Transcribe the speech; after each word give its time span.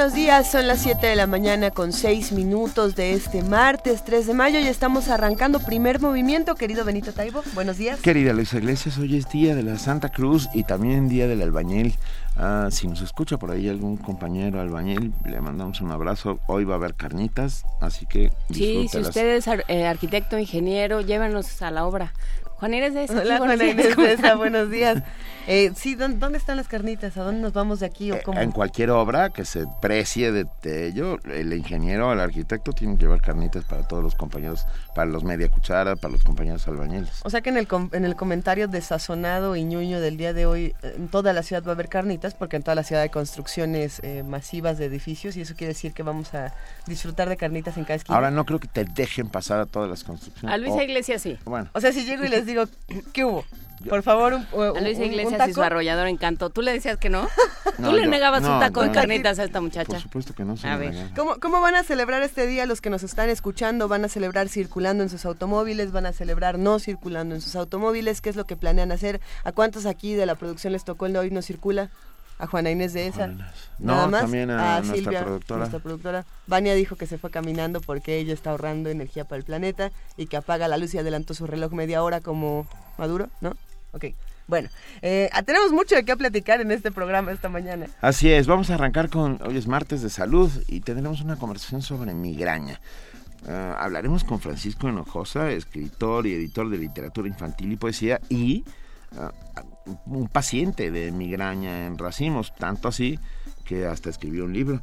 Buenos 0.00 0.14
días, 0.14 0.50
son 0.50 0.66
las 0.66 0.80
7 0.80 1.08
de 1.08 1.14
la 1.14 1.26
mañana 1.26 1.70
con 1.70 1.92
6 1.92 2.32
minutos 2.32 2.96
de 2.96 3.12
este 3.12 3.42
martes 3.42 4.02
3 4.02 4.28
de 4.28 4.32
mayo 4.32 4.58
y 4.58 4.66
estamos 4.66 5.08
arrancando 5.08 5.60
primer 5.60 6.00
movimiento, 6.00 6.54
querido 6.54 6.86
Benito 6.86 7.12
Taibo. 7.12 7.42
Buenos 7.52 7.76
días. 7.76 8.00
Querida 8.00 8.32
Luisa 8.32 8.56
Iglesias, 8.56 8.96
hoy 8.96 9.18
es 9.18 9.28
día 9.28 9.54
de 9.54 9.62
la 9.62 9.76
Santa 9.76 10.08
Cruz 10.08 10.48
y 10.54 10.64
también 10.64 11.10
día 11.10 11.28
del 11.28 11.42
albañil. 11.42 11.98
Ah, 12.34 12.68
si 12.70 12.88
nos 12.88 13.02
escucha 13.02 13.36
por 13.36 13.50
ahí 13.50 13.68
algún 13.68 13.98
compañero 13.98 14.62
albañil, 14.62 15.12
le 15.26 15.38
mandamos 15.42 15.82
un 15.82 15.90
abrazo. 15.90 16.40
Hoy 16.46 16.64
va 16.64 16.74
a 16.74 16.76
haber 16.78 16.94
carnitas, 16.94 17.64
así 17.82 18.06
que 18.06 18.32
Sí, 18.50 18.88
si 18.88 18.98
usted 19.00 19.36
es 19.36 19.46
eh, 19.68 19.86
arquitecto, 19.86 20.38
ingeniero, 20.38 21.02
llévanos 21.02 21.60
a 21.60 21.70
la 21.70 21.84
obra. 21.84 22.14
Juan 22.60 22.74
Inés 22.74 22.94
de 22.94 23.04
esa. 23.04 23.20
Hola, 23.20 23.38
Juan 23.38 23.60
Inés 23.60 23.96
de 23.96 24.12
esa, 24.12 24.34
buenos 24.36 24.70
días. 24.70 25.02
Eh, 25.46 25.72
sí, 25.74 25.94
¿dónde, 25.94 26.36
están 26.36 26.58
las 26.58 26.68
carnitas? 26.68 27.16
¿A 27.16 27.22
dónde 27.24 27.40
nos 27.40 27.52
vamos 27.54 27.80
de 27.80 27.86
aquí 27.86 28.12
o 28.12 28.16
Eh, 28.16 28.22
cómo? 28.24 28.38
En 28.38 28.52
cualquier 28.52 28.90
obra 28.90 29.30
que 29.30 29.44
se 29.46 29.64
precie 29.80 30.30
de, 30.30 30.46
de 30.62 30.86
ello, 30.86 31.18
el 31.24 31.52
ingeniero 31.54 32.08
o 32.08 32.12
el 32.12 32.20
arquitecto 32.20 32.72
tienen 32.72 32.98
que 32.98 33.04
llevar 33.06 33.22
carnitas 33.22 33.64
para 33.64 33.88
todos 33.88 34.02
los 34.02 34.14
compañeros, 34.14 34.66
para 34.94 35.10
los 35.10 35.24
media 35.24 35.48
cuchara, 35.48 35.96
para 35.96 36.12
los 36.12 36.22
compañeros 36.22 36.68
albañiles. 36.68 37.22
O 37.24 37.30
sea 37.30 37.40
que 37.40 37.48
en 37.48 37.56
el, 37.56 37.66
com- 37.66 37.88
en 37.92 38.04
el 38.04 38.14
comentario 38.14 38.68
desazonado 38.68 39.56
y 39.56 39.64
ñuño 39.64 39.98
del 40.00 40.18
día 40.18 40.34
de 40.34 40.44
hoy, 40.46 40.74
eh, 40.82 40.94
en 40.98 41.08
toda 41.08 41.32
la 41.32 41.42
ciudad 41.42 41.64
va 41.64 41.70
a 41.70 41.74
haber 41.74 41.88
carnitas, 41.88 42.34
porque 42.34 42.56
en 42.56 42.62
toda 42.62 42.74
la 42.74 42.84
ciudad 42.84 43.02
hay 43.02 43.08
construcciones 43.08 44.00
eh, 44.04 44.22
masivas 44.22 44.76
de 44.76 44.84
edificios 44.84 45.36
y 45.36 45.40
eso 45.40 45.54
quiere 45.56 45.72
decir 45.72 45.94
que 45.94 46.02
vamos 46.02 46.34
a 46.34 46.54
disfrutar 46.86 47.28
de 47.30 47.38
carnitas 47.38 47.78
en 47.78 47.84
cada 47.84 47.94
esquina. 47.96 48.14
Ahora 48.14 48.30
no 48.30 48.44
creo 48.44 48.60
que 48.60 48.68
te 48.68 48.84
dejen 48.84 49.28
pasar 49.30 49.58
a 49.58 49.66
todas 49.66 49.88
las 49.88 50.04
construcciones. 50.04 50.54
A 50.54 50.58
Luisa 50.58 50.84
Iglesias 50.84 51.22
sí. 51.22 51.38
Bueno, 51.46 51.70
O 51.72 51.80
sea, 51.80 51.92
si 51.92 52.04
llego 52.04 52.24
y 52.24 52.28
les 52.28 52.44
digo, 52.50 52.64
¿qué 53.12 53.24
hubo? 53.24 53.44
Por 53.88 54.02
favor, 54.02 54.34
un, 54.34 54.46
un- 54.52 54.76
A 54.76 54.80
Luisa 54.82 55.00
un- 55.00 55.06
un 55.06 55.12
Iglesias 55.14 55.40
y 55.48 55.52
su 55.52 55.54
taco. 55.54 55.62
arrollador 55.62 56.06
encanto. 56.06 56.50
¿Tú 56.50 56.60
le 56.60 56.70
decías 56.70 56.98
que 56.98 57.08
no? 57.08 57.26
No, 57.78 57.88
¿Tú 57.88 57.96
le 57.96 58.02
yo- 58.04 58.10
negabas 58.10 58.42
no, 58.42 58.52
un 58.52 58.60
taco 58.60 58.80
no, 58.80 58.82
de 58.82 58.88
no. 58.88 58.94
carnitas 58.94 59.38
a 59.38 59.44
esta 59.44 59.54
por 59.54 59.62
muchacha? 59.62 59.98
supuesto 60.00 60.34
que 60.34 60.44
no 60.44 60.58
se 60.58 60.68
A 60.68 60.76
ver. 60.76 60.94
¿Cómo, 61.16 61.36
¿Cómo 61.40 61.62
van 61.62 61.74
a 61.76 61.82
celebrar 61.82 62.20
este 62.22 62.46
día 62.46 62.66
los 62.66 62.82
que 62.82 62.90
nos 62.90 63.02
están 63.04 63.30
escuchando? 63.30 63.88
¿Van 63.88 64.04
a 64.04 64.08
celebrar 64.10 64.50
circulando 64.50 65.02
en 65.02 65.08
sus 65.08 65.24
automóviles? 65.24 65.92
¿Van 65.92 66.04
a 66.04 66.12
celebrar 66.12 66.58
no 66.58 66.78
circulando 66.78 67.34
en 67.34 67.40
sus 67.40 67.56
automóviles? 67.56 68.20
¿Qué 68.20 68.28
es 68.28 68.36
lo 68.36 68.44
que 68.44 68.54
planean 68.54 68.92
hacer? 68.92 69.18
¿A 69.44 69.52
cuántos 69.52 69.86
aquí 69.86 70.12
de 70.14 70.26
la 70.26 70.34
producción 70.34 70.74
les 70.74 70.84
tocó 70.84 71.06
el 71.06 71.14
de 71.14 71.20
hoy 71.20 71.30
no 71.30 71.40
circula? 71.40 71.88
A 72.40 72.46
Juana 72.46 72.70
Inés 72.70 72.92
de 72.94 73.06
esa. 73.06 73.26
Inés. 73.26 73.46
Nada 73.78 74.04
No, 74.06 74.10
más. 74.10 74.20
también 74.22 74.50
a 74.50 74.76
a 74.76 74.80
nuestra 74.80 74.96
Silvia, 74.96 75.24
productora. 75.24 75.58
nuestra 75.58 75.78
productora. 75.78 76.24
Vania 76.46 76.74
dijo 76.74 76.96
que 76.96 77.06
se 77.06 77.18
fue 77.18 77.30
caminando 77.30 77.80
porque 77.80 78.18
ella 78.18 78.32
está 78.34 78.50
ahorrando 78.50 78.88
energía 78.90 79.24
para 79.24 79.38
el 79.38 79.44
planeta 79.44 79.92
y 80.16 80.26
que 80.26 80.36
apaga 80.36 80.66
la 80.68 80.76
luz 80.78 80.94
y 80.94 80.98
adelantó 80.98 81.34
su 81.34 81.46
reloj 81.46 81.72
media 81.72 82.02
hora 82.02 82.20
como 82.20 82.66
Maduro, 82.98 83.28
¿no? 83.40 83.56
Ok. 83.92 84.06
Bueno, 84.48 84.68
eh, 85.02 85.28
ah, 85.32 85.42
tenemos 85.44 85.70
mucho 85.70 85.94
de 85.94 86.04
qué 86.04 86.16
platicar 86.16 86.60
en 86.60 86.72
este 86.72 86.90
programa 86.90 87.30
esta 87.30 87.48
mañana. 87.48 87.86
Así 88.00 88.32
es, 88.32 88.48
vamos 88.48 88.68
a 88.70 88.74
arrancar 88.74 89.08
con, 89.08 89.38
hoy 89.46 89.56
es 89.56 89.68
martes 89.68 90.02
de 90.02 90.10
salud 90.10 90.50
y 90.66 90.80
tendremos 90.80 91.20
una 91.20 91.36
conversación 91.36 91.82
sobre 91.82 92.14
migraña. 92.14 92.80
Ah, 93.46 93.76
hablaremos 93.78 94.24
con 94.24 94.40
Francisco 94.40 94.88
Hinojosa, 94.88 95.50
escritor 95.52 96.26
y 96.26 96.34
editor 96.34 96.68
de 96.68 96.78
literatura 96.78 97.28
infantil 97.28 97.70
y 97.72 97.76
poesía 97.76 98.20
y 98.28 98.64
un 100.06 100.28
paciente 100.28 100.90
de 100.90 101.10
migraña 101.12 101.86
en 101.86 101.98
racimos, 101.98 102.54
tanto 102.54 102.88
así 102.88 103.18
que 103.64 103.86
hasta 103.86 104.10
escribió 104.10 104.44
un 104.44 104.52
libro. 104.52 104.80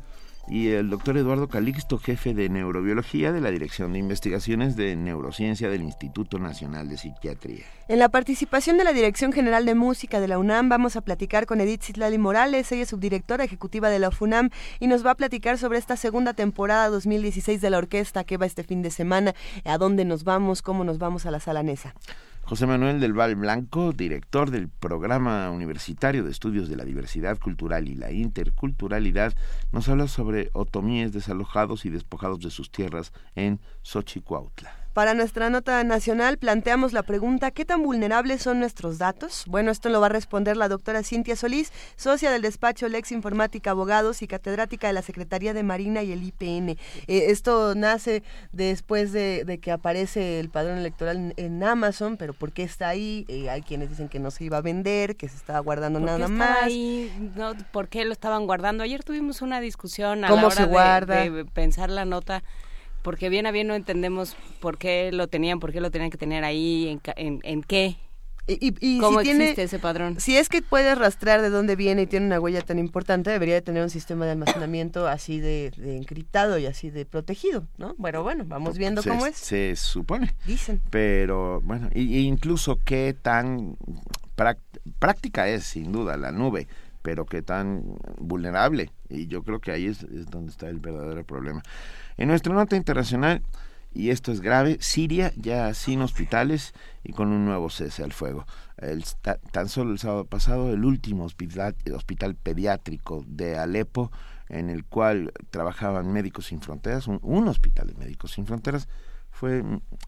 Y 0.50 0.70
el 0.70 0.90
doctor 0.90 1.18
Eduardo 1.18 1.50
Calixto, 1.50 1.98
jefe 1.98 2.34
de 2.34 2.48
neurobiología 2.48 3.34
de 3.34 3.42
la 3.42 3.52
Dirección 3.52 3.92
de 3.92 4.00
Investigaciones 4.00 4.78
de 4.78 4.96
Neurociencia 4.96 5.70
del 5.70 5.82
Instituto 5.82 6.40
Nacional 6.40 6.88
de 6.88 6.98
Psiquiatría. 6.98 7.66
En 7.90 8.00
la 8.00 8.08
participación 8.08 8.78
de 8.78 8.86
la 8.86 8.94
Dirección 8.94 9.34
General 9.34 9.66
de 9.66 9.76
Música 9.76 10.22
de 10.22 10.30
la 10.30 10.40
UNAM 10.40 10.70
vamos 10.70 10.96
a 10.96 11.02
platicar 11.02 11.48
con 11.48 11.60
Edith 11.60 11.84
Citlali 11.84 12.18
Morales, 12.18 12.72
ella 12.72 12.84
es 12.84 12.90
subdirectora 12.90 13.44
ejecutiva 13.44 13.90
de 13.90 14.00
la 14.00 14.10
FUNAM 14.10 14.50
y 14.80 14.88
nos 14.88 15.06
va 15.06 15.12
a 15.12 15.16
platicar 15.16 15.58
sobre 15.58 15.80
esta 15.80 15.98
segunda 15.98 16.34
temporada 16.34 16.88
2016 16.88 17.60
de 17.60 17.70
la 17.70 17.80
orquesta 17.80 18.24
que 18.24 18.38
va 18.38 18.46
este 18.46 18.64
fin 18.64 18.82
de 18.82 18.90
semana, 18.90 19.36
a 19.66 19.78
dónde 19.78 20.06
nos 20.06 20.24
vamos, 20.24 20.62
cómo 20.62 20.86
nos 20.86 20.98
vamos 20.98 21.26
a 21.26 21.32
la 21.32 21.42
sala 21.42 21.62
Nesa. 21.62 21.94
José 22.48 22.66
Manuel 22.66 23.02
del 23.02 23.12
Val 23.12 23.36
Blanco, 23.36 23.92
director 23.92 24.52
del 24.52 24.70
Programa 24.70 25.52
Universitario 25.52 26.24
de 26.24 26.32
Estudios 26.32 26.70
de 26.70 26.78
la 26.78 26.86
Diversidad 26.86 27.38
Cultural 27.38 27.90
y 27.90 27.96
la 27.96 28.14
Interculturalidad, 28.14 29.34
nos 29.74 29.90
habla 29.90 30.08
sobre 30.08 30.50
otomíes 30.54 31.12
desalojados 31.12 31.84
y 31.84 31.90
despojados 31.90 32.40
de 32.40 32.50
sus 32.50 32.72
tierras 32.72 33.12
en 33.36 33.60
Xochicuautla. 33.82 34.87
Para 34.98 35.14
nuestra 35.14 35.52
nota 35.52 35.84
nacional 35.84 36.40
planteamos 36.40 36.92
la 36.92 37.04
pregunta 37.04 37.52
¿qué 37.52 37.66
tan 37.66 37.84
vulnerables 37.84 38.42
son 38.42 38.60
nuestros 38.60 38.98
datos? 38.98 39.44
Bueno, 39.46 39.70
esto 39.70 39.90
lo 39.90 40.02
va 40.02 40.08
a 40.08 40.10
responder 40.10 40.58
la 40.58 40.70
doctora 40.70 41.04
Cintia 41.04 41.36
Solís, 41.36 41.72
socia 41.96 42.32
del 42.32 42.42
despacho 42.42 42.88
Lex 42.90 43.12
Informática 43.12 43.70
Abogados 43.70 44.24
y 44.24 44.28
catedrática 44.28 44.88
de 44.88 44.94
la 44.94 45.04
Secretaría 45.04 45.54
de 45.54 45.62
Marina 45.62 46.02
y 46.02 46.12
el 46.14 46.24
IPN. 46.24 46.70
Eh, 46.70 46.78
esto 47.08 47.76
nace 47.76 48.24
después 48.54 49.12
de, 49.12 49.44
de 49.46 49.60
que 49.60 49.70
aparece 49.72 50.40
el 50.40 50.50
padrón 50.50 50.80
electoral 50.80 51.18
en, 51.18 51.34
en 51.38 51.64
Amazon, 51.64 52.18
pero 52.18 52.34
¿por 52.34 52.52
qué 52.52 52.64
está 52.64 52.88
ahí? 52.88 53.24
Eh, 53.28 53.52
hay 53.52 53.62
quienes 53.62 53.92
dicen 53.92 54.10
que 54.10 54.18
no 54.18 54.32
se 54.32 54.46
iba 54.46 54.58
a 54.58 54.62
vender, 54.62 55.16
que 55.16 55.30
se 55.30 55.38
estaba 55.38 55.60
guardando 55.60 56.00
¿Por 56.00 56.08
qué 56.08 56.12
nada 56.16 56.28
más. 56.28 56.64
ahí? 56.64 57.32
No, 57.36 57.54
¿Por 57.72 57.88
qué 57.88 58.04
lo 58.04 58.14
estaban 58.14 58.48
guardando? 58.48 58.84
Ayer 58.84 59.04
tuvimos 59.04 59.44
una 59.44 59.62
discusión 59.62 60.26
a 60.26 60.30
¿Cómo 60.30 60.42
la 60.42 60.48
hora 60.48 60.56
se 60.56 60.62
de- 60.64 60.68
guarda? 60.70 61.16
de, 61.22 61.46
pensar 61.46 61.92
la 61.92 62.06
nota, 62.06 62.42
porque 63.08 63.30
bien 63.30 63.46
a 63.46 63.52
bien 63.52 63.68
no 63.68 63.76
entendemos 63.76 64.36
por 64.60 64.78
qué 64.78 65.12
lo 65.14 65.28
tenían, 65.30 65.62
por 65.62 65.72
qué 65.72 65.80
lo 65.80 65.92
tenían 65.92 66.10
que 66.12 66.18
tener 66.18 66.44
ahí, 66.44 66.90
en, 66.90 67.00
ca- 67.00 67.14
en, 67.16 67.40
en 67.44 67.64
qué, 67.64 67.96
Y, 68.48 68.74
y- 68.82 69.00
cómo 69.00 69.20
si 69.20 69.24
tiene- 69.24 69.44
existe 69.46 69.64
ese 69.64 69.80
padrón. 69.80 70.20
Si 70.20 70.36
es 70.36 70.50
que 70.50 70.62
puedes 70.62 70.98
rastrear 70.98 71.42
de 71.42 71.50
dónde 71.50 71.78
viene 71.78 72.02
y 72.02 72.08
tiene 72.08 72.26
una 72.26 72.38
huella 72.42 72.60
tan 72.62 72.80
importante, 72.80 73.30
debería 73.30 73.56
de 73.56 73.62
tener 73.62 73.82
un 73.82 73.90
sistema 73.90 74.26
de 74.26 74.32
almacenamiento 74.32 75.08
así 75.08 75.40
de, 75.40 75.72
de 75.78 75.96
encriptado 75.96 76.58
y 76.58 76.66
así 76.66 76.90
de 76.90 77.06
protegido, 77.06 77.66
¿no? 77.78 77.96
Bueno, 77.98 78.24
bueno, 78.24 78.44
vamos 78.46 78.78
viendo 78.78 79.02
se, 79.02 79.10
cómo 79.10 79.26
es. 79.26 79.38
Se 79.38 79.76
supone. 79.78 80.36
Dicen. 80.46 80.82
Pero 80.90 81.62
bueno, 81.62 81.90
y, 81.94 82.20
incluso 82.28 82.78
qué 82.84 83.16
tan 83.22 83.78
práctica 85.00 85.48
es, 85.48 85.64
sin 85.64 85.92
duda, 85.94 86.18
la 86.18 86.32
nube, 86.34 86.68
pero 87.02 87.26
qué 87.26 87.42
tan 87.42 87.84
vulnerable. 88.20 88.92
Y 89.10 89.28
yo 89.28 89.44
creo 89.44 89.60
que 89.60 89.72
ahí 89.72 89.86
es, 89.88 90.04
es 90.04 90.26
donde 90.30 90.52
está 90.52 90.68
el 90.68 90.80
verdadero 90.80 91.24
problema. 91.24 91.64
En 92.18 92.30
nuestra 92.30 92.54
nota 92.54 92.76
internacional, 92.76 93.44
y 93.94 94.10
esto 94.10 94.32
es 94.32 94.42
grave, 94.42 94.78
Siria 94.80 95.32
ya 95.36 95.72
sin 95.74 96.02
hospitales 96.02 96.74
y 97.04 97.14
con 97.14 97.30
un 97.30 97.46
nuevo 97.46 97.70
cese 97.70 98.04
al 98.04 98.12
fuego. 98.12 98.46
Tan 99.52 99.70
solo 99.70 99.92
el 99.92 100.00
sábado 100.00 100.26
pasado, 100.26 100.72
el 100.72 100.84
último 100.86 101.26
hospital, 101.26 102.36
pediátrico 102.36 103.24
de 103.28 103.58
Alepo, 103.58 104.12
en 104.50 104.70
el 104.70 104.86
cual 104.86 105.34
trabajaban 105.50 106.14
Médicos 106.14 106.46
Sin 106.48 106.62
Fronteras, 106.62 107.08
un, 107.08 107.48
hospital 107.48 107.88
de 107.88 107.96
Médicos 107.96 108.34
Sin 108.34 108.46
Fronteras, 108.46 108.88
fue 109.32 109.64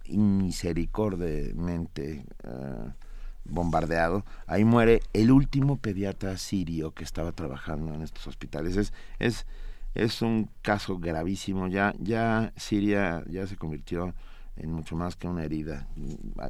misericordiamente 0.07 2.25
eh, 2.43 2.91
bombardeado. 3.45 4.25
Ahí 4.45 4.65
muere 4.65 5.01
el 5.13 5.31
último 5.31 5.77
pediatra 5.77 6.37
sirio 6.37 6.93
que 6.93 7.03
estaba 7.03 7.31
trabajando 7.31 7.91
en 7.93 8.01
estos 8.01 8.27
hospitales. 8.27 8.77
Es, 8.77 8.93
es, 9.17 9.47
es 10.03 10.21
un 10.21 10.49
caso 10.61 10.97
gravísimo. 10.97 11.67
Ya, 11.67 11.93
ya 11.99 12.53
Siria 12.55 13.23
ya 13.29 13.45
se 13.47 13.55
convirtió 13.55 14.13
en 14.57 14.71
mucho 14.71 14.95
más 14.95 15.15
que 15.15 15.27
una 15.27 15.43
herida. 15.43 15.87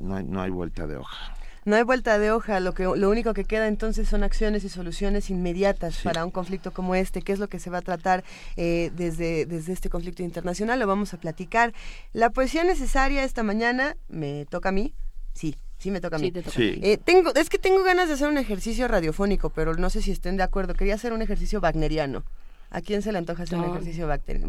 No 0.01 0.15
hay, 0.15 0.23
no 0.25 0.41
hay 0.41 0.49
vuelta 0.49 0.87
de 0.87 0.97
hoja. 0.97 1.33
No 1.65 1.75
hay 1.75 1.83
vuelta 1.83 2.17
de 2.17 2.31
hoja, 2.31 2.59
lo, 2.61 2.73
que, 2.73 2.83
lo 2.83 3.09
único 3.09 3.33
que 3.33 3.43
queda 3.43 3.67
entonces 3.67 4.07
son 4.07 4.23
acciones 4.23 4.63
y 4.63 4.69
soluciones 4.69 5.29
inmediatas 5.29 5.95
Sí. 5.95 6.03
para 6.03 6.23
un 6.23 6.31
conflicto 6.31 6.71
como 6.71 6.95
este, 6.95 7.21
que 7.21 7.33
es 7.33 7.37
lo 7.37 7.47
que 7.49 7.59
se 7.59 7.69
va 7.69 7.79
a 7.79 7.81
tratar 7.81 8.23
eh, 8.55 8.91
desde, 8.95 9.45
desde 9.45 9.73
este 9.73 9.89
conflicto 9.89 10.23
internacional, 10.23 10.79
lo 10.79 10.87
vamos 10.87 11.13
a 11.13 11.17
platicar. 11.17 11.73
La 12.13 12.29
poesía 12.29 12.63
necesaria 12.63 13.23
esta 13.23 13.43
mañana, 13.43 13.97
¿me 14.07 14.45
toca 14.49 14.69
a 14.69 14.71
mí? 14.71 14.95
Sí, 15.33 15.55
sí 15.77 15.91
me 15.91 15.99
toca 15.99 16.15
a 16.15 16.19
mí. 16.19 16.27
Sí, 16.27 16.31
te 16.31 16.41
toca. 16.43 16.55
Sí. 16.55 16.79
Eh, 16.81 16.97
tengo, 16.97 17.35
es 17.35 17.49
que 17.49 17.59
tengo 17.59 17.83
ganas 17.83 18.07
de 18.07 18.13
hacer 18.15 18.29
un 18.29 18.37
ejercicio 18.37 18.87
radiofónico, 18.87 19.49
pero 19.49 19.75
no 19.75 19.89
sé 19.89 20.01
si 20.01 20.11
estén 20.11 20.37
de 20.37 20.43
acuerdo. 20.43 20.73
Quería 20.73 20.95
hacer 20.95 21.11
un 21.13 21.21
ejercicio 21.21 21.59
wagneriano. 21.59 22.23
¿A 22.71 22.81
quién 22.81 23.01
se 23.01 23.11
le 23.11 23.17
antoja 23.17 23.43
hacer 23.43 23.57
un 23.57 23.65
ejercicio 23.71 24.07
wagner-. 24.07 24.45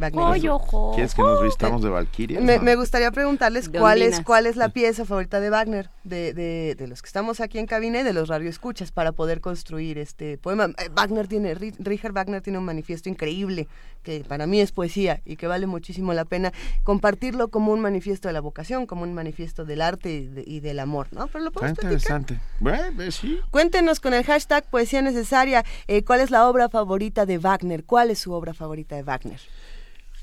¿Quieres 0.94 1.14
que 1.14 1.22
nos 1.22 1.42
vistamos 1.42 1.82
de 1.82 1.88
Valkyria? 1.88 2.40
Me, 2.42 2.58
me 2.58 2.76
gustaría 2.76 3.10
preguntarles 3.10 3.70
cuál 3.80 4.02
es, 4.02 4.20
cuál 4.24 4.44
es 4.46 4.56
la 4.56 4.68
pieza 4.68 5.06
favorita 5.06 5.40
de 5.40 5.48
Wagner, 5.48 5.88
de, 6.04 6.34
de, 6.34 6.74
de 6.76 6.86
los 6.86 7.00
que 7.00 7.06
estamos 7.06 7.40
aquí 7.40 7.58
en 7.58 7.66
cabina 7.66 8.00
y 8.00 8.02
de 8.02 8.12
los 8.12 8.28
radioescuchas, 8.28 8.92
para 8.92 9.12
poder 9.12 9.40
construir 9.40 9.96
este 9.96 10.36
poema. 10.36 10.66
Eh, 10.76 10.90
Wagner 10.94 11.28
tiene, 11.28 11.54
Ri- 11.56 11.74
Richard 11.78 12.12
Wagner 12.12 12.42
tiene 12.42 12.58
un 12.58 12.64
manifiesto 12.66 13.08
increíble, 13.08 13.68
que 14.02 14.22
para 14.26 14.46
mí 14.46 14.60
es 14.60 14.72
poesía 14.72 15.20
y 15.24 15.36
que 15.36 15.46
vale 15.46 15.66
muchísimo 15.66 16.12
la 16.12 16.24
pena 16.26 16.52
compartirlo 16.84 17.48
como 17.48 17.72
un 17.72 17.80
manifiesto 17.80 18.28
de 18.28 18.32
la 18.34 18.40
vocación, 18.40 18.86
como 18.86 19.02
un 19.04 19.14
manifiesto 19.14 19.64
del 19.64 19.80
arte 19.80 20.10
y, 20.10 20.26
de- 20.26 20.44
y 20.46 20.60
del 20.60 20.78
amor, 20.80 21.06
¿no? 21.12 21.26
Pero 21.28 21.44
lo 21.44 21.52
podemos 21.52 21.78
interesante. 21.82 22.38
Bueno, 22.60 23.02
eh, 23.02 23.12
sí. 23.12 23.38
Cuéntenos 23.50 24.00
con 24.00 24.12
el 24.12 24.24
hashtag 24.24 24.64
Poesía 24.68 25.00
Necesaria 25.00 25.64
eh, 25.86 26.02
cuál 26.04 26.20
es 26.20 26.30
la 26.30 26.46
obra 26.48 26.68
favorita 26.68 27.24
de 27.24 27.38
Wagner, 27.38 27.84
cuál 27.84 28.09
su 28.14 28.32
obra 28.32 28.54
favorita 28.54 28.96
de 28.96 29.02
Wagner. 29.02 29.40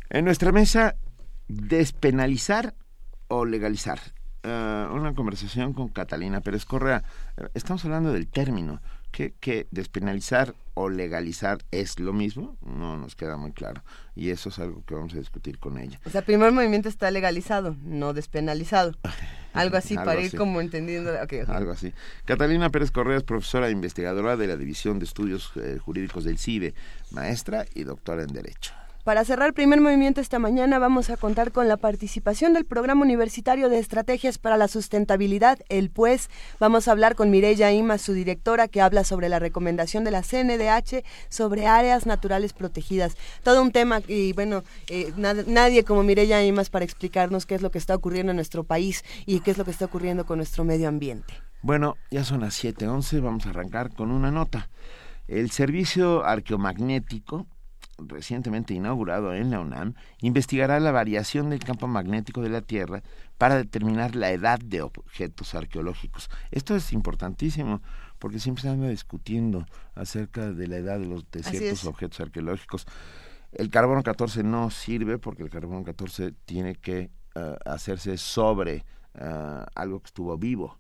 En 0.10 0.26
nuestra 0.26 0.52
mesa, 0.52 0.96
despenalizar 1.48 2.74
o 3.28 3.46
legalizar? 3.46 4.00
Ah, 4.44 4.90
una 4.94 5.14
conversación 5.14 5.74
con 5.74 5.90
Catalina 5.90 6.42
Pérez 6.42 6.66
Correa. 6.66 7.04
Estamos 7.54 7.84
hablando 7.86 8.14
del 8.14 8.28
término. 8.28 8.82
¿Que, 9.18 9.34
que 9.40 9.66
despenalizar 9.72 10.54
o 10.76 10.90
legalizar 10.90 11.58
es 11.72 12.00
lo 12.00 12.14
mismo? 12.14 12.56
No 12.62 12.98
nos 12.98 13.16
queda 13.16 13.36
muy 13.36 13.52
claro. 13.52 13.82
Y 14.16 14.30
eso 14.30 14.50
es 14.50 14.60
algo 14.60 14.86
que 14.86 14.94
vamos 14.94 15.12
a 15.16 15.18
discutir 15.18 15.58
con 15.58 15.80
ella. 15.80 16.00
O 16.06 16.12
sea, 16.12 16.22
primer 16.22 16.52
movimiento 16.52 16.88
está 16.88 17.10
legalizado, 17.10 17.76
no 17.82 18.14
despenalizado. 18.14 18.92
Algo 19.54 19.76
así, 19.76 19.96
para 19.96 20.22
ir 20.22 20.38
como 20.38 20.62
entendiendo. 20.62 21.12
Algo 21.48 21.72
así. 21.72 21.94
Catalina 22.26 22.70
Pérez 22.70 22.92
Correa 22.92 23.18
es 23.18 23.24
profesora 23.24 23.70
e 23.70 23.72
investigadora 23.72 24.38
de 24.38 24.46
la 24.46 24.56
División 24.56 25.00
de 25.00 25.06
Estudios 25.06 25.52
eh, 25.56 25.80
Jurídicos 25.84 26.24
del 26.24 26.38
CIBE, 26.38 26.76
maestra 27.10 27.66
y 27.74 27.86
doctora 27.86 28.22
en 28.22 28.34
Derecho. 28.34 28.74
Para 29.08 29.24
cerrar 29.24 29.48
el 29.48 29.54
primer 29.54 29.80
movimiento 29.80 30.20
esta 30.20 30.38
mañana 30.38 30.80
vamos 30.80 31.10
a 31.10 31.16
contar 31.16 31.54
con 31.54 31.70
la 31.70 31.78
participación 31.78 32.52
del 32.52 32.66
Programa 32.66 33.04
Universitario 33.04 33.70
de 33.70 33.80
Estrategias 33.80 34.38
para 34.38 34.58
la 34.58 34.68
Sustentabilidad, 34.68 35.60
el 35.70 35.90
PUES. 35.90 36.30
Vamos 36.60 36.90
a 36.90 36.92
hablar 36.92 37.16
con 37.16 37.30
Mireya 37.30 37.72
Imas, 37.72 38.02
su 38.02 38.12
directora, 38.12 38.68
que 38.68 38.82
habla 38.82 39.06
sobre 39.06 39.30
la 39.30 39.40
recomendación 39.40 40.04
de 40.04 40.12
la 40.12 40.24
CNDH 40.24 41.06
sobre 41.30 41.68
áreas 41.68 42.06
naturales 42.06 42.52
protegidas. 42.52 43.16
Todo 43.44 43.62
un 43.62 43.72
tema 43.72 44.02
y 44.10 44.34
bueno, 44.34 44.66
eh, 44.90 45.14
nadie 45.16 45.86
como 45.86 46.04
Mireya 46.04 46.44
Imas 46.44 46.70
para 46.70 46.84
explicarnos 46.84 47.46
qué 47.46 47.56
es 47.56 47.62
lo 47.62 47.72
que 47.72 47.78
está 47.78 47.96
ocurriendo 47.96 48.32
en 48.32 48.36
nuestro 48.36 48.66
país 48.66 49.06
y 49.26 49.40
qué 49.40 49.52
es 49.52 49.58
lo 49.58 49.64
que 49.64 49.72
está 49.72 49.86
ocurriendo 49.86 50.26
con 50.26 50.40
nuestro 50.40 50.66
medio 50.66 50.90
ambiente. 50.90 51.34
Bueno, 51.62 51.96
ya 52.12 52.26
son 52.26 52.42
las 52.42 52.62
7.11, 52.62 53.22
vamos 53.22 53.46
a 53.46 53.52
arrancar 53.52 53.90
con 53.96 54.12
una 54.12 54.32
nota. 54.32 54.70
El 55.30 55.50
servicio 55.52 56.26
arqueomagnético 56.26 57.48
recientemente 57.98 58.74
inaugurado 58.74 59.34
en 59.34 59.52
la 59.52 59.60
UNAM, 59.60 59.96
investigará 60.22 60.80
la 60.80 60.92
variación 60.92 61.50
del 61.50 61.60
campo 61.60 61.88
magnético 61.88 62.42
de 62.42 62.50
la 62.50 62.62
Tierra 62.62 63.04
para 63.38 63.56
determinar 63.56 64.16
la 64.16 64.32
edad 64.32 64.60
de 64.60 64.82
objetos 64.82 65.56
arqueológicos. 65.56 66.30
Esto 66.52 66.76
es 66.76 66.94
importantísimo 66.94 67.82
porque 68.20 68.40
siempre 68.40 68.64
se 68.64 68.70
anda 68.70 68.90
discutiendo 68.90 69.66
acerca 69.96 70.52
de 70.52 70.68
la 70.68 70.78
edad 70.78 71.00
de, 71.00 71.08
los, 71.08 71.30
de 71.32 71.44
ciertos 71.44 71.86
objetos 71.86 72.20
arqueológicos. 72.20 72.86
El 73.52 73.70
carbono 73.70 74.04
14 74.04 74.44
no 74.44 74.70
sirve 74.70 75.18
porque 75.18 75.44
el 75.44 75.50
carbono 75.50 75.84
14 75.84 76.34
tiene 76.46 76.76
que 76.76 77.10
eh, 77.36 77.58
hacerse 77.66 78.18
sobre 78.18 78.84
eh, 79.14 79.66
algo 79.76 80.00
que 80.02 80.08
estuvo 80.08 80.38
vivo. 80.38 80.78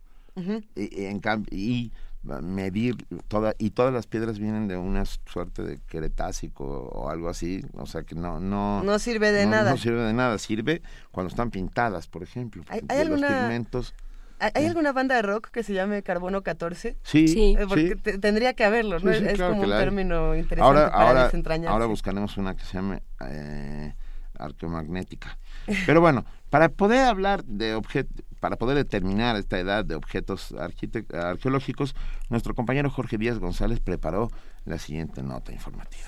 y, 0.76 1.06
en 1.06 1.20
y 1.50 1.92
medir 2.24 2.98
toda 3.28 3.56
y 3.58 3.70
todas 3.70 3.94
las 3.94 4.06
piedras 4.06 4.38
vienen 4.38 4.68
de 4.68 4.76
una 4.76 5.06
suerte 5.06 5.64
de 5.64 5.80
queretásico 5.88 6.66
o 6.66 7.10
algo 7.10 7.30
así 7.30 7.64
o 7.74 7.86
sea 7.86 8.04
que 8.04 8.16
no 8.16 8.40
no 8.40 8.84
no 8.84 9.00
sirve 9.00 9.32
de 9.32 9.46
nada 9.46 9.72
no 9.72 9.78
sirve 9.78 10.02
de 10.02 10.14
nada 10.14 10.38
sirve 10.38 10.82
cuando 11.12 11.30
están 11.30 11.52
pintadas 11.52 12.08
por 12.08 12.24
ejemplo 12.24 12.64
hay, 12.68 12.82
alguna 12.90 13.50
¿Hay 14.40 14.52
eh. 14.66 14.68
alguna 14.68 14.92
banda 14.94 15.16
de 15.16 15.22
rock 15.24 15.50
que 15.50 15.64
se 15.64 15.74
llame 15.74 16.04
Carbono 16.04 16.44
14? 16.44 16.98
Sí, 17.02 17.28
sí. 17.28 17.56
Eh, 17.58 17.66
porque 17.68 17.96
tendría 17.96 18.54
que 18.54 18.64
haberlo, 18.66 19.00
¿no? 19.00 19.12
es 19.12 19.40
como 19.40 19.62
un 19.62 19.70
término 19.70 20.36
interesante 20.36 20.80
ahora, 20.80 20.92
para 20.92 21.28
ahora, 21.28 21.70
Ahora 21.70 21.86
buscaremos 21.88 22.38
una 22.38 22.56
que 22.56 22.64
se 22.64 22.74
llame 22.74 23.02
eh, 23.28 23.96
arqueomagnética. 24.38 25.38
Pero 25.86 26.02
bueno, 26.02 26.24
para 26.50 26.70
poder 26.70 27.06
hablar 27.06 27.44
de 27.46 27.74
objetos, 27.74 28.24
para 28.48 28.56
poder 28.56 28.78
determinar 28.78 29.36
esta 29.36 29.60
edad 29.60 29.84
de 29.84 29.96
objetos 29.96 30.56
arqueológicos, 30.58 31.98
nuestro 32.30 32.56
compañero 32.56 32.90
Jorge 32.90 33.18
Díaz 33.18 33.40
González 33.40 33.82
preparó 33.82 34.32
la 34.64 34.78
siguiente 34.78 35.22
nota 35.22 35.52
informativa. 35.52 36.08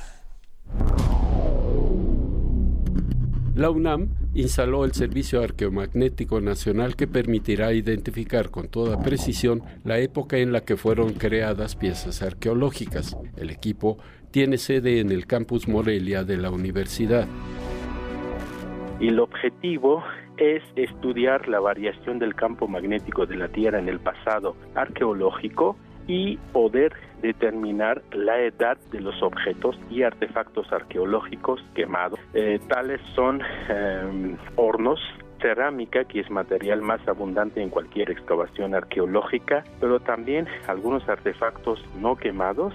La 3.55 3.69
UNAM 3.69 4.07
instaló 4.35 4.85
el 4.85 4.93
Servicio 4.93 5.43
Arqueomagnético 5.43 6.39
Nacional 6.39 6.95
que 6.95 7.07
permitirá 7.07 7.73
identificar 7.73 8.51
con 8.51 8.69
toda 8.69 9.01
precisión 9.01 9.61
la 9.83 9.99
época 9.99 10.37
en 10.37 10.53
la 10.53 10.61
que 10.61 10.77
fueron 10.77 11.15
creadas 11.15 11.75
piezas 11.75 12.21
arqueológicas. 12.21 13.17
El 13.35 13.49
equipo 13.49 13.97
tiene 14.31 14.57
sede 14.57 15.01
en 15.01 15.11
el 15.11 15.27
campus 15.27 15.67
Morelia 15.67 16.23
de 16.23 16.37
la 16.37 16.51
universidad. 16.51 17.27
Y 18.99 19.07
el 19.07 19.19
objetivo 19.19 20.03
es 20.37 20.63
estudiar 20.75 21.47
la 21.47 21.59
variación 21.59 22.19
del 22.19 22.35
campo 22.35 22.67
magnético 22.67 23.25
de 23.25 23.37
la 23.37 23.47
Tierra 23.47 23.79
en 23.79 23.87
el 23.87 23.99
pasado 23.99 24.55
arqueológico 24.75 25.77
y 26.07 26.37
poder 26.51 26.93
determinar 27.21 28.01
la 28.11 28.41
edad 28.41 28.77
de 28.91 28.99
los 28.99 29.21
objetos 29.21 29.79
y 29.89 30.01
artefactos 30.03 30.71
arqueológicos 30.73 31.63
quemados. 31.75 32.19
Eh, 32.33 32.59
tales 32.67 32.99
son 33.13 33.41
em, 33.69 34.35
hornos, 34.55 34.99
cerámica, 35.39 36.03
que 36.05 36.21
es 36.21 36.29
material 36.29 36.81
más 36.81 37.05
abundante 37.07 37.61
en 37.61 37.69
cualquier 37.69 38.09
excavación 38.09 38.73
arqueológica, 38.73 39.63
pero 39.79 39.99
también 39.99 40.47
algunos 40.67 41.07
artefactos 41.07 41.79
no 42.01 42.15
quemados 42.15 42.73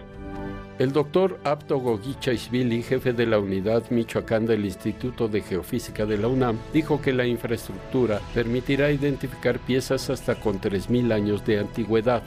el 0.79 0.93
doctor 0.93 1.38
Apto 1.44 1.79
Gogichaisvili, 1.79 2.82
jefe 2.82 3.12
de 3.12 3.26
la 3.26 3.38
unidad 3.38 3.88
Michoacán 3.91 4.47
del 4.47 4.65
Instituto 4.65 5.29
de 5.29 5.41
Geofísica 5.41 6.05
de 6.05 6.19
la 6.19 6.29
UNAM, 6.29 6.59
dijo 6.73 7.00
que 7.00 7.12
la 7.12 7.26
infraestructura 7.26 8.21
permitirá 8.35 8.91
identificar 8.91 9.59
piezas 9.61 10.11
hasta 10.11 10.35
con 10.35 10.61
3.000 10.61 11.12
años 11.12 11.47
de 11.47 11.61
antigüedad. 11.61 12.23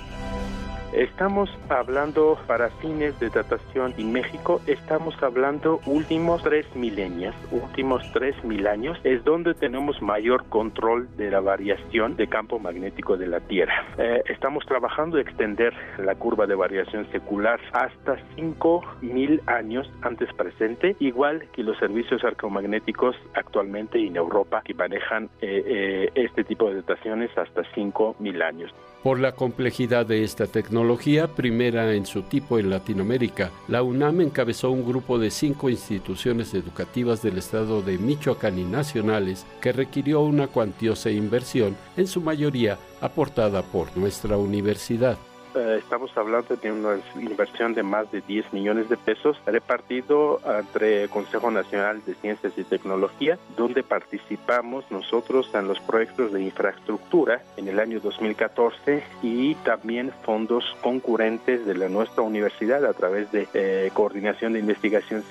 Estamos 0.97 1.47
hablando 1.69 2.39
para 2.47 2.69
fines 2.81 3.19
de 3.19 3.29
datación 3.29 3.93
en 3.99 4.11
México, 4.11 4.61
estamos 4.65 5.13
hablando 5.21 5.79
últimos 5.85 6.41
tres 6.41 6.65
milenios, 6.75 7.35
últimos 7.51 8.01
tres 8.13 8.35
mil 8.43 8.65
años, 8.65 8.97
es 9.03 9.23
donde 9.23 9.53
tenemos 9.53 10.01
mayor 10.01 10.45
control 10.49 11.07
de 11.15 11.29
la 11.29 11.39
variación 11.39 12.15
de 12.15 12.25
campo 12.25 12.57
magnético 12.57 13.15
de 13.15 13.27
la 13.27 13.41
Tierra. 13.41 13.85
Eh, 13.99 14.23
estamos 14.25 14.65
trabajando 14.65 15.19
en 15.19 15.27
extender 15.27 15.71
la 15.99 16.15
curva 16.15 16.47
de 16.47 16.55
variación 16.55 17.07
secular 17.11 17.59
hasta 17.73 18.17
cinco 18.33 18.83
mil 18.99 19.39
años 19.45 19.87
antes 20.01 20.33
presente, 20.33 20.95
igual 20.99 21.43
que 21.53 21.61
los 21.61 21.77
servicios 21.77 22.23
arqueomagnéticos 22.23 23.15
actualmente 23.35 23.99
en 23.99 24.15
Europa 24.15 24.63
que 24.65 24.73
manejan 24.73 25.25
eh, 25.41 25.63
eh, 25.63 26.11
este 26.15 26.43
tipo 26.43 26.69
de 26.69 26.77
dataciones 26.77 27.29
hasta 27.37 27.61
cinco 27.75 28.15
mil 28.17 28.41
años. 28.41 28.73
Por 29.07 29.21
la 29.21 29.31
complejidad 29.31 30.05
de 30.05 30.25
esta 30.25 30.47
tecnología, 30.47 31.29
primera 31.33 31.93
en 31.93 32.05
su 32.05 32.23
tipo 32.23 32.59
en 32.59 32.69
Latinoamérica, 32.69 33.51
la 33.69 33.81
UNAM 33.81 34.19
encabezó 34.19 34.69
un 34.69 34.85
grupo 34.85 35.17
de 35.17 35.31
cinco 35.31 35.69
instituciones 35.69 36.53
educativas 36.53 37.21
del 37.21 37.37
estado 37.37 37.81
de 37.81 37.97
Michoacán 37.97 38.59
y 38.59 38.65
nacionales 38.65 39.45
que 39.61 39.71
requirió 39.71 40.19
una 40.19 40.47
cuantiosa 40.47 41.09
inversión, 41.09 41.77
en 41.95 42.05
su 42.05 42.19
mayoría 42.19 42.79
aportada 42.99 43.61
por 43.63 43.95
nuestra 43.95 44.37
universidad. 44.37 45.17
Eh, 45.57 45.77
estamos 45.79 46.15
hablando 46.15 46.55
de 46.55 46.71
una 46.71 46.99
inversión 47.15 47.73
de 47.73 47.81
más 47.81 48.11
de 48.11 48.21
10 48.21 48.53
millones 48.53 48.89
de 48.89 48.97
pesos 48.97 49.37
repartido 49.45 50.39
entre 50.45 51.07
Consejo 51.09 51.49
Nacional 51.49 52.03
de 52.05 52.13
Ciencias 52.15 52.53
y 52.57 52.63
Tecnología, 52.63 53.39
donde 53.55 53.81
participamos 53.81 54.85
nosotros 54.91 55.49
en 55.53 55.67
los 55.67 55.79
proyectos 55.79 56.31
de 56.31 56.43
infraestructura 56.43 57.41
en 57.57 57.67
el 57.67 57.79
año 57.79 57.99
2014 57.99 59.03
y 59.23 59.55
también 59.55 60.11
fondos 60.23 60.63
concurrentes 60.81 61.65
de 61.65 61.75
la 61.75 61.89
nuestra 61.89 62.21
universidad 62.21 62.85
a 62.85 62.93
través 62.93 63.31
de 63.31 63.47
eh, 63.53 63.89
Coordinación 63.93 64.53
de 64.53 64.59
Investigación 64.59 65.23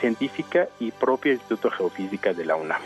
Científica 0.00 0.68
y 0.78 0.92
propio 0.92 1.32
Instituto 1.32 1.70
Geofísica 1.70 2.32
de 2.32 2.44
la 2.44 2.56
UNAM. 2.56 2.80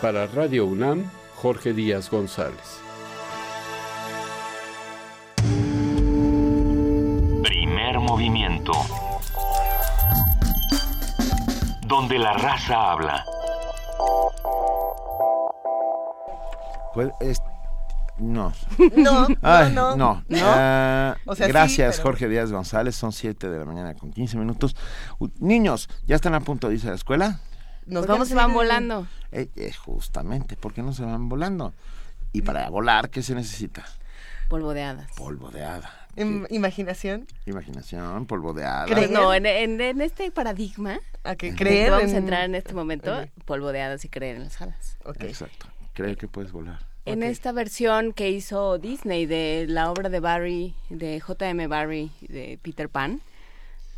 Para 0.00 0.26
Radio 0.28 0.64
UNAM, 0.64 1.10
Jorge 1.34 1.74
Díaz 1.74 2.10
González. 2.10 2.89
Movimiento. 7.98 8.72
Donde 11.86 12.18
la 12.18 12.34
raza 12.34 12.92
habla. 12.92 13.24
Pues 16.94 17.12
no. 18.18 18.52
No, 18.96 19.28
no, 19.70 19.96
no. 19.96 20.24
Ah, 20.42 21.16
gracias, 21.26 22.00
Jorge 22.00 22.28
Díaz 22.28 22.52
González. 22.52 22.94
Son 22.94 23.12
7 23.12 23.48
de 23.48 23.58
la 23.58 23.64
mañana 23.64 23.94
con 23.94 24.12
15 24.12 24.36
minutos. 24.36 24.76
niños, 25.38 25.88
¿ya 26.06 26.16
están 26.16 26.34
a 26.34 26.40
punto 26.40 26.68
de 26.68 26.74
irse 26.74 26.88
a 26.88 26.90
la 26.90 26.96
escuela? 26.96 27.40
Nos 27.86 28.06
vamos, 28.06 28.28
se 28.28 28.34
van 28.34 28.52
volando. 28.52 29.06
Eh, 29.32 29.48
eh, 29.56 29.72
justamente, 29.72 30.56
¿por 30.56 30.72
qué 30.72 30.82
no 30.82 30.92
se 30.92 31.04
van 31.04 31.28
volando? 31.28 31.72
Y 32.32 32.42
para 32.42 32.68
volar, 32.68 33.10
¿qué 33.10 33.22
se 33.22 33.34
necesita? 33.34 33.84
Polvo 34.48 34.74
de 34.74 34.84
hadas. 34.84 35.10
Polvo 35.16 35.50
de 35.50 35.64
Imaginación. 36.16 37.26
Imaginación, 37.46 38.26
polvo 38.26 38.52
de 38.52 38.64
hadas. 38.64 39.10
No, 39.10 39.32
en, 39.32 39.80
este 40.00 40.30
paradigma. 40.30 41.00
¿A 41.24 41.36
que 41.36 41.54
creer? 41.54 41.90
Vamos 41.90 42.12
a 42.12 42.16
entrar 42.16 42.44
en 42.44 42.54
este 42.54 42.74
momento, 42.74 43.26
polvo 43.44 43.72
de 43.72 43.82
hadas 43.82 44.04
y 44.04 44.08
creer 44.08 44.36
en 44.36 44.44
las 44.44 44.60
hadas. 44.60 44.96
Exacto. 45.20 45.66
Creer 45.94 46.16
que 46.16 46.28
puedes 46.28 46.52
volar. 46.52 46.78
En 47.06 47.22
esta 47.22 47.52
versión 47.52 48.12
que 48.12 48.30
hizo 48.30 48.78
Disney 48.78 49.26
de 49.26 49.66
la 49.68 49.90
obra 49.90 50.08
de 50.08 50.20
Barry, 50.20 50.74
de 50.90 51.18
J.M. 51.18 51.66
Barry, 51.66 52.10
de 52.20 52.58
Peter 52.62 52.88
Pan, 52.88 53.20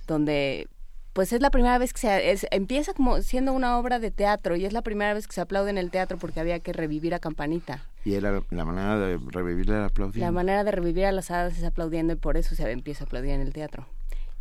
donde 0.07 0.69
pues 1.12 1.33
es 1.33 1.42
la 1.42 1.50
primera 1.50 1.76
vez 1.78 1.92
que 1.92 2.00
se 2.00 2.49
empieza 2.50 2.95
como 2.95 3.21
siendo 3.21 3.52
una 3.52 3.78
obra 3.78 3.99
de 3.99 4.11
teatro 4.11 4.57
y 4.57 4.64
es 4.64 4.73
la 4.73 4.83
primera 4.83 5.12
vez 5.12 5.26
que 5.26 5.35
se 5.35 5.42
aplaude 5.42 5.71
en 5.71 5.78
el 5.78 5.90
teatro 5.90 6.16
porque 6.16 6.40
había 6.40 6.61
que 6.61 6.73
revivir 6.73 7.14
a 7.14 7.19
Campanita. 7.19 7.85
Y 8.04 8.14
era 8.14 8.42
la 8.50 8.64
manera 8.64 8.99
de 8.99 9.18
revivir 9.18 9.71
era 9.71 9.87
aplaudiendo. 9.87 10.26
La 10.26 10.32
manera 10.32 10.64
de 10.64 10.71
revivir 10.73 11.06
a 11.06 11.12
las 11.12 11.30
hadas 11.30 11.56
es 11.56 11.64
aplaudiendo 11.64 12.12
y 12.12 12.16
por 12.16 12.37
eso 12.37 12.54
se 12.54 12.71
empieza 12.71 13.04
a 13.04 13.06
aplaudir 13.06 13.30
en 13.30 13.40
el 13.40 13.52
teatro. 13.52 13.87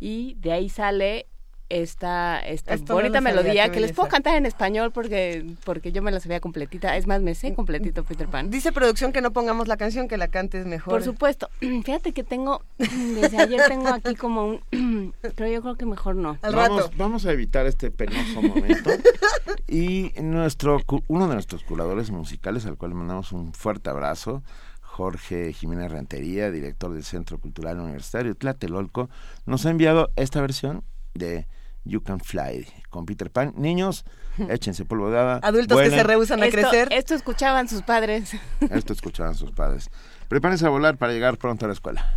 Y 0.00 0.34
de 0.40 0.52
ahí 0.52 0.68
sale 0.68 1.26
esta, 1.72 2.38
esta 2.40 2.76
bonita 2.92 3.22
melodía 3.22 3.72
que 3.72 3.80
les 3.80 3.92
puedo 3.92 4.08
cantar 4.10 4.36
en 4.36 4.44
español 4.44 4.92
porque, 4.92 5.46
porque 5.64 5.90
yo 5.90 6.02
me 6.02 6.10
la 6.10 6.20
sabía 6.20 6.38
completita. 6.38 6.98
Es 6.98 7.06
más, 7.06 7.22
me 7.22 7.34
sé 7.34 7.54
completito 7.54 8.04
Peter 8.04 8.28
Pan. 8.28 8.50
Dice 8.50 8.72
producción 8.72 9.10
que 9.10 9.22
no 9.22 9.32
pongamos 9.32 9.68
la 9.68 9.78
canción, 9.78 10.06
que 10.06 10.18
la 10.18 10.28
cantes 10.28 10.66
mejor. 10.66 10.92
Por 10.92 11.02
supuesto. 11.02 11.48
Fíjate 11.60 12.12
que 12.12 12.24
tengo, 12.24 12.62
desde 12.78 13.38
ayer 13.38 13.62
tengo 13.68 13.88
aquí 13.88 14.14
como 14.14 14.60
un... 14.70 15.14
pero 15.34 15.50
yo 15.50 15.62
creo 15.62 15.76
que 15.76 15.86
mejor 15.86 16.14
no. 16.14 16.36
vamos, 16.42 16.90
vamos 16.96 17.24
a 17.24 17.32
evitar 17.32 17.64
este 17.66 17.90
penoso 17.90 18.42
momento. 18.42 18.90
y 19.66 20.12
nuestro 20.20 20.82
uno 21.08 21.26
de 21.26 21.34
nuestros 21.34 21.64
curadores 21.64 22.10
musicales, 22.10 22.66
al 22.66 22.76
cual 22.76 22.90
le 22.90 22.98
mandamos 22.98 23.32
un 23.32 23.54
fuerte 23.54 23.88
abrazo, 23.88 24.42
Jorge 24.82 25.54
Jiménez 25.54 25.90
Rentería, 25.90 26.50
director 26.50 26.92
del 26.92 27.04
Centro 27.04 27.38
Cultural 27.38 27.80
Universitario 27.80 28.34
Tlatelolco, 28.34 29.08
nos 29.46 29.64
ha 29.64 29.70
enviado 29.70 30.10
esta 30.16 30.42
versión 30.42 30.84
de 31.14 31.46
You 31.84 32.02
Can 32.02 32.20
Fly 32.20 32.66
con 32.90 33.06
Peter 33.06 33.30
Pan. 33.30 33.54
Niños, 33.56 34.04
échense 34.48 34.84
polvo 34.84 35.10
de 35.10 35.18
Adultos 35.42 35.80
que 35.80 35.90
se 35.90 36.02
rehusan 36.02 36.42
a 36.42 36.48
crecer. 36.48 36.88
Esto 36.92 37.14
escuchaban 37.14 37.68
sus 37.68 37.82
padres. 37.82 38.32
Esto 38.70 38.92
escuchaban 38.92 39.34
sus 39.34 39.52
padres. 39.52 39.90
Prepárense 40.28 40.66
a 40.66 40.70
volar 40.70 40.96
para 40.96 41.12
llegar 41.12 41.36
pronto 41.38 41.64
a 41.64 41.68
la 41.68 41.74
escuela. 41.74 42.16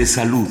De 0.00 0.06
salud. 0.06 0.48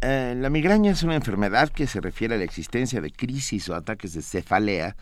Eh, 0.00 0.34
la 0.36 0.50
migraña 0.50 0.90
es 0.90 1.04
una 1.04 1.14
enfermedad 1.14 1.68
que 1.68 1.86
se 1.86 2.00
refiere 2.00 2.34
a 2.34 2.38
la 2.38 2.42
existencia 2.42 3.00
de 3.00 3.12
crisis 3.12 3.68
o 3.68 3.76
ataques 3.76 4.14
de 4.14 4.22
cefalea, 4.22 4.96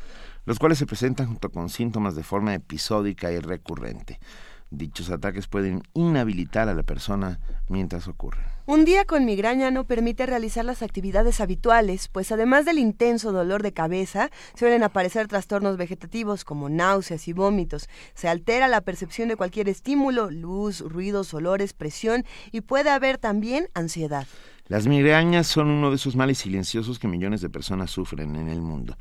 los 0.44 0.58
cuales 0.58 0.76
se 0.76 0.84
presentan 0.84 1.28
junto 1.28 1.48
con 1.48 1.70
síntomas 1.70 2.16
de 2.16 2.22
forma 2.22 2.52
episódica 2.52 3.32
y 3.32 3.38
recurrente. 3.38 4.20
Dichos 4.68 5.08
ataques 5.08 5.46
pueden 5.46 5.82
inhabilitar 5.94 6.68
a 6.68 6.74
la 6.74 6.82
persona 6.82 7.40
mientras 7.68 8.06
ocurren. 8.06 8.44
Un 8.70 8.84
día 8.84 9.04
con 9.04 9.24
migraña 9.24 9.72
no 9.72 9.82
permite 9.82 10.26
realizar 10.26 10.64
las 10.64 10.80
actividades 10.80 11.40
habituales, 11.40 12.06
pues 12.06 12.30
además 12.30 12.64
del 12.64 12.78
intenso 12.78 13.32
dolor 13.32 13.64
de 13.64 13.72
cabeza, 13.72 14.30
suelen 14.54 14.84
aparecer 14.84 15.26
trastornos 15.26 15.76
vegetativos 15.76 16.44
como 16.44 16.68
náuseas 16.68 17.26
y 17.26 17.32
vómitos. 17.32 17.88
Se 18.14 18.28
altera 18.28 18.68
la 18.68 18.80
percepción 18.82 19.26
de 19.26 19.34
cualquier 19.34 19.68
estímulo, 19.68 20.30
luz, 20.30 20.82
ruidos, 20.82 21.34
olores, 21.34 21.72
presión 21.72 22.24
y 22.52 22.60
puede 22.60 22.90
haber 22.90 23.18
también 23.18 23.68
ansiedad. 23.74 24.28
Las 24.68 24.86
migrañas 24.86 25.48
son 25.48 25.66
uno 25.66 25.90
de 25.90 25.96
esos 25.96 26.14
males 26.14 26.38
silenciosos 26.38 27.00
que 27.00 27.08
millones 27.08 27.40
de 27.40 27.50
personas 27.50 27.90
sufren 27.90 28.36
en 28.36 28.46
el 28.46 28.60
mundo. 28.60 28.96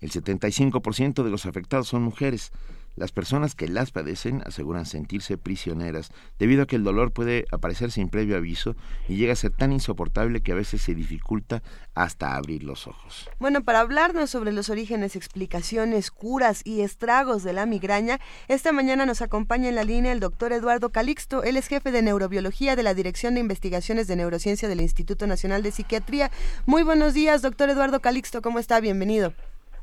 El 0.00 0.10
75% 0.10 1.22
de 1.22 1.30
los 1.30 1.46
afectados 1.46 1.86
son 1.86 2.02
mujeres. 2.02 2.50
Las 2.94 3.10
personas 3.10 3.54
que 3.54 3.68
las 3.68 3.90
padecen 3.90 4.42
aseguran 4.44 4.84
sentirse 4.84 5.38
prisioneras 5.38 6.12
debido 6.38 6.64
a 6.64 6.66
que 6.66 6.76
el 6.76 6.84
dolor 6.84 7.12
puede 7.12 7.46
aparecer 7.50 7.90
sin 7.90 8.10
previo 8.10 8.36
aviso 8.36 8.76
y 9.08 9.16
llega 9.16 9.32
a 9.32 9.36
ser 9.36 9.52
tan 9.52 9.72
insoportable 9.72 10.42
que 10.42 10.52
a 10.52 10.56
veces 10.56 10.82
se 10.82 10.94
dificulta 10.94 11.62
hasta 11.94 12.36
abrir 12.36 12.62
los 12.62 12.86
ojos. 12.86 13.30
Bueno, 13.38 13.62
para 13.62 13.80
hablarnos 13.80 14.30
sobre 14.30 14.52
los 14.52 14.68
orígenes, 14.68 15.16
explicaciones, 15.16 16.10
curas 16.10 16.60
y 16.66 16.82
estragos 16.82 17.42
de 17.44 17.54
la 17.54 17.64
migraña, 17.64 18.20
esta 18.48 18.72
mañana 18.72 19.06
nos 19.06 19.22
acompaña 19.22 19.70
en 19.70 19.74
la 19.74 19.84
línea 19.84 20.12
el 20.12 20.20
doctor 20.20 20.52
Eduardo 20.52 20.90
Calixto. 20.90 21.42
Él 21.42 21.56
es 21.56 21.68
jefe 21.68 21.92
de 21.92 22.02
neurobiología 22.02 22.76
de 22.76 22.82
la 22.82 22.94
Dirección 22.94 23.34
de 23.34 23.40
Investigaciones 23.40 24.06
de 24.06 24.16
Neurociencia 24.16 24.68
del 24.68 24.82
Instituto 24.82 25.26
Nacional 25.26 25.62
de 25.62 25.70
Psiquiatría. 25.70 26.30
Muy 26.66 26.82
buenos 26.82 27.14
días, 27.14 27.40
doctor 27.40 27.70
Eduardo 27.70 28.00
Calixto. 28.00 28.42
¿Cómo 28.42 28.58
está? 28.58 28.80
Bienvenido. 28.80 29.32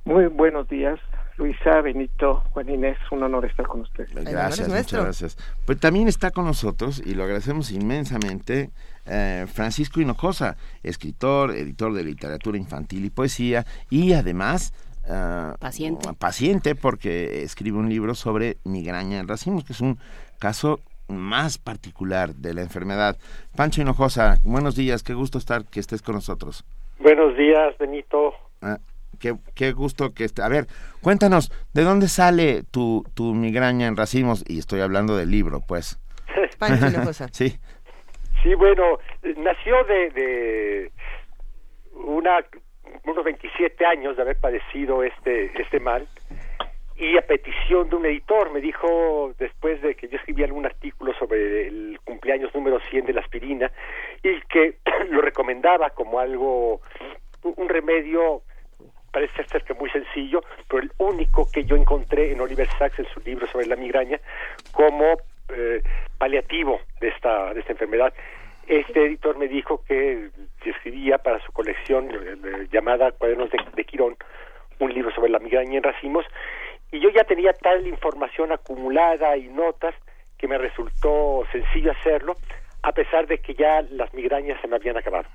Muy 0.05 0.27
buenos 0.27 0.67
días. 0.69 0.99
Luisa, 1.39 1.79
Benito, 1.81 2.43
Juan 2.51 2.69
Inés, 2.69 2.97
un 3.11 3.23
honor 3.23 3.45
estar 3.45 3.65
con 3.65 3.81
ustedes. 3.81 4.13
Gracias, 4.13 4.67
muchas 4.67 5.03
gracias. 5.03 5.37
Pues 5.65 5.79
también 5.79 6.09
está 6.09 6.31
con 6.31 6.43
nosotros, 6.43 7.01
y 7.03 7.15
lo 7.15 7.23
agradecemos 7.23 7.71
inmensamente, 7.71 8.71
eh, 9.05 9.47
Francisco 9.51 10.01
Hinojosa, 10.01 10.57
escritor, 10.83 11.51
editor 11.51 11.93
de 11.93 12.03
literatura 12.03 12.57
infantil 12.57 13.05
y 13.05 13.09
poesía, 13.09 13.65
y 13.89 14.13
además... 14.13 14.73
Uh, 15.05 15.57
paciente. 15.57 16.09
Paciente, 16.19 16.75
porque 16.75 17.41
escribe 17.41 17.77
un 17.77 17.89
libro 17.89 18.13
sobre 18.13 18.57
migraña 18.65 19.17
en 19.17 19.27
racimos, 19.27 19.63
que 19.63 19.73
es 19.73 19.81
un 19.81 19.97
caso 20.39 20.81
más 21.07 21.57
particular 21.57 22.35
de 22.35 22.53
la 22.53 22.61
enfermedad. 22.61 23.17
Pancho 23.55 23.81
Hinojosa, 23.81 24.39
buenos 24.43 24.75
días, 24.75 25.01
qué 25.01 25.13
gusto 25.13 25.37
estar 25.37 25.65
que 25.65 25.79
estés 25.79 26.01
con 26.01 26.15
nosotros. 26.15 26.65
Buenos 26.99 27.35
días, 27.37 27.75
Benito. 27.79 28.33
Ah, 28.61 28.77
qué, 29.19 29.35
qué 29.55 29.71
gusto 29.71 30.13
que 30.13 30.23
esté. 30.23 30.41
A 30.41 30.47
ver, 30.47 30.67
cuéntanos, 31.01 31.51
¿de 31.73 31.83
dónde 31.83 32.07
sale 32.07 32.63
tu, 32.71 33.05
tu 33.13 33.33
migraña 33.33 33.87
en 33.87 33.97
racimos? 33.97 34.43
Y 34.47 34.59
estoy 34.59 34.81
hablando 34.81 35.15
del 35.15 35.31
libro, 35.31 35.61
pues. 35.67 35.99
Sí. 37.31 37.57
Sí, 38.43 38.53
bueno, 38.53 38.99
nació 39.37 39.83
de, 39.85 40.09
de 40.11 40.91
una, 41.93 42.43
unos 43.05 43.23
27 43.23 43.85
años 43.85 44.15
de 44.15 44.21
haber 44.21 44.37
padecido 44.39 45.03
este, 45.03 45.51
este 45.61 45.79
mal 45.79 46.07
y 46.99 47.17
a 47.17 47.21
petición 47.21 47.89
de 47.89 47.95
un 47.95 48.05
editor 48.05 48.51
me 48.51 48.59
dijo 48.59 49.33
después 49.39 49.81
de 49.81 49.95
que 49.95 50.09
yo 50.09 50.17
escribí 50.17 50.43
algún 50.43 50.65
artículo 50.65 51.13
sobre 51.13 51.67
el 51.67 51.97
cumpleaños 52.03 52.53
número 52.53 52.79
100 52.89 53.05
de 53.05 53.13
la 53.13 53.21
aspirina 53.21 53.71
y 54.21 54.41
que 54.49 54.79
lo 55.09 55.21
recomendaba 55.21 55.91
como 55.91 56.19
algo 56.19 56.81
un 57.43 57.69
remedio 57.69 58.43
parece 59.11 59.43
ser 59.45 59.63
que 59.63 59.73
muy 59.73 59.89
sencillo, 59.89 60.41
pero 60.67 60.83
el 60.83 60.91
único 60.97 61.49
que 61.51 61.63
yo 61.63 61.75
encontré 61.75 62.31
en 62.31 62.41
Oliver 62.41 62.67
Sacks 62.77 62.99
en 62.99 63.07
su 63.13 63.19
libro 63.21 63.47
sobre 63.47 63.67
la 63.67 63.75
migraña 63.75 64.19
como 64.71 65.17
eh, 65.49 65.81
paliativo 66.17 66.79
de 67.01 67.09
esta 67.09 67.53
de 67.53 67.61
esta 67.61 67.73
enfermedad. 67.73 68.13
Este 68.67 69.05
editor 69.05 69.37
me 69.37 69.47
dijo 69.47 69.83
que 69.87 70.29
escribía 70.63 71.17
para 71.17 71.39
su 71.43 71.51
colección 71.51 72.09
eh, 72.11 72.67
llamada 72.71 73.11
Cuadernos 73.11 73.49
de, 73.49 73.57
de 73.73 73.83
Quirón 73.83 74.15
un 74.79 74.93
libro 74.93 75.11
sobre 75.13 75.31
la 75.31 75.39
migraña 75.39 75.77
en 75.77 75.83
racimos 75.83 76.25
y 76.91 76.99
yo 76.99 77.09
ya 77.09 77.23
tenía 77.23 77.53
tal 77.53 77.85
información 77.87 78.51
acumulada 78.51 79.37
y 79.37 79.47
notas 79.47 79.93
que 80.37 80.47
me 80.47 80.57
resultó 80.57 81.43
sencillo 81.51 81.91
hacerlo 81.91 82.35
a 82.81 82.91
pesar 82.93 83.27
de 83.27 83.39
que 83.39 83.53
ya 83.53 83.81
las 83.91 84.13
migrañas 84.13 84.59
se 84.61 84.67
me 84.67 84.77
habían 84.77 84.97
acabado. 84.97 85.27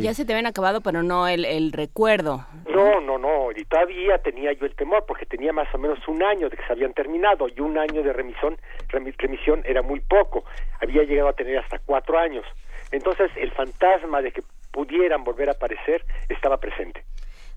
Ya 0.00 0.14
se 0.14 0.24
te 0.24 0.32
habían 0.32 0.46
acabado, 0.46 0.80
pero 0.80 1.02
no 1.02 1.26
el, 1.28 1.44
el 1.44 1.72
recuerdo. 1.72 2.46
No, 2.72 3.00
no, 3.00 3.18
no, 3.18 3.50
y 3.56 3.64
todavía 3.64 4.18
tenía 4.18 4.52
yo 4.52 4.66
el 4.66 4.74
temor 4.74 5.04
porque 5.06 5.26
tenía 5.26 5.52
más 5.52 5.72
o 5.74 5.78
menos 5.78 5.98
un 6.08 6.22
año 6.22 6.48
de 6.48 6.56
que 6.56 6.64
se 6.66 6.72
habían 6.72 6.92
terminado 6.94 7.46
y 7.54 7.60
un 7.60 7.78
año 7.78 8.02
de 8.02 8.12
remisión, 8.12 8.56
remi- 8.88 9.14
remisión 9.16 9.62
era 9.66 9.82
muy 9.82 10.00
poco, 10.00 10.44
había 10.80 11.02
llegado 11.04 11.28
a 11.28 11.32
tener 11.32 11.58
hasta 11.58 11.78
cuatro 11.78 12.18
años. 12.18 12.44
Entonces 12.90 13.30
el 13.36 13.50
fantasma 13.52 14.20
de 14.22 14.32
que 14.32 14.42
pudieran 14.70 15.24
volver 15.24 15.48
a 15.48 15.52
aparecer 15.52 16.04
estaba 16.28 16.58
presente. 16.58 17.04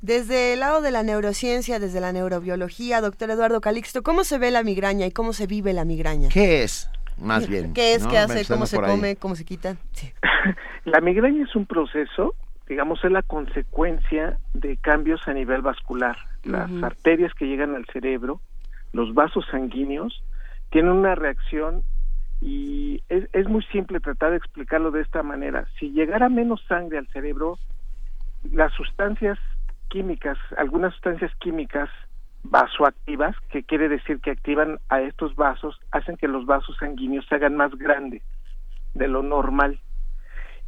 Desde 0.01 0.53
el 0.53 0.59
lado 0.59 0.81
de 0.81 0.91
la 0.91 1.03
neurociencia, 1.03 1.79
desde 1.79 1.99
la 1.99 2.11
neurobiología, 2.11 3.01
doctor 3.01 3.31
Eduardo 3.31 3.61
Calixto, 3.61 4.03
¿cómo 4.03 4.23
se 4.23 4.37
ve 4.37 4.51
la 4.51 4.61
migraña 4.61 5.05
y 5.05 5.11
cómo 5.11 5.33
se 5.33 5.47
vive 5.47 5.73
la 5.73 5.85
migraña? 5.85 6.29
¿Qué 6.31 6.63
es? 6.63 6.89
Más 7.19 7.47
bien. 7.49 7.73
¿Qué 7.73 7.95
es? 7.95 8.03
¿no? 8.03 8.09
¿Qué 8.09 8.17
hace? 8.17 8.45
¿Cómo 8.45 8.65
se 8.65 8.77
ahí. 8.77 8.91
come? 8.91 9.15
¿Cómo 9.15 9.35
se 9.35 9.45
quita? 9.45 9.75
Sí. 9.91 10.11
La 10.85 11.01
migraña 11.01 11.43
es 11.43 11.55
un 11.55 11.65
proceso, 11.65 12.35
digamos, 12.67 13.03
es 13.03 13.11
la 13.11 13.23
consecuencia 13.23 14.37
de 14.53 14.77
cambios 14.77 15.27
a 15.27 15.33
nivel 15.33 15.61
vascular. 15.61 16.17
Las 16.43 16.71
arterias 16.83 17.33
que 17.33 17.47
llegan 17.47 17.73
al 17.75 17.85
cerebro, 17.91 18.39
los 18.93 19.15
vasos 19.15 19.45
sanguíneos, 19.49 20.23
tienen 20.69 20.91
una 20.91 21.15
reacción 21.15 21.81
y 22.39 23.01
es, 23.09 23.27
es 23.33 23.47
muy 23.47 23.63
simple 23.71 23.99
tratar 23.99 24.31
de 24.31 24.37
explicarlo 24.37 24.91
de 24.91 25.01
esta 25.01 25.23
manera. 25.23 25.65
Si 25.79 25.89
llegara 25.89 26.29
menos 26.29 26.63
sangre 26.67 26.99
al 26.99 27.07
cerebro, 27.07 27.57
las 28.51 28.71
sustancias 28.73 29.39
químicas, 29.89 30.37
algunas 30.57 30.93
sustancias 30.93 31.31
químicas 31.39 31.89
vasoactivas, 32.49 33.35
que 33.49 33.63
quiere 33.63 33.89
decir 33.89 34.19
que 34.21 34.31
activan 34.31 34.79
a 34.89 35.01
estos 35.01 35.35
vasos, 35.35 35.79
hacen 35.91 36.17
que 36.17 36.27
los 36.27 36.45
vasos 36.45 36.77
sanguíneos 36.77 37.25
se 37.27 37.35
hagan 37.35 37.55
más 37.55 37.75
grandes 37.75 38.21
de 38.93 39.07
lo 39.07 39.23
normal. 39.23 39.79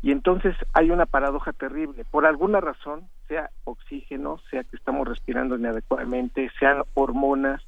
Y 0.01 0.11
entonces 0.11 0.55
hay 0.73 0.91
una 0.91 1.05
paradoja 1.05 1.53
terrible. 1.53 2.05
Por 2.05 2.25
alguna 2.25 2.61
razón, 2.61 3.07
sea 3.27 3.49
oxígeno, 3.63 4.39
sea 4.49 4.63
que 4.63 4.75
estamos 4.75 5.07
respirando 5.07 5.55
inadecuadamente, 5.55 6.51
sean 6.59 6.83
hormonas, 6.93 7.63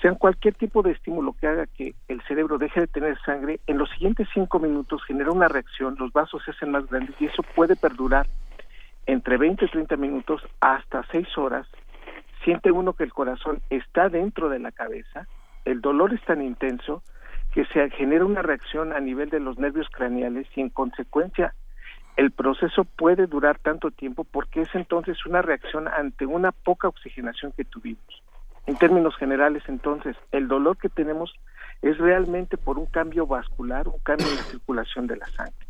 sean 0.00 0.14
cualquier 0.14 0.54
tipo 0.54 0.82
de 0.82 0.92
estímulo 0.92 1.34
que 1.40 1.46
haga 1.46 1.66
que 1.66 1.94
el 2.08 2.22
cerebro 2.22 2.58
deje 2.58 2.80
de 2.80 2.86
tener 2.86 3.18
sangre, 3.24 3.60
en 3.66 3.78
los 3.78 3.90
siguientes 3.90 4.28
cinco 4.32 4.58
minutos 4.58 5.02
genera 5.04 5.32
una 5.32 5.48
reacción, 5.48 5.96
los 5.98 6.12
vasos 6.12 6.42
se 6.44 6.50
hacen 6.50 6.70
más 6.70 6.86
grandes 6.88 7.16
y 7.18 7.26
eso 7.26 7.42
puede 7.54 7.76
perdurar 7.76 8.26
entre 9.06 9.36
20 9.38 9.64
y 9.64 9.68
30 9.68 9.96
minutos 9.96 10.42
hasta 10.60 11.04
seis 11.10 11.26
horas. 11.38 11.66
Siente 12.46 12.70
uno 12.70 12.92
que 12.92 13.02
el 13.02 13.12
corazón 13.12 13.60
está 13.70 14.08
dentro 14.08 14.48
de 14.48 14.60
la 14.60 14.70
cabeza, 14.70 15.26
el 15.64 15.80
dolor 15.80 16.14
es 16.14 16.24
tan 16.26 16.40
intenso 16.40 17.02
que 17.52 17.64
se 17.66 17.90
genera 17.90 18.24
una 18.24 18.40
reacción 18.40 18.92
a 18.92 19.00
nivel 19.00 19.30
de 19.30 19.40
los 19.40 19.58
nervios 19.58 19.88
craneales 19.90 20.46
y 20.54 20.60
en 20.60 20.70
consecuencia 20.70 21.54
el 22.16 22.30
proceso 22.30 22.84
puede 22.84 23.26
durar 23.26 23.58
tanto 23.58 23.90
tiempo 23.90 24.22
porque 24.22 24.60
es 24.60 24.68
entonces 24.76 25.26
una 25.26 25.42
reacción 25.42 25.88
ante 25.88 26.24
una 26.24 26.52
poca 26.52 26.86
oxigenación 26.86 27.50
que 27.50 27.64
tuvimos. 27.64 28.22
En 28.66 28.76
términos 28.76 29.16
generales, 29.16 29.64
entonces, 29.66 30.16
el 30.30 30.46
dolor 30.46 30.76
que 30.76 30.88
tenemos 30.88 31.34
es 31.82 31.98
realmente 31.98 32.56
por 32.56 32.78
un 32.78 32.86
cambio 32.86 33.26
vascular, 33.26 33.88
un 33.88 33.98
cambio 33.98 34.28
en 34.28 34.36
la 34.36 34.42
circulación 34.42 35.08
de 35.08 35.16
la 35.16 35.26
sangre. 35.26 35.66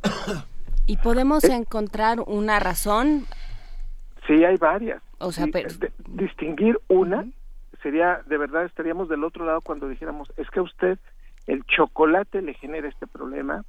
¿Y 0.85 0.99
podemos 0.99 1.43
encontrar 1.45 2.19
una 2.27 2.61
razón? 2.61 3.25
Sí, 4.27 4.45
hay 4.45 4.59
varias. 4.59 5.06
O 5.19 5.33
sea, 5.33 5.47
pero- 5.53 5.69
de- 5.79 5.93
distinguir 6.09 6.79
una 6.89 7.27
sería, 7.83 8.23
de 8.27 8.39
verdad, 8.39 8.65
estaríamos 8.65 9.09
del 9.09 9.23
otro 9.25 9.45
lado 9.45 9.61
cuando 9.61 9.89
dijéramos, 9.89 10.33
es 10.37 10.49
que 10.51 10.59
a 10.61 10.63
usted 10.63 10.99
el 11.47 11.63
chocolate 11.65 12.43
le 12.43 12.55
genera 12.55 12.89
este 12.89 13.07
problema, 13.07 13.65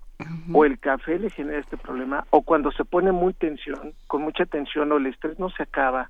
o 0.52 0.66
el 0.66 0.80
café 0.80 1.20
le 1.20 1.30
genera 1.30 1.60
este 1.60 1.78
problema, 1.78 2.26
o 2.32 2.42
cuando 2.42 2.72
se 2.72 2.84
pone 2.86 3.12
muy 3.12 3.34
tensión, 3.34 3.94
con 4.08 4.24
mucha 4.24 4.46
tensión, 4.46 4.92
o 4.92 4.98
el 4.98 5.06
estrés 5.06 5.38
no 5.38 5.50
se 5.52 5.62
acaba, 5.64 6.10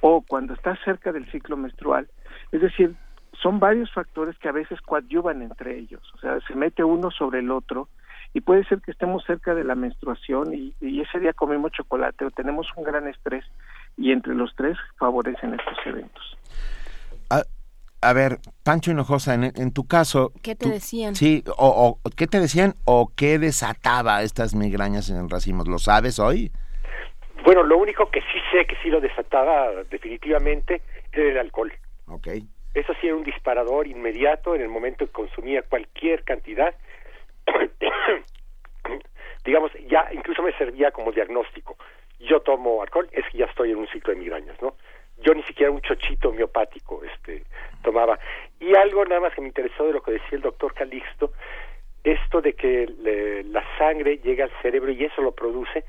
o 0.00 0.22
cuando 0.22 0.54
está 0.54 0.76
cerca 0.84 1.12
del 1.12 1.30
ciclo 1.30 1.56
menstrual. 1.58 2.08
Es 2.52 2.62
decir, 2.62 2.94
son 3.42 3.60
varios 3.60 3.92
factores 3.92 4.38
que 4.38 4.48
a 4.48 4.52
veces 4.52 4.80
coadyuvan 4.80 5.42
entre 5.42 5.76
ellos, 5.76 6.02
o 6.14 6.18
sea, 6.18 6.40
se 6.48 6.54
mete 6.54 6.82
uno 6.84 7.10
sobre 7.10 7.40
el 7.40 7.50
otro, 7.50 7.88
y 8.32 8.40
puede 8.40 8.64
ser 8.64 8.80
que 8.80 8.90
estemos 8.90 9.22
cerca 9.24 9.54
de 9.54 9.62
la 9.64 9.74
menstruación 9.74 10.54
y, 10.54 10.74
y 10.80 11.02
ese 11.02 11.20
día 11.20 11.34
comimos 11.34 11.70
chocolate 11.72 12.24
o 12.24 12.30
tenemos 12.30 12.66
un 12.76 12.82
gran 12.84 13.06
estrés 13.06 13.44
y 13.96 14.12
entre 14.12 14.34
los 14.34 14.54
tres 14.56 14.76
favorecen 14.98 15.54
estos 15.54 15.76
eventos. 15.86 16.36
A, 17.30 17.42
a 18.00 18.12
ver, 18.12 18.38
Pancho 18.62 18.90
Hinojosa, 18.90 19.34
en, 19.34 19.44
en 19.44 19.72
tu 19.72 19.86
caso... 19.86 20.32
¿Qué 20.42 20.54
te 20.54 20.66
tú- 20.66 20.70
decían? 20.72 21.14
Sí, 21.14 21.42
o, 21.56 21.98
o 22.04 22.10
¿qué 22.16 22.26
te 22.26 22.38
decían 22.40 22.74
o 22.84 23.10
qué 23.16 23.38
desataba 23.38 24.22
estas 24.22 24.54
migrañas 24.54 25.08
en 25.10 25.28
racimos? 25.30 25.68
¿Lo 25.68 25.78
sabes 25.78 26.18
hoy? 26.18 26.50
Bueno, 27.44 27.62
lo 27.62 27.76
único 27.78 28.10
que 28.10 28.20
sí 28.20 28.38
sé 28.52 28.66
que 28.66 28.76
sí 28.82 28.88
lo 28.88 29.00
desataba 29.00 29.68
definitivamente 29.90 30.82
era 31.12 31.30
el 31.30 31.38
alcohol. 31.38 31.72
Ok. 32.06 32.28
Eso 32.74 32.92
sí 33.00 33.06
era 33.06 33.16
un 33.16 33.22
disparador 33.24 33.86
inmediato 33.86 34.54
en 34.54 34.62
el 34.62 34.68
momento 34.68 35.06
que 35.06 35.12
consumía 35.12 35.62
cualquier 35.62 36.24
cantidad. 36.24 36.74
Digamos, 39.44 39.70
ya 39.88 40.08
incluso 40.12 40.42
me 40.42 40.52
servía 40.56 40.90
como 40.90 41.12
diagnóstico. 41.12 41.76
Yo 42.18 42.40
tomo 42.40 42.82
alcohol, 42.82 43.08
es 43.12 43.24
que 43.30 43.38
ya 43.38 43.46
estoy 43.46 43.72
en 43.72 43.78
un 43.78 43.88
ciclo 43.88 44.12
de 44.12 44.20
migrañas, 44.20 44.60
¿no? 44.62 44.76
Yo 45.18 45.34
ni 45.34 45.42
siquiera 45.44 45.70
un 45.70 45.80
chochito 45.80 46.30
homeopático 46.30 47.02
este, 47.04 47.44
tomaba. 47.82 48.18
Y 48.60 48.74
algo 48.74 49.04
nada 49.04 49.20
más 49.20 49.34
que 49.34 49.40
me 49.40 49.48
interesó 49.48 49.86
de 49.86 49.92
lo 49.92 50.02
que 50.02 50.12
decía 50.12 50.30
el 50.32 50.42
doctor 50.42 50.74
Calixto, 50.74 51.32
esto 52.02 52.40
de 52.40 52.52
que 52.54 52.86
la 53.46 53.64
sangre 53.78 54.18
llega 54.18 54.44
al 54.44 54.52
cerebro 54.62 54.90
y 54.92 55.04
eso 55.04 55.22
lo 55.22 55.32
produce, 55.32 55.84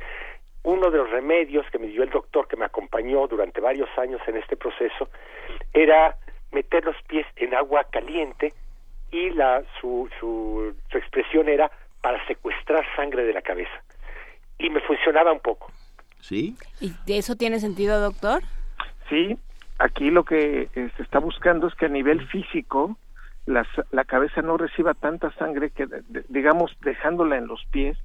uno 0.63 0.89
de 0.89 0.97
los 0.97 1.09
remedios 1.09 1.65
que 1.71 1.77
me 1.77 1.87
dio 1.87 2.03
el 2.03 2.09
doctor 2.09 2.47
que 2.47 2.55
me 2.55 2.65
acompañó 2.65 3.27
durante 3.27 3.61
varios 3.61 3.89
años 3.97 4.21
en 4.27 4.37
este 4.37 4.57
proceso 4.57 5.09
era 5.73 6.15
meter 6.51 6.83
los 6.85 6.95
pies 7.03 7.27
en 7.35 7.53
agua 7.53 7.83
caliente 7.91 8.53
y 9.11 9.29
la 9.31 9.63
su, 9.79 10.09
su, 10.19 10.75
su 10.89 10.97
expresión 10.97 11.49
era 11.49 11.69
para 12.01 12.25
secuestrar 12.27 12.85
sangre 12.95 13.23
de 13.23 13.33
la 13.33 13.41
cabeza. 13.41 13.83
Y 14.57 14.69
me 14.69 14.79
funcionaba 14.81 15.31
un 15.31 15.39
poco. 15.39 15.71
¿Sí? 16.27 16.55
¿Y 16.81 16.93
de 17.05 17.17
eso 17.19 17.35
tiene 17.35 17.59
sentido, 17.59 17.99
doctor? 18.01 18.41
Sí, 19.09 19.37
aquí 19.77 20.09
lo 20.09 20.23
que 20.23 20.69
se 20.73 21.03
está 21.03 21.19
buscando 21.19 21.67
es 21.67 21.75
que 21.75 21.85
a 21.85 21.89
nivel 21.89 22.25
físico 22.29 22.97
la, 23.45 23.63
la 23.91 24.05
cabeza 24.05 24.41
no 24.41 24.57
reciba 24.57 24.95
tanta 24.95 25.31
sangre 25.33 25.69
que, 25.69 25.87
digamos, 26.29 26.71
dejándola 26.81 27.37
en 27.37 27.45
los 27.45 27.63
pies 27.69 27.95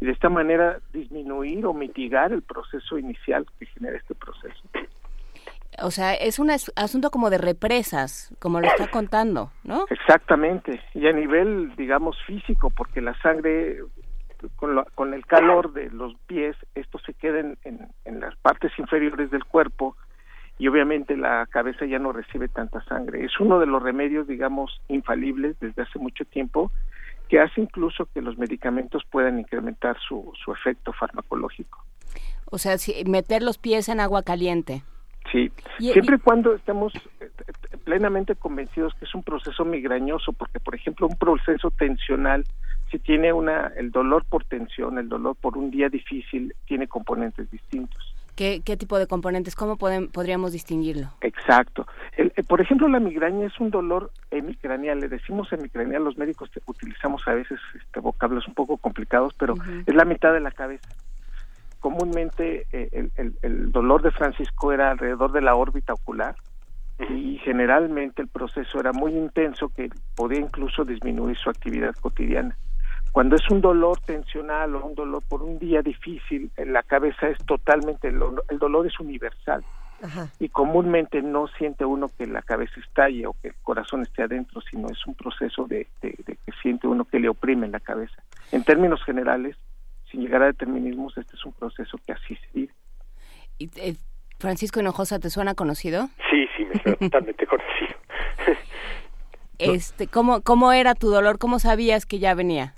y 0.00 0.06
de 0.06 0.12
esta 0.12 0.28
manera 0.28 0.78
disminuir 0.92 1.66
o 1.66 1.72
mitigar 1.74 2.32
el 2.32 2.42
proceso 2.42 2.96
inicial 2.98 3.44
que 3.58 3.66
genera 3.66 3.96
este 3.96 4.14
proceso. 4.14 4.62
O 5.82 5.90
sea, 5.90 6.14
es 6.14 6.38
un 6.38 6.50
as- 6.52 6.72
asunto 6.76 7.10
como 7.10 7.30
de 7.30 7.38
represas, 7.38 8.32
como 8.38 8.60
lo 8.60 8.68
está 8.68 8.86
contando, 8.92 9.50
¿no? 9.64 9.86
Exactamente, 9.90 10.80
y 10.94 11.08
a 11.08 11.12
nivel, 11.12 11.74
digamos, 11.76 12.16
físico, 12.24 12.70
porque 12.70 13.00
la 13.00 13.20
sangre, 13.20 13.78
con, 14.56 14.74
la- 14.76 14.86
con 14.94 15.14
el 15.14 15.24
calor 15.26 15.72
de 15.72 15.90
los 15.90 16.14
pies, 16.26 16.56
esto 16.74 16.98
se 16.98 17.14
queda 17.14 17.40
en, 17.40 17.58
en- 17.64 17.88
en 18.04 18.20
las 18.20 18.36
partes 18.36 18.72
inferiores 18.78 19.30
del 19.30 19.44
cuerpo 19.44 19.96
y 20.58 20.68
obviamente 20.68 21.16
la 21.16 21.46
cabeza 21.46 21.84
ya 21.84 21.98
no 21.98 22.12
recibe 22.12 22.48
tanta 22.48 22.82
sangre. 22.84 23.24
Es 23.24 23.38
uno 23.40 23.58
de 23.58 23.66
los 23.66 23.82
remedios, 23.82 24.26
digamos, 24.28 24.80
infalibles 24.88 25.58
desde 25.60 25.82
hace 25.82 25.98
mucho 25.98 26.24
tiempo 26.24 26.70
que 27.28 27.40
hace 27.40 27.60
incluso 27.60 28.06
que 28.12 28.20
los 28.20 28.36
medicamentos 28.38 29.02
puedan 29.10 29.38
incrementar 29.40 29.96
su, 30.06 30.32
su 30.44 30.52
efecto 30.52 30.92
farmacológico. 30.92 31.82
O 32.50 32.58
sea, 32.58 32.78
si- 32.78 33.04
meter 33.04 33.42
los 33.42 33.58
pies 33.58 33.88
en 33.88 33.98
agua 33.98 34.22
caliente. 34.22 34.82
Sí, 35.32 35.50
siempre 35.78 36.16
y 36.16 36.18
cuando 36.20 36.54
estemos 36.54 36.92
eh, 37.18 37.30
plenamente 37.84 38.36
convencidos 38.36 38.94
que 38.94 39.06
es 39.06 39.14
un 39.14 39.22
proceso 39.24 39.64
migrañoso, 39.64 40.32
porque 40.34 40.60
por 40.60 40.74
ejemplo 40.74 41.06
un 41.08 41.16
proceso 41.16 41.70
tensional, 41.72 42.44
si 42.94 43.00
tiene 43.00 43.32
una, 43.32 43.72
el 43.76 43.90
dolor 43.90 44.24
por 44.24 44.44
tensión, 44.44 44.98
el 44.98 45.08
dolor 45.08 45.34
por 45.40 45.58
un 45.58 45.72
día 45.72 45.88
difícil, 45.88 46.54
tiene 46.64 46.86
componentes 46.86 47.50
distintos. 47.50 48.14
¿Qué, 48.36 48.62
qué 48.64 48.76
tipo 48.76 49.00
de 49.00 49.08
componentes? 49.08 49.56
¿Cómo 49.56 49.76
podríamos 49.76 50.52
distinguirlo? 50.52 51.08
Exacto. 51.20 51.88
El, 52.16 52.32
eh, 52.36 52.44
por 52.44 52.60
ejemplo, 52.60 52.86
la 52.86 53.00
migraña 53.00 53.46
es 53.48 53.58
un 53.58 53.70
dolor 53.70 54.12
hemicraneal. 54.30 55.00
Le 55.00 55.08
decimos 55.08 55.52
hemicraneal, 55.52 56.04
los 56.04 56.16
médicos 56.16 56.50
utilizamos 56.66 57.26
a 57.26 57.34
veces 57.34 57.58
este, 57.74 57.98
vocablos 57.98 58.46
un 58.46 58.54
poco 58.54 58.76
complicados, 58.76 59.34
pero 59.36 59.54
es 59.86 59.94
la 59.94 60.04
mitad 60.04 60.32
de 60.32 60.40
la 60.40 60.52
cabeza 60.52 60.88
comúnmente 61.80 62.64
eh, 62.72 63.10
el, 63.42 63.70
dolor 63.70 64.00
de 64.00 64.10
Francisco 64.10 64.72
era 64.72 64.90
alrededor 64.90 65.32
de 65.32 65.42
la 65.42 65.54
órbita 65.54 65.92
ocular 65.92 66.34
y 67.10 67.36
generalmente 67.44 68.22
el 68.22 68.28
proceso 68.28 68.80
era 68.80 68.94
muy 68.94 69.12
intenso 69.12 69.68
que 69.68 69.90
podía 70.16 70.40
incluso 70.40 70.86
disminuir 70.86 71.36
su 71.36 71.50
actividad 71.50 71.94
cotidiana. 72.00 72.56
Cuando 73.14 73.36
es 73.36 73.48
un 73.48 73.60
dolor 73.60 74.00
tensional 74.00 74.74
o 74.74 74.84
un 74.84 74.96
dolor 74.96 75.22
por 75.28 75.40
un 75.40 75.56
día 75.60 75.82
difícil, 75.82 76.50
en 76.56 76.72
la 76.72 76.82
cabeza 76.82 77.28
es 77.28 77.38
totalmente, 77.46 78.08
el, 78.08 78.18
dolor 78.58 78.88
es 78.88 78.98
universal. 78.98 79.64
Y 80.40 80.48
comúnmente 80.48 81.22
no 81.22 81.46
siente 81.46 81.84
uno 81.84 82.10
que 82.18 82.26
la 82.26 82.42
cabeza 82.42 82.80
estalle 82.80 83.24
o 83.28 83.36
que 83.40 83.48
el 83.48 83.54
corazón 83.62 84.02
esté 84.02 84.24
adentro, 84.24 84.60
sino 84.62 84.88
es 84.88 85.06
un 85.06 85.14
proceso 85.14 85.64
de, 85.66 85.86
de 86.02 86.12
que 86.12 86.52
siente 86.60 86.88
uno 86.88 87.04
que 87.04 87.20
le 87.20 87.28
oprime 87.28 87.66
en 87.66 87.72
la 87.72 87.78
cabeza. 87.78 88.20
En 88.50 88.64
términos 88.64 89.00
generales, 89.04 89.56
sin 90.10 90.20
llegar 90.20 90.42
a 90.42 90.46
determinismos, 90.46 91.16
este 91.16 91.36
es 91.36 91.44
un 91.44 91.52
proceso 91.52 91.96
que 92.04 92.14
así 92.14 92.34
se 92.34 92.48
vive. 92.52 92.72
Eh, 93.60 93.94
Francisco 94.40 94.80
Hinojosa, 94.80 95.20
¿te 95.20 95.30
suena 95.30 95.54
conocido? 95.54 96.08
Sí, 96.32 96.48
sí, 96.56 96.64
me 96.64 96.82
suena 96.82 96.98
totalmente 96.98 97.46
conocido. 97.46 97.94
este, 99.58 100.08
¿cómo, 100.08 100.40
¿Cómo 100.40 100.72
era 100.72 100.96
tu 100.96 101.10
dolor? 101.10 101.38
¿Cómo 101.38 101.60
sabías 101.60 102.06
que 102.06 102.18
ya 102.18 102.34
venía? 102.34 102.74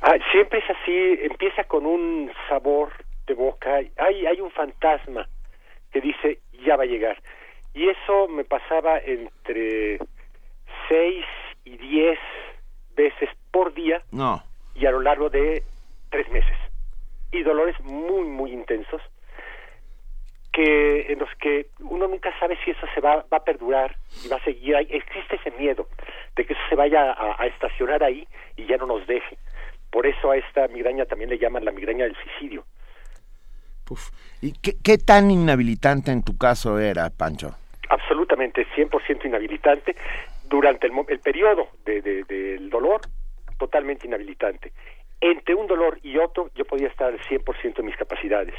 Ah, 0.00 0.14
siempre 0.32 0.60
es 0.60 0.70
así, 0.70 1.18
empieza 1.22 1.64
con 1.64 1.86
un 1.86 2.30
sabor 2.48 2.92
de 3.26 3.34
boca, 3.34 3.74
hay, 3.74 4.26
hay 4.26 4.40
un 4.40 4.50
fantasma 4.50 5.28
que 5.92 6.00
dice 6.00 6.38
ya 6.64 6.76
va 6.76 6.84
a 6.84 6.86
llegar. 6.86 7.20
Y 7.74 7.88
eso 7.88 8.28
me 8.28 8.44
pasaba 8.44 8.98
entre 8.98 9.98
seis 10.88 11.24
y 11.64 11.76
diez 11.76 12.18
veces 12.96 13.28
por 13.50 13.74
día. 13.74 14.02
No. 14.10 14.42
Y 14.74 14.86
a 14.86 14.90
lo 14.90 15.00
largo 15.00 15.28
de 15.30 15.62
tres 16.10 16.28
meses 16.30 16.56
y 17.32 17.42
dolores 17.42 17.78
muy 17.80 18.26
muy 18.26 18.52
intensos 18.52 19.02
que 20.52 21.12
en 21.12 21.18
los 21.18 21.28
que 21.36 21.68
uno 21.80 22.08
nunca 22.08 22.36
sabe 22.40 22.58
si 22.64 22.70
eso 22.70 22.86
se 22.94 23.00
va, 23.00 23.24
va 23.32 23.36
a 23.36 23.44
perdurar 23.44 23.94
y 24.24 24.28
va 24.28 24.36
a 24.36 24.44
seguir 24.44 24.74
ahí. 24.74 24.88
existe 24.90 25.36
ese 25.36 25.50
miedo 25.52 25.86
de 26.34 26.44
que 26.44 26.54
eso 26.54 26.62
se 26.68 26.74
vaya 26.74 27.14
a, 27.16 27.46
estacionar 27.46 28.02
ahí 28.02 28.26
y 28.56 28.66
ya 28.66 28.76
no 28.76 28.86
nos 28.86 29.06
deje 29.06 29.38
por 29.90 30.06
eso 30.06 30.30
a 30.30 30.36
esta 30.36 30.68
migraña 30.68 31.04
también 31.04 31.30
le 31.30 31.38
llaman 31.38 31.64
la 31.64 31.72
migraña 31.72 32.04
del 32.04 32.16
suicidio 32.16 32.64
¿Y 34.42 34.52
qué, 34.52 34.98
tan 34.98 35.30
inhabilitante 35.30 36.10
en 36.10 36.22
tu 36.22 36.36
caso 36.36 36.78
era, 36.78 37.10
Pancho? 37.10 37.56
Absolutamente, 37.88 38.66
100% 38.76 39.24
inhabilitante. 39.24 39.96
Durante 40.44 40.86
el, 40.86 40.92
el 41.08 41.20
periodo 41.20 41.68
de, 41.84 42.02
del 42.02 42.70
dolor, 42.70 43.00
totalmente 43.58 44.06
inhabilitante 44.06 44.72
entre 45.20 45.54
un 45.56 45.66
dolor 45.66 45.98
y 46.04 46.16
otro 46.16 46.48
yo 46.54 46.64
podía 46.64 46.86
estar 46.86 47.08
al 47.08 47.18
100% 47.18 47.76
de 47.76 47.82
mis 47.82 47.96
capacidades. 47.96 48.54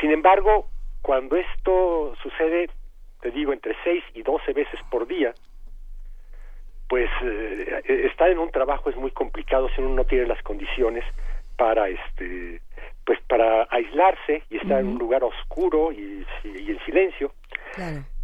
Sin 0.00 0.12
embargo, 0.12 0.68
cuando 1.02 1.36
esto 1.36 2.14
sucede, 2.22 2.70
te 3.20 3.32
digo, 3.32 3.52
entre 3.52 3.74
6 3.82 4.04
y 4.14 4.22
12 4.22 4.52
veces 4.52 4.78
por 4.90 5.08
día, 5.08 5.34
pues 6.88 7.10
eh, 7.22 8.06
estar 8.10 8.30
en 8.30 8.38
un 8.38 8.50
trabajo 8.50 8.90
es 8.90 8.96
muy 8.96 9.10
complicado 9.10 9.68
si 9.70 9.80
uno 9.80 9.94
no 9.94 10.04
tiene 10.04 10.26
las 10.26 10.42
condiciones 10.42 11.04
para 11.56 11.88
este 11.88 12.60
pues 13.04 13.20
para 13.26 13.66
aislarse 13.70 14.42
y 14.50 14.58
estar 14.58 14.80
en 14.80 14.88
un 14.88 14.98
lugar 14.98 15.24
oscuro 15.24 15.92
y, 15.92 16.26
en 16.44 16.78
silencio. 16.84 17.32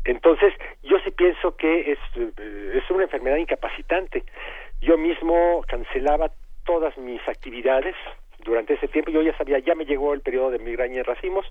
Entonces, 0.05 0.53
yo 0.83 0.99
sí 1.03 1.11
pienso 1.11 1.57
que 1.57 1.93
es, 1.93 1.99
eh, 2.17 2.73
es 2.75 2.91
una 2.91 3.05
enfermedad 3.05 3.37
incapacitante. 3.37 4.25
Yo 4.83 4.99
mismo 4.99 5.65
cancelaba 5.67 6.31
todas 6.67 6.97
mis 6.99 7.27
actividades 7.27 7.95
durante 8.45 8.75
ese 8.75 8.89
tiempo. 8.89 9.11
Yo 9.11 9.23
ya 9.23 9.35
sabía, 9.39 9.59
ya 9.61 9.75
me 9.75 9.87
llegó 9.87 10.13
el 10.13 10.21
periodo 10.21 10.51
de 10.51 10.59
migraña 10.59 11.01
y 11.01 11.03
racimos 11.03 11.47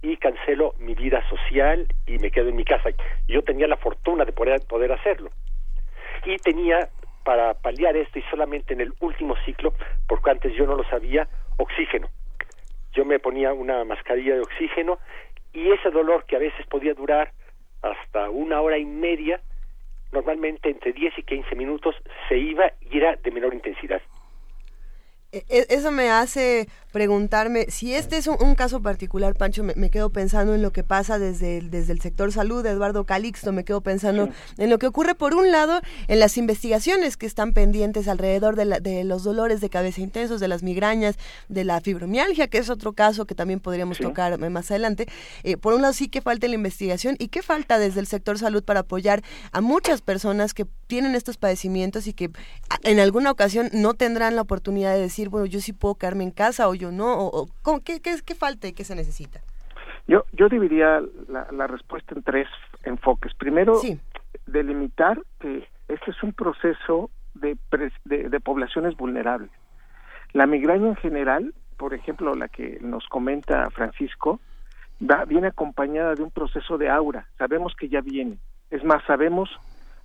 y 0.00 0.16
cancelo 0.16 0.74
mi 0.78 0.94
vida 0.94 1.22
social 1.28 1.86
y 2.06 2.18
me 2.18 2.30
quedo 2.30 2.48
en 2.48 2.56
mi 2.56 2.64
casa. 2.64 2.88
Yo 3.28 3.42
tenía 3.42 3.68
la 3.68 3.76
fortuna 3.76 4.24
de 4.24 4.32
poder, 4.32 4.60
poder 4.66 4.92
hacerlo. 4.92 5.30
Y 6.24 6.36
tenía 6.38 6.88
para 7.24 7.54
paliar 7.54 7.96
esto 7.96 8.18
y 8.18 8.22
solamente 8.30 8.74
en 8.74 8.80
el 8.80 8.92
último 9.00 9.36
ciclo, 9.44 9.74
porque 10.08 10.30
antes 10.30 10.54
yo 10.54 10.66
no 10.66 10.76
lo 10.76 10.84
sabía, 10.84 11.28
oxígeno. 11.56 12.08
Yo 12.92 13.04
me 13.04 13.18
ponía 13.18 13.52
una 13.52 13.84
mascarilla 13.84 14.34
de 14.34 14.40
oxígeno 14.40 14.98
y 15.52 15.70
ese 15.70 15.90
dolor 15.90 16.24
que 16.24 16.36
a 16.36 16.40
veces 16.40 16.66
podía 16.66 16.94
durar 16.94 17.32
hasta 17.82 18.30
una 18.30 18.60
hora 18.60 18.78
y 18.78 18.84
media, 18.84 19.40
normalmente 20.12 20.70
entre 20.70 20.92
10 20.92 21.18
y 21.18 21.22
15 21.22 21.54
minutos 21.56 21.94
se 22.28 22.38
iba 22.38 22.72
y 22.80 22.98
era 22.98 23.16
de 23.16 23.30
menor 23.30 23.54
intensidad. 23.54 24.02
E, 25.32 25.46
e, 25.48 25.66
eso 25.70 25.90
me 25.90 26.10
hace 26.10 26.68
preguntarme, 26.92 27.66
si 27.70 27.94
este 27.94 28.18
es 28.18 28.26
un, 28.26 28.54
caso 28.54 28.82
particular, 28.82 29.34
Pancho, 29.34 29.64
me, 29.64 29.90
quedo 29.90 30.10
pensando 30.10 30.54
en 30.54 30.60
lo 30.60 30.72
que 30.72 30.84
pasa 30.84 31.18
desde 31.18 31.56
el, 31.56 31.70
desde 31.70 31.94
el 31.94 32.02
sector 32.02 32.30
salud, 32.32 32.64
Eduardo 32.66 33.06
Calixto, 33.06 33.50
me 33.50 33.64
quedo 33.64 33.80
pensando 33.80 34.28
en 34.58 34.68
lo 34.68 34.78
que 34.78 34.86
ocurre, 34.86 35.14
por 35.14 35.34
un 35.34 35.50
lado, 35.50 35.80
en 36.08 36.20
las 36.20 36.36
investigaciones 36.36 37.16
que 37.16 37.24
están 37.24 37.54
pendientes 37.54 38.08
alrededor 38.08 38.56
de, 38.56 38.80
de, 38.80 39.04
los 39.04 39.24
dolores 39.24 39.62
de 39.62 39.70
cabeza 39.70 40.02
intensos, 40.02 40.38
de 40.38 40.48
las 40.48 40.62
migrañas, 40.62 41.16
de 41.48 41.64
la 41.64 41.80
fibromialgia, 41.80 42.48
que 42.48 42.58
es 42.58 42.68
otro 42.68 42.92
caso 42.92 43.24
que 43.24 43.34
también 43.34 43.58
podríamos 43.58 43.96
tocar 43.96 44.38
más 44.38 44.70
adelante. 44.70 45.06
Eh, 45.44 45.56
por 45.56 45.72
un 45.72 45.80
lado, 45.80 45.94
sí 45.94 46.08
que 46.08 46.20
falta 46.20 46.46
la 46.46 46.56
investigación 46.56 47.16
y 47.18 47.28
qué 47.28 47.40
falta 47.40 47.78
desde 47.78 48.00
el 48.00 48.06
sector 48.06 48.38
salud 48.38 48.62
para 48.62 48.80
apoyar 48.80 49.22
a 49.52 49.62
muchas 49.62 50.02
personas 50.02 50.52
que 50.52 50.66
tienen 50.92 51.14
estos 51.14 51.38
padecimientos 51.38 52.06
y 52.06 52.12
que 52.12 52.28
en 52.84 53.00
alguna 53.00 53.30
ocasión 53.30 53.68
no 53.72 53.94
tendrán 53.94 54.36
la 54.36 54.42
oportunidad 54.42 54.92
de 54.92 55.00
decir, 55.00 55.30
bueno, 55.30 55.46
yo 55.46 55.58
sí 55.60 55.72
puedo 55.72 55.94
quedarme 55.94 56.22
en 56.22 56.32
casa 56.32 56.68
o 56.68 56.74
yo 56.74 56.92
no? 56.92 57.14
O, 57.18 57.48
¿qué, 57.82 58.02
qué, 58.02 58.16
qué, 58.22 58.34
falta 58.34 58.68
y 58.68 58.74
qué 58.74 58.84
se 58.84 58.94
necesita? 58.94 59.40
Yo, 60.06 60.26
yo 60.34 60.50
dividiría 60.50 61.00
la, 61.28 61.46
la 61.50 61.66
respuesta 61.66 62.14
en 62.14 62.22
tres 62.22 62.46
enfoques. 62.84 63.32
Primero, 63.36 63.80
delimitar 64.44 65.18
que 65.40 65.66
este 65.88 66.10
es 66.10 66.22
un 66.22 66.34
proceso 66.34 67.08
de, 67.36 67.56
de, 68.04 68.40
poblaciones 68.40 68.94
vulnerables. 68.94 69.50
La 70.34 70.46
migraña 70.46 70.88
en 70.88 70.96
general, 70.96 71.54
por 71.78 71.94
ejemplo, 71.94 72.34
la 72.34 72.48
que 72.48 72.80
nos 72.82 73.08
comenta 73.08 73.70
Francisco, 73.70 74.40
va, 75.00 75.24
viene 75.24 75.46
acompañada 75.46 76.14
de 76.16 76.22
un 76.22 76.30
proceso 76.30 76.76
de 76.76 76.90
aura. 76.90 77.28
Sabemos 77.38 77.72
que 77.80 77.88
ya 77.88 78.02
viene. 78.02 78.36
Es 78.68 78.84
más, 78.84 79.02
sabemos 79.06 79.48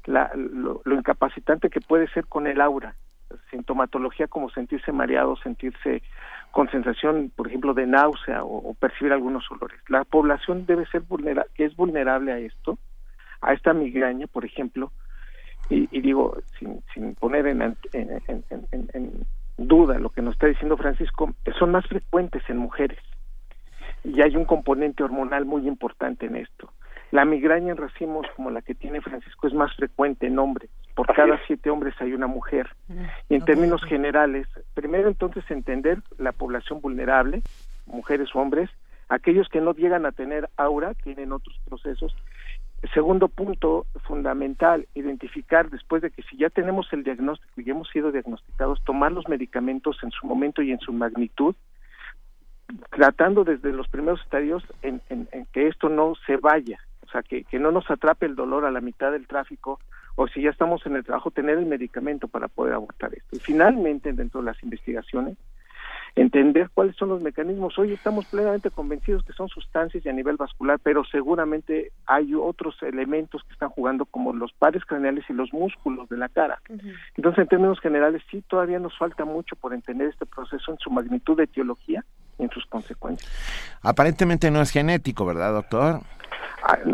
la, 0.08 0.32
lo, 0.36 0.82
incapacitante 0.86 1.70
que 1.70 1.82
puede 1.82 2.08
ser 2.10 2.26
con 2.26 2.48
el 2.48 2.62
aura 2.62 2.96
sintomatología 3.52 4.28
como 4.28 4.50
sentirse 4.50 4.91
mareado, 4.91 5.36
sentirse 5.38 6.02
con 6.52 6.70
sensación, 6.72 7.32
por 7.36 7.48
ejemplo, 7.48 7.74
de 7.74 7.86
náusea 7.86 8.43
o, 8.43 8.74
percibir 8.74 9.12
algunos 9.12 9.43
olores. 9.52 9.80
La 9.89 10.06
población 10.06 10.65
debe 10.65 10.86
ser 10.88 11.02
vulnerable, 11.02 11.52
es 11.58 11.76
vulnerable 11.76 12.32
a 12.32 12.39
esto, 12.39 12.80
a 13.41 13.54
esta 13.54 13.74
migraña, 13.74 14.28
por 14.28 14.46
ejemplo, 14.46 14.91
y, 15.70 15.86
digo, 16.00 16.38
sin, 16.58 16.82
sin 16.93 17.15
poner 17.15 17.46
en, 17.48 17.62
en, 17.62 17.76
en, 18.93 19.26
duda 19.58 20.00
lo 20.00 20.10
que 20.10 20.22
nos 20.22 20.36
está 20.36 20.48
diciendo 20.48 20.78
Francisco, 20.78 21.34
son 21.60 21.72
más 21.72 21.86
frecuentes 21.86 22.43
en 22.48 22.58
mujeres 22.58 23.00
y 24.04 24.22
hay 24.22 24.36
un 24.36 24.46
componente 24.46 25.04
hormonal 25.04 25.46
muy 25.46 25.67
importante 25.67 26.28
en 26.28 26.38
esto. 26.38 26.72
La 27.12 27.24
migraña 27.24 27.72
en 27.72 27.78
racimos 27.78 28.28
como 28.36 28.52
la 28.52 28.62
que 28.62 28.76
tiene 28.76 29.02
Francisco 29.02 29.48
es 29.48 29.54
más 29.54 29.74
frecuente 29.76 30.28
en 30.28 30.39
hombres. 30.39 30.70
Por 30.93 31.08
cada 31.13 31.39
siete 31.48 31.70
hombres 31.70 31.93
hay 32.00 32.13
una 32.13 32.28
mujer. 32.28 32.67
Y 33.30 33.36
en 33.36 33.46
términos 33.46 33.82
generales, 33.84 34.48
primero 34.74 35.08
entonces 35.08 35.50
entender 35.50 36.00
la 36.17 36.34
población 36.34 36.82
vulnerable, 36.82 37.43
mujeres 37.86 38.30
o 38.34 38.39
hombres, 38.39 38.70
aquellos 39.08 39.48
que 39.48 39.62
no 39.62 39.74
llegan 39.74 40.06
a 40.06 40.12
tener 40.12 40.50
aura, 40.58 40.96
tienen 40.96 41.32
otros 41.32 41.58
procesos. 41.70 42.13
Segundo 42.93 43.30
punto 43.30 43.86
fundamental, 44.04 44.88
identificar 44.93 45.70
después 45.70 46.02
de 46.02 46.12
que 46.12 46.24
si 46.24 46.38
ya 46.38 46.50
tenemos 46.50 46.91
el 46.91 47.04
diagnóstico 47.04 47.62
y 47.62 47.70
hemos 47.70 47.89
sido 47.89 48.12
diagnosticados, 48.12 48.84
tomar 48.84 49.13
los 49.13 49.28
medicamentos 49.30 49.98
en 50.04 50.12
su 50.12 50.28
momento 50.28 50.62
y 50.62 50.72
en 50.72 50.80
su 50.80 50.91
magnitud, 50.91 51.56
tratando 52.91 53.46
desde 53.46 53.72
los 53.72 53.88
primeros 53.88 54.22
estadios 54.22 54.63
en 54.82 55.00
que 55.54 55.67
esto 55.67 55.88
no 55.88 56.13
se 56.26 56.36
vaya, 56.36 56.78
o 57.08 57.12
sea, 57.12 57.24
que, 57.24 57.43
que 57.43 57.60
no 57.60 57.72
nos 57.72 57.89
atrape 57.89 58.26
el 58.26 58.36
dolor 58.36 58.65
a 58.65 58.72
la 58.72 58.82
mitad 58.82 59.12
del 59.12 59.28
tráfico 59.28 59.80
o 60.15 60.28
si 60.28 60.41
ya 60.41 60.50
estamos 60.50 60.86
en 60.86 60.96
el 60.96 61.04
trabajo, 61.04 61.32
tener 61.32 61.58
el 61.58 61.65
medicamento 61.65 62.28
para 62.28 62.48
poder 62.48 62.74
abortar 62.74 63.13
esto. 63.13 63.36
Y 63.36 63.39
finalmente, 63.39 64.12
dentro 64.13 64.41
de 64.41 64.48
las 64.48 64.62
investigaciones, 64.63 65.38
entender 66.15 66.70
cuáles 66.74 66.96
son 66.96 67.10
los 67.10 67.22
mecanismos. 67.22 67.78
Hoy 67.78 67.93
estamos 67.93 68.26
plenamente 68.26 68.72
convencidos 68.72 69.24
que 69.24 69.34
son 69.34 69.48
sustancias 69.48 70.04
y 70.04 70.10
a 70.10 70.13
nivel 70.13 70.36
vascular, 70.36 70.80
pero 70.82 71.04
seguramente 71.06 71.91
hay 72.08 72.34
otros 72.34 72.82
elementos 72.82 73.43
que 73.43 73.54
están 73.54 73.70
jugando 73.70 74.06
como 74.06 74.34
los 74.34 74.52
pares 74.54 74.84
craneales 74.86 75.24
y 75.30 75.34
los 75.34 75.54
músculos 75.54 76.10
de 76.10 76.17
la 76.17 76.30
cara. 76.30 76.60
Entonces, 77.15 77.43
en 77.43 77.48
términos 77.48 77.80
generales, 77.80 78.24
sí, 78.32 78.43
todavía 78.48 78.80
nos 78.80 78.98
falta 78.98 79.26
mucho 79.26 79.56
por 79.56 79.74
entender 79.74 80.10
este 80.10 80.26
proceso 80.26 80.72
en 80.72 80.80
su 80.80 80.89
magnitud 80.89 81.38
de 81.38 81.43
etiología 81.43 82.04
en 82.39 82.50
sus 82.50 82.65
consecuencias. 82.65 83.32
Aparentemente 83.82 84.52
no 84.52 84.62
es 84.62 84.71
genético, 84.71 85.26
¿verdad, 85.26 85.54
doctor? 85.54 86.02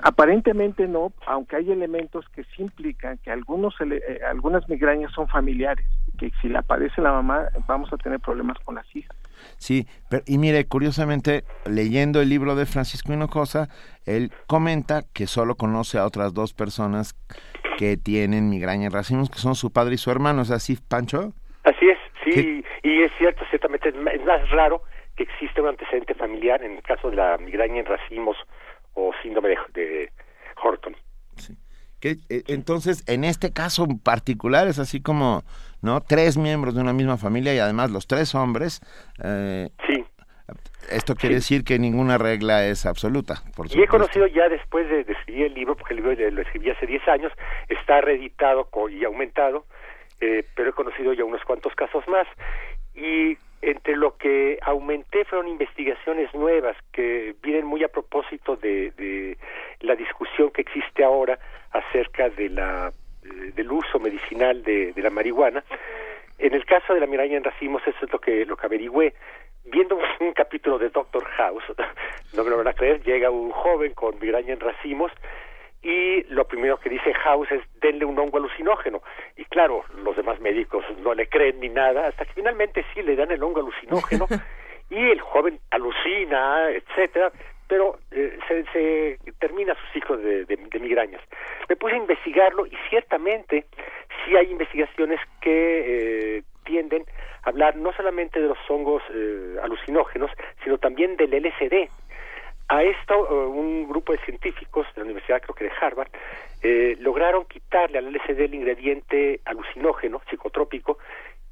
Aparentemente 0.03 0.87
no, 0.87 1.13
aunque 1.25 1.55
hay 1.55 1.71
elementos 1.71 2.25
que 2.29 2.43
sí 2.43 2.61
implican 2.61 3.17
que 3.19 3.31
algunos 3.31 3.73
eh, 3.81 4.19
algunas 4.29 4.67
migrañas 4.69 5.11
son 5.13 5.27
familiares, 5.27 5.85
que 6.19 6.31
si 6.41 6.49
la 6.49 6.61
padece 6.61 7.01
la 7.01 7.11
mamá 7.11 7.47
vamos 7.65 7.91
a 7.91 7.97
tener 7.97 8.19
problemas 8.19 8.57
con 8.59 8.75
las 8.75 8.85
hijas. 8.95 9.15
Sí, 9.57 9.87
pero, 10.09 10.23
y 10.27 10.37
mire, 10.37 10.65
curiosamente, 10.65 11.43
leyendo 11.65 12.21
el 12.21 12.29
libro 12.29 12.55
de 12.55 12.65
Francisco 12.65 13.13
Hinojosa, 13.13 13.67
él 14.05 14.31
comenta 14.47 15.01
que 15.11 15.25
solo 15.25 15.55
conoce 15.55 15.97
a 15.97 16.05
otras 16.05 16.33
dos 16.33 16.53
personas 16.53 17.15
que 17.77 17.97
tienen 17.97 18.49
migraña 18.49 18.85
en 18.85 18.91
racimos, 18.91 19.29
que 19.29 19.39
son 19.39 19.55
su 19.55 19.71
padre 19.71 19.95
y 19.95 19.97
su 19.97 20.11
hermano. 20.11 20.43
¿Es 20.43 20.51
así, 20.51 20.77
Pancho? 20.87 21.33
Así 21.63 21.89
es, 21.89 21.97
sí, 22.23 22.63
y 22.83 23.01
es 23.01 23.11
cierto, 23.17 23.43
ciertamente 23.49 23.89
es 23.89 24.25
más 24.25 24.49
raro 24.51 24.83
que 25.15 25.23
existe 25.23 25.61
un 25.61 25.69
antecedente 25.69 26.13
familiar 26.15 26.63
en 26.63 26.77
el 26.77 26.83
caso 26.83 27.09
de 27.09 27.17
la 27.17 27.37
migraña 27.37 27.79
en 27.79 27.85
racimos 27.85 28.37
o 28.93 29.11
síndrome 29.21 29.49
de, 29.49 29.57
de 29.73 30.11
Horton. 30.61 30.95
Sí. 31.37 31.57
Que, 31.99 32.17
eh, 32.29 32.43
entonces, 32.47 33.07
en 33.07 33.23
este 33.23 33.53
caso 33.53 33.85
en 33.85 33.99
particular 33.99 34.67
es 34.67 34.79
así 34.79 35.01
como, 35.01 35.43
¿no? 35.81 36.01
Tres 36.01 36.37
miembros 36.37 36.75
de 36.75 36.81
una 36.81 36.93
misma 36.93 37.17
familia 37.17 37.53
y 37.53 37.59
además 37.59 37.91
los 37.91 38.07
tres 38.07 38.35
hombres. 38.35 38.81
Eh, 39.23 39.69
sí. 39.87 40.03
Esto 40.91 41.15
quiere 41.15 41.35
decir 41.35 41.63
que 41.63 41.79
ninguna 41.79 42.17
regla 42.17 42.65
es 42.65 42.85
absoluta. 42.85 43.35
Por 43.55 43.67
y 43.73 43.81
he 43.81 43.87
conocido 43.87 44.27
ya 44.27 44.49
después 44.49 44.89
de, 44.89 45.05
de, 45.05 45.13
escribir 45.13 45.45
el 45.45 45.53
libro, 45.53 45.77
porque 45.77 45.93
el 45.93 46.03
libro 46.03 46.31
lo 46.31 46.41
escribí 46.41 46.69
hace 46.69 46.85
10 46.85 47.07
años, 47.07 47.31
está 47.69 48.01
reeditado 48.01 48.67
y 48.91 49.05
aumentado, 49.05 49.65
eh, 50.19 50.45
pero 50.55 50.71
he 50.71 50.73
conocido 50.73 51.13
ya 51.13 51.23
unos 51.23 51.41
cuantos 51.45 51.73
casos 51.75 52.03
más. 52.07 52.27
Y 52.93 53.37
entre 53.63 53.95
lo 53.95 54.17
que 54.17 54.59
aumenté 54.61 55.25
fueron 55.25 55.47
investigaciones 55.47 56.33
nuevas 56.33 56.75
que 56.91 57.35
vienen 57.41 57.65
muy 57.65 57.83
a 57.83 57.87
propósito 57.87 58.55
de, 58.57 58.91
de 58.91 59.37
la 59.79 59.95
discusión 59.95 60.51
que 60.51 60.61
existe 60.61 61.03
ahora 61.03 61.39
acerca 61.71 62.29
de 62.29 62.49
la 62.49 62.91
eh, 63.23 63.51
del 63.55 63.71
uso 63.71 63.99
medicinal 63.99 64.63
de, 64.63 64.93
la 64.97 65.09
marihuana. 65.09 65.63
En 66.39 66.53
el 66.53 66.65
caso 66.65 66.93
de 66.93 66.99
la 66.99 67.07
miraña 67.07 67.37
en 67.37 67.43
racimos, 67.43 67.81
eso 67.87 68.05
es 68.05 68.11
lo 68.11 68.19
que 68.19 68.45
lo 68.45 68.57
que 68.57 68.65
averigüé. 68.65 69.13
Viendo 69.65 69.97
un 70.19 70.33
capítulo 70.33 70.77
de 70.77 70.89
Doctor 70.89 71.23
House, 71.23 71.63
no 72.33 72.43
me 72.43 72.49
lo 72.49 72.57
van 72.57 72.67
a 72.67 72.73
creer, 72.73 73.01
llega 73.03 73.29
un 73.29 73.51
joven 73.51 73.93
con 73.93 74.19
migraña 74.19 74.53
en 74.53 74.59
racimos 74.59 75.11
y 75.83 76.23
lo 76.33 76.47
primero 76.47 76.77
que 76.77 76.89
dice 76.89 77.13
House 77.13 77.51
es 77.51 77.61
denle 77.81 78.05
un 78.05 78.17
hongo 78.17 78.37
alucinógeno. 78.37 79.01
Y 79.35 79.43
claro, 79.45 79.83
los 80.03 80.15
demás 80.15 80.39
médicos 80.39 80.85
no 80.99 81.13
le 81.13 81.27
creen 81.27 81.59
ni 81.59 81.69
nada, 81.69 82.07
hasta 82.07 82.25
que 82.25 82.33
finalmente 82.33 82.85
sí 82.93 83.01
le 83.01 83.15
dan 83.17 83.31
el 83.31 83.43
hongo 83.43 83.59
alucinógeno 83.59 84.27
y 84.89 85.11
el 85.11 85.19
joven 85.19 85.59
alucina, 85.71 86.69
etcétera, 86.69 87.31
pero 87.67 87.97
eh, 88.11 88.37
se, 88.47 88.63
se, 88.71 89.19
termina 89.39 89.75
su 89.75 89.93
ciclo 89.93 90.17
de, 90.17 90.45
de, 90.45 90.55
de, 90.55 90.79
migrañas. 90.79 91.21
Me 91.67 91.75
puse 91.75 91.95
a 91.95 91.97
investigarlo 91.97 92.65
y 92.65 92.77
ciertamente 92.89 93.65
sí 94.23 94.35
hay 94.37 94.51
investigaciones 94.51 95.19
que 95.41 96.37
eh, 96.37 96.43
tienden 96.63 97.03
a 97.43 97.49
hablar 97.49 97.75
no 97.75 97.91
solamente 97.93 98.39
de 98.39 98.47
los 98.47 98.57
hongos 98.69 99.03
eh, 99.13 99.57
alucinógenos, 99.61 100.31
sino 100.63 100.77
también 100.77 101.17
del 101.17 101.31
LSD. 101.31 101.89
A 102.69 102.83
esto 102.83 103.27
uh, 103.29 103.49
un 103.49 103.87
grupo 103.87 104.13
de 104.13 104.19
científicos 104.19 104.87
de 104.95 105.01
la 105.01 105.05
Universidad, 105.05 105.41
creo 105.41 105.55
que 105.55 105.65
de 105.65 105.71
Harvard, 105.81 106.09
eh, 106.61 106.95
lograron 106.99 107.45
quitarle 107.45 107.97
al 107.97 108.11
LSD 108.13 108.39
el 108.39 108.55
ingrediente 108.55 109.41
alucinógeno, 109.45 110.21
psicotrópico, 110.29 110.97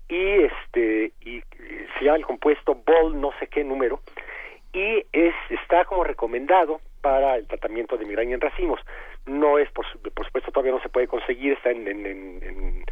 y 0.07 0.43
este 0.43 1.13
y 1.21 1.41
se 1.97 2.05
llama 2.05 2.17
el 2.17 2.25
compuesto 2.25 2.75
BOL 2.75 3.19
no 3.19 3.31
sé 3.39 3.47
qué 3.47 3.63
número, 3.63 4.01
y 4.73 5.05
es 5.11 5.35
está 5.49 5.85
como 5.85 6.03
recomendado 6.03 6.81
para 7.01 7.35
el 7.35 7.47
tratamiento 7.47 7.97
de 7.97 8.05
migraña 8.05 8.35
en 8.35 8.41
racimos. 8.41 8.79
No 9.25 9.57
es, 9.59 9.69
por, 9.71 9.85
por 10.13 10.25
supuesto, 10.25 10.51
todavía 10.51 10.73
no 10.73 10.81
se 10.81 10.89
puede 10.89 11.07
conseguir, 11.07 11.53
está 11.53 11.71
en, 11.71 11.87
en, 11.87 12.05
en, 12.05 12.43
en, 12.43 12.85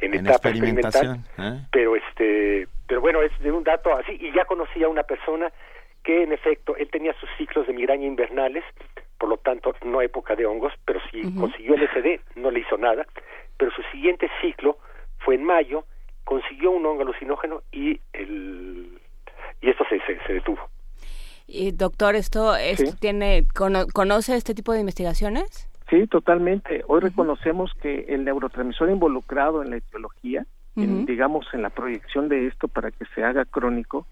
en 0.00 0.14
etapa 0.14 0.50
experimental, 0.50 1.20
¿eh? 1.38 1.60
pero 1.72 1.96
este, 1.96 2.68
pero 2.86 3.00
bueno, 3.00 3.22
es 3.22 3.36
de 3.40 3.50
un 3.50 3.64
dato 3.64 3.94
así, 3.96 4.16
y 4.20 4.32
ya 4.32 4.44
conocí 4.44 4.82
a 4.82 4.88
una 4.88 5.02
persona 5.02 5.50
que 6.02 6.22
en 6.22 6.32
efecto 6.32 6.76
él 6.76 6.88
tenía 6.90 7.14
sus 7.20 7.28
ciclos 7.38 7.66
de 7.66 7.72
migraña 7.72 8.06
invernales, 8.06 8.64
por 9.18 9.28
lo 9.28 9.36
tanto 9.36 9.74
no 9.84 10.02
época 10.02 10.34
de 10.34 10.46
hongos, 10.46 10.72
pero 10.84 11.00
sí 11.10 11.20
uh 11.20 11.28
-huh. 11.30 11.40
consiguió 11.40 11.74
el 11.74 11.88
SD, 11.88 12.20
no 12.36 12.50
le 12.50 12.60
hizo 12.60 12.76
nada, 12.76 13.06
pero 13.56 13.70
su 13.70 13.82
siguiente 13.92 14.28
ciclo 14.40 14.78
fue 15.18 15.36
en 15.36 15.44
mayo, 15.44 15.84
consiguió 16.24 16.70
un 16.72 16.84
hongo 16.86 17.02
alucinógeno 17.02 17.62
y 17.70 18.00
el 18.12 18.98
y 19.60 19.70
esto 19.70 19.84
se, 19.88 20.00
se, 20.00 20.18
se 20.26 20.32
detuvo. 20.34 20.60
Y 21.46 21.70
doctor, 21.72 22.16
esto, 22.16 22.56
esto 22.56 22.90
¿Sí? 22.92 22.98
tiene 22.98 23.46
cono, 23.54 23.86
conoce 23.92 24.34
este 24.36 24.54
tipo 24.54 24.72
de 24.72 24.80
investigaciones? 24.80 25.68
Sí, 25.88 26.06
totalmente. 26.06 26.82
Hoy 26.88 26.98
uh 26.98 27.00
-huh. 27.00 27.08
reconocemos 27.10 27.72
que 27.80 28.06
el 28.08 28.24
neurotransmisor 28.24 28.90
involucrado 28.90 29.62
en 29.62 29.70
la 29.70 29.76
etiología, 29.76 30.46
uh 30.74 30.80
-huh. 30.80 30.84
en, 30.84 31.06
digamos 31.06 31.46
en 31.52 31.62
la 31.62 31.70
proyección 31.70 32.28
de 32.28 32.46
esto 32.48 32.66
para 32.68 32.90
que 32.90 33.04
se 33.14 33.22
haga 33.22 33.44
crónico, 33.44 34.06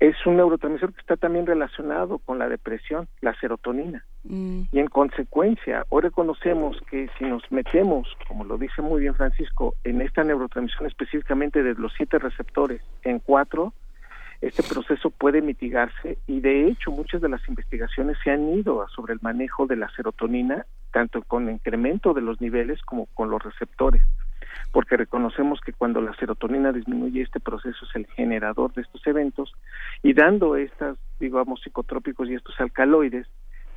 es 0.00 0.14
un 0.26 0.36
neurotransmisor 0.36 0.92
que 0.92 1.00
está 1.00 1.16
también 1.16 1.46
relacionado 1.46 2.18
con 2.18 2.38
la 2.38 2.48
depresión, 2.48 3.08
la 3.20 3.34
serotonina. 3.40 4.04
Mm. 4.24 4.62
Y 4.70 4.78
en 4.78 4.86
consecuencia, 4.86 5.84
hoy 5.88 6.02
reconocemos 6.02 6.80
que 6.88 7.08
si 7.18 7.24
nos 7.24 7.42
metemos, 7.50 8.08
como 8.28 8.44
lo 8.44 8.58
dice 8.58 8.80
muy 8.80 9.00
bien 9.00 9.14
Francisco, 9.14 9.74
en 9.84 10.00
esta 10.00 10.22
neurotransmisión 10.22 10.86
específicamente 10.86 11.62
de 11.62 11.74
los 11.74 11.92
siete 11.96 12.18
receptores 12.18 12.80
en 13.02 13.18
cuatro, 13.18 13.72
este 14.40 14.62
proceso 14.62 15.10
puede 15.10 15.42
mitigarse 15.42 16.18
y 16.28 16.40
de 16.40 16.68
hecho 16.68 16.92
muchas 16.92 17.20
de 17.20 17.28
las 17.28 17.46
investigaciones 17.48 18.16
se 18.22 18.30
han 18.30 18.48
ido 18.50 18.86
sobre 18.94 19.14
el 19.14 19.18
manejo 19.20 19.66
de 19.66 19.74
la 19.74 19.90
serotonina, 19.90 20.64
tanto 20.92 21.22
con 21.22 21.50
incremento 21.50 22.14
de 22.14 22.20
los 22.20 22.40
niveles 22.40 22.80
como 22.82 23.06
con 23.06 23.30
los 23.30 23.42
receptores 23.42 24.02
porque 24.72 24.96
reconocemos 24.96 25.60
que 25.60 25.72
cuando 25.72 26.00
la 26.00 26.14
serotonina 26.14 26.72
disminuye 26.72 27.22
este 27.22 27.40
proceso 27.40 27.84
es 27.84 27.96
el 27.96 28.06
generador 28.08 28.72
de 28.74 28.82
estos 28.82 29.06
eventos 29.06 29.52
y 30.02 30.12
dando 30.12 30.56
estas, 30.56 30.96
digamos, 31.20 31.60
psicotrópicos 31.62 32.28
y 32.28 32.34
estos 32.34 32.58
alcaloides 32.60 33.26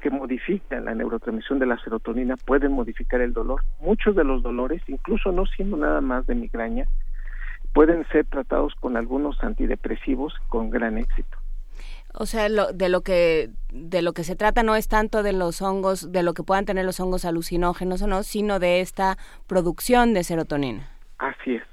que 0.02 0.10
modifican 0.10 0.86
la 0.86 0.96
neurotransmisión 0.96 1.60
de 1.60 1.68
la 1.68 1.78
serotonina 1.80 2.36
pueden 2.36 2.72
modificar 2.72 3.22
el 3.22 3.34
dolor. 3.34 3.62
Muchos 3.80 4.16
de 4.16 4.24
los 4.24 4.42
dolores, 4.42 4.82
incluso 4.88 5.32
no 5.32 5.46
siendo 5.46 5.78
nada 5.78 6.02
más 6.02 6.26
de 6.26 6.36
migraña, 6.36 6.86
pueden 7.74 8.06
ser 8.10 8.26
tratados 8.26 8.74
con 8.76 8.98
algunos 8.98 9.42
antidepresivos 9.44 10.34
con 10.50 10.70
gran 10.70 10.98
éxito. 10.98 11.38
O 12.14 12.26
sea, 12.26 12.50
lo, 12.50 12.74
de 12.74 12.90
lo 12.90 13.02
que 13.02 13.50
de 13.72 14.02
lo 14.02 14.14
que 14.14 14.24
se 14.24 14.36
trata 14.36 14.64
no 14.64 14.76
es 14.76 14.88
tanto 14.88 15.24
de 15.24 15.34
los 15.34 15.62
hongos, 15.62 16.12
de 16.12 16.24
lo 16.24 16.34
que 16.34 16.44
puedan 16.44 16.66
tener 16.66 16.86
los 16.86 17.00
hongos 17.00 17.26
alucinógenos 17.26 18.02
o 18.02 18.08
no, 18.08 18.24
sino 18.24 18.60
de 18.60 18.82
esta 18.82 19.18
producción 19.48 20.14
de 20.14 20.24
serotonina. 20.24 20.90
Así 21.18 21.56
es. 21.56 21.64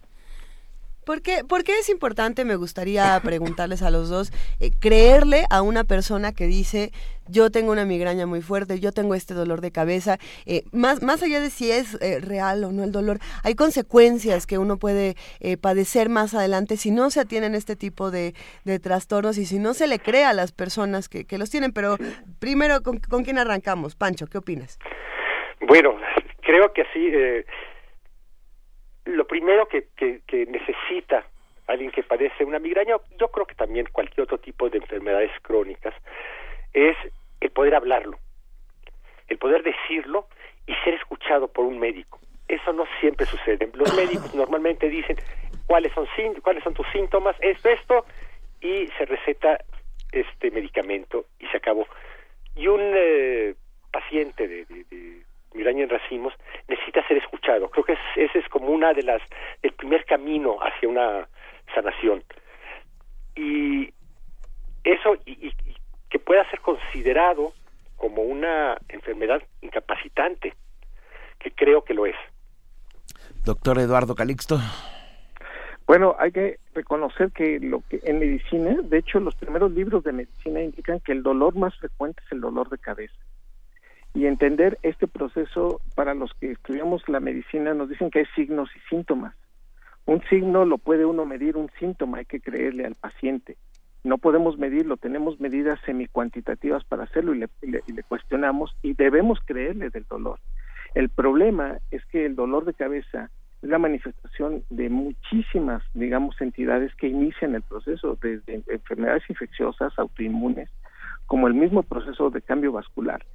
¿Por 1.09 1.23
qué, 1.23 1.43
¿Por 1.43 1.65
qué, 1.65 1.79
es 1.79 1.89
importante, 1.89 2.45
me 2.45 2.57
gustaría 2.57 3.19
preguntarles 3.25 3.81
a 3.81 3.91
los 3.91 4.11
dos, 4.11 4.31
eh, 4.61 4.73
creerle 4.79 5.45
a 5.49 5.63
una 5.63 5.85
persona 5.85 6.33
que 6.33 6.47
dice, 6.47 6.91
yo 7.29 7.51
tengo 7.51 7.73
una 7.73 7.87
migraña 7.87 8.27
muy 8.27 8.43
fuerte, 8.43 8.79
yo 8.79 8.93
tengo 8.93 9.15
este 9.15 9.33
dolor 9.33 9.63
de 9.63 9.71
cabeza, 9.73 10.19
eh, 10.45 10.65
más, 10.71 11.01
más 11.01 11.23
allá 11.23 11.41
de 11.41 11.49
si 11.49 11.71
es 11.71 11.97
eh, 12.03 12.21
real 12.21 12.63
o 12.63 12.73
no 12.73 12.85
el 12.85 12.93
dolor, 12.93 13.21
hay 13.43 13.55
consecuencias 13.55 14.47
que 14.47 14.59
uno 14.59 14.77
puede 14.77 15.17
padecer 15.63 16.11
más 16.11 16.35
adelante 16.35 16.77
si 16.77 16.91
no 16.91 17.09
se 17.09 17.21
atienen 17.21 17.55
este 17.55 17.75
tipo 17.75 18.11
de, 18.11 18.35
de, 18.65 18.79
trastornos 18.79 19.39
y 19.39 19.47
si 19.47 19.59
no 19.59 19.73
se 19.73 19.87
le 19.87 20.01
cree 20.01 20.25
a 20.25 20.35
las 20.35 20.53
personas 20.53 21.09
que, 21.09 21.25
que 21.25 21.39
los 21.39 21.49
tienen. 21.49 21.73
Pero 21.73 21.97
primero, 22.39 22.83
¿con, 22.83 22.99
¿con, 22.99 23.25
quién 23.25 23.39
arrancamos? 23.39 23.97
Pancho, 23.97 24.27
¿qué 24.27 24.37
opinas? 24.37 24.79
Bueno, 25.67 25.97
creo 26.43 26.71
que 26.75 26.85
sí 26.93 27.11
lo 29.09 29.27
primero 29.27 29.67
que, 29.67 29.89
que, 29.97 30.21
que, 30.27 30.47
necesita 30.47 31.25
alguien 31.67 31.91
que 31.91 32.03
padece 32.03 32.45
una 32.45 32.59
migraña, 32.59 32.97
yo 33.19 33.29
creo 33.29 33.47
que 33.47 33.55
también 33.55 33.87
cualquier 33.91 34.25
otro 34.25 34.39
tipo 34.39 34.69
de 34.69 34.79
enfermedades 34.79 35.31
crónicas, 35.43 35.95
es 36.73 36.97
el 37.41 37.51
poder 37.51 37.75
hablarlo, 37.75 38.19
el 39.29 39.39
poder 39.39 39.63
decirlo 39.63 40.27
y 40.67 40.75
ser 40.85 40.95
escuchado 40.95 41.49
por 41.49 41.65
un 41.65 41.79
médico. 41.79 42.21
Eso 42.49 42.73
no 42.73 42.85
siempre 43.01 43.27
sucede. 43.27 43.71
Los 43.75 43.95
médicos 43.95 44.35
normalmente 44.35 44.89
dicen 44.89 45.17
cuáles 45.67 45.93
son 45.93 46.07
cuáles 46.43 46.63
son 46.63 46.75
tus 46.75 46.87
síntomas, 46.93 47.37
esto, 47.41 47.69
esto, 47.69 48.05
y 48.61 48.89
se 48.99 49.07
receta 49.07 49.59
este 50.13 50.51
medicamento 50.51 51.27
y 51.39 51.47
se 51.47 51.57
acabó. 51.57 51.87
Y 52.57 52.67
un 52.67 52.81
eh, 52.83 53.55
paciente 53.91 54.49
de, 54.49 54.65
de, 54.67 54.85
de 54.85 55.23
migraña 55.55 55.85
en 55.85 55.91
racimos 55.91 56.33
necesita 56.69 57.07
ser 57.09 57.17
escuchado. 57.19 57.69
Creo 57.71 57.85
que 57.85 57.93
es, 57.95 57.99
ese 58.17 58.39
es 58.39 58.49
como 58.49 58.69
una 58.69 58.93
de 58.93 59.03
las 59.03 59.23
el 59.63 59.73
primer 59.73 60.05
camino 60.05 60.59
hacia 60.61 60.89
una 60.89 61.29
sanación. 61.75 62.23
y 63.37 63.93
eso 64.85 65.15
y, 65.27 65.33
y- 65.47 65.55
y 65.71 65.77
que 66.11 66.19
pueda 66.19 66.49
ser 66.51 66.61
considerado 66.61 67.53
como 67.97 68.23
una 68.23 68.79
enfermedad 68.89 69.43
incapacitante, 69.61 70.55
que 71.39 71.51
creo 71.51 71.83
que 71.85 71.95
lo 71.95 72.07
es. 72.07 72.17
Doctor 73.45 73.79
Eduardo 73.79 74.15
Calixto. 74.15 74.59
Bueno, 75.87 76.17
hay 76.19 76.33
que 76.33 76.59
reconocer 76.75 77.33
que 77.33 77.59
lo 77.61 77.83
que 77.89 78.01
en 78.05 78.19
medicina, 78.19 78.77
de 78.83 78.99
hecho, 78.99 79.21
los 79.21 79.35
primeros 79.35 79.71
libros 79.73 80.05
de 80.05 80.13
medicina 80.13 80.61
indican 80.61 81.01
que 81.01 81.13
el 81.13 81.23
dolor 81.23 81.55
más 81.57 81.77
frecuente 81.79 82.23
es 82.27 82.33
el 82.33 82.41
dolor 82.41 82.69
de 82.69 82.79
cabeza. 82.79 83.15
Y 84.15 84.27
entender 84.27 84.79
este 84.83 85.07
proceso 85.07 85.81
para 85.95 86.15
los 86.15 86.33
que 86.41 86.53
estudiamos 86.53 87.03
la 87.09 87.21
medicina 87.21 87.75
nos 87.75 87.89
dicen 87.89 88.11
que 88.11 88.21
hay 88.21 88.27
signos 88.35 88.69
y 88.75 88.81
síntomas. 88.89 89.35
Un 90.07 90.23
signo 90.31 90.65
lo 90.65 90.79
puede 90.79 91.05
uno 91.05 91.27
medir, 91.27 91.57
un 91.57 91.71
síntoma 91.79 92.19
hay 92.19 92.25
que 92.25 92.41
creerle 92.41 92.87
al 92.87 92.95
paciente. 92.95 93.57
No 94.05 94.17
podemos 94.19 94.57
medirlo, 94.59 94.97
tenemos 94.97 95.39
medidas 95.41 95.79
semicuantitativas 95.85 96.85
para 96.85 97.05
hacerlo 97.05 97.35
y 97.35 97.39
le, 97.41 97.49
le- 97.63 97.83
y 97.87 97.93
le 97.93 98.03
cuestionamos 98.05 98.75
y 98.83 98.95
debemos 98.95 99.39
creerle 99.45 99.91
del 99.91 100.05
dolor. 100.05 100.39
El 100.95 101.11
problema 101.11 101.79
es 101.91 102.05
que 102.07 102.25
el 102.25 102.35
dolor 102.35 102.65
de 102.65 102.73
cabeza 102.75 103.31
es 103.61 103.69
la 103.69 103.79
manifestación 103.79 104.63
de 104.71 104.89
muchísimas, 104.89 105.83
digamos, 105.93 106.41
entidades 106.41 106.95
que 106.95 107.09
inician 107.09 107.55
el 107.55 107.63
proceso, 107.63 108.17
desde 108.23 108.63
enfermedades 108.69 109.25
infecciosas, 109.29 109.93
autoinmunes, 109.99 110.71
como 111.27 111.47
el 111.49 111.55
mismo 111.55 111.83
proceso 111.83 112.31
de 112.31 112.41
cambio 112.41 112.73
vascular. 112.73 113.27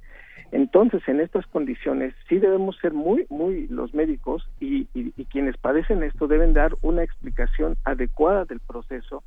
Entonces, 0.52 1.02
en 1.08 1.20
estas 1.20 1.46
condiciones, 1.46 2.14
sí 2.28 2.38
debemos 2.38 2.76
ser 2.78 2.92
muy, 2.92 3.26
muy 3.28 3.66
los 3.68 3.94
médicos 3.94 4.48
y, 4.60 4.86
quienes 5.30 5.56
padecen 5.56 6.04
esto 6.04 6.28
deben 6.28 6.52
dar 6.52 6.76
una 6.82 7.02
explicación 7.02 7.76
adecuada 7.84 8.44
del 8.44 8.60
proceso, 8.60 9.24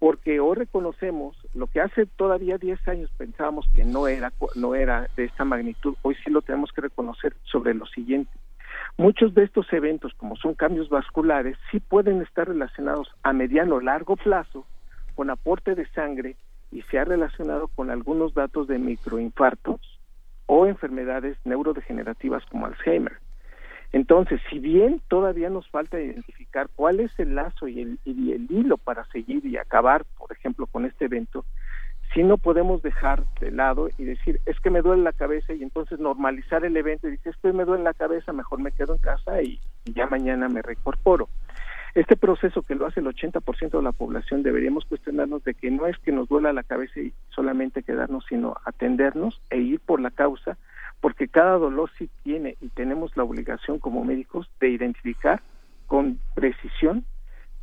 porque 0.00 0.40
hoy 0.40 0.56
reconocemos 0.56 1.36
lo 1.54 1.68
que 1.68 1.80
hace 1.80 2.06
todavía 2.06 2.58
10 2.58 2.88
años 2.88 3.10
pensábamos 3.16 3.68
que 3.72 3.84
no 3.84 4.08
era, 4.08 4.32
no 4.56 4.74
era 4.74 5.08
de 5.16 5.24
esta 5.24 5.44
magnitud, 5.44 5.94
hoy 6.02 6.16
sí 6.24 6.30
lo 6.30 6.42
tenemos 6.42 6.72
que 6.72 6.80
reconocer 6.80 7.34
sobre 7.44 7.74
lo 7.74 7.86
siguiente. 7.86 8.32
Muchos 8.96 9.34
de 9.34 9.44
estos 9.44 9.72
eventos, 9.72 10.12
como 10.14 10.34
son 10.36 10.54
cambios 10.54 10.88
vasculares, 10.88 11.56
sí 11.70 11.78
pueden 11.78 12.20
estar 12.20 12.48
relacionados 12.48 13.08
a 13.22 13.32
mediano 13.32 13.76
o 13.76 13.80
largo 13.80 14.16
plazo 14.16 14.66
con 15.14 15.30
aporte 15.30 15.76
de 15.76 15.86
sangre 15.90 16.34
y 16.72 16.82
se 16.82 16.98
ha 16.98 17.04
relacionado 17.04 17.68
con 17.68 17.90
algunos 17.90 18.34
datos 18.34 18.66
de 18.66 18.78
microinfartos 18.78 19.80
o 20.48 20.66
enfermedades 20.66 21.36
neurodegenerativas 21.44 22.44
como 22.46 22.66
Alzheimer. 22.66 23.18
Entonces, 23.92 24.40
si 24.50 24.58
bien 24.58 25.00
todavía 25.08 25.50
nos 25.50 25.68
falta 25.68 26.00
identificar 26.00 26.68
cuál 26.74 27.00
es 27.00 27.10
el 27.18 27.34
lazo 27.34 27.68
y 27.68 27.80
el, 27.80 27.98
hilo 28.04 28.76
para 28.78 29.04
seguir 29.06 29.44
y 29.46 29.56
acabar, 29.56 30.04
por 30.16 30.32
ejemplo, 30.32 30.66
con 30.66 30.84
este 30.84 31.04
evento, 31.04 31.44
si 32.14 32.22
no 32.22 32.38
podemos 32.38 32.82
dejar 32.82 33.24
de 33.40 33.50
lado 33.50 33.88
y 33.98 34.04
decir, 34.04 34.40
es 34.46 34.58
que 34.60 34.70
me 34.70 34.80
duele 34.80 35.02
la 35.02 35.12
cabeza 35.12 35.52
y 35.52 35.62
entonces 35.62 35.98
normalizar 35.98 36.64
el 36.64 36.76
evento 36.76 37.08
y 37.08 37.12
decir, 37.12 37.32
es 37.32 37.40
que 37.40 37.52
me 37.52 37.64
duele 37.64 37.84
la 37.84 37.94
cabeza, 37.94 38.32
mejor 38.32 38.60
me 38.60 38.72
quedo 38.72 38.94
en 38.94 39.00
casa 39.00 39.42
y, 39.42 39.60
y 39.84 39.92
ya 39.92 40.06
mañana 40.06 40.48
me 40.48 40.62
reincorporo. 40.62 41.28
Este 41.94 42.16
proceso 42.16 42.62
que 42.62 42.74
lo 42.74 42.86
hace 42.86 43.00
el 43.00 43.06
80% 43.06 43.70
de 43.70 43.82
la 43.82 43.92
población 43.92 44.42
deberíamos 44.42 44.84
cuestionarnos 44.84 45.42
de 45.44 45.54
que 45.54 45.70
no 45.70 45.86
es 45.86 45.96
que 45.98 46.12
nos 46.12 46.28
duela 46.28 46.52
la 46.52 46.62
cabeza 46.62 47.00
y 47.00 47.12
solamente 47.30 47.82
quedarnos, 47.82 48.24
sino 48.28 48.56
atendernos 48.64 49.40
e 49.50 49.58
ir 49.58 49.80
por 49.80 50.00
la 50.00 50.10
causa, 50.10 50.58
porque 51.00 51.28
cada 51.28 51.56
dolor 51.58 51.90
sí 51.96 52.10
tiene 52.22 52.56
y 52.60 52.68
tenemos 52.68 53.16
la 53.16 53.24
obligación 53.24 53.78
como 53.78 54.04
médicos 54.04 54.48
de 54.60 54.68
identificar 54.68 55.40
con 55.86 56.18
precisión 56.34 57.04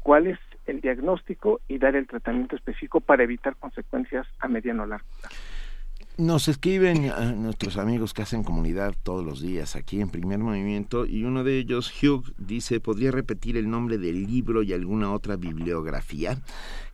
cuál 0.02 0.28
es 0.28 0.40
el 0.66 0.82
diagnóstico 0.82 1.62
y 1.68 1.78
dar 1.78 1.96
el 1.96 2.08
tratamiento 2.08 2.56
específico 2.56 3.02
para 3.02 3.24
evitar 3.24 3.56
consecuencias 3.56 4.28
a 4.40 4.48
mediano 4.48 4.84
o 4.84 4.86
largo 4.88 5.08
plazo. 5.22 5.55
Nos 6.18 6.48
escriben 6.48 7.12
a 7.12 7.34
nuestros 7.34 7.76
amigos 7.78 8.14
que 8.14 8.22
hacen 8.22 8.46
comunidad 8.46 8.94
todos 9.04 9.26
los 9.26 9.42
días 9.42 9.76
aquí 9.76 10.00
en 10.00 10.10
Primer 10.10 10.40
Movimiento 10.40 11.06
y 11.06 11.26
uno 11.26 11.44
de 11.44 11.58
ellos, 11.58 11.92
Hugh, 12.02 12.34
dice, 12.38 12.80
¿podría 12.80 13.12
repetir 13.12 13.58
el 13.58 13.70
nombre 13.70 13.98
del 13.98 14.26
libro 14.26 14.64
y 14.64 14.72
alguna 14.72 15.12
otra 15.12 15.36
bibliografía? 15.36 16.38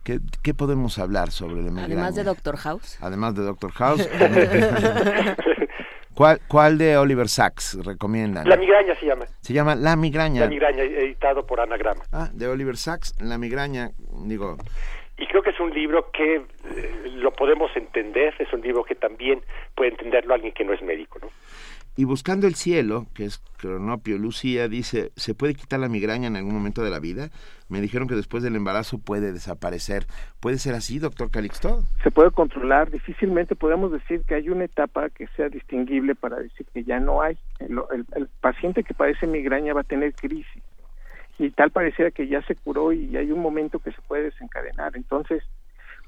¿Qué, 0.02 0.18
qué 0.42 0.54
podemos 0.54 0.98
hablar 0.98 1.30
sobre 1.30 1.62
la 1.62 1.70
migraña? 1.70 1.84
Además 1.84 2.14
de 2.16 2.24
Doctor 2.24 2.56
House. 2.56 2.98
Además 3.00 3.36
de 3.36 3.42
Doctor 3.42 3.70
House. 3.70 4.08
¿Cuál, 6.14 6.40
¿Cuál 6.48 6.76
de 6.76 6.96
Oliver 6.96 7.28
Sacks 7.28 7.78
recomiendan? 7.84 8.48
La 8.48 8.56
migraña 8.56 8.94
se 8.98 9.06
llama. 9.06 9.24
Se 9.40 9.52
llama 9.52 9.76
La 9.76 9.94
migraña. 9.94 10.40
La 10.40 10.48
migraña, 10.48 10.82
editado 10.82 11.46
por 11.46 11.60
Anagrama. 11.60 12.02
Ah, 12.10 12.28
de 12.32 12.48
Oliver 12.48 12.76
Sacks, 12.76 13.14
La 13.20 13.38
migraña, 13.38 13.92
digo, 14.24 14.58
Y 15.18 15.26
creo 15.26 15.42
que 15.42 15.50
es 15.50 15.60
un 15.60 15.72
libro 15.72 16.10
que 16.12 16.36
eh, 16.36 16.44
lo 17.16 17.32
podemos 17.32 17.70
entender, 17.76 18.34
es 18.38 18.52
un 18.52 18.60
libro 18.62 18.82
que 18.84 18.94
también 18.94 19.40
puede 19.74 19.90
entenderlo 19.90 20.34
alguien 20.34 20.52
que 20.54 20.64
no 20.64 20.72
es 20.72 20.82
médico, 20.82 21.18
¿no? 21.20 21.28
Y 21.94 22.04
Buscando 22.04 22.46
el 22.46 22.54
Cielo, 22.54 23.04
que 23.14 23.26
es 23.26 23.38
Cronopio 23.58 24.16
Lucía, 24.16 24.66
dice, 24.66 25.12
¿se 25.14 25.34
puede 25.34 25.54
quitar 25.54 25.78
la 25.78 25.90
migraña 25.90 26.26
en 26.26 26.36
algún 26.36 26.54
momento 26.54 26.82
de 26.82 26.88
la 26.88 26.98
vida? 27.00 27.28
Me 27.68 27.82
dijeron 27.82 28.08
que 28.08 28.14
después 28.14 28.42
del 28.42 28.56
embarazo 28.56 28.98
puede 28.98 29.30
desaparecer. 29.30 30.06
¿Puede 30.40 30.56
ser 30.56 30.72
así, 30.74 30.98
doctor 30.98 31.30
Calixto? 31.30 31.82
Se 32.02 32.10
puede 32.10 32.30
controlar, 32.30 32.90
difícilmente 32.90 33.54
podemos 33.56 33.92
decir 33.92 34.22
que 34.26 34.36
hay 34.36 34.48
una 34.48 34.64
etapa 34.64 35.10
que 35.10 35.26
sea 35.36 35.50
distinguible 35.50 36.14
para 36.14 36.36
decir 36.36 36.66
que 36.72 36.82
ya 36.82 36.98
no 36.98 37.20
hay. 37.20 37.36
El, 37.58 37.78
el- 37.92 38.06
el 38.16 38.28
paciente 38.40 38.84
que 38.84 38.94
padece 38.94 39.26
migraña 39.26 39.74
va 39.74 39.82
a 39.82 39.84
tener 39.84 40.14
crisis 40.14 40.61
y 41.42 41.50
tal 41.50 41.70
pareciera 41.70 42.10
que 42.10 42.28
ya 42.28 42.42
se 42.42 42.54
curó 42.54 42.92
y 42.92 43.16
hay 43.16 43.30
un 43.30 43.40
momento 43.40 43.78
que 43.78 43.92
se 43.92 44.02
puede 44.02 44.24
desencadenar. 44.24 44.96
Entonces, 44.96 45.42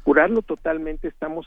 curarlo 0.02 0.42
totalmente 0.42 1.08
estamos 1.08 1.46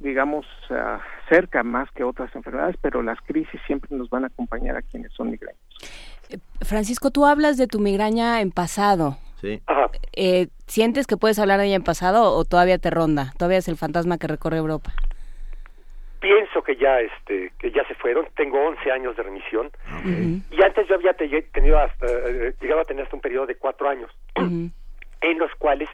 digamos, 0.00 0.46
ah, 0.70 1.00
cerca 1.28 1.62
más 1.62 1.90
que 1.92 2.04
otras 2.04 2.34
enfermedades, 2.34 2.76
pero 2.80 3.02
las 3.02 3.18
crisis 3.20 3.60
siempre 3.66 3.94
nos 3.94 4.08
van 4.08 4.24
a 4.24 4.28
acompañar 4.28 4.76
a 4.76 4.82
quienes 4.82 5.12
son 5.12 5.30
migrañas. 5.30 5.60
Francisco, 6.62 7.10
tú 7.10 7.26
hablas 7.26 7.56
de 7.56 7.66
tu 7.66 7.80
migraña 7.80 8.40
en 8.40 8.50
pasado. 8.50 9.18
Sí. 9.40 9.60
Ajá. 9.66 9.90
Eh, 10.14 10.48
¿Sientes 10.66 11.06
que 11.06 11.16
puedes 11.16 11.38
hablar 11.38 11.60
de 11.60 11.66
ella 11.66 11.76
en 11.76 11.82
pasado 11.82 12.32
o 12.34 12.44
todavía 12.44 12.78
te 12.78 12.90
ronda? 12.90 13.32
Todavía 13.36 13.58
es 13.58 13.68
el 13.68 13.76
fantasma 13.76 14.18
que 14.18 14.26
recorre 14.26 14.58
Europa. 14.58 14.92
Pienso 16.20 16.62
que 16.62 16.76
ya 16.76 17.00
este 17.00 17.50
que 17.58 17.70
ya 17.70 17.82
se 17.86 17.94
fueron. 17.94 18.28
Tengo 18.36 18.60
11 18.60 18.90
años 18.92 19.16
de 19.16 19.22
remisión 19.22 19.70
y 20.50 20.62
antes 20.62 20.86
yo 20.88 20.94
había 20.96 21.14
te- 21.14 21.42
tenido 21.52 21.78
hasta 21.78 22.06
eh, 22.06 22.54
llegado 22.60 22.82
a 22.82 22.84
tener 22.84 23.04
hasta 23.04 23.16
un 23.16 23.22
periodo 23.22 23.46
de 23.46 23.56
cuatro 23.56 23.88
años 23.88 24.10
en 25.22 25.38
los 25.38 25.54
cuales 25.56 25.88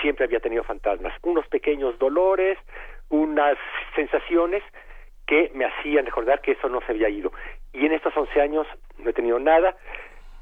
siempre 0.00 0.24
había 0.24 0.40
tenido 0.40 0.62
fantasmas, 0.64 1.12
unos 1.22 1.46
pequeños 1.48 1.98
dolores, 1.98 2.58
unas 3.10 3.56
sensaciones 3.94 4.62
que 5.26 5.50
me 5.54 5.64
hacían 5.64 6.06
recordar 6.06 6.40
que 6.40 6.52
eso 6.52 6.68
no 6.68 6.80
se 6.80 6.92
había 6.92 7.08
ido. 7.08 7.32
Y 7.72 7.86
en 7.86 7.92
estos 7.92 8.16
11 8.16 8.40
años 8.40 8.66
no 8.98 9.10
he 9.10 9.12
tenido 9.12 9.38
nada. 9.38 9.76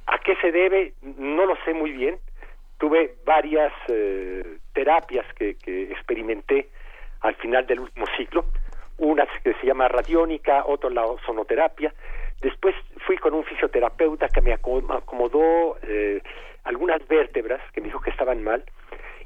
¿A 0.07 0.19
qué 0.19 0.35
se 0.37 0.51
debe? 0.53 0.95
No 1.03 1.45
lo 1.47 1.57
sé 1.65 1.75
muy 1.75 1.93
bien. 1.93 2.19
Tuve 2.79 3.15
varias 3.25 3.73
eh, 3.89 4.59
terapias 4.73 5.27
que, 5.35 5.57
que 5.57 5.85
experimenté 5.93 6.69
al 7.21 7.35
final 7.37 7.67
del 7.67 7.81
último 7.81 8.07
ciclo. 8.17 8.47
Una 9.01 9.27
que 9.43 9.55
se 9.55 9.67
llama 9.67 9.89
radiónica, 9.89 10.65
otra 10.67 10.91
la 10.91 11.05
sonoterapia. 11.27 11.93
Después 12.41 12.75
fui 13.07 13.17
con 13.19 13.35
un 13.35 13.45
fisioterapeuta 13.45 14.29
que 14.29 14.41
me 14.43 14.53
aco- 14.53 14.85
acomodó 14.93 15.77
eh, 15.83 16.23
algunas 16.65 17.07
vértebras 17.09 17.61
que 17.73 17.81
me 17.81 17.87
dijo 17.89 18.01
que 18.01 18.11
estaban 18.11 18.43
mal. 18.45 18.63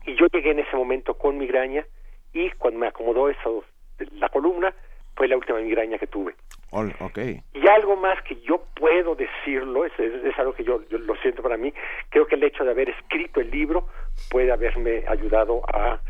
Y 0.07 0.15
yo 0.15 0.27
llegué 0.33 0.51
en 0.53 0.61
ese 0.61 0.77
momento 0.77 1.15
con 1.15 1.39
migraña 1.39 1.85
y 2.33 2.51
cuando 2.53 2.79
me 2.81 2.87
acomodó 2.87 3.29
eso, 3.29 3.65
la 4.13 4.29
columna, 4.29 4.73
fue 5.17 5.29
la 5.29 5.37
última 5.37 5.59
migraña 5.61 5.99
que 5.99 6.07
tuve. 6.09 6.35
Ok. 7.01 7.19
Y 7.53 7.69
algo 7.69 7.95
más 7.97 8.21
que 8.23 8.35
yo 8.43 8.65
puedo 8.75 9.15
decirlo, 9.15 9.85
es, 9.85 9.93
es, 9.99 10.25
es 10.25 10.39
algo 10.39 10.53
que 10.55 10.65
yo, 10.65 10.83
yo 10.89 10.99
lo 10.99 11.15
siento 11.17 11.41
para 11.43 11.57
mí, 11.57 11.73
creo 12.11 12.27
que 12.27 12.35
el 12.35 12.43
hecho 12.43 12.65
de 12.65 12.73
haber 12.73 12.91
escrito 12.91 13.41
el 13.41 13.51
libro 13.51 13.87
puede 14.31 14.51
haberme 14.51 15.05
ayudado 15.07 15.63
a 15.73 16.01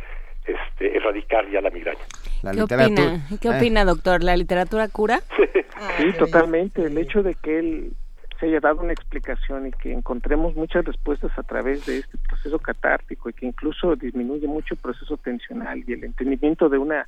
este, 0.45 0.97
erradicar 0.97 1.49
ya 1.51 1.61
la 1.61 1.70
migraña. 1.70 2.01
La 2.42 2.51
¿Qué 2.53 2.61
literatura. 2.61 3.03
opina? 3.09 3.38
¿Qué 3.40 3.49
Eh, 3.49 3.57
opina, 3.57 3.84
doctor? 3.84 4.22
¿La 4.22 4.36
literatura 4.36 4.88
cura? 4.88 5.20
Sí, 5.99 6.12
totalmente. 6.18 6.84
El 6.86 6.97
hecho 6.99 7.22
de 7.22 7.34
que 7.34 7.59
él 7.59 7.92
se 8.40 8.47
haya 8.47 8.61
dado 8.61 8.80
una 8.82 8.92
explicación 8.92 9.66
y 9.66 9.70
que 9.72 9.92
encontremos 9.92 10.55
muchas 10.57 10.84
respuestas 10.84 11.36
a 11.38 11.42
través 11.42 11.84
de 11.86 11.99
este 11.99 12.16
proceso 12.18 12.59
catártico 12.59 13.28
y 13.28 13.32
que 13.32 13.47
incluso 13.47 13.95
disminuye 13.97 14.47
mucho 14.47 14.74
el 14.74 14.80
proceso 14.80 15.16
tensional 15.18 15.82
y 15.86 15.92
el 15.92 16.05
entendimiento 16.05 16.68
de 16.68 16.78
una 16.78 17.07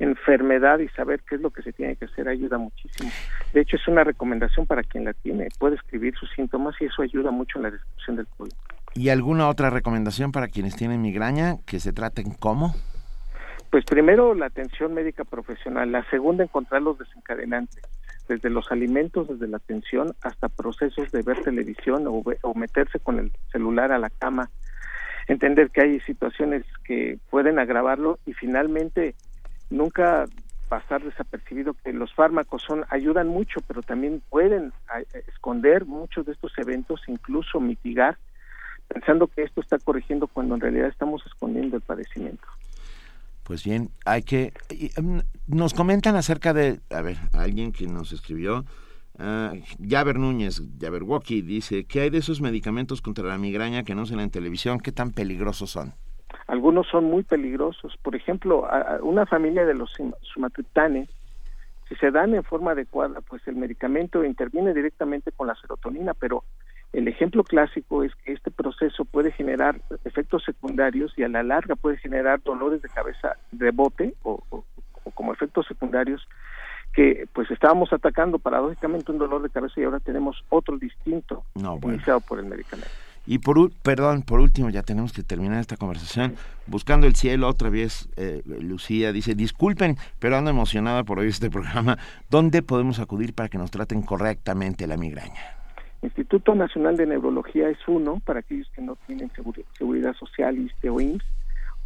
enfermedad 0.00 0.78
y 0.80 0.88
saber 0.88 1.20
qué 1.28 1.36
es 1.36 1.40
lo 1.40 1.50
que 1.50 1.62
se 1.62 1.72
tiene 1.72 1.96
que 1.96 2.06
hacer 2.06 2.28
ayuda 2.28 2.58
muchísimo. 2.58 3.10
De 3.52 3.60
hecho, 3.60 3.76
es 3.76 3.86
una 3.88 4.02
recomendación 4.04 4.66
para 4.66 4.82
quien 4.82 5.04
la 5.04 5.12
tiene. 5.12 5.48
Puede 5.58 5.76
escribir 5.76 6.14
sus 6.16 6.30
síntomas 6.32 6.74
y 6.80 6.86
eso 6.86 7.02
ayuda 7.02 7.30
mucho 7.30 7.58
en 7.58 7.64
la 7.64 7.70
descripción 7.70 8.16
del 8.16 8.26
problema. 8.36 8.58
¿Y 8.94 9.08
alguna 9.08 9.48
otra 9.48 9.70
recomendación 9.70 10.32
para 10.32 10.48
quienes 10.48 10.76
tienen 10.76 11.00
migraña? 11.00 11.56
¿Que 11.66 11.80
se 11.80 11.92
traten 11.92 12.32
cómo? 12.32 12.74
Pues 13.70 13.84
primero 13.84 14.34
la 14.34 14.46
atención 14.46 14.94
médica 14.94 15.24
profesional, 15.24 15.92
la 15.92 16.04
segunda 16.10 16.42
encontrar 16.42 16.82
los 16.82 16.98
desencadenantes, 16.98 17.80
desde 18.28 18.50
los 18.50 18.72
alimentos, 18.72 19.28
desde 19.28 19.46
la 19.46 19.58
atención 19.58 20.12
hasta 20.22 20.48
procesos 20.48 21.12
de 21.12 21.22
ver 21.22 21.40
televisión 21.42 22.06
o, 22.08 22.22
o 22.42 22.54
meterse 22.54 22.98
con 22.98 23.20
el 23.20 23.32
celular 23.52 23.92
a 23.92 23.98
la 23.98 24.10
cama. 24.10 24.50
entender 25.28 25.70
que 25.70 25.82
hay 25.82 26.00
situaciones 26.00 26.64
que 26.84 27.18
pueden 27.30 27.60
agravarlo 27.60 28.18
y 28.26 28.32
finalmente 28.32 29.14
nunca 29.70 30.24
pasar 30.68 31.02
desapercibido 31.02 31.74
que 31.74 31.92
los 31.92 32.12
fármacos 32.14 32.62
son 32.62 32.84
ayudan 32.90 33.28
mucho, 33.28 33.60
pero 33.66 33.82
también 33.82 34.22
pueden 34.30 34.72
esconder 35.28 35.84
muchos 35.84 36.26
de 36.26 36.32
estos 36.32 36.56
eventos, 36.58 37.02
incluso 37.08 37.60
mitigar, 37.60 38.16
pensando 38.92 39.28
que 39.28 39.42
esto 39.42 39.60
está 39.60 39.78
corrigiendo 39.78 40.26
cuando 40.26 40.56
en 40.56 40.60
realidad 40.60 40.88
estamos 40.88 41.24
escondiendo 41.26 41.76
el 41.76 41.82
padecimiento. 41.82 42.46
Pues 43.44 43.64
bien, 43.64 43.90
hay 44.04 44.22
que... 44.22 44.52
Em, 44.96 45.22
nos 45.46 45.74
comentan 45.74 46.16
acerca 46.16 46.52
de... 46.52 46.80
A 46.90 47.00
ver, 47.00 47.16
alguien 47.32 47.72
que 47.72 47.86
nos 47.86 48.12
escribió... 48.12 48.64
Uh, 49.18 49.60
Javer 49.86 50.18
Núñez, 50.18 50.62
Walkie, 51.02 51.42
dice, 51.42 51.84
¿qué 51.84 52.00
hay 52.00 52.10
de 52.10 52.18
esos 52.18 52.40
medicamentos 52.40 53.02
contra 53.02 53.24
la 53.26 53.36
migraña 53.36 53.82
que 53.82 53.94
no 53.94 54.06
se 54.06 54.14
en 54.14 54.30
televisión? 54.30 54.80
¿Qué 54.80 54.92
tan 54.92 55.10
peligrosos 55.10 55.70
son? 55.70 55.92
Algunos 56.46 56.86
son 56.88 57.04
muy 57.04 57.22
peligrosos. 57.22 57.98
Por 58.02 58.16
ejemplo, 58.16 58.66
una 59.02 59.26
familia 59.26 59.66
de 59.66 59.74
los 59.74 59.92
sumatriptanes, 60.22 61.10
si 61.86 61.96
se 61.96 62.10
dan 62.10 62.34
en 62.34 62.44
forma 62.44 62.70
adecuada, 62.70 63.20
pues 63.20 63.46
el 63.46 63.56
medicamento 63.56 64.24
interviene 64.24 64.72
directamente 64.72 65.32
con 65.32 65.48
la 65.48 65.54
serotonina, 65.56 66.14
pero 66.14 66.44
el 66.92 67.06
ejemplo 67.06 67.44
clásico 67.44 68.02
es 68.02 68.12
que 68.16 68.32
este 68.32 68.50
proceso 68.50 69.04
puede 69.04 69.30
generar 69.32 69.80
efectos 70.04 70.42
secundarios 70.44 71.12
y 71.16 71.22
a 71.22 71.28
la 71.28 71.42
larga 71.42 71.76
puede 71.76 71.98
generar 71.98 72.42
dolores 72.42 72.82
de 72.82 72.88
cabeza 72.88 73.36
de 73.52 73.70
bote 73.70 74.14
o, 74.22 74.42
como 75.14 75.32
efectos 75.32 75.66
secundarios 75.66 76.26
que 76.92 77.28
pues 77.32 77.48
estábamos 77.52 77.92
atacando 77.92 78.40
paradójicamente 78.40 79.12
un 79.12 79.18
dolor 79.18 79.42
de 79.42 79.50
cabeza 79.50 79.80
y 79.80 79.84
ahora 79.84 80.00
tenemos 80.00 80.42
otro 80.48 80.76
distinto 80.78 81.44
iniciado 81.84 82.20
por 82.20 82.40
el 82.40 82.46
medicamento. 82.46 82.90
Y 83.26 83.38
por, 83.38 83.70
perdón, 83.82 84.22
por 84.22 84.40
último, 84.40 84.70
ya 84.70 84.82
tenemos 84.82 85.12
que 85.12 85.22
terminar 85.22 85.60
esta 85.60 85.76
conversación. 85.76 86.34
Buscando 86.66 87.06
el 87.06 87.14
cielo, 87.14 87.46
otra 87.46 87.68
vez, 87.68 88.08
eh, 88.16 88.42
Lucía 88.44 89.12
dice, 89.12 89.36
disculpen, 89.36 89.98
pero 90.18 90.36
ando 90.36 90.50
emocionada 90.50 91.04
por 91.04 91.20
oír 91.20 91.28
este 91.28 91.50
programa. 91.50 91.98
¿Dónde 92.30 92.62
podemos 92.62 92.98
acudir 92.98 93.34
para 93.34 93.48
que 93.48 93.58
nos 93.58 93.70
traten 93.70 94.02
correctamente 94.02 94.86
la 94.88 94.96
migraña? 94.96 95.59
Instituto 96.02 96.54
Nacional 96.54 96.96
de 96.96 97.06
Neurología 97.06 97.68
es 97.68 97.78
uno 97.86 98.20
para 98.24 98.40
aquellos 98.40 98.68
que 98.70 98.80
no 98.80 98.96
tienen 99.06 99.30
seguridad 99.76 100.14
social, 100.14 100.56
ISTE 100.58 100.88
o 100.88 101.00
IMSS, 101.00 101.24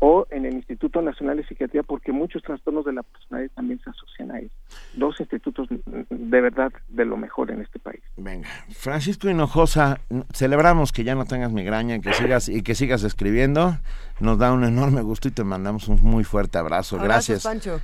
o 0.07 0.27
en 0.31 0.45
el 0.45 0.53
Instituto 0.53 1.01
Nacional 1.01 1.39
de 1.39 1.47
Psiquiatría 1.47 1.83
porque 1.83 2.13
muchos 2.13 2.43
trastornos 2.43 2.85
de 2.85 2.93
la 2.93 3.03
personalidad 3.03 3.51
también 3.55 3.81
se 3.83 3.89
asocian 3.89 4.33
a 4.33 4.39
él. 4.39 4.51
Dos 4.93 5.19
institutos 5.19 5.67
de 5.71 6.41
verdad 6.43 6.71
de 6.89 7.07
lo 7.07 7.17
mejor 7.17 7.51
en 7.51 7.63
este 7.63 7.79
país. 7.79 8.03
Venga, 8.19 8.47
Francisco 8.69 9.31
Hinojosa, 9.31 10.01
celebramos 10.35 10.93
que 10.93 11.05
ya 11.05 11.15
no 11.15 11.25
tengas 11.25 11.53
migraña 11.53 12.01
que 12.01 12.13
sigas 12.13 12.51
y 12.51 12.63
que 12.63 12.75
sigas 12.75 13.03
escribiendo. 13.03 13.79
Nos 14.21 14.39
da 14.39 14.53
un 14.53 14.65
enorme 14.65 15.01
gusto 15.01 15.29
y 15.29 15.31
te 15.31 15.43
mandamos 15.43 15.89
un 15.89 15.99
muy 16.03 16.23
fuerte 16.23 16.59
abrazo. 16.59 16.99
gracias. 16.99 17.47
Muchas 17.47 17.81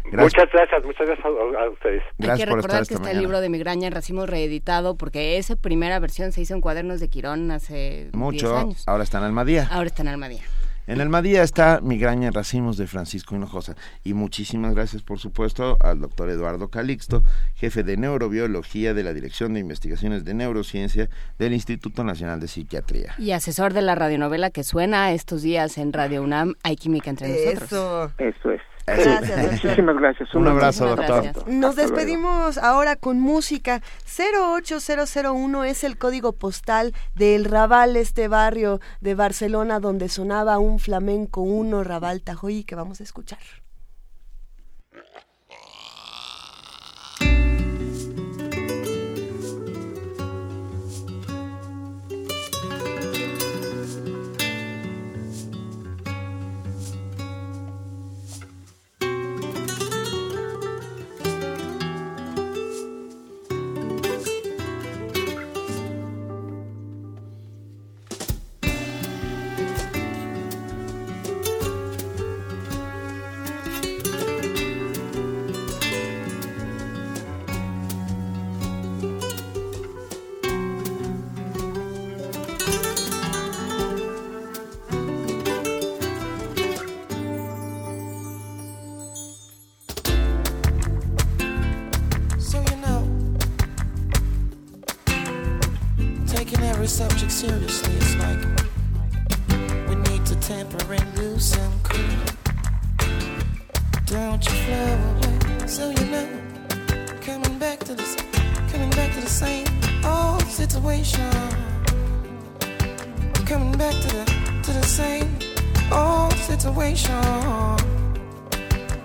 gracias, 0.53 0.85
muchas 0.85 1.07
gracias 1.07 1.25
a, 1.25 1.71
ustedes. 1.71 2.03
Hay 2.19 2.37
que 2.37 2.45
recordar 2.45 2.87
que 2.87 2.95
está 2.95 3.13
el 3.13 3.19
libro 3.19 3.41
de 3.41 3.49
migraña 3.49 3.87
en 3.87 3.95
racimo 3.95 4.27
reeditado 4.27 4.95
porque 4.95 5.39
esa 5.39 5.57
primera 5.57 5.99
versión 5.99 6.33
se 6.33 6.43
hizo 6.43 6.53
en 6.53 6.61
cuadernos 6.61 7.01
de 7.01 7.09
Quirón 7.09 7.51
hace 7.51 8.11
mucho. 8.13 8.59
años. 8.59 8.85
Ahora 8.87 9.05
está 9.05 9.17
en 9.17 9.25
Almadía. 9.25 9.69
Ahora 9.71 9.87
está 9.87 10.03
en 10.03 10.09
Almadía. 10.09 10.43
En 10.91 11.01
Almadía 11.01 11.45
está 11.45 11.79
Migraña 11.81 12.27
en 12.27 12.35
Racimos 12.35 12.77
de 12.77 12.89
Francisco 12.89 13.37
Hinojosa. 13.37 13.77
Y 14.03 14.13
muchísimas 14.13 14.75
gracias, 14.75 15.05
por 15.05 15.21
supuesto, 15.21 15.79
al 15.79 16.01
doctor 16.01 16.29
Eduardo 16.31 16.67
Calixto, 16.67 17.23
jefe 17.55 17.85
de 17.85 17.97
neurobiología 17.97 18.93
de 18.93 19.05
la 19.05 19.13
Dirección 19.13 19.55
de 19.55 19.61
Investigaciones 19.61 20.25
de 20.25 20.35
Neurociencia 20.35 21.09
del 21.39 21.53
Instituto 21.53 22.03
Nacional 22.03 22.41
de 22.41 22.49
Psiquiatría. 22.49 23.15
Y 23.19 23.31
asesor 23.31 23.73
de 23.73 23.83
la 23.83 23.95
radionovela 23.95 24.51
que 24.51 24.65
suena 24.65 25.13
estos 25.13 25.43
días 25.43 25.79
en 25.79 25.93
Radio 25.93 26.25
UNAM, 26.25 26.57
Hay 26.65 26.75
Química 26.75 27.09
entre 27.09 27.29
nosotros. 27.29 28.13
Eso 28.19 28.51
es. 28.51 28.61
Muchísimas 28.87 29.97
gracias. 29.97 30.35
Un, 30.35 30.49
abrazo, 30.49 30.97
doctor. 30.97 31.49
Nos 31.49 31.77
despedimos 31.77 32.59
ahora 32.59 32.97
con 32.97 33.21
música. 33.21 33.83
08001 34.07 35.65
es 35.65 35.85
el 35.85 35.99
código 35.99 36.33
postal 36.33 36.93
del 37.15 37.45
Raval, 37.45 37.97
este 37.97 38.29
barrio 38.29 38.81
de 39.01 39.15
Barcelona 39.15 39.81
donde 39.81 40.09
sonaba 40.09 40.59
un 40.59 40.79
flamenco 40.79 41.41
uno, 41.41 41.85
Raval 41.85 42.23
Tajoy, 42.23 42.65
que 42.65 42.75
vamos 42.75 43.01
a 43.01 43.05
escuchar. 43.05 43.39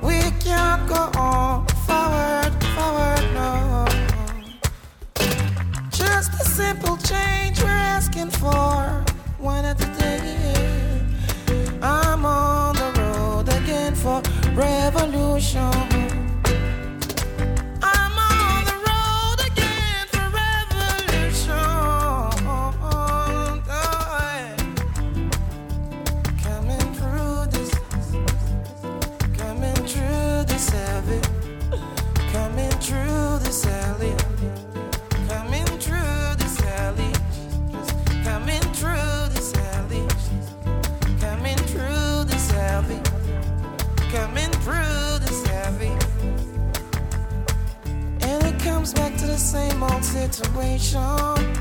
We 0.02 0.32
can't 0.40 0.88
go 0.88 1.02
on 1.20 1.68
forward, 1.86 2.54
forward, 2.76 3.26
no. 3.34 3.86
Just 5.92 6.32
a 6.42 6.46
simple 6.46 6.98
change 6.98 7.62
we're 7.62 7.70
asking 7.70 8.32
for. 8.32 9.06
I'm 11.82 12.26
on 12.26 12.76
the 12.76 12.92
road 13.00 13.50
again 13.50 13.94
for 13.94 14.22
revolution. 14.54 15.75
Situation. 50.34 51.55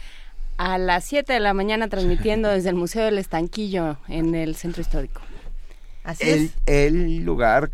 a 0.57 0.79
las 0.79 1.05
7 1.05 1.33
de 1.33 1.41
la 1.41 1.55
mañana 1.55 1.89
transmitiendo 1.89 2.49
desde 2.49 2.69
el 2.69 2.77
Museo 2.77 3.05
del 3.05 3.19
Estanquillo 3.19 3.97
en 4.09 4.35
el 4.35 4.55
Centro 4.55 4.83
Histórico. 4.83 5.21
Así 6.05 6.29
el, 6.29 6.45
es. 6.45 6.53
el 6.67 7.25
lugar 7.25 7.71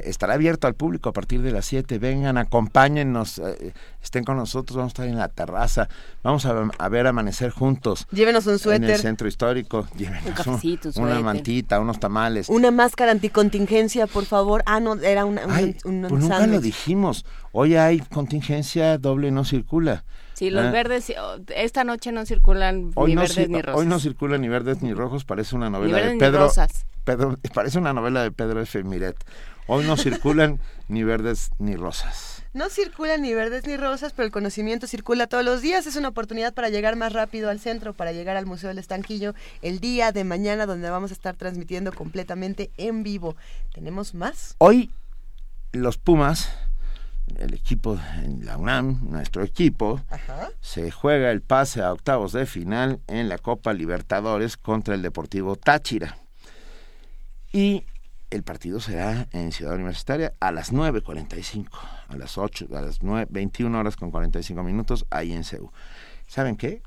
que 0.00 0.08
estará 0.10 0.34
abierto 0.34 0.66
al 0.66 0.74
público 0.74 1.08
a 1.08 1.12
partir 1.12 1.42
de 1.42 1.50
las 1.50 1.64
7. 1.66 1.98
Vengan, 1.98 2.36
acompáñennos, 2.38 3.38
eh, 3.38 3.72
estén 4.02 4.24
con 4.24 4.36
nosotros, 4.36 4.76
vamos 4.76 4.90
a 4.90 4.92
estar 4.92 5.06
en 5.08 5.16
la 5.16 5.28
terraza, 5.28 5.88
vamos 6.22 6.44
a, 6.46 6.68
a 6.78 6.88
ver 6.88 7.06
amanecer 7.06 7.50
juntos. 7.50 8.06
Llévenos 8.12 8.44
un 8.46 8.50
En 8.50 8.54
el 8.54 8.60
suéter. 8.60 8.98
centro 8.98 9.28
histórico, 9.28 9.86
llévenos 9.96 10.26
Un 10.26 10.32
cafecito, 10.32 10.88
un 10.96 11.02
una 11.02 11.12
suéter. 11.12 11.24
mantita, 11.24 11.80
unos 11.80 11.98
tamales. 12.00 12.48
Una 12.48 12.70
máscara 12.70 13.12
anticontingencia, 13.12 14.06
por 14.06 14.24
favor. 14.24 14.62
Ah, 14.66 14.80
no, 14.80 14.94
era 14.96 15.24
una, 15.24 15.46
un- 15.46 15.50
Ay, 15.52 15.76
un, 15.84 16.04
un 16.04 16.08
pues 16.10 16.22
nunca 16.24 16.46
lo 16.46 16.60
dijimos. 16.60 17.24
Hoy 17.52 17.76
hay 17.76 18.00
contingencia 18.00 18.98
doble 18.98 19.30
no 19.30 19.44
circula. 19.44 20.04
Sí, 20.34 20.50
los 20.50 20.66
Ah, 20.66 20.70
verdes, 20.70 21.10
oh, 21.18 21.36
esta 21.54 21.82
noche 21.84 22.12
no 22.12 22.26
circulan 22.26 22.90
Hoy 22.94 23.10
ni 23.10 23.14
no, 23.14 23.22
verdes 23.22 23.48
ni 23.48 23.62
rosas. 23.62 23.80
hoy 23.80 23.86
no 23.86 23.98
circulan 23.98 24.42
ni 24.42 24.48
verdes 24.48 24.82
ni 24.82 24.92
rojos, 24.92 25.24
parece 25.24 25.56
una 25.56 25.70
novela 25.70 25.96
de 25.98 26.12
ni 26.12 26.18
Pedro, 26.20 26.40
rosas. 26.40 26.84
Pedro. 27.04 27.38
Parece 27.54 27.78
una 27.78 27.92
novela 27.92 28.22
de 28.24 28.32
Pedro 28.32 28.60
F. 28.60 28.82
Miret. 28.82 29.16
Hoy 29.68 29.84
no 29.84 29.96
circulan 29.96 30.60
ni 30.88 31.02
verdes 31.02 31.50
ni 31.58 31.74
rosas. 31.76 32.44
No 32.52 32.70
circulan 32.70 33.22
ni 33.22 33.34
verdes 33.34 33.66
ni 33.66 33.76
rosas, 33.76 34.12
pero 34.12 34.24
el 34.26 34.32
conocimiento 34.32 34.86
circula 34.86 35.26
todos 35.26 35.44
los 35.44 35.60
días. 35.60 35.86
Es 35.86 35.96
una 35.96 36.08
oportunidad 36.08 36.54
para 36.54 36.68
llegar 36.68 36.96
más 36.96 37.12
rápido 37.12 37.50
al 37.50 37.60
centro, 37.60 37.92
para 37.92 38.12
llegar 38.12 38.36
al 38.36 38.46
Museo 38.46 38.68
del 38.68 38.78
Estanquillo 38.78 39.34
el 39.62 39.80
día 39.80 40.12
de 40.12 40.24
mañana, 40.24 40.66
donde 40.66 40.88
vamos 40.88 41.10
a 41.10 41.14
estar 41.14 41.34
transmitiendo 41.36 41.92
completamente 41.92 42.70
en 42.76 43.02
vivo. 43.02 43.36
¿Tenemos 43.74 44.14
más? 44.14 44.54
Hoy 44.58 44.90
los 45.72 45.98
Pumas, 45.98 46.48
el 47.36 47.52
equipo 47.52 47.98
en 48.22 48.46
la 48.46 48.56
UNAM, 48.56 49.10
nuestro 49.10 49.42
equipo, 49.42 50.00
Ajá. 50.08 50.50
se 50.60 50.90
juega 50.90 51.30
el 51.32 51.42
pase 51.42 51.82
a 51.82 51.92
octavos 51.92 52.32
de 52.32 52.46
final 52.46 53.00
en 53.08 53.28
la 53.28 53.38
Copa 53.38 53.72
Libertadores 53.74 54.56
contra 54.56 54.94
el 54.94 55.02
Deportivo 55.02 55.56
Táchira. 55.56 56.16
Y 57.52 57.84
el 58.30 58.42
partido 58.42 58.80
será 58.80 59.28
en 59.32 59.52
Ciudad 59.52 59.74
Universitaria 59.74 60.34
a 60.40 60.52
las 60.52 60.72
9.45, 60.72 61.68
a 62.08 62.16
las 62.16 62.38
8, 62.38 62.68
a 62.74 62.80
las 62.80 63.02
9, 63.02 63.28
21 63.30 63.78
horas 63.78 63.96
con 63.96 64.10
45 64.10 64.62
minutos, 64.62 65.06
ahí 65.10 65.32
en 65.32 65.44
CEU. 65.44 65.70
¿Saben 66.26 66.56
qué? 66.56 66.82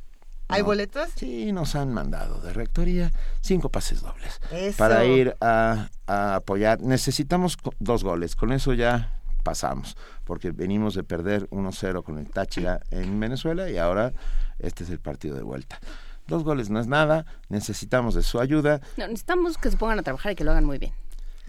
¿Hay 0.51 0.63
boletos? 0.63 1.09
Sí, 1.15 1.51
nos 1.51 1.75
han 1.75 1.93
mandado 1.93 2.41
de 2.41 2.53
rectoría 2.53 3.11
cinco 3.39 3.69
pases 3.69 4.01
dobles 4.01 4.41
Eso. 4.51 4.77
para 4.79 5.05
ir 5.05 5.35
a, 5.41 5.89
a 6.07 6.35
apoyar. 6.35 6.81
Necesitamos 6.81 7.55
dos 7.79 8.03
goles, 8.03 8.35
con 8.35 8.51
eso 8.51 8.73
ya 8.73 9.19
pasamos, 9.43 9.95
porque 10.25 10.51
venimos 10.51 10.95
de 10.95 11.03
perder 11.03 11.47
1-0 11.49 12.03
con 12.03 12.17
el 12.17 12.29
Táchira 12.31 12.81
en 12.89 13.19
Venezuela 13.19 13.69
y 13.69 13.77
ahora 13.77 14.11
este 14.57 14.83
es 14.83 14.89
el 14.89 14.99
partido 14.99 15.35
de 15.35 15.43
vuelta. 15.43 15.79
Dos 16.27 16.43
goles 16.43 16.69
no 16.69 16.79
es 16.79 16.87
nada, 16.87 17.25
necesitamos 17.49 18.13
de 18.15 18.23
su 18.23 18.39
ayuda. 18.39 18.81
No, 18.97 19.07
necesitamos 19.07 19.57
que 19.57 19.71
se 19.71 19.77
pongan 19.77 19.99
a 19.99 20.03
trabajar 20.03 20.31
y 20.31 20.35
que 20.35 20.43
lo 20.43 20.51
hagan 20.51 20.65
muy 20.65 20.77
bien. 20.77 20.93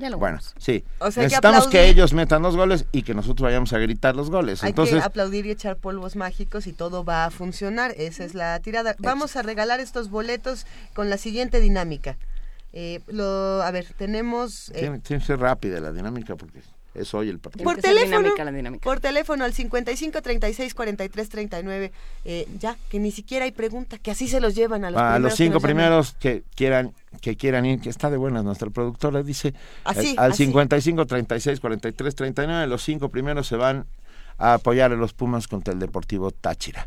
Ya 0.00 0.10
lo 0.10 0.18
Bueno, 0.18 0.38
vamos. 0.38 0.54
sí. 0.58 0.82
O 0.98 1.10
sea, 1.10 1.22
hay 1.22 1.28
que 1.28 1.34
Necesitamos 1.34 1.68
que, 1.68 1.78
aplaudir. 1.78 1.90
ellos 1.96 2.12
metan 2.14 2.42
los 2.42 2.56
goles 2.56 2.86
y 2.90 3.02
que 3.02 3.14
nosotros 3.14 3.44
vayamos 3.44 3.72
a 3.74 3.78
gritar 3.78 4.16
los 4.16 4.30
goles. 4.30 4.62
Hay 4.64 4.70
Entonces, 4.70 4.96
que 4.98 5.04
aplaudir 5.04 5.44
y 5.46 5.50
echar 5.50 5.76
polvos 5.76 6.16
mágicos 6.16 6.66
y 6.66 6.72
todo 6.72 7.04
va 7.04 7.26
a 7.26 7.30
funcionar. 7.30 7.92
Esa 7.98 8.24
es 8.24 8.34
la 8.34 8.58
tirada. 8.60 8.96
Vamos 8.98 9.36
a 9.36 9.42
regalar 9.42 9.78
estos 9.78 10.08
boletos 10.10 10.66
con 10.94 11.10
la 11.10 11.18
siguiente 11.18 11.60
dinámica. 11.60 12.16
Eh, 12.72 13.00
lo, 13.08 13.62
a 13.62 13.70
ver, 13.72 13.86
tenemos... 13.98 14.70
eh, 14.70 14.80
tiene, 14.80 14.98
tiene 15.00 15.20
que 15.20 15.26
ser 15.26 15.38
rápida 15.40 15.80
la 15.80 15.92
dinámica 15.92 16.34
porque 16.36 16.60
es 16.94 17.14
hoy 17.14 17.28
el 17.28 17.38
partido. 17.38 17.64
por 17.64 17.80
teléfono, 17.80 18.18
dinámica 18.18 18.44
la 18.44 18.52
dinámica. 18.52 18.82
por 18.82 19.00
teléfono 19.00 19.44
al 19.44 19.52
55 19.52 20.22
36 20.22 20.74
43 20.74 21.28
39. 21.28 21.92
Eh, 22.24 22.48
ya, 22.58 22.76
que 22.88 22.98
ni 22.98 23.10
siquiera 23.10 23.44
hay 23.44 23.52
pregunta, 23.52 23.98
que 23.98 24.10
así 24.10 24.28
se 24.28 24.40
los 24.40 24.54
llevan 24.54 24.84
a 24.84 24.90
los 24.90 25.00
a 25.00 25.04
primeros 25.04 25.22
los 25.22 25.34
cinco 25.34 25.60
primeros 25.60 26.12
que 26.14 26.42
quieran 26.54 26.92
que 27.20 27.36
quieran 27.36 27.66
ir, 27.66 27.80
que 27.80 27.90
está 27.90 28.10
de 28.10 28.16
buenas 28.16 28.44
nuestra 28.44 28.70
productora, 28.70 29.22
dice 29.22 29.54
Así, 29.84 30.10
eh, 30.10 30.14
al 30.16 30.32
así. 30.32 30.44
55 30.46 31.06
36 31.06 31.60
43 31.60 32.14
39, 32.14 32.66
los 32.66 32.82
cinco 32.82 33.08
primeros 33.08 33.46
se 33.46 33.56
van 33.56 33.86
a 34.38 34.54
apoyar 34.54 34.92
a 34.92 34.96
los 34.96 35.12
Pumas 35.12 35.48
contra 35.48 35.72
el 35.72 35.80
Deportivo 35.80 36.30
Táchira. 36.30 36.86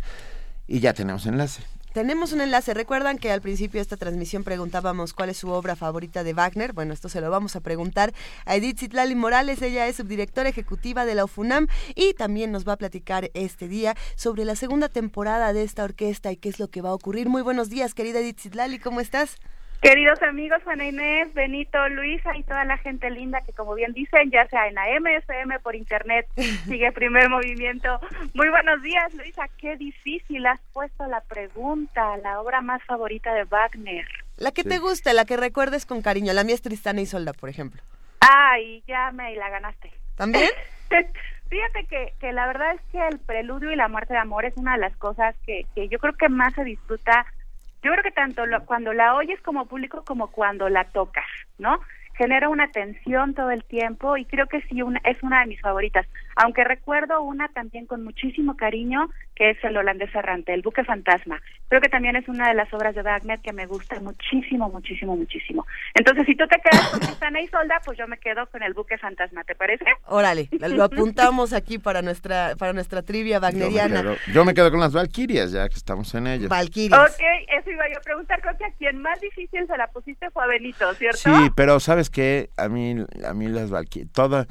Y 0.67 0.79
ya 0.79 0.93
tenemos 0.93 1.25
enlace. 1.25 1.63
Tenemos 1.93 2.33
un 2.33 2.41
enlace. 2.41 2.73
Recuerdan 2.73 3.19
que 3.19 3.31
al 3.31 3.39
principio 3.39 3.77
de 3.77 3.83
esta 3.83 3.97
transmisión 3.97 4.43
preguntábamos 4.43 5.13
cuál 5.13 5.29
es 5.29 5.37
su 5.37 5.49
obra 5.49 5.75
favorita 5.75 6.23
de 6.23 6.33
Wagner. 6.33 6.73
Bueno, 6.73 6.91
esto 6.91 7.07
se 7.07 7.21
lo 7.21 7.29
vamos 7.29 7.55
a 7.55 7.59
preguntar 7.59 8.13
a 8.45 8.55
Edith 8.55 8.79
Zitlali 8.79 9.13
Morales. 9.13 9.61
Ella 9.61 9.87
es 9.87 9.97
subdirectora 9.97 10.49
ejecutiva 10.49 11.05
de 11.05 11.13
la 11.13 11.25
UFUNAM 11.25 11.67
y 11.93 12.15
también 12.15 12.51
nos 12.51 12.67
va 12.67 12.73
a 12.73 12.77
platicar 12.77 13.29
este 13.35 13.67
día 13.67 13.95
sobre 14.15 14.43
la 14.43 14.55
segunda 14.55 14.89
temporada 14.89 15.53
de 15.53 15.61
esta 15.61 15.83
orquesta 15.83 16.31
y 16.31 16.37
qué 16.37 16.49
es 16.49 16.57
lo 16.57 16.67
que 16.67 16.81
va 16.81 16.89
a 16.89 16.95
ocurrir. 16.95 17.29
Muy 17.29 17.43
buenos 17.43 17.69
días, 17.69 17.93
querida 17.93 18.21
Edith 18.21 18.39
Zitlali. 18.39 18.79
¿Cómo 18.79 18.99
estás? 18.99 19.37
Queridos 19.83 20.21
amigos, 20.21 20.63
Juana 20.63 20.87
Inés, 20.87 21.33
Benito, 21.33 21.89
Luisa 21.89 22.37
y 22.37 22.43
toda 22.43 22.63
la 22.63 22.77
gente 22.77 23.11
linda 23.11 23.41
que 23.41 23.51
como 23.51 23.75
bien 23.75 23.91
dicen, 23.91 24.31
ya 24.31 24.47
sea 24.47 24.69
en 24.69 24.77
AM, 24.77 25.05
FM, 25.07 25.59
por 25.59 25.75
internet, 25.75 26.25
sigue 26.65 26.89
primer 26.93 27.27
movimiento. 27.29 27.99
Muy 28.33 28.47
buenos 28.47 28.81
días, 28.81 29.13
Luisa. 29.13 29.43
Qué 29.57 29.75
difícil 29.75 30.45
has 30.45 30.61
puesto 30.71 31.05
la 31.07 31.19
pregunta, 31.19 32.15
la 32.23 32.39
obra 32.39 32.61
más 32.61 32.81
favorita 32.85 33.33
de 33.33 33.43
Wagner. 33.43 34.07
La 34.37 34.53
que 34.53 34.63
te 34.63 34.79
guste, 34.79 35.13
la 35.13 35.25
que 35.25 35.35
recuerdes 35.35 35.85
con 35.85 36.01
cariño. 36.01 36.31
La 36.31 36.45
mía 36.45 36.55
es 36.55 36.61
Tristana 36.61 37.01
y 37.01 37.05
Solda, 37.05 37.33
por 37.33 37.49
ejemplo. 37.49 37.81
Ay, 38.21 38.83
ya 38.87 39.11
me 39.11 39.35
la 39.35 39.49
ganaste. 39.49 39.91
¿También? 40.15 40.49
Fíjate 41.49 41.85
que, 41.89 42.13
que 42.21 42.31
la 42.31 42.47
verdad 42.47 42.75
es 42.75 42.81
que 42.89 43.05
el 43.05 43.19
preludio 43.19 43.69
y 43.69 43.75
la 43.75 43.89
muerte 43.89 44.13
de 44.13 44.19
amor 44.19 44.45
es 44.45 44.55
una 44.55 44.75
de 44.75 44.79
las 44.79 44.95
cosas 44.95 45.35
que, 45.45 45.65
que 45.75 45.89
yo 45.89 45.99
creo 45.99 46.13
que 46.13 46.29
más 46.29 46.53
se 46.53 46.63
disfruta. 46.63 47.25
Yo 47.83 47.91
creo 47.91 48.03
que 48.03 48.11
tanto 48.11 48.45
lo- 48.45 48.65
cuando 48.65 48.93
la 48.93 49.15
oyes 49.15 49.39
como 49.41 49.65
público 49.67 50.03
como 50.05 50.31
cuando 50.31 50.69
la 50.69 50.85
tocas, 50.85 51.25
¿no? 51.57 51.79
Genera 52.17 52.47
una 52.49 52.71
tensión 52.71 53.33
todo 53.33 53.51
el 53.51 53.63
tiempo 53.65 54.17
y 54.17 54.25
creo 54.25 54.47
que 54.47 54.61
sí 54.63 54.81
una, 54.81 55.01
es 55.03 55.21
una 55.23 55.41
de 55.41 55.47
mis 55.47 55.61
favoritas. 55.61 56.05
Aunque 56.35 56.63
recuerdo 56.63 57.21
una 57.21 57.47
también 57.49 57.85
con 57.85 58.03
muchísimo 58.03 58.55
cariño 58.57 59.09
que 59.35 59.51
es 59.51 59.63
el 59.63 59.77
holandés 59.77 60.13
errante, 60.13 60.53
el 60.53 60.61
buque 60.61 60.83
fantasma. 60.83 61.41
Creo 61.67 61.81
que 61.81 61.89
también 61.89 62.15
es 62.15 62.27
una 62.27 62.49
de 62.49 62.53
las 62.53 62.71
obras 62.73 62.93
de 62.93 63.01
Wagner 63.01 63.39
que 63.39 63.51
me 63.51 63.65
gusta 63.65 63.99
muchísimo, 63.99 64.69
muchísimo, 64.69 65.15
muchísimo. 65.15 65.65
Entonces, 65.95 66.25
si 66.27 66.35
tú 66.35 66.45
te 66.47 66.61
quedas 66.61 66.87
con 66.89 66.99
Tristana 66.99 67.41
y 67.41 67.47
Solda, 67.47 67.81
pues 67.83 67.97
yo 67.97 68.07
me 68.07 68.17
quedo 68.17 68.45
con 68.47 68.61
el 68.61 68.73
buque 68.73 68.97
fantasma, 68.97 69.43
¿te 69.43 69.55
parece? 69.55 69.85
Órale, 70.05 70.49
lo 70.51 70.83
apuntamos 70.83 71.53
aquí 71.53 71.79
para 71.79 72.01
nuestra, 72.01 72.55
para 72.57 72.73
nuestra 72.73 73.01
trivia 73.01 73.37
Yo 73.37 73.41
me, 73.41 73.47
wagneriana. 73.47 74.01
quedo, 74.01 74.15
yo 74.33 74.45
me 74.45 74.53
quedo 74.53 74.69
con 74.69 74.79
las 74.79 74.93
Valquirias, 74.93 75.51
ya 75.51 75.67
que 75.67 75.75
estamos 75.75 76.13
en 76.13 76.27
ellas. 76.27 76.49
Valkyrias. 76.49 76.99
Ok, 76.99 77.21
eso 77.59 77.71
iba 77.71 77.89
yo 77.91 77.97
a 77.97 78.01
preguntar. 78.01 78.41
Creo 78.41 78.57
que 78.57 78.65
a 78.65 78.71
quien 78.73 79.01
más 79.01 79.19
difícil 79.19 79.65
se 79.65 79.77
la 79.77 79.87
pusiste 79.87 80.29
fue 80.29 80.43
a 80.43 80.47
Benito, 80.47 80.93
¿cierto? 80.93 81.17
Sí, 81.17 81.49
pero 81.55 81.79
sabes 81.79 82.09
que 82.09 82.49
a 82.57 82.69
mí 82.69 82.95
a 83.25 83.33
mí 83.33 83.47
las 83.47 83.71
Valquirias, 83.71 84.11
toda 84.13 84.47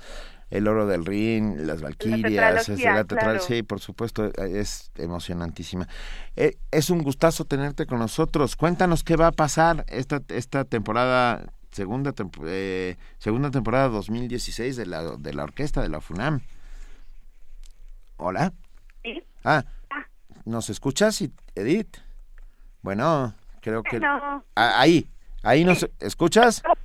el 0.52 0.68
oro 0.68 0.86
del 0.86 1.04
Rin, 1.06 1.66
las 1.66 1.80
Valquirias, 1.80 2.68
la 2.68 3.04
tetral- 3.04 3.06
claro. 3.06 3.40
sí, 3.40 3.62
por 3.62 3.80
supuesto, 3.80 4.30
es 4.44 4.90
emocionantísima. 4.96 5.88
Eh, 6.36 6.56
es 6.70 6.90
un 6.90 7.02
gustazo 7.02 7.44
tenerte 7.46 7.86
con 7.86 7.98
nosotros. 7.98 8.54
Cuéntanos 8.56 9.02
qué 9.02 9.16
va 9.16 9.28
a 9.28 9.32
pasar 9.32 9.84
esta 9.88 10.20
esta 10.28 10.64
temporada 10.64 11.52
segunda 11.70 12.12
tempo- 12.12 12.42
eh, 12.46 12.96
segunda 13.18 13.50
temporada 13.50 13.88
2016 13.88 14.76
de 14.76 14.86
la 14.86 15.16
de 15.16 15.32
la 15.34 15.44
orquesta 15.44 15.80
de 15.80 15.88
la 15.88 16.00
FUNAM. 16.00 16.40
Hola. 18.18 18.52
Sí. 19.02 19.22
Ah, 19.44 19.64
¿nos 20.44 20.70
escuchas, 20.70 21.22
Edith? 21.54 21.96
Bueno, 22.82 23.34
creo 23.60 23.82
que 23.82 23.98
No. 24.00 24.44
Ah, 24.54 24.74
ahí, 24.80 25.08
ahí 25.42 25.64
nos 25.64 25.88
escuchas. 25.98 26.62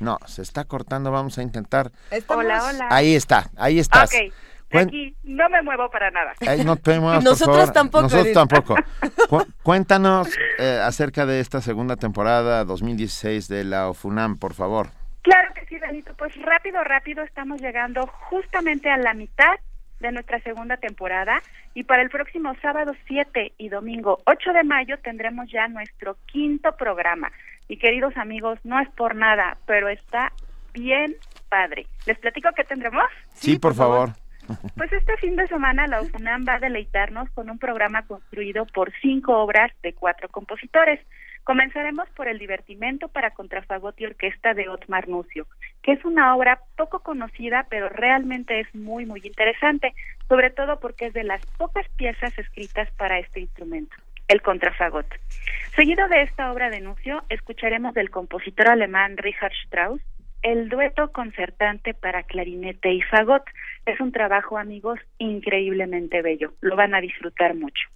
No, 0.00 0.18
se 0.26 0.42
está 0.42 0.64
cortando, 0.64 1.10
vamos 1.10 1.38
a 1.38 1.42
intentar. 1.42 1.90
Estamos- 2.10 2.44
Hola, 2.44 2.64
hola. 2.64 2.88
Ahí 2.90 3.14
está, 3.14 3.50
ahí 3.56 3.78
estás. 3.78 4.12
Ok, 4.12 4.32
Cuen- 4.70 4.88
aquí 4.88 5.16
no 5.22 5.48
me 5.48 5.62
muevo 5.62 5.88
para 5.90 6.10
nada. 6.10 6.32
Ahí 6.46 6.64
no 6.64 6.76
te 6.76 6.98
muevas, 6.98 7.18
por 7.22 7.30
Nosotros 7.32 7.56
favor. 7.58 7.72
tampoco, 7.72 8.02
Nosotros 8.02 8.32
tampoco. 8.32 8.76
Cu- 9.28 9.46
cuéntanos 9.62 10.28
eh, 10.58 10.80
acerca 10.82 11.26
de 11.26 11.40
esta 11.40 11.60
segunda 11.60 11.96
temporada 11.96 12.64
2016 12.64 13.48
de 13.48 13.64
la 13.64 13.88
OFUNAM, 13.88 14.38
por 14.38 14.54
favor. 14.54 14.88
Claro 15.22 15.54
que 15.54 15.64
sí, 15.66 15.78
Benito. 15.78 16.12
Pues 16.18 16.34
rápido, 16.42 16.82
rápido 16.84 17.22
estamos 17.22 17.60
llegando 17.60 18.06
justamente 18.28 18.90
a 18.90 18.96
la 18.96 19.14
mitad 19.14 19.54
de 20.00 20.12
nuestra 20.12 20.40
segunda 20.40 20.76
temporada 20.76 21.40
y 21.72 21.84
para 21.84 22.02
el 22.02 22.10
próximo 22.10 22.52
sábado 22.60 22.92
7 23.06 23.52
y 23.56 23.68
domingo 23.70 24.18
8 24.26 24.52
de 24.52 24.64
mayo 24.64 24.98
tendremos 24.98 25.46
ya 25.50 25.66
nuestro 25.68 26.16
quinto 26.26 26.72
programa. 26.76 27.30
Y 27.68 27.78
queridos 27.78 28.16
amigos, 28.16 28.58
no 28.64 28.78
es 28.80 28.88
por 28.90 29.14
nada, 29.14 29.56
pero 29.66 29.88
está 29.88 30.32
bien 30.72 31.16
padre. 31.48 31.86
¿Les 32.06 32.18
platico 32.18 32.50
qué 32.54 32.64
tendremos? 32.64 33.04
Sí, 33.34 33.58
por, 33.58 33.74
favor. 33.74 34.10
Pues 34.76 34.92
este 34.92 35.16
fin 35.16 35.36
de 35.36 35.46
semana 35.46 35.86
la 35.86 36.02
UFUNAM 36.02 36.44
va 36.46 36.54
a 36.54 36.58
deleitarnos 36.58 37.30
con 37.30 37.48
un 37.48 37.58
programa 37.58 38.06
construido 38.06 38.66
por 38.66 38.92
cinco 39.00 39.38
obras 39.38 39.72
de 39.82 39.94
cuatro 39.94 40.28
compositores. 40.28 41.00
Comenzaremos 41.44 42.08
por 42.10 42.28
el 42.28 42.38
divertimento 42.38 43.08
para 43.08 43.32
contrafagot 43.32 44.00
y 44.00 44.06
orquesta 44.06 44.54
de 44.54 44.68
Otmar 44.68 45.08
Nucio, 45.08 45.46
que 45.82 45.92
es 45.92 46.04
una 46.04 46.34
obra 46.34 46.60
poco 46.76 47.00
conocida, 47.00 47.66
pero 47.68 47.88
realmente 47.90 48.60
es 48.60 48.74
muy, 48.74 49.04
muy 49.04 49.20
interesante, 49.22 49.94
sobre 50.28 50.50
todo 50.50 50.80
porque 50.80 51.06
es 51.06 51.12
de 51.12 51.24
las 51.24 51.44
pocas 51.58 51.86
piezas 51.96 52.36
escritas 52.38 52.90
para 52.92 53.18
este 53.18 53.40
instrumento, 53.40 53.94
el 54.28 54.42
contrafagot. 54.42 55.06
Seguido 55.76 56.08
de 56.08 56.22
esta 56.22 56.52
obra 56.52 56.70
de 56.70 56.80
Nucio, 56.80 57.24
escucharemos 57.28 57.94
del 57.94 58.10
compositor 58.10 58.68
alemán 58.68 59.16
Richard 59.16 59.52
Strauss 59.64 60.00
el 60.44 60.68
dueto 60.68 61.10
concertante 61.10 61.94
para 61.94 62.22
clarinete 62.22 62.92
y 62.92 63.00
fagot. 63.02 63.42
Es 63.86 63.98
un 63.98 64.12
trabajo, 64.12 64.58
amigos, 64.58 65.00
increíblemente 65.18 66.20
bello. 66.20 66.52
Lo 66.60 66.76
van 66.76 66.94
a 66.94 67.00
disfrutar 67.00 67.54
mucho. 67.54 67.88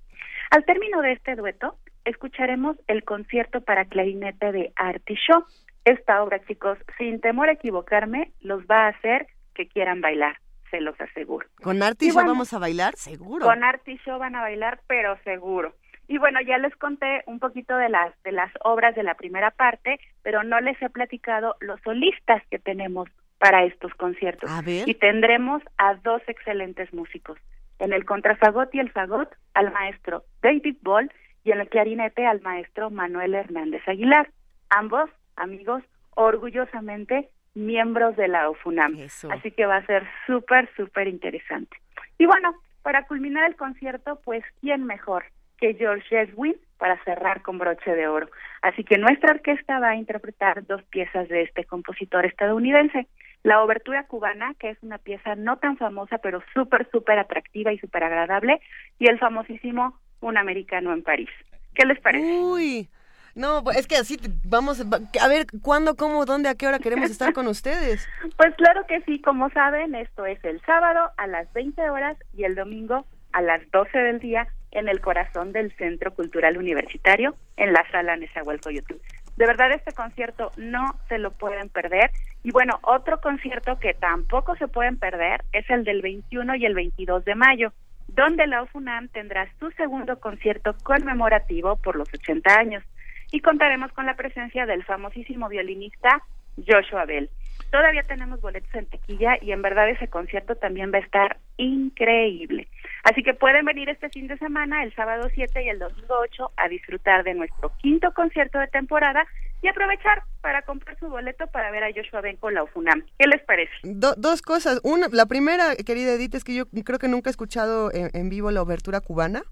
Al 0.50 0.64
término 0.64 1.02
de 1.02 1.12
este 1.12 1.36
dueto, 1.36 1.78
escucharemos 2.06 2.78
el 2.86 3.04
concierto 3.04 3.60
para 3.60 3.84
clarinete 3.84 4.50
de 4.50 4.72
Artichaut. 4.76 5.44
Esta 5.84 6.22
obra, 6.22 6.42
chicos, 6.46 6.78
sin 6.96 7.20
temor 7.20 7.50
a 7.50 7.52
equivocarme, 7.52 8.32
los 8.40 8.62
va 8.62 8.86
a 8.86 8.88
hacer 8.88 9.26
que 9.54 9.68
quieran 9.68 10.00
bailar, 10.00 10.38
se 10.70 10.80
los 10.80 10.98
aseguro. 10.98 11.46
¿Con 11.62 11.82
Arti 11.82 12.06
Y 12.06 12.08
y 12.08 12.10
yo 12.12 12.14
bueno, 12.14 12.30
vamos 12.30 12.54
a 12.54 12.58
bailar? 12.58 12.96
Seguro. 12.96 13.44
Con 13.44 13.62
Artichaut 13.62 14.18
van 14.18 14.36
a 14.36 14.40
bailar, 14.40 14.80
pero 14.86 15.18
seguro. 15.22 15.74
Y 16.08 16.16
bueno, 16.16 16.40
ya 16.40 16.56
les 16.56 16.74
conté 16.76 17.22
un 17.26 17.38
poquito 17.38 17.76
de 17.76 17.90
las 17.90 18.20
de 18.22 18.32
las 18.32 18.50
obras 18.64 18.94
de 18.94 19.02
la 19.02 19.14
primera 19.14 19.50
parte, 19.50 20.00
pero 20.22 20.42
no 20.42 20.58
les 20.60 20.80
he 20.80 20.88
platicado 20.88 21.54
los 21.60 21.80
solistas 21.82 22.42
que 22.50 22.58
tenemos 22.58 23.08
para 23.38 23.64
estos 23.64 23.92
conciertos. 23.94 24.50
A 24.50 24.62
ver. 24.62 24.88
Y 24.88 24.94
tendremos 24.94 25.62
a 25.76 25.94
dos 25.96 26.22
excelentes 26.26 26.92
músicos. 26.94 27.38
En 27.78 27.92
el 27.92 28.06
contrafagot 28.06 28.74
y 28.74 28.80
el 28.80 28.90
fagot 28.90 29.28
al 29.52 29.70
maestro 29.70 30.24
David 30.42 30.78
Ball 30.80 31.12
y 31.44 31.52
en 31.52 31.60
el 31.60 31.68
clarinete 31.68 32.26
al 32.26 32.40
maestro 32.40 32.90
Manuel 32.90 33.34
Hernández 33.34 33.86
Aguilar. 33.86 34.30
Ambos, 34.70 35.10
amigos, 35.36 35.82
orgullosamente 36.14 37.28
miembros 37.54 38.16
de 38.16 38.28
la 38.28 38.48
OFUNAM. 38.48 38.96
Eso. 38.98 39.30
Así 39.30 39.50
que 39.50 39.66
va 39.66 39.76
a 39.76 39.86
ser 39.86 40.06
súper, 40.26 40.70
súper 40.74 41.06
interesante. 41.06 41.76
Y 42.16 42.26
bueno, 42.26 42.54
para 42.82 43.06
culminar 43.06 43.48
el 43.48 43.56
concierto, 43.56 44.20
pues, 44.24 44.42
¿quién 44.60 44.84
mejor 44.84 45.24
que 45.58 45.74
George 45.74 46.06
Gershwin 46.08 46.56
para 46.78 47.02
cerrar 47.04 47.42
con 47.42 47.58
broche 47.58 47.94
de 47.94 48.06
oro? 48.08 48.28
Así 48.62 48.84
que 48.84 48.98
nuestra 48.98 49.32
orquesta 49.32 49.78
va 49.78 49.90
a 49.90 49.96
interpretar 49.96 50.64
dos 50.66 50.82
piezas 50.84 51.28
de 51.28 51.42
este 51.42 51.64
compositor 51.64 52.24
estadounidense. 52.26 53.06
La 53.44 53.62
obertura 53.62 54.06
cubana, 54.06 54.54
que 54.58 54.70
es 54.70 54.78
una 54.82 54.98
pieza 54.98 55.34
no 55.36 55.58
tan 55.58 55.76
famosa, 55.76 56.18
pero 56.18 56.42
súper, 56.54 56.88
súper 56.90 57.18
atractiva 57.18 57.72
y 57.72 57.78
súper 57.78 58.04
agradable, 58.04 58.60
y 58.98 59.08
el 59.08 59.18
famosísimo 59.18 59.98
Un 60.20 60.36
americano 60.36 60.92
en 60.92 61.02
París. 61.04 61.30
¿Qué 61.74 61.86
les 61.86 62.00
parece? 62.00 62.24
Uy. 62.40 62.88
No, 63.36 63.62
pues, 63.62 63.76
es 63.76 63.86
que 63.86 63.94
así 63.94 64.16
vamos 64.44 64.82
va- 64.92 64.98
a 65.22 65.28
ver 65.28 65.46
cuándo, 65.62 65.94
cómo, 65.94 66.24
dónde, 66.24 66.48
a 66.48 66.56
qué 66.56 66.66
hora 66.66 66.80
queremos 66.80 67.08
estar 67.10 67.32
con 67.32 67.46
ustedes. 67.46 68.08
Pues 68.36 68.52
claro 68.56 68.84
que 68.88 69.00
sí, 69.02 69.20
como 69.20 69.48
saben, 69.50 69.94
esto 69.94 70.26
es 70.26 70.42
el 70.44 70.60
sábado 70.62 71.12
a 71.16 71.26
las 71.28 71.52
20 71.52 71.88
horas 71.90 72.16
y 72.36 72.42
el 72.44 72.56
domingo 72.56 73.06
a 73.32 73.40
las 73.42 73.60
12 73.70 73.96
del 73.96 74.18
día 74.18 74.48
en 74.72 74.88
el 74.88 75.00
corazón 75.00 75.52
del 75.52 75.72
Centro 75.76 76.14
Cultural 76.14 76.56
Universitario, 76.56 77.34
en 77.56 77.72
la 77.72 77.84
sala 77.90 78.16
Nezahualcóyotl. 78.16 78.96
De 79.36 79.46
verdad 79.46 79.70
este 79.70 79.92
concierto 79.92 80.50
no 80.56 80.98
se 81.08 81.18
lo 81.18 81.30
pueden 81.30 81.68
perder. 81.68 82.10
Y 82.42 82.50
bueno, 82.50 82.80
otro 82.82 83.20
concierto 83.20 83.78
que 83.78 83.94
tampoco 83.94 84.56
se 84.56 84.66
pueden 84.68 84.98
perder 84.98 85.44
es 85.52 85.68
el 85.70 85.84
del 85.84 86.02
21 86.02 86.56
y 86.56 86.66
el 86.66 86.74
22 86.74 87.24
de 87.24 87.34
mayo, 87.36 87.72
donde 88.08 88.46
la 88.46 88.64
UFUNAM 88.64 89.08
tendrá 89.08 89.48
su 89.60 89.70
segundo 89.72 90.18
concierto 90.18 90.74
conmemorativo 90.82 91.76
por 91.76 91.94
los 91.94 92.12
80 92.12 92.52
años. 92.52 92.84
Y 93.30 93.40
contaremos 93.40 93.92
con 93.92 94.06
la 94.06 94.16
presencia 94.16 94.66
del 94.66 94.84
famosísimo 94.84 95.48
violinista 95.48 96.22
Joshua 96.66 97.04
Bell. 97.04 97.30
Todavía 97.70 98.02
tenemos 98.04 98.40
boletos 98.40 98.74
en 98.74 98.86
tequilla 98.86 99.36
y 99.42 99.52
en 99.52 99.60
verdad 99.62 99.88
ese 99.90 100.08
concierto 100.08 100.56
también 100.56 100.90
va 100.92 100.98
a 100.98 101.02
estar 101.02 101.36
increíble. 101.56 102.68
Así 103.04 103.22
que 103.22 103.34
pueden 103.34 103.64
venir 103.64 103.88
este 103.88 104.08
fin 104.10 104.26
de 104.26 104.38
semana, 104.38 104.82
el 104.82 104.94
sábado 104.94 105.28
7 105.34 105.62
y 105.64 105.68
el 105.68 105.78
domingo 105.78 106.14
8, 106.22 106.52
a 106.56 106.68
disfrutar 106.68 107.24
de 107.24 107.34
nuestro 107.34 107.72
quinto 107.80 108.12
concierto 108.12 108.58
de 108.58 108.66
temporada 108.68 109.26
y 109.62 109.68
aprovechar 109.68 110.22
para 110.40 110.62
comprar 110.62 110.96
su 110.98 111.08
boleto 111.08 111.46
para 111.48 111.70
ver 111.70 111.84
a 111.84 111.88
Joshua 111.94 112.20
Ben 112.20 112.36
con 112.36 112.54
la 112.54 112.62
UFUNAM. 112.62 113.02
¿Qué 113.18 113.26
les 113.26 113.42
parece? 113.42 113.72
Do- 113.82 114.14
dos 114.16 114.40
cosas. 114.42 114.80
Una, 114.84 115.08
la 115.12 115.26
primera, 115.26 115.74
querida 115.76 116.12
Edith, 116.14 116.34
es 116.36 116.44
que 116.44 116.54
yo 116.54 116.64
creo 116.84 116.98
que 116.98 117.08
nunca 117.08 117.28
he 117.28 117.32
escuchado 117.32 117.92
en, 117.92 118.10
en 118.14 118.28
vivo 118.30 118.50
la 118.50 118.62
obertura 118.62 119.00
cubana. 119.00 119.42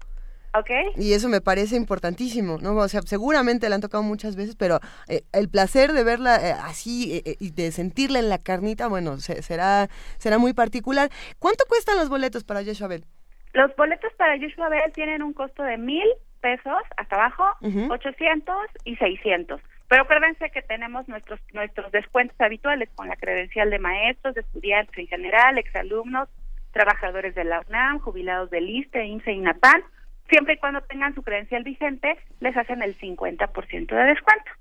¿Ok? 0.53 0.69
Y 0.95 1.13
eso 1.13 1.29
me 1.29 1.41
parece 1.41 1.75
importantísimo, 1.75 2.57
¿no? 2.61 2.75
O 2.75 2.87
sea, 2.87 3.01
seguramente 3.03 3.69
la 3.69 3.75
han 3.75 3.81
tocado 3.81 4.01
muchas 4.03 4.35
veces, 4.35 4.55
pero 4.55 4.79
eh, 5.07 5.21
el 5.33 5.49
placer 5.49 5.93
de 5.93 6.03
verla 6.03 6.35
eh, 6.37 6.51
así 6.63 7.21
eh, 7.25 7.35
y 7.39 7.51
de 7.51 7.71
sentirla 7.71 8.19
en 8.19 8.29
la 8.29 8.37
carnita, 8.39 8.87
bueno, 8.87 9.17
se- 9.17 9.41
será, 9.43 9.87
será 10.17 10.37
muy 10.37 10.53
particular. 10.53 11.09
¿Cuánto 11.39 11.65
cuestan 11.67 11.97
los 11.97 12.09
boletos 12.09 12.43
para 12.43 12.63
Joshua 12.63 12.87
Bell? 12.87 13.05
Los 13.53 13.75
boletos 13.75 14.11
para 14.17 14.37
Joshua 14.39 14.69
Bell 14.69 14.91
tienen 14.93 15.21
un 15.21 15.33
costo 15.33 15.63
de 15.63 15.77
mil 15.77 16.07
pesos 16.41 16.73
hasta 16.95 17.15
abajo, 17.15 17.43
Ujú. 17.61 17.91
800 17.91 18.55
y 18.85 18.95
600. 18.95 19.59
Pero 19.89 20.03
acuérdense 20.03 20.49
que 20.51 20.61
tenemos 20.61 21.07
nuestros 21.07 21.39
nuestros 21.53 21.91
descuentos 21.91 22.35
habituales 22.41 22.89
con 22.95 23.07
la 23.07 23.15
credencial 23.15 23.69
de 23.69 23.79
maestros, 23.79 24.35
de 24.35 24.41
estudiantes 24.41 24.97
en 24.97 25.07
general, 25.07 25.57
exalumnos, 25.57 26.29
trabajadores 26.73 27.33
de 27.35 27.43
la 27.45 27.61
UNAM, 27.67 27.99
jubilados 27.99 28.49
del 28.49 28.69
ISTE, 28.69 29.05
IMSS 29.05 29.27
e 29.27 29.31
INAPAN. 29.33 29.81
Siempre 30.29 30.55
y 30.55 30.57
cuando 30.57 30.81
tengan 30.81 31.15
su 31.15 31.21
credencial 31.23 31.63
vigente, 31.63 32.17
les 32.39 32.55
hacen 32.57 32.81
el 32.81 32.97
50% 32.97 33.87
de 33.87 34.03
descuento. 34.03 34.51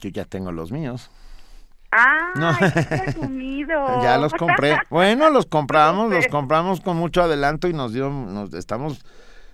Yo 0.00 0.10
ya 0.10 0.24
tengo 0.24 0.52
los 0.52 0.72
míos. 0.72 1.10
¡Ah! 1.90 2.32
No. 2.36 2.56
presumido! 2.58 3.86
Ya 4.02 4.18
los 4.18 4.32
compré. 4.34 4.78
Bueno, 4.90 5.30
los 5.30 5.46
compramos, 5.46 6.10
los 6.10 6.26
compramos 6.28 6.80
con 6.80 6.96
mucho 6.96 7.22
adelanto 7.22 7.68
y 7.68 7.72
nos 7.72 7.92
dio, 7.92 8.10
nos 8.10 8.52
estamos 8.54 9.04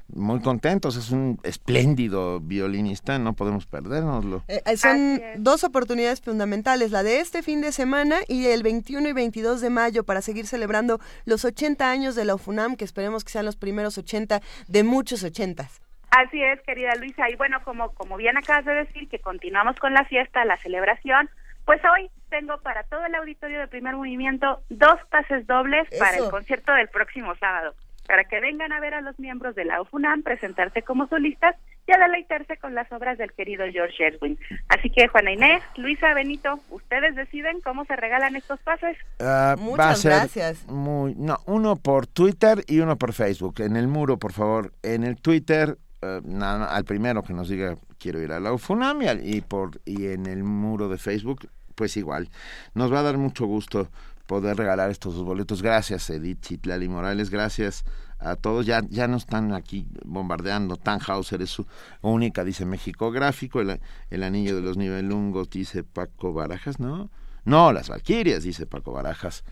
muy 0.09 0.41
contentos. 0.41 0.97
Es 0.97 1.11
un 1.11 1.39
espléndido 1.43 2.41
violinista, 2.41 3.19
no 3.19 3.35
podemos 3.35 3.67
perdérnoslo. 3.67 4.43
Eh, 4.49 4.63
eh, 4.67 4.77
son 4.77 5.21
dos 5.37 5.65
oportunidades 5.65 6.21
fundamentales, 6.21 6.91
la 6.91 7.03
de 7.03 7.21
este 7.21 7.43
fin 7.43 7.61
de 7.61 7.73
semana 7.73 8.17
y 8.29 8.47
el 8.47 8.63
21 8.63 9.09
y 9.09 9.13
22 9.13 9.61
de 9.61 9.71
mayo 9.71 10.05
para 10.05 10.23
seguir 10.23 10.47
celebrando 10.47 11.01
los 11.25 11.45
80 11.45 11.91
años 11.91 12.15
de 12.15 12.25
la 12.25 12.35
UFUNAM, 12.35 12.77
que 12.77 12.85
esperemos 12.85 13.25
que 13.25 13.31
sean 13.31 13.45
los 13.45 13.57
primeros 13.57 13.99
80 13.99 14.41
de 14.69 14.85
muchos 14.85 15.25
80. 15.25 15.69
Así 16.11 16.41
es, 16.43 16.61
querida 16.63 16.95
Luisa. 16.95 17.29
Y 17.29 17.35
bueno, 17.35 17.63
como, 17.65 17.93
como 17.95 18.17
bien 18.17 18.37
acabas 18.37 18.65
de 18.65 18.75
decir, 18.75 19.09
que 19.09 19.19
continuamos 19.19 19.77
con 19.77 19.95
la 19.95 20.05
fiesta, 20.05 20.45
la 20.45 20.57
celebración, 20.59 21.29
pues 21.65 21.81
hoy 21.85 22.09
tengo 22.31 22.59
para 22.59 22.85
todo 22.85 23.05
el 23.07 23.15
auditorio 23.15 23.59
de 23.59 23.69
primer 23.69 23.97
movimiento 23.97 24.61
dos 24.69 24.97
pases 25.11 25.47
dobles 25.47 25.89
para 25.99 26.19
el 26.19 26.31
concierto 26.31 26.73
del 26.73 26.89
próximo 26.89 27.35
sábado, 27.37 27.75
para 28.07 28.25
que 28.25 28.41
vengan 28.41 28.73
a 28.73 28.81
ver 28.81 28.95
a 28.95 29.01
los 29.01 29.19
miembros 29.19 29.55
de 29.55 29.65
la 29.65 29.81
UFUNAM 29.81 30.23
presentarse 30.23 30.83
como 30.83 31.07
solistas 31.09 31.57
y 31.87 31.93
a 31.93 31.99
deleitarse 31.99 32.57
con 32.57 32.75
las 32.75 32.91
obras 32.93 33.19
del 33.19 33.33
querido 33.33 33.65
George 33.71 33.95
Gerwin. 33.97 34.39
Así 34.69 34.89
que 34.91 35.07
Juana 35.09 35.33
Inés, 35.33 35.63
Luisa, 35.77 36.15
Benito, 36.15 36.61
ustedes 36.71 37.15
deciden 37.15 37.61
cómo 37.63 37.85
se 37.85 37.95
regalan 37.97 38.37
estos 38.37 38.59
pases. 38.61 38.97
Ah, 39.21 39.57
Muchas 39.59 39.79
va 39.87 39.91
a 39.91 39.95
ser 39.97 40.13
gracias. 40.13 40.67
Muy, 40.69 41.15
no, 41.15 41.39
uno 41.47 41.77
por 41.77 42.07
Twitter 42.07 42.65
y 42.67 42.81
uno 42.81 42.97
por 42.97 43.13
Facebook. 43.13 43.61
En 43.61 43.77
el 43.77 43.89
muro, 43.89 44.19
por 44.19 44.33
favor. 44.33 44.73
En 44.83 45.05
el 45.05 45.17
Twitter, 45.17 45.77
eh, 46.03 46.21
al 46.43 46.85
primero 46.85 47.23
que 47.23 47.33
nos 47.35 47.49
diga 47.49 47.75
quiero 47.99 48.21
ir 48.21 48.33
a 48.33 48.41
la 48.41 48.53
UFUNAM 48.53 49.03
y, 49.03 49.09
al- 49.09 49.27
y 49.27 49.41
por 49.41 49.81
y 49.87 50.07
en 50.09 50.27
el 50.27 50.43
muro 50.45 50.89
de 50.89 50.99
Facebook, 50.99 51.49
pues 51.75 51.97
igual. 51.97 52.29
Nos 52.75 52.93
va 52.93 53.01
a 53.01 53.03
dar 53.03 53.17
mucho 53.19 53.47
gusto 53.47 53.89
poder 54.27 54.57
regalar 54.57 54.91
estos 54.91 55.15
dos 55.15 55.25
boletos. 55.25 55.63
Gracias, 55.63 56.09
Edith 56.11 56.41
Chitlali 56.41 56.89
Morales. 56.89 57.31
Gracias 57.31 57.85
a 58.19 58.37
todos. 58.37 58.67
Ya, 58.67 58.83
ya 58.89 59.07
no 59.09 59.17
están 59.17 59.53
aquí 59.53 59.87
bombardeando. 60.05 60.77
Tannhauser 60.77 61.43
es 61.43 61.51
su 61.51 61.67
única, 62.03 62.45
dice 62.45 62.65
México 62.65 63.11
Gráfico. 63.11 63.61
El, 63.61 63.81
el 64.11 64.23
anillo 64.23 64.57
de 64.57 64.63
los 64.63 64.77
nivelungos, 64.77 65.51
dice 65.51 65.85
Paco 65.85 66.33
Barajas, 66.33 66.81
¿no? 66.81 67.11
No, 67.45 67.73
las 67.73 67.89
Valquirias, 67.89 68.43
dice 68.43 68.67
Paco 68.67 68.93
Barajas. 68.93 69.45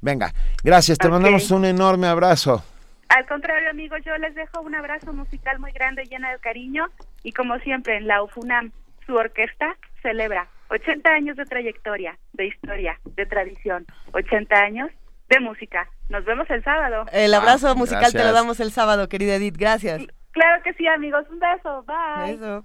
Venga, 0.00 0.32
gracias, 0.62 0.96
te 0.98 1.08
mandamos 1.08 1.50
un 1.50 1.64
enorme 1.64 2.06
abrazo. 2.06 2.64
Al 3.08 3.26
contrario, 3.26 3.68
amigos, 3.70 3.98
yo 4.06 4.16
les 4.18 4.34
dejo 4.36 4.60
un 4.60 4.74
abrazo 4.74 5.12
musical 5.12 5.58
muy 5.58 5.72
grande, 5.72 6.04
llena 6.04 6.30
de 6.30 6.38
cariño. 6.38 6.86
Y 7.24 7.32
como 7.32 7.58
siempre, 7.58 7.96
en 7.96 8.06
la 8.06 8.22
UFUNAM, 8.22 8.70
su 9.04 9.14
orquesta 9.16 9.76
celebra 10.00 10.48
80 10.70 11.10
años 11.10 11.36
de 11.36 11.44
trayectoria, 11.44 12.16
de 12.32 12.46
historia, 12.46 12.98
de 13.16 13.26
tradición, 13.26 13.84
80 14.12 14.54
años 14.56 14.90
de 15.28 15.40
música. 15.40 15.88
Nos 16.08 16.24
vemos 16.24 16.48
el 16.50 16.62
sábado. 16.64 17.06
El 17.12 17.34
abrazo 17.34 17.68
Ah, 17.68 17.74
musical 17.74 18.12
te 18.12 18.22
lo 18.24 18.32
damos 18.32 18.60
el 18.60 18.70
sábado, 18.72 19.08
querida 19.08 19.34
Edith. 19.34 19.56
Gracias. 19.56 20.02
Claro 20.32 20.62
que 20.62 20.72
sí, 20.74 20.86
amigos. 20.86 21.24
Un 21.30 21.40
beso. 21.40 21.84
Bye. 21.84 22.36
Beso. 22.36 22.64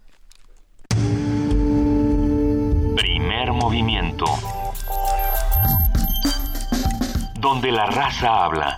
Primer 2.95 3.51
movimiento. 3.53 4.25
Donde 7.39 7.71
la 7.71 7.85
raza 7.87 8.45
habla. 8.45 8.77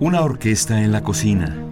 Una 0.00 0.22
orquesta 0.22 0.80
en 0.80 0.90
la 0.92 1.02
cocina 1.02 1.71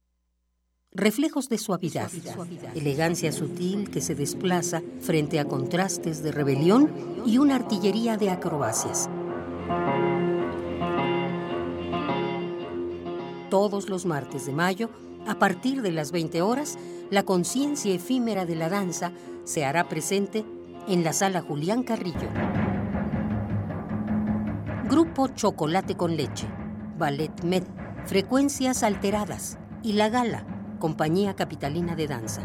Reflejos 0.93 1.47
de 1.47 1.57
suavidad, 1.57 2.11
elegancia 2.75 3.31
sutil 3.31 3.89
que 3.89 4.01
se 4.01 4.13
desplaza 4.13 4.81
frente 4.99 5.39
a 5.39 5.45
contrastes 5.45 6.21
de 6.21 6.33
rebelión 6.33 6.91
y 7.25 7.37
una 7.37 7.55
artillería 7.55 8.17
de 8.17 8.29
acrobacias. 8.29 9.09
Todos 13.49 13.87
los 13.87 14.05
martes 14.05 14.45
de 14.45 14.51
mayo, 14.51 14.89
a 15.25 15.39
partir 15.39 15.81
de 15.81 15.93
las 15.93 16.11
20 16.11 16.41
horas, 16.41 16.77
la 17.09 17.23
conciencia 17.23 17.93
efímera 17.93 18.45
de 18.45 18.55
la 18.57 18.67
danza 18.67 19.13
se 19.45 19.63
hará 19.63 19.87
presente 19.87 20.43
en 20.89 21.05
la 21.05 21.13
sala 21.13 21.39
Julián 21.39 21.83
Carrillo. 21.83 22.27
Grupo 24.89 25.29
Chocolate 25.29 25.95
con 25.95 26.17
Leche, 26.17 26.49
Ballet 26.97 27.43
Med, 27.45 27.63
Frecuencias 28.05 28.83
Alteradas 28.83 29.57
y 29.83 29.93
La 29.93 30.09
Gala, 30.09 30.45
Compañía 30.81 31.35
Capitalina 31.35 31.95
de 31.95 32.07
Danza. 32.07 32.41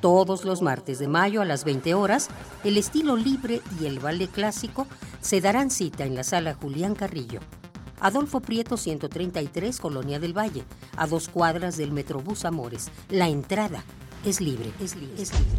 Todos 0.00 0.44
los 0.44 0.62
martes 0.62 0.98
de 0.98 1.06
mayo 1.06 1.42
a 1.42 1.44
las 1.44 1.64
20 1.64 1.92
horas, 1.92 2.28
el 2.64 2.78
estilo 2.78 3.14
libre 3.14 3.60
y 3.78 3.84
el 3.84 4.00
ballet 4.00 4.30
clásico 4.30 4.86
se 5.20 5.42
darán 5.42 5.70
cita 5.70 6.04
en 6.04 6.16
la 6.16 6.24
sala 6.24 6.54
Julián 6.54 6.94
Carrillo. 6.94 7.40
Adolfo 8.00 8.40
Prieto 8.40 8.78
133, 8.78 9.78
Colonia 9.78 10.18
del 10.18 10.36
Valle, 10.36 10.64
a 10.96 11.06
dos 11.06 11.28
cuadras 11.28 11.76
del 11.76 11.92
Metrobús 11.92 12.46
Amores. 12.46 12.90
La 13.10 13.28
entrada 13.28 13.84
es 14.24 14.40
libre, 14.40 14.72
es 14.80 14.96
libre, 14.96 15.22
es 15.22 15.32
libre. 15.32 15.58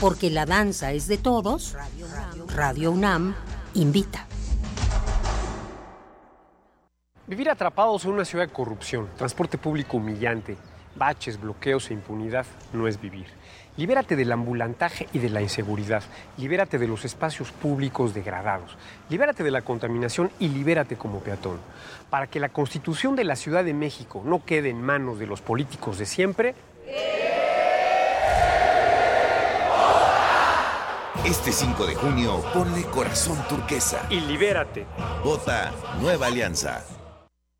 Porque 0.00 0.30
la 0.30 0.44
danza 0.44 0.92
es 0.92 1.06
de 1.06 1.16
todos, 1.16 1.76
Radio 2.48 2.90
UNAM 2.90 3.36
invita. 3.74 4.26
Vivir 7.26 7.50
atrapados 7.50 8.04
en 8.04 8.12
una 8.12 8.24
ciudad 8.24 8.46
de 8.46 8.52
corrupción, 8.52 9.08
transporte 9.16 9.58
público 9.58 9.96
humillante, 9.96 10.56
baches, 10.94 11.40
bloqueos 11.40 11.90
e 11.90 11.94
impunidad 11.94 12.46
no 12.72 12.86
es 12.86 13.00
vivir. 13.00 13.26
Libérate 13.76 14.14
del 14.14 14.30
ambulantaje 14.32 15.08
y 15.12 15.18
de 15.18 15.28
la 15.28 15.42
inseguridad. 15.42 16.02
Libérate 16.38 16.78
de 16.78 16.86
los 16.86 17.04
espacios 17.04 17.50
públicos 17.50 18.14
degradados. 18.14 18.76
Libérate 19.10 19.42
de 19.42 19.50
la 19.50 19.62
contaminación 19.62 20.30
y 20.38 20.48
libérate 20.48 20.96
como 20.96 21.18
peatón. 21.18 21.58
Para 22.10 22.28
que 22.28 22.40
la 22.40 22.48
constitución 22.48 23.16
de 23.16 23.24
la 23.24 23.36
Ciudad 23.36 23.64
de 23.64 23.74
México 23.74 24.22
no 24.24 24.44
quede 24.44 24.70
en 24.70 24.80
manos 24.80 25.18
de 25.18 25.26
los 25.26 25.42
políticos 25.42 25.98
de 25.98 26.06
siempre, 26.06 26.54
Este 31.24 31.50
5 31.50 31.86
de 31.86 31.94
junio, 31.96 32.40
ponle 32.54 32.84
corazón 32.84 33.36
turquesa. 33.48 34.06
y 34.10 34.20
libérate. 34.20 34.86
Vota 35.24 35.72
Nueva 36.00 36.26
Alianza. 36.28 36.84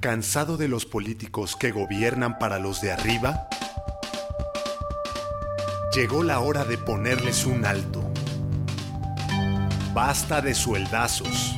¿Cansado 0.00 0.56
de 0.56 0.68
los 0.68 0.86
políticos 0.86 1.56
que 1.56 1.72
gobiernan 1.72 2.38
para 2.38 2.60
los 2.60 2.80
de 2.80 2.92
arriba? 2.92 3.48
Llegó 5.92 6.22
la 6.22 6.38
hora 6.38 6.64
de 6.64 6.78
ponerles 6.78 7.44
un 7.44 7.66
alto. 7.66 8.08
Basta 9.92 10.40
de 10.40 10.54
sueldazos. 10.54 11.56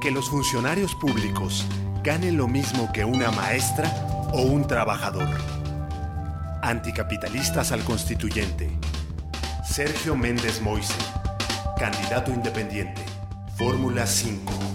Que 0.00 0.12
los 0.12 0.30
funcionarios 0.30 0.94
públicos 0.94 1.66
ganen 2.04 2.36
lo 2.36 2.46
mismo 2.46 2.92
que 2.92 3.04
una 3.04 3.32
maestra 3.32 3.92
o 4.32 4.42
un 4.42 4.68
trabajador. 4.68 5.28
Anticapitalistas 6.62 7.72
al 7.72 7.82
constituyente. 7.82 8.70
Sergio 9.68 10.14
Méndez 10.14 10.62
Moise, 10.62 10.94
candidato 11.76 12.30
independiente. 12.30 13.02
Fórmula 13.56 14.06
5. 14.06 14.73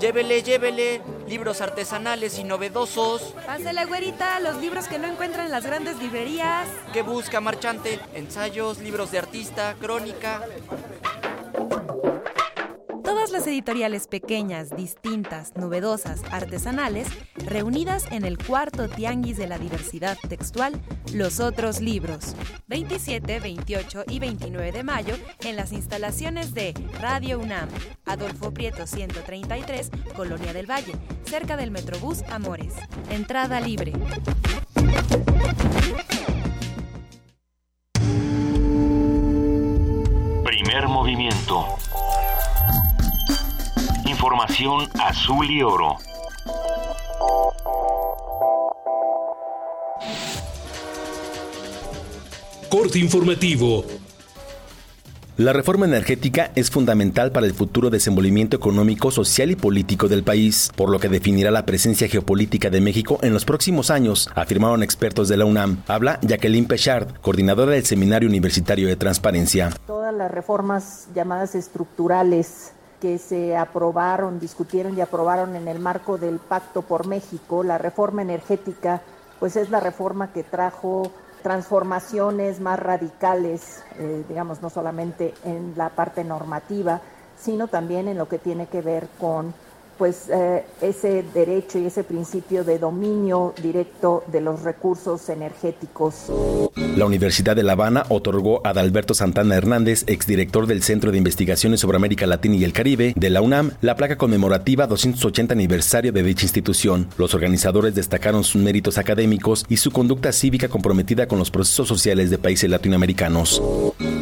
Llévele, 0.00 0.42
llévele, 0.42 1.00
libros 1.28 1.60
artesanales 1.60 2.38
y 2.38 2.44
novedosos. 2.44 3.34
Pásele, 3.46 3.84
güerita, 3.84 4.40
los 4.40 4.56
libros 4.56 4.88
que 4.88 4.98
no 4.98 5.06
encuentran 5.06 5.46
en 5.46 5.52
las 5.52 5.64
grandes 5.64 5.96
librerías. 5.98 6.68
¿Qué 6.92 7.02
busca, 7.02 7.40
marchante? 7.40 8.00
Ensayos, 8.14 8.78
libros 8.78 9.12
de 9.12 9.18
artista, 9.18 9.74
crónica. 9.80 10.42
Editoriales 13.46 14.06
pequeñas, 14.06 14.70
distintas, 14.76 15.56
novedosas, 15.56 16.22
artesanales, 16.30 17.08
reunidas 17.44 18.04
en 18.10 18.24
el 18.24 18.38
cuarto 18.38 18.88
tianguis 18.88 19.36
de 19.36 19.46
la 19.46 19.58
diversidad 19.58 20.16
textual, 20.28 20.80
Los 21.12 21.40
Otros 21.40 21.80
Libros. 21.80 22.34
27, 22.68 23.40
28 23.40 24.04
y 24.08 24.18
29 24.20 24.72
de 24.72 24.82
mayo 24.84 25.14
en 25.40 25.56
las 25.56 25.72
instalaciones 25.72 26.54
de 26.54 26.72
Radio 27.00 27.38
UNAM, 27.38 27.68
Adolfo 28.04 28.52
Prieto 28.52 28.86
133, 28.86 29.90
Colonia 30.14 30.52
del 30.52 30.70
Valle, 30.70 30.94
cerca 31.24 31.56
del 31.56 31.70
Metrobús 31.70 32.22
Amores. 32.30 32.74
Entrada 33.10 33.60
libre. 33.60 33.92
Primer 40.44 40.88
movimiento. 40.88 41.66
Información 44.22 44.88
azul 45.00 45.50
y 45.50 45.64
oro. 45.64 45.96
Corte 52.70 53.00
informativo. 53.00 53.84
La 55.38 55.52
reforma 55.52 55.86
energética 55.86 56.52
es 56.54 56.70
fundamental 56.70 57.32
para 57.32 57.46
el 57.46 57.52
futuro 57.52 57.90
desenvolvimiento 57.90 58.56
económico, 58.56 59.10
social 59.10 59.50
y 59.50 59.56
político 59.56 60.06
del 60.06 60.22
país, 60.22 60.70
por 60.76 60.88
lo 60.88 61.00
que 61.00 61.08
definirá 61.08 61.50
la 61.50 61.66
presencia 61.66 62.06
geopolítica 62.06 62.70
de 62.70 62.80
México 62.80 63.18
en 63.22 63.34
los 63.34 63.44
próximos 63.44 63.90
años, 63.90 64.30
afirmaron 64.36 64.84
expertos 64.84 65.26
de 65.26 65.36
la 65.36 65.46
UNAM. 65.46 65.82
Habla 65.88 66.20
Jacqueline 66.22 66.68
Pechard, 66.68 67.12
coordinadora 67.22 67.72
del 67.72 67.84
Seminario 67.84 68.28
Universitario 68.28 68.86
de 68.86 68.94
Transparencia. 68.94 69.70
Todas 69.84 70.14
las 70.14 70.30
reformas 70.30 71.08
llamadas 71.12 71.56
estructurales 71.56 72.72
que 73.02 73.18
se 73.18 73.56
aprobaron, 73.56 74.38
discutieron 74.38 74.96
y 74.96 75.00
aprobaron 75.00 75.56
en 75.56 75.66
el 75.66 75.80
marco 75.80 76.18
del 76.18 76.38
Pacto 76.38 76.82
por 76.82 77.08
México, 77.08 77.64
la 77.64 77.76
reforma 77.76 78.22
energética, 78.22 79.00
pues 79.40 79.56
es 79.56 79.70
la 79.70 79.80
reforma 79.80 80.32
que 80.32 80.44
trajo 80.44 81.10
transformaciones 81.42 82.60
más 82.60 82.78
radicales, 82.78 83.82
eh, 83.98 84.22
digamos, 84.28 84.62
no 84.62 84.70
solamente 84.70 85.34
en 85.42 85.72
la 85.74 85.88
parte 85.88 86.22
normativa, 86.22 87.00
sino 87.36 87.66
también 87.66 88.06
en 88.06 88.18
lo 88.18 88.28
que 88.28 88.38
tiene 88.38 88.68
que 88.68 88.82
ver 88.82 89.08
con 89.18 89.52
pues 90.02 90.28
eh, 90.30 90.64
ese 90.80 91.22
derecho 91.32 91.78
y 91.78 91.86
ese 91.86 92.02
principio 92.02 92.64
de 92.64 92.80
dominio 92.80 93.54
directo 93.62 94.24
de 94.32 94.40
los 94.40 94.64
recursos 94.64 95.28
energéticos. 95.28 96.24
La 96.96 97.06
Universidad 97.06 97.54
de 97.54 97.62
La 97.62 97.74
Habana 97.74 98.04
otorgó 98.08 98.66
a 98.66 98.70
Adalberto 98.70 99.14
Santana 99.14 99.54
Hernández, 99.54 100.02
exdirector 100.08 100.66
del 100.66 100.82
Centro 100.82 101.12
de 101.12 101.18
Investigaciones 101.18 101.78
sobre 101.78 101.98
América 101.98 102.26
Latina 102.26 102.56
y 102.56 102.64
el 102.64 102.72
Caribe 102.72 103.12
de 103.14 103.30
la 103.30 103.42
UNAM, 103.42 103.74
la 103.80 103.94
placa 103.94 104.18
conmemorativa 104.18 104.88
280 104.88 105.54
aniversario 105.54 106.10
de 106.10 106.24
dicha 106.24 106.46
institución. 106.46 107.06
Los 107.16 107.32
organizadores 107.34 107.94
destacaron 107.94 108.42
sus 108.42 108.60
méritos 108.60 108.98
académicos 108.98 109.64
y 109.68 109.76
su 109.76 109.92
conducta 109.92 110.32
cívica 110.32 110.66
comprometida 110.66 111.28
con 111.28 111.38
los 111.38 111.52
procesos 111.52 111.86
sociales 111.86 112.28
de 112.28 112.38
países 112.38 112.68
latinoamericanos. 112.68 113.62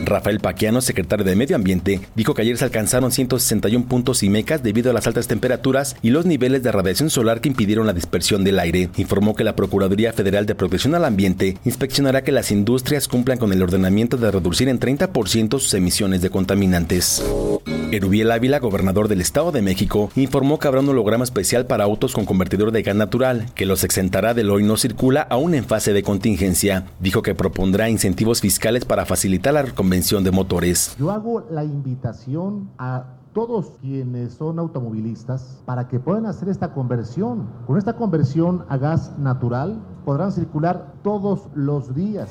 Rafael 0.05 0.41
Paquiano, 0.41 0.83
secretario 0.83 1.25
de 1.25 1.37
Medio 1.37 1.57
Ambiente, 1.57 2.01
dijo 2.15 2.35
que 2.35 2.43
ayer 2.43 2.59
se 2.59 2.65
alcanzaron 2.67 3.13
161 3.13 3.87
puntos 3.87 4.23
y 4.23 4.29
mecas 4.29 4.63
debido 4.63 4.91
a 4.91 4.93
las 4.93 5.07
altas 5.07 5.27
temperaturas 5.27 5.70
y 6.03 6.11
los 6.11 6.27
niveles 6.27 6.63
de 6.63 6.73
radiación 6.73 7.11
solar 7.11 7.41
que 7.41 7.49
impidieron 7.49 7.87
la 7.87 7.93
dispersión 7.93 8.43
del 8.43 8.59
aire. 8.59 8.91
Informó 8.97 9.35
que 9.35 9.45
la 9.45 9.55
Procuraduría 9.55 10.13
Federal 10.13 10.47
de 10.47 10.55
Protección 10.55 10.95
al 10.95 11.05
Ambiente 11.05 11.59
inspeccionará 11.65 12.23
que 12.23 12.33
las 12.33 12.51
industrias 12.51 13.07
cumplan 13.07 13.39
con 13.39 13.53
el 13.53 13.63
ordenamiento 13.63 14.17
de 14.17 14.31
reducir 14.31 14.69
en 14.69 14.81
30% 14.81 15.51
sus 15.53 15.75
emisiones 15.75 16.23
de 16.23 16.31
contaminantes. 16.31 17.23
Erubiel 17.93 18.31
Ávila, 18.31 18.59
gobernador 18.59 19.09
del 19.09 19.21
Estado 19.21 19.53
de 19.53 19.63
México, 19.63 20.11
informó 20.17 20.59
que 20.59 20.69
habrá 20.69 20.81
un 20.81 20.89
holograma 20.89 21.25
especial 21.25 21.67
para 21.67 21.85
autos 21.85 22.15
con 22.15 22.25
convertidor 22.25 22.73
de 22.73 22.83
gas 22.83 22.97
natural, 22.97 23.47
que 23.55 23.67
los 23.67 23.85
exentará 23.85 24.35
del 24.35 24.51
hoy 24.51 24.63
no 24.63 24.77
circula 24.77 25.23
aún 25.23 25.55
en 25.55 25.65
fase 25.65 25.93
de 25.93 26.03
contingencia. 26.03 26.87
Dijo 27.01 27.23
que 27.23 27.35
propondrá 27.35 27.91
incentivos 27.91 28.41
fiscales 28.41 28.85
para 28.85 29.07
facilitar 29.07 29.55
la 29.55 29.63
reconvención 29.63 30.25
de 30.25 30.31
motores. 30.31 30.95
Yo 30.99 31.11
hago 31.11 31.47
la 31.51 31.65
invitación 31.65 32.71
a 32.79 33.20
todos 33.33 33.73
quienes 33.81 34.35
son 34.35 34.59
automovilistas 34.59 35.63
para 35.65 35.89
que 35.89 36.01
puedan 36.01 36.27
hacer 36.27 36.49
esta 36.49 36.73
conversión. 36.73 37.47
Con 37.67 37.79
esta 37.79 37.95
conversión 37.95 38.65
a 38.69 38.77
gas 38.77 39.17
natural 39.19 39.81
podrán 40.05 40.33
circular 40.33 40.95
todos 41.03 41.43
los 41.55 41.95
días. 41.95 42.29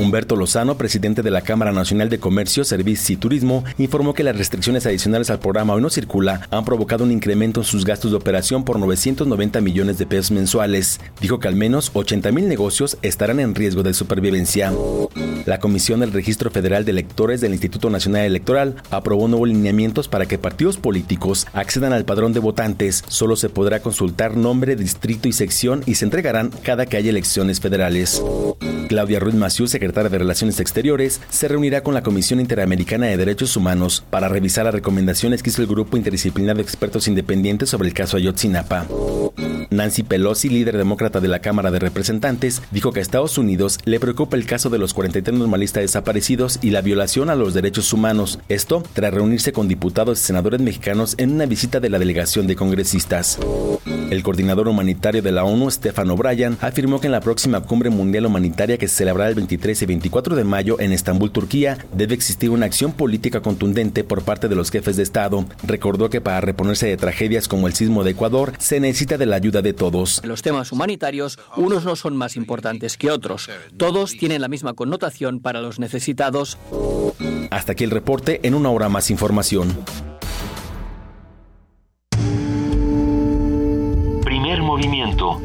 Humberto 0.00 0.36
Lozano, 0.36 0.76
presidente 0.76 1.22
de 1.22 1.30
la 1.30 1.40
Cámara 1.40 1.72
Nacional 1.72 2.08
de 2.08 2.20
Comercio, 2.20 2.64
Servicios 2.64 3.10
y 3.10 3.16
Turismo, 3.16 3.64
informó 3.78 4.14
que 4.14 4.24
las 4.24 4.36
restricciones 4.36 4.86
adicionales 4.86 5.30
al 5.30 5.38
programa 5.38 5.74
Hoy 5.74 5.82
circula 5.90 6.42
han 6.50 6.64
provocado 6.64 7.04
un 7.04 7.12
incremento 7.12 7.60
en 7.60 7.64
sus 7.64 7.84
gastos 7.84 8.10
de 8.10 8.16
operación 8.16 8.64
por 8.64 8.78
990 8.78 9.60
millones 9.60 9.98
de 9.98 10.06
pesos 10.06 10.30
mensuales. 10.30 11.00
Dijo 11.20 11.38
que 11.38 11.48
al 11.48 11.56
menos 11.56 11.90
80 11.94 12.32
mil 12.32 12.48
negocios 12.48 12.98
estarán 13.02 13.40
en 13.40 13.54
riesgo 13.54 13.82
de 13.82 13.94
supervivencia. 13.94 14.72
La 15.46 15.58
Comisión 15.60 16.00
del 16.00 16.12
Registro 16.12 16.50
Federal 16.50 16.84
de 16.84 16.90
Electores 16.90 17.40
del 17.40 17.52
Instituto 17.52 17.90
Nacional 17.90 18.24
Electoral 18.24 18.76
aprobó 18.90 19.28
nuevos 19.28 19.48
lineamientos 19.48 20.08
para 20.08 20.26
que 20.26 20.38
partidos 20.38 20.76
políticos 20.76 21.46
accedan 21.52 21.92
al 21.92 22.04
padrón 22.04 22.32
de 22.32 22.40
votantes. 22.40 23.04
Solo 23.08 23.36
se 23.36 23.48
podrá 23.48 23.80
consultar 23.80 24.36
nombre, 24.36 24.76
distrito 24.76 25.28
y 25.28 25.32
sección 25.32 25.82
y 25.86 25.94
se 25.94 26.04
entregarán 26.04 26.50
cada 26.62 26.86
que 26.88 26.96
haya 26.96 27.10
elecciones 27.10 27.60
federales. 27.60 28.22
Claudia 28.88 29.20
Ruiz 29.20 29.34
Maciú, 29.34 29.66
secretaria 29.66 30.08
de 30.08 30.18
Relaciones 30.18 30.60
Exteriores, 30.60 31.20
se 31.28 31.48
reunirá 31.48 31.82
con 31.82 31.94
la 31.94 32.02
Comisión 32.02 32.40
Interamericana 32.40 33.06
de 33.06 33.16
Derechos 33.16 33.56
Humanos 33.56 34.04
para 34.10 34.28
revisar 34.28 34.64
las 34.64 34.74
recomendaciones 34.74 35.42
que 35.42 35.50
hizo 35.50 35.62
el 35.62 35.68
grupo 35.68 35.96
interdisciplinar 35.96 36.56
de 36.56 36.62
expertos 36.62 37.06
independientes 37.06 37.70
sobre 37.70 37.88
el 37.88 37.94
caso 37.94 38.16
Ayotzinapa. 38.16 38.86
Nancy 39.70 40.02
Pelosi, 40.02 40.48
líder 40.48 40.76
demócrata 40.76 41.20
de 41.20 41.28
la 41.28 41.40
Cámara 41.40 41.70
de 41.70 41.78
Representantes, 41.78 42.62
dijo 42.70 42.92
que 42.92 43.00
a 43.00 43.02
Estados 43.02 43.38
Unidos 43.38 43.78
le 43.84 44.00
preocupa 44.00 44.36
el 44.36 44.46
caso 44.46 44.70
de 44.70 44.78
los 44.78 44.94
43 44.94 45.38
normalistas 45.38 45.82
desaparecidos 45.82 46.58
y 46.62 46.70
la 46.70 46.80
violación 46.80 47.30
a 47.30 47.34
los 47.34 47.54
derechos 47.54 47.92
humanos. 47.92 48.38
Esto 48.48 48.82
tras 48.92 49.12
reunirse 49.12 49.52
con 49.52 49.68
diputados 49.68 50.20
y 50.20 50.24
senadores 50.24 50.60
mexicanos 50.60 51.14
en 51.18 51.32
una 51.32 51.46
visita 51.46 51.80
de 51.80 51.90
la 51.90 51.98
delegación 51.98 52.46
de 52.46 52.56
congresistas. 52.56 53.38
El 54.10 54.22
coordinador 54.22 54.68
humanitario 54.68 55.20
de 55.20 55.32
la 55.32 55.44
ONU, 55.44 55.70
Stefan 55.70 56.10
O'Brien, 56.10 56.56
afirmó 56.60 56.98
que 57.00 57.08
en 57.08 57.12
la 57.12 57.20
próxima 57.20 57.60
cumbre 57.60 57.90
mundial 57.90 58.24
humanitaria 58.24 58.78
que 58.78 58.88
se 58.88 58.96
celebrará 58.96 59.28
el 59.28 59.34
23 59.34 59.82
y 59.82 59.86
24 59.86 60.34
de 60.34 60.44
mayo 60.44 60.80
en 60.80 60.92
Estambul, 60.92 61.30
Turquía, 61.30 61.78
debe 61.92 62.14
existir 62.14 62.48
una 62.48 62.66
acción 62.66 62.92
política 62.92 63.42
contundente 63.42 64.04
por 64.04 64.22
parte 64.22 64.48
de 64.48 64.56
los 64.56 64.70
jefes 64.70 64.96
de 64.96 65.02
Estado. 65.02 65.44
Recordó 65.62 66.08
que 66.08 66.22
para 66.22 66.40
reponerse 66.40 66.86
de 66.86 66.96
tragedias 66.96 67.48
como 67.48 67.66
el 67.66 67.74
sismo 67.74 68.02
de 68.02 68.12
Ecuador 68.12 68.52
se 68.58 68.80
necesita 68.80 69.18
de 69.18 69.26
la 69.26 69.36
ayuda 69.36 69.57
de 69.62 69.72
todos. 69.72 70.20
Los 70.24 70.42
temas 70.42 70.72
humanitarios, 70.72 71.38
unos 71.56 71.84
no 71.84 71.96
son 71.96 72.16
más 72.16 72.36
importantes 72.36 72.96
que 72.96 73.10
otros. 73.10 73.50
Todos 73.76 74.12
tienen 74.12 74.40
la 74.40 74.48
misma 74.48 74.74
connotación 74.74 75.40
para 75.40 75.60
los 75.60 75.78
necesitados. 75.78 76.58
Hasta 77.50 77.72
aquí 77.72 77.84
el 77.84 77.90
reporte, 77.90 78.40
en 78.42 78.54
una 78.54 78.70
hora 78.70 78.88
más 78.88 79.10
información. 79.10 79.84
Primer 84.24 84.62
movimiento. 84.62 85.40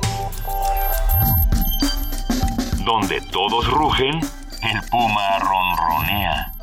Donde 2.86 3.22
todos 3.32 3.68
rugen, 3.70 4.20
el 4.20 4.90
puma 4.92 5.40
ronronea. 5.40 6.54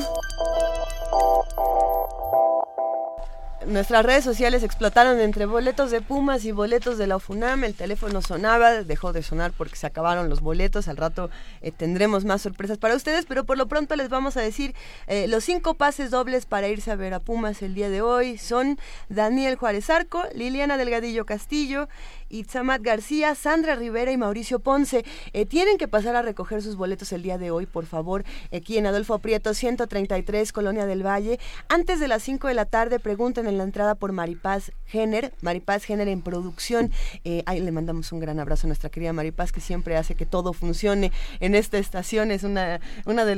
Nuestras 3.66 4.06
redes 4.06 4.24
sociales 4.24 4.62
explotaron 4.62 5.20
entre 5.20 5.44
boletos 5.44 5.90
de 5.90 6.00
Pumas 6.00 6.46
y 6.46 6.52
boletos 6.52 6.96
de 6.96 7.06
la 7.06 7.16
UFUNAM. 7.16 7.64
El 7.64 7.74
teléfono 7.74 8.22
sonaba, 8.22 8.84
dejó 8.84 9.12
de 9.12 9.22
sonar 9.22 9.52
porque 9.52 9.76
se 9.76 9.86
acabaron 9.86 10.30
los 10.30 10.40
boletos. 10.40 10.88
Al 10.88 10.96
rato 10.96 11.28
eh, 11.61 11.70
tendremos 11.70 12.24
más 12.24 12.40
sorpresas 12.40 12.78
para 12.78 12.96
ustedes, 12.96 13.26
pero 13.26 13.44
por 13.44 13.58
lo 13.58 13.68
pronto 13.68 13.96
les 13.96 14.08
vamos 14.08 14.38
a 14.38 14.40
decir 14.40 14.74
eh, 15.08 15.28
los 15.28 15.44
cinco 15.44 15.74
pases 15.74 16.11
dobles 16.11 16.46
para 16.46 16.68
irse 16.68 16.90
a 16.90 16.96
ver 16.96 17.12
a 17.12 17.20
Pumas 17.20 17.61
el 17.61 17.74
día 17.74 17.90
de 17.90 18.00
hoy 18.00 18.38
son 18.38 18.78
Daniel 19.11 19.56
Juárez 19.56 19.90
Arco, 19.90 20.24
Liliana 20.34 20.78
Delgadillo 20.78 21.26
Castillo, 21.26 21.86
Itzamat 22.31 22.81
García, 22.83 23.35
Sandra 23.35 23.74
Rivera 23.74 24.12
y 24.12 24.16
Mauricio 24.16 24.61
Ponce. 24.61 25.05
Eh, 25.33 25.47
tienen 25.47 25.76
que 25.76 25.89
pasar 25.89 26.16
a 26.16 26.22
recoger 26.22 26.62
sus 26.62 26.76
boletos 26.76 27.12
el 27.12 27.22
día 27.22 27.39
de 27.39 27.51
hoy, 27.51 27.66
por 27.66 27.87
favor, 27.87 28.24
aquí 28.53 28.78
en 28.78 28.87
Adolfo 28.87 29.18
Prieto 29.18 29.53
133, 29.53 30.53
Colonia 30.53 30.87
del 30.87 31.05
Valle. 31.05 31.39
Antes 31.68 32.01
de 32.01 32.09
las 32.09 32.22
5 32.22 32.49
de 32.49 32.55
la 32.55 32.64
tarde, 32.64 32.99
pregunten 33.01 33.47
en 33.47 33.59
la 33.59 33.64
entrada 33.64 33.95
por 33.95 34.12
Maripaz 34.12 34.72
Jenner, 34.87 35.33
Maripaz 35.41 35.85
Jenner 35.85 36.09
en 36.09 36.22
producción. 36.22 36.91
Eh, 37.24 37.43
ahí 37.47 37.61
le 37.61 37.72
mandamos 37.72 38.12
un 38.12 38.20
gran 38.20 38.41
abrazo 38.41 38.66
a 38.66 38.68
nuestra 38.68 38.91
querida 38.91 39.12
Maripaz, 39.12 39.53
que 39.53 39.61
siempre 39.61 39.97
hace 39.97 40.14
que 40.14 40.26
todo 40.26 40.53
funcione 40.53 41.12
en 41.41 41.55
esta 41.55 41.78
estación. 41.78 42.31
Es 42.31 42.45
una, 42.45 42.81
una 43.07 43.24
de, 43.24 43.37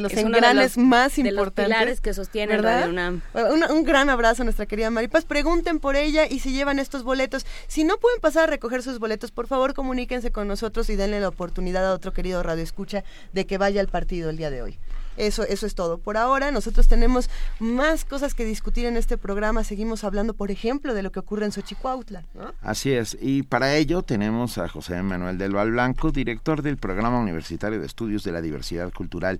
los 0.00 0.12
engranes 0.14 0.76
más 0.76 1.16
de 1.16 1.28
importantes. 1.28 1.68
Los 1.68 1.78
pilares 1.78 2.00
que 2.00 2.14
sostienen 2.14 2.62
Radio 2.62 2.90
UNAM. 2.90 3.22
un 3.70 3.84
gran 3.84 4.10
abrazo 4.10 4.42
a 4.42 4.44
nuestra 4.44 4.66
querida 4.66 4.90
Maripaz. 4.90 5.24
Pregunten 5.24 5.80
por 5.80 5.96
ella 5.96 6.26
y 6.28 6.40
si 6.40 6.52
llevan 6.52 6.78
estos 6.78 7.02
boletos. 7.02 7.46
Si 7.66 7.84
no 7.84 7.96
pueden 7.98 8.20
pasar 8.26 8.48
a 8.48 8.50
recoger 8.50 8.82
sus 8.82 8.98
boletos, 8.98 9.30
por 9.30 9.46
favor 9.46 9.72
comuníquense 9.72 10.32
con 10.32 10.48
nosotros 10.48 10.90
y 10.90 10.96
denle 10.96 11.20
la 11.20 11.28
oportunidad 11.28 11.86
a 11.86 11.94
otro 11.94 12.12
querido 12.12 12.42
Radio 12.42 12.64
Escucha 12.64 13.04
de 13.32 13.46
que 13.46 13.56
vaya 13.56 13.80
al 13.80 13.86
partido 13.86 14.30
el 14.30 14.36
día 14.36 14.50
de 14.50 14.62
hoy. 14.62 14.80
Eso, 15.16 15.44
eso 15.44 15.64
es 15.64 15.76
todo. 15.76 15.98
Por 15.98 16.16
ahora, 16.16 16.50
nosotros 16.50 16.88
tenemos 16.88 17.30
más 17.60 18.04
cosas 18.04 18.34
que 18.34 18.44
discutir 18.44 18.84
en 18.86 18.96
este 18.96 19.16
programa. 19.16 19.62
Seguimos 19.62 20.02
hablando, 20.02 20.34
por 20.34 20.50
ejemplo, 20.50 20.92
de 20.92 21.04
lo 21.04 21.12
que 21.12 21.20
ocurre 21.20 21.44
en 21.44 21.52
Xochicuautla. 21.52 22.24
Así 22.62 22.92
es. 22.92 23.16
Y 23.20 23.44
para 23.44 23.76
ello 23.76 24.02
tenemos 24.02 24.58
a 24.58 24.66
José 24.66 25.00
Manuel 25.04 25.38
del 25.38 25.52
Val 25.52 25.70
Blanco, 25.70 26.10
director 26.10 26.62
del 26.62 26.78
Programa 26.78 27.20
Universitario 27.20 27.78
de 27.78 27.86
Estudios 27.86 28.24
de 28.24 28.32
la 28.32 28.42
Diversidad 28.42 28.92
Cultural 28.92 29.38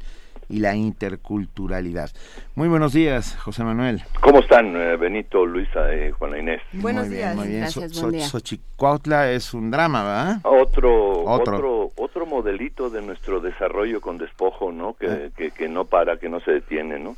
y 0.49 0.61
la 0.61 0.75
interculturalidad. 0.75 2.11
Muy 2.55 2.69
buenos 2.69 2.93
días, 2.93 3.37
José 3.39 3.65
Manuel. 3.65 4.03
¿Cómo 4.21 4.39
están, 4.41 4.77
eh, 4.77 4.97
Benito, 4.97 5.45
Luisa 5.45 5.95
y 5.95 6.11
Juana 6.13 6.39
Inés? 6.39 6.63
Buenos 6.73 7.07
muy 7.09 7.17
días. 7.17 7.29
Bien, 7.35 7.39
muy 7.39 7.49
bien. 7.49 7.61
Gracias, 7.63 7.93
So- 7.93 8.03
buen 8.03 8.13
día. 8.17 8.27
Xochicuautla 8.27 9.31
es 9.33 9.55
un 9.55 9.71
drama, 9.71 10.03
¿verdad? 10.05 10.37
Otro, 10.45 11.25
Otro. 11.25 11.55
otro, 11.57 11.93
otro, 11.97 12.27
modelito 12.27 12.91
de 12.91 13.03
nuestro 13.03 13.41
desarrollo 13.41 14.01
con 14.01 14.19
despojo, 14.19 14.73
¿no? 14.73 14.95
Que, 14.95 15.07
Ah. 15.09 15.19
que, 15.37 15.51
que 15.53 15.69
no 15.69 15.85
para, 15.85 16.17
que 16.19 16.29
no 16.29 16.41
se 16.41 16.53
detiene, 16.53 16.99
¿no? 16.99 17.17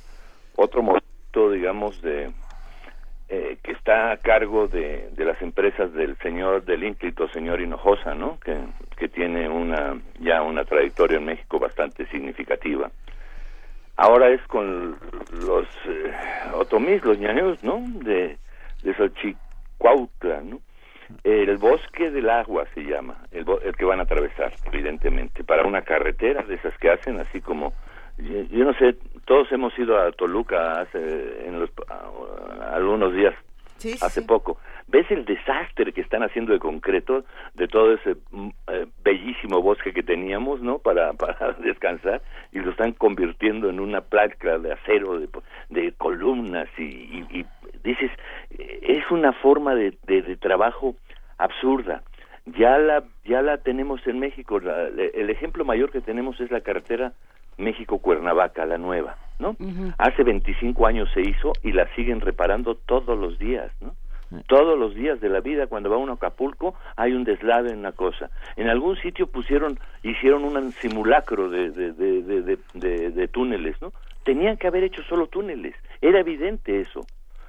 Otro 0.57 0.83
modelito, 0.83 1.51
digamos, 1.51 2.01
de 2.03 2.31
eh, 3.31 3.59
que 3.63 3.73
está 3.73 4.13
a 4.13 4.17
cargo 4.17 4.69
de, 4.69 5.11
de 5.15 5.25
las 5.27 5.41
empresas 5.43 5.93
del 5.93 6.17
señor, 6.19 6.65
del 6.65 6.83
ínclito 6.83 7.29
señor 7.29 7.61
Hinojosa, 7.61 8.15
¿no? 8.15 8.39
Que, 8.41 8.57
que 8.97 9.09
tiene 9.09 9.49
una 9.51 10.01
ya 10.19 10.41
una 10.43 10.65
trayectoria 10.65 11.19
en 11.19 11.27
México 11.27 11.59
bastante 11.59 12.07
significativa. 12.07 12.91
Ahora 14.01 14.29
es 14.31 14.41
con 14.47 14.97
los 15.33 15.67
eh, 15.87 16.13
otomís, 16.55 17.03
los 17.05 17.19
ñaños, 17.19 17.59
¿no? 17.65 17.83
De, 18.05 18.39
de 18.83 18.95
Xochicuautla, 18.95 20.41
¿no? 20.43 20.61
El 21.25 21.57
bosque 21.57 22.11
del 22.11 22.31
agua 22.31 22.65
se 22.75 22.83
llama, 22.83 23.17
el, 23.33 23.43
bo- 23.45 23.61
el 23.61 23.75
que 23.77 23.85
van 23.85 23.99
a 23.99 24.05
atravesar, 24.05 24.53
evidentemente, 24.67 25.43
para 25.43 25.67
una 25.67 25.83
carretera 25.83 26.43
de 26.43 26.55
esas 26.55 26.77
que 26.79 26.91
hacen, 26.91 27.19
así 27.19 27.41
como, 27.41 27.73
yo, 28.19 28.43
yo 28.43 28.65
no 28.65 28.73
sé, 28.75 28.95
todos 29.25 29.51
hemos 29.51 29.77
ido 29.79 29.99
a 29.99 30.13
Toluca 30.13 30.81
hace 30.83 31.47
en 31.47 31.59
los, 31.59 31.71
a- 31.89 32.75
algunos 32.77 33.13
días, 33.15 33.35
sí, 33.79 33.95
hace 34.01 34.21
sí. 34.21 34.27
poco. 34.27 34.59
¿Ves 34.91 35.11
el 35.11 35.25
desastre 35.27 35.93
que 35.93 36.01
están 36.01 36.23
haciendo 36.23 36.53
de 36.53 36.59
concreto 36.59 37.25
de 37.55 37.69
todo 37.69 37.93
ese 37.95 38.17
mm, 38.31 38.49
eh, 38.69 38.87
bellísimo 39.05 39.61
bosque 39.61 39.93
que 39.93 40.03
teníamos, 40.03 40.63
¿no? 40.63 40.79
Para, 40.79 41.13
para 41.25 41.53
descansar 41.61 42.23
y 42.53 42.61
lo 42.61 42.71
están 42.71 42.93
convirtiendo 42.93 43.69
en 43.69 43.81
una 43.81 44.01
placa 44.01 44.59
de 44.59 44.73
acero, 44.73 45.19
de, 45.21 45.29
de 45.69 45.93
columnas 45.93 46.69
y, 46.79 46.83
y- 46.83 47.27
y 47.41 47.47
dices, 47.85 48.11
eh, 48.59 48.79
es 48.83 49.11
una 49.11 49.33
forma 49.35 49.75
de, 49.75 49.97
de, 50.07 50.23
de 50.23 50.37
trabajo 50.37 50.95
absurda. 51.37 52.03
Ya 52.47 52.79
la, 52.79 53.05
ya 53.25 53.43
la 53.43 53.59
tenemos 53.59 54.05
en 54.07 54.19
México. 54.19 54.59
la- 54.59 54.89
el 54.89 55.29
ejemplo 55.29 55.67
mayor 55.67 55.91
que 55.91 56.01
tenemos 56.01 56.41
es 56.41 56.51
la 56.51 56.63
carretera 56.63 57.13
México-Cuernavaca, 57.59 58.65
la 58.67 58.79
nueva, 58.79 59.17
¿no? 59.39 59.55
Hace 59.99 60.23
25 60.23 60.87
años 60.87 61.11
se 61.13 61.21
hizo 61.21 61.53
y 61.63 61.73
la 61.73 61.87
siguen 61.95 62.21
reparando 62.21 62.75
todos 62.75 63.19
los 63.19 63.39
días, 63.39 63.71
¿no? 63.83 63.95
Todos 64.47 64.79
los 64.79 64.95
días 64.95 65.21
de 65.21 65.31
la 65.31 65.41
vida, 65.41 65.69
cuando 65.69 65.89
va 65.89 65.97
uno 65.97 66.13
a 66.13 66.15
Acapulco, 66.17 66.75
hay 66.97 67.13
un 67.13 67.25
deslave 67.25 67.71
en 67.71 67.79
una 67.79 67.93
cosa. 67.93 68.31
En 68.57 68.69
algún 68.69 68.97
sitio 68.97 69.27
pusieron, 69.27 69.79
hicieron 70.03 70.45
un 70.45 70.73
simulacro 70.73 71.49
de, 71.49 71.71
de, 71.71 71.93
de, 71.93 73.11
de, 73.11 73.29
túneles, 73.29 73.81
¿no? 73.81 73.93
Tenían 74.25 74.59
que 74.59 74.67
haber 74.67 74.85
hecho 74.85 75.03
solo 75.05 75.29
túneles. 75.29 75.75
Era 76.03 76.21
evidente 76.21 76.81
eso 76.81 77.07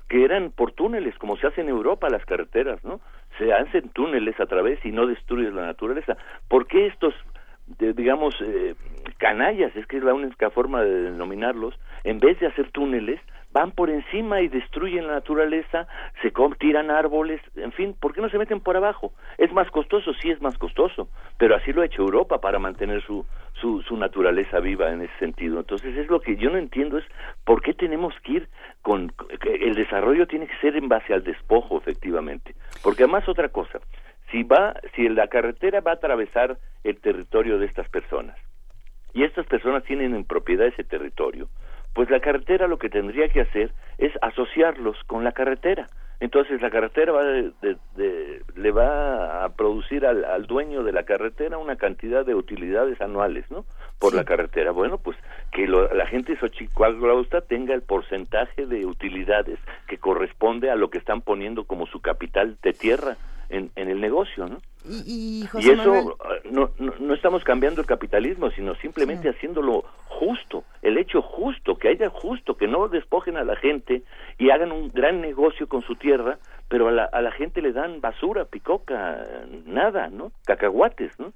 que 0.08 0.26
eran 0.26 0.50
por 0.52 0.72
túneles, 0.72 1.16
como 1.20 1.38
se 1.38 1.48
hace 1.48 1.62
en 1.62 1.70
Europa 1.70 2.10
las 2.10 2.26
carreteras, 2.26 2.84
¿no? 2.84 3.00
Se 3.38 3.54
hacen 3.54 3.90
túneles 3.90 4.40
a 4.40 4.48
través 4.48 4.84
y 4.84 4.92
no 4.92 5.06
destruyes 5.06 5.54
la 5.54 5.68
naturaleza. 5.68 6.18
¿Por 6.48 6.66
qué 6.66 6.88
estos, 6.88 7.14
digamos, 7.78 8.36
eh, 8.42 8.74
canallas, 9.18 9.76
es 9.76 9.86
que 9.86 9.98
es 9.98 10.04
la 10.04 10.16
única 10.16 10.50
forma 10.50 10.82
de 10.82 11.12
denominarlos, 11.12 11.80
en 12.04 12.20
vez 12.20 12.40
de 12.40 12.48
hacer 12.48 12.72
túneles, 12.72 13.22
van 13.52 13.72
por 13.72 13.90
encima 13.90 14.42
y 14.42 14.48
destruyen 14.48 15.08
la 15.08 15.14
naturaleza, 15.14 15.88
se 16.22 16.32
tiran 16.60 16.92
árboles, 16.92 17.42
en 17.56 17.72
fin, 17.72 17.96
¿por 18.00 18.14
qué 18.14 18.22
no 18.22 18.30
se 18.30 18.38
meten 18.38 18.60
por 18.60 18.78
abajo? 18.78 19.14
Es 19.38 19.52
más 19.52 19.70
costoso, 19.72 20.14
sí 20.14 20.30
es 20.30 20.42
más 20.42 20.58
costoso, 20.58 21.10
pero 21.38 21.56
así 21.56 21.74
lo 21.74 21.82
ha 21.82 21.86
hecho 21.86 22.04
Europa 22.04 22.40
para 22.40 22.60
mantener 22.60 23.04
su, 23.04 23.26
su, 23.54 23.82
su 23.82 23.98
naturaleza 23.98 24.60
viva 24.60 24.92
en 24.92 25.02
ese 25.02 25.18
sentido. 25.18 25.60
Entonces 25.60 25.98
es 25.98 26.08
lo 26.10 26.22
que 26.22 26.36
yo 26.36 26.50
no 26.50 26.58
entiendo 26.58 26.98
es 26.98 27.06
por 27.44 27.62
qué 27.62 27.74
tenemos 27.74 28.14
que 28.24 28.34
ir 28.34 28.50
con 28.82 29.12
el 29.44 29.76
desarrollo 29.76 30.28
tiene 30.28 30.48
que 30.48 30.58
ser 30.58 30.76
en 30.76 30.88
base 30.88 31.14
al 31.14 31.24
despojo 31.24 31.78
efectivamente, 31.78 32.56
porque 32.84 33.04
además 33.04 33.28
otra 33.28 33.50
cosa, 33.50 33.80
si 34.32 34.44
va 34.44 34.76
si 34.96 35.10
la 35.10 35.28
carretera 35.28 35.82
va 35.82 35.92
a 35.92 35.96
atravesar 35.96 36.58
el 36.84 37.00
territorio 37.02 37.58
de 37.58 37.66
estas 37.66 37.90
personas 37.90 38.38
y 39.14 39.24
estas 39.24 39.46
personas 39.48 39.84
tienen 39.84 40.16
en 40.16 40.24
propiedad 40.24 40.68
ese 40.68 40.84
territorio, 40.84 41.50
pues 41.94 42.10
la 42.10 42.20
carretera 42.20 42.68
lo 42.68 42.78
que 42.78 42.90
tendría 42.90 43.30
que 43.30 43.42
hacer 43.42 43.72
es 43.98 44.12
asociarlos 44.22 44.98
con 45.06 45.24
la 45.24 45.32
carretera. 45.32 45.88
Entonces 46.22 46.62
la 46.62 46.70
carretera 46.70 47.14
va 47.14 47.24
le 48.56 48.72
va 48.72 49.46
a 49.46 49.50
producir 49.56 50.06
al, 50.06 50.46
dueño 50.48 50.84
de 50.84 50.92
la 50.92 51.04
carretera 51.04 51.58
una 51.58 51.78
cantidad 51.78 52.26
de 52.26 52.36
utilidades 52.36 53.00
anuales, 53.00 53.50
¿no? 53.50 53.64
Por 54.00 54.14
la 54.14 54.26
carretera. 54.26 54.72
Bueno, 54.72 54.98
pues 54.98 55.18
que 55.54 55.66
la 55.66 56.06
gente 56.08 56.34
de 56.34 56.40
Xochicalausta 56.40 57.42
tenga 57.42 57.74
el 57.74 57.84
porcentaje 57.84 58.66
de 58.66 58.86
utilidades 58.86 59.60
que 59.88 59.98
corresponde 59.98 60.70
a 60.70 60.76
lo 60.76 60.90
que 60.90 60.98
están 60.98 61.22
poniendo 61.22 61.64
como 61.64 61.86
su 61.88 62.02
capital 62.02 62.58
de 62.62 62.74
tierra 62.74 63.16
en, 63.48 63.72
en 63.78 63.90
el 63.90 64.02
negocio, 64.02 64.46
¿no? 64.46 64.58
Y, 64.86 65.44
eso 65.44 66.18
ah, 66.24 66.36
no, 66.50 66.72
no, 66.80 67.14
estamos 67.14 67.44
cambiando 67.44 67.82
el 67.82 67.88
capitalismo, 67.88 68.50
sino 68.52 68.76
simplemente 68.76 69.30
haciéndolo 69.30 69.84
justo, 70.08 70.64
el 70.82 70.98
hecho 70.98 71.22
justo, 71.22 71.78
que 71.78 71.90
haya 71.90 72.10
justo, 72.10 72.56
que 72.56 72.68
no 72.68 72.88
despojen 72.88 73.36
a 73.36 73.44
la 73.44 73.58
gente 73.58 74.04
y 74.38 74.52
hagan 74.52 74.72
un 74.72 74.90
gran 74.90 75.20
negocio 75.20 75.68
con 75.68 75.82
su 75.82 75.96
tierra, 75.96 76.40
pero 76.70 76.88
a 76.88 76.92
la, 76.92 77.04
a 77.04 77.22
la 77.22 77.32
gente 77.32 77.62
le 77.62 77.74
dan 77.74 78.00
basura, 78.00 78.46
picoca, 78.46 79.26
nada, 79.66 80.08
¿no? 80.08 80.32
Cacahuates, 80.46 81.20
¿no? 81.20 81.34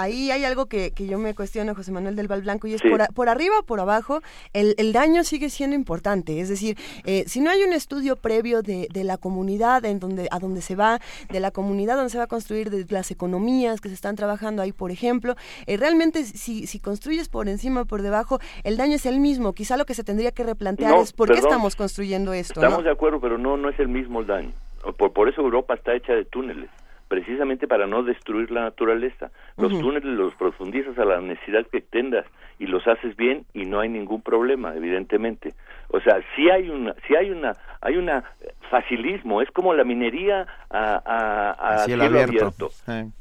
Ahí 0.00 0.30
hay 0.30 0.44
algo 0.44 0.66
que, 0.66 0.92
que, 0.92 1.06
yo 1.06 1.18
me 1.18 1.34
cuestiono, 1.34 1.74
José 1.74 1.92
Manuel 1.92 2.16
del 2.16 2.28
Val 2.28 2.42
Blanco, 2.42 2.66
y 2.66 2.74
es 2.74 2.82
por, 2.82 3.06
por, 3.14 3.28
arriba 3.28 3.58
o 3.60 3.62
por 3.62 3.80
abajo, 3.80 4.20
el, 4.52 4.74
el, 4.78 4.92
daño 4.92 5.24
sigue 5.24 5.50
siendo 5.50 5.76
importante. 5.76 6.40
Es 6.40 6.48
decir, 6.48 6.76
eh, 7.04 7.24
si 7.26 7.40
no 7.40 7.50
hay 7.50 7.62
un 7.62 7.72
estudio 7.72 8.16
previo 8.16 8.62
de, 8.62 8.88
de, 8.92 9.04
la 9.04 9.18
comunidad 9.18 9.84
en 9.84 9.98
donde, 9.98 10.28
a 10.30 10.38
donde 10.38 10.62
se 10.62 10.76
va, 10.76 11.00
de 11.30 11.40
la 11.40 11.50
comunidad 11.50 11.96
donde 11.96 12.10
se 12.10 12.18
va 12.18 12.24
a 12.24 12.28
construir, 12.28 12.70
de 12.70 12.86
las 12.88 13.10
economías 13.10 13.80
que 13.80 13.88
se 13.88 13.94
están 13.94 14.16
trabajando 14.16 14.62
ahí, 14.62 14.72
por 14.72 14.90
ejemplo, 14.90 15.34
eh, 15.66 15.76
realmente 15.76 16.24
si, 16.24 16.66
si 16.66 16.78
construyes 16.78 17.28
por 17.28 17.48
encima 17.48 17.82
o 17.82 17.84
por 17.84 18.02
debajo, 18.02 18.38
el 18.64 18.76
daño 18.76 18.96
es 18.96 19.06
el 19.06 19.20
mismo. 19.20 19.52
Quizá 19.52 19.76
lo 19.76 19.84
que 19.84 19.94
se 19.94 20.04
tendría 20.04 20.32
que 20.32 20.44
replantear 20.44 20.98
es 20.98 21.12
por 21.12 21.28
qué 21.28 21.38
estamos 21.38 21.76
construyendo 21.76 22.32
esto. 22.32 22.60
Estamos 22.60 22.84
de 22.84 22.90
acuerdo, 22.90 23.20
pero 23.20 23.38
no, 23.38 23.56
no 23.56 23.68
es 23.68 23.78
el 23.78 23.88
mismo 23.88 24.20
el 24.20 24.26
daño. 24.26 24.52
Por, 24.96 25.12
por 25.12 25.28
eso 25.28 25.40
Europa 25.40 25.74
está 25.74 25.94
hecha 25.94 26.12
de 26.12 26.24
túneles 26.24 26.70
precisamente 27.08 27.66
para 27.66 27.86
no 27.86 28.02
destruir 28.02 28.50
la 28.50 28.62
naturaleza. 28.62 29.30
Los 29.56 29.72
túneles 29.78 30.04
los 30.04 30.34
profundizas 30.34 30.98
a 30.98 31.04
la 31.04 31.20
necesidad 31.20 31.66
que 31.66 31.80
tengas 31.80 32.26
y 32.58 32.66
los 32.66 32.86
haces 32.86 33.16
bien 33.16 33.44
y 33.54 33.64
no 33.64 33.80
hay 33.80 33.88
ningún 33.88 34.22
problema, 34.22 34.74
evidentemente. 34.74 35.54
O 35.88 36.00
sea, 36.00 36.20
si 36.36 36.50
hay 36.50 36.68
una, 36.68 36.94
si 37.06 37.16
hay 37.16 37.30
una, 37.30 37.52
hay 37.80 37.96
una 37.96 38.24
facilismo, 38.70 39.40
es 39.40 39.50
como 39.50 39.74
la 39.74 39.84
minería 39.84 40.46
a, 40.70 41.84
cielo, 41.86 42.04
abierto. 42.04 42.70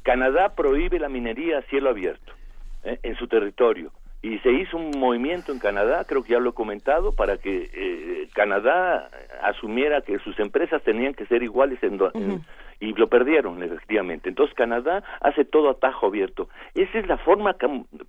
Canadá 0.04 0.54
prohíbe 0.56 1.00
la 1.00 1.10
minería 1.10 1.60
a 1.60 1.62
cielo 1.64 1.90
abierto 1.90 2.34
¿eh? 2.84 3.00
en 3.04 3.16
su 3.16 3.28
territorio 3.28 3.92
y 4.22 4.40
se 4.40 4.52
hizo 4.52 4.78
un 4.78 4.92
movimiento 5.00 5.52
en 5.52 5.60
Canadá, 5.60 6.04
creo 6.06 6.24
que 6.24 6.34
ya 6.34 6.40
lo 6.40 6.50
he 6.50 6.54
comentado, 6.54 7.12
para 7.12 7.38
que 7.38 7.70
eh, 7.74 8.28
Canadá 8.34 9.10
asumiera 9.44 10.02
que 10.02 10.18
sus 10.20 10.38
empresas 10.40 10.82
tenían 10.84 11.14
que 11.14 11.26
ser 11.28 11.44
iguales 11.44 11.82
en, 11.84 12.00
y 12.80 12.94
lo 12.94 13.08
perdieron 13.08 13.62
efectivamente. 13.64 14.30
Entonces 14.30 14.56
Canadá 14.56 15.04
hace 15.22 15.46
todo 15.46 15.70
atajo 15.70 16.08
abierto. 16.08 16.50
Esa 16.76 17.00
es 17.00 17.08
la 17.08 17.18
forma, 17.18 17.56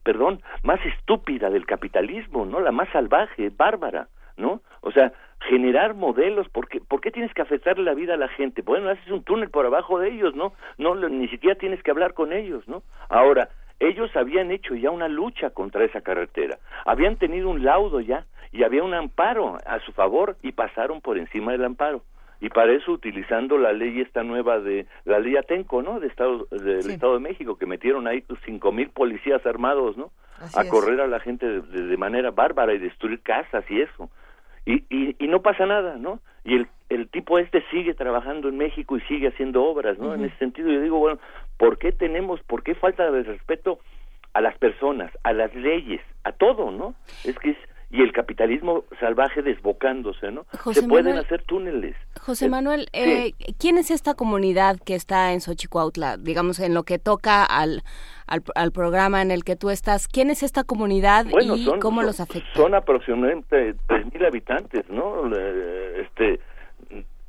perdón, 0.02 0.42
más 0.62 0.80
estúpida 0.84 1.50
del 1.50 1.66
capitalismo, 1.66 2.44
¿no? 2.44 2.60
La 2.60 2.72
más 2.72 2.88
salvaje, 2.90 3.50
bárbara, 3.50 4.08
¿no? 4.36 4.60
O 4.82 4.92
sea, 4.92 5.12
generar 5.40 5.94
modelos, 5.94 6.48
¿por 6.48 6.68
qué, 6.68 6.80
¿por 6.80 7.00
qué 7.00 7.10
tienes 7.10 7.32
que 7.32 7.42
afectarle 7.42 7.84
la 7.84 7.94
vida 7.94 8.14
a 8.14 8.18
la 8.18 8.28
gente? 8.28 8.62
Bueno, 8.62 8.90
haces 8.90 9.10
un 9.10 9.22
túnel 9.22 9.50
por 9.50 9.66
abajo 9.66 9.98
de 9.98 10.10
ellos, 10.10 10.34
¿no? 10.34 10.52
No, 10.76 10.94
ni 10.94 11.28
siquiera 11.28 11.56
tienes 11.56 11.82
que 11.82 11.90
hablar 11.90 12.14
con 12.14 12.32
ellos, 12.32 12.66
¿no? 12.68 12.82
Ahora, 13.08 13.48
ellos 13.80 14.14
habían 14.16 14.50
hecho 14.50 14.74
ya 14.74 14.90
una 14.90 15.08
lucha 15.08 15.50
contra 15.50 15.84
esa 15.84 16.00
carretera, 16.00 16.58
habían 16.84 17.16
tenido 17.16 17.48
un 17.48 17.64
laudo 17.64 18.00
ya 18.00 18.26
y 18.50 18.64
había 18.64 18.82
un 18.82 18.92
amparo 18.92 19.56
a 19.64 19.78
su 19.80 19.92
favor 19.92 20.36
y 20.42 20.52
pasaron 20.52 21.00
por 21.00 21.16
encima 21.16 21.52
del 21.52 21.64
amparo 21.64 22.02
y 22.40 22.48
para 22.50 22.72
eso 22.72 22.92
utilizando 22.92 23.58
la 23.58 23.72
ley 23.72 24.00
esta 24.00 24.22
nueva 24.22 24.60
de 24.60 24.86
la 25.04 25.18
ley 25.18 25.36
Atenco, 25.36 25.82
¿no? 25.82 26.00
De 26.00 26.06
Estado 26.06 26.46
del 26.50 26.90
Estado 26.90 27.14
de 27.14 27.20
México 27.20 27.56
que 27.56 27.66
metieron 27.66 28.06
ahí 28.06 28.24
cinco 28.44 28.72
mil 28.72 28.90
policías 28.90 29.44
armados, 29.46 29.96
¿no? 29.96 30.10
a 30.54 30.64
correr 30.68 31.00
a 31.00 31.06
la 31.06 31.20
gente 31.20 31.46
de, 31.46 31.96
manera 31.96 32.30
bárbara 32.30 32.72
y 32.72 32.78
destruir 32.78 33.20
casas 33.22 33.64
y 33.68 33.80
eso. 33.80 34.10
Y, 34.64 34.84
y, 34.88 35.16
y 35.18 35.28
no 35.28 35.42
pasa 35.42 35.66
nada, 35.66 35.96
¿no? 35.96 36.20
Y 36.44 36.54
el, 36.54 36.68
el 36.90 37.08
tipo 37.08 37.38
este 37.38 37.64
sigue 37.70 37.94
trabajando 37.94 38.48
en 38.48 38.56
México 38.56 38.96
y 38.96 39.00
sigue 39.02 39.28
haciendo 39.28 39.64
obras, 39.64 39.98
¿no? 39.98 40.14
En 40.14 40.24
ese 40.24 40.36
sentido 40.36 40.70
yo 40.70 40.80
digo, 40.80 40.98
bueno, 40.98 41.18
¿por 41.56 41.78
qué 41.78 41.92
tenemos, 41.92 42.40
por 42.42 42.62
qué 42.62 42.74
falta 42.74 43.10
de 43.10 43.22
respeto 43.22 43.80
a 44.34 44.40
las 44.40 44.56
personas, 44.58 45.10
a 45.24 45.32
las 45.32 45.54
leyes, 45.54 46.00
a 46.24 46.32
todo, 46.32 46.70
¿no? 46.70 46.94
Es 47.24 47.38
que 47.38 47.50
es 47.50 47.58
y 47.90 48.02
el 48.02 48.12
capitalismo 48.12 48.84
salvaje 49.00 49.42
desbocándose, 49.42 50.30
¿no? 50.30 50.44
Se 50.72 50.82
pueden 50.82 51.16
hacer 51.16 51.42
túneles. 51.44 51.96
José 52.20 52.48
Manuel, 52.48 52.88
eh, 52.92 53.32
¿quién 53.58 53.78
es 53.78 53.90
esta 53.90 54.14
comunidad 54.14 54.78
que 54.84 54.94
está 54.94 55.32
en 55.32 55.40
Xochicuautla? 55.40 56.18
Digamos, 56.18 56.60
en 56.60 56.74
lo 56.74 56.82
que 56.82 56.98
toca 56.98 57.44
al, 57.44 57.82
al, 58.26 58.72
programa 58.72 59.22
en 59.22 59.30
el 59.30 59.42
que 59.42 59.56
tú 59.56 59.70
estás, 59.70 60.06
¿quién 60.06 60.28
es 60.28 60.42
esta 60.42 60.64
comunidad 60.64 61.26
y 61.40 61.66
cómo 61.80 62.02
los 62.02 62.20
afecta? 62.20 62.48
Son 62.54 62.74
aproximadamente 62.74 63.74
3.000 63.88 64.26
habitantes, 64.26 64.88
¿no? 64.90 65.34
Este 65.96 66.40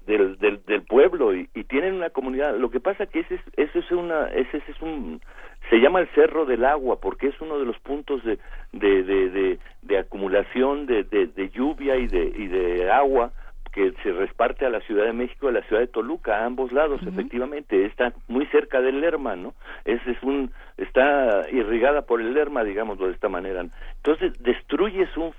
del, 0.10 0.38
del, 0.40 0.66
del 0.66 0.82
pueblo 0.82 1.36
y, 1.36 1.48
tienen 1.70 1.94
una 1.94 2.10
comunidad. 2.10 2.58
Lo 2.58 2.72
que 2.72 2.80
pasa 2.80 3.06
que 3.06 3.20
ese 3.20 3.36
es, 3.36 3.42
ese 3.56 3.80
es 3.80 3.92
una 3.92 4.28
ese 4.30 4.58
es 4.58 4.82
un 4.82 5.22
se 5.70 5.78
llama 5.80 6.00
el 6.00 6.08
Cerro 6.10 6.46
del 6.46 6.66
Agua 6.66 7.00
porque 7.00 7.28
es 7.28 7.42
uno 7.42 7.60
de 7.60 7.66
los 7.66 7.78
puntos 7.80 8.24
de, 8.24 8.40
de, 8.72 9.04
de, 9.04 9.60
de, 9.84 9.98
acumulación 9.98 10.86
de, 10.86 11.52
lluvia 11.54 11.96
y 11.98 12.08
de, 12.08 12.24
y 12.24 12.48
de 12.48 12.92
agua 12.92 13.32
que 13.72 13.94
se 14.04 14.12
reparte 14.12 14.66
a 14.66 14.70
la 14.70 14.82
Ciudad 14.82 15.06
de 15.06 15.14
México 15.14 15.48
y 15.48 15.50
a 15.50 15.60
la 15.60 15.64
Ciudad 15.64 15.82
de 15.82 15.88
Toluca, 15.88 16.40
a 16.40 16.46
ambos 16.46 16.72
lados, 16.72 17.02
efectivamente, 17.06 17.86
está 17.86 18.14
muy 18.28 18.46
cerca 18.48 18.82
del 18.82 19.02
Lerma, 19.02 19.36
¿no? 19.36 19.54
Es, 19.86 20.06
es 20.08 20.22
un, 20.24 20.52
está 20.78 21.46
irrigada 21.52 22.04
por 22.04 22.22
el 22.22 22.34
Lerma, 22.34 22.64
digámoslo 22.64 23.08
de 23.08 23.14
esta 23.14 23.30
manera. 23.30 23.66
Entonces, 23.98 24.34
destruyes 24.42 25.10
un, 25.18 25.34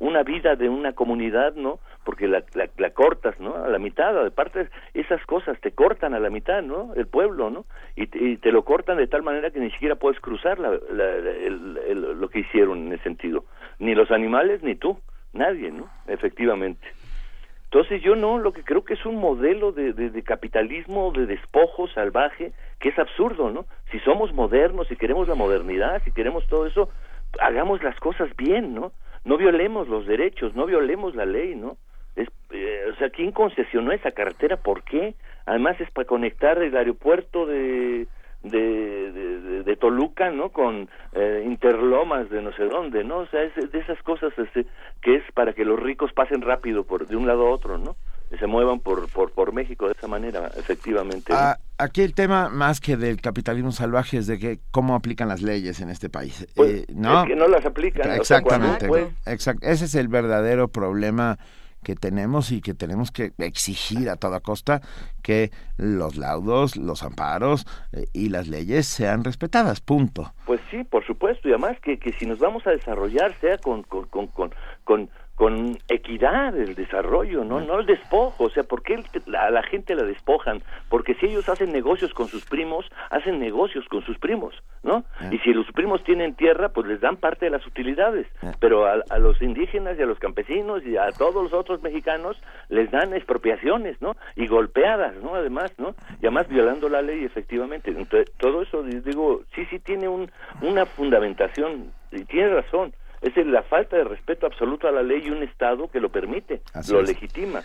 una 0.00 0.22
vida 0.22 0.56
de 0.56 0.68
una 0.68 0.92
comunidad, 0.92 1.54
¿no? 1.54 1.80
Porque 2.04 2.26
la, 2.26 2.42
la, 2.54 2.90
cortas, 2.90 3.38
¿no? 3.40 3.54
A 3.56 3.68
la 3.68 3.78
mitad, 3.78 4.14
de 4.24 4.30
parte, 4.30 4.68
esas 4.94 5.24
cosas 5.26 5.60
te 5.60 5.72
cortan 5.72 6.14
a 6.14 6.20
la 6.20 6.30
mitad, 6.30 6.62
¿no? 6.62 6.94
El 6.94 7.06
pueblo, 7.06 7.50
¿no? 7.50 7.66
Y, 7.96 8.06
te 8.36 8.52
lo 8.52 8.64
cortan 8.64 8.96
de 8.96 9.06
tal 9.06 9.22
manera 9.22 9.50
que 9.50 9.60
ni 9.60 9.70
siquiera 9.70 9.96
puedes 9.96 10.20
cruzar 10.20 10.58
la, 10.58 10.70
lo 10.70 12.28
que 12.28 12.40
hicieron 12.40 12.86
en 12.86 12.92
ese 12.94 13.04
sentido. 13.04 13.44
Ni 13.78 13.94
los 13.94 14.10
animales, 14.10 14.62
ni 14.62 14.74
tú, 14.74 14.98
nadie, 15.32 15.70
¿no? 15.70 15.88
Efectivamente. 16.06 16.86
Entonces 17.72 18.02
yo 18.02 18.16
no, 18.16 18.38
lo 18.38 18.52
que 18.52 18.64
creo 18.64 18.82
que 18.82 18.94
es 18.94 19.06
un 19.06 19.14
modelo 19.14 19.70
de, 19.70 19.92
de, 19.92 20.22
capitalismo, 20.24 21.12
de 21.12 21.26
despojo 21.26 21.86
salvaje, 21.86 22.50
que 22.80 22.88
es 22.88 22.98
absurdo, 22.98 23.52
¿no? 23.52 23.64
Si 23.92 24.00
somos 24.00 24.34
modernos, 24.34 24.88
si 24.88 24.96
queremos 24.96 25.28
la 25.28 25.36
modernidad, 25.36 26.02
si 26.04 26.10
queremos 26.10 26.44
todo 26.48 26.66
eso, 26.66 26.90
hagamos 27.38 27.80
las 27.84 27.96
cosas 28.00 28.34
bien, 28.36 28.74
¿no? 28.74 28.90
No 29.24 29.36
violemos 29.36 29.86
los 29.86 30.04
derechos, 30.04 30.52
no 30.56 30.66
violemos 30.66 31.14
la 31.14 31.26
ley, 31.26 31.54
¿no? 31.54 31.76
Es, 32.16 32.26
eh, 32.50 32.86
o 32.92 32.96
sea, 32.96 33.10
¿quién 33.10 33.30
concesionó 33.30 33.92
esa 33.92 34.10
carretera? 34.10 34.56
¿Por 34.56 34.82
qué? 34.82 35.14
Además 35.46 35.80
es 35.80 35.92
para 35.92 36.08
conectar 36.08 36.60
el 36.60 36.76
aeropuerto 36.76 37.46
de, 37.46 38.08
de, 38.42 39.62
de, 39.64 39.76
Toluca, 39.76 40.30
¿no? 40.30 40.50
Con 40.50 40.88
eh, 41.12 41.42
interlomas 41.46 42.28
de 42.30 42.42
no 42.42 42.52
sé 42.52 42.64
dónde, 42.64 43.04
¿no? 43.04 43.18
O 43.18 43.26
sea, 43.26 43.42
es 43.42 43.54
de 43.54 43.78
esas 43.78 44.02
cosas 44.02 44.32
este, 44.36 44.66
que 45.00 45.16
es 45.16 45.22
para 45.32 45.52
que 45.52 45.64
los 45.64 45.80
ricos 45.80 46.12
pasen 46.12 46.42
rápido 46.42 46.84
por 46.84 47.06
de 47.06 47.16
un 47.16 47.26
lado 47.26 47.46
a 47.46 47.50
otro, 47.50 47.78
¿no? 47.78 47.96
Y 48.30 48.36
se 48.36 48.46
muevan 48.46 48.80
por, 48.80 49.08
por, 49.10 49.32
por 49.32 49.52
México 49.52 49.86
de 49.86 49.92
esa 49.92 50.06
manera, 50.06 50.50
efectivamente. 50.56 51.32
Ah, 51.34 51.58
aquí 51.78 52.02
el 52.02 52.14
tema, 52.14 52.48
más 52.48 52.80
que 52.80 52.96
del 52.96 53.20
capitalismo 53.20 53.72
salvaje, 53.72 54.18
es 54.18 54.26
de 54.26 54.38
que 54.38 54.60
cómo 54.70 54.94
aplican 54.94 55.28
las 55.28 55.42
leyes 55.42 55.80
en 55.80 55.88
este 55.88 56.08
país. 56.08 56.46
Pues, 56.54 56.82
eh, 56.82 56.86
¿no? 56.94 57.22
Es 57.22 57.28
que 57.28 57.36
no 57.36 57.48
las 57.48 57.64
aplican. 57.64 58.12
Exactamente. 58.12 58.88
ese 59.24 59.84
es 59.84 59.94
el 59.94 60.08
verdadero 60.08 60.68
problema 60.68 61.38
que 61.82 61.94
tenemos 61.94 62.52
y 62.52 62.60
que 62.60 62.74
tenemos 62.74 63.10
que 63.10 63.32
exigir 63.38 64.08
a 64.10 64.16
toda 64.16 64.40
costa 64.40 64.80
que 65.22 65.50
los 65.76 66.16
laudos, 66.16 66.76
los 66.76 67.02
amparos 67.02 67.66
eh, 67.92 68.06
y 68.12 68.28
las 68.28 68.48
leyes 68.48 68.86
sean 68.86 69.24
respetadas, 69.24 69.80
punto. 69.80 70.32
Pues 70.46 70.60
sí, 70.70 70.84
por 70.84 71.06
supuesto, 71.06 71.48
y 71.48 71.52
además 71.52 71.78
que, 71.80 71.98
que 71.98 72.12
si 72.12 72.26
nos 72.26 72.38
vamos 72.38 72.66
a 72.66 72.70
desarrollar 72.70 73.34
sea 73.40 73.58
con, 73.58 73.82
con, 73.82 74.06
con, 74.06 74.26
con, 74.28 74.54
con 74.84 75.10
equidad 75.88 76.54
el 76.56 76.74
desarrollo, 76.74 77.44
¿no? 77.44 77.60
No 77.60 77.80
el 77.80 77.86
despojo, 77.86 78.44
o 78.44 78.50
sea, 78.50 78.62
¿por 78.64 78.82
qué 78.82 79.02
a 79.38 79.50
la 79.50 79.62
gente 79.62 79.94
la 79.94 80.04
despojan? 80.04 80.62
Porque 80.88 81.14
si 81.14 81.26
ellos 81.26 81.48
hacen 81.48 81.72
negocios 81.72 82.12
con 82.12 82.28
sus 82.28 82.44
primos, 82.44 82.84
hacen 83.08 83.38
negocios 83.38 83.86
con 83.88 84.02
sus 84.02 84.18
primos, 84.18 84.54
¿no? 84.82 85.04
Y 85.30 85.38
si 85.38 85.54
los 85.54 85.66
primos 85.72 86.04
tienen 86.04 86.34
tierra, 86.34 86.68
pues 86.68 86.86
les 86.86 87.00
dan 87.00 87.16
parte 87.16 87.46
de 87.46 87.52
las 87.52 87.66
utilidades, 87.66 88.26
pero 88.58 88.86
a, 88.86 89.02
a, 89.08 89.18
los 89.18 89.40
indígenas 89.40 89.98
y 89.98 90.02
a 90.02 90.06
los 90.06 90.18
campesinos 90.18 90.84
y 90.84 90.98
a 90.98 91.10
todos 91.12 91.42
los 91.42 91.52
otros 91.54 91.82
mexicanos 91.82 92.36
les 92.68 92.90
dan 92.90 93.14
expropiaciones, 93.14 94.00
¿no? 94.02 94.16
Y 94.36 94.46
golpeadas, 94.46 95.16
¿no? 95.22 95.34
Además, 95.34 95.72
¿no? 95.78 95.94
Y 96.20 96.26
además 96.26 96.48
violando 96.48 96.88
la 96.90 97.00
ley, 97.00 97.24
efectivamente. 97.24 97.90
Entonces, 97.90 98.30
todo 98.36 98.62
eso, 98.62 98.82
digo, 98.82 99.42
sí, 99.54 99.64
sí 99.70 99.78
tiene 99.78 100.08
un, 100.08 100.30
una 100.60 100.84
fundamentación, 100.84 101.92
y 102.12 102.24
tiene 102.24 102.48
razón, 102.50 102.92
es 103.20 103.46
la 103.46 103.62
falta 103.62 103.96
de 103.96 104.04
respeto 104.04 104.46
absoluto 104.46 104.88
a 104.88 104.92
la 104.92 105.02
ley 105.02 105.22
y 105.24 105.30
un 105.30 105.42
Estado 105.42 105.90
que 105.90 106.00
lo 106.00 106.10
permite, 106.10 106.62
lo 106.88 107.02
legitima. 107.02 107.62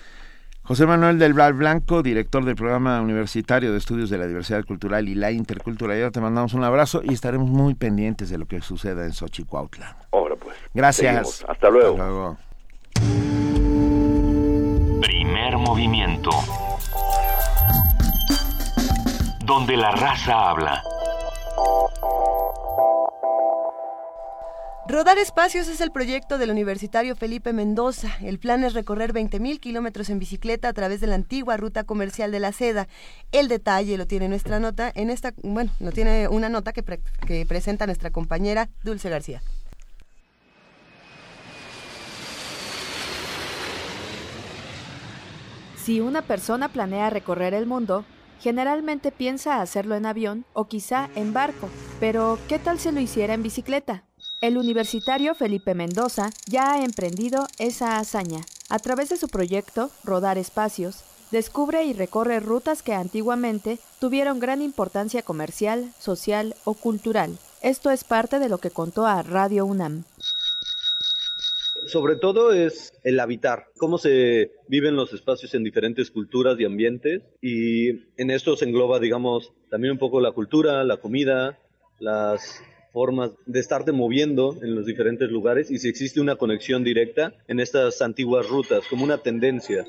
José 0.63 0.87
Manuel 0.87 1.19
del 1.19 1.33
Blanco, 1.33 2.01
director 2.01 2.43
del 2.43 2.55
programa 2.55 2.99
universitario 2.99 3.71
de 3.71 3.77
estudios 3.77 4.09
de 4.09 4.17
la 4.17 4.25
diversidad 4.25 4.65
cultural 4.65 5.07
y 5.07 5.13
la 5.13 5.31
interculturalidad, 5.31 6.11
te 6.11 6.19
mandamos 6.19 6.55
un 6.55 6.63
abrazo 6.63 7.01
y 7.03 7.13
estaremos 7.13 7.47
muy 7.47 7.75
pendientes 7.75 8.31
de 8.31 8.39
lo 8.39 8.47
que 8.47 8.59
suceda 8.61 9.05
en 9.05 9.13
Xochicuautla. 9.13 9.95
Ahora 10.11 10.35
pues. 10.35 10.57
Gracias. 10.73 11.45
Hasta 11.47 11.69
luego. 11.69 11.91
Hasta 11.91 12.07
luego. 12.07 12.37
Primer 15.01 15.57
movimiento. 15.57 16.31
Donde 19.45 19.77
la 19.77 19.91
raza 19.91 20.49
habla. 20.49 20.81
Rodar 24.87 25.17
Espacios 25.17 25.67
es 25.67 25.81
el 25.81 25.91
proyecto 25.91 26.37
del 26.37 26.51
universitario 26.51 27.15
Felipe 27.15 27.53
Mendoza. 27.53 28.15
El 28.21 28.37
plan 28.37 28.63
es 28.63 28.75
recorrer 28.75 29.13
20.000 29.13 29.59
kilómetros 29.59 30.11
en 30.11 30.19
bicicleta 30.19 30.69
a 30.69 30.73
través 30.73 31.01
de 31.01 31.07
la 31.07 31.15
antigua 31.15 31.57
ruta 31.57 31.85
comercial 31.85 32.31
de 32.31 32.39
la 32.39 32.51
seda. 32.51 32.87
El 33.31 33.47
detalle 33.47 33.97
lo 33.97 34.05
tiene 34.05 34.29
nuestra 34.29 34.59
nota 34.59 34.91
en 34.93 35.09
esta, 35.09 35.33
bueno, 35.41 35.71
lo 35.79 35.91
tiene 35.91 36.27
una 36.27 36.49
nota 36.49 36.71
que, 36.71 36.83
que 37.25 37.47
presenta 37.47 37.87
nuestra 37.87 38.11
compañera 38.11 38.69
Dulce 38.83 39.09
García. 39.09 39.41
Si 45.77 45.99
una 45.99 46.21
persona 46.21 46.69
planea 46.69 47.09
recorrer 47.09 47.55
el 47.55 47.65
mundo, 47.65 48.05
generalmente 48.39 49.11
piensa 49.11 49.61
hacerlo 49.61 49.95
en 49.95 50.05
avión 50.05 50.45
o 50.53 50.67
quizá 50.67 51.09
en 51.15 51.33
barco. 51.33 51.69
Pero, 51.99 52.37
¿qué 52.47 52.59
tal 52.59 52.77
si 52.77 52.91
lo 52.91 52.99
hiciera 52.99 53.33
en 53.33 53.41
bicicleta? 53.41 54.04
El 54.41 54.57
universitario 54.57 55.33
Felipe 55.33 55.73
Mendoza 55.73 56.29
ya 56.47 56.73
ha 56.73 56.83
emprendido 56.83 57.47
esa 57.57 57.97
hazaña. 57.97 58.41
A 58.69 58.79
través 58.79 59.09
de 59.09 59.17
su 59.17 59.27
proyecto, 59.29 59.89
Rodar 60.03 60.37
Espacios, 60.37 61.03
descubre 61.31 61.85
y 61.85 61.93
recorre 61.93 62.39
rutas 62.41 62.83
que 62.83 62.93
antiguamente 62.93 63.79
tuvieron 63.99 64.39
gran 64.39 64.61
importancia 64.61 65.21
comercial, 65.21 65.91
social 65.99 66.53
o 66.65 66.73
cultural. 66.73 67.37
Esto 67.61 67.91
es 67.91 68.03
parte 68.03 68.39
de 68.39 68.49
lo 68.49 68.57
que 68.57 68.71
contó 68.71 69.05
a 69.05 69.23
Radio 69.23 69.65
UNAM. 69.65 70.03
Sobre 71.87 72.15
todo 72.15 72.51
es 72.51 72.93
el 73.03 73.19
habitar, 73.19 73.67
cómo 73.77 73.97
se 73.97 74.51
viven 74.67 74.95
los 74.95 75.13
espacios 75.13 75.53
en 75.53 75.63
diferentes 75.63 76.11
culturas 76.11 76.59
y 76.59 76.65
ambientes 76.65 77.21
y 77.41 77.89
en 78.17 78.31
esto 78.31 78.57
se 78.57 78.65
engloba, 78.65 78.99
digamos, 78.99 79.53
también 79.69 79.93
un 79.93 79.99
poco 79.99 80.19
la 80.19 80.31
cultura, 80.31 80.83
la 80.83 80.97
comida, 80.97 81.59
las 81.99 82.61
formas 82.95 83.31
de 83.45 83.59
estarte 83.59 83.91
moviendo 83.91 84.55
en 84.61 84.73
los 84.73 84.85
diferentes 84.85 85.29
lugares 85.29 85.69
y 85.69 85.79
si 85.79 85.89
existe 85.89 86.21
una 86.21 86.37
conexión 86.37 86.81
directa 86.81 87.33
en 87.49 87.59
estas 87.59 88.01
antiguas 88.01 88.47
rutas, 88.47 88.85
como 88.89 89.03
una 89.03 89.17
tendencia. 89.17 89.85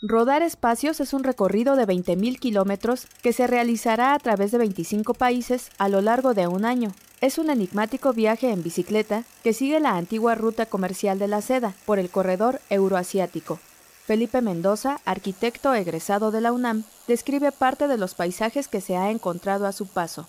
Rodar 0.00 0.42
Espacios 0.42 1.00
es 1.00 1.12
un 1.12 1.24
recorrido 1.24 1.74
de 1.74 1.88
20.000 1.88 2.38
kilómetros 2.38 3.08
que 3.20 3.32
se 3.32 3.48
realizará 3.48 4.14
a 4.14 4.18
través 4.20 4.52
de 4.52 4.58
25 4.58 5.14
países 5.14 5.70
a 5.78 5.88
lo 5.88 6.00
largo 6.02 6.34
de 6.34 6.46
un 6.46 6.64
año. 6.64 6.92
Es 7.20 7.38
un 7.38 7.50
enigmático 7.50 8.12
viaje 8.12 8.52
en 8.52 8.62
bicicleta 8.62 9.24
que 9.42 9.54
sigue 9.54 9.80
la 9.80 9.96
antigua 9.96 10.36
ruta 10.36 10.66
comercial 10.66 11.18
de 11.18 11.26
la 11.26 11.40
seda 11.40 11.74
por 11.84 11.98
el 11.98 12.10
corredor 12.10 12.60
euroasiático. 12.70 13.58
Felipe 14.04 14.40
Mendoza, 14.40 15.00
arquitecto 15.04 15.74
egresado 15.74 16.30
de 16.30 16.42
la 16.42 16.52
UNAM, 16.52 16.84
describe 17.08 17.50
parte 17.50 17.88
de 17.88 17.98
los 17.98 18.14
paisajes 18.14 18.68
que 18.68 18.80
se 18.80 18.96
ha 18.96 19.10
encontrado 19.10 19.66
a 19.66 19.72
su 19.72 19.88
paso 19.88 20.28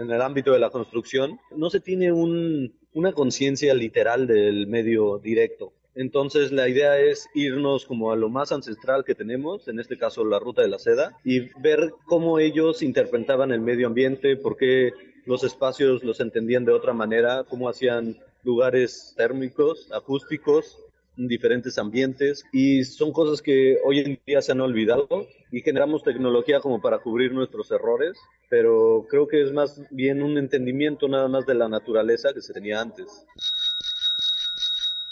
en 0.00 0.10
el 0.10 0.22
ámbito 0.22 0.52
de 0.52 0.58
la 0.58 0.70
construcción, 0.70 1.38
no 1.54 1.68
se 1.68 1.80
tiene 1.80 2.10
una 2.10 3.12
conciencia 3.12 3.74
literal 3.74 4.26
del 4.26 4.66
medio 4.66 5.18
directo. 5.18 5.72
Entonces 5.94 6.52
la 6.52 6.68
idea 6.68 6.98
es 6.98 7.28
irnos 7.34 7.84
como 7.84 8.10
a 8.10 8.16
lo 8.16 8.30
más 8.30 8.52
ancestral 8.52 9.04
que 9.04 9.14
tenemos, 9.14 9.68
en 9.68 9.78
este 9.78 9.98
caso 9.98 10.24
la 10.24 10.38
ruta 10.38 10.62
de 10.62 10.68
la 10.68 10.78
seda, 10.78 11.18
y 11.24 11.40
ver 11.60 11.92
cómo 12.06 12.38
ellos 12.38 12.82
interpretaban 12.82 13.52
el 13.52 13.60
medio 13.60 13.88
ambiente, 13.88 14.36
por 14.36 14.56
qué 14.56 14.92
los 15.26 15.44
espacios 15.44 16.02
los 16.02 16.20
entendían 16.20 16.64
de 16.64 16.72
otra 16.72 16.94
manera, 16.94 17.44
cómo 17.48 17.68
hacían 17.68 18.16
lugares 18.42 19.12
térmicos, 19.16 19.90
acústicos, 19.92 20.78
diferentes 21.16 21.78
ambientes 21.78 22.44
y 22.52 22.84
son 22.84 23.12
cosas 23.12 23.42
que 23.42 23.78
hoy 23.84 24.00
en 24.00 24.20
día 24.26 24.40
se 24.42 24.52
han 24.52 24.60
olvidado 24.60 25.08
y 25.50 25.60
generamos 25.60 26.02
tecnología 26.02 26.60
como 26.60 26.80
para 26.80 26.98
cubrir 26.98 27.32
nuestros 27.32 27.70
errores, 27.70 28.18
pero 28.48 29.06
creo 29.08 29.28
que 29.28 29.42
es 29.42 29.52
más 29.52 29.82
bien 29.90 30.22
un 30.22 30.38
entendimiento 30.38 31.08
nada 31.08 31.28
más 31.28 31.46
de 31.46 31.54
la 31.54 31.68
naturaleza 31.68 32.32
que 32.32 32.40
se 32.40 32.52
tenía 32.52 32.80
antes. 32.80 33.26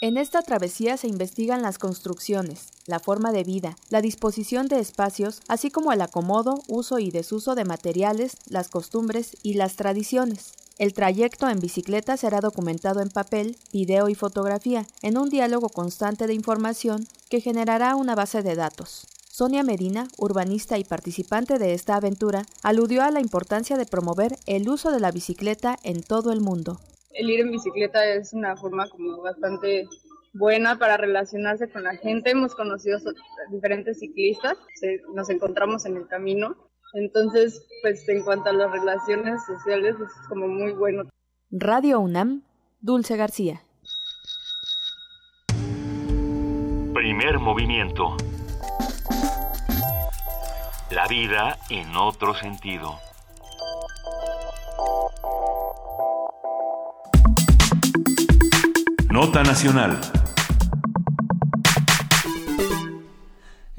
En 0.01 0.15
esta 0.15 0.41
travesía 0.41 0.95
se 0.95 1.09
investigan 1.09 1.61
las 1.61 1.77
construcciones, 1.77 2.69
la 2.87 3.01
forma 3.01 3.33
de 3.33 3.43
vida, 3.43 3.75
la 3.89 3.99
disposición 3.99 4.69
de 4.69 4.79
espacios, 4.79 5.41
así 5.49 5.71
como 5.71 5.91
el 5.91 5.99
acomodo, 6.01 6.55
uso 6.69 6.99
y 6.99 7.11
desuso 7.11 7.53
de 7.53 7.65
materiales, 7.65 8.37
las 8.49 8.69
costumbres 8.69 9.35
y 9.43 9.55
las 9.55 9.75
tradiciones. 9.75 10.53
El 10.79 10.93
trayecto 10.93 11.49
en 11.49 11.59
bicicleta 11.59 12.15
será 12.15 12.39
documentado 12.39 13.01
en 13.01 13.09
papel, 13.09 13.57
video 13.73 14.07
y 14.07 14.15
fotografía, 14.15 14.85
en 15.01 15.17
un 15.17 15.29
diálogo 15.29 15.67
constante 15.67 16.25
de 16.25 16.33
información 16.33 17.03
que 17.29 17.41
generará 17.41 17.97
una 17.97 18.15
base 18.15 18.43
de 18.43 18.55
datos. 18.55 19.05
Sonia 19.29 19.61
Medina, 19.61 20.07
urbanista 20.17 20.77
y 20.77 20.85
participante 20.85 21.59
de 21.59 21.73
esta 21.73 21.97
aventura, 21.97 22.43
aludió 22.63 23.03
a 23.03 23.11
la 23.11 23.19
importancia 23.19 23.75
de 23.75 23.85
promover 23.85 24.37
el 24.47 24.69
uso 24.69 24.93
de 24.93 25.01
la 25.01 25.11
bicicleta 25.11 25.75
en 25.83 26.01
todo 26.01 26.31
el 26.31 26.39
mundo. 26.39 26.79
El 27.11 27.29
ir 27.29 27.41
en 27.41 27.51
bicicleta 27.51 28.05
es 28.13 28.31
una 28.31 28.55
forma 28.55 28.87
como 28.89 29.21
bastante 29.21 29.85
buena 30.31 30.79
para 30.79 30.95
relacionarse 30.95 31.69
con 31.69 31.83
la 31.83 31.97
gente. 31.97 32.31
Hemos 32.31 32.55
conocido 32.55 32.99
diferentes 33.51 33.99
ciclistas, 33.99 34.55
nos 35.13 35.29
encontramos 35.29 35.85
en 35.85 35.97
el 35.97 36.07
camino 36.07 36.55
entonces, 36.93 37.65
pues 37.81 38.07
en 38.09 38.23
cuanto 38.23 38.49
a 38.49 38.53
las 38.53 38.71
relaciones 38.71 39.45
sociales, 39.45 39.95
es 39.95 40.27
como 40.27 40.47
muy 40.47 40.73
bueno. 40.73 41.03
Radio 41.51 41.99
UNAM, 41.99 42.43
Dulce 42.81 43.15
García. 43.15 43.61
Primer 46.93 47.39
movimiento. 47.39 48.17
La 50.91 51.07
vida 51.07 51.57
en 51.69 51.95
otro 51.95 52.33
sentido. 52.33 52.99
Nota 59.09 59.43
Nacional. 59.43 59.99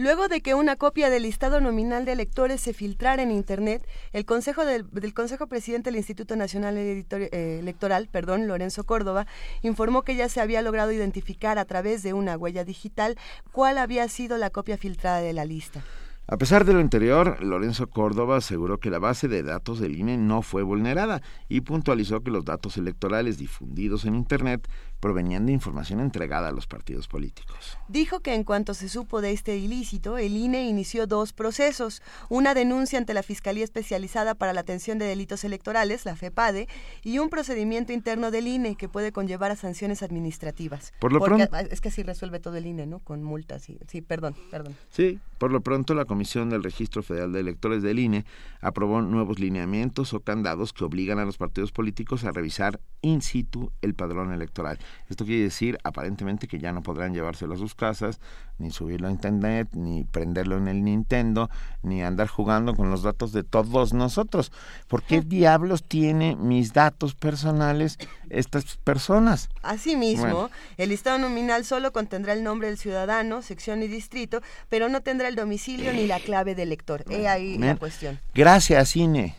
Luego 0.00 0.28
de 0.28 0.40
que 0.40 0.54
una 0.54 0.76
copia 0.76 1.10
del 1.10 1.24
listado 1.24 1.60
nominal 1.60 2.06
de 2.06 2.12
electores 2.12 2.62
se 2.62 2.72
filtrara 2.72 3.22
en 3.22 3.30
Internet, 3.30 3.86
el 4.14 4.24
Consejo 4.24 4.64
del, 4.64 4.86
Consejo 5.12 5.46
Presidente 5.46 5.90
del 5.90 5.98
Instituto 5.98 6.36
Nacional 6.36 6.78
eh, 6.78 7.58
Electoral, 7.60 8.08
perdón, 8.10 8.46
Lorenzo 8.46 8.84
Córdoba, 8.84 9.26
informó 9.60 10.00
que 10.00 10.16
ya 10.16 10.30
se 10.30 10.40
había 10.40 10.62
logrado 10.62 10.90
identificar 10.90 11.58
a 11.58 11.66
través 11.66 12.02
de 12.02 12.14
una 12.14 12.38
huella 12.38 12.64
digital 12.64 13.18
cuál 13.52 13.76
había 13.76 14.08
sido 14.08 14.38
la 14.38 14.48
copia 14.48 14.78
filtrada 14.78 15.20
de 15.20 15.34
la 15.34 15.44
lista. 15.44 15.84
A 16.32 16.38
pesar 16.38 16.64
de 16.64 16.72
lo 16.72 16.78
anterior, 16.78 17.42
Lorenzo 17.42 17.88
Córdoba 17.88 18.36
aseguró 18.36 18.78
que 18.78 18.88
la 18.88 19.00
base 19.00 19.26
de 19.26 19.42
datos 19.42 19.80
del 19.80 19.98
INE 19.98 20.16
no 20.16 20.42
fue 20.42 20.62
vulnerada 20.62 21.22
y 21.48 21.62
puntualizó 21.62 22.22
que 22.22 22.30
los 22.30 22.44
datos 22.44 22.76
electorales 22.76 23.36
difundidos 23.36 24.04
en 24.04 24.14
Internet 24.14 24.68
provenían 25.00 25.46
de 25.46 25.52
información 25.52 26.00
entregada 26.00 26.48
a 26.48 26.52
los 26.52 26.68
partidos 26.68 27.08
políticos. 27.08 27.76
Dijo 27.88 28.20
que 28.20 28.34
en 28.34 28.44
cuanto 28.44 28.74
se 28.74 28.88
supo 28.88 29.20
de 29.20 29.32
este 29.32 29.56
ilícito, 29.58 30.16
el 30.16 30.36
INE 30.36 30.68
inició 30.68 31.08
dos 31.08 31.32
procesos, 31.32 32.02
una 32.28 32.54
denuncia 32.54 32.98
ante 32.98 33.12
la 33.12 33.24
Fiscalía 33.24 33.64
Especializada 33.64 34.36
para 34.36 34.52
la 34.52 34.60
Atención 34.60 34.98
de 34.98 35.06
Delitos 35.06 35.42
Electorales, 35.42 36.04
la 36.04 36.14
FEPADE, 36.14 36.68
y 37.02 37.18
un 37.18 37.28
procedimiento 37.28 37.92
interno 37.92 38.30
del 38.30 38.46
INE 38.46 38.76
que 38.76 38.88
puede 38.88 39.10
conllevar 39.10 39.50
a 39.50 39.56
sanciones 39.56 40.04
administrativas. 40.04 40.92
Por 41.00 41.12
lo 41.12 41.20
pronto, 41.20 41.56
es 41.56 41.80
que 41.80 41.88
así 41.88 42.04
resuelve 42.04 42.38
todo 42.38 42.56
el 42.56 42.66
INE, 42.66 42.86
¿no? 42.86 43.00
Con 43.00 43.24
multas 43.24 43.68
y 43.68 43.78
sí, 43.88 44.00
perdón, 44.00 44.36
perdón. 44.50 44.76
Sí, 44.90 45.18
por 45.38 45.50
lo 45.50 45.60
pronto 45.60 45.94
la 45.94 46.04
Comisión 46.04 46.20
Comisión 46.20 46.50
del 46.50 46.62
Registro 46.62 47.02
Federal 47.02 47.32
de 47.32 47.40
Electores 47.40 47.82
del 47.82 47.98
INE 47.98 48.26
aprobó 48.60 49.00
nuevos 49.00 49.38
lineamientos 49.38 50.12
o 50.12 50.20
candados 50.20 50.74
que 50.74 50.84
obligan 50.84 51.18
a 51.18 51.24
los 51.24 51.38
partidos 51.38 51.72
políticos 51.72 52.24
a 52.24 52.30
revisar 52.30 52.78
in 53.00 53.22
situ 53.22 53.72
el 53.80 53.94
padrón 53.94 54.34
electoral. 54.34 54.78
Esto 55.08 55.24
quiere 55.24 55.42
decir 55.42 55.78
aparentemente 55.84 56.48
que 56.48 56.58
ya 56.58 56.72
no 56.72 56.82
podrán 56.82 57.12
llevárselo 57.12 57.54
a 57.54 57.58
sus 57.58 57.74
casas, 57.74 58.20
ni 58.58 58.70
subirlo 58.70 59.08
a 59.08 59.10
internet, 59.10 59.68
ni 59.72 60.04
prenderlo 60.04 60.56
en 60.56 60.68
el 60.68 60.82
Nintendo, 60.82 61.50
ni 61.82 62.02
andar 62.02 62.28
jugando 62.28 62.74
con 62.74 62.90
los 62.90 63.02
datos 63.02 63.32
de 63.32 63.42
todos 63.42 63.92
nosotros. 63.92 64.52
¿Por 64.88 65.02
qué 65.02 65.20
diablos 65.20 65.82
tiene 65.82 66.36
mis 66.36 66.72
datos 66.72 67.14
personales 67.14 67.98
estas 68.30 68.76
personas? 68.78 69.48
Asimismo, 69.62 70.50
el 70.76 70.88
listado 70.88 71.18
nominal 71.18 71.64
solo 71.64 71.92
contendrá 71.92 72.32
el 72.32 72.42
nombre 72.42 72.68
del 72.68 72.78
ciudadano, 72.78 73.42
sección 73.42 73.82
y 73.82 73.88
distrito, 73.88 74.40
pero 74.68 74.88
no 74.88 75.02
tendrá 75.02 75.28
el 75.28 75.34
domicilio 75.34 75.92
ni 75.92 76.06
la 76.06 76.20
clave 76.20 76.54
del 76.54 76.70
elector. 76.70 77.04
He 77.10 77.26
ahí 77.26 77.58
la 77.58 77.76
cuestión. 77.76 78.20
Gracias, 78.32 78.90
Cine. 78.90 79.36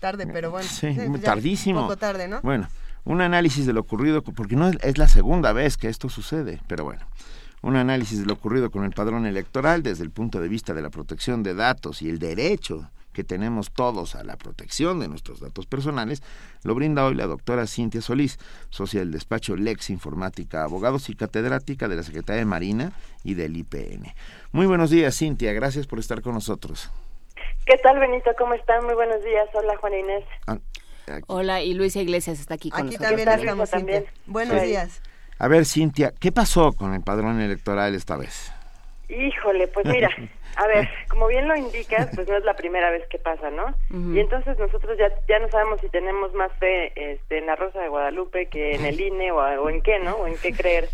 Tarde, 0.00 0.26
pero 0.26 0.50
bueno. 0.50 0.66
Sí, 0.68 0.96
tardísimo. 1.22 1.82
poco 1.82 1.96
tarde, 1.96 2.26
¿no? 2.26 2.40
Bueno, 2.42 2.68
un 3.04 3.20
análisis 3.20 3.66
de 3.66 3.72
lo 3.72 3.80
ocurrido, 3.80 4.22
porque 4.22 4.56
no 4.56 4.68
es 4.68 4.98
la 4.98 5.08
segunda 5.08 5.52
vez 5.52 5.76
que 5.76 5.88
esto 5.88 6.08
sucede, 6.08 6.60
pero 6.66 6.84
bueno 6.84 7.06
un 7.62 7.76
análisis 7.76 8.18
de 8.18 8.26
lo 8.26 8.34
ocurrido 8.34 8.70
con 8.70 8.84
el 8.84 8.90
padrón 8.90 9.24
electoral 9.24 9.82
desde 9.82 10.02
el 10.02 10.10
punto 10.10 10.40
de 10.40 10.48
vista 10.48 10.74
de 10.74 10.82
la 10.82 10.90
protección 10.90 11.42
de 11.42 11.54
datos 11.54 12.02
y 12.02 12.08
el 12.08 12.18
derecho 12.18 12.90
que 13.12 13.24
tenemos 13.24 13.70
todos 13.70 14.14
a 14.14 14.24
la 14.24 14.36
protección 14.36 14.98
de 14.98 15.06
nuestros 15.06 15.40
datos 15.40 15.66
personales, 15.66 16.22
lo 16.64 16.74
brinda 16.74 17.04
hoy 17.04 17.14
la 17.14 17.26
doctora 17.26 17.66
Cintia 17.66 18.00
Solís, 18.00 18.38
socia 18.70 19.00
del 19.00 19.12
despacho 19.12 19.54
Lex 19.54 19.90
Informática 19.90 20.64
Abogados 20.64 21.10
y 21.10 21.14
catedrática 21.14 21.88
de 21.88 21.96
la 21.96 22.02
Secretaría 22.02 22.40
de 22.40 22.46
Marina 22.46 22.92
y 23.22 23.34
del 23.34 23.56
IPN. 23.56 24.14
Muy 24.52 24.66
buenos 24.66 24.90
días, 24.90 25.16
Cintia, 25.16 25.52
gracias 25.52 25.86
por 25.86 25.98
estar 25.98 26.22
con 26.22 26.34
nosotros. 26.34 26.90
¿Qué 27.66 27.76
tal, 27.78 27.98
Benito? 27.98 28.30
¿Cómo 28.38 28.54
están? 28.54 28.84
Muy 28.84 28.94
buenos 28.94 29.22
días. 29.22 29.48
Hola, 29.54 29.76
Juan 29.76 29.94
Inés. 29.94 30.24
Hola, 31.26 31.62
y 31.62 31.74
Luisa 31.74 32.00
Iglesias 32.00 32.40
está 32.40 32.54
aquí 32.54 32.70
con 32.70 32.86
aquí 32.86 32.96
nosotros. 32.96 33.24
También 33.26 33.66
también. 33.70 34.06
Buenos 34.26 34.62
días. 34.62 35.00
A 35.38 35.48
ver, 35.48 35.66
Cintia, 35.66 36.12
¿qué 36.20 36.30
pasó 36.30 36.72
con 36.72 36.94
el 36.94 37.02
padrón 37.02 37.40
electoral 37.40 37.94
esta 37.94 38.16
vez? 38.16 38.52
Híjole, 39.08 39.68
pues 39.68 39.84
mira, 39.86 40.08
a 40.56 40.66
ver, 40.66 40.88
como 41.08 41.26
bien 41.26 41.48
lo 41.48 41.56
indicas, 41.56 42.08
pues 42.14 42.28
no 42.28 42.36
es 42.36 42.44
la 42.44 42.54
primera 42.54 42.90
vez 42.90 43.06
que 43.08 43.18
pasa, 43.18 43.50
¿no? 43.50 43.74
Y 44.14 44.20
entonces 44.20 44.58
nosotros 44.58 44.96
ya 44.98 45.08
ya 45.28 45.38
no 45.38 45.48
sabemos 45.48 45.80
si 45.80 45.88
tenemos 45.88 46.32
más 46.34 46.52
fe 46.58 46.92
este, 46.94 47.38
en 47.38 47.46
la 47.46 47.56
Rosa 47.56 47.80
de 47.80 47.88
Guadalupe 47.88 48.46
que 48.46 48.74
en 48.74 48.84
el 48.84 49.00
INE 49.00 49.32
o, 49.32 49.68
en 49.68 49.82
qué, 49.82 49.98
¿no? 49.98 50.14
O 50.16 50.26
en 50.26 50.36
qué 50.36 50.52
creer. 50.52 50.88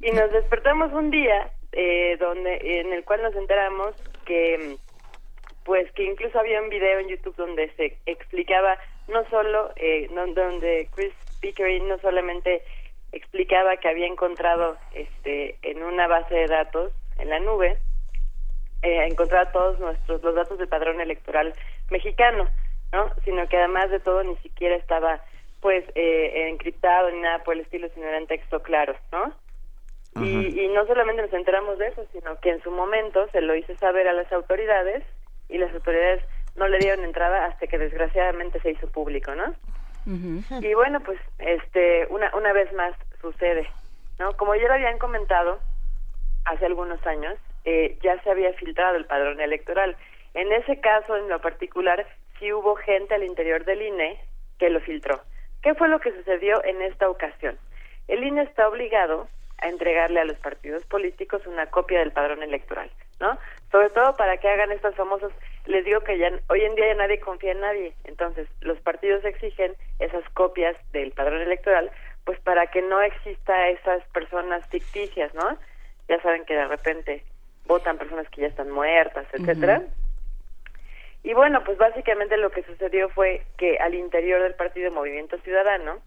Y 0.00 0.10
nos 0.12 0.30
despertamos 0.32 0.92
un 0.92 1.10
día 1.10 1.50
eh, 1.72 2.16
donde 2.18 2.80
en 2.80 2.92
el 2.92 3.04
cual 3.04 3.22
nos 3.22 3.34
enteramos 3.34 3.94
que 4.24 4.76
pues 5.68 5.92
que 5.92 6.02
incluso 6.02 6.38
había 6.38 6.62
un 6.62 6.70
video 6.70 6.98
en 6.98 7.08
YouTube 7.08 7.36
donde 7.36 7.70
se 7.76 7.98
explicaba 8.06 8.78
no 9.06 9.28
solo 9.28 9.70
eh, 9.76 10.08
donde 10.34 10.88
Chris 10.94 11.12
Pickering 11.42 11.86
no 11.86 11.98
solamente 11.98 12.62
explicaba 13.12 13.76
que 13.76 13.90
había 13.90 14.06
encontrado 14.06 14.78
este 14.94 15.58
en 15.60 15.82
una 15.82 16.06
base 16.06 16.34
de 16.34 16.46
datos 16.46 16.90
en 17.18 17.28
la 17.28 17.38
nube 17.40 17.76
eh, 18.80 19.06
encontrado 19.10 19.52
todos 19.52 19.78
nuestros 19.78 20.22
los 20.22 20.34
datos 20.34 20.58
del 20.58 20.68
padrón 20.68 21.02
electoral 21.02 21.52
mexicano 21.90 22.48
no 22.90 23.10
sino 23.26 23.46
que 23.46 23.58
además 23.58 23.90
de 23.90 24.00
todo 24.00 24.24
ni 24.24 24.36
siquiera 24.38 24.74
estaba 24.74 25.22
pues 25.60 25.84
eh, 25.94 26.48
encriptado 26.48 27.10
ni 27.10 27.20
nada 27.20 27.44
por 27.44 27.52
el 27.52 27.60
estilo 27.60 27.90
sino 27.92 28.06
era 28.06 28.16
en 28.16 28.26
texto 28.26 28.62
claro 28.62 28.96
no 29.12 29.34
y, 30.24 30.62
y 30.62 30.68
no 30.68 30.86
solamente 30.86 31.20
nos 31.20 31.32
enteramos 31.34 31.76
de 31.76 31.88
eso 31.88 32.06
sino 32.12 32.40
que 32.40 32.48
en 32.48 32.62
su 32.62 32.70
momento 32.70 33.28
se 33.32 33.42
lo 33.42 33.54
hice 33.54 33.76
saber 33.76 34.08
a 34.08 34.14
las 34.14 34.32
autoridades 34.32 35.04
y 35.48 35.58
las 35.58 35.72
autoridades 35.74 36.22
no 36.56 36.68
le 36.68 36.78
dieron 36.78 37.04
entrada 37.04 37.46
hasta 37.46 37.66
que 37.66 37.78
desgraciadamente 37.78 38.60
se 38.60 38.72
hizo 38.72 38.90
público 38.90 39.34
no 39.34 39.54
y 40.62 40.72
bueno, 40.72 41.00
pues 41.00 41.18
este 41.38 42.06
una 42.08 42.34
una 42.34 42.52
vez 42.54 42.72
más 42.72 42.94
sucede, 43.20 43.68
¿no? 44.18 44.32
Como 44.38 44.54
ya 44.54 44.66
lo 44.66 44.74
habían 44.74 44.98
comentado 44.98 45.60
hace 46.46 46.64
algunos 46.64 47.06
años, 47.06 47.34
eh, 47.64 47.98
ya 48.02 48.20
se 48.22 48.30
había 48.30 48.52
filtrado 48.54 48.96
el 48.96 49.04
padrón 49.04 49.38
electoral. 49.40 49.96
En 50.32 50.50
ese 50.52 50.80
caso, 50.80 51.16
en 51.16 51.28
lo 51.28 51.40
particular, 51.42 52.06
sí 52.38 52.50
hubo 52.52 52.74
gente 52.76 53.14
al 53.14 53.24
interior 53.24 53.66
del 53.66 53.82
INE 53.82 54.18
que 54.58 54.70
lo 54.70 54.80
filtró. 54.80 55.20
¿Qué 55.62 55.74
fue 55.74 55.88
lo 55.88 56.00
que 56.00 56.12
sucedió 56.12 56.64
en 56.64 56.80
esta 56.80 57.10
ocasión? 57.10 57.58
El 58.06 58.24
INE 58.24 58.42
está 58.42 58.66
obligado 58.66 59.28
a 59.58 59.68
entregarle 59.68 60.20
a 60.20 60.24
los 60.24 60.38
partidos 60.38 60.84
políticos 60.86 61.46
una 61.46 61.66
copia 61.66 61.98
del 61.98 62.12
padrón 62.12 62.42
electoral, 62.42 62.90
¿no? 63.20 63.36
Sobre 63.70 63.90
todo 63.90 64.16
para 64.16 64.38
que 64.38 64.48
hagan 64.48 64.72
estos 64.72 64.94
famosos 64.94 65.32
les 65.68 65.84
digo 65.84 66.00
que 66.00 66.16
ya 66.16 66.32
hoy 66.48 66.62
en 66.62 66.74
día 66.74 66.88
ya 66.88 66.94
nadie 66.94 67.20
confía 67.20 67.52
en 67.52 67.60
nadie, 67.60 67.92
entonces 68.04 68.48
los 68.62 68.78
partidos 68.80 69.24
exigen 69.24 69.74
esas 69.98 70.26
copias 70.30 70.76
del 70.92 71.12
padrón 71.12 71.42
electoral, 71.42 71.90
pues 72.24 72.40
para 72.40 72.66
que 72.68 72.80
no 72.82 73.00
exista 73.02 73.68
esas 73.68 74.02
personas 74.08 74.66
ficticias, 74.68 75.32
¿no? 75.34 75.58
Ya 76.08 76.20
saben 76.22 76.46
que 76.46 76.54
de 76.54 76.66
repente 76.66 77.22
votan 77.66 77.98
personas 77.98 78.28
que 78.30 78.42
ya 78.42 78.46
están 78.46 78.70
muertas, 78.70 79.26
etcétera. 79.32 79.82
Y 81.22 81.34
bueno, 81.34 81.62
pues 81.64 81.76
básicamente 81.76 82.38
lo 82.38 82.50
que 82.50 82.62
sucedió 82.62 83.10
fue 83.10 83.42
que 83.58 83.76
al 83.78 83.94
interior 83.94 84.42
del 84.42 84.54
partido 84.54 84.90
Movimiento 84.90 85.36
Ciudadano, 85.38 85.98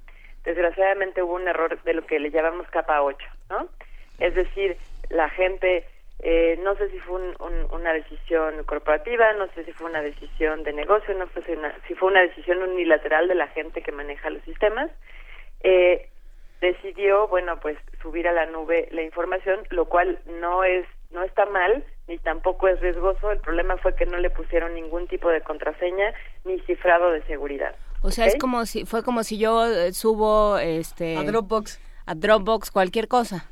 desgraciadamente 0.44 1.22
hubo 1.22 1.36
un 1.36 1.48
error 1.48 1.80
de 1.84 1.94
lo 1.94 2.06
que 2.08 2.20
le 2.20 2.32
llamamos 2.32 2.68
capa 2.70 3.04
8, 3.04 3.24
¿no? 3.52 3.68
Es 4.18 4.34
decir, 4.34 4.78
la 5.10 5.30
gente 5.30 5.86
eh, 6.24 6.60
no 6.64 6.76
sé 6.76 6.90
si 6.92 7.00
fue 7.00 7.20
una 7.72 7.94
decisión 7.94 8.64
corporativa, 8.66 9.34
no 9.34 9.48
sé 9.54 9.66
si 9.66 9.72
fue 9.72 9.90
una 9.90 10.02
decisión 10.02 10.64
de 10.64 10.72
negocio, 10.72 11.16
no 11.16 11.28
sé 11.34 11.42
si, 11.88 11.96
fue 11.96 12.12
una 12.12 12.22
decisión 12.22 12.62
unilateral 12.62 13.28
de 13.28 13.34
la 13.34 13.48
gente 13.48 13.82
que 13.82 13.92
maneja 13.92 14.30
los 14.30 14.44
sistemas. 14.44 14.92
Eh, 15.64 16.10
decidió, 16.62 17.28
bueno, 17.28 17.60
pues 17.60 17.76
subir 18.04 18.28
a 18.28 18.34
la 18.34 18.46
nube 18.46 18.88
la 18.92 19.02
información, 19.02 19.62
lo 19.72 19.86
cual 19.86 20.20
no 20.28 20.64
es 20.64 20.86
no 21.10 21.24
está 21.24 21.46
mal 21.46 21.84
ni 22.08 22.20
tampoco 22.20 22.68
es 22.68 22.80
riesgoso. 22.80 23.32
El 23.32 23.40
problema 23.40 23.78
fue 23.78 23.96
que 23.96 24.06
no 24.06 24.18
le 24.18 24.30
pusieron 24.30 24.76
ningún 24.76 25.08
tipo 25.08 25.28
de 25.30 25.42
contraseña 25.42 26.14
ni 26.46 26.60
cifrado 26.62 27.12
de 27.12 27.24
seguridad. 27.24 27.76
O 28.04 28.12
sea, 28.12 28.28
es 28.28 28.38
como 28.38 28.66
si 28.66 28.86
fue 28.86 29.04
como 29.04 29.24
si 29.24 29.40
yo 29.40 29.66
eh, 29.66 29.92
subo 29.92 30.58
este 30.60 31.18
a 31.18 31.24
Dropbox 31.24 31.82
a 32.06 32.16
Dropbox 32.16 32.70
cualquier 32.72 33.08
cosa. 33.08 33.50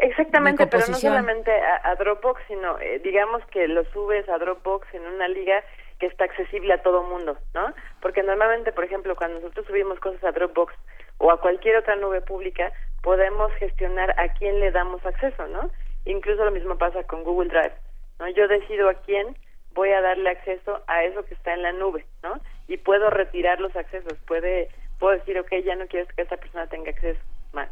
Exactamente, 0.00 0.66
pero 0.66 0.86
no 0.88 0.96
solamente 0.96 1.50
a, 1.50 1.94
Dropbox, 1.96 2.40
sino 2.46 2.78
eh, 2.78 3.00
digamos 3.00 3.44
que 3.46 3.66
lo 3.68 3.84
subes 3.86 4.28
a 4.28 4.38
Dropbox 4.38 4.86
en 4.94 5.06
una 5.06 5.28
liga 5.28 5.62
que 5.98 6.06
está 6.06 6.24
accesible 6.24 6.72
a 6.72 6.82
todo 6.82 7.02
mundo, 7.02 7.36
¿no? 7.54 7.74
Porque 8.00 8.22
normalmente, 8.22 8.72
por 8.72 8.84
ejemplo, 8.84 9.16
cuando 9.16 9.40
nosotros 9.40 9.66
subimos 9.66 9.98
cosas 9.98 10.22
a 10.24 10.32
Dropbox 10.32 10.72
o 11.18 11.30
a 11.32 11.40
cualquier 11.40 11.76
otra 11.76 11.96
nube 11.96 12.20
pública, 12.20 12.72
podemos 13.02 13.52
gestionar 13.54 14.14
a 14.18 14.32
quién 14.34 14.60
le 14.60 14.70
damos 14.70 15.04
acceso, 15.04 15.46
¿no? 15.48 15.70
Incluso 16.04 16.44
lo 16.44 16.52
mismo 16.52 16.78
pasa 16.78 17.02
con 17.04 17.24
Google 17.24 17.48
Drive, 17.48 17.74
¿no? 18.20 18.28
Yo 18.28 18.46
decido 18.46 18.88
a 18.88 18.94
quién 18.94 19.36
voy 19.72 19.90
a 19.90 20.00
darle 20.00 20.30
acceso 20.30 20.82
a 20.86 21.04
eso 21.04 21.24
que 21.24 21.34
está 21.34 21.54
en 21.54 21.62
la 21.62 21.72
nube, 21.72 22.04
¿no? 22.22 22.40
Y 22.68 22.76
puedo 22.76 23.10
retirar 23.10 23.60
los 23.60 23.74
accesos, 23.74 24.14
puede 24.26 24.68
puedo 24.98 25.16
decir, 25.16 25.38
ok, 25.38 25.52
ya 25.64 25.76
no 25.76 25.86
quiero 25.86 26.06
que 26.08 26.22
esa 26.22 26.36
persona 26.36 26.66
tenga 26.66 26.90
acceso 26.90 27.20
más. 27.52 27.68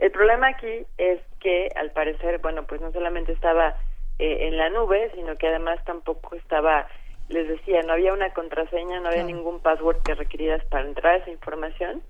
El 0.00 0.10
problema 0.12 0.48
aquí 0.48 0.86
es 0.96 1.20
que, 1.40 1.68
al 1.76 1.90
parecer, 1.92 2.38
bueno, 2.38 2.66
pues 2.66 2.80
no 2.80 2.90
solamente 2.90 3.32
estaba 3.32 3.76
eh, 4.18 4.48
en 4.48 4.56
la 4.56 4.70
nube, 4.70 5.10
sino 5.14 5.36
que 5.36 5.48
además 5.48 5.78
tampoco 5.84 6.34
estaba, 6.36 6.88
les 7.28 7.46
decía, 7.46 7.82
no 7.82 7.92
había 7.92 8.14
una 8.14 8.32
contraseña, 8.32 8.98
no 9.00 9.08
había 9.08 9.24
ningún 9.24 9.60
password 9.60 10.02
que 10.02 10.14
requirieras 10.14 10.64
para 10.64 10.88
entrar 10.88 11.14
a 11.14 11.16
esa 11.18 11.30
información 11.30 12.02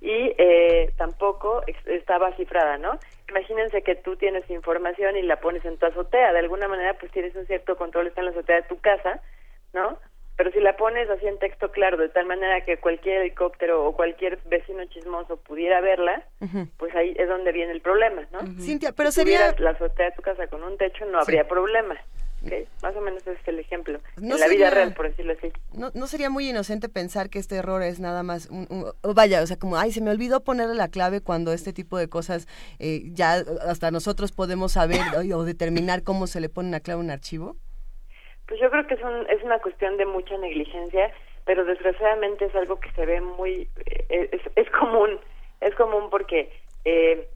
y 0.00 0.34
eh, 0.38 0.90
tampoco 0.96 1.62
estaba 1.84 2.32
cifrada, 2.36 2.78
¿no? 2.78 2.98
Imagínense 3.28 3.82
que 3.82 3.94
tú 3.94 4.16
tienes 4.16 4.48
información 4.48 5.18
y 5.18 5.22
la 5.22 5.38
pones 5.40 5.62
en 5.66 5.76
tu 5.76 5.84
azotea, 5.84 6.32
de 6.32 6.38
alguna 6.38 6.66
manera 6.66 6.94
pues 6.94 7.12
tienes 7.12 7.34
un 7.36 7.46
cierto 7.46 7.76
control, 7.76 8.06
está 8.06 8.22
en 8.22 8.26
la 8.26 8.30
azotea 8.30 8.56
de 8.56 8.68
tu 8.68 8.80
casa, 8.80 9.20
¿no? 9.74 9.98
Pero 10.38 10.52
si 10.52 10.60
la 10.60 10.76
pones 10.76 11.10
así 11.10 11.26
en 11.26 11.36
texto 11.40 11.72
claro, 11.72 11.96
de 11.96 12.10
tal 12.10 12.24
manera 12.24 12.64
que 12.64 12.76
cualquier 12.78 13.22
helicóptero 13.22 13.84
o 13.84 13.96
cualquier 13.96 14.38
vecino 14.44 14.84
chismoso 14.84 15.36
pudiera 15.38 15.80
verla, 15.80 16.24
pues 16.76 16.94
ahí 16.94 17.12
es 17.18 17.28
donde 17.28 17.50
viene 17.50 17.72
el 17.72 17.80
problema, 17.80 18.22
¿no? 18.30 18.38
Cintia, 18.62 18.92
pero 18.92 19.10
si 19.10 19.22
sería... 19.22 19.52
la 19.58 19.70
azotea 19.70 20.06
de 20.06 20.12
tu 20.12 20.22
casa 20.22 20.46
con 20.46 20.62
un 20.62 20.78
techo, 20.78 21.04
no 21.06 21.18
habría 21.18 21.48
problema. 21.48 21.96
Más 22.84 22.94
o 22.94 23.00
menos 23.00 23.22
ese 23.22 23.32
es 23.32 23.48
el 23.48 23.58
ejemplo. 23.58 23.98
en 24.16 24.38
la 24.38 24.46
vida 24.46 24.70
real, 24.70 24.94
por 24.94 25.08
decirlo 25.08 25.32
así. 25.32 25.50
No, 25.72 25.90
no 25.94 26.06
sería 26.06 26.30
muy 26.30 26.48
inocente 26.48 26.88
pensar 26.88 27.30
que 27.30 27.40
este 27.40 27.56
error 27.56 27.82
es 27.82 27.98
nada 27.98 28.22
más 28.22 28.48
un, 28.48 28.92
vaya, 29.02 29.42
o 29.42 29.46
sea, 29.48 29.58
como, 29.58 29.76
ay, 29.76 29.90
se 29.90 30.00
me 30.00 30.12
olvidó 30.12 30.44
ponerle 30.44 30.76
la 30.76 30.86
clave 30.86 31.20
cuando 31.20 31.52
este 31.52 31.72
tipo 31.72 31.98
de 31.98 32.08
cosas 32.08 32.46
eh, 32.78 33.10
ya 33.12 33.42
hasta 33.66 33.90
nosotros 33.90 34.30
podemos 34.30 34.70
saber 34.70 35.00
o 35.34 35.42
determinar 35.42 36.04
cómo 36.04 36.28
se 36.28 36.40
le 36.40 36.48
pone 36.48 36.68
una 36.68 36.78
clave 36.78 37.00
a 37.00 37.04
un 37.04 37.10
archivo. 37.10 37.56
Pues 38.48 38.60
yo 38.60 38.70
creo 38.70 38.86
que 38.86 38.94
es, 38.94 39.00
es 39.28 39.42
una 39.44 39.58
cuestión 39.60 39.96
de 39.98 40.06
mucha 40.06 40.36
negligencia, 40.38 41.12
pero 41.44 41.64
desgraciadamente 41.64 42.46
es 42.46 42.54
algo 42.54 42.80
que 42.80 42.90
se 42.92 43.06
ve 43.06 43.20
muy, 43.20 43.68
eh, 44.08 44.30
es, 44.32 44.40
es 44.56 44.70
común, 44.70 45.20
es 45.60 45.74
común 45.74 46.10
porque 46.10 46.50
eh, 46.84 47.28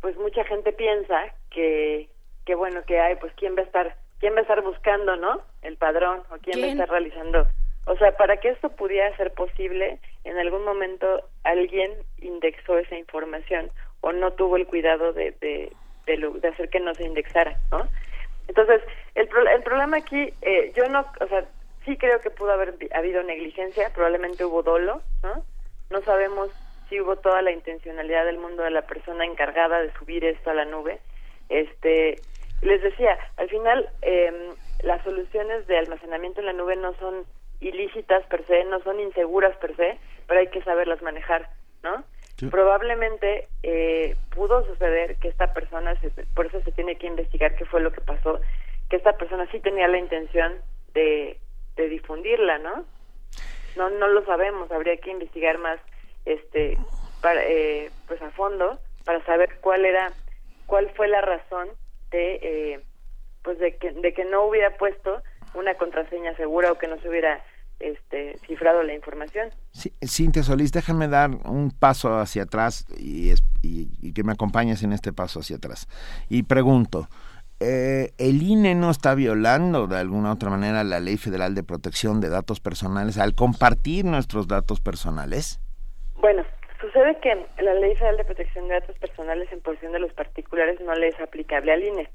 pues 0.00 0.16
mucha 0.16 0.44
gente 0.44 0.72
piensa 0.72 1.32
que, 1.50 2.08
que 2.44 2.54
bueno, 2.54 2.82
que 2.84 3.00
hay, 3.00 3.16
pues 3.16 3.32
quién 3.36 3.56
va 3.56 3.60
a 3.60 3.64
estar, 3.64 3.96
quién 4.18 4.34
va 4.34 4.38
a 4.38 4.42
estar 4.42 4.62
buscando, 4.62 5.16
¿no? 5.16 5.40
El 5.62 5.76
padrón 5.76 6.22
o 6.30 6.36
quién, 6.38 6.62
va 6.62 6.66
a 6.66 6.70
estar 6.70 6.88
realizando. 6.88 7.46
O 7.86 7.96
sea, 7.96 8.16
para 8.16 8.36
que 8.36 8.50
esto 8.50 8.68
pudiera 8.70 9.14
ser 9.16 9.32
posible, 9.32 9.98
en 10.24 10.38
algún 10.38 10.64
momento 10.64 11.28
alguien 11.44 11.92
indexó 12.18 12.78
esa 12.78 12.96
información 12.96 13.70
o 14.02 14.12
no 14.12 14.32
tuvo 14.32 14.56
el 14.56 14.66
cuidado 14.66 15.12
de, 15.12 15.32
de, 15.40 15.72
de, 16.06 16.48
hacer 16.48 16.68
que 16.68 16.80
no 16.80 16.94
se 16.94 17.04
indexara, 17.04 17.58
¿no? 17.70 17.88
Entonces, 18.50 18.82
el, 19.14 19.28
el 19.54 19.62
problema 19.62 19.98
aquí, 19.98 20.34
eh, 20.42 20.72
yo 20.74 20.88
no, 20.88 21.06
o 21.20 21.26
sea, 21.28 21.44
sí 21.84 21.96
creo 21.96 22.20
que 22.20 22.30
pudo 22.30 22.50
haber 22.50 22.74
habido 22.92 23.22
negligencia, 23.22 23.92
probablemente 23.94 24.44
hubo 24.44 24.64
dolo, 24.64 25.02
¿no? 25.22 25.44
No 25.88 26.02
sabemos 26.02 26.50
si 26.88 27.00
hubo 27.00 27.14
toda 27.14 27.42
la 27.42 27.52
intencionalidad 27.52 28.24
del 28.24 28.38
mundo 28.38 28.64
de 28.64 28.72
la 28.72 28.82
persona 28.82 29.24
encargada 29.24 29.80
de 29.80 29.92
subir 29.92 30.24
esto 30.24 30.50
a 30.50 30.54
la 30.54 30.64
nube. 30.64 30.98
Este, 31.48 32.20
les 32.62 32.82
decía, 32.82 33.16
al 33.36 33.48
final 33.48 33.88
eh, 34.02 34.52
las 34.82 35.00
soluciones 35.04 35.68
de 35.68 35.78
almacenamiento 35.78 36.40
en 36.40 36.46
la 36.46 36.52
nube 36.52 36.74
no 36.74 36.92
son 36.94 37.26
ilícitas 37.60 38.26
per 38.26 38.44
se, 38.48 38.64
no 38.64 38.80
son 38.80 38.98
inseguras 38.98 39.56
per 39.58 39.76
se, 39.76 39.96
pero 40.26 40.40
hay 40.40 40.48
que 40.48 40.62
saberlas 40.64 41.00
manejar, 41.02 41.50
¿no? 41.84 42.02
Probablemente 42.48 43.48
eh, 43.62 44.16
pudo 44.34 44.64
suceder 44.66 45.16
que 45.16 45.28
esta 45.28 45.52
persona, 45.52 45.94
por 46.34 46.46
eso 46.46 46.60
se 46.62 46.72
tiene 46.72 46.96
que 46.96 47.06
investigar 47.06 47.54
qué 47.56 47.64
fue 47.66 47.80
lo 47.80 47.92
que 47.92 48.00
pasó, 48.00 48.40
que 48.88 48.96
esta 48.96 49.12
persona 49.16 49.46
sí 49.50 49.60
tenía 49.60 49.88
la 49.88 49.98
intención 49.98 50.54
de, 50.94 51.38
de 51.76 51.88
difundirla, 51.88 52.58
¿no? 52.58 52.84
No, 53.76 53.90
no 53.90 54.08
lo 54.08 54.24
sabemos, 54.24 54.70
habría 54.72 54.96
que 54.96 55.10
investigar 55.10 55.58
más, 55.58 55.78
este, 56.24 56.78
para, 57.20 57.42
eh, 57.44 57.90
pues 58.08 58.20
a 58.22 58.30
fondo, 58.30 58.78
para 59.04 59.24
saber 59.24 59.58
cuál 59.60 59.84
era, 59.84 60.12
cuál 60.66 60.90
fue 60.90 61.08
la 61.08 61.20
razón 61.20 61.68
de, 62.10 62.38
eh, 62.42 62.80
pues 63.42 63.58
de 63.58 63.76
que, 63.76 63.92
de 63.92 64.12
que 64.12 64.24
no 64.24 64.44
hubiera 64.44 64.76
puesto 64.76 65.22
una 65.54 65.74
contraseña 65.74 66.34
segura 66.36 66.72
o 66.72 66.78
que 66.78 66.88
no 66.88 66.98
se 67.00 67.08
hubiera 67.08 67.42
este, 67.80 68.38
cifrado 68.46 68.82
la 68.82 68.94
información. 68.94 69.50
Sí, 69.72 69.92
Cintia 70.06 70.42
Solís, 70.42 70.72
déjame 70.72 71.08
dar 71.08 71.30
un 71.30 71.70
paso 71.70 72.18
hacia 72.18 72.44
atrás 72.44 72.86
y, 72.98 73.32
y, 73.62 74.12
que 74.12 74.22
me 74.22 74.32
acompañes 74.32 74.82
en 74.82 74.92
este 74.92 75.12
paso 75.12 75.40
hacia 75.40 75.56
atrás. 75.56 75.88
Y 76.28 76.44
pregunto, 76.44 77.08
eh, 77.58 78.12
¿el 78.18 78.42
INE 78.42 78.74
no 78.74 78.90
está 78.90 79.14
violando 79.14 79.86
de 79.86 79.98
alguna 79.98 80.32
otra 80.32 80.50
manera 80.50 80.84
la 80.84 81.00
Ley 81.00 81.16
Federal 81.16 81.54
de 81.54 81.62
Protección 81.62 82.20
de 82.20 82.28
Datos 82.28 82.60
Personales 82.60 83.18
al 83.18 83.34
compartir 83.34 84.04
nuestros 84.04 84.46
datos 84.46 84.80
personales? 84.80 85.60
Bueno, 86.16 86.44
sucede 86.80 87.18
que 87.20 87.46
la 87.62 87.74
Ley 87.74 87.94
Federal 87.96 88.18
de 88.18 88.24
Protección 88.24 88.68
de 88.68 88.74
Datos 88.74 88.96
Personales 88.98 89.50
en 89.52 89.60
posición 89.60 89.92
de 89.92 90.00
los 90.00 90.12
particulares 90.12 90.80
no 90.80 90.94
le 90.94 91.08
es 91.08 91.20
aplicable 91.20 91.72
al 91.72 91.82
INE. 91.82 92.10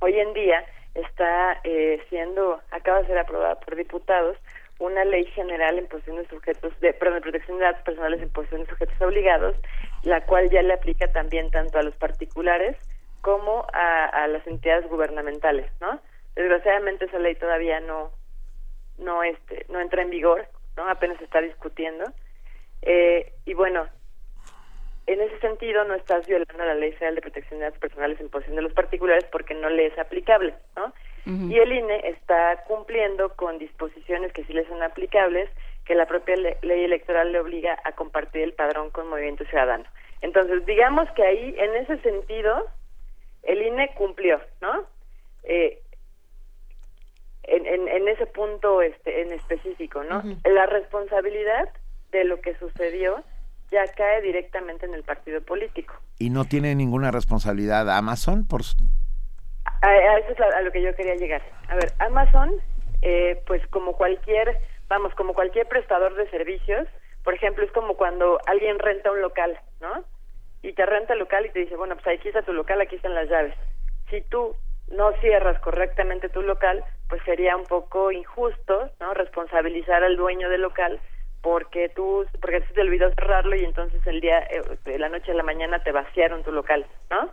Hoy 0.00 0.18
en 0.18 0.32
día 0.34 0.64
está 0.94 1.60
eh, 1.64 2.02
siendo, 2.08 2.60
acaba 2.70 3.00
de 3.00 3.06
ser 3.06 3.18
aprobada 3.18 3.56
por 3.60 3.76
diputados, 3.76 4.36
una 4.78 5.04
ley 5.04 5.24
general 5.26 5.78
en 5.78 5.86
posesión 5.86 6.16
de 6.16 6.28
sujetos, 6.28 6.78
de, 6.80 6.92
perdón, 6.92 7.16
de 7.16 7.20
protección 7.22 7.58
de 7.58 7.64
datos 7.64 7.82
personales 7.82 8.20
en 8.20 8.30
posesión 8.30 8.62
de 8.62 8.68
sujetos 8.68 9.00
obligados, 9.00 9.56
la 10.02 10.24
cual 10.26 10.50
ya 10.50 10.62
le 10.62 10.74
aplica 10.74 11.10
también 11.12 11.50
tanto 11.50 11.78
a 11.78 11.82
los 11.82 11.94
particulares 11.96 12.76
como 13.22 13.66
a, 13.72 14.28
las 14.28 14.46
entidades 14.46 14.88
gubernamentales, 14.88 15.70
¿no? 15.80 16.00
Desgraciadamente 16.36 17.06
esa 17.06 17.18
ley 17.18 17.34
todavía 17.34 17.80
no, 17.80 18.12
no, 18.98 19.22
este, 19.22 19.66
no 19.68 19.80
entra 19.80 20.02
en 20.02 20.10
vigor, 20.10 20.46
¿no? 20.76 20.88
Apenas 20.88 21.18
se 21.18 21.24
está 21.24 21.40
discutiendo. 21.40 22.04
Eh, 22.82 23.32
y 23.44 23.54
bueno, 23.54 23.86
en 25.06 25.20
ese 25.20 25.38
sentido 25.38 25.84
no 25.84 25.94
estás 25.94 26.26
violando 26.26 26.64
la 26.64 26.74
Ley 26.74 26.92
Federal 26.92 27.14
de 27.14 27.20
Protección 27.22 27.60
de 27.60 27.66
Datos 27.66 27.80
Personales 27.80 28.20
en 28.20 28.28
posesión 28.28 28.56
de 28.56 28.62
los 28.62 28.72
particulares 28.72 29.24
porque 29.30 29.54
no 29.54 29.70
le 29.70 29.86
es 29.86 29.98
aplicable, 29.98 30.54
¿no? 30.76 30.92
Y 31.26 31.58
el 31.58 31.72
INE 31.72 32.08
está 32.08 32.62
cumpliendo 32.68 33.30
con 33.34 33.58
disposiciones 33.58 34.32
que 34.32 34.44
sí 34.44 34.52
le 34.52 34.64
son 34.68 34.80
aplicables, 34.84 35.50
que 35.84 35.96
la 35.96 36.06
propia 36.06 36.36
ley 36.36 36.84
electoral 36.84 37.32
le 37.32 37.40
obliga 37.40 37.76
a 37.82 37.92
compartir 37.92 38.42
el 38.42 38.52
padrón 38.52 38.90
con 38.90 39.08
Movimiento 39.08 39.44
Ciudadano. 39.46 39.86
Entonces, 40.20 40.64
digamos 40.66 41.10
que 41.16 41.24
ahí, 41.24 41.52
en 41.58 41.74
ese 41.74 41.98
sentido, 41.98 42.68
el 43.42 43.60
INE 43.60 43.92
cumplió, 43.96 44.40
¿no? 44.60 44.84
Eh, 45.42 45.80
en, 47.42 47.66
en, 47.66 47.88
en, 47.88 48.06
ese 48.06 48.26
punto 48.26 48.80
este, 48.80 49.22
en 49.22 49.32
específico, 49.32 50.04
¿no? 50.04 50.22
La 50.44 50.66
responsabilidad 50.66 51.68
de 52.12 52.22
lo 52.22 52.40
que 52.40 52.54
sucedió 52.54 53.24
ya 53.70 53.84
cae 53.96 54.22
directamente 54.22 54.86
en 54.86 54.94
el 54.94 55.02
partido 55.02 55.40
político. 55.42 55.94
¿Y 56.18 56.30
no 56.30 56.44
tiene 56.44 56.74
ninguna 56.74 57.10
responsabilidad 57.10 57.90
Amazon 57.90 58.46
por, 58.46 58.62
a, 59.82 60.18
eso 60.18 60.32
es 60.32 60.40
a 60.40 60.60
lo 60.60 60.72
que 60.72 60.82
yo 60.82 60.94
quería 60.94 61.14
llegar. 61.14 61.42
A 61.68 61.74
ver, 61.74 61.92
Amazon, 61.98 62.52
eh, 63.02 63.42
pues 63.46 63.66
como 63.68 63.96
cualquier, 63.96 64.58
vamos, 64.88 65.14
como 65.14 65.34
cualquier 65.34 65.66
prestador 65.68 66.14
de 66.14 66.28
servicios, 66.30 66.88
por 67.24 67.34
ejemplo, 67.34 67.64
es 67.64 67.72
como 67.72 67.94
cuando 67.94 68.38
alguien 68.46 68.78
renta 68.78 69.10
un 69.10 69.20
local, 69.20 69.58
¿no? 69.80 70.04
Y 70.62 70.72
te 70.72 70.86
renta 70.86 71.12
el 71.12 71.18
local 71.18 71.46
y 71.46 71.50
te 71.50 71.60
dice, 71.60 71.76
bueno, 71.76 71.96
pues 71.96 72.18
aquí 72.18 72.28
está 72.28 72.42
tu 72.42 72.52
local, 72.52 72.80
aquí 72.80 72.96
están 72.96 73.14
las 73.14 73.28
llaves. 73.28 73.54
Si 74.10 74.20
tú 74.22 74.54
no 74.88 75.12
cierras 75.20 75.58
correctamente 75.60 76.28
tu 76.28 76.42
local, 76.42 76.84
pues 77.08 77.22
sería 77.24 77.56
un 77.56 77.64
poco 77.64 78.12
injusto, 78.12 78.90
¿no? 79.00 79.14
Responsabilizar 79.14 80.04
al 80.04 80.16
dueño 80.16 80.48
del 80.48 80.62
local 80.62 81.00
porque 81.46 81.88
tú, 81.90 82.26
porque 82.40 82.60
se 82.62 82.74
te 82.74 82.80
olvidó 82.80 83.08
cerrarlo 83.10 83.54
y 83.54 83.64
entonces 83.64 84.04
el 84.04 84.20
día, 84.20 84.40
eh, 84.50 84.62
de 84.84 84.98
la 84.98 85.08
noche 85.08 85.30
a 85.30 85.34
la 85.36 85.44
mañana 85.44 85.80
te 85.80 85.92
vaciaron 85.92 86.42
tu 86.42 86.50
local, 86.50 86.84
¿no? 87.08 87.30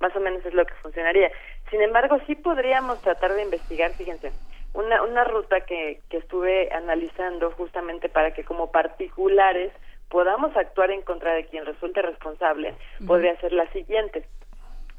Más 0.00 0.14
o 0.14 0.20
menos 0.20 0.44
es 0.44 0.52
lo 0.52 0.66
que 0.66 0.74
funcionaría. 0.82 1.32
Sin 1.70 1.80
embargo, 1.80 2.18
sí 2.26 2.34
podríamos 2.34 3.00
tratar 3.00 3.32
de 3.32 3.40
investigar, 3.40 3.92
fíjense, 3.92 4.32
una, 4.74 5.02
una 5.02 5.24
ruta 5.24 5.62
que, 5.62 6.02
que 6.10 6.18
estuve 6.18 6.70
analizando 6.74 7.52
justamente 7.52 8.10
para 8.10 8.34
que 8.34 8.44
como 8.44 8.70
particulares 8.70 9.72
podamos 10.10 10.54
actuar 10.58 10.90
en 10.90 11.00
contra 11.00 11.32
de 11.32 11.46
quien 11.46 11.64
resulte 11.64 12.02
responsable, 12.02 12.74
podría 13.06 13.34
ser 13.40 13.54
la 13.54 13.66
siguiente. 13.72 14.26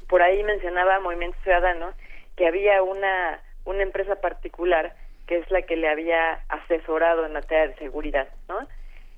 Por 0.08 0.22
ahí 0.22 0.42
mencionaba 0.42 0.98
Movimiento 0.98 1.38
Ciudadano 1.44 1.92
que 2.34 2.48
había 2.48 2.82
una, 2.82 3.40
una 3.64 3.84
empresa 3.84 4.16
particular 4.16 4.92
que 5.26 5.38
es 5.38 5.50
la 5.50 5.62
que 5.62 5.76
le 5.76 5.88
había 5.88 6.44
asesorado 6.48 7.26
en 7.26 7.32
materia 7.32 7.68
de 7.68 7.76
seguridad, 7.76 8.28
¿no? 8.48 8.66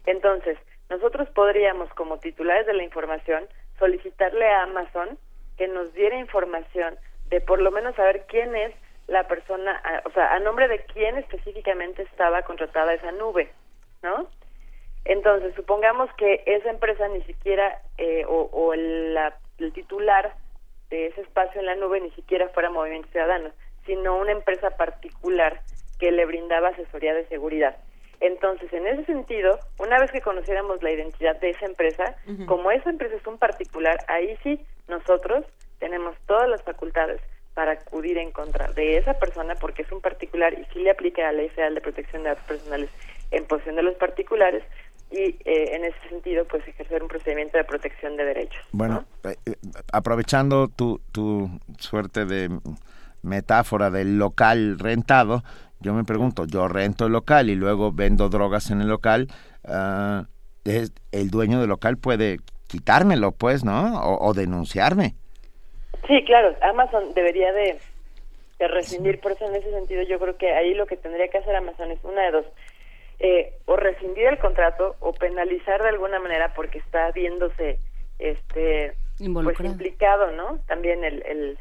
Entonces, 0.06 0.58
nosotros 0.88 1.28
podríamos, 1.30 1.92
como 1.94 2.18
titulares 2.18 2.66
de 2.66 2.74
la 2.74 2.82
información, 2.82 3.46
solicitarle 3.78 4.46
a 4.46 4.62
Amazon 4.62 5.18
que 5.56 5.68
nos 5.68 5.92
diera 5.92 6.18
información 6.18 6.96
de 7.28 7.40
por 7.40 7.60
lo 7.60 7.70
menos 7.70 7.94
saber 7.96 8.24
quién 8.28 8.56
es 8.56 8.74
la 9.06 9.26
persona, 9.26 9.82
o 10.04 10.10
sea, 10.10 10.34
a 10.34 10.38
nombre 10.38 10.68
de 10.68 10.84
quién 10.84 11.16
específicamente 11.16 12.02
estaba 12.02 12.42
contratada 12.42 12.94
esa 12.94 13.12
nube, 13.12 13.50
¿no? 14.02 14.28
Entonces, 15.04 15.54
supongamos 15.54 16.12
que 16.14 16.42
esa 16.46 16.70
empresa 16.70 17.08
ni 17.08 17.22
siquiera, 17.22 17.80
eh, 17.96 18.24
o, 18.28 18.74
el, 18.74 19.16
el 19.58 19.72
titular 19.72 20.34
de 20.90 21.06
ese 21.06 21.22
espacio 21.22 21.60
en 21.60 21.66
la 21.66 21.76
nube 21.76 22.00
ni 22.00 22.10
siquiera 22.10 22.48
fuera 22.50 22.70
Movimiento 22.70 23.08
Ciudadano, 23.10 23.50
sino 23.86 24.16
una 24.16 24.32
empresa 24.32 24.70
particular 24.76 25.60
que 25.98 26.12
le 26.12 26.26
brindaba 26.26 26.68
asesoría 26.68 27.14
de 27.14 27.26
seguridad. 27.28 27.76
Entonces, 28.20 28.72
en 28.72 28.86
ese 28.86 29.04
sentido, 29.04 29.58
una 29.78 30.00
vez 30.00 30.10
que 30.10 30.20
conociéramos 30.20 30.82
la 30.82 30.90
identidad 30.90 31.40
de 31.40 31.50
esa 31.50 31.66
empresa, 31.66 32.16
como 32.46 32.70
esa 32.70 32.90
empresa 32.90 33.14
es 33.14 33.26
un 33.26 33.38
particular, 33.38 33.98
ahí 34.08 34.36
sí 34.42 34.60
nosotros 34.88 35.44
tenemos 35.78 36.16
todas 36.26 36.48
las 36.48 36.62
facultades 36.62 37.20
para 37.54 37.72
acudir 37.72 38.18
en 38.18 38.32
contra 38.32 38.72
de 38.72 38.98
esa 38.98 39.14
persona 39.14 39.54
porque 39.56 39.82
es 39.82 39.92
un 39.92 40.00
particular 40.00 40.52
y 40.54 40.64
sí 40.72 40.80
le 40.80 40.90
aplica 40.90 41.22
la 41.22 41.32
Ley 41.32 41.48
Federal 41.48 41.74
de 41.74 41.80
Protección 41.80 42.22
de 42.22 42.30
Datos 42.30 42.44
Personales 42.44 42.90
en 43.30 43.44
posición 43.46 43.76
de 43.76 43.82
los 43.82 43.94
particulares 43.96 44.62
y 45.10 45.36
eh, 45.44 45.74
en 45.74 45.84
ese 45.84 46.08
sentido 46.08 46.44
pues 46.44 46.66
ejercer 46.68 47.02
un 47.02 47.08
procedimiento 47.08 47.56
de 47.58 47.64
protección 47.64 48.16
de 48.16 48.24
derechos. 48.24 48.60
Bueno, 48.72 49.04
eh, 49.24 49.36
eh, 49.46 49.54
aprovechando 49.92 50.68
tu, 50.68 51.00
tu 51.12 51.50
suerte 51.78 52.26
de 52.26 52.48
metáfora 53.22 53.90
del 53.90 54.18
local 54.18 54.78
rentado, 54.78 55.42
yo 55.80 55.94
me 55.94 56.04
pregunto, 56.04 56.44
yo 56.46 56.68
rento 56.68 57.06
el 57.06 57.12
local 57.12 57.50
y 57.50 57.54
luego 57.54 57.92
vendo 57.92 58.28
drogas 58.28 58.70
en 58.70 58.80
el 58.80 58.88
local, 58.88 59.28
uh, 59.64 60.24
el 61.12 61.30
dueño 61.30 61.60
del 61.60 61.68
local 61.68 61.96
puede 61.96 62.38
quitármelo, 62.66 63.32
pues, 63.32 63.64
¿no? 63.64 64.00
O, 64.02 64.34
denunciarme. 64.34 65.14
Sí, 66.06 66.22
claro, 66.24 66.54
Amazon 66.62 67.14
debería 67.14 67.52
de, 67.52 67.78
de 68.58 68.68
rescindir, 68.68 69.20
por 69.20 69.32
eso 69.32 69.46
en 69.46 69.56
ese 69.56 69.70
sentido 69.70 70.02
yo 70.02 70.18
creo 70.18 70.36
que 70.36 70.52
ahí 70.52 70.74
lo 70.74 70.86
que 70.86 70.96
tendría 70.96 71.28
que 71.28 71.38
hacer 71.38 71.56
Amazon 71.56 71.90
es 71.90 72.02
una 72.04 72.22
de 72.22 72.30
dos, 72.30 72.46
eh, 73.20 73.54
o 73.64 73.76
rescindir 73.76 74.26
el 74.26 74.38
contrato 74.38 74.96
o 75.00 75.12
penalizar 75.12 75.82
de 75.82 75.88
alguna 75.88 76.20
manera 76.20 76.52
porque 76.54 76.78
está 76.78 77.10
viéndose 77.12 77.80
este 78.18 78.94
pues 79.18 79.60
implicado, 79.60 80.30
¿no? 80.32 80.60
También 80.66 81.02
el, 81.02 81.24
el, 81.26 81.58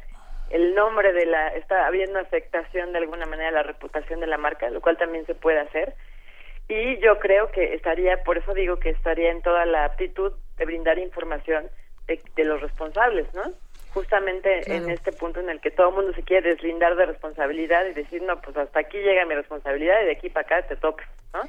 el 0.50 0.74
nombre 0.74 1.12
de 1.12 1.26
la, 1.26 1.48
está 1.48 1.86
habiendo 1.86 2.18
afectación 2.18 2.92
de 2.92 2.98
alguna 2.98 3.26
manera 3.26 3.48
a 3.48 3.52
la 3.52 3.62
reputación 3.62 4.20
de 4.20 4.26
la 4.26 4.38
marca, 4.38 4.70
lo 4.70 4.80
cual 4.80 4.96
también 4.96 5.26
se 5.26 5.34
puede 5.34 5.60
hacer. 5.60 5.94
Y 6.68 6.98
yo 6.98 7.18
creo 7.18 7.50
que 7.50 7.74
estaría, 7.74 8.22
por 8.24 8.38
eso 8.38 8.52
digo 8.54 8.76
que 8.76 8.90
estaría 8.90 9.30
en 9.30 9.42
toda 9.42 9.64
la 9.66 9.84
aptitud 9.84 10.32
de 10.58 10.64
brindar 10.64 10.98
información 10.98 11.68
de, 12.06 12.44
los 12.44 12.60
responsables, 12.60 13.32
¿no? 13.34 13.42
justamente 13.92 14.60
en 14.72 14.90
este 14.90 15.12
punto 15.12 15.40
en 15.40 15.48
el 15.48 15.60
que 15.60 15.70
todo 15.70 15.88
el 15.88 15.94
mundo 15.94 16.12
se 16.12 16.22
quiere 16.22 16.50
deslindar 16.50 16.94
de 16.96 17.06
responsabilidad 17.06 17.86
y 17.86 17.94
decir, 17.94 18.22
no, 18.22 18.40
pues 18.40 18.56
hasta 18.56 18.80
aquí 18.80 18.98
llega 18.98 19.24
mi 19.24 19.34
responsabilidad 19.34 20.02
y 20.02 20.06
de 20.06 20.12
aquí 20.12 20.28
para 20.28 20.46
acá 20.46 20.68
te 20.68 20.76
toca, 20.76 21.08
¿no? 21.32 21.40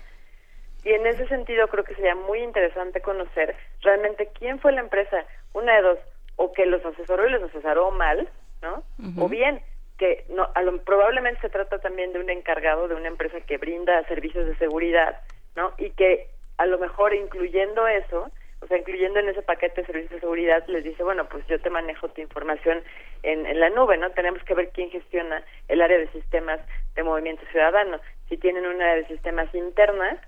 Y 0.83 0.93
en 0.93 1.05
ese 1.05 1.27
sentido 1.27 1.67
creo 1.67 1.83
que 1.83 1.95
sería 1.95 2.15
muy 2.15 2.39
interesante 2.39 3.01
conocer 3.01 3.55
realmente 3.81 4.29
quién 4.37 4.59
fue 4.59 4.71
la 4.71 4.79
empresa, 4.79 5.25
una 5.53 5.75
de 5.75 5.81
dos, 5.81 5.99
o 6.37 6.53
que 6.53 6.65
los 6.65 6.83
asesoró 6.85 7.27
y 7.27 7.31
los 7.31 7.43
asesoró 7.43 7.91
mal, 7.91 8.29
¿no? 8.61 8.83
O 9.17 9.29
bien 9.29 9.61
que 9.97 10.25
no, 10.29 10.49
a 10.55 10.61
lo, 10.61 10.77
probablemente 10.83 11.41
se 11.41 11.49
trata 11.49 11.79
también 11.79 12.13
de 12.13 12.19
un 12.19 12.29
encargado 12.29 12.87
de 12.87 12.95
una 12.95 13.09
empresa 13.09 13.41
que 13.41 13.57
brinda 13.57 14.03
servicios 14.05 14.45
de 14.47 14.55
seguridad, 14.55 15.21
¿no? 15.55 15.73
Y 15.77 15.91
que 15.91 16.27
a 16.57 16.65
lo 16.65 16.79
mejor 16.79 17.13
incluyendo 17.13 17.85
eso, 17.87 18.31
o 18.61 18.67
sea, 18.67 18.77
incluyendo 18.77 19.19
en 19.19 19.29
ese 19.29 19.41
paquete 19.41 19.81
de 19.81 19.87
servicios 19.87 20.13
de 20.13 20.19
seguridad, 20.21 20.65
les 20.67 20.83
dice, 20.83 21.03
bueno, 21.03 21.27
pues 21.29 21.45
yo 21.47 21.59
te 21.59 21.69
manejo 21.69 22.09
tu 22.09 22.21
información 22.21 22.81
en, 23.23 23.45
en 23.45 23.59
la 23.59 23.69
nube, 23.69 23.97
¿no? 23.97 24.09
Tenemos 24.11 24.41
que 24.43 24.53
ver 24.53 24.69
quién 24.69 24.89
gestiona 24.89 25.43
el 25.67 25.81
área 25.81 25.97
de 25.97 26.07
sistemas 26.09 26.59
de 26.95 27.03
movimiento 27.03 27.45
ciudadano. 27.51 27.99
Si 28.29 28.37
tienen 28.37 28.65
una 28.65 28.91
área 28.91 29.03
de 29.03 29.07
sistemas 29.07 29.53
interna 29.53 30.19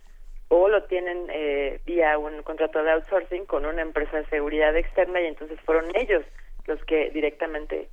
o 0.49 0.67
lo 0.67 0.83
tienen 0.83 1.27
eh, 1.29 1.79
vía 1.85 2.17
un 2.17 2.43
contrato 2.43 2.83
de 2.83 2.91
outsourcing 2.91 3.45
con 3.45 3.65
una 3.65 3.81
empresa 3.81 4.17
de 4.17 4.25
seguridad 4.25 4.75
externa 4.75 5.21
y 5.21 5.27
entonces 5.27 5.57
fueron 5.61 5.85
ellos 5.95 6.25
los 6.65 6.83
que 6.83 7.09
directamente 7.11 7.87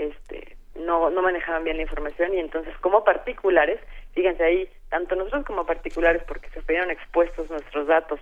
este 0.00 0.56
no, 0.76 1.10
no 1.10 1.22
manejaban 1.22 1.64
bien 1.64 1.76
la 1.76 1.82
información 1.82 2.34
y 2.34 2.38
entonces 2.38 2.76
como 2.78 3.04
particulares, 3.04 3.80
fíjense 4.14 4.42
ahí, 4.42 4.68
tanto 4.88 5.14
nosotros 5.14 5.44
como 5.44 5.66
particulares, 5.66 6.22
porque 6.26 6.48
se 6.50 6.62
fueron 6.62 6.90
expuestos 6.90 7.50
nuestros 7.50 7.86
datos, 7.86 8.20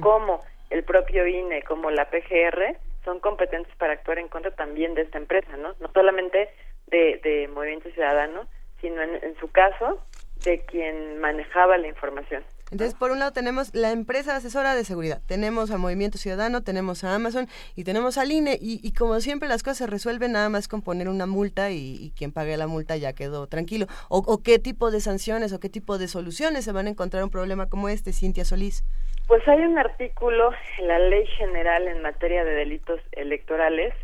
como 0.00 0.42
el 0.68 0.84
propio 0.84 1.26
INE, 1.26 1.62
como 1.62 1.90
la 1.90 2.10
PGR, 2.10 2.76
son 3.04 3.18
competentes 3.20 3.74
para 3.76 3.94
actuar 3.94 4.18
en 4.18 4.28
contra 4.28 4.50
también 4.50 4.94
de 4.94 5.02
esta 5.02 5.18
empresa, 5.18 5.56
¿no? 5.56 5.74
No 5.80 5.90
solamente 5.92 6.50
de, 6.88 7.20
de 7.22 7.48
Movimiento 7.48 7.90
Ciudadano, 7.90 8.46
sino 8.80 9.00
en, 9.02 9.22
en 9.22 9.36
su 9.38 9.50
caso 9.50 10.00
de 10.44 10.60
quien 10.60 11.18
manejaba 11.18 11.78
la 11.78 11.88
información. 11.88 12.44
Entonces, 12.70 12.94
por 12.94 13.10
un 13.10 13.18
lado 13.18 13.32
tenemos 13.32 13.74
la 13.74 13.90
empresa 13.90 14.36
asesora 14.36 14.74
de 14.74 14.84
seguridad, 14.84 15.20
tenemos 15.26 15.70
a 15.70 15.78
Movimiento 15.78 16.18
Ciudadano, 16.18 16.62
tenemos 16.62 17.02
a 17.02 17.14
Amazon 17.14 17.48
y 17.74 17.84
tenemos 17.84 18.16
al 18.16 18.30
INE 18.30 18.58
y, 18.60 18.92
como 18.94 19.18
siempre 19.20 19.48
las 19.48 19.62
cosas 19.62 19.78
se 19.78 19.86
resuelven 19.86 20.32
nada 20.32 20.48
más 20.48 20.68
con 20.68 20.82
poner 20.82 21.08
una 21.08 21.26
multa 21.26 21.70
y, 21.70 22.12
quien 22.16 22.32
pague 22.32 22.56
la 22.56 22.66
multa 22.66 22.96
ya 22.96 23.12
quedó 23.12 23.46
tranquilo. 23.46 23.86
O, 24.08 24.42
qué 24.42 24.58
tipo 24.58 24.90
de 24.90 25.00
sanciones 25.00 25.52
o 25.52 25.60
qué 25.60 25.68
tipo 25.68 25.98
de 25.98 26.08
soluciones 26.08 26.64
se 26.64 26.72
van 26.72 26.86
a 26.86 26.90
encontrar 26.90 27.24
un 27.24 27.30
problema 27.30 27.68
como 27.68 27.88
este, 27.88 28.12
Cintia 28.12 28.44
Solís? 28.44 28.84
Pues 29.26 29.46
hay 29.48 29.60
un 29.60 29.78
artículo 29.78 30.50
en 30.78 30.88
la 30.88 30.98
Ley 30.98 31.26
General 31.38 31.86
en 31.88 32.02
materia 32.02 32.44
de 32.44 32.52
delitos 32.52 33.00
electorales 33.12 33.94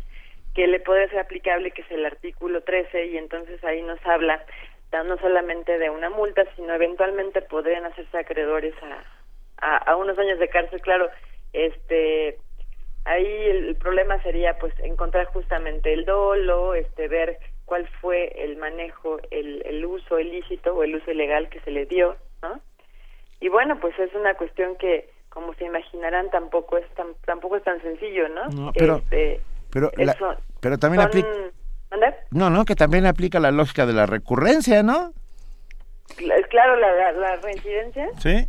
que 0.57 0.65
le 0.65 0.79
puede 0.79 1.07
ser 1.09 1.19
aplicable, 1.19 1.69
que 1.69 1.83
es 1.83 1.91
el 1.91 2.03
artículo 2.03 2.61
13, 2.63 3.05
y 3.07 3.17
entonces 3.17 3.63
ahí 3.63 3.83
nos 3.83 4.03
habla 4.03 4.43
no 4.91 5.17
solamente 5.17 5.77
de 5.77 5.89
una 5.89 6.09
multa, 6.09 6.43
sino 6.55 6.73
eventualmente 6.73 7.41
podrían 7.41 7.85
hacerse 7.85 8.17
acreedores 8.17 8.73
a, 9.59 9.77
a, 9.77 9.95
unos 9.95 10.17
años 10.17 10.39
de 10.39 10.49
cárcel. 10.49 10.81
Claro, 10.81 11.09
este, 11.53 12.37
ahí 13.05 13.25
el, 13.25 13.75
problema 13.75 14.21
sería 14.23 14.57
pues 14.59 14.73
encontrar 14.79 15.25
justamente 15.27 15.93
el 15.93 16.05
dolo, 16.05 16.73
este, 16.73 17.07
ver 17.07 17.37
cuál 17.65 17.87
fue 18.01 18.33
el 18.43 18.57
manejo, 18.57 19.19
el, 19.29 19.61
el 19.65 19.85
uso 19.85 20.19
ilícito 20.19 20.73
o 20.73 20.83
el 20.83 20.95
uso 20.95 21.11
ilegal 21.11 21.49
que 21.49 21.59
se 21.61 21.71
le 21.71 21.85
dio, 21.85 22.15
¿no? 22.41 22.59
Y 23.39 23.49
bueno, 23.49 23.79
pues 23.79 23.97
es 23.99 24.13
una 24.15 24.33
cuestión 24.35 24.77
que, 24.77 25.09
como 25.29 25.53
se 25.55 25.65
imaginarán, 25.65 26.31
tampoco 26.31 26.77
es 26.77 26.89
tan, 26.95 27.13
tampoco 27.25 27.57
es 27.57 27.63
tan 27.63 27.79
sencillo, 27.81 28.27
¿no? 28.29 28.71
pero, 28.73 28.95
este, 28.97 29.41
pero, 29.69 29.91
pero 30.59 30.77
también 30.79 31.01
aplica 31.01 31.27
no, 32.31 32.49
no, 32.49 32.65
que 32.65 32.75
también 32.75 33.05
aplica 33.05 33.39
la 33.39 33.51
lógica 33.51 33.85
de 33.85 33.93
la 33.93 34.05
recurrencia, 34.05 34.83
¿no? 34.83 35.13
Claro, 36.49 36.75
la, 36.77 37.11
la, 37.11 37.35
reincidencia. 37.37 38.09
Sí. 38.19 38.47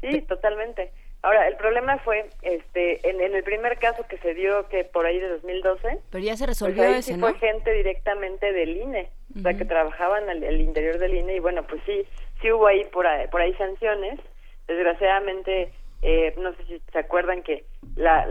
Sí, 0.00 0.20
totalmente. 0.22 0.92
Ahora, 1.22 1.48
el 1.48 1.56
problema 1.56 1.98
fue, 1.98 2.28
este, 2.42 3.08
en, 3.08 3.20
el 3.20 3.42
primer 3.42 3.78
caso 3.78 4.06
que 4.06 4.18
se 4.18 4.34
dio, 4.34 4.68
que 4.68 4.84
por 4.84 5.06
ahí 5.06 5.18
de 5.18 5.28
2012. 5.28 6.00
Pero 6.10 6.24
ya 6.24 6.36
se 6.36 6.46
resolvió 6.46 6.84
pues 6.84 7.06
sí 7.06 7.14
fue 7.18 7.34
gente 7.34 7.72
directamente 7.72 8.52
del 8.52 8.76
INE, 8.76 9.10
o 9.34 9.40
sea, 9.40 9.54
que 9.54 9.64
trabajaban 9.64 10.28
al, 10.28 10.60
interior 10.60 10.98
del 10.98 11.14
INE, 11.14 11.36
y 11.36 11.40
bueno, 11.40 11.66
pues 11.66 11.80
sí, 11.86 12.04
sí 12.42 12.52
hubo 12.52 12.66
ahí 12.66 12.84
por 12.92 13.06
ahí, 13.06 13.26
por 13.28 13.40
ahí 13.40 13.54
sanciones. 13.54 14.20
Desgraciadamente, 14.66 15.72
eh, 16.02 16.34
no 16.38 16.54
sé 16.54 16.64
si 16.66 16.82
se 16.92 16.98
acuerdan 16.98 17.42
que 17.42 17.64
la, 17.96 18.26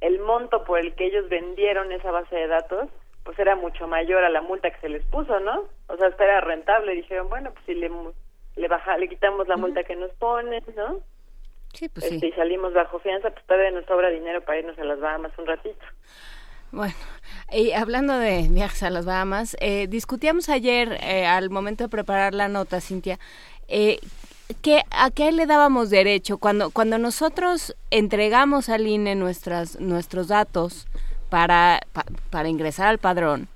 el 0.00 0.20
monto 0.20 0.64
por 0.64 0.78
el 0.78 0.94
que 0.94 1.06
ellos 1.06 1.28
vendieron 1.28 1.90
esa 1.92 2.10
base 2.10 2.34
de 2.34 2.46
datos 2.46 2.88
pues 3.28 3.38
era 3.40 3.56
mucho 3.56 3.86
mayor 3.86 4.24
a 4.24 4.30
la 4.30 4.40
multa 4.40 4.70
que 4.70 4.80
se 4.80 4.88
les 4.88 5.04
puso, 5.04 5.38
¿no? 5.40 5.64
O 5.88 5.96
sea, 5.98 6.08
hasta 6.08 6.24
era 6.24 6.40
rentable. 6.40 6.94
Dijeron, 6.94 7.28
bueno, 7.28 7.50
pues 7.52 7.62
si 7.66 7.74
le, 7.74 7.90
le, 8.56 8.68
baja, 8.68 8.96
le 8.96 9.06
quitamos 9.06 9.46
la 9.46 9.58
multa 9.58 9.84
que 9.84 9.96
nos 9.96 10.10
ponen, 10.12 10.64
¿no? 10.74 11.00
Sí, 11.74 11.90
pues 11.90 12.06
sí. 12.06 12.14
Este, 12.14 12.28
y 12.28 12.32
salimos 12.32 12.72
bajo 12.72 12.98
fianza, 13.00 13.28
pues 13.28 13.44
todavía 13.44 13.70
nos 13.72 13.84
sobra 13.84 14.08
dinero 14.08 14.40
para 14.40 14.60
irnos 14.60 14.78
a 14.78 14.84
las 14.84 14.98
Bahamas 14.98 15.32
un 15.36 15.46
ratito. 15.46 15.84
Bueno, 16.72 16.94
y 17.52 17.72
hablando 17.72 18.18
de 18.18 18.48
viajes 18.48 18.82
a 18.82 18.88
las 18.88 19.04
Bahamas, 19.04 19.58
eh, 19.60 19.88
discutíamos 19.88 20.48
ayer, 20.48 20.96
eh, 21.02 21.26
al 21.26 21.50
momento 21.50 21.84
de 21.84 21.90
preparar 21.90 22.32
la 22.32 22.48
nota, 22.48 22.80
Cintia, 22.80 23.18
eh, 23.68 23.98
que, 24.62 24.84
¿a 24.90 25.10
qué 25.10 25.32
le 25.32 25.44
dábamos 25.44 25.90
derecho? 25.90 26.38
Cuando, 26.38 26.70
cuando 26.70 26.96
nosotros 26.96 27.76
entregamos 27.90 28.70
al 28.70 28.86
INE 28.86 29.16
nuestras, 29.16 29.78
nuestros 29.80 30.28
datos, 30.28 30.88
para, 31.28 31.80
para 32.30 32.48
ingresar 32.48 32.88
al 32.88 32.98
padrón, 32.98 33.48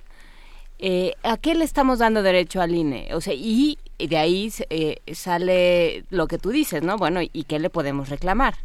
eh, 0.79 1.13
¿a 1.23 1.37
qué 1.37 1.55
le 1.55 1.63
estamos 1.63 1.99
dando 1.99 2.23
derecho 2.23 2.61
al 2.61 2.75
INE? 2.75 3.13
O 3.13 3.21
sea, 3.21 3.33
y 3.33 3.77
de 3.97 4.17
ahí 4.17 4.49
eh, 4.69 4.97
sale 5.13 6.03
lo 6.09 6.27
que 6.27 6.37
tú 6.37 6.49
dices, 6.49 6.83
¿no? 6.83 6.97
Bueno, 6.97 7.21
¿y 7.21 7.43
qué 7.45 7.59
le 7.59 7.69
podemos 7.69 8.09
reclamar? 8.09 8.55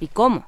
¿Y 0.00 0.08
cómo? 0.08 0.46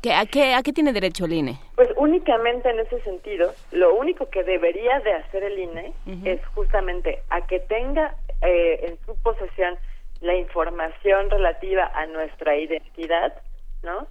¿Qué, 0.00 0.14
a, 0.14 0.24
qué, 0.24 0.54
¿A 0.54 0.62
qué 0.62 0.72
tiene 0.72 0.94
derecho 0.94 1.26
el 1.26 1.34
INE? 1.34 1.58
Pues 1.74 1.90
únicamente 1.96 2.70
en 2.70 2.80
ese 2.80 3.02
sentido, 3.02 3.52
lo 3.70 3.94
único 3.94 4.30
que 4.30 4.42
debería 4.44 4.98
de 5.00 5.12
hacer 5.12 5.42
el 5.42 5.58
INE 5.58 5.92
es 6.24 6.40
justamente 6.54 7.18
a 7.28 7.46
que 7.46 7.60
tenga 7.60 8.16
eh, 8.40 8.80
en 8.88 8.98
su 9.04 9.14
posesión 9.22 9.76
la 10.22 10.34
información 10.36 11.28
relativa 11.28 11.90
a 11.94 12.06
nuestra 12.06 12.56
identidad, 12.56 13.34
¿no? 13.82 14.06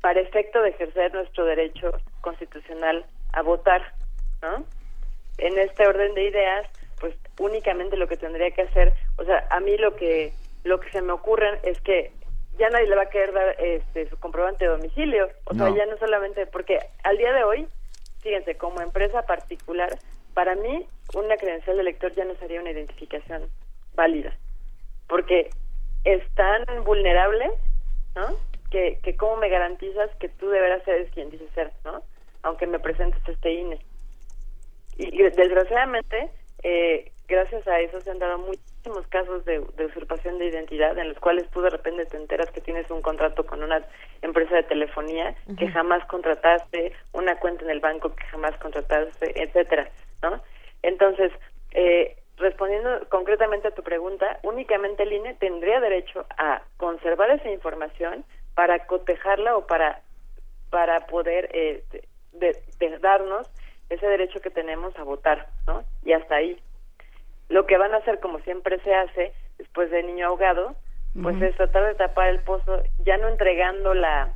Para 0.00 0.20
efecto 0.20 0.62
de 0.62 0.70
ejercer 0.70 1.12
nuestro 1.14 1.44
derecho 1.44 1.92
constitucional 2.20 3.04
a 3.32 3.42
votar, 3.42 3.94
¿no? 4.42 4.64
En 5.38 5.58
este 5.58 5.86
orden 5.86 6.14
de 6.14 6.24
ideas, 6.24 6.66
pues 7.00 7.14
únicamente 7.38 7.96
lo 7.96 8.08
que 8.08 8.16
tendría 8.16 8.50
que 8.50 8.62
hacer, 8.62 8.92
o 9.18 9.24
sea, 9.24 9.46
a 9.50 9.60
mí 9.60 9.76
lo 9.76 9.96
que 9.96 10.32
lo 10.64 10.78
que 10.78 10.90
se 10.90 11.00
me 11.00 11.12
ocurre 11.12 11.58
es 11.62 11.80
que 11.80 12.12
ya 12.58 12.68
nadie 12.68 12.88
le 12.88 12.96
va 12.96 13.02
a 13.02 13.10
querer 13.10 13.32
dar 13.32 13.56
este 13.58 14.08
su 14.10 14.18
comprobante 14.18 14.64
de 14.64 14.70
domicilio, 14.70 15.30
o 15.44 15.54
sea, 15.54 15.70
ya 15.70 15.86
no 15.86 15.96
solamente 15.96 16.46
porque 16.46 16.78
al 17.04 17.16
día 17.16 17.32
de 17.32 17.44
hoy, 17.44 17.66
fíjense, 18.20 18.56
como 18.56 18.82
empresa 18.82 19.22
particular, 19.22 19.98
para 20.34 20.54
mí 20.54 20.86
una 21.14 21.36
credencial 21.36 21.76
de 21.76 21.82
elector 21.82 22.12
ya 22.14 22.24
no 22.24 22.34
sería 22.36 22.60
una 22.60 22.70
identificación 22.70 23.48
válida, 23.94 24.36
porque 25.08 25.50
es 26.04 26.22
tan 26.34 26.64
vulnerable, 26.84 27.50
¿no? 28.14 28.36
Que, 28.70 28.98
que 29.02 29.16
cómo 29.16 29.36
me 29.36 29.48
garantizas 29.48 30.10
que 30.16 30.28
tú 30.28 30.48
de 30.48 30.60
veras 30.60 30.86
eres 30.86 31.10
quien 31.12 31.30
dices 31.30 31.50
ser, 31.54 31.72
¿no? 31.84 32.02
Aunque 32.42 32.66
me 32.66 32.78
presentes 32.78 33.20
este 33.26 33.52
INE. 33.52 33.80
Y, 34.96 35.22
desgraciadamente, 35.22 36.30
eh, 36.62 37.10
gracias 37.26 37.66
a 37.66 37.80
eso 37.80 38.00
se 38.00 38.10
han 38.10 38.18
dado 38.18 38.38
muchísimos 38.38 39.06
casos 39.08 39.44
de, 39.44 39.60
usurpación 39.84 40.38
de 40.38 40.46
identidad 40.46 40.98
en 40.98 41.08
los 41.08 41.18
cuales 41.18 41.48
tú 41.50 41.62
de 41.62 41.70
repente 41.70 42.04
te 42.06 42.16
enteras 42.16 42.50
que 42.50 42.60
tienes 42.60 42.90
un 42.90 43.00
contrato 43.00 43.46
con 43.46 43.62
una 43.62 43.82
empresa 44.20 44.56
de 44.56 44.62
telefonía 44.64 45.34
que 45.58 45.68
jamás 45.68 46.04
contrataste, 46.06 46.92
una 47.12 47.36
cuenta 47.36 47.64
en 47.64 47.70
el 47.70 47.80
banco 47.80 48.14
que 48.14 48.24
jamás 48.24 48.56
contrataste, 48.58 49.42
etcétera, 49.42 49.90
¿no? 50.22 50.42
Entonces, 50.82 51.32
eh, 51.72 52.16
respondiendo 52.36 53.06
concretamente 53.08 53.68
a 53.68 53.74
tu 53.74 53.82
pregunta, 53.82 54.38
únicamente 54.42 55.02
el 55.02 55.12
INE 55.12 55.34
tendría 55.34 55.80
derecho 55.80 56.26
a 56.36 56.62
conservar 56.78 57.30
esa 57.30 57.50
información, 57.50 58.24
para 58.60 58.84
cotejarla 58.84 59.56
o 59.56 59.66
para 59.66 60.02
para 60.68 61.06
poder 61.06 61.48
eh, 61.54 61.82
de, 62.34 62.98
darnos 62.98 63.48
ese 63.88 64.06
derecho 64.06 64.42
que 64.42 64.50
tenemos 64.50 64.94
a 64.98 65.02
votar, 65.02 65.48
¿no? 65.66 65.82
Y 66.04 66.12
hasta 66.12 66.34
ahí. 66.34 66.60
Lo 67.48 67.64
que 67.64 67.78
van 67.78 67.94
a 67.94 67.96
hacer, 67.96 68.20
como 68.20 68.38
siempre 68.40 68.78
se 68.80 68.94
hace, 68.94 69.32
después 69.56 69.90
de 69.90 70.02
niño 70.02 70.26
ahogado, 70.26 70.76
pues 71.22 71.40
es 71.40 71.56
tratar 71.56 71.86
de 71.86 71.94
tapar 71.94 72.28
el 72.28 72.40
pozo, 72.40 72.82
ya 72.98 73.16
no 73.16 73.28
entregando 73.28 73.94
la 73.94 74.34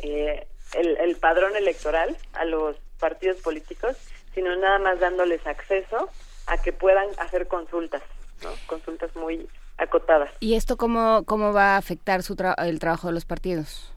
eh, 0.00 0.48
el, 0.74 0.96
el 0.96 1.16
padrón 1.18 1.54
electoral 1.54 2.16
a 2.32 2.44
los 2.44 2.76
partidos 2.98 3.36
políticos, 3.36 3.96
sino 4.34 4.56
nada 4.56 4.80
más 4.80 4.98
dándoles 4.98 5.46
acceso 5.46 6.10
a 6.48 6.60
que 6.60 6.72
puedan 6.72 7.08
hacer 7.18 7.46
consultas, 7.46 8.02
¿no? 8.42 8.50
Consultas 8.66 9.14
muy 9.14 9.48
¿Y 10.40 10.54
esto 10.56 10.76
cómo, 10.76 11.22
cómo 11.24 11.52
va 11.52 11.74
a 11.74 11.76
afectar 11.76 12.22
su 12.22 12.36
el 12.58 12.78
trabajo 12.80 13.06
de 13.08 13.14
los 13.14 13.24
partidos? 13.24 13.92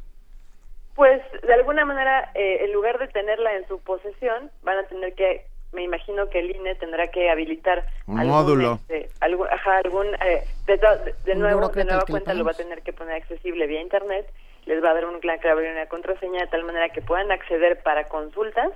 Pues 0.96 1.22
de 1.42 1.54
alguna 1.54 1.86
manera, 1.86 2.32
eh, 2.36 2.66
en 2.66 2.74
lugar 2.74 3.00
de 3.00 3.08
tenerla 3.08 3.54
en 3.56 3.68
su 3.68 3.80
posesión, 3.80 4.52
van 4.64 4.78
a 4.78 4.84
tener 4.84 5.14
que, 5.16 5.46
me 5.72 5.84
imagino 5.84 6.30
que 6.30 6.40
el 6.40 6.56
INE 6.56 6.76
tendrá 6.76 7.08
que 7.08 7.30
habilitar 7.30 7.86
Un 8.06 8.20
algún, 8.20 8.36
módulo. 8.36 8.74
este, 8.88 9.10
algún, 9.22 9.48
ajá, 9.50 9.78
algún, 9.78 10.08
eh, 10.16 10.44
de, 10.68 10.78
to- 10.78 10.98
de- 10.98 11.16
de 11.26 11.32
Un 11.34 11.40
nuevo, 11.40 11.70
de 11.70 11.86
nueva 11.86 12.06
cuenta 12.06 12.34
lo 12.34 12.44
va 12.44 12.52
a 12.52 12.56
tener 12.56 12.82
que 12.84 12.94
poner 12.94 13.16
accesible 13.16 13.66
vía 13.68 13.82
internet, 13.82 14.28
les 14.66 14.84
va 14.84 14.92
a 14.92 14.94
dar 14.94 15.06
un 15.06 15.20
clave 15.40 15.68
y 15.68 15.72
una 15.72 15.88
contraseña 15.88 16.42
de 16.42 16.48
tal 16.48 16.64
manera 16.64 16.90
que 16.90 17.02
puedan 17.02 17.32
acceder 17.32 17.82
para 17.82 18.08
consultas, 18.10 18.70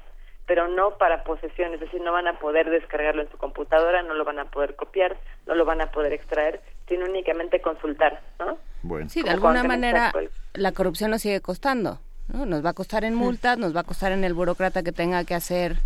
pero 0.47 0.67
no 0.67 0.97
para 0.97 1.23
posesión, 1.23 1.73
es 1.73 1.79
decir, 1.79 2.01
no 2.01 2.11
van 2.11 2.27
a 2.27 2.37
poder 2.39 2.69
descargarlo 2.69 3.21
en 3.23 3.31
su 3.31 3.37
computadora, 3.37 4.03
no 4.03 4.13
lo 4.13 4.23
van 4.25 4.39
a 4.39 4.45
poder 4.45 4.75
copiar, 4.75 5.17
no 5.47 5.55
lo 5.55 5.65
van 5.65 5.81
a 5.81 5.91
poder 5.91 6.13
extraer, 6.13 6.61
sino 6.87 7.05
únicamente 7.05 7.61
consultar, 7.61 8.21
¿no? 8.39 8.57
Bueno. 8.83 9.09
Sí, 9.09 9.21
de 9.21 9.31
Como 9.35 9.49
alguna 9.49 9.61
tenemos 9.63 9.77
manera 9.77 10.13
la 10.53 10.71
corrupción 10.71 11.11
nos 11.11 11.21
sigue 11.21 11.41
costando. 11.41 11.99
¿no? 12.27 12.45
Nos 12.45 12.65
va 12.65 12.69
a 12.69 12.73
costar 12.73 13.03
en 13.03 13.13
multas, 13.15 13.57
nos 13.57 13.75
va 13.75 13.81
a 13.81 13.83
costar 13.83 14.11
en 14.11 14.23
el 14.23 14.33
burócrata 14.33 14.81
que 14.83 14.91
tenga 14.91 15.23
que 15.25 15.35
hacer 15.35 15.77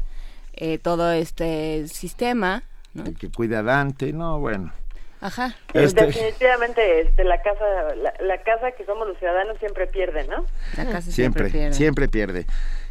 eh, 0.53 0.77
todo 0.77 1.11
este 1.11 1.87
sistema. 1.87 2.63
¿no? 2.93 3.03
El 3.05 3.17
que 3.17 3.29
cuida 3.29 3.59
a 3.59 3.63
Dante, 3.63 4.13
no, 4.13 4.39
bueno. 4.39 4.71
Ajá. 5.21 5.53
Este- 5.73 6.05
Definitivamente, 6.05 7.01
este, 7.01 7.25
la 7.25 7.41
casa, 7.41 7.65
la, 7.95 8.13
la 8.21 8.41
casa 8.41 8.71
que 8.71 8.85
somos 8.85 9.05
los 9.07 9.17
ciudadanos 9.17 9.57
siempre 9.59 9.85
pierde, 9.87 10.25
¿no? 10.27 10.45
La 10.77 10.85
casa 10.85 11.11
Siempre, 11.11 11.49
siempre, 11.49 11.73
siempre 11.73 12.07
pierde. 12.07 12.45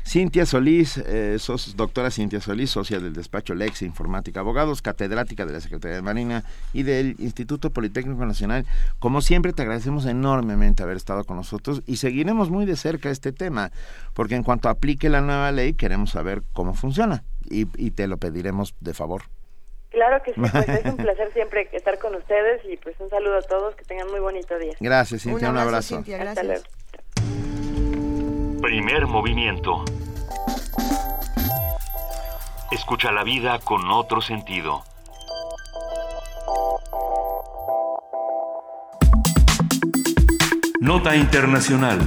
Cintia 0.09 0.47
Solís, 0.47 0.97
eh, 0.97 1.37
sos- 1.39 1.77
doctora 1.77 2.11
Cintia 2.11 2.41
Solís, 2.41 2.71
socia 2.71 2.99
del 2.99 3.13
despacho 3.13 3.55
Lex 3.55 3.83
Informática 3.83 4.41
Abogados, 4.41 4.81
catedrática 4.81 5.45
de 5.45 5.53
la 5.53 5.61
Secretaría 5.61 5.97
de 5.97 6.03
Marina 6.03 6.45
y 6.73 6.83
del 6.83 7.15
Instituto 7.19 7.71
Politécnico 7.71 8.25
Nacional. 8.25 8.65
Como 9.01 9.21
siempre, 9.21 9.53
te 9.53 9.61
agradecemos 9.63 10.07
enormemente 10.07 10.83
haber 10.83 10.97
estado 10.97 11.25
con 11.25 11.37
nosotros 11.37 11.83
y 11.87 11.97
seguiremos 11.97 12.49
muy 12.49 12.65
de 12.65 12.77
cerca 12.77 13.11
este 13.11 13.33
tema, 13.33 13.71
porque 14.15 14.35
en 14.35 14.45
cuanto 14.45 14.71
aplique 14.71 15.11
la 15.11 15.21
nueva 15.21 15.53
ley, 15.53 15.75
queremos 15.75 16.13
saber 16.13 16.43
cómo 16.55 16.73
funciona 16.73 17.23
y, 17.45 17.67
y 17.77 17.91
te 17.91 18.07
lo 18.07 18.17
pediremos 18.17 18.75
de 18.81 18.95
favor. 18.95 19.25
Claro 19.91 20.23
que 20.25 20.33
sí, 20.33 20.41
pues 20.41 20.69
es 20.71 20.85
un 20.87 20.97
placer 21.05 21.31
siempre 21.35 21.69
estar 21.73 21.99
con 21.99 22.15
ustedes 22.15 22.63
y 22.65 22.79
pues 22.79 22.97
un 22.99 23.11
saludo 23.11 23.37
a 23.37 23.43
todos, 23.43 23.75
que 23.77 23.85
tengan 23.85 24.09
muy 24.11 24.21
bonito 24.21 24.59
día. 24.59 24.73
Gracias, 24.81 25.23
Cintia, 25.23 25.51
un 25.51 25.59
abrazo. 25.59 25.97
Cintia, 25.97 26.17
Hasta 26.23 26.43
gracias. 26.43 26.47
luego. 26.47 26.65
Primer 28.63 29.07
movimiento. 29.07 29.85
Escucha 32.71 33.13
la 33.13 33.25
vida 33.25 33.59
con 33.59 33.91
otro 33.91 34.21
sentido. 34.21 34.85
Nota 40.81 41.17
Internacional. 41.17 41.99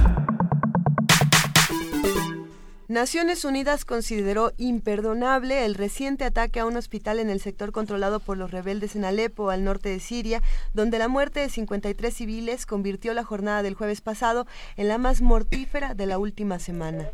Naciones 2.88 3.44
Unidas 3.46 3.84
consideró 3.84 4.52
imperdonable 4.58 5.64
el 5.64 5.76
reciente 5.76 6.24
ataque 6.24 6.60
a 6.60 6.66
un 6.66 6.76
hospital 6.76 7.20
en 7.20 7.30
el 7.30 7.40
sector 7.40 7.72
controlado 7.72 8.20
por 8.20 8.36
los 8.36 8.50
rebeldes 8.50 8.96
en 8.96 9.04
Alepo, 9.04 9.50
al 9.50 9.64
norte 9.64 9.88
de 9.88 9.98
Siria, 9.98 10.42
donde 10.74 10.98
la 10.98 11.08
muerte 11.08 11.40
de 11.40 11.48
53 11.48 12.12
civiles 12.12 12.66
convirtió 12.66 13.14
la 13.14 13.24
jornada 13.24 13.62
del 13.62 13.74
jueves 13.74 14.00
pasado 14.02 14.46
en 14.76 14.88
la 14.88 14.98
más 14.98 15.22
mortífera 15.22 15.94
de 15.94 16.06
la 16.06 16.18
última 16.18 16.58
semana. 16.58 17.08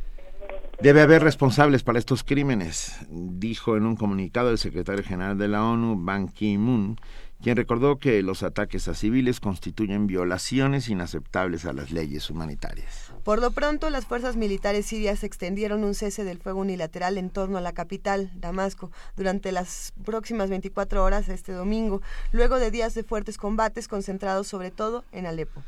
Debe 0.81 1.03
haber 1.03 1.25
responsables 1.25 1.83
para 1.83 1.99
estos 1.99 2.23
crímenes, 2.23 2.95
dijo 3.11 3.77
en 3.77 3.85
un 3.85 3.97
comunicado 3.97 4.51
el 4.51 4.59
secretario 4.59 5.03
general 5.03 5.37
de 5.37 5.49
la 5.49 5.65
ONU, 5.65 5.97
Ban 5.99 6.29
Ki-moon, 6.29 7.01
quien 7.43 7.57
recordó 7.57 7.99
que 7.99 8.23
los 8.23 8.45
ataques 8.45 8.87
a 8.87 8.95
civiles 8.95 9.41
constituyen 9.41 10.07
violaciones 10.07 10.89
inaceptables 10.89 11.65
a 11.65 11.73
las 11.73 11.91
leyes 11.91 12.31
humanitarias. 12.31 13.13
Por 13.25 13.41
lo 13.41 13.51
pronto, 13.51 13.91
las 13.91 14.07
fuerzas 14.07 14.37
militares 14.37 14.87
sirias 14.87 15.25
extendieron 15.25 15.83
un 15.83 15.97
cese 15.97 16.23
del 16.23 16.39
fuego 16.39 16.61
unilateral 16.61 17.19
en 17.19 17.31
torno 17.31 17.59
a 17.59 17.61
la 17.61 17.73
capital, 17.73 18.31
Damasco, 18.37 18.93
durante 19.17 19.51
las 19.51 19.93
próximas 20.05 20.49
24 20.49 21.03
horas 21.03 21.29
este 21.29 21.51
domingo, 21.53 22.03
luego 22.31 22.61
de 22.61 22.71
días 22.71 22.95
de 22.95 23.03
fuertes 23.03 23.37
combates 23.37 23.89
concentrados 23.89 24.47
sobre 24.47 24.71
todo 24.71 25.05
en 25.11 25.27
Alepo. 25.27 25.61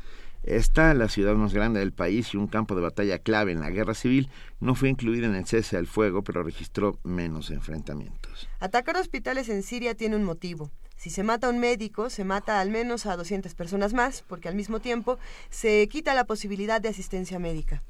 Esta, 0.43 0.93
la 0.93 1.07
ciudad 1.07 1.35
más 1.35 1.53
grande 1.53 1.79
del 1.79 1.93
país 1.93 2.33
y 2.33 2.37
un 2.37 2.47
campo 2.47 2.75
de 2.75 2.81
batalla 2.81 3.19
clave 3.19 3.51
en 3.51 3.59
la 3.59 3.69
guerra 3.69 3.93
civil, 3.93 4.29
no 4.59 4.73
fue 4.73 4.89
incluida 4.89 5.27
en 5.27 5.35
el 5.35 5.45
cese 5.45 5.77
al 5.77 5.87
fuego, 5.87 6.23
pero 6.23 6.43
registró 6.43 6.99
menos 7.03 7.51
enfrentamientos. 7.51 8.49
Atacar 8.59 8.97
hospitales 8.97 9.49
en 9.49 9.61
Siria 9.61 9.95
tiene 9.95 10.15
un 10.15 10.23
motivo. 10.23 10.71
Si 10.95 11.09
se 11.09 11.23
mata 11.23 11.47
a 11.47 11.49
un 11.49 11.59
médico, 11.59 12.09
se 12.09 12.23
mata 12.23 12.59
al 12.59 12.69
menos 12.69 13.05
a 13.05 13.17
200 13.17 13.55
personas 13.55 13.93
más, 13.93 14.23
porque 14.27 14.47
al 14.47 14.55
mismo 14.55 14.79
tiempo 14.79 15.17
se 15.49 15.87
quita 15.87 16.13
la 16.13 16.25
posibilidad 16.25 16.81
de 16.81 16.89
asistencia 16.89 17.39
médica. 17.39 17.83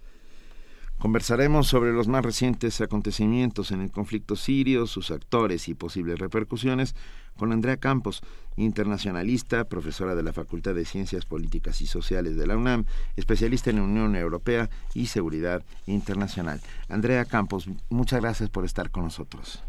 Conversaremos 1.02 1.66
sobre 1.66 1.94
los 1.94 2.08
más 2.08 2.24
recientes 2.24 2.80
acontecimientos 2.80 3.72
en 3.72 3.82
el 3.82 3.90
conflicto 3.90 4.36
sirio, 4.36 4.86
sus 4.86 5.10
actores 5.10 5.68
y 5.68 5.74
posibles 5.74 6.20
repercusiones 6.20 6.96
con 7.36 7.52
Andrea 7.52 7.78
Campos, 7.78 8.22
internacionalista, 8.56 9.64
profesora 9.64 10.14
de 10.14 10.22
la 10.22 10.32
Facultad 10.32 10.76
de 10.76 10.86
Ciencias 10.86 11.26
Políticas 11.26 11.82
y 11.82 11.88
Sociales 11.88 12.36
de 12.38 12.46
la 12.46 12.56
UNAM, 12.56 12.86
especialista 13.18 13.72
en 13.72 13.80
Unión 13.80 14.16
Europea 14.16 14.70
y 14.94 15.08
Seguridad 15.08 15.64
Internacional. 15.88 16.62
Andrea 16.88 17.26
Campos, 17.26 17.68
muchas 17.90 18.22
gracias 18.22 18.52
por 18.52 18.64
estar 18.64 18.92
con 18.92 19.06
nosotros. 19.06 19.64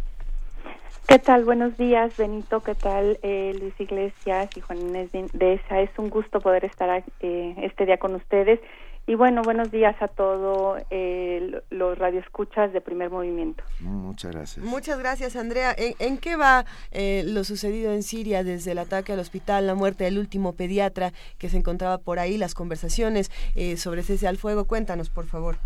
¿Qué 1.08 1.18
tal? 1.18 1.46
Buenos 1.46 1.78
días, 1.78 2.14
Benito. 2.18 2.60
¿Qué 2.60 2.74
tal, 2.74 3.18
eh, 3.22 3.56
Luis 3.58 3.74
Iglesias 3.78 4.50
y 4.54 4.60
Juan 4.60 4.82
Inés 4.82 5.10
de 5.12 5.54
esa? 5.54 5.80
Es 5.80 5.90
un 5.96 6.10
gusto 6.10 6.40
poder 6.40 6.66
estar 6.66 7.02
eh, 7.20 7.54
este 7.62 7.86
día 7.86 7.96
con 7.96 8.14
ustedes. 8.14 8.60
Y 9.04 9.16
bueno, 9.16 9.42
buenos 9.42 9.72
días 9.72 10.00
a 10.00 10.06
todos 10.06 10.80
eh, 10.90 11.60
los 11.70 11.98
radioescuchas 11.98 12.72
de 12.72 12.80
primer 12.80 13.10
movimiento. 13.10 13.64
Muchas 13.80 14.30
gracias. 14.30 14.64
Muchas 14.64 14.98
gracias, 15.00 15.34
Andrea. 15.34 15.74
¿En, 15.76 15.94
en 15.98 16.18
qué 16.18 16.36
va 16.36 16.64
eh, 16.92 17.24
lo 17.26 17.42
sucedido 17.42 17.92
en 17.92 18.04
Siria 18.04 18.44
desde 18.44 18.72
el 18.72 18.78
ataque 18.78 19.12
al 19.12 19.18
hospital, 19.18 19.66
la 19.66 19.74
muerte 19.74 20.04
del 20.04 20.18
último 20.18 20.52
pediatra 20.52 21.12
que 21.38 21.48
se 21.48 21.56
encontraba 21.56 21.98
por 21.98 22.20
ahí, 22.20 22.38
las 22.38 22.54
conversaciones 22.54 23.32
eh, 23.56 23.76
sobre 23.76 24.02
cese 24.02 24.28
al 24.28 24.36
fuego? 24.36 24.66
Cuéntanos, 24.66 25.10
por 25.10 25.26
favor. 25.26 25.56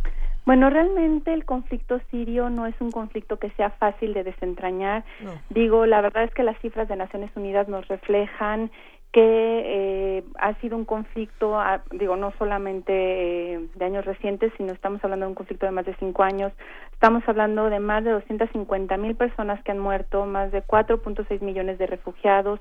Bueno, 0.46 0.70
realmente 0.70 1.34
el 1.34 1.44
conflicto 1.44 2.00
sirio 2.10 2.48
no 2.50 2.66
es 2.66 2.74
un 2.80 2.92
conflicto 2.92 3.38
que 3.38 3.50
sea 3.50 3.70
fácil 3.70 4.14
de 4.14 4.22
desentrañar. 4.22 5.04
No. 5.20 5.32
Digo, 5.50 5.86
la 5.86 6.00
verdad 6.00 6.22
es 6.22 6.32
que 6.32 6.44
las 6.44 6.56
cifras 6.60 6.88
de 6.88 6.96
Naciones 6.96 7.30
Unidas 7.34 7.68
nos 7.68 7.86
reflejan 7.88 8.70
que 9.12 9.22
eh, 9.22 10.24
ha 10.38 10.54
sido 10.60 10.76
un 10.76 10.84
conflicto, 10.84 11.58
ah, 11.58 11.82
digo, 11.92 12.16
no 12.16 12.32
solamente 12.38 13.54
eh, 13.54 13.66
de 13.74 13.84
años 13.84 14.04
recientes, 14.04 14.52
sino 14.56 14.72
estamos 14.72 15.02
hablando 15.02 15.24
de 15.26 15.30
un 15.30 15.34
conflicto 15.34 15.66
de 15.66 15.72
más 15.72 15.86
de 15.86 15.96
cinco 15.96 16.22
años. 16.22 16.52
Estamos 16.92 17.22
hablando 17.26 17.70
de 17.70 17.80
más 17.80 18.04
de 18.04 18.10
250 18.10 18.96
mil 18.98 19.14
personas 19.16 19.62
que 19.62 19.72
han 19.72 19.78
muerto, 19.78 20.26
más 20.26 20.52
de 20.52 20.62
4.6 20.62 21.40
millones 21.40 21.78
de 21.78 21.86
refugiados. 21.86 22.60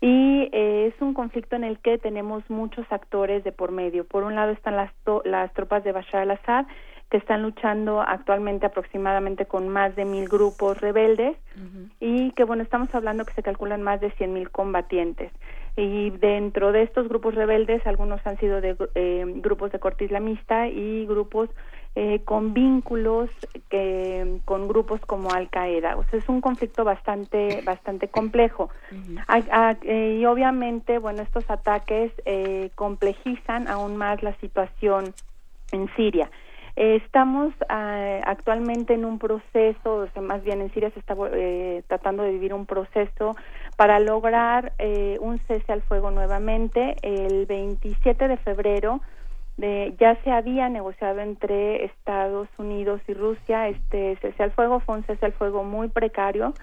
Y 0.00 0.48
eh, 0.52 0.92
es 0.92 1.00
un 1.00 1.14
conflicto 1.14 1.54
en 1.54 1.62
el 1.62 1.78
que 1.78 1.98
tenemos 1.98 2.42
muchos 2.50 2.84
actores 2.90 3.44
de 3.44 3.52
por 3.52 3.70
medio. 3.70 4.04
Por 4.04 4.24
un 4.24 4.34
lado 4.34 4.50
están 4.50 4.74
las, 4.74 4.90
las 5.24 5.52
tropas 5.52 5.84
de 5.84 5.92
Bashar 5.92 6.22
al-Assad, 6.22 6.66
que 7.12 7.18
están 7.18 7.42
luchando 7.42 8.00
actualmente 8.00 8.66
aproximadamente 8.66 9.44
con 9.46 9.68
más 9.68 9.94
de 9.94 10.06
mil 10.06 10.28
grupos 10.28 10.80
rebeldes 10.80 11.36
uh 11.56 11.60
-huh. 11.60 11.90
y 12.00 12.30
que 12.30 12.44
bueno 12.44 12.62
estamos 12.62 12.88
hablando 12.94 13.26
que 13.26 13.34
se 13.34 13.42
calculan 13.42 13.82
más 13.82 14.00
de 14.00 14.10
cien 14.12 14.32
mil 14.32 14.50
combatientes 14.50 15.30
y 15.76 16.10
dentro 16.10 16.72
de 16.72 16.82
estos 16.82 17.08
grupos 17.08 17.34
rebeldes 17.34 17.86
algunos 17.86 18.24
han 18.26 18.38
sido 18.38 18.60
de 18.60 18.76
eh, 18.94 19.24
grupos 19.36 19.72
de 19.72 19.78
corte 19.78 20.04
islamista 20.04 20.68
y 20.68 21.06
grupos 21.06 21.48
eh, 21.94 22.20
con 22.24 22.54
vínculos 22.54 23.30
que, 23.68 24.38
con 24.44 24.68
grupos 24.68 25.00
como 25.02 25.30
Al 25.30 25.48
Qaeda 25.50 25.96
o 25.96 26.04
sea 26.04 26.18
es 26.18 26.28
un 26.28 26.40
conflicto 26.40 26.84
bastante 26.84 27.62
bastante 27.64 28.08
complejo. 28.08 28.70
Uh 28.90 28.94
-huh. 28.94 29.24
a, 29.28 29.68
a, 29.68 29.76
eh, 29.82 30.18
y 30.20 30.26
obviamente 30.26 30.98
bueno 30.98 31.22
estos 31.22 31.48
ataques 31.50 32.12
complejizan 32.74 33.68
aún 33.68 33.96
más 33.96 34.22
la 34.22 34.34
situación 34.36 35.14
en 35.72 35.88
Siria. 35.96 36.30
Eh, 36.74 36.96
estamos 37.04 37.52
uh, 37.68 38.22
actualmente 38.24 38.94
en 38.94 39.04
un 39.04 39.18
proceso, 39.18 39.94
o 39.94 40.08
sea, 40.08 40.22
más 40.22 40.42
bien 40.42 40.62
en 40.62 40.72
Siria 40.72 40.90
se 40.90 41.00
está 41.00 41.14
eh, 41.34 41.82
tratando 41.86 42.22
de 42.22 42.32
vivir 42.32 42.54
un 42.54 42.64
proceso 42.64 43.36
para 43.76 43.98
lograr 43.98 44.72
eh, 44.78 45.18
un 45.20 45.38
cese 45.40 45.72
al 45.72 45.82
fuego 45.82 46.10
nuevamente. 46.10 46.96
El 47.02 47.46
27 47.46 48.28
de 48.28 48.36
febrero 48.36 49.00
de, 49.56 49.94
ya 49.98 50.16
se 50.22 50.30
había 50.30 50.68
negociado 50.68 51.20
entre 51.20 51.84
Estados 51.84 52.48
Unidos 52.58 53.00
y 53.08 53.14
Rusia 53.14 53.68
este 53.68 54.16
cese 54.16 54.42
al 54.42 54.52
fuego, 54.52 54.80
fue 54.80 54.96
un 54.96 55.04
cese 55.04 55.26
al 55.26 55.32
fuego 55.32 55.64
muy 55.64 55.88
precario. 55.88 56.54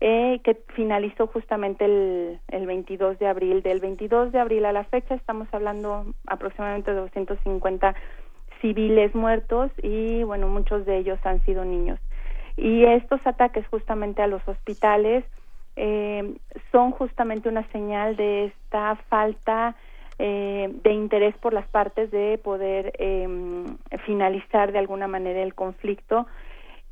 Eh, 0.00 0.40
que 0.44 0.60
finalizó 0.74 1.28
justamente 1.28 1.84
el, 1.84 2.40
el 2.48 2.66
22 2.66 3.18
de 3.18 3.26
abril. 3.26 3.62
Del 3.62 3.80
22 3.80 4.32
de 4.32 4.40
abril 4.40 4.64
a 4.66 4.72
la 4.72 4.84
fecha 4.84 5.14
estamos 5.14 5.48
hablando 5.52 6.04
aproximadamente 6.26 6.92
de 6.92 7.00
250 7.00 7.94
civiles 8.60 9.14
muertos 9.14 9.70
y 9.82 10.22
bueno 10.24 10.48
muchos 10.48 10.84
de 10.84 10.98
ellos 10.98 11.18
han 11.24 11.42
sido 11.44 11.64
niños 11.64 12.00
y 12.56 12.84
estos 12.84 13.26
ataques 13.26 13.66
justamente 13.68 14.22
a 14.22 14.26
los 14.26 14.46
hospitales 14.46 15.24
eh, 15.76 16.34
son 16.70 16.92
justamente 16.92 17.48
una 17.48 17.66
señal 17.70 18.16
de 18.16 18.46
esta 18.46 18.96
falta 19.08 19.76
eh, 20.18 20.70
de 20.84 20.92
interés 20.92 21.36
por 21.38 21.52
las 21.52 21.66
partes 21.66 22.10
de 22.12 22.38
poder 22.38 22.92
em, 22.98 23.76
finalizar 24.06 24.70
de 24.70 24.78
alguna 24.78 25.08
manera 25.08 25.42
el 25.42 25.54
conflicto. 25.54 26.26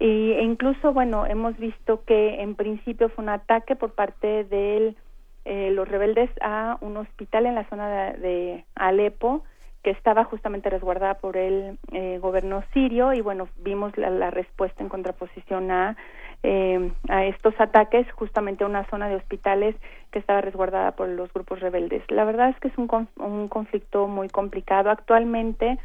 E 0.00 0.42
incluso, 0.42 0.92
bueno, 0.92 1.26
hemos 1.26 1.56
visto 1.56 2.02
que 2.04 2.42
en 2.42 2.56
principio 2.56 3.08
fue 3.10 3.22
un 3.22 3.28
ataque 3.28 3.76
por 3.76 3.94
parte 3.94 4.42
de 4.42 4.96
eh, 5.44 5.70
los 5.70 5.88
rebeldes 5.88 6.30
a 6.40 6.78
un 6.80 6.96
hospital 6.96 7.46
en 7.46 7.54
la 7.54 7.68
zona 7.68 8.12
de, 8.14 8.64
Alepo, 8.74 9.44
que 9.84 9.90
estaba 9.90 10.24
justamente 10.24 10.70
resguardada 10.70 11.14
por 11.14 11.36
el 11.36 11.78
eh, 11.92 12.18
gobierno 12.20 12.64
sirio 12.72 13.12
y 13.12 13.20
bueno, 13.20 13.48
vimos 13.58 13.96
la 13.96 14.30
respuesta 14.30 14.82
en 14.82 14.88
contraposición 14.88 15.70
a 15.70 15.96
eh, 16.42 16.92
a 17.08 17.24
estos 17.26 17.54
ataques 17.60 18.10
justamente 18.12 18.64
a 18.64 18.66
una 18.66 18.84
zona 18.90 19.08
de 19.08 19.16
hospitales 19.16 19.76
que 20.10 20.18
estaba 20.18 20.40
resguardada 20.40 20.92
por 20.92 21.08
los 21.08 21.32
grupos 21.32 21.60
rebeldes. 21.60 22.02
La 22.10 22.24
verdad 22.24 22.50
es 22.50 22.58
que 22.58 22.68
es 22.68 22.78
un, 22.78 22.88
un 23.16 23.48
conflicto 23.48 24.08
muy 24.08 24.28
complicado. 24.28 24.90
Actualmente 24.90 25.78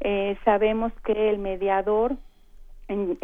eh, 0.00 0.36
sabemos 0.44 0.92
que 1.04 1.30
el 1.30 1.38
mediador 1.38 2.16
en, 2.88 3.18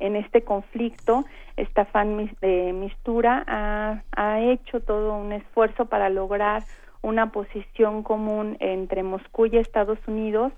en, 0.00 0.16
este 0.16 0.42
conflicto, 0.42 1.24
Stefan 1.56 2.30
de 2.40 2.72
Mistura, 2.72 3.44
ha, 3.46 4.02
ha 4.12 4.40
hecho 4.40 4.80
todo 4.80 5.16
un 5.16 5.32
esfuerzo 5.32 5.86
para 5.86 6.08
lograr 6.08 6.64
una 7.02 7.30
posición 7.30 8.02
común 8.02 8.56
entre 8.60 9.02
Moscú 9.02 9.46
y 9.46 9.56
Estados 9.56 9.98
Unidos. 10.06 10.52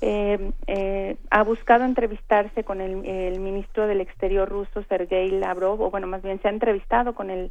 Eh, 0.00 0.52
eh, 0.66 1.16
ha 1.30 1.42
buscado 1.42 1.84
entrevistarse 1.84 2.64
con 2.64 2.80
el, 2.80 3.40
ministro 3.40 3.86
del 3.86 4.00
Exterior 4.00 4.48
ruso, 4.48 4.82
Sergei 4.88 5.30
Lavrov, 5.30 5.80
o 5.80 5.90
bueno, 5.90 6.06
más 6.06 6.22
bien 6.22 6.40
se 6.40 6.48
ha 6.48 6.50
entrevistado 6.50 7.14
con 7.14 7.30
el 7.30 7.50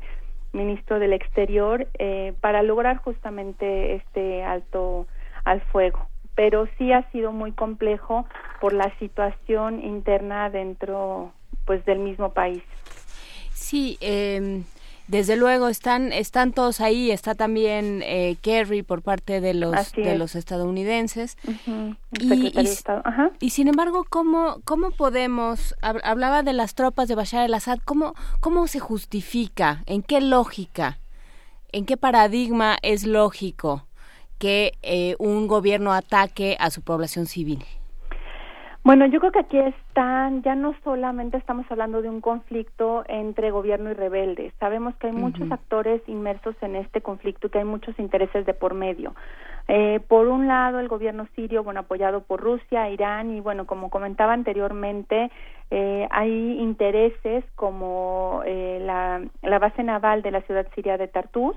ministro 0.52 1.00
del 1.00 1.14
Exterior 1.14 1.88
eh, 2.00 2.34
para 2.42 2.64
lograr 2.64 2.98
justamente 2.98 3.96
este 3.96 4.44
alto 4.44 5.06
al 5.44 5.62
fuego. 5.62 6.08
Pero 6.36 6.68
sí 6.78 6.92
ha 6.92 7.10
sido 7.12 7.32
muy 7.32 7.52
complejo 7.52 8.26
por 8.62 8.74
la 8.74 8.98
situación 8.98 9.84
interna 9.84 10.50
dentro 10.50 11.34
pues 11.66 11.86
del 11.86 12.00
mismo 12.00 12.34
país. 12.34 12.64
Sí, 13.52 13.98
eh, 14.02 14.64
desde 15.10 15.36
luego 15.36 15.70
están 15.70 16.14
están 16.14 16.54
todos 16.54 16.82
ahí. 16.82 17.10
Está 17.10 17.34
también 17.34 18.02
eh, 18.06 18.38
Kerry 18.42 18.84
por 18.84 19.02
parte 19.02 19.42
de 19.42 19.56
los 19.56 19.92
de 19.94 20.18
los 20.18 20.36
estadounidenses. 20.36 21.36
y, 22.20 22.54
y, 23.40 23.50
sin 23.50 23.68
embargo, 23.68 24.06
cómo 24.08 24.62
cómo 24.66 24.92
podemos 24.92 25.76
hablaba 25.82 26.44
de 26.44 26.54
las 26.54 26.76
tropas 26.76 27.08
de 27.08 27.16
Bashar 27.16 27.42
al-Assad. 27.42 27.80
Cómo 27.84 28.14
cómo 28.40 28.68
se 28.68 28.80
justifica? 28.80 29.84
¿En 29.88 30.04
qué 30.04 30.22
lógica? 30.22 31.00
¿En 31.72 31.86
qué 31.86 31.98
paradigma 31.98 32.78
es 32.84 33.06
lógico 33.06 33.88
que 34.38 34.78
eh, 34.84 35.16
un 35.18 35.48
gobierno 35.48 35.92
ataque 35.92 36.56
a 36.60 36.70
su 36.70 36.84
población 36.84 37.26
civil? 37.26 37.66
Bueno, 38.90 39.06
yo 39.06 39.20
creo 39.20 39.32
que 39.32 39.38
aquí 39.42 39.60
están, 39.60 40.42
ya 40.42 40.56
no 40.56 40.74
solamente 40.84 41.38
estamos 41.38 41.64
hablando 41.70 42.02
de 42.02 42.10
un 42.10 42.22
conflicto 42.22 43.04
entre 43.08 43.52
gobierno 43.52 43.92
y 43.92 43.94
rebeldes, 43.94 44.52
sabemos 44.60 44.96
que 44.96 45.06
hay 45.06 45.14
muchos 45.14 45.52
actores 45.52 46.02
inmersos 46.08 46.56
en 46.62 46.76
este 46.76 47.00
conflicto 47.00 47.46
y 47.46 47.50
que 47.52 47.60
hay 47.60 47.66
muchos 47.66 48.00
intereses 48.00 48.48
de 48.48 48.56
por 48.56 48.74
medio. 48.74 49.14
Eh, 49.68 50.00
por 50.08 50.28
un 50.28 50.48
lado, 50.48 50.80
el 50.80 50.88
gobierno 50.88 51.28
sirio, 51.36 51.64
bueno, 51.64 51.82
apoyado 51.82 52.22
por 52.22 52.42
Rusia, 52.42 52.90
Irán 52.90 53.30
y, 53.30 53.42
bueno, 53.42 53.68
como 53.68 53.92
comentaba 53.92 54.34
anteriormente, 54.34 55.30
eh, 55.70 56.08
hay 56.10 56.60
intereses 56.60 57.46
como 57.54 58.42
eh, 58.44 58.80
la, 58.82 59.22
la 59.44 59.60
base 59.60 59.84
naval 59.84 60.24
de 60.24 60.32
la 60.32 60.42
ciudad 60.42 60.66
siria 60.74 60.98
de 60.98 61.08
Tartus, 61.08 61.56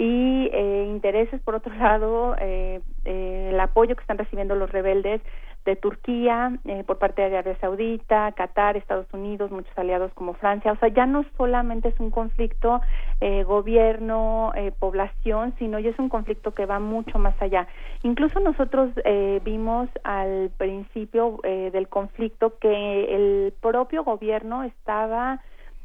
y 0.00 0.48
eh, 0.54 0.86
intereses, 0.88 1.42
por 1.42 1.54
otro 1.54 1.74
lado, 1.78 2.34
eh, 2.40 2.80
eh, 3.04 3.50
el 3.52 3.60
apoyo 3.60 3.94
que 3.94 4.00
están 4.00 4.16
recibiendo 4.16 4.54
los 4.54 4.72
rebeldes 4.72 5.20
de 5.64 5.76
Turquía, 5.76 6.58
eh, 6.64 6.84
por 6.84 6.98
parte 6.98 7.22
de 7.22 7.36
Arabia 7.36 7.58
Saudita, 7.60 8.32
Qatar, 8.32 8.76
Estados 8.76 9.06
Unidos, 9.12 9.50
muchos 9.50 9.76
aliados 9.76 10.12
como 10.14 10.34
Francia. 10.34 10.72
O 10.72 10.76
sea, 10.76 10.88
ya 10.88 11.06
no 11.06 11.24
solamente 11.36 11.88
es 11.88 12.00
un 12.00 12.10
conflicto 12.10 12.80
eh, 13.20 13.44
gobierno, 13.44 14.52
eh, 14.56 14.72
población, 14.78 15.54
sino 15.58 15.78
ya 15.78 15.90
es 15.90 15.98
un 15.98 16.08
conflicto 16.08 16.54
que 16.54 16.66
va 16.66 16.78
mucho 16.78 17.18
más 17.18 17.34
allá. 17.40 17.68
Incluso 18.02 18.40
nosotros 18.40 18.90
eh, 19.04 19.40
vimos 19.44 19.88
al 20.04 20.50
principio 20.56 21.40
eh, 21.44 21.70
del 21.72 21.88
conflicto 21.88 22.58
que 22.58 23.14
el 23.14 23.52
propio 23.60 24.04
gobierno 24.04 24.64
estaba 24.64 25.40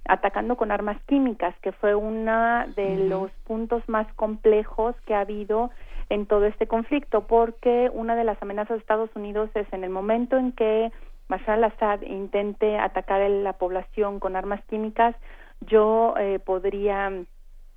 atacando 0.08 0.56
con 0.56 0.72
armas 0.72 0.98
químicas, 1.08 1.56
que 1.62 1.72
fue 1.72 1.96
uno 1.96 2.68
de 2.76 3.08
los 3.10 3.32
puntos 3.46 3.84
más 3.88 4.08
complejos 4.14 4.96
que 5.06 5.16
ha 5.16 5.22
habido 5.22 5.72
en 6.10 6.26
todo 6.26 6.46
este 6.46 6.68
conflicto, 6.68 7.28
porque 7.28 7.90
una 7.94 8.16
de 8.16 8.24
las 8.24 8.42
amenazas 8.42 8.78
de 8.78 8.82
Estados 8.82 9.10
Unidos 9.16 9.50
es 9.56 9.72
en 9.74 9.84
el 9.84 9.90
momento 9.90 10.38
en 10.38 10.52
que 10.52 10.92
Bashar 11.28 11.56
al-Assad 11.56 12.02
intente 12.04 12.78
atacar 12.78 13.22
a 13.22 13.30
la 13.30 13.54
población 13.54 14.20
con 14.20 14.36
armas 14.36 14.64
químicas, 14.66 15.16
yo 15.62 16.14
eh, 16.20 16.40
podría 16.40 17.12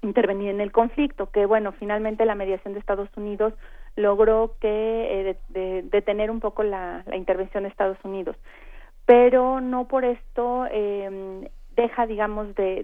intervenir 0.02 0.50
en 0.50 0.60
el 0.60 0.70
conflicto, 0.70 1.30
que 1.30 1.46
bueno, 1.46 1.72
finalmente 1.72 2.26
la 2.26 2.34
mediación 2.34 2.74
de 2.74 2.80
Estados 2.80 3.08
Unidos 3.16 3.54
logró 3.96 4.54
que 4.60 5.36
eh, 5.54 5.82
detener 5.84 6.30
un 6.30 6.40
poco 6.40 6.62
la, 6.62 7.02
la, 7.06 7.16
intervención 7.16 7.64
de 7.64 7.70
Estados 7.70 7.98
Unidos, 8.04 8.36
pero 9.06 9.60
no 9.60 9.88
por 9.88 10.04
esto 10.04 10.66
eh, 10.70 11.50
deja, 11.78 12.06
digamos, 12.06 12.56
de, 12.56 12.82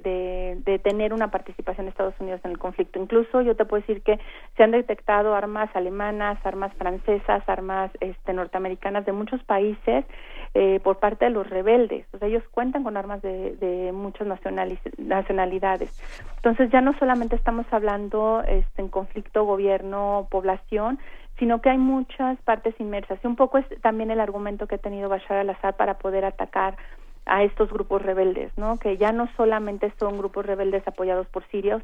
de, 0.65 0.79
tener 0.79 1.12
una 1.12 1.33
participación 1.33 1.87
de 1.87 1.91
Estados 1.91 2.15
Unidos 2.21 2.41
en 2.45 2.53
el 2.53 2.59
conflicto. 2.59 3.01
Incluso 3.01 3.43
yo 3.43 3.57
te 3.57 3.65
puedo 3.65 3.81
decir 3.81 4.03
que 4.03 4.21
se 4.57 4.62
han 4.62 4.71
detectado 4.71 5.35
armas 5.35 5.69
alemanas, 5.75 6.39
armas 6.45 6.73
francesas, 6.75 7.43
armas 7.49 7.91
este, 7.99 8.33
norteamericanas 8.33 9.05
de 9.05 9.12
muchos 9.12 9.43
países 9.43 10.05
eh, 10.55 10.79
por 10.85 11.01
parte 11.01 11.25
de 11.25 11.33
los 11.33 11.51
rebeldes. 11.51 12.07
O 12.15 12.19
sea, 12.19 12.29
ellos 12.29 12.45
cuentan 12.53 12.85
con 12.85 12.97
armas 12.97 13.21
de, 13.21 13.57
de 13.57 13.91
muchas 13.91 14.29
nacionalidades. 14.29 15.91
Entonces 16.37 16.71
ya 16.71 16.81
no 16.81 16.97
solamente 16.99 17.35
estamos 17.35 17.66
hablando 17.73 18.45
este, 18.47 18.81
en 18.81 18.89
conflicto 18.89 19.45
gobierno-población, 19.45 21.01
sino 21.41 21.61
que 21.61 21.71
hay 21.71 21.79
muchas 21.79 22.39
partes 22.43 22.75
inmersas. 22.79 23.19
Y 23.25 23.27
un 23.27 23.35
poco 23.35 23.59
es 23.59 23.66
también 23.83 24.12
el 24.12 24.21
argumento 24.21 24.69
que 24.69 24.77
ha 24.77 24.79
tenido 24.79 25.09
Bashar 25.09 25.39
al-Assad 25.39 25.75
para 25.75 25.99
poder 25.99 26.25
atacar 26.25 26.77
a 27.27 27.43
estos 27.43 27.71
grupos 27.71 28.03
rebeldes, 28.03 28.57
¿no? 28.57 28.79
Que 28.79 28.97
ya 28.97 29.13
no 29.13 29.29
solamente 29.37 29.93
son 29.99 30.19
grupos 30.19 30.47
rebeldes 30.47 30.87
apoyados 30.87 31.27
por 31.29 31.47
sirios, 31.49 31.83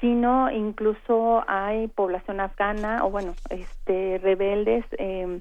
sino 0.00 0.50
incluso 0.50 1.44
hay 1.46 1.88
población 1.88 2.40
afgana 2.40 3.04
o 3.04 3.10
bueno, 3.10 3.34
este 3.50 4.18
rebeldes 4.22 4.84
eh, 4.92 5.40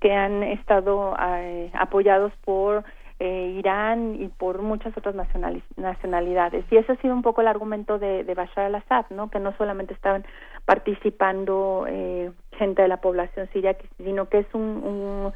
que 0.00 0.12
han 0.12 0.42
estado 0.42 1.16
eh, 1.18 1.70
apoyados 1.74 2.32
por 2.44 2.84
eh, 3.20 3.54
Irán 3.58 4.16
y 4.20 4.28
por 4.28 4.60
muchas 4.60 4.96
otras 4.96 5.14
nacionalidades. 5.14 6.64
Y 6.70 6.76
ese 6.76 6.92
ha 6.92 6.96
sido 6.96 7.14
un 7.14 7.22
poco 7.22 7.40
el 7.40 7.48
argumento 7.48 7.98
de, 7.98 8.24
de 8.24 8.34
Bashar 8.34 8.66
al-Assad, 8.66 9.06
¿no? 9.10 9.30
Que 9.30 9.38
no 9.38 9.56
solamente 9.56 9.94
estaban 9.94 10.26
participando 10.64 11.86
eh, 11.88 12.32
gente 12.58 12.82
de 12.82 12.88
la 12.88 12.98
población 12.98 13.48
siria, 13.52 13.76
sino 13.96 14.28
que 14.28 14.40
es 14.40 14.46
un, 14.52 14.60
un 14.60 15.32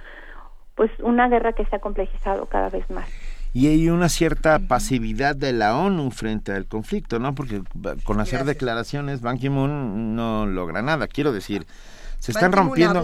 pues 0.74 0.90
una 1.00 1.28
guerra 1.28 1.54
que 1.54 1.64
se 1.66 1.76
ha 1.76 1.80
complejizado 1.80 2.46
cada 2.46 2.68
vez 2.68 2.88
más 2.90 3.08
y 3.52 3.68
hay 3.68 3.88
una 3.88 4.08
cierta 4.08 4.58
pasividad 4.58 5.34
de 5.34 5.52
la 5.52 5.76
ONU 5.76 6.10
frente 6.10 6.52
al 6.52 6.66
conflicto, 6.66 7.18
¿no? 7.18 7.34
Porque 7.34 7.62
con 8.04 8.20
hacer 8.20 8.44
declaraciones 8.44 9.20
Ban 9.20 9.38
Ki-moon 9.38 10.14
no 10.14 10.46
logra 10.46 10.82
nada. 10.82 11.06
Quiero 11.06 11.32
decir, 11.32 11.66
se 12.18 12.32
están 12.32 12.52
rompiendo, 12.52 13.02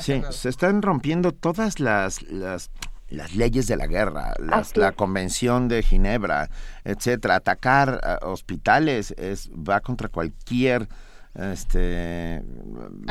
sí, 0.00 0.22
se 0.30 0.48
están 0.48 0.82
rompiendo 0.82 1.32
todas 1.32 1.80
las, 1.80 2.22
las 2.22 2.70
las 3.08 3.36
leyes 3.36 3.68
de 3.68 3.76
la 3.76 3.86
guerra, 3.86 4.34
la 4.74 4.92
convención 4.92 5.68
de 5.68 5.82
Ginebra, 5.82 6.50
etcétera. 6.84 7.36
Atacar 7.36 8.18
hospitales 8.22 9.14
es 9.16 9.48
va 9.50 9.80
contra 9.80 10.08
cualquier 10.08 10.88
este 11.34 12.42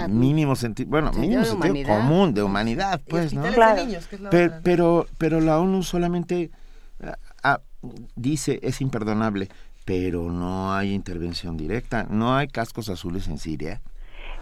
mínimo 0.10 0.56
sentido 0.56 0.90
bueno 0.90 1.12
mínimo 1.14 1.46
sentido 1.46 1.88
común 1.88 2.34
de 2.34 2.42
humanidad 2.42 3.00
pues 3.08 3.34
no 3.36 3.44
pero 4.64 5.06
pero 5.20 5.40
la 5.42 5.60
ONU 5.60 5.84
solamente 5.84 6.50
ah, 7.44 7.62
dice 8.16 8.60
es 8.64 8.82
imperdonable, 8.82 9.50
pero 9.86 10.32
no 10.32 10.74
hay 10.74 10.94
intervención 10.94 11.58
directa, 11.58 12.08
no 12.10 12.36
hay 12.36 12.48
cascos 12.48 12.90
azules 12.90 13.28
en 13.28 13.38
Siria. 13.38 13.82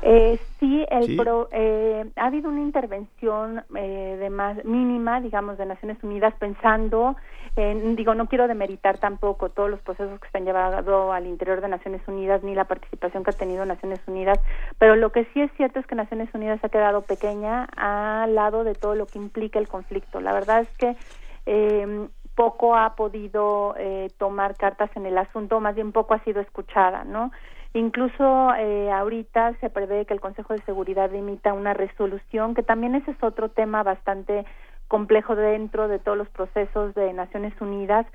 Eh, 0.06 0.38
sí, 0.60 0.86
el 0.90 1.16
Pro, 1.16 1.48
eh, 1.54 2.06
ha 2.18 2.26
habido 2.26 2.50
una 2.50 2.60
intervención 2.60 3.64
eh, 3.74 4.18
de 4.20 4.30
más 4.30 4.64
mínima, 4.66 5.22
digamos, 5.22 5.58
de 5.58 5.66
Naciones 5.66 5.98
Unidas 6.04 6.34
pensando, 6.40 7.16
en, 7.56 7.96
digo, 7.96 8.14
no 8.14 8.28
quiero 8.28 8.50
demeritar 8.50 8.98
tampoco 8.98 9.48
todos 9.48 9.70
los 9.70 9.80
procesos 9.80 10.20
que 10.20 10.28
se 10.30 10.38
han 10.38 10.44
llevado 10.44 11.14
al 11.14 11.26
interior 11.26 11.62
de 11.62 11.70
Naciones 11.70 12.02
Unidas 12.06 12.44
ni 12.44 12.54
la 12.54 12.66
participación 12.66 13.24
que 13.24 13.30
ha 13.30 13.34
tenido 13.34 13.66
Naciones 13.66 14.02
Unidas, 14.06 14.40
pero 14.78 14.98
lo 14.98 15.14
que 15.14 15.24
sí 15.34 15.40
es 15.40 15.52
cierto 15.56 15.80
es 15.80 15.88
que 15.88 15.96
Naciones 15.96 16.28
Unidas 16.34 16.60
ha 16.64 16.70
quedado 16.70 17.04
pequeña 17.04 17.70
al 17.78 18.36
lado 18.36 18.66
de 18.66 18.76
todo 18.76 18.96
lo 18.96 19.06
que 19.06 19.20
implica 19.20 19.58
el 19.58 19.70
conflicto. 19.70 20.20
La 20.20 20.34
verdad 20.34 20.64
es 20.64 20.78
que 20.78 20.98
eh, 21.46 22.10
poco 22.35 22.76
ha 22.76 22.95
podido 22.95 23.76
eh, 23.77 24.10
tomar 24.18 24.55
cartas 24.55 24.89
en 24.95 25.05
el 25.05 25.18
asunto, 25.18 25.60
más 25.60 25.76
bien 25.76 25.91
poco 25.91 26.14
ha 26.14 26.23
sido 26.23 26.41
escuchada, 26.41 27.03
¿no? 27.03 27.31
Incluso 27.73 28.53
eh, 28.55 28.91
ahorita 28.91 29.53
se 29.60 29.69
prevé 29.69 30.05
que 30.05 30.14
el 30.14 30.22
Consejo 30.22 30.53
de 30.53 30.61
Seguridad 30.61 31.14
emita 31.14 31.53
una 31.53 31.73
resolución, 31.73 32.53
que 32.53 32.64
también 32.64 32.95
ese 32.95 33.11
es 33.11 33.23
otro 33.23 33.49
tema 33.49 33.81
bastante 33.81 34.45
complejo 34.88 35.35
dentro 35.35 35.88
de 35.88 35.97
todos 35.97 36.18
los 36.18 36.30
procesos 36.30 36.93
de 36.93 37.14
Naciones 37.14 37.53
Unidas, 37.60 38.05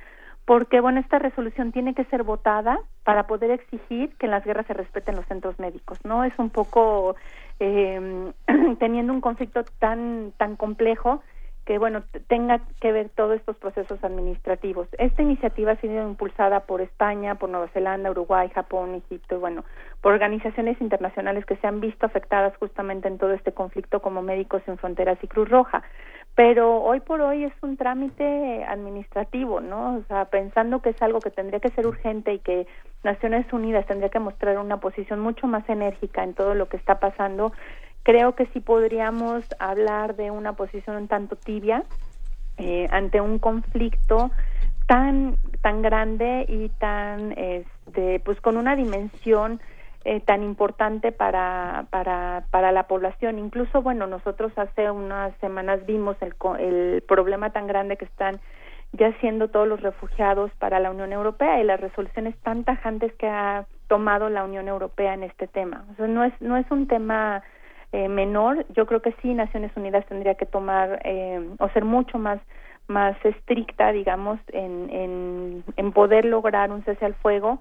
porque 0.44 0.80
bueno, 0.80 1.00
esta 1.00 1.18
resolución 1.18 1.72
tiene 1.72 1.92
que 1.92 2.04
ser 2.04 2.22
votada 2.22 2.78
para 3.04 3.26
poder 3.26 3.50
exigir 3.50 4.14
que 4.16 4.26
en 4.26 4.30
las 4.30 4.44
guerras 4.44 4.66
se 4.66 4.74
respeten 4.74 5.16
los 5.16 5.26
centros 5.26 5.58
médicos, 5.58 5.98
¿no? 6.04 6.24
Es 6.24 6.32
un 6.38 6.50
poco 6.50 7.16
eh, 7.58 8.32
teniendo 8.78 9.12
un 9.12 9.20
conflicto 9.20 9.64
tan 9.78 10.32
tan 10.36 10.56
complejo 10.56 11.22
que 11.68 11.76
bueno 11.76 12.02
tenga 12.28 12.62
que 12.80 12.92
ver 12.92 13.10
todos 13.10 13.36
estos 13.36 13.54
procesos 13.56 14.02
administrativos. 14.02 14.88
Esta 14.96 15.20
iniciativa 15.20 15.72
ha 15.72 15.76
sido 15.76 16.02
impulsada 16.02 16.60
por 16.60 16.80
España, 16.80 17.34
por 17.34 17.50
Nueva 17.50 17.68
Zelanda, 17.68 18.10
Uruguay, 18.10 18.48
Japón, 18.54 18.94
Egipto, 18.94 19.34
y 19.34 19.38
bueno, 19.38 19.66
por 20.00 20.14
organizaciones 20.14 20.80
internacionales 20.80 21.44
que 21.44 21.56
se 21.56 21.66
han 21.66 21.80
visto 21.80 22.06
afectadas 22.06 22.56
justamente 22.56 23.06
en 23.06 23.18
todo 23.18 23.34
este 23.34 23.52
conflicto 23.52 24.00
como 24.00 24.22
Médicos 24.22 24.62
sin 24.64 24.78
Fronteras 24.78 25.18
y 25.20 25.28
Cruz 25.28 25.50
Roja. 25.50 25.82
Pero 26.34 26.80
hoy 26.82 27.00
por 27.00 27.20
hoy 27.20 27.44
es 27.44 27.52
un 27.60 27.76
trámite 27.76 28.64
administrativo, 28.64 29.60
¿no? 29.60 29.96
O 29.96 30.02
sea, 30.04 30.24
pensando 30.24 30.80
que 30.80 30.90
es 30.90 31.02
algo 31.02 31.20
que 31.20 31.30
tendría 31.30 31.60
que 31.60 31.68
ser 31.70 31.86
urgente 31.86 32.32
y 32.32 32.38
que 32.38 32.66
Naciones 33.04 33.52
Unidas 33.52 33.84
tendría 33.86 34.08
que 34.08 34.20
mostrar 34.20 34.56
una 34.56 34.80
posición 34.80 35.20
mucho 35.20 35.46
más 35.46 35.68
enérgica 35.68 36.24
en 36.24 36.32
todo 36.32 36.54
lo 36.54 36.68
que 36.70 36.78
está 36.78 36.98
pasando, 36.98 37.52
creo 38.02 38.34
que 38.34 38.46
sí 38.46 38.60
podríamos 38.60 39.44
hablar 39.58 40.16
de 40.16 40.30
una 40.30 40.54
posición 40.54 40.96
un 40.96 41.08
tanto 41.08 41.36
tibia 41.36 41.84
eh, 42.56 42.88
ante 42.90 43.20
un 43.20 43.38
conflicto 43.38 44.30
tan 44.86 45.36
tan 45.62 45.82
grande 45.82 46.46
y 46.48 46.68
tan 46.70 47.32
este 47.36 48.20
pues 48.20 48.40
con 48.40 48.56
una 48.56 48.74
dimensión 48.76 49.60
eh, 50.04 50.20
tan 50.20 50.42
importante 50.42 51.12
para, 51.12 51.86
para, 51.90 52.44
para 52.50 52.72
la 52.72 52.84
población. 52.84 53.38
Incluso, 53.38 53.82
bueno, 53.82 54.06
nosotros 54.06 54.52
hace 54.56 54.90
unas 54.90 55.36
semanas 55.38 55.84
vimos 55.86 56.16
el, 56.22 56.34
el 56.60 57.02
problema 57.02 57.50
tan 57.50 57.66
grande 57.66 57.96
que 57.96 58.06
están 58.06 58.40
ya 58.92 59.12
siendo 59.20 59.48
todos 59.48 59.68
los 59.68 59.82
refugiados 59.82 60.50
para 60.58 60.80
la 60.80 60.90
Unión 60.90 61.12
Europea 61.12 61.60
y 61.60 61.64
las 61.64 61.80
resoluciones 61.80 62.36
tan 62.38 62.64
tajantes 62.64 63.12
que 63.14 63.28
ha 63.28 63.66
tomado 63.86 64.30
la 64.30 64.44
Unión 64.44 64.68
Europea 64.68 65.14
en 65.14 65.24
este 65.24 65.46
tema. 65.46 65.84
O 65.92 65.96
sea, 65.96 66.06
no 66.06 66.24
es, 66.24 66.32
no 66.40 66.56
es 66.56 66.70
un 66.70 66.86
tema 66.86 67.42
eh, 67.92 68.08
menor, 68.08 68.66
yo 68.70 68.86
creo 68.86 69.00
que 69.00 69.14
sí 69.22 69.34
Naciones 69.34 69.72
Unidas 69.76 70.04
tendría 70.06 70.34
que 70.34 70.46
tomar 70.46 71.00
eh, 71.04 71.48
o 71.58 71.68
ser 71.70 71.84
mucho 71.84 72.18
más 72.18 72.40
más 72.88 73.22
estricta, 73.22 73.92
digamos, 73.92 74.40
en, 74.48 74.88
en, 74.90 75.64
en 75.76 75.92
poder 75.92 76.24
lograr 76.24 76.72
un 76.72 76.82
cese 76.84 77.04
al 77.04 77.14
fuego 77.16 77.60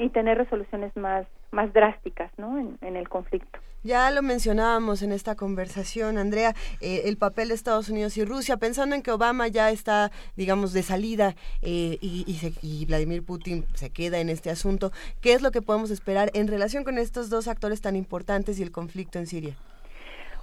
y 0.00 0.08
tener 0.10 0.38
resoluciones 0.38 0.96
más 0.96 1.26
más 1.52 1.72
drásticas, 1.72 2.30
¿no? 2.38 2.58
En, 2.58 2.78
en 2.80 2.96
el 2.96 3.08
conflicto. 3.08 3.58
Ya 3.82 4.10
lo 4.10 4.20
mencionábamos 4.20 5.00
en 5.00 5.10
esta 5.10 5.36
conversación, 5.36 6.18
Andrea, 6.18 6.54
eh, 6.82 7.02
el 7.06 7.16
papel 7.16 7.48
de 7.48 7.54
Estados 7.54 7.88
Unidos 7.88 8.18
y 8.18 8.24
Rusia, 8.26 8.58
pensando 8.58 8.94
en 8.94 9.02
que 9.02 9.10
Obama 9.10 9.48
ya 9.48 9.70
está, 9.70 10.10
digamos, 10.36 10.74
de 10.74 10.82
salida 10.82 11.34
eh, 11.62 11.96
y, 12.02 12.26
y, 12.60 12.84
Vladimir 12.84 13.24
Putin 13.24 13.64
se 13.72 13.88
queda 13.90 14.18
en 14.18 14.28
este 14.28 14.50
asunto, 14.50 14.92
¿qué 15.22 15.32
es 15.32 15.40
lo 15.40 15.50
que 15.50 15.62
podemos 15.62 15.90
esperar 15.90 16.30
en 16.34 16.46
relación 16.46 16.84
con 16.84 16.98
estos 16.98 17.30
dos 17.30 17.48
actores 17.48 17.80
tan 17.80 17.96
importantes 17.96 18.60
y 18.60 18.62
el 18.62 18.70
conflicto 18.70 19.18
en 19.18 19.26
Siria? 19.26 19.54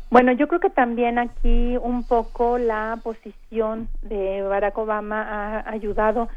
Bueno, 0.09 0.31
yo 0.31 0.47
creo 0.47 0.59
que 0.59 0.69
también 0.72 1.19
aquí 1.19 1.77
un 1.77 2.05
poco 2.05 2.57
la 2.57 2.97
posición 3.03 3.88
de 4.01 4.41
Barack 4.41 4.77
Obama 4.80 5.22
ha 5.22 5.69
ayudado 5.69 6.27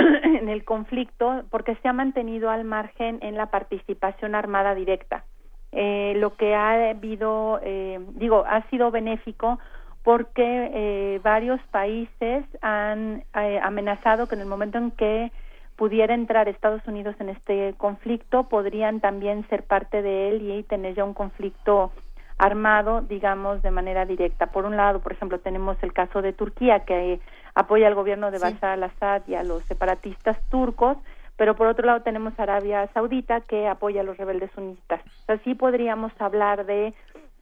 en 0.22 0.48
el 0.48 0.64
conflicto 0.64 1.42
porque 1.50 1.76
se 1.76 1.88
ha 1.88 1.92
mantenido 1.92 2.50
al 2.50 2.64
margen 2.64 3.18
en 3.22 3.36
la 3.36 3.46
participación 3.46 4.34
armada 4.34 4.74
directa. 4.74 5.24
Eh, 5.72 6.14
lo 6.16 6.36
que 6.36 6.54
ha 6.54 6.90
habido, 6.90 7.60
eh, 7.62 8.00
digo, 8.14 8.44
ha 8.46 8.62
sido 8.70 8.90
benéfico 8.90 9.58
porque 10.02 10.70
eh, 10.72 11.20
varios 11.22 11.60
países 11.70 12.44
han 12.62 13.24
eh, 13.34 13.60
amenazado 13.62 14.26
que 14.26 14.34
en 14.34 14.40
el 14.40 14.46
momento 14.46 14.78
en 14.78 14.90
que 14.92 15.30
pudiera 15.76 16.14
entrar 16.14 16.48
Estados 16.48 16.86
Unidos 16.86 17.16
en 17.20 17.30
este 17.30 17.74
conflicto, 17.78 18.48
podrían 18.48 19.00
también 19.00 19.46
ser 19.48 19.62
parte 19.62 20.02
de 20.02 20.28
él 20.28 20.50
y 20.50 20.62
tener 20.64 20.94
ya 20.94 21.04
un 21.04 21.14
conflicto 21.14 21.92
armado, 22.36 23.02
digamos, 23.02 23.62
de 23.62 23.70
manera 23.70 24.04
directa. 24.04 24.46
Por 24.46 24.64
un 24.64 24.76
lado, 24.76 25.00
por 25.00 25.12
ejemplo, 25.12 25.38
tenemos 25.40 25.76
el 25.82 25.92
caso 25.92 26.22
de 26.22 26.32
Turquía, 26.32 26.80
que 26.80 27.20
apoya 27.54 27.86
al 27.86 27.94
gobierno 27.94 28.30
de 28.30 28.38
Bashar 28.38 28.70
al-Assad 28.70 29.22
y 29.26 29.34
a 29.34 29.42
los 29.42 29.64
separatistas 29.64 30.38
turcos, 30.50 30.96
pero 31.36 31.56
por 31.56 31.66
otro 31.66 31.86
lado 31.86 32.02
tenemos 32.02 32.38
Arabia 32.38 32.88
Saudita 32.92 33.40
que 33.40 33.66
apoya 33.66 34.02
a 34.02 34.04
los 34.04 34.16
rebeldes 34.16 34.50
sunitas. 34.54 35.00
Así 35.26 35.54
podríamos 35.54 36.12
hablar 36.18 36.66
de 36.66 36.94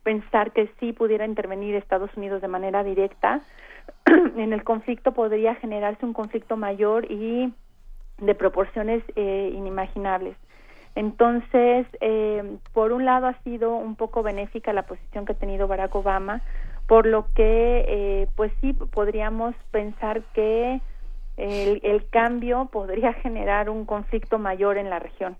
pensar 0.02 0.52
que 0.52 0.70
si 0.78 0.92
pudiera 0.92 1.26
intervenir 1.26 1.74
Estados 1.74 2.16
Unidos 2.16 2.40
de 2.40 2.48
manera 2.48 2.82
directa 2.84 3.40
en 4.36 4.52
el 4.52 4.64
conflicto 4.64 5.12
podría 5.12 5.54
generarse 5.56 6.06
un 6.06 6.12
conflicto 6.12 6.56
mayor 6.56 7.10
y 7.10 7.52
de 8.18 8.34
proporciones 8.34 9.02
eh, 9.16 9.52
inimaginables. 9.54 10.36
Entonces, 10.94 11.86
eh, 12.00 12.56
por 12.72 12.92
un 12.92 13.04
lado 13.04 13.26
ha 13.28 13.34
sido 13.44 13.76
un 13.76 13.94
poco 13.94 14.22
benéfica 14.22 14.72
la 14.72 14.82
posición 14.82 15.26
que 15.26 15.32
ha 15.32 15.36
tenido 15.36 15.68
Barack 15.68 15.94
Obama, 15.94 16.42
por 16.88 17.06
lo 17.06 17.28
que 17.34 17.84
eh, 17.86 18.28
pues 18.34 18.50
sí 18.62 18.72
podríamos 18.72 19.54
pensar 19.70 20.22
que 20.32 20.80
el, 21.36 22.06
cambio 22.10 22.70
podría 22.72 23.12
generar 23.22 23.70
un 23.70 23.84
conflicto 23.84 24.38
mayor 24.38 24.78
en 24.78 24.90
la 24.90 24.98
región. 24.98 25.36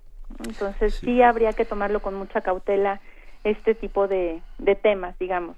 Entonces 0.47 0.93
sí. 0.93 1.21
habría 1.23 1.51
que 1.53 1.65
tomarlo 1.65 2.01
con 2.01 2.13
mucha 2.13 2.41
cautela 2.41 3.01
este 3.43 3.73
tipo 3.73 4.07
de, 4.07 4.41
temas, 4.83 5.17
digamos. 5.17 5.57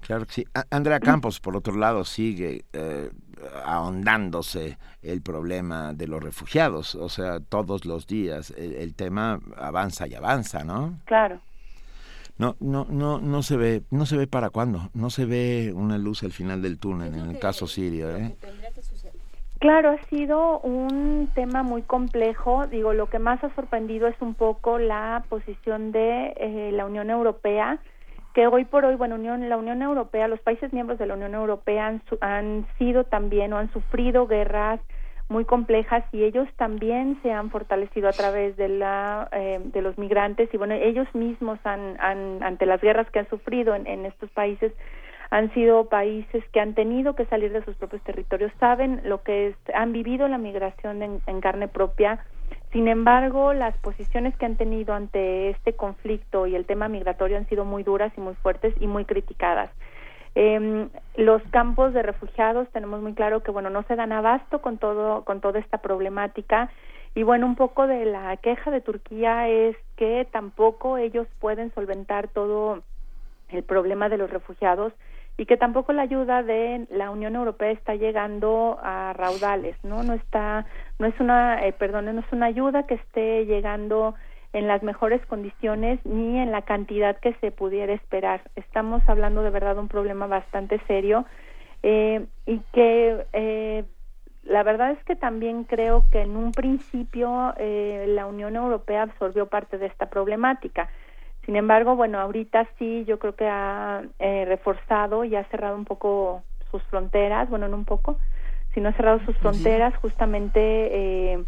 Claro 0.00 0.24
que 0.24 0.32
sí. 0.32 0.46
Andrea 0.70 1.00
Campos, 1.00 1.38
por 1.38 1.54
otro 1.54 1.76
lado, 1.76 2.04
sigue 2.04 2.64
eh, 2.72 3.10
ahondándose 3.64 4.78
el 5.02 5.20
problema 5.20 5.92
de 5.92 6.06
los 6.06 6.22
refugiados. 6.22 6.94
O 6.94 7.10
sea, 7.10 7.40
todos 7.40 7.84
los 7.84 8.06
días 8.06 8.54
el 8.56 8.94
tema 8.94 9.38
avanza 9.58 10.06
y 10.06 10.14
avanza, 10.14 10.64
¿no? 10.64 10.98
Claro 11.04 11.40
no 12.38 12.56
no 12.60 12.86
no 12.90 13.18
no 13.18 13.42
se 13.42 13.56
ve 13.56 13.82
no 13.90 14.06
se 14.06 14.16
ve 14.16 14.26
para 14.26 14.50
cuándo 14.50 14.90
no 14.94 15.10
se 15.10 15.24
ve 15.24 15.72
una 15.74 15.98
luz 15.98 16.22
al 16.22 16.32
final 16.32 16.62
del 16.62 16.78
túnel 16.78 17.14
en 17.14 17.30
el 17.30 17.38
caso 17.38 17.66
sirio 17.66 18.14
¿eh? 18.16 18.36
Claro, 19.58 19.90
ha 19.90 20.08
sido 20.10 20.60
un 20.60 21.30
tema 21.34 21.62
muy 21.62 21.80
complejo. 21.80 22.66
Digo, 22.66 22.92
lo 22.92 23.08
que 23.08 23.18
más 23.18 23.42
ha 23.42 23.54
sorprendido 23.54 24.06
es 24.06 24.14
un 24.20 24.34
poco 24.34 24.78
la 24.78 25.24
posición 25.30 25.92
de 25.92 26.34
eh, 26.36 26.70
la 26.72 26.84
Unión 26.84 27.08
Europea, 27.08 27.78
que 28.34 28.46
hoy 28.46 28.66
por 28.66 28.84
hoy, 28.84 28.96
bueno, 28.96 29.14
Unión, 29.14 29.48
la 29.48 29.56
Unión 29.56 29.80
Europea, 29.80 30.28
los 30.28 30.40
países 30.40 30.74
miembros 30.74 30.98
de 30.98 31.06
la 31.06 31.14
Unión 31.14 31.34
Europea 31.34 31.86
han, 31.86 32.02
han 32.20 32.66
sido 32.78 33.04
también 33.04 33.54
o 33.54 33.56
han 33.56 33.72
sufrido 33.72 34.26
guerras 34.26 34.78
muy 35.28 35.44
complejas 35.44 36.04
y 36.12 36.24
ellos 36.24 36.48
también 36.56 37.18
se 37.22 37.32
han 37.32 37.50
fortalecido 37.50 38.08
a 38.08 38.12
través 38.12 38.56
de 38.56 38.68
la 38.68 39.28
eh, 39.32 39.60
de 39.62 39.82
los 39.82 39.98
migrantes. 39.98 40.48
Y 40.52 40.56
bueno 40.56 40.74
ellos 40.74 41.08
mismos 41.14 41.58
han, 41.64 41.96
han 42.00 42.42
ante 42.42 42.66
las 42.66 42.80
guerras 42.80 43.10
que 43.10 43.18
han 43.18 43.28
sufrido 43.28 43.74
en, 43.74 44.06
estos 44.06 44.30
países 44.30 44.72
han 45.30 45.52
sido 45.54 45.88
países 45.88 46.44
que 46.52 46.60
han 46.60 46.74
tenido 46.74 47.16
que 47.16 47.26
salir 47.26 47.52
de 47.52 47.64
sus 47.64 47.74
propios 47.76 48.02
territorios 48.02 48.52
saben 48.60 49.00
lo 49.04 49.22
que 49.22 49.48
es 49.48 49.56
han 49.74 49.92
vivido 49.92 50.28
la 50.28 50.38
migración 50.38 51.02
en, 51.02 51.20
en 51.26 51.40
carne 51.40 51.66
propia. 51.66 52.24
Sin 52.72 52.86
embargo 52.86 53.52
las 53.52 53.76
posiciones 53.78 54.36
que 54.36 54.46
han 54.46 54.56
tenido 54.56 54.94
ante 54.94 55.50
este 55.50 55.74
conflicto 55.74 56.46
y 56.46 56.54
el 56.54 56.66
tema 56.66 56.88
migratorio 56.88 57.36
han 57.36 57.48
sido 57.48 57.64
muy 57.64 57.82
duras 57.82 58.12
y 58.16 58.20
muy 58.20 58.34
fuertes 58.34 58.74
y 58.80 58.86
muy 58.86 59.04
criticadas 59.04 59.70
eh, 60.38 60.88
los 61.16 61.42
campos 61.44 61.94
de 61.94 62.02
refugiados 62.02 62.68
tenemos 62.68 63.00
muy 63.00 63.14
claro 63.14 63.42
que 63.42 63.50
bueno 63.50 63.70
no 63.70 63.84
se 63.84 63.96
dan 63.96 64.12
abasto 64.12 64.60
con 64.60 64.76
todo 64.76 65.24
con 65.24 65.40
toda 65.40 65.58
esta 65.58 65.78
problemática. 65.78 66.70
Y 67.14 67.22
bueno 67.22 67.46
un 67.46 67.56
poco 67.56 67.86
de 67.86 68.04
la 68.04 68.36
queja 68.36 68.70
de 68.70 68.82
Turquía 68.82 69.48
es 69.48 69.76
que 69.96 70.28
tampoco 70.30 70.98
ellos 70.98 71.26
pueden 71.40 71.72
solventar 71.72 72.28
todo 72.28 72.82
el 73.48 73.62
problema 73.62 74.10
de 74.10 74.18
los 74.18 74.28
refugiados 74.28 74.92
y 75.38 75.46
que 75.46 75.56
tampoco 75.56 75.94
la 75.94 76.02
ayuda 76.02 76.42
de 76.42 76.86
la 76.90 77.10
Unión 77.10 77.34
Europea 77.34 77.70
está 77.70 77.94
llegando 77.94 78.78
a 78.82 79.14
raudales 79.14 79.82
no 79.84 80.02
no 80.02 80.12
está 80.12 80.66
no 80.98 81.06
es 81.06 81.18
una 81.18 81.66
eh, 81.66 81.72
perdón 81.72 82.14
no 82.14 82.20
es 82.20 82.30
una 82.30 82.46
ayuda 82.46 82.86
que 82.86 82.96
esté 82.96 83.46
llegando 83.46 84.14
en 84.56 84.68
las 84.68 84.82
mejores 84.82 85.24
condiciones 85.26 86.00
ni 86.06 86.38
en 86.38 86.50
la 86.50 86.62
cantidad 86.62 87.18
que 87.20 87.34
se 87.42 87.50
pudiera 87.50 87.92
esperar. 87.92 88.40
Estamos 88.56 89.02
hablando 89.06 89.42
de 89.42 89.50
verdad 89.50 89.74
de 89.74 89.82
un 89.82 89.88
problema 89.88 90.26
bastante 90.26 90.80
serio 90.86 91.26
eh, 91.82 92.24
y 92.46 92.60
que 92.72 93.26
eh, 93.34 93.84
la 94.44 94.62
verdad 94.62 94.92
es 94.92 95.04
que 95.04 95.14
también 95.14 95.64
creo 95.64 96.04
que 96.10 96.22
en 96.22 96.38
un 96.38 96.52
principio 96.52 97.52
eh, 97.58 98.06
la 98.08 98.24
Unión 98.24 98.56
Europea 98.56 99.02
absorbió 99.02 99.44
parte 99.46 99.76
de 99.76 99.86
esta 99.86 100.08
problemática. 100.08 100.88
Sin 101.44 101.56
embargo, 101.56 101.94
bueno, 101.94 102.18
ahorita 102.18 102.66
sí 102.78 103.04
yo 103.04 103.18
creo 103.18 103.36
que 103.36 103.46
ha 103.46 104.04
reforzado 104.18 105.24
y 105.24 105.36
ha 105.36 105.44
cerrado 105.44 105.76
un 105.76 105.84
poco 105.84 106.42
sus 106.70 106.82
fronteras, 106.84 107.50
bueno, 107.50 107.68
no 107.68 107.76
un 107.76 107.84
poco, 107.84 108.18
sino 108.72 108.88
ha 108.88 108.92
cerrado 108.94 109.20
sus 109.26 109.36
fronteras 109.36 109.94
justamente 109.98 111.44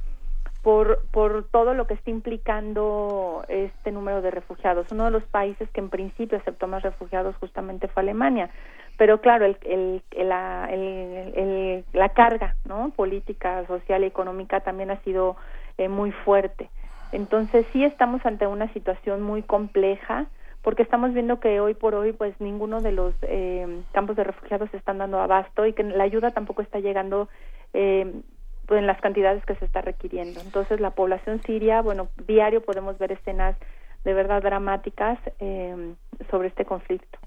por, 0.63 1.07
por 1.11 1.45
todo 1.51 1.75
lo 1.75 1.87
que 1.87 1.95
está 1.95 2.11
implicando 2.11 3.45
este 3.49 3.93
número 3.93 4.23
de 4.23 4.31
refugiados. 4.31 4.87
Uno 4.91 5.05
de 5.05 5.11
los 5.11 5.23
países 5.25 5.71
que 5.71 5.81
en 5.81 5.89
principio 5.89 6.39
aceptó 6.39 6.67
más 6.67 6.83
refugiados 6.83 7.37
justamente 7.37 7.89
fue 7.89 8.03
Alemania, 8.03 8.51
pero 8.97 9.21
claro, 9.21 9.45
el, 9.45 9.57
el, 9.63 10.03
la, 10.29 10.69
el, 10.71 11.85
la 11.93 12.09
carga 12.11 12.57
¿no? 12.65 12.91
política, 12.91 13.65
social 13.67 14.03
y 14.03 14.07
económica 14.07 14.61
también 14.61 14.91
ha 14.91 15.01
sido 15.03 15.37
eh, 15.79 15.89
muy 15.89 16.11
fuerte. 16.11 16.71
Entonces 17.13 17.65
sí 17.73 17.85
estamos 17.85 18.25
ante 18.27 18.47
una 18.47 18.71
situación 18.73 19.23
muy 19.23 19.43
compleja 19.43 20.27
porque 20.63 20.83
estamos 20.83 21.15
viendo 21.15 21.41
que 21.41 21.61
hoy 21.61 21.75
por 21.75 21.95
hoy 21.95 22.13
pues 22.13 22.39
ninguno 22.41 22.81
de 22.81 22.93
los 22.93 23.15
eh, 23.23 23.83
campos 23.93 24.17
de 24.17 24.25
refugiados 24.25 24.69
están 24.75 24.99
dando 24.99 25.21
abasto 25.21 25.65
y 25.65 25.73
que 25.73 25.85
la 25.85 26.05
ayuda 26.05 26.33
tampoco 26.33 26.63
está 26.63 26.81
llegando 26.81 27.29
eh, 27.73 28.13
en 28.77 28.87
las 28.87 29.01
cantidades 29.01 29.45
que 29.45 29.55
se 29.57 29.65
está 29.65 29.81
requiriendo. 29.81 30.41
Entonces 30.41 30.81
la 30.81 30.91
población 30.91 31.41
siria, 31.47 31.81
bueno, 31.81 32.09
diario 32.27 32.63
podemos 32.63 32.99
ver 32.99 33.13
escenas 33.13 33.57
de 34.05 34.15
verdad 34.15 34.43
dramáticas 34.43 35.19
eh, 35.41 35.95
sobre 36.31 36.49
este 36.49 36.65
conflicto. 36.65 37.19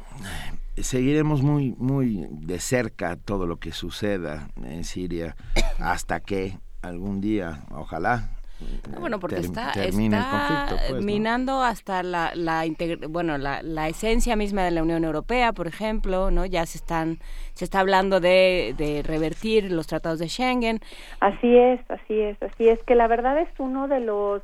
Seguiremos 0.78 1.42
muy 1.42 1.76
muy 1.78 2.28
de 2.30 2.60
cerca 2.60 3.18
todo 3.18 3.46
lo 3.46 3.58
que 3.58 3.72
suceda 3.72 4.48
en 4.64 4.84
Siria 4.84 5.36
hasta 5.80 6.20
que 6.22 6.58
algún 6.82 7.22
día, 7.22 7.64
ojalá, 7.72 8.30
bueno, 9.00 9.20
porque 9.20 9.40
está, 9.40 9.72
pues, 9.74 9.96
minando 9.96 11.62
hasta 11.62 12.04
la, 12.04 12.32
la 12.36 12.64
bueno, 13.10 13.38
la, 13.38 13.62
la, 13.64 13.88
esencia 13.88 14.36
misma 14.36 14.64
de 14.64 14.72
la 14.72 14.84
Unión 14.84 15.04
Europea, 15.04 15.54
por 15.54 15.68
ejemplo, 15.68 16.32
¿no? 16.32 16.46
Ya 16.46 16.66
se 16.66 16.78
están 16.78 17.20
se 17.54 17.66
está 17.66 17.80
hablando 17.80 18.20
de, 18.20 18.74
de 18.78 19.04
revertir 19.04 19.72
los 19.72 19.88
tratados 19.88 20.20
de 20.20 20.30
Schengen. 20.30 20.80
Así 21.20 21.58
es, 21.58 21.80
así 21.90 22.20
es, 22.20 22.42
así 22.42 22.68
es 22.68 22.82
que 22.84 22.96
la 22.96 23.08
verdad 23.08 23.40
es 23.40 23.50
uno 23.60 23.88
de 23.88 24.00
los 24.00 24.42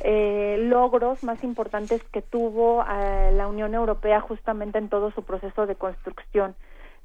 eh, 0.00 0.56
logros 0.60 1.24
más 1.24 1.42
importantes 1.42 2.02
que 2.12 2.22
tuvo 2.22 2.84
eh, 2.84 3.32
la 3.32 3.48
Unión 3.48 3.74
Europea 3.74 4.20
justamente 4.20 4.78
en 4.78 4.88
todo 4.88 5.10
su 5.10 5.24
proceso 5.24 5.66
de 5.66 5.74
construcción. 5.74 6.54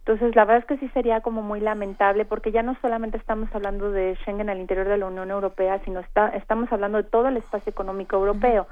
Entonces, 0.05 0.35
la 0.35 0.43
verdad 0.43 0.59
es 0.59 0.65
que 0.65 0.85
sí 0.85 0.91
sería 0.93 1.21
como 1.21 1.41
muy 1.41 1.61
lamentable 1.61 2.25
porque 2.25 2.51
ya 2.51 2.61
no 2.61 2.75
solamente 2.81 3.17
estamos 3.17 3.47
hablando 3.55 3.89
de 3.89 4.17
Schengen 4.17 4.49
al 4.49 4.59
interior 4.59 4.85
de 4.85 4.97
la 4.97 5.05
Unión 5.05 5.31
Europea, 5.31 5.79
sino 5.85 6.01
está, 6.01 6.27
estamos 6.29 6.69
hablando 6.73 6.97
de 6.97 7.05
todo 7.05 7.29
el 7.29 7.37
espacio 7.37 7.69
económico 7.69 8.17
europeo, 8.17 8.67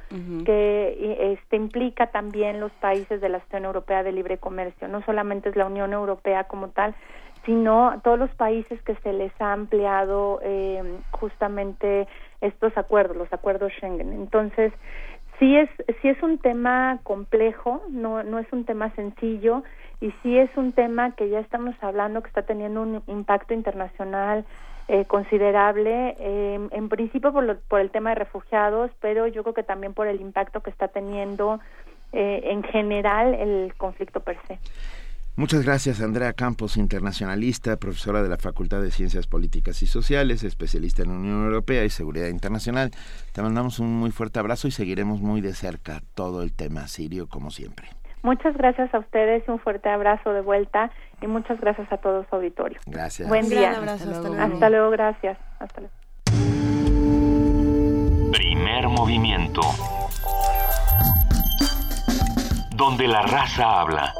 que 0.45 1.31
este, 1.31 1.55
implica 1.55 2.07
también 2.07 2.59
los 2.59 2.73
países 2.73 3.21
de 3.21 3.29
la 3.29 3.41
Unión 3.49 3.63
Europea 3.63 4.03
de 4.03 4.11
Libre 4.11 4.39
Comercio. 4.39 4.89
No 4.89 5.01
solamente 5.03 5.47
es 5.47 5.55
la 5.55 5.67
Unión 5.67 5.93
Europea 5.93 6.43
como 6.49 6.67
tal, 6.67 6.95
sino 7.45 8.01
todos 8.03 8.19
los 8.19 8.29
países 8.31 8.81
que 8.81 8.95
se 8.95 9.13
les 9.13 9.31
ha 9.39 9.53
ampliado 9.53 10.41
eh, 10.43 10.83
justamente 11.11 12.09
estos 12.41 12.77
acuerdos, 12.77 13.15
los 13.15 13.31
acuerdos 13.31 13.71
Schengen. 13.77 14.11
Entonces, 14.11 14.73
sí 15.39 15.55
es, 15.55 15.69
sí 16.01 16.09
es 16.09 16.21
un 16.21 16.39
tema 16.39 16.99
complejo, 17.03 17.83
no, 17.89 18.21
no 18.21 18.37
es 18.37 18.51
un 18.51 18.65
tema 18.65 18.93
sencillo 18.95 19.63
y 20.01 20.11
sí 20.23 20.37
es 20.37 20.49
un 20.57 20.73
tema 20.73 21.11
que 21.15 21.29
ya 21.29 21.39
estamos 21.39 21.75
hablando 21.79 22.21
que 22.21 22.27
está 22.27 22.41
teniendo 22.41 22.81
un 22.81 23.03
impacto 23.07 23.53
internacional 23.53 24.45
eh, 24.87 25.05
considerable, 25.05 26.17
eh, 26.19 26.59
en 26.71 26.89
principio 26.89 27.31
por, 27.31 27.59
por 27.59 27.79
el 27.79 27.91
tema 27.91 28.09
de 28.09 28.15
refugiados, 28.15 28.91
pero 28.99 29.27
yo 29.27 29.43
creo 29.43 29.53
que 29.53 29.63
también 29.63 29.93
por 29.93 30.07
el 30.07 30.19
impacto 30.19 30.61
que 30.61 30.71
está 30.71 30.87
teniendo 30.87 31.59
eh, 32.11 32.41
en 32.45 32.63
general 32.63 33.35
el 33.35 33.73
conflicto 33.77 34.19
per 34.19 34.37
se. 34.47 34.59
Muchas 35.37 35.63
gracias, 35.63 36.01
Andrea 36.01 36.33
Campos, 36.33 36.75
internacionalista, 36.75 37.77
profesora 37.77 38.21
de 38.21 38.27
la 38.27 38.37
Facultad 38.37 38.81
de 38.81 38.91
Ciencias 38.91 39.27
Políticas 39.27 39.81
y 39.81 39.87
Sociales, 39.87 40.43
especialista 40.43 41.03
en 41.03 41.11
Unión 41.11 41.45
Europea 41.45 41.85
y 41.85 41.89
Seguridad 41.89 42.27
Internacional. 42.27 42.91
Te 43.31 43.41
mandamos 43.41 43.79
un 43.79 43.95
muy 43.95 44.11
fuerte 44.11 44.39
abrazo 44.39 44.67
y 44.67 44.71
seguiremos 44.71 45.21
muy 45.21 45.39
de 45.39 45.53
cerca 45.53 46.01
todo 46.15 46.41
el 46.43 46.51
tema 46.51 46.87
sirio, 46.87 47.27
como 47.27 47.49
siempre. 47.49 48.00
Muchas 48.23 48.55
gracias 48.55 48.93
a 48.93 48.99
ustedes 48.99 49.43
y 49.47 49.51
un 49.51 49.59
fuerte 49.59 49.89
abrazo 49.89 50.31
de 50.33 50.41
vuelta 50.41 50.91
y 51.21 51.27
muchas 51.27 51.59
gracias 51.59 51.91
a 51.91 51.97
todo 51.97 52.25
su 52.29 52.35
auditorio. 52.35 52.79
Gracias. 52.85 53.27
Buen 53.27 53.49
día. 53.49 53.77
Abrazo, 53.77 54.09
hasta, 54.11 54.27
luego. 54.29 54.43
hasta 54.43 54.69
luego. 54.69 54.89
gracias. 54.91 55.37
Hasta 55.59 55.81
luego. 55.81 55.95
Primer 58.31 58.87
movimiento. 58.89 59.61
Donde 62.75 63.07
la 63.07 63.21
raza 63.23 63.81
habla. 63.81 64.13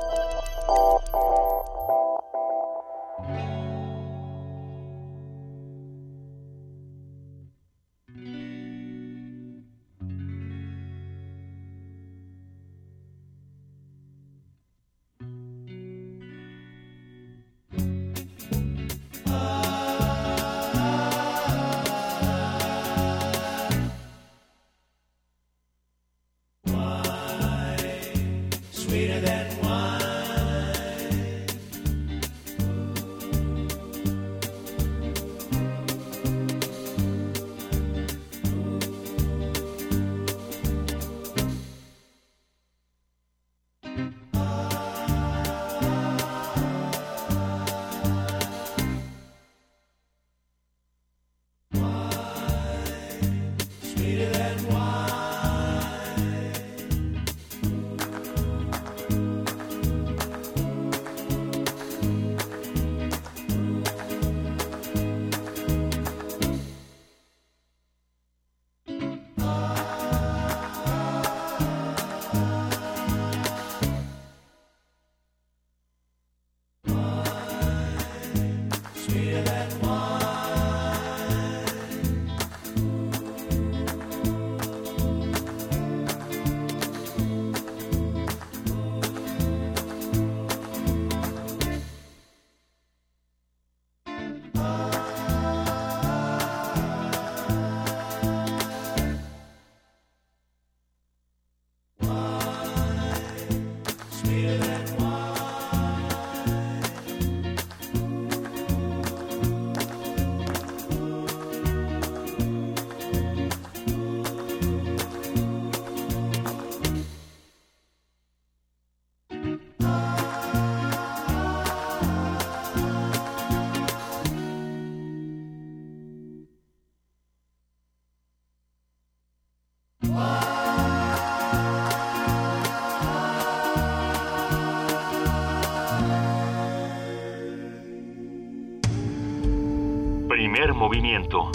Movimiento. 140.82 141.52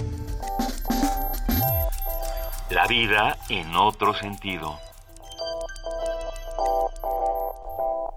La 2.70 2.86
vida 2.86 3.36
en 3.48 3.74
otro 3.74 4.14
sentido. 4.14 4.78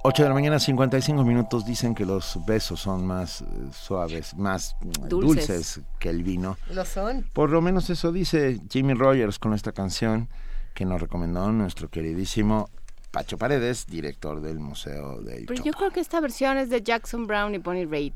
8 0.04 0.22
de 0.22 0.30
la 0.30 0.36
mañana, 0.36 0.60
55 0.60 1.24
minutos. 1.24 1.66
Dicen 1.66 1.96
que 1.96 2.06
los 2.06 2.38
besos 2.46 2.80
son 2.80 3.08
más 3.08 3.42
eh, 3.42 3.46
suaves, 3.72 4.36
más 4.38 4.76
dulces. 4.82 5.82
que 5.98 6.12
el 6.12 6.22
vino. 6.22 6.58
Lo 6.70 6.86
son. 6.86 7.26
Por 7.34 7.50
lo 7.50 7.60
menos 7.60 7.90
eso 7.90 8.12
dice 8.12 8.62
Jimmy 8.70 8.94
Rogers 8.94 9.40
con 9.40 9.56
esta 9.56 9.72
canción 9.72 10.30
que 10.76 10.86
nos 10.86 11.02
recomendó 11.02 11.52
nuestro 11.52 11.90
queridísimo 11.90 12.70
Pacho 13.10 13.40
Paredes, 13.40 13.88
director 13.88 14.42
del 14.42 14.60
Museo 14.60 15.22
del 15.22 15.48
Pero 15.48 15.64
yo 15.64 15.74
creo 15.74 15.90
que 15.90 16.02
esta 16.02 16.22
versión 16.22 16.60
es 16.60 16.70
de 16.70 16.84
Jackson 16.84 17.26
Brown 17.26 17.56
y 17.56 17.58
Bonnie 17.58 17.88
Raitt. 17.88 18.14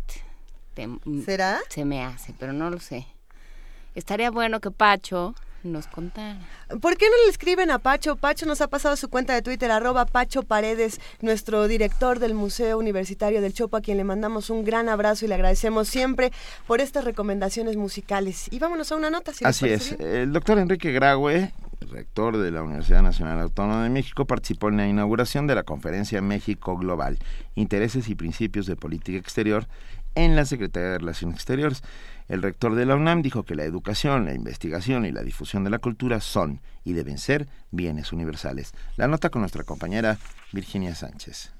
¿Será? 1.25 1.59
Se 1.69 1.85
me 1.85 2.03
hace, 2.03 2.33
pero 2.37 2.53
no 2.53 2.69
lo 2.69 2.79
sé. 2.79 3.07
Estaría 3.95 4.31
bueno 4.31 4.59
que 4.59 4.71
Pacho 4.71 5.35
nos 5.63 5.87
contara. 5.87 6.39
¿Por 6.81 6.97
qué 6.97 7.05
no 7.05 7.15
le 7.25 7.29
escriben 7.29 7.71
a 7.71 7.79
Pacho? 7.79 8.15
Pacho 8.15 8.45
nos 8.45 8.61
ha 8.61 8.67
pasado 8.67 8.95
su 8.95 9.09
cuenta 9.09 9.33
de 9.33 9.41
Twitter, 9.41 9.71
arroba 9.71 10.05
Pacho 10.05 10.43
Paredes, 10.43 10.99
nuestro 11.21 11.67
director 11.67 12.19
del 12.19 12.33
Museo 12.33 12.77
Universitario 12.77 13.41
del 13.41 13.53
Chopo, 13.53 13.77
a 13.77 13.81
quien 13.81 13.97
le 13.97 14.03
mandamos 14.03 14.49
un 14.49 14.63
gran 14.63 14.89
abrazo 14.89 15.25
y 15.25 15.27
le 15.29 15.35
agradecemos 15.35 15.87
siempre 15.87 16.31
por 16.67 16.81
estas 16.81 17.05
recomendaciones 17.05 17.77
musicales. 17.77 18.47
Y 18.51 18.59
vámonos 18.59 18.91
a 18.91 18.95
una 18.95 19.09
nota. 19.09 19.33
Si 19.33 19.45
Así 19.45 19.69
es. 19.69 19.93
El 19.93 20.33
doctor 20.33 20.59
Enrique 20.59 20.91
Graue, 20.91 21.51
rector 21.91 22.37
de 22.37 22.51
la 22.51 22.63
Universidad 22.63 23.01
Nacional 23.01 23.39
Autónoma 23.39 23.83
de 23.83 23.89
México, 23.89 24.25
participó 24.25 24.69
en 24.69 24.77
la 24.77 24.87
inauguración 24.87 25.47
de 25.47 25.55
la 25.55 25.63
conferencia 25.63 26.21
México 26.21 26.77
Global, 26.77 27.19
Intereses 27.55 28.09
y 28.09 28.15
Principios 28.15 28.65
de 28.65 28.75
Política 28.75 29.17
Exterior 29.17 29.67
en 30.15 30.35
la 30.35 30.45
Secretaría 30.45 30.89
de 30.89 30.97
Relaciones 30.99 31.35
Exteriores. 31.35 31.83
El 32.27 32.41
rector 32.41 32.75
de 32.75 32.85
la 32.85 32.95
UNAM 32.95 33.21
dijo 33.21 33.43
que 33.43 33.55
la 33.55 33.63
educación, 33.63 34.25
la 34.25 34.33
investigación 34.33 35.05
y 35.05 35.11
la 35.11 35.23
difusión 35.23 35.63
de 35.63 35.69
la 35.69 35.79
cultura 35.79 36.21
son 36.21 36.61
y 36.83 36.93
deben 36.93 37.17
ser 37.17 37.47
bienes 37.71 38.13
universales. 38.13 38.73
La 38.97 39.07
nota 39.07 39.29
con 39.29 39.41
nuestra 39.41 39.63
compañera 39.63 40.17
Virginia 40.51 40.95
Sánchez. 40.95 41.51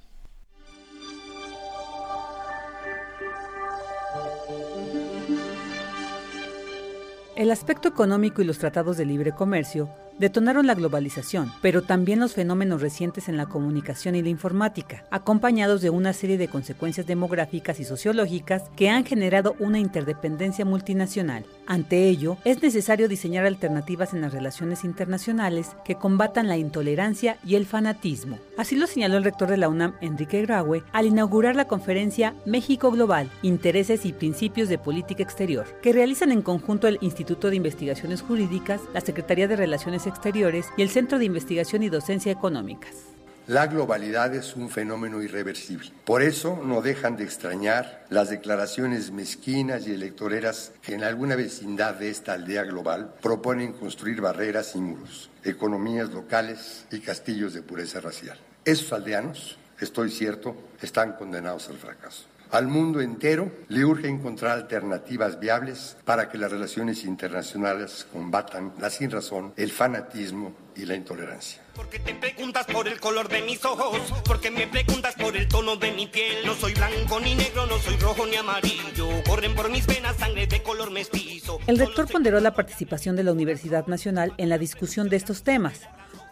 El 7.36 7.50
aspecto 7.50 7.88
económico 7.88 8.42
y 8.42 8.46
los 8.46 8.60
tratados 8.60 8.96
de 8.96 9.06
libre 9.06 9.32
comercio 9.32 9.90
detonaron 10.19 10.68
la 10.68 10.76
globalización, 10.76 11.52
pero 11.61 11.81
también 11.81 12.19
los 12.19 12.34
fenómenos 12.34 12.81
recientes 12.81 13.30
en 13.30 13.38
la 13.38 13.48
comunicación 13.48 14.15
y 14.15 14.22
la 14.22 14.30
informática, 14.30 15.06
acompañados 15.11 15.81
de 15.81 15.90
una 15.90 16.14
serie 16.14 16.38
de 16.38 16.48
consecuencias 16.48 17.07
demográficas 17.07 17.80
y 17.80 17.84
sociológicas 17.84 18.64
que 18.76 18.90
han 18.90 19.06
generado 19.06 19.56
una 19.60 19.80
interdependencia 19.80 20.65
multinacional. 20.65 21.45
Ante 21.65 22.10
ello, 22.10 22.38
es 22.44 22.61
necesario 22.61 23.07
diseñar 23.07 23.45
alternativas 23.45 24.14
en 24.14 24.22
las 24.22 24.34
relaciones 24.34 24.84
internacionales 24.84 25.76
que 25.85 25.95
combatan 25.95 26.48
la 26.48 26.57
intolerancia 26.57 27.38
y 27.45 27.56
el 27.56 27.65
fanatismo. 27.65 28.38
Así 28.57 28.76
lo 28.76 28.85
señaló 28.85 29.18
el 29.18 29.23
rector 29.23 29.49
de 29.49 29.57
la 29.57 29.69
UNAM, 29.69 29.95
Enrique 30.02 30.41
Graue, 30.41 30.84
al 30.91 31.06
inaugurar 31.06 31.56
la 31.56 31.68
conferencia 31.68 32.34
México 32.45 32.91
Global, 32.91 33.30
Intereses 33.41 34.06
y 34.06 34.14
Principios 34.14 34.68
de 34.68 34.77
Política 34.77 35.23
Exterior, 35.23 35.65
que 35.81 35.94
realizan 35.94 36.31
en 36.31 36.41
conjunto 36.41 36.88
el 36.88 36.98
Instituto 37.02 37.49
de 37.49 37.56
Investigaciones 37.56 38.22
Jurídicas, 38.22 38.81
la 38.94 39.02
Secretaría 39.02 39.48
de 39.48 39.56
Relaciones 39.56 40.06
Exteriores 40.06 40.68
y 40.77 40.81
el 40.81 40.90
Centro 40.90 41.18
de 41.18 41.26
Investigación 41.26 41.84
y 41.84 41.90
Docencia 41.90 42.31
Económicas. 42.31 43.12
La 43.48 43.68
globalidad 43.68 44.34
es 44.34 44.56
un 44.56 44.70
fenómeno 44.70 45.22
irreversible. 45.22 45.91
Por 46.06 46.22
eso 46.22 46.61
no 46.64 46.82
dejan 46.82 47.18
de 47.18 47.26
extrañar 47.26 48.06
las 48.10 48.30
declaraciones 48.30 49.11
mezquinas 49.11 49.86
y 49.86 49.94
electoreras 49.94 50.72
que 50.82 50.94
en 50.94 51.03
alguna 51.03 51.36
vecindad 51.36 51.95
de 51.95 52.10
esta 52.10 52.34
aldea 52.34 52.64
global 52.64 53.15
proponen 53.22 53.74
construir 53.74 54.22
barreras 54.22 54.76
y 54.76 54.80
muros, 54.80 55.30
economías 55.44 56.10
locales 56.11 56.86
y 56.90 57.02
castillos 57.02 57.53
de 57.53 57.64
pureza 57.64 57.99
racial. 57.99 58.40
Esos 58.64 58.94
aldeanos, 58.94 59.57
estoy 59.78 60.10
cierto, 60.10 60.56
están 60.82 61.11
condenados 61.18 61.68
al 61.68 61.76
fracaso. 61.76 62.24
Al 62.52 62.68
mundo 62.68 63.02
entero 63.02 63.52
le 63.68 63.84
urge 63.84 64.07
encontrar 64.07 64.53
alternativas 64.53 65.38
viables 65.38 65.98
para 66.06 66.30
que 66.30 66.38
las 66.38 66.49
relaciones 66.49 67.03
internacionales 67.03 68.07
combatan 68.14 68.72
la 68.80 68.90
sinrazón, 68.90 69.52
el 69.57 69.72
fanatismo 69.72 70.53
y 70.78 70.86
la 70.86 70.95
intolerancia. 70.95 71.62
Porque 71.76 72.00
te 72.00 72.14
preguntas 72.14 72.66
por 72.68 72.88
el 72.88 73.00
color 73.00 73.30
de 73.30 73.41
mis 73.41 73.64
ojos, 73.66 74.00
porque 74.26 74.52
me 74.52 74.68
preguntas 74.68 75.16
por 75.16 75.36
el 75.36 75.48
tono 75.48 75.76
de 75.76 75.91
mi 75.91 76.08
piel. 76.08 76.45
No 76.45 76.54
soy 76.54 76.74
blanco 76.74 77.20
ni 77.20 77.36
negro, 77.36 77.66
no 77.66 77.78
soy 77.80 77.95
rojo 77.98 78.26
ni 78.26 78.36
amarillo. 78.36 79.10
Corren 79.28 79.56
por 79.56 79.70
mis 79.70 79.86
venas 79.88 80.16
sangre 80.18 80.45
de 80.48 80.62
color 80.62 80.91
mestizo. 80.91 81.60
El 81.66 81.80
rector 81.80 82.08
ponderó 82.08 82.40
la 82.40 82.54
participación 82.54 83.16
de 83.16 83.24
la 83.24 83.32
Universidad 83.32 83.88
Nacional 83.88 84.34
en 84.38 84.50
la 84.50 84.58
discusión 84.58 85.10
de 85.10 85.18
estos 85.18 85.44
temas 85.44 85.82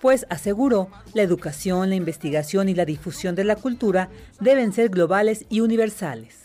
pues 0.02 0.26
aseguró, 0.30 0.90
la 1.14 1.22
educación, 1.22 1.90
la 1.90 1.96
investigación 1.96 2.70
y 2.70 2.74
la 2.74 2.86
difusión 2.86 3.36
de 3.36 3.44
la 3.44 3.56
cultura 3.56 4.10
deben 4.40 4.74
ser 4.74 4.90
globales 4.90 5.46
y 5.48 5.60
universales. 5.60 6.41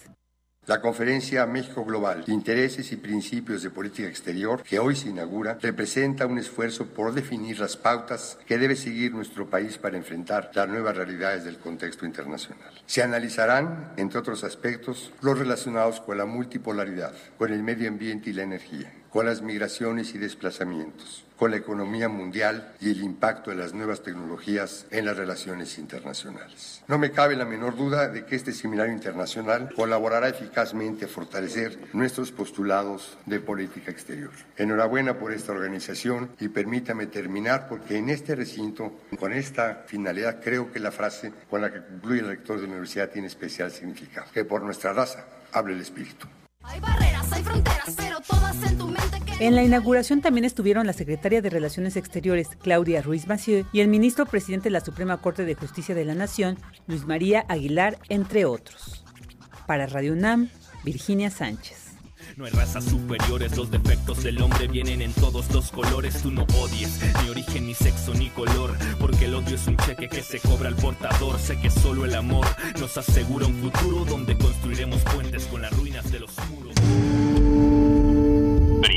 La 0.67 0.81
conferencia 0.81 1.47
México 1.47 1.85
Global, 1.85 2.25
Intereses 2.27 2.91
y 2.91 2.97
Principios 2.97 3.63
de 3.63 3.71
Política 3.71 4.09
Exterior, 4.09 4.65
que 4.65 4.81
hoy 4.81 4.97
se 4.97 5.11
inaugura, 5.11 5.57
representa 5.63 6.27
un 6.27 6.39
esfuerzo 6.39 6.87
por 6.87 7.15
definir 7.15 7.61
las 7.61 7.77
pautas 7.77 8.37
que 8.47 8.59
debe 8.59 8.75
seguir 8.75 9.15
nuestro 9.15 9.49
país 9.49 9.79
para 9.79 9.97
enfrentar 9.97 10.51
las 10.55 10.69
nuevas 10.69 10.97
realidades 10.97 11.45
del 11.45 11.59
contexto 11.59 12.05
internacional. 12.05 12.75
Se 12.85 13.01
analizarán, 13.01 13.93
entre 13.97 14.19
otros 14.19 14.43
aspectos, 14.43 15.13
los 15.21 15.39
relacionados 15.39 16.01
con 16.01 16.19
la 16.19 16.27
multipolaridad, 16.27 17.15
con 17.39 17.53
el 17.53 17.63
medio 17.63 17.89
ambiente 17.89 18.31
y 18.31 18.33
la 18.33 18.43
energía, 18.43 18.93
con 19.11 19.27
las 19.27 19.43
migraciones 19.43 20.17
y 20.17 20.19
desplazamientos, 20.19 21.26
con 21.37 21.51
la 21.51 21.59
economía 21.59 22.09
mundial 22.09 22.75
y 22.81 22.91
el 22.91 23.03
impacto 23.03 23.51
de 23.51 23.57
las 23.57 23.75
nuevas 23.75 24.03
tecnologías 24.03 24.87
en 24.91 25.05
las 25.05 25.17
relaciones 25.17 25.79
internacionales. 25.79 26.83
No 26.89 26.99
me 26.99 27.11
cabe 27.11 27.37
la 27.37 27.45
menor 27.45 27.77
duda 27.77 28.09
de 28.09 28.25
que 28.25 28.37
este 28.37 28.53
seminario 28.53 28.93
internacional 28.93 29.71
colaborará 29.75 30.29
eficazmente 30.29 31.05
a 31.05 31.09
fortalecer 31.09 31.79
nuestros 31.93 32.33
postulados 32.33 33.19
de 33.27 33.41
política 33.41 33.91
exterior. 33.91 34.31
Enhorabuena 34.57 35.19
por 35.19 35.33
esta 35.33 35.53
organización 35.53 36.31
y 36.41 36.49
permítame 36.49 37.07
terminar 37.07 37.69
porque 37.69 37.99
en 37.99 38.11
este 38.11 38.35
recinto, 38.35 38.93
con 39.19 39.33
esta 39.33 39.85
finalidad, 39.87 40.41
creo 40.43 40.73
que 40.73 40.81
la 40.81 40.91
frase 40.91 41.33
con 41.51 41.61
la 41.61 41.73
que 41.73 41.85
concluye 41.85 42.21
el 42.21 42.29
rector 42.29 42.57
de 42.57 42.63
la 42.63 42.69
universidad 42.69 43.11
tiene 43.11 43.29
especial 43.29 43.71
significado. 43.71 44.27
Que 44.33 44.45
por 44.45 44.63
nuestra 44.63 44.93
raza 44.93 45.27
hable 45.53 45.75
el 45.75 45.81
espíritu. 45.81 46.27
Hay 46.67 46.81
barreras, 46.81 47.33
hay 47.33 47.43
fronteras, 47.43 47.95
pero 47.97 48.21
todas 48.21 48.63
en 48.63 48.79
tu 48.79 48.89
mente. 48.89 49.07
En 49.39 49.55
la 49.55 49.63
inauguración 49.63 50.23
también 50.23 50.45
estuvieron 50.45 50.87
la 50.87 50.95
secretaria 50.95 51.43
de 51.43 51.51
Relaciones 51.51 51.97
Exteriores, 51.97 52.49
Claudia 52.63 53.03
Ruiz 53.03 53.27
Massieu, 53.27 53.67
y 53.73 53.81
el 53.81 53.89
ministro 53.89 54.25
presidente 54.25 54.65
de 54.65 54.71
la 54.71 54.81
Suprema 54.81 55.19
Corte 55.19 55.45
de 55.45 55.55
Justicia 55.55 55.95
de 55.95 56.07
la 56.07 56.15
Nación, 56.15 56.59
Luis 56.87 57.05
María 57.05 57.45
Aguilar, 57.49 57.99
entre 58.09 58.47
otros. 58.47 59.05
Para 59.67 59.87
Radio 59.87 60.15
UNAM, 60.15 60.49
Virginia 60.85 61.31
Sánchez. 61.31 61.87
No 62.37 62.45
hay 62.45 62.51
razas 62.51 62.85
superiores, 62.85 63.57
los 63.57 63.71
defectos 63.71 64.23
del 64.23 64.41
hombre 64.43 64.69
vienen 64.69 65.01
en 65.01 65.13
todos 65.13 65.51
los 65.53 65.71
colores. 65.71 66.23
Tú 66.23 66.31
no 66.31 66.47
odies 66.59 67.01
ni 67.23 67.31
origen, 67.31 67.67
ni 67.67 67.75
sexo, 67.75 68.15
ni 68.15 68.29
color, 68.31 68.77
porque 68.99 69.27
el 69.27 69.35
odio 69.35 69.55
es 69.55 69.67
un 69.67 69.77
cheque 69.77 70.09
que 70.09 70.23
se 70.23 70.41
cobra 70.41 70.69
al 70.69 70.77
portador. 70.77 71.39
Sé 71.39 71.59
que 71.61 71.71
solo 71.71 72.05
el 72.05 72.15
amor 72.15 72.47
nos 72.81 72.97
asegura 72.97 73.47
un 73.47 73.55
futuro 73.55 74.05
donde 74.05 74.37
construiremos 74.37 75.01
puentes 75.03 75.47
con 75.47 75.63
las 75.63 75.77
ruinas 75.77 76.11
de 76.11 76.21
los 76.21 76.37
muros. 76.51 76.56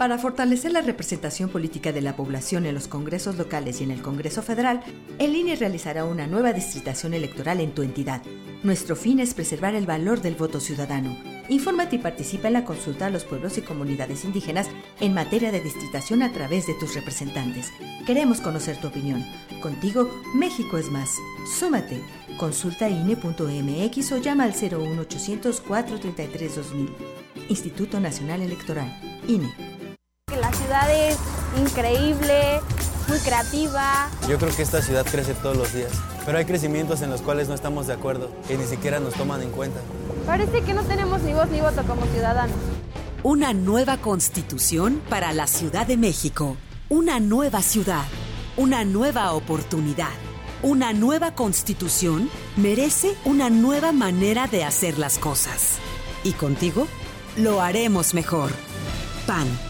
Para 0.00 0.16
fortalecer 0.16 0.72
la 0.72 0.80
representación 0.80 1.50
política 1.50 1.92
de 1.92 2.00
la 2.00 2.16
población 2.16 2.64
en 2.64 2.74
los 2.74 2.88
congresos 2.88 3.36
locales 3.36 3.82
y 3.82 3.84
en 3.84 3.90
el 3.90 4.00
Congreso 4.00 4.40
Federal, 4.40 4.80
el 5.18 5.36
INE 5.36 5.56
realizará 5.56 6.06
una 6.06 6.26
nueva 6.26 6.54
distritación 6.54 7.12
electoral 7.12 7.60
en 7.60 7.72
tu 7.72 7.82
entidad. 7.82 8.22
Nuestro 8.62 8.96
fin 8.96 9.20
es 9.20 9.34
preservar 9.34 9.74
el 9.74 9.84
valor 9.84 10.22
del 10.22 10.36
voto 10.36 10.58
ciudadano. 10.58 11.18
Infórmate 11.50 11.96
y 11.96 11.98
participa 11.98 12.46
en 12.46 12.54
la 12.54 12.64
consulta 12.64 13.04
a 13.04 13.10
los 13.10 13.24
pueblos 13.24 13.58
y 13.58 13.60
comunidades 13.60 14.24
indígenas 14.24 14.68
en 15.00 15.12
materia 15.12 15.52
de 15.52 15.60
distritación 15.60 16.22
a 16.22 16.32
través 16.32 16.66
de 16.66 16.72
tus 16.80 16.94
representantes. 16.94 17.70
Queremos 18.06 18.40
conocer 18.40 18.80
tu 18.80 18.86
opinión. 18.86 19.22
Contigo, 19.60 20.10
México 20.34 20.78
es 20.78 20.90
más. 20.90 21.10
Súmate. 21.58 22.00
Consulta 22.38 22.88
INE.mx 22.88 24.12
o 24.12 24.16
llama 24.16 24.44
al 24.44 24.54
01800 24.54 25.60
433 25.60 26.56
2000. 26.56 26.88
Instituto 27.50 28.00
Nacional 28.00 28.40
Electoral. 28.40 28.98
INE. 29.28 29.79
La 30.38 30.52
ciudad 30.52 30.88
es 30.94 31.16
increíble, 31.58 32.60
muy 33.08 33.18
creativa. 33.18 34.08
Yo 34.28 34.38
creo 34.38 34.54
que 34.54 34.62
esta 34.62 34.80
ciudad 34.80 35.04
crece 35.04 35.34
todos 35.34 35.56
los 35.56 35.72
días. 35.72 35.90
Pero 36.24 36.38
hay 36.38 36.44
crecimientos 36.44 37.02
en 37.02 37.10
los 37.10 37.20
cuales 37.20 37.48
no 37.48 37.54
estamos 37.54 37.88
de 37.88 37.94
acuerdo, 37.94 38.30
que 38.46 38.56
ni 38.56 38.64
siquiera 38.64 39.00
nos 39.00 39.14
toman 39.14 39.42
en 39.42 39.50
cuenta. 39.50 39.80
Parece 40.26 40.62
que 40.62 40.72
no 40.72 40.84
tenemos 40.84 41.22
ni 41.22 41.32
voz 41.34 41.48
ni 41.50 41.60
voto 41.60 41.82
como 41.82 42.06
ciudadanos. 42.06 42.56
Una 43.24 43.52
nueva 43.52 43.96
constitución 43.96 45.02
para 45.08 45.32
la 45.32 45.46
Ciudad 45.46 45.86
de 45.86 45.96
México. 45.96 46.56
Una 46.88 47.18
nueva 47.18 47.60
ciudad. 47.62 48.04
Una 48.56 48.84
nueva 48.84 49.32
oportunidad. 49.32 50.12
Una 50.62 50.92
nueva 50.92 51.34
constitución 51.34 52.30
merece 52.56 53.16
una 53.24 53.50
nueva 53.50 53.92
manera 53.92 54.46
de 54.46 54.62
hacer 54.62 54.98
las 54.98 55.18
cosas. 55.18 55.78
Y 56.22 56.32
contigo 56.32 56.86
lo 57.36 57.60
haremos 57.60 58.14
mejor. 58.14 58.52
PAN. 59.26 59.69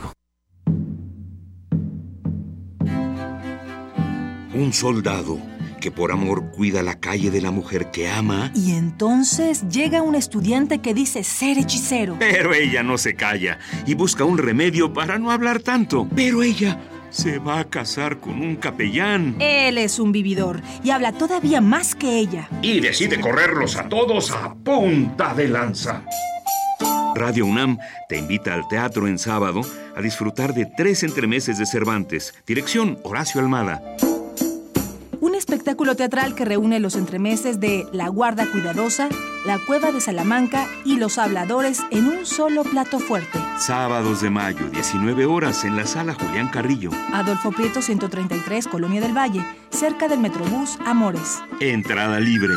Un 4.53 4.73
soldado 4.73 5.39
que 5.79 5.91
por 5.91 6.11
amor 6.11 6.51
cuida 6.51 6.83
la 6.83 6.99
calle 6.99 7.31
de 7.31 7.41
la 7.41 7.51
mujer 7.51 7.89
que 7.89 8.09
ama. 8.09 8.51
Y 8.53 8.73
entonces 8.73 9.67
llega 9.69 10.01
un 10.01 10.15
estudiante 10.15 10.79
que 10.79 10.93
dice 10.93 11.23
ser 11.23 11.57
hechicero. 11.57 12.17
Pero 12.19 12.53
ella 12.53 12.83
no 12.83 12.97
se 12.97 13.15
calla 13.15 13.59
y 13.85 13.95
busca 13.95 14.23
un 14.23 14.37
remedio 14.37 14.93
para 14.93 15.17
no 15.17 15.31
hablar 15.31 15.59
tanto. 15.59 16.07
Pero 16.15 16.43
ella 16.43 16.79
se 17.09 17.39
va 17.39 17.59
a 17.59 17.69
casar 17.69 18.19
con 18.19 18.41
un 18.41 18.57
capellán. 18.57 19.35
Él 19.39 19.77
es 19.77 19.99
un 19.99 20.11
vividor 20.11 20.61
y 20.83 20.91
habla 20.91 21.13
todavía 21.13 21.61
más 21.61 21.95
que 21.95 22.19
ella. 22.19 22.47
Y 22.61 22.79
decide 22.79 23.19
correrlos 23.19 23.77
a 23.77 23.89
todos 23.89 24.31
a 24.31 24.53
punta 24.53 25.33
de 25.33 25.47
lanza. 25.47 26.03
Radio 27.15 27.45
UNAM 27.45 27.77
te 28.07 28.17
invita 28.17 28.53
al 28.53 28.67
teatro 28.67 29.07
en 29.07 29.17
sábado 29.17 29.61
a 29.95 30.01
disfrutar 30.01 30.53
de 30.53 30.65
tres 30.65 31.03
entremeses 31.03 31.57
de 31.57 31.65
Cervantes. 31.65 32.33
Dirección 32.45 32.99
Horacio 33.03 33.41
Almada. 33.41 33.81
Espectáculo 35.81 35.97
teatral 35.97 36.35
que 36.35 36.45
reúne 36.45 36.79
los 36.79 36.95
entremeses 36.95 37.59
de 37.59 37.87
La 37.91 38.07
Guarda 38.07 38.45
Cuidadosa, 38.45 39.09
La 39.47 39.57
Cueva 39.65 39.91
de 39.91 39.99
Salamanca 39.99 40.67
y 40.85 40.97
Los 40.97 41.17
Habladores 41.17 41.79
en 41.89 42.05
un 42.05 42.27
solo 42.27 42.61
plato 42.61 42.99
fuerte. 42.99 43.39
Sábados 43.57 44.21
de 44.21 44.29
mayo, 44.29 44.69
19 44.69 45.25
horas 45.25 45.63
en 45.63 45.75
la 45.75 45.87
sala 45.87 46.13
Julián 46.13 46.49
Carrillo. 46.49 46.91
Adolfo 47.11 47.51
Prieto 47.51 47.81
133, 47.81 48.67
Colonia 48.67 49.01
del 49.01 49.17
Valle, 49.17 49.43
cerca 49.71 50.07
del 50.07 50.19
Metrobús 50.19 50.77
Amores. 50.85 51.39
Entrada 51.59 52.19
libre. 52.19 52.53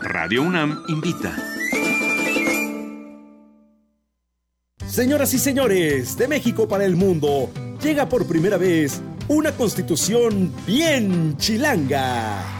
Radio 0.00 0.42
UNAM 0.42 0.82
invita. 0.88 1.36
Señoras 4.88 5.32
y 5.34 5.38
señores, 5.38 6.18
de 6.18 6.26
México 6.26 6.66
para 6.66 6.84
el 6.84 6.96
mundo, 6.96 7.48
llega 7.80 8.08
por 8.08 8.26
primera 8.26 8.56
vez 8.56 9.00
una 9.28 9.52
constitución 9.52 10.52
bien 10.66 11.36
chilanga. 11.36 12.55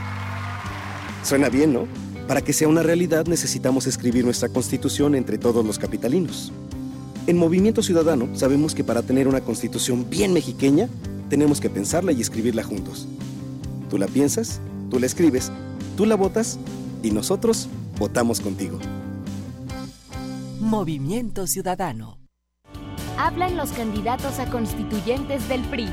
Suena 1.27 1.48
bien, 1.48 1.73
¿no? 1.73 1.89
Para 2.28 2.40
que 2.40 2.53
sea 2.53 2.69
una 2.69 2.85
realidad 2.85 3.27
necesitamos 3.27 3.89
escribir 3.89 4.24
nuestra 4.24 4.48
constitución 4.48 5.16
entre 5.16 5.39
todos 5.39 5.66
los 5.66 5.77
capitalinos. 5.77 6.53
En 7.27 7.36
Movimiento 7.36 7.82
Ciudadano 7.82 8.28
sabemos 8.36 8.77
que 8.77 8.85
para 8.85 9.03
tener 9.03 9.27
una 9.27 9.40
constitución 9.40 10.09
bien 10.09 10.32
mexiqueña, 10.32 10.89
tenemos 11.28 11.61
que 11.61 11.69
pensarla 11.69 12.12
y 12.12 12.20
escribirla 12.20 12.62
juntos. 12.62 13.09
Tú 13.90 13.98
la 13.98 14.07
piensas, 14.07 14.61
tú 14.89 15.01
la 15.01 15.07
escribes, 15.07 15.51
tú 15.97 16.07
la 16.07 16.15
votas 16.15 16.61
y 17.03 17.11
nosotros 17.11 17.69
votamos 17.98 18.40
contigo. 18.40 18.78
Movimiento 20.61 21.48
Ciudadano. 21.48 22.19
Hablan 23.19 23.57
los 23.57 23.73
candidatos 23.73 24.39
a 24.39 24.48
constituyentes 24.48 25.48
del 25.48 25.62
PRI. 25.62 25.89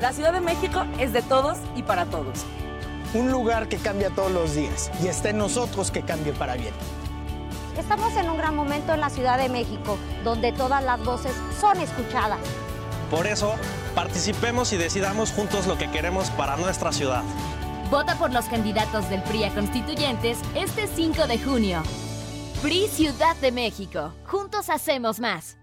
La 0.00 0.12
Ciudad 0.12 0.32
de 0.32 0.40
México 0.40 0.84
es 1.00 1.12
de 1.12 1.22
todos 1.22 1.58
y 1.74 1.82
para 1.82 2.04
todos. 2.04 2.46
Un 3.16 3.32
lugar 3.32 3.66
que 3.68 3.78
cambia 3.78 4.10
todos 4.10 4.30
los 4.30 4.54
días 4.54 4.90
y 5.02 5.08
está 5.08 5.30
en 5.30 5.38
nosotros 5.38 5.90
que 5.90 6.02
cambie 6.02 6.34
para 6.34 6.54
bien. 6.54 6.74
Estamos 7.78 8.14
en 8.14 8.28
un 8.28 8.36
gran 8.36 8.54
momento 8.54 8.92
en 8.92 9.00
la 9.00 9.08
Ciudad 9.08 9.38
de 9.38 9.48
México, 9.48 9.96
donde 10.22 10.52
todas 10.52 10.84
las 10.84 11.02
voces 11.02 11.32
son 11.58 11.80
escuchadas. 11.80 12.38
Por 13.10 13.26
eso, 13.26 13.54
participemos 13.94 14.74
y 14.74 14.76
decidamos 14.76 15.32
juntos 15.32 15.66
lo 15.66 15.78
que 15.78 15.90
queremos 15.90 16.28
para 16.32 16.58
nuestra 16.58 16.92
ciudad. 16.92 17.22
Vota 17.90 18.18
por 18.18 18.34
los 18.34 18.44
candidatos 18.46 19.08
del 19.08 19.22
PRI 19.22 19.44
a 19.44 19.54
constituyentes 19.54 20.38
este 20.54 20.86
5 20.86 21.26
de 21.26 21.38
junio. 21.38 21.82
PRI 22.60 22.86
Ciudad 22.86 23.34
de 23.36 23.50
México. 23.50 24.12
Juntos 24.26 24.68
hacemos 24.68 25.20
más. 25.20 25.56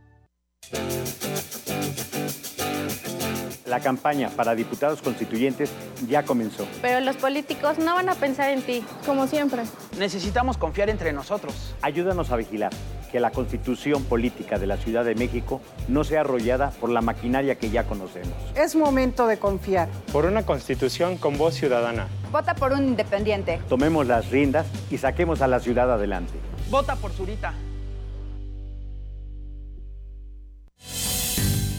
La 3.73 3.79
campaña 3.79 4.29
para 4.29 4.53
diputados 4.53 5.01
constituyentes 5.01 5.71
ya 6.07 6.21
comenzó. 6.21 6.67
Pero 6.83 6.99
los 6.99 7.15
políticos 7.15 7.79
no 7.79 7.95
van 7.95 8.07
a 8.07 8.13
pensar 8.13 8.51
en 8.51 8.61
ti, 8.61 8.85
como 9.03 9.25
siempre. 9.25 9.63
Necesitamos 9.97 10.59
confiar 10.59 10.91
entre 10.91 11.11
nosotros. 11.11 11.73
Ayúdanos 11.81 12.29
a 12.29 12.35
vigilar 12.35 12.71
que 13.11 13.19
la 13.19 13.31
constitución 13.31 14.03
política 14.03 14.59
de 14.59 14.67
la 14.67 14.77
Ciudad 14.77 15.03
de 15.03 15.15
México 15.15 15.59
no 15.87 16.03
sea 16.03 16.21
arrollada 16.21 16.69
por 16.69 16.91
la 16.91 17.01
maquinaria 17.01 17.55
que 17.55 17.71
ya 17.71 17.85
conocemos. 17.85 18.35
Es 18.53 18.75
momento 18.75 19.25
de 19.25 19.39
confiar. 19.39 19.89
Por 20.11 20.25
una 20.25 20.45
constitución 20.45 21.17
con 21.17 21.39
voz 21.39 21.55
ciudadana. 21.55 22.09
Vota 22.31 22.53
por 22.53 22.73
un 22.73 22.89
independiente. 22.89 23.59
Tomemos 23.69 24.05
las 24.05 24.29
riendas 24.29 24.67
y 24.91 24.99
saquemos 24.99 25.41
a 25.41 25.47
la 25.47 25.59
ciudad 25.59 25.91
adelante. 25.91 26.33
Vota 26.69 26.95
por 26.95 27.11
Zurita. 27.11 27.55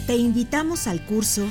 Te 0.09 0.17
invitamos 0.17 0.89
al 0.89 1.01
curso 1.07 1.47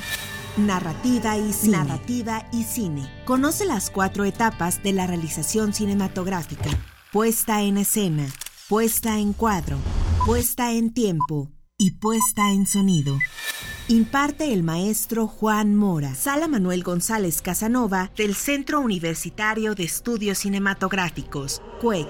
Narrativa 0.56 1.36
y 1.36 1.52
Cine. 1.52 1.78
Narrativa 1.78 2.46
y 2.52 2.62
Cine. 2.62 3.10
Conoce 3.24 3.64
las 3.64 3.90
cuatro 3.90 4.24
etapas 4.24 4.80
de 4.84 4.92
la 4.92 5.04
realización 5.04 5.74
cinematográfica. 5.74 6.70
Puesta 7.12 7.62
en 7.62 7.76
escena, 7.76 8.28
puesta 8.68 9.18
en 9.18 9.32
cuadro, 9.32 9.78
puesta 10.24 10.70
en 10.72 10.94
tiempo 10.94 11.50
y 11.76 11.92
puesta 11.98 12.52
en 12.52 12.68
sonido. 12.68 13.18
Imparte 13.88 14.52
el 14.52 14.62
maestro 14.62 15.26
Juan 15.26 15.74
Mora, 15.74 16.14
Sala 16.14 16.46
Manuel 16.46 16.84
González 16.84 17.42
Casanova 17.42 18.12
del 18.16 18.36
Centro 18.36 18.78
Universitario 18.78 19.74
de 19.74 19.82
Estudios 19.82 20.38
Cinematográficos, 20.38 21.62
CUEC. 21.80 22.06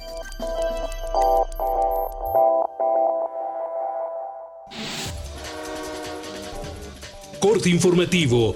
Corte 7.39 7.69
informativo 7.69 8.55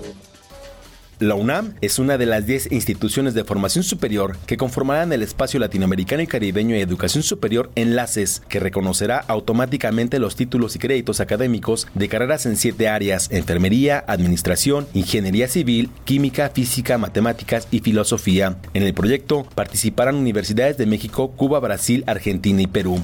La 1.20 1.36
UNAM 1.36 1.74
es 1.82 2.00
una 2.00 2.18
de 2.18 2.26
las 2.26 2.46
10 2.46 2.72
instituciones 2.72 3.34
de 3.34 3.44
formación 3.44 3.84
superior 3.84 4.38
que 4.46 4.56
conformarán 4.56 5.12
el 5.12 5.22
espacio 5.22 5.60
latinoamericano 5.60 6.24
y 6.24 6.28
caribeño 6.28 6.76
de 6.76 6.82
educación 6.82 7.24
superior 7.24 7.72
Enlaces, 7.76 8.42
que 8.48 8.62
reconocerá 8.62 9.18
automáticamente 9.28 10.18
los 10.18 10.38
títulos 10.38 10.78
y 10.78 10.80
créditos 10.80 11.20
académicos 11.20 11.90
de 11.94 12.08
carreras 12.08 12.46
en 12.46 12.56
siete 12.56 12.88
áreas, 12.88 13.28
enfermería, 13.34 14.02
administración, 14.08 14.88
ingeniería 14.94 15.50
civil, 15.50 15.90
química, 16.06 16.52
física, 16.52 16.98
matemáticas 16.98 17.68
y 17.70 17.80
filosofía. 17.80 18.56
En 18.74 18.84
el 18.84 18.94
proyecto 18.94 19.46
participarán 19.56 20.16
universidades 20.16 20.78
de 20.78 20.86
México, 20.86 21.32
Cuba, 21.32 21.60
Brasil, 21.60 22.06
Argentina 22.08 22.62
y 22.62 22.68
Perú. 22.68 22.98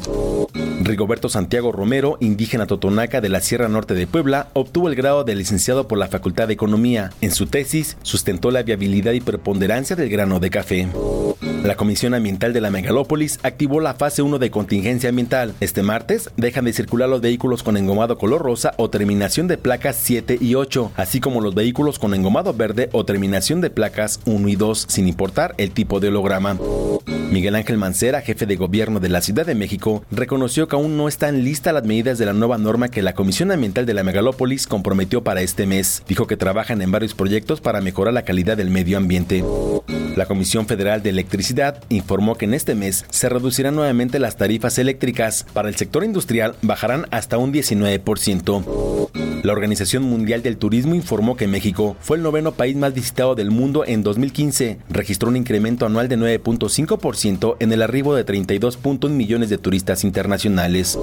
Rigoberto 0.85 1.29
Santiago 1.29 1.71
Romero, 1.71 2.17
indígena 2.19 2.67
totonaca 2.67 3.19
de 3.19 3.29
la 3.29 3.41
Sierra 3.41 3.67
Norte 3.67 3.93
de 3.93 4.07
Puebla, 4.07 4.49
obtuvo 4.53 4.87
el 4.87 4.95
grado 4.95 5.23
de 5.23 5.35
licenciado 5.35 5.87
por 5.87 5.97
la 5.97 6.07
Facultad 6.07 6.47
de 6.47 6.53
Economía. 6.53 7.11
En 7.21 7.31
su 7.31 7.47
tesis, 7.47 7.97
sustentó 8.05 8.51
la 8.51 8.63
viabilidad 8.63 9.13
y 9.13 9.19
preponderancia 9.19 9.95
del 9.95 10.09
grano 10.09 10.39
de 10.39 10.49
café. 10.51 10.87
La 11.65 11.75
Comisión 11.75 12.13
Ambiental 12.13 12.53
de 12.53 12.61
la 12.61 12.69
Megalópolis 12.69 13.39
activó 13.41 13.79
la 13.79 13.95
fase 13.95 14.21
1 14.21 14.37
de 14.37 14.51
contingencia 14.51 15.09
ambiental. 15.09 15.55
Este 15.59 15.81
martes 15.81 16.29
dejan 16.37 16.65
de 16.65 16.73
circular 16.73 17.09
los 17.09 17.21
vehículos 17.21 17.63
con 17.63 17.75
engomado 17.75 18.19
color 18.19 18.43
rosa 18.43 18.75
o 18.77 18.91
terminación 18.91 19.47
de 19.47 19.57
placas 19.57 19.95
7 19.99 20.37
y 20.39 20.53
8, 20.53 20.91
así 20.95 21.19
como 21.19 21.41
los 21.41 21.55
vehículos 21.55 21.97
con 21.97 22.13
engomado 22.13 22.53
verde 22.53 22.89
o 22.91 23.03
terminación 23.03 23.61
de 23.61 23.71
placas 23.71 24.19
1 24.27 24.47
y 24.47 24.55
2, 24.55 24.85
sin 24.87 25.07
importar 25.07 25.55
el 25.57 25.71
tipo 25.71 25.99
de 25.99 26.09
holograma. 26.09 26.55
Miguel 27.31 27.55
Ángel 27.55 27.79
Mancera, 27.79 28.21
jefe 28.21 28.45
de 28.45 28.57
gobierno 28.57 28.99
de 28.99 29.09
la 29.09 29.21
Ciudad 29.21 29.47
de 29.47 29.55
México, 29.55 30.03
reconoció 30.11 30.67
que 30.67 30.75
aún 30.75 30.97
no 30.97 31.07
están 31.07 31.43
listas 31.43 31.73
las 31.73 31.83
medidas 31.83 32.19
de 32.19 32.27
la 32.27 32.33
nueva 32.33 32.59
norma 32.59 32.89
que 32.89 33.01
la 33.01 33.15
Comisión 33.15 33.51
Ambiental 33.51 33.87
de 33.87 33.95
la 33.95 34.03
Megalópolis 34.03 34.67
comprometió 34.67 35.23
para 35.23 35.41
este 35.41 35.65
mes. 35.65 36.03
Dijo 36.07 36.27
que 36.27 36.37
trabajan 36.37 36.83
en 36.83 36.91
varios 36.91 37.15
proyectos 37.15 37.59
para 37.59 37.81
mejorar 37.81 38.13
la 38.13 38.21
calidad 38.21 38.55
del 38.55 38.69
medio 38.69 38.99
ambiente. 38.99 39.43
La 40.15 40.27
Comisión 40.27 40.65
Federal 40.67 41.03
de 41.03 41.09
Electricidad 41.09 41.54
informó 41.89 42.35
que 42.35 42.45
en 42.45 42.53
este 42.53 42.75
mes 42.75 43.05
se 43.09 43.29
reducirán 43.29 43.75
nuevamente 43.75 44.19
las 44.19 44.37
tarifas 44.37 44.77
eléctricas. 44.77 45.45
Para 45.53 45.69
el 45.69 45.75
sector 45.75 46.03
industrial 46.03 46.55
bajarán 46.61 47.05
hasta 47.11 47.37
un 47.37 47.53
19%. 47.53 49.09
La 49.43 49.53
Organización 49.53 50.03
Mundial 50.03 50.41
del 50.41 50.57
Turismo 50.57 50.95
informó 50.95 51.37
que 51.37 51.47
México 51.47 51.95
fue 51.99 52.17
el 52.17 52.23
noveno 52.23 52.53
país 52.53 52.75
más 52.75 52.95
visitado 52.95 53.35
del 53.35 53.51
mundo 53.51 53.85
en 53.85 54.01
2015. 54.01 54.79
Registró 54.89 55.29
un 55.29 55.37
incremento 55.37 55.85
anual 55.85 56.07
de 56.07 56.17
9.5% 56.17 57.57
en 57.59 57.71
el 57.71 57.83
arribo 57.83 58.15
de 58.15 58.25
32.1 58.25 59.09
millones 59.09 59.49
de 59.49 59.59
turistas 59.59 60.03
internacionales. 60.03 60.97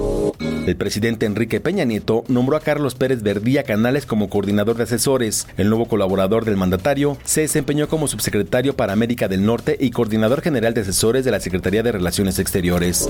El 0.65 0.75
presidente 0.75 1.25
Enrique 1.25 1.61
Peña 1.61 1.85
Nieto 1.85 2.23
nombró 2.27 2.57
a 2.57 2.61
Carlos 2.61 2.95
Pérez 2.95 3.21
Verdía 3.21 3.63
Canales 3.63 4.05
como 4.05 4.29
coordinador 4.29 4.75
de 4.75 4.83
asesores. 4.83 5.47
El 5.57 5.69
nuevo 5.69 5.87
colaborador 5.87 6.45
del 6.45 6.57
mandatario 6.57 7.17
se 7.23 7.41
desempeñó 7.41 7.87
como 7.87 8.07
subsecretario 8.07 8.75
para 8.75 8.93
América 8.93 9.27
del 9.27 9.45
Norte 9.45 9.77
y 9.79 9.91
coordinador 9.91 10.41
general 10.43 10.73
de 10.73 10.81
asesores 10.81 11.25
de 11.25 11.31
la 11.31 11.39
Secretaría 11.39 11.81
de 11.81 11.91
Relaciones 11.91 12.37
Exteriores. 12.37 13.09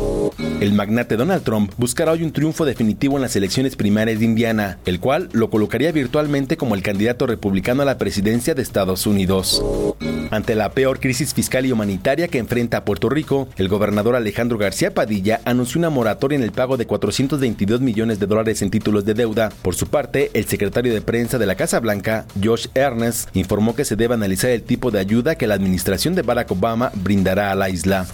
El 0.62 0.74
magnate 0.74 1.18
Donald 1.18 1.44
Trump 1.44 1.74
buscará 1.78 2.12
hoy 2.14 2.24
un 2.24 2.32
triunfo 2.32 2.64
definitivo 2.64 3.18
en 3.18 3.24
las 3.24 3.36
elecciones 3.36 3.76
primarias 3.76 4.20
de 4.20 4.26
Indiana, 4.26 4.78
el 4.86 5.00
cual 5.00 5.30
lo 5.34 5.50
colocaría 5.50 5.92
virtualmente 5.92 6.56
como 6.56 6.76
el 6.76 6.84
candidato 6.84 7.28
republicano 7.28 7.82
a 7.82 7.86
la 7.86 7.98
presidencia 7.98 8.54
de 8.56 8.62
Estados 8.62 9.06
Unidos. 9.08 9.62
Ante 10.34 10.56
la 10.56 10.72
peor 10.72 11.00
crisis 11.00 11.32
fiscal 11.32 11.64
y 11.64 11.72
humanitaria 11.72 12.28
que 12.28 12.40
enfrenta 12.40 12.84
Puerto 12.84 13.08
Rico, 13.08 13.48
el 13.56 13.70
gobernador 13.70 14.16
Alejandro 14.16 14.58
García 14.58 14.92
Padilla 14.92 15.42
anunció 15.46 15.78
una 15.78 15.92
moratoria 15.92 16.38
en 16.38 16.42
el 16.42 16.52
pago 16.52 16.76
de 16.76 16.88
422 16.88 17.82
millones 17.82 18.20
de 18.20 18.26
dólares 18.26 18.64
en 18.64 18.72
títulos 18.72 19.06
de 19.06 19.14
deuda. 19.14 19.50
Por 19.62 19.76
su 19.76 19.86
parte, 19.86 20.32
el 20.34 20.48
secretario 20.48 20.92
de 20.92 21.02
prensa 21.02 21.38
de 21.38 21.46
la 21.46 21.54
Casa 21.54 21.80
Blanca, 21.80 22.26
Josh 22.44 22.66
Ernest, 22.74 23.30
informó 23.36 23.76
que 23.76 23.86
se 23.86 23.96
debe 23.96 24.16
analizar 24.16 24.50
el 24.50 24.64
tipo 24.64 24.90
de 24.90 25.02
ayuda 25.02 25.36
que 25.36 25.46
la 25.46 25.54
administración 25.54 26.16
de 26.16 26.24
Barack 26.24 26.50
Obama 26.50 26.92
brindará 26.96 27.52
a 27.52 27.56
la 27.56 27.70
isla. 27.70 28.08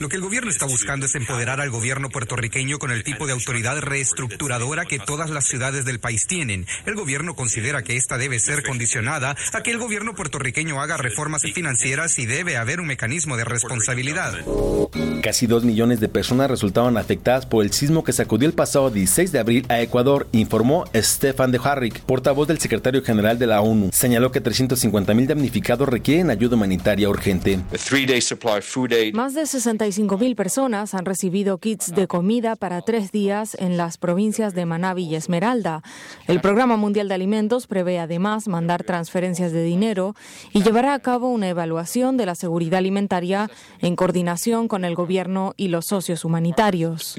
Lo 0.00 0.08
que 0.08 0.16
el 0.16 0.22
gobierno 0.22 0.50
está 0.50 0.66
buscando 0.66 1.06
es 1.06 1.14
empoderar 1.14 1.60
al 1.60 1.70
gobierno 1.70 2.08
puertorriqueño 2.08 2.80
con 2.80 2.90
el 2.90 3.04
tipo 3.04 3.28
de 3.28 3.32
autoridad 3.32 3.78
reestructuradora 3.78 4.86
que 4.86 4.98
todas 4.98 5.30
las 5.30 5.46
ciudades 5.46 5.84
del 5.84 6.00
país 6.00 6.26
tienen. 6.26 6.66
El 6.84 6.96
gobierno 6.96 7.36
considera 7.36 7.84
que 7.84 7.94
esta 7.94 8.18
debe 8.18 8.40
ser 8.40 8.64
condicionada 8.64 9.36
a 9.52 9.62
que 9.62 9.70
el 9.70 9.83
gobierno 9.84 10.14
puertorriqueño 10.14 10.80
haga 10.80 10.96
reformas 10.96 11.42
financieras 11.42 12.18
y 12.18 12.24
debe 12.24 12.56
haber 12.56 12.80
un 12.80 12.86
mecanismo 12.86 13.36
de 13.36 13.44
responsabilidad. 13.44 14.32
Casi 15.22 15.46
dos 15.46 15.64
millones 15.64 16.00
de 16.00 16.08
personas 16.08 16.50
resultaron 16.50 16.96
afectadas 16.96 17.44
por 17.44 17.62
el 17.62 17.70
sismo 17.70 18.02
que 18.02 18.14
sacudió 18.14 18.48
el 18.48 18.54
pasado 18.54 18.88
16 18.88 19.30
de 19.30 19.38
abril 19.38 19.66
a 19.68 19.82
Ecuador, 19.82 20.26
informó 20.32 20.84
Stefan 20.94 21.52
de 21.52 21.60
Harrick, 21.62 22.00
portavoz 22.00 22.48
del 22.48 22.60
secretario 22.60 23.02
general 23.02 23.38
de 23.38 23.46
la 23.46 23.60
ONU. 23.60 23.90
Señaló 23.92 24.32
que 24.32 24.40
350 24.40 25.12
mil 25.12 25.26
damnificados 25.26 25.86
requieren 25.86 26.30
ayuda 26.30 26.56
humanitaria 26.56 27.10
urgente. 27.10 27.58
Más 29.12 29.34
de 29.34 29.46
65 29.46 30.16
mil 30.16 30.34
personas 30.34 30.94
han 30.94 31.04
recibido 31.04 31.58
kits 31.58 31.94
de 31.94 32.06
comida 32.06 32.56
para 32.56 32.80
tres 32.80 33.12
días 33.12 33.54
en 33.60 33.76
las 33.76 33.98
provincias 33.98 34.54
de 34.54 34.64
Manabí 34.64 35.04
y 35.04 35.14
Esmeralda. 35.14 35.82
El 36.26 36.40
Programa 36.40 36.78
Mundial 36.78 37.08
de 37.08 37.16
Alimentos 37.16 37.66
prevé 37.66 37.98
además 37.98 38.48
mandar 38.48 38.82
transferencias 38.82 39.52
de 39.52 39.62
dinero 39.62 39.73
y 40.52 40.62
llevará 40.62 40.94
a 40.94 40.98
cabo 41.00 41.28
una 41.28 41.48
evaluación 41.48 42.16
de 42.16 42.26
la 42.26 42.34
seguridad 42.34 42.78
alimentaria 42.78 43.50
en 43.80 43.96
coordinación 43.96 44.68
con 44.68 44.84
el 44.84 44.94
gobierno 44.94 45.54
y 45.56 45.68
los 45.68 45.86
socios 45.86 46.24
humanitarios. 46.24 47.16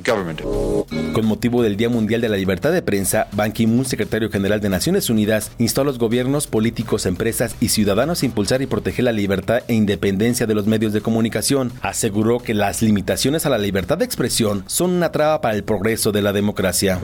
Con 1.14 1.26
motivo 1.26 1.61
del 1.64 1.77
Día 1.77 1.90
Mundial 1.90 2.22
de 2.22 2.30
la 2.30 2.38
Libertad 2.38 2.72
de 2.72 2.82
Prensa, 2.82 3.27
Ban 3.34 3.52
Ki-moon, 3.52 3.86
secretario 3.86 4.30
general 4.30 4.61
de 4.61 4.69
Naciones 4.69 5.10
Unidas, 5.10 5.52
instó 5.57 5.82
a 5.82 5.84
los 5.84 5.99
gobiernos, 5.99 6.48
políticos, 6.48 7.06
empresas 7.06 7.56
y 7.60 7.69
ciudadanos 7.69 8.22
a 8.22 8.26
impulsar 8.26 8.61
y 8.61 8.68
proteger 8.68 9.06
la 9.06 9.11
libertad 9.11 9.64
e 9.68 9.73
independencia 9.73 10.45
de 10.45 10.56
los 10.56 10.68
medios 10.68 10.94
de 10.94 11.02
comunicación. 11.02 11.72
Aseguró 11.82 12.40
que 12.40 12.53
las 12.53 12.82
limitaciones 12.82 13.45
a 13.45 13.49
la 13.49 13.57
libertad 13.57 13.98
de 13.98 14.06
expresión 14.06 14.64
son 14.68 14.91
una 14.91 15.11
traba 15.11 15.41
para 15.41 15.56
el 15.56 15.64
progreso 15.64 16.11
de 16.11 16.22
la 16.22 16.34
democracia. 16.34 16.99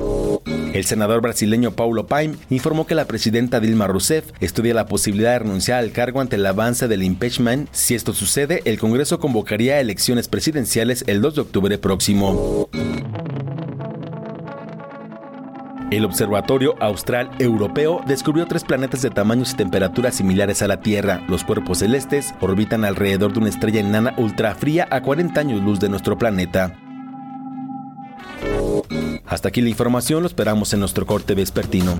El 0.73 0.86
senador 0.86 1.22
brasileño 1.22 1.72
Paulo 1.72 2.07
Paim 2.07 2.38
informó 2.49 2.88
que 2.88 2.95
la 2.95 3.03
presidenta 3.03 3.60
Dilma 3.60 3.88
Rousseff 3.88 4.32
estudia 4.40 4.73
la 4.73 4.86
posibilidad 4.86 5.31
renunciar 5.40 5.80
al 5.80 5.91
cargo 5.91 6.22
ante 6.22 6.36
el 6.36 6.45
avance 6.45 6.88
del 6.88 7.03
impeachment. 7.03 7.70
Si 7.72 7.95
esto 7.95 8.14
sucede, 8.14 8.62
el 8.66 8.80
Congreso 8.80 9.20
convocaría 9.20 9.80
elecciones 9.80 10.28
presidenciales 10.28 11.03
el 11.08 11.22
2 11.22 11.36
de 11.36 11.41
octubre 11.41 11.78
próximo. 11.78 12.70
El 15.91 16.06
Observatorio 16.06 16.76
Austral 16.80 17.30
Europeo 17.38 18.02
descubrió 18.08 18.45
tres 18.45 18.64
planetas 18.64 19.02
de 19.02 19.10
tamaños 19.10 19.52
y 19.52 19.56
temperaturas 19.58 20.16
similares 20.16 20.62
a 20.62 20.68
la 20.68 20.80
Tierra. 20.80 21.22
Los 21.28 21.44
cuerpos 21.44 21.80
celestes 21.80 22.34
orbitan 22.40 22.86
alrededor 22.86 23.34
de 23.34 23.40
una 23.40 23.49
estrella 23.49 23.82
enana 23.82 24.14
ultrafría 24.18 24.88
a 24.90 25.02
40 25.02 25.38
años 25.41 25.62
luz 25.62 25.82
de 25.82 25.90
nuestro 25.90 26.18
planeta. 26.18 26.78
Hasta 29.26 29.49
aquí 29.49 29.62
la 29.62 29.70
información, 29.70 30.24
lo 30.24 30.28
esperamos 30.28 30.74
en 30.74 30.80
nuestro 30.80 31.06
corte 31.06 31.36
vespertino. 31.36 31.99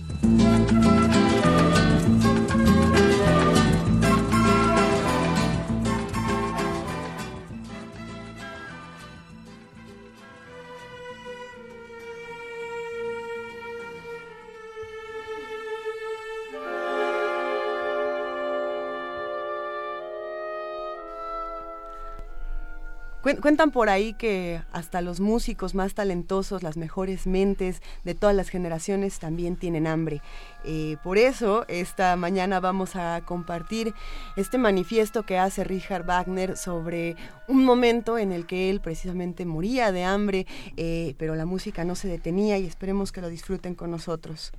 Cuentan 23.39 23.71
por 23.71 23.89
ahí 23.89 24.13
que 24.13 24.61
hasta 24.71 25.01
los 25.01 25.19
músicos 25.19 25.75
más 25.75 25.93
talentosos, 25.93 26.63
las 26.63 26.75
mejores 26.75 27.27
mentes 27.27 27.81
de 28.03 28.15
todas 28.15 28.35
las 28.35 28.49
generaciones 28.49 29.19
también 29.19 29.55
tienen 29.55 29.87
hambre. 29.87 30.21
Eh, 30.63 30.97
por 31.03 31.17
eso, 31.17 31.65
esta 31.67 32.15
mañana 32.15 32.59
vamos 32.59 32.95
a 32.95 33.21
compartir 33.25 33.93
este 34.35 34.57
manifiesto 34.57 35.23
que 35.23 35.37
hace 35.37 35.63
Richard 35.63 36.05
Wagner 36.05 36.57
sobre 36.57 37.15
un 37.47 37.63
momento 37.63 38.17
en 38.17 38.31
el 38.31 38.45
que 38.45 38.69
él 38.69 38.81
precisamente 38.81 39.45
moría 39.45 39.91
de 39.91 40.03
hambre, 40.03 40.47
eh, 40.77 41.15
pero 41.17 41.35
la 41.35 41.45
música 41.45 41.85
no 41.85 41.95
se 41.95 42.07
detenía 42.07 42.57
y 42.57 42.65
esperemos 42.65 43.11
que 43.11 43.21
lo 43.21 43.29
disfruten 43.29 43.75
con 43.75 43.91
nosotros. 43.91 44.51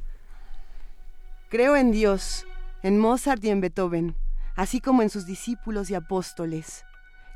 Creo 1.48 1.76
en 1.76 1.90
Dios, 1.90 2.46
en 2.82 2.98
Mozart 2.98 3.44
y 3.44 3.50
en 3.50 3.60
Beethoven 3.60 4.14
así 4.56 4.80
como 4.80 5.02
en 5.02 5.10
sus 5.10 5.26
discípulos 5.26 5.90
y 5.90 5.94
apóstoles. 5.94 6.84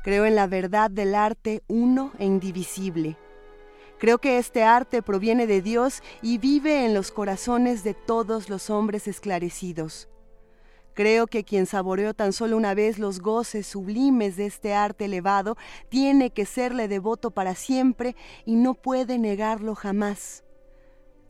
Creo 0.03 0.25
en 0.25 0.35
la 0.35 0.47
verdad 0.47 0.89
del 0.89 1.15
arte 1.15 1.63
uno 1.67 2.11
e 2.19 2.25
indivisible. 2.25 3.17
Creo 3.99 4.19
que 4.19 4.37
este 4.37 4.63
arte 4.63 5.01
proviene 5.01 5.47
de 5.47 5.61
Dios 5.61 6.03
y 6.21 6.37
vive 6.37 6.85
en 6.85 6.93
los 6.93 7.11
corazones 7.11 7.83
de 7.83 7.93
todos 7.93 8.47
los 8.47 8.69
hombres 8.69 9.07
esclarecidos. 9.07 10.07
Creo 10.93 11.27
que 11.27 11.43
quien 11.43 11.65
saboreó 11.65 12.13
tan 12.13 12.33
solo 12.33 12.57
una 12.57 12.73
vez 12.73 12.97
los 12.97 13.19
goces 13.19 13.67
sublimes 13.67 14.35
de 14.35 14.47
este 14.47 14.73
arte 14.73 15.05
elevado 15.05 15.55
tiene 15.89 16.31
que 16.31 16.45
serle 16.45 16.87
devoto 16.87 17.31
para 17.31 17.53
siempre 17.53 18.15
y 18.45 18.55
no 18.55 18.73
puede 18.73 19.19
negarlo 19.19 19.75
jamás. 19.75 20.43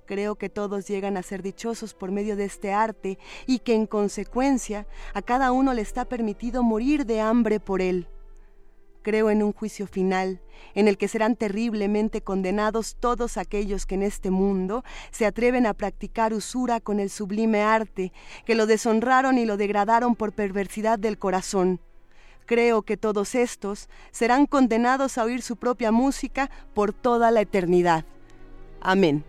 Creo 0.06 0.36
que 0.36 0.50
todos 0.50 0.88
llegan 0.88 1.18
a 1.18 1.24
ser 1.24 1.44
dichosos 1.44 1.94
por 1.94 2.12
medio 2.12 2.38
de 2.38 2.46
este 2.46 2.72
arte 2.72 3.18
y 3.46 3.60
que 3.60 3.76
en 3.76 3.88
consecuencia 3.88 4.88
a 5.14 5.22
cada 5.22 5.52
uno 5.52 5.74
le 5.74 5.82
está 5.82 6.06
permitido 6.06 6.64
morir 6.64 7.06
de 7.06 7.20
hambre 7.20 7.60
por 7.60 7.82
él. 7.82 8.08
Creo 9.02 9.30
en 9.30 9.44
un 9.44 9.54
juicio 9.54 9.88
final, 9.88 10.42
en 10.74 10.88
el 10.88 10.98
que 10.98 11.08
serán 11.08 11.36
terriblemente 11.36 12.22
condenados 12.22 12.96
todos 13.00 13.38
aquellos 13.38 13.86
que 13.86 13.96
en 13.96 14.04
este 14.04 14.32
mundo 14.32 14.84
se 15.12 15.26
atreven 15.26 15.66
a 15.66 15.74
practicar 15.74 16.34
usura 16.34 16.80
con 16.80 17.00
el 17.00 17.10
sublime 17.10 17.62
arte, 17.62 18.12
que 18.46 18.56
lo 18.56 18.66
deshonraron 18.66 19.38
y 19.38 19.46
lo 19.46 19.58
degradaron 19.58 20.16
por 20.16 20.34
perversidad 20.34 21.00
del 21.00 21.18
corazón. 21.18 21.80
Creo 22.46 22.82
que 22.82 22.96
todos 22.98 23.36
estos 23.36 23.90
serán 24.12 24.46
condenados 24.46 25.18
a 25.18 25.24
oír 25.24 25.42
su 25.42 25.58
propia 25.58 25.92
música 25.92 26.50
por 26.74 26.94
toda 26.94 27.30
la 27.32 27.42
eternidad. 27.42 28.06
Amén. 28.80 29.24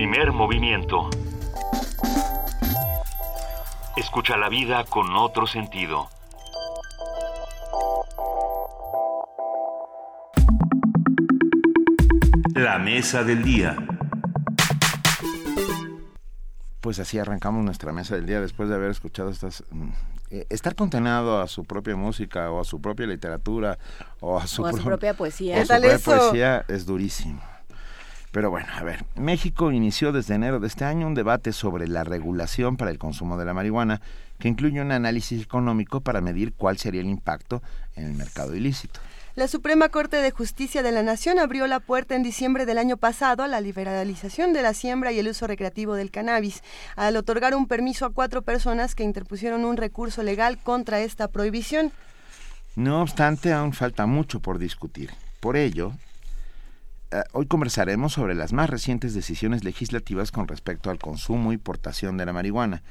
Primer 0.00 0.32
movimiento. 0.32 1.10
Escucha 3.98 4.38
la 4.38 4.48
vida 4.48 4.82
con 4.84 5.14
otro 5.14 5.46
sentido. 5.46 6.08
La 12.54 12.78
mesa 12.78 13.24
del 13.24 13.42
día. 13.42 13.76
Pues 16.80 16.98
así 16.98 17.18
arrancamos 17.18 17.62
nuestra 17.62 17.92
mesa 17.92 18.14
del 18.14 18.24
día 18.24 18.40
después 18.40 18.70
de 18.70 18.76
haber 18.76 18.92
escuchado 18.92 19.28
estas... 19.28 19.64
Mm, 19.70 19.90
eh, 20.30 20.46
estar 20.48 20.74
condenado 20.76 21.42
a 21.42 21.46
su 21.46 21.64
propia 21.64 21.94
música 21.94 22.50
o 22.50 22.58
a 22.58 22.64
su 22.64 22.80
propia 22.80 23.06
literatura 23.06 23.78
o 24.20 24.38
a 24.38 24.46
su, 24.46 24.62
propia 24.62 25.12
poesía. 25.12 25.58
O 25.58 25.60
a 25.60 25.66
su 25.66 25.68
propia 25.68 25.98
poesía 25.98 26.64
es 26.68 26.86
durísimo. 26.86 27.49
Pero 28.30 28.50
bueno, 28.50 28.68
a 28.72 28.82
ver, 28.84 29.04
México 29.16 29.72
inició 29.72 30.12
desde 30.12 30.34
enero 30.34 30.60
de 30.60 30.68
este 30.68 30.84
año 30.84 31.06
un 31.06 31.14
debate 31.14 31.52
sobre 31.52 31.88
la 31.88 32.04
regulación 32.04 32.76
para 32.76 32.92
el 32.92 32.98
consumo 32.98 33.36
de 33.36 33.44
la 33.44 33.54
marihuana 33.54 34.00
que 34.38 34.48
incluye 34.48 34.80
un 34.80 34.92
análisis 34.92 35.42
económico 35.42 36.00
para 36.00 36.20
medir 36.20 36.52
cuál 36.54 36.78
sería 36.78 37.00
el 37.00 37.08
impacto 37.08 37.60
en 37.96 38.06
el 38.06 38.12
mercado 38.14 38.54
ilícito. 38.54 39.00
La 39.36 39.48
Suprema 39.48 39.88
Corte 39.88 40.16
de 40.16 40.30
Justicia 40.32 40.82
de 40.82 40.92
la 40.92 41.02
Nación 41.02 41.38
abrió 41.38 41.66
la 41.66 41.80
puerta 41.80 42.14
en 42.14 42.22
diciembre 42.22 42.66
del 42.66 42.78
año 42.78 42.96
pasado 42.96 43.42
a 43.42 43.48
la 43.48 43.60
liberalización 43.60 44.52
de 44.52 44.62
la 44.62 44.74
siembra 44.74 45.12
y 45.12 45.18
el 45.18 45.28
uso 45.28 45.46
recreativo 45.46 45.94
del 45.94 46.10
cannabis, 46.10 46.62
al 46.96 47.16
otorgar 47.16 47.54
un 47.54 47.66
permiso 47.66 48.06
a 48.06 48.10
cuatro 48.10 48.42
personas 48.42 48.94
que 48.94 49.04
interpusieron 49.04 49.64
un 49.64 49.76
recurso 49.76 50.22
legal 50.22 50.58
contra 50.58 51.00
esta 51.00 51.28
prohibición. 51.28 51.92
No 52.76 53.02
obstante, 53.02 53.52
aún 53.52 53.72
falta 53.72 54.06
mucho 54.06 54.40
por 54.40 54.58
discutir. 54.58 55.10
Por 55.40 55.56
ello, 55.56 55.92
hoy 57.32 57.46
conversaremos 57.46 58.12
sobre 58.12 58.34
las 58.34 58.52
más 58.52 58.70
recientes 58.70 59.14
decisiones 59.14 59.64
legislativas 59.64 60.32
con 60.32 60.48
respecto 60.48 60.90
al 60.90 60.98
consumo 60.98 61.52
y 61.52 61.56
portación 61.56 62.16
de 62.16 62.26
la 62.26 62.32
marihuana 62.32 62.82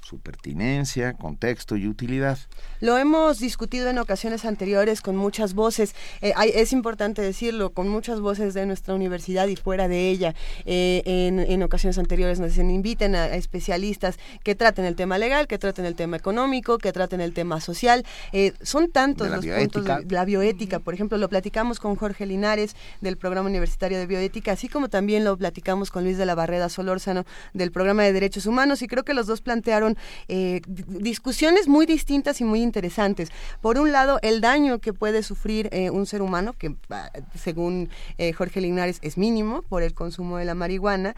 su 0.00 0.18
pertinencia, 0.18 1.12
contexto 1.14 1.76
y 1.76 1.86
utilidad. 1.86 2.38
Lo 2.80 2.96
hemos 2.96 3.38
discutido 3.38 3.90
en 3.90 3.98
ocasiones 3.98 4.44
anteriores 4.44 5.02
con 5.02 5.16
muchas 5.16 5.54
voces, 5.54 5.94
eh, 6.22 6.32
es 6.54 6.72
importante 6.72 7.20
decirlo, 7.20 7.70
con 7.70 7.88
muchas 7.88 8.20
voces 8.20 8.54
de 8.54 8.64
nuestra 8.64 8.94
universidad 8.94 9.48
y 9.48 9.56
fuera 9.56 9.86
de 9.88 10.08
ella. 10.08 10.34
Eh, 10.64 11.02
en, 11.04 11.62
ocasiones 11.62 11.98
anteriores 11.98 12.40
nos 12.40 12.56
inviten 12.56 13.14
a, 13.14 13.26
especialistas 13.26 14.18
que 14.42 14.54
traten 14.54 14.84
el 14.84 14.96
tema 14.96 15.18
legal, 15.18 15.46
que 15.46 15.58
traten 15.58 15.84
el 15.84 15.94
tema 15.94 16.16
económico, 16.16 16.78
que 16.78 16.92
traten 16.92 17.20
el 17.20 17.34
tema 17.34 17.60
social. 17.60 18.06
Eh, 18.32 18.52
son 18.62 18.90
tantos 18.90 19.28
los 19.28 19.44
puntos 19.44 19.84
de 19.84 20.14
la 20.14 20.24
bioética, 20.24 20.78
por 20.78 20.94
ejemplo, 20.94 21.18
lo 21.18 21.28
platicamos 21.28 21.80
con 21.80 21.96
Jorge 21.96 22.24
Linares 22.24 22.76
del 23.00 23.16
Programa 23.16 23.48
Universitario 23.48 23.98
de 23.98 24.06
Bioética, 24.06 24.52
así 24.52 24.68
como 24.68 24.88
también 24.88 25.24
lo 25.24 25.36
platicamos 25.36 25.90
con 25.90 26.04
Luis 26.04 26.16
de 26.16 26.24
la 26.24 26.34
Barreda 26.34 26.68
Solórzano 26.68 27.26
del 27.52 27.72
Programa 27.72 28.04
de 28.04 28.12
Derechos 28.12 28.46
Humanos 28.46 28.80
y 28.82 28.86
creo 28.86 29.04
que 29.04 29.14
los 29.14 29.26
dos 29.26 29.40
plantearon 29.40 29.87
eh, 30.28 30.60
discusiones 30.66 31.68
muy 31.68 31.86
distintas 31.86 32.40
y 32.40 32.44
muy 32.44 32.62
interesantes. 32.62 33.30
Por 33.60 33.78
un 33.78 33.92
lado, 33.92 34.18
el 34.22 34.40
daño 34.40 34.78
que 34.78 34.92
puede 34.92 35.22
sufrir 35.22 35.68
eh, 35.72 35.90
un 35.90 36.06
ser 36.06 36.22
humano, 36.22 36.52
que 36.52 36.74
ah, 36.90 37.10
según 37.34 37.88
eh, 38.18 38.32
Jorge 38.32 38.60
Linares 38.60 38.98
es 39.02 39.16
mínimo 39.16 39.62
por 39.62 39.82
el 39.82 39.94
consumo 39.94 40.38
de 40.38 40.44
la 40.44 40.54
marihuana, 40.54 41.14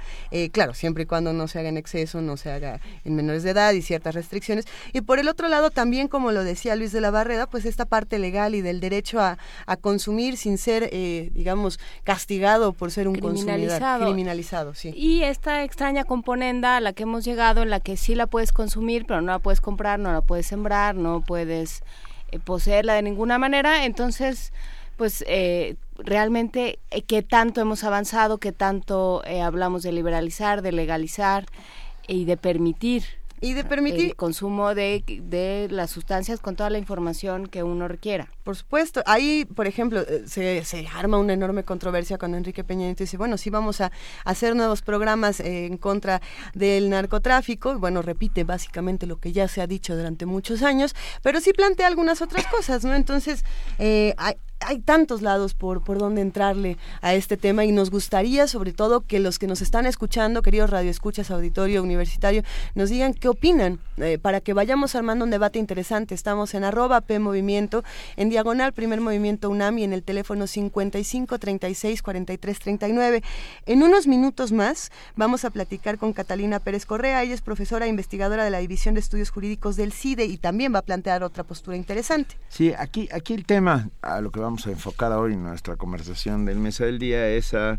claro, 0.52 0.74
siempre 0.74 1.04
y 1.04 1.06
cuando 1.06 1.32
no 1.32 1.48
se 1.48 1.58
haga 1.58 1.68
en 1.68 1.76
exceso, 1.76 2.20
no 2.20 2.36
se 2.36 2.50
haga 2.50 2.80
en 3.04 3.14
menores 3.14 3.42
de 3.42 3.50
edad 3.50 3.72
y 3.72 3.82
ciertas 3.82 4.14
restricciones. 4.14 4.66
Y 4.92 5.00
por 5.00 5.18
el 5.18 5.28
otro 5.28 5.48
lado, 5.48 5.70
también, 5.70 6.08
como 6.08 6.32
lo 6.32 6.44
decía 6.44 6.76
Luis 6.76 6.92
de 6.92 7.00
la 7.00 7.10
Barreda, 7.10 7.46
pues 7.46 7.64
esta 7.64 7.84
parte 7.84 8.18
legal 8.18 8.54
y 8.54 8.60
del 8.60 8.80
derecho 8.80 9.20
a, 9.20 9.38
consumir 9.80 10.36
sin 10.36 10.58
ser, 10.58 10.90
digamos, 10.90 11.78
castigado 12.04 12.72
por 12.72 12.90
ser 12.90 13.08
un 13.08 13.18
consumidor 13.18 13.80
criminalizado. 14.00 14.74
Sí. 14.74 14.92
Y 14.94 15.22
esta 15.22 15.64
extraña 15.64 16.04
componenda 16.04 16.76
a 16.76 16.80
la 16.80 16.92
que 16.92 17.04
hemos 17.04 17.24
llegado, 17.24 17.62
en 17.62 17.70
la 17.70 17.80
que 17.80 17.96
sí 17.96 18.14
la 18.14 18.26
puedes 18.26 18.52
consumir, 18.60 19.06
pero 19.06 19.22
no 19.22 19.32
la 19.32 19.38
puedes 19.38 19.62
comprar, 19.62 19.98
no 19.98 20.12
la 20.12 20.20
puedes 20.20 20.46
sembrar, 20.46 20.94
no 20.94 21.22
puedes 21.22 21.82
eh, 22.30 22.38
poseerla 22.38 22.92
de 22.92 23.00
ninguna 23.00 23.38
manera. 23.38 23.86
Entonces, 23.86 24.52
pues 24.98 25.24
eh, 25.26 25.76
realmente 25.96 26.78
eh, 26.90 27.00
qué 27.00 27.22
tanto 27.22 27.62
hemos 27.62 27.84
avanzado, 27.84 28.36
qué 28.36 28.52
tanto 28.52 29.22
hablamos 29.42 29.82
de 29.82 29.92
liberalizar, 29.92 30.60
de 30.60 30.72
legalizar 30.72 31.46
y 32.06 32.26
de 32.26 32.36
permitir 32.36 33.04
y 33.40 33.54
de 33.54 33.64
permitir 33.64 34.06
el 34.06 34.16
consumo 34.16 34.74
de, 34.74 35.02
de, 35.06 35.68
las 35.70 35.90
sustancias 35.90 36.40
con 36.40 36.56
toda 36.56 36.70
la 36.70 36.78
información 36.78 37.46
que 37.46 37.62
uno 37.62 37.88
requiera. 37.88 38.28
Por 38.44 38.56
supuesto, 38.56 39.02
ahí, 39.06 39.44
por 39.44 39.66
ejemplo, 39.66 40.00
eh, 40.00 40.24
se, 40.26 40.64
se 40.64 40.86
arma 40.94 41.18
una 41.18 41.32
enorme 41.32 41.64
controversia 41.64 42.18
cuando 42.18 42.36
Enrique 42.36 42.64
Peña 42.64 42.86
Nieto 42.86 43.04
dice, 43.04 43.16
bueno, 43.16 43.38
sí 43.38 43.50
vamos 43.50 43.80
a 43.80 43.92
hacer 44.24 44.54
nuevos 44.54 44.82
programas 44.82 45.40
en 45.40 45.78
contra 45.78 46.20
del 46.54 46.90
narcotráfico, 46.90 47.72
y 47.72 47.76
bueno, 47.76 48.02
repite 48.02 48.44
básicamente 48.44 49.06
lo 49.06 49.18
que 49.18 49.32
ya 49.32 49.48
se 49.48 49.62
ha 49.62 49.66
dicho 49.66 49.96
durante 49.96 50.26
muchos 50.26 50.62
años, 50.62 50.94
pero 51.22 51.40
sí 51.40 51.52
plantea 51.52 51.86
algunas 51.86 52.20
otras 52.22 52.46
cosas, 52.46 52.84
¿no? 52.84 52.94
Entonces, 52.94 53.44
eh, 53.78 54.14
hay, 54.18 54.34
hay 54.60 54.78
tantos 54.78 55.22
lados 55.22 55.54
por, 55.54 55.82
por 55.82 55.98
donde 55.98 56.20
entrarle 56.20 56.76
a 57.00 57.14
este 57.14 57.36
tema 57.36 57.64
y 57.64 57.72
nos 57.72 57.90
gustaría 57.90 58.46
sobre 58.46 58.72
todo 58.72 59.00
que 59.00 59.18
los 59.18 59.38
que 59.38 59.46
nos 59.46 59.62
están 59.62 59.86
escuchando, 59.86 60.42
queridos 60.42 60.70
radioescuchas, 60.70 61.30
auditorio 61.30 61.82
universitario, 61.82 62.42
nos 62.74 62.90
digan 62.90 63.14
qué 63.14 63.28
opinan 63.28 63.80
eh, 63.96 64.18
para 64.18 64.40
que 64.40 64.52
vayamos 64.52 64.94
armando 64.94 65.24
un 65.24 65.30
debate 65.30 65.58
interesante. 65.58 66.14
Estamos 66.14 66.54
en 66.54 66.64
arroba 66.64 67.00
P 67.00 67.18
Movimiento, 67.18 67.84
en 68.16 68.28
diagonal 68.28 68.72
Primer 68.72 69.00
Movimiento 69.00 69.50
UNAM 69.50 69.78
y 69.78 69.84
en 69.84 69.92
el 69.92 70.02
teléfono 70.02 70.46
55 70.46 71.38
36 71.38 72.02
43 72.02 72.58
39. 72.58 73.22
En 73.66 73.82
unos 73.82 74.06
minutos 74.06 74.52
más 74.52 74.90
vamos 75.16 75.44
a 75.44 75.50
platicar 75.50 75.98
con 75.98 76.12
Catalina 76.12 76.60
Pérez 76.60 76.86
Correa. 76.86 77.22
Ella 77.22 77.34
es 77.34 77.42
profesora 77.42 77.86
e 77.86 77.88
investigadora 77.88 78.44
de 78.44 78.50
la 78.50 78.58
División 78.58 78.94
de 78.94 79.00
Estudios 79.00 79.30
Jurídicos 79.30 79.76
del 79.76 79.92
CIDE 79.92 80.26
y 80.26 80.36
también 80.36 80.74
va 80.74 80.80
a 80.80 80.82
plantear 80.82 81.22
otra 81.22 81.44
postura 81.44 81.76
interesante. 81.76 82.36
Sí, 82.48 82.72
aquí, 82.76 83.08
aquí 83.12 83.34
el 83.34 83.46
tema 83.46 83.88
a 84.02 84.20
lo 84.20 84.30
que 84.30 84.40
vamos 84.40 84.49
vamos 84.50 84.66
a 84.66 84.70
enfocar 84.70 85.12
hoy 85.12 85.34
en 85.34 85.44
nuestra 85.44 85.76
conversación 85.76 86.44
del 86.44 86.58
mesa 86.58 86.84
del 86.84 86.98
día 86.98 87.28
es 87.28 87.54
a 87.54 87.78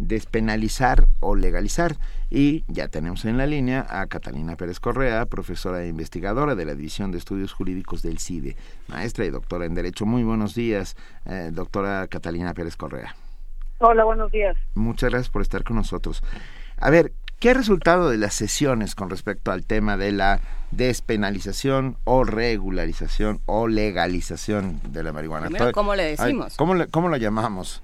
despenalizar 0.00 1.06
o 1.20 1.36
legalizar. 1.36 1.94
Y 2.28 2.64
ya 2.66 2.88
tenemos 2.88 3.24
en 3.24 3.38
la 3.38 3.46
línea 3.46 3.86
a 3.88 4.04
Catalina 4.08 4.56
Pérez 4.56 4.80
Correa, 4.80 5.26
profesora 5.26 5.84
e 5.84 5.88
investigadora 5.88 6.56
de 6.56 6.64
la 6.64 6.74
División 6.74 7.12
de 7.12 7.18
Estudios 7.18 7.52
Jurídicos 7.52 8.02
del 8.02 8.18
CIDE, 8.18 8.56
maestra 8.88 9.26
y 9.26 9.30
doctora 9.30 9.66
en 9.66 9.74
Derecho. 9.74 10.06
Muy 10.06 10.24
buenos 10.24 10.56
días, 10.56 10.96
eh, 11.24 11.50
doctora 11.52 12.08
Catalina 12.08 12.52
Pérez 12.52 12.74
Correa. 12.74 13.14
Hola, 13.78 14.02
buenos 14.02 14.32
días. 14.32 14.56
Muchas 14.74 15.10
gracias 15.10 15.30
por 15.30 15.42
estar 15.42 15.62
con 15.62 15.76
nosotros. 15.76 16.24
A 16.78 16.90
ver, 16.90 17.12
¿qué 17.40 17.54
resultado 17.54 18.10
de 18.10 18.18
las 18.18 18.34
sesiones 18.34 18.94
con 18.94 19.10
respecto 19.10 19.52
al 19.52 19.64
tema 19.64 19.96
de 19.96 20.12
la 20.12 20.40
despenalización 20.70 21.96
o 22.04 22.24
regularización 22.24 23.40
o 23.46 23.68
legalización 23.68 24.80
de 24.92 25.02
la 25.02 25.12
marihuana. 25.12 25.48
¿cómo 25.72 25.94
le 25.94 26.04
decimos? 26.04 26.56
¿cómo, 26.56 26.74
¿Cómo 26.90 27.08
lo 27.08 27.16
llamamos? 27.16 27.82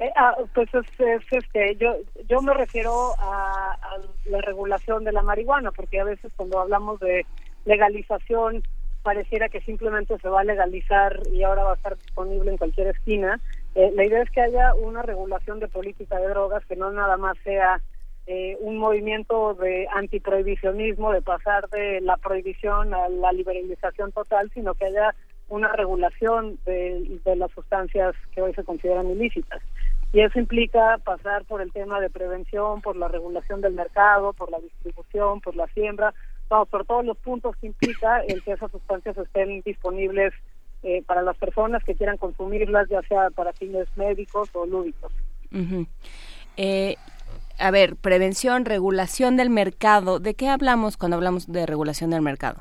Eh, 0.00 0.10
ah, 0.16 0.34
pues 0.52 0.68
es, 0.74 0.86
este, 1.30 1.76
yo, 1.76 1.94
yo 2.28 2.42
me 2.42 2.52
refiero 2.52 3.14
a, 3.18 3.76
la 4.24 4.40
regulación 4.40 5.04
de 5.04 5.12
la 5.12 5.22
marihuana, 5.22 5.70
porque 5.70 6.00
a 6.00 6.04
veces 6.04 6.32
cuando 6.34 6.58
hablamos 6.58 6.98
de 7.00 7.24
legalización 7.64 8.62
pareciera 9.02 9.48
que 9.48 9.60
simplemente 9.60 10.18
se 10.18 10.28
va 10.28 10.40
a 10.40 10.44
legalizar 10.44 11.20
y 11.30 11.42
ahora 11.42 11.62
va 11.62 11.72
a 11.72 11.76
estar 11.76 11.96
disponible 11.96 12.50
en 12.50 12.56
cualquier 12.56 12.88
esquina. 12.88 13.38
Eh, 13.74 13.92
la 13.94 14.04
idea 14.04 14.22
es 14.22 14.30
que 14.30 14.40
haya 14.40 14.74
una 14.74 15.02
regulación 15.02 15.60
de 15.60 15.68
política 15.68 16.18
de 16.18 16.28
drogas 16.28 16.64
que 16.64 16.74
no 16.74 16.90
nada 16.90 17.16
más 17.16 17.36
sea 17.44 17.80
eh, 18.26 18.56
un 18.60 18.78
movimiento 18.78 19.54
de 19.54 19.86
antiprohibicionismo, 19.94 21.12
de 21.12 21.20
pasar 21.20 21.68
de 21.68 22.00
la 22.00 22.16
prohibición 22.16 22.94
a 22.94 23.08
la 23.08 23.32
liberalización 23.32 24.12
total, 24.12 24.50
sino 24.54 24.74
que 24.74 24.86
haya 24.86 25.14
una 25.48 25.68
regulación 25.72 26.58
de, 26.64 27.20
las 27.36 27.50
sustancias 27.52 28.14
que 28.34 28.40
hoy 28.40 28.54
se 28.54 28.64
consideran 28.64 29.10
ilícitas. 29.10 29.60
Y 30.12 30.20
eso 30.20 30.38
implica 30.38 30.98
pasar 31.04 31.44
por 31.44 31.60
el 31.60 31.72
tema 31.72 32.00
de 32.00 32.08
prevención, 32.08 32.80
por 32.80 32.96
la 32.96 33.08
regulación 33.08 33.60
del 33.60 33.74
mercado, 33.74 34.32
por 34.32 34.50
la 34.50 34.58
distribución, 34.58 35.40
por 35.40 35.54
la 35.56 35.66
siembra, 35.68 36.14
vamos, 36.48 36.68
por 36.68 36.86
todos 36.86 37.04
los 37.04 37.18
puntos 37.18 37.56
que 37.56 37.66
implica 37.66 38.20
el 38.20 38.42
que 38.42 38.52
esas 38.52 38.70
sustancias 38.70 39.18
estén 39.18 39.60
disponibles 39.62 40.32
eh, 40.82 41.02
para 41.06 41.22
las 41.22 41.36
personas 41.36 41.82
que 41.84 41.94
quieran 41.94 42.16
consumirlas, 42.16 42.88
ya 42.88 43.02
sea 43.02 43.30
para 43.30 43.52
fines 43.52 43.88
médicos 43.96 44.48
o 44.54 44.64
lúdicos. 44.64 45.12
eh, 46.56 46.96
a 47.58 47.70
ver, 47.70 47.96
prevención, 47.96 48.64
regulación 48.64 49.36
del 49.36 49.50
mercado. 49.50 50.18
¿De 50.18 50.34
qué 50.34 50.48
hablamos 50.48 50.96
cuando 50.96 51.16
hablamos 51.16 51.50
de 51.50 51.66
regulación 51.66 52.10
del 52.10 52.22
mercado? 52.22 52.60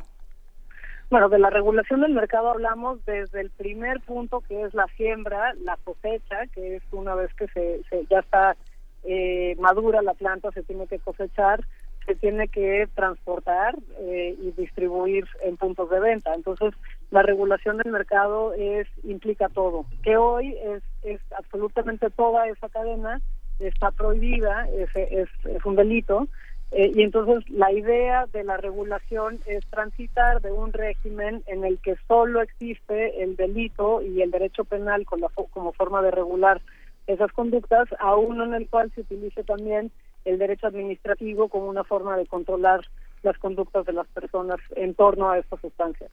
Bueno, 1.10 1.30
de 1.30 1.40
la 1.40 1.50
regulación 1.50 2.02
del 2.02 2.14
mercado 2.14 2.50
hablamos 2.50 3.04
desde 3.06 3.42
el 3.42 3.52
primer 3.52 4.00
punto 4.02 4.42
que 4.42 4.64
es 4.64 4.74
la 4.74 4.88
siembra, 4.98 5.54
la 5.62 5.78
cosecha, 5.84 6.48
que 6.54 6.78
es 6.78 6.84
una 6.92 7.14
vez 7.14 7.32
que 7.36 7.48
se, 7.50 7.82
ya 8.10 8.20
está 8.20 8.56
eh, 9.04 9.56
madura 9.60 10.02
la 10.02 10.14
planta, 10.14 10.52
se 10.52 10.64
tiene 10.64 10.88
que 10.88 10.98
cosechar, 10.98 11.64
se 12.08 12.16
tiene 12.16 12.48
que 12.48 12.88
transportar 12.96 13.76
eh, 14.00 14.36
y 14.42 14.52
distribuir 14.52 15.26
en 15.44 15.58
puntos 15.58 15.90
de 15.90 16.00
venta. 16.00 16.34
Entonces, 16.34 16.74
la 17.12 17.22
regulación 17.22 17.78
del 17.78 17.92
mercado 17.92 18.54
es 18.54 18.88
implica 19.04 19.50
todo. 19.50 19.86
Que 20.04 20.18
hoy 20.18 20.58
es, 20.64 20.84
es 21.04 21.22
absolutamente 21.38 22.10
toda 22.10 22.48
esa 22.48 22.70
cadena 22.70 23.22
está 23.60 23.92
prohibida, 23.92 24.68
es, 24.70 24.90
es, 24.96 25.30
es 25.46 25.66
un 25.66 25.76
delito, 25.76 26.28
eh, 26.76 26.92
y 26.96 27.04
entonces 27.04 27.48
la 27.52 27.72
idea 27.72 28.26
de 28.34 28.44
la 28.44 28.58
regulación 28.58 29.40
es 29.46 29.64
transitar 29.68 30.42
de 30.42 30.52
un 30.52 30.74
régimen 30.74 31.44
en 31.46 31.64
el 31.64 31.78
que 31.80 31.96
solo 32.08 32.42
existe 32.42 33.22
el 33.22 33.36
delito 33.36 34.02
y 34.02 34.24
el 34.24 34.32
derecho 34.32 34.64
penal 34.64 35.06
con 35.06 35.22
la, 35.22 35.30
como 35.30 35.72
forma 35.74 36.02
de 36.02 36.10
regular 36.10 36.62
esas 37.06 37.32
conductas 37.32 37.88
a 38.00 38.16
uno 38.16 38.46
en 38.46 38.56
el 38.56 38.68
cual 38.68 38.92
se 38.96 39.02
utilice 39.02 39.44
también 39.44 39.92
el 40.26 40.40
derecho 40.40 40.66
administrativo 40.66 41.48
como 41.48 41.68
una 41.68 41.84
forma 41.84 42.18
de 42.18 42.26
controlar 42.26 42.82
las 43.22 43.38
conductas 43.38 43.86
de 43.86 43.94
las 43.94 44.08
personas 44.08 44.60
en 44.76 44.96
torno 44.96 45.30
a 45.30 45.38
estas 45.38 45.62
sustancias. 45.62 46.10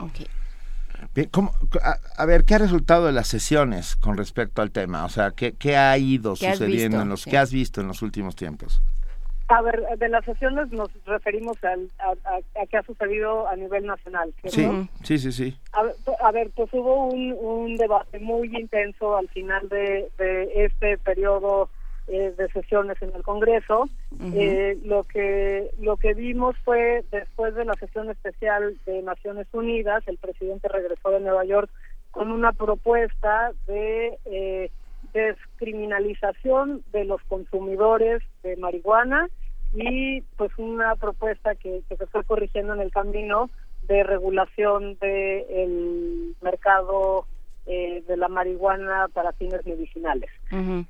Okay. 0.00 0.26
A, 2.16 2.26
ver, 2.26 2.44
¿qué 2.44 2.54
ha 2.54 2.58
resultado 2.58 3.06
de 3.06 3.12
las 3.12 3.28
sesiones 3.28 3.96
con 3.96 4.16
respecto 4.16 4.62
al 4.62 4.70
tema? 4.70 5.04
O 5.04 5.08
sea, 5.08 5.30
¿qué, 5.32 5.52
qué 5.52 5.76
ha 5.76 5.96
ido 5.98 6.36
sucediendo 6.36 7.02
en 7.02 7.08
los 7.08 7.24
que 7.24 7.38
has 7.38 7.52
visto 7.52 7.80
en 7.80 7.88
los 7.88 8.02
últimos 8.02 8.36
tiempos? 8.36 8.80
A 9.48 9.60
ver, 9.60 9.82
de 9.98 10.08
las 10.08 10.24
sesiones 10.24 10.70
nos 10.72 10.88
referimos 11.04 11.62
al, 11.62 11.90
a, 11.98 12.12
a, 12.60 12.66
qué 12.66 12.78
ha 12.78 12.82
sucedido 12.84 13.46
a 13.48 13.56
nivel 13.56 13.84
nacional. 13.84 14.32
Sí, 14.44 14.66
sí, 15.02 15.18
sí, 15.18 15.32
sí. 15.32 15.56
A, 15.72 16.30
ver, 16.32 16.50
pues 16.56 16.72
hubo 16.72 17.06
un, 17.08 17.36
un 17.38 17.76
debate 17.76 18.18
muy 18.18 18.48
intenso 18.56 19.16
al 19.16 19.28
final 19.28 19.68
de, 19.68 20.08
de 20.16 20.64
este 20.64 20.96
periodo 20.98 21.68
eh, 22.08 22.34
de 22.36 22.48
sesiones 22.50 23.00
en 23.02 23.14
el 23.14 23.22
Congreso. 23.22 23.88
eh, 24.34 24.78
lo 24.84 25.04
que 25.04 25.70
lo 25.80 25.96
que 25.96 26.14
vimos 26.14 26.56
fue 26.64 27.04
después 27.10 27.54
de 27.54 27.64
la 27.64 27.74
sesión 27.74 28.10
especial 28.10 28.76
de 28.86 29.02
Naciones 29.02 29.46
Unidas, 29.52 30.02
el 30.06 30.18
presidente 30.18 30.68
regresó 30.68 31.10
de 31.10 31.20
Nueva 31.20 31.44
York 31.44 31.70
con 32.10 32.30
una 32.30 32.52
propuesta 32.52 33.52
de 33.66 34.18
eh, 34.26 34.70
descriminalización 35.12 36.82
de 36.92 37.04
los 37.04 37.22
consumidores 37.24 38.22
de 38.42 38.56
marihuana 38.56 39.28
y 39.72 40.20
pues 40.36 40.50
una 40.58 40.96
propuesta 40.96 41.54
que, 41.54 41.82
que 41.88 41.96
se 41.96 42.06
fue 42.06 42.24
corrigiendo 42.24 42.74
en 42.74 42.80
el 42.80 42.90
camino 42.90 43.48
de 43.88 44.02
regulación 44.04 44.96
del 45.00 45.44
el 45.48 46.36
mercado 46.40 47.26
eh, 47.66 48.02
de 48.06 48.16
la 48.16 48.28
marihuana 48.28 49.06
para 49.12 49.32
fines 49.32 49.64
medicinales. 49.66 50.30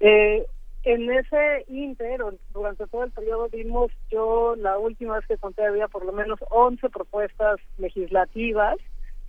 eh, 0.00 0.46
en 0.84 1.10
ese 1.10 1.64
inter, 1.68 2.20
durante 2.52 2.86
todo 2.86 3.04
el 3.04 3.12
periodo, 3.12 3.48
vimos, 3.48 3.90
yo 4.10 4.56
la 4.56 4.78
última 4.78 5.16
vez 5.16 5.26
que 5.26 5.36
conté 5.36 5.64
había 5.64 5.88
por 5.88 6.04
lo 6.04 6.12
menos 6.12 6.40
11 6.50 6.88
propuestas 6.90 7.60
legislativas 7.78 8.76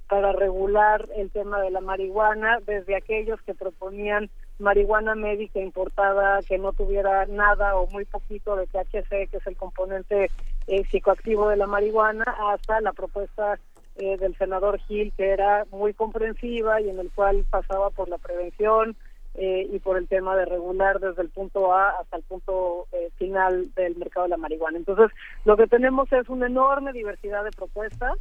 para 0.10 0.32
regular 0.32 1.08
el 1.16 1.32
tema 1.32 1.62
de 1.62 1.72
la 1.72 1.82
marihuana, 1.82 2.60
desde 2.66 2.96
aquellos 2.96 3.42
que 3.42 3.54
proponían 3.54 4.30
marihuana 4.60 5.16
médica 5.16 5.60
importada 5.60 6.40
que 6.48 6.58
no 6.58 6.74
tuviera 6.74 7.26
nada 7.26 7.76
o 7.76 7.88
muy 7.88 8.06
poquito 8.06 8.56
de 8.56 8.68
THC, 8.68 9.30
que 9.30 9.38
es 9.38 9.48
el 9.48 9.56
componente 9.56 10.30
eh, 10.68 10.84
psicoactivo 10.86 11.50
de 11.50 11.58
la 11.58 11.68
marihuana, 11.68 12.26
hasta 12.52 12.82
la 12.82 12.94
propuesta 12.94 13.60
eh, 13.96 14.18
del 14.18 14.36
senador 14.38 14.80
Gil, 14.80 15.14
que 15.16 15.30
era 15.30 15.66
muy 15.72 15.94
comprensiva 15.94 16.82
y 16.82 16.90
en 16.90 17.00
el 17.00 17.12
cual 17.12 17.46
pasaba 17.50 17.90
por 17.90 18.10
la 18.10 18.18
prevención, 18.18 18.96
eh, 19.36 19.68
y 19.72 19.80
por 19.80 19.98
el 19.98 20.08
tema 20.08 20.36
de 20.36 20.46
regular 20.46 21.00
desde 21.00 21.24
el 21.24 21.30
punto 21.30 21.74
A 21.74 21.90
hasta 22.00 22.18
el 22.18 22.24
punto 22.24 22.86
eh, 22.92 23.10
final 23.18 23.74
del 23.74 23.96
mercado 23.96 24.26
de 24.26 24.30
la 24.30 24.38
marihuana. 24.38 24.78
Entonces, 24.78 25.10
lo 25.44 25.58
que 25.58 25.68
tenemos 25.68 26.12
es 26.14 26.30
una 26.30 26.46
enorme 26.48 26.94
diversidad 26.94 27.44
de 27.44 27.52
propuestas. 27.52 28.18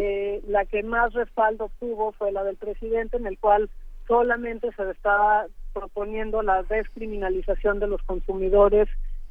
eh, 0.00 0.42
la 0.48 0.64
que 0.64 0.82
más 0.82 1.12
respaldo 1.12 1.70
tuvo 1.78 2.12
fue 2.12 2.32
la 2.32 2.44
del 2.44 2.56
presidente, 2.56 3.16
en 3.16 3.26
el 3.26 3.38
cual 3.38 3.68
solamente 4.06 4.70
se 4.72 4.90
estaba 4.90 5.46
proponiendo 5.74 6.42
la 6.42 6.62
descriminalización 6.62 7.78
de 7.78 7.88
los 7.88 8.02
consumidores, 8.02 8.88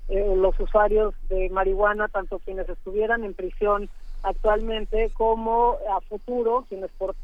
eh, 0.09 0.33
los 0.35 0.59
usuarios 0.59 1.15
de 1.29 1.49
marihuana, 1.49 2.07
tanto 2.07 2.37
quienes 2.39 2.69
estuvieran 2.69 3.23
en 3.23 3.33
prisión 3.33 3.89
actualmente 4.21 5.09
como 5.13 5.77
a 5.91 6.01
futuro, 6.01 6.65
quienes 6.69 6.91
por, 6.99 7.15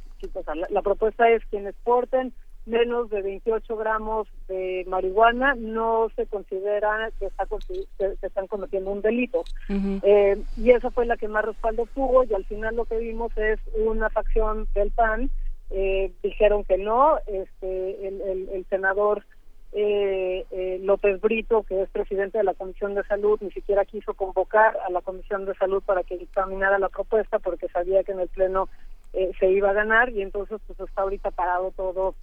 la, 0.56 0.68
la 0.70 0.82
propuesta 0.82 1.30
es 1.30 1.46
quienes 1.52 1.76
porten 1.84 2.34
menos 2.72 3.10
de 3.10 3.22
28 3.22 3.76
gramos 3.78 4.28
de 4.48 4.86
marihuana 4.88 5.54
no 5.56 6.08
se 6.16 6.26
considera 6.26 7.12
que, 7.20 7.28
está, 7.28 7.46
que 8.00 8.26
están 8.26 8.48
cometiendo 8.48 8.90
un 8.92 9.02
delito. 9.02 9.44
eh, 10.02 10.42
y 10.58 10.72
esa 10.72 10.90
fue 10.90 11.06
la 11.06 11.18
que 11.18 11.28
más 11.28 11.46
respaldo 11.46 11.88
tuvo 11.94 12.24
y 12.24 12.34
al 12.34 12.46
final 12.46 12.76
lo 12.76 12.86
que 12.86 12.98
vimos 12.98 13.38
es 13.38 13.60
una 13.76 14.10
facción 14.10 14.68
del 14.74 14.92
PAN. 14.92 15.30
Eh, 15.70 16.12
dijeron 16.24 16.64
que 16.64 16.78
no, 16.78 17.18
este, 17.28 18.08
el, 18.08 18.22
el, 18.22 18.50
el 18.50 18.66
senador 18.70 19.24
eh, 19.74 20.46
eh, 20.52 20.80
López 20.84 21.22
Brito, 21.22 21.64
que 21.64 21.82
es 21.84 21.90
presidente 21.90 22.38
de 22.38 22.44
la 22.44 22.54
Comisión 22.54 22.94
de 22.94 23.04
Salud, 23.04 23.40
ni 23.42 23.52
siquiera 23.52 23.86
quiso 23.86 24.14
convocar 24.14 24.78
a 24.86 24.90
la 24.90 25.02
Comisión 25.02 25.46
de 25.46 25.56
Salud 25.56 25.82
para 25.86 26.04
que 26.04 26.18
dictaminara 26.18 26.78
la 26.78 26.90
propuesta 26.90 27.40
porque 27.40 27.70
sabía 27.70 28.04
que 28.04 28.12
en 28.12 28.20
el 28.20 28.28
Pleno 28.28 28.68
eh, 29.14 29.32
se 29.40 29.50
iba 29.50 29.70
a 29.70 29.74
ganar 29.74 30.10
y 30.10 30.22
entonces 30.22 30.60
pues 30.68 30.80
está 30.80 31.04
ahorita 31.04 31.32
parado 31.32 31.72
todo 31.72 32.16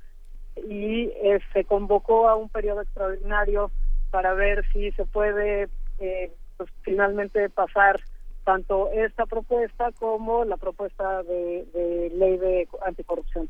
y 0.68 1.12
eh, 1.22 1.40
se 1.52 1.64
convocó 1.64 2.28
a 2.28 2.36
un 2.36 2.48
periodo 2.48 2.82
extraordinario 2.82 3.70
para 4.10 4.35
ver 4.35 4.64
si 4.72 4.90
se 4.93 5.05
puede 5.05 5.68
eh, 5.98 6.32
pues, 6.56 6.70
finalmente 6.82 7.48
pasar 7.51 8.01
tanto 8.44 8.90
esta 8.93 9.26
propuesta 9.26 9.93
como 9.98 10.44
la 10.44 10.56
propuesta 10.56 11.22
de, 11.24 12.10
ley 12.14 12.39
de 12.39 12.68
anticorrupción. 12.86 13.48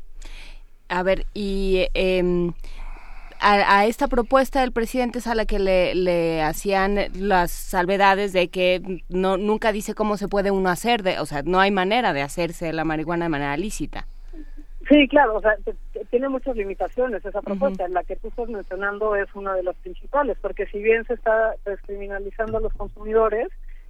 A 0.89 1.03
ver, 1.03 1.25
y 1.33 1.87
eh, 1.93 2.51
a, 3.39 3.79
a, 3.79 3.85
esta 3.85 4.07
propuesta 4.07 4.59
del 4.59 4.73
presidente 4.73 5.19
es 5.19 5.27
a 5.27 5.35
la 5.35 5.45
que 5.45 5.59
le, 5.59 5.95
le, 5.95 6.41
hacían 6.41 6.97
las 7.13 7.51
salvedades 7.51 8.33
de 8.33 8.49
que 8.49 9.03
no 9.07 9.37
nunca 9.37 9.71
dice 9.71 9.93
cómo 9.93 10.17
se 10.17 10.27
puede 10.27 10.51
uno 10.51 10.69
hacer, 10.69 11.03
de, 11.03 11.19
o 11.19 11.25
sea, 11.25 11.43
no 11.43 11.61
hay 11.61 11.71
manera 11.71 12.11
de 12.11 12.21
hacerse 12.21 12.73
la 12.73 12.83
marihuana 12.83 13.25
de 13.25 13.29
manera 13.29 13.55
lícita. 13.55 14.05
Sí, 14.89 15.07
claro, 15.07 15.35
o 15.35 15.41
sea, 15.41 15.55
tiene 16.09 16.29
muchas 16.29 16.55
limitaciones 16.55 17.23
esa 17.23 17.41
propuesta. 17.41 17.83
Uh 17.83 17.87
-huh. 17.87 17.93
La 17.93 18.03
que 18.03 18.15
tú 18.15 18.29
estás 18.29 18.49
mencionando 18.49 19.15
es 19.15 19.33
una 19.35 19.53
de 19.53 19.61
las 19.61 19.75
principales, 19.77 20.37
porque 20.41 20.65
si 20.65 20.81
bien 20.81 21.05
se 21.05 21.13
está 21.13 21.53
descriminalizando 21.63 22.57
a 22.57 22.61
los 22.61 22.73
consumidores, 22.73 23.49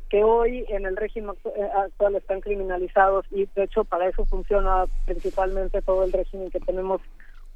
que 0.10 0.24
hoy 0.24 0.66
en 0.68 0.86
el 0.86 0.98
régimen 0.98 1.36
actual 1.78 2.16
están 2.16 2.42
criminalizados 2.42 3.26
y 3.32 3.48
de 3.56 3.64
hecho 3.64 3.86
para 3.86 4.10
eso 4.10 4.26
funciona 4.26 4.86
principalmente 5.06 5.82
todo 5.82 6.04
el 6.04 6.12
régimen 6.12 6.50
que 6.50 6.60
tenemos 6.60 7.00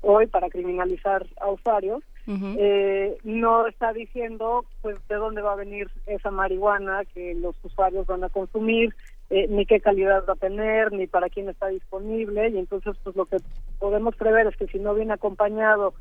hoy 0.01 0.27
para 0.27 0.49
criminalizar 0.49 1.25
a 1.41 1.49
usuarios, 1.49 2.03
uh 2.27 2.31
-huh. 2.31 2.55
eh, 2.59 3.17
no 3.23 3.67
está 3.67 3.91
diciendo 3.91 4.65
pues 4.81 4.95
de 5.07 5.15
dónde 5.15 5.41
va 5.41 5.53
a 5.53 5.63
venir 5.65 5.89
esa 6.05 6.29
marihuana 6.29 7.03
que 7.13 7.33
los 7.35 7.55
usuarios 7.63 8.05
van 8.05 8.23
a 8.23 8.29
consumir, 8.29 8.93
eh, 9.35 9.47
ni 9.49 9.65
qué 9.65 9.79
calidad 9.79 10.23
va 10.29 10.33
a 10.33 10.45
tener, 10.47 10.91
ni 10.91 11.07
para 11.07 11.29
quién 11.29 11.49
está 11.49 11.67
disponible, 11.67 12.49
y 12.49 12.57
entonces 12.57 12.95
pues 13.03 13.15
lo 13.15 13.25
que 13.25 13.37
podemos 13.79 14.15
prever 14.15 14.45
es 14.47 14.55
que 14.55 14.67
si 14.67 14.79
no 14.79 14.93
viene 14.93 15.13
acompañado 15.13 15.93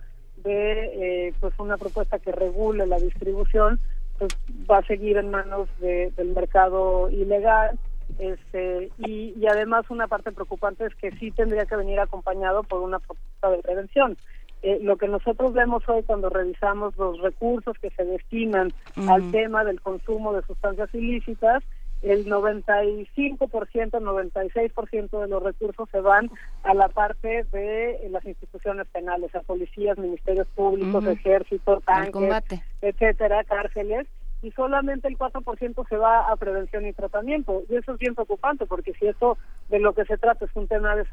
de 0.45 1.29
eh, 1.29 1.35
pues 1.41 1.55
una 1.59 1.77
propuesta 1.77 2.19
que 2.19 2.33
regule 2.33 2.87
la 2.87 2.99
distribución, 2.99 3.81
pues 4.19 4.31
va 4.71 4.79
a 4.79 4.87
seguir 4.87 5.17
en 5.17 5.31
manos 5.31 5.69
de, 5.81 6.13
del 6.17 6.35
mercado 6.35 7.09
ilegal 7.11 7.79
Este, 8.19 8.91
y, 8.99 9.33
y 9.41 9.47
además 9.47 9.89
una 9.89 10.07
parte 10.07 10.33
preocupante 10.33 10.85
es 10.85 10.95
que 10.97 11.11
sí 11.19 11.31
tendría 11.31 11.65
que 11.65 11.77
venir 11.77 11.99
acompañado 11.99 12.63
por 12.63 12.81
una 12.83 12.99
propuesta 12.99 13.51
de 13.51 13.63
prevención. 13.63 14.17
Eh, 14.63 14.79
lo 14.83 14.97
que 14.97 15.09
nosotros 15.09 15.53
vemos 15.55 15.83
hoy 15.89 16.03
cuando 16.05 16.29
revisamos 16.29 16.97
los 16.97 17.21
recursos 17.21 17.77
que 17.81 17.91
se 17.91 18.05
destinan 18.05 18.73
al 19.09 19.31
tema 19.33 19.65
del 19.65 19.81
consumo 19.81 20.33
de 20.35 20.43
sustancias 20.43 20.95
ilícitas, 20.95 21.65
el 22.03 22.27
95%, 22.27 23.49
96% 23.49 25.21
de 25.21 25.29
los 25.29 25.43
recursos 25.43 25.89
se 25.91 26.01
van 26.01 26.31
a 26.65 26.75
la 26.75 26.89
parte 26.89 27.45
de 27.53 28.09
las 28.11 28.25
instituciones 28.25 28.87
penales, 28.89 29.35
a 29.35 29.41
policías, 29.41 29.97
ministerios 29.99 30.49
públicos, 30.49 31.07
ejército, 31.07 31.81
tanques, 31.81 32.63
etcétera, 32.81 33.45
cárceles, 33.45 34.07
y 34.43 34.51
solamente 34.53 35.07
el 35.07 35.17
4% 35.17 35.89
se 35.89 35.97
va 35.97 36.29
a 36.29 36.37
prevención 36.37 36.85
y 36.87 36.93
tratamiento. 36.93 37.63
Y 37.71 37.77
eso 37.77 37.93
es 37.93 37.99
bien 37.99 38.17
preocupante, 38.17 38.67
porque 38.67 38.93
si 38.95 39.07
eso 39.07 39.39
de 39.69 39.79
lo 39.79 39.95
que 39.95 40.05
se 40.05 40.19
trata 40.19 40.45
es 40.45 40.51
un 40.55 40.67
tema 40.67 40.97
de 40.97 41.05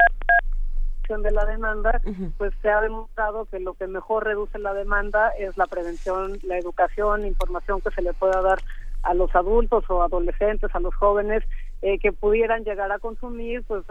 de 1.17 1.31
la 1.31 1.43
demanda, 1.45 1.99
pues 2.37 2.53
se 2.61 2.69
ha 2.69 2.81
demostrado 2.81 3.45
que 3.45 3.59
lo 3.59 3.73
que 3.73 3.87
mejor 3.87 4.25
reduce 4.25 4.59
la 4.59 4.73
demanda 4.75 5.29
es 5.39 5.57
la 5.57 5.65
prevención, 5.65 6.37
la 6.43 6.57
educación, 6.59 7.25
información 7.25 7.81
que 7.81 7.89
se 7.91 8.03
le 8.03 8.13
pueda 8.13 8.41
dar 8.41 8.59
a 9.03 9.13
los 9.13 9.33
adultos 9.35 9.85
o 9.89 10.03
adolescentes, 10.03 10.73
a 10.73 10.79
los 10.79 10.93
jóvenes 10.95 11.43
eh, 11.81 11.99
que 11.99 12.11
pudieran 12.11 12.63
llegar 12.63 12.91
a 12.91 12.99
consumir, 12.99 13.63
pues 13.63 13.83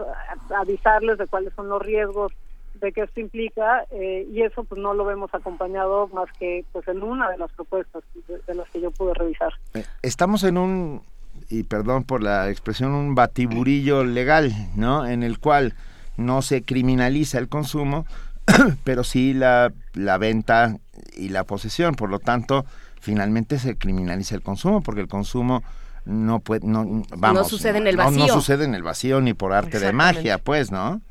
avisarles 0.55 1.17
de 1.17 1.27
cuáles 1.27 1.53
son 1.53 1.69
los 1.69 1.81
riesgos 1.81 2.31
de 2.75 2.91
que 2.91 3.01
esto 3.01 3.19
implica 3.19 3.85
eh, 3.91 4.27
y 4.31 4.41
eso 4.41 4.63
pues 4.63 4.79
no 4.81 4.93
lo 4.93 5.05
vemos 5.05 5.33
acompañado 5.33 6.07
más 6.09 6.29
que 6.37 6.63
pues 6.71 6.87
en 6.87 7.03
una 7.03 7.29
de 7.29 7.37
las 7.37 7.51
propuestas 7.51 8.03
de, 8.47 8.55
las 8.55 8.69
que 8.69 8.81
yo 8.81 8.91
pude 8.91 9.13
revisar. 9.13 9.53
Eh, 9.73 9.83
estamos 10.01 10.43
en 10.43 10.57
un 10.57 11.01
y 11.49 11.63
perdón 11.63 12.03
por 12.03 12.21
la 12.21 12.49
expresión 12.49 12.91
un 12.91 13.15
batiburillo 13.15 14.03
legal, 14.03 14.51
¿no? 14.75 15.05
En 15.05 15.23
el 15.23 15.39
cual 15.39 15.73
no 16.17 16.41
se 16.41 16.63
criminaliza 16.63 17.39
el 17.39 17.49
consumo, 17.49 18.05
pero 18.83 19.03
sí 19.03 19.33
la, 19.33 19.71
la 19.93 20.17
venta 20.17 20.77
y 21.15 21.29
la 21.29 21.43
posesión. 21.43 21.95
Por 21.95 22.09
lo 22.09 22.19
tanto, 22.19 22.65
finalmente 22.99 23.59
se 23.59 23.77
criminaliza 23.77 24.35
el 24.35 24.41
consumo, 24.41 24.81
porque 24.81 25.01
el 25.01 25.07
consumo 25.07 25.63
no 26.05 26.39
puede, 26.39 26.65
no, 26.65 27.03
vamos, 27.17 27.41
no 27.41 27.43
sucede 27.43 27.77
en 27.77 27.87
el 27.87 27.97
vacío. 27.97 28.27
No, 28.27 28.33
sucede 28.33 28.65
en 28.65 28.75
el 28.75 28.83
vacío 28.83 29.21
ni 29.21 29.33
por 29.33 29.53
arte 29.53 29.79
de 29.79 29.93
magia, 29.93 30.37
pues, 30.37 30.71
¿no? 30.71 31.01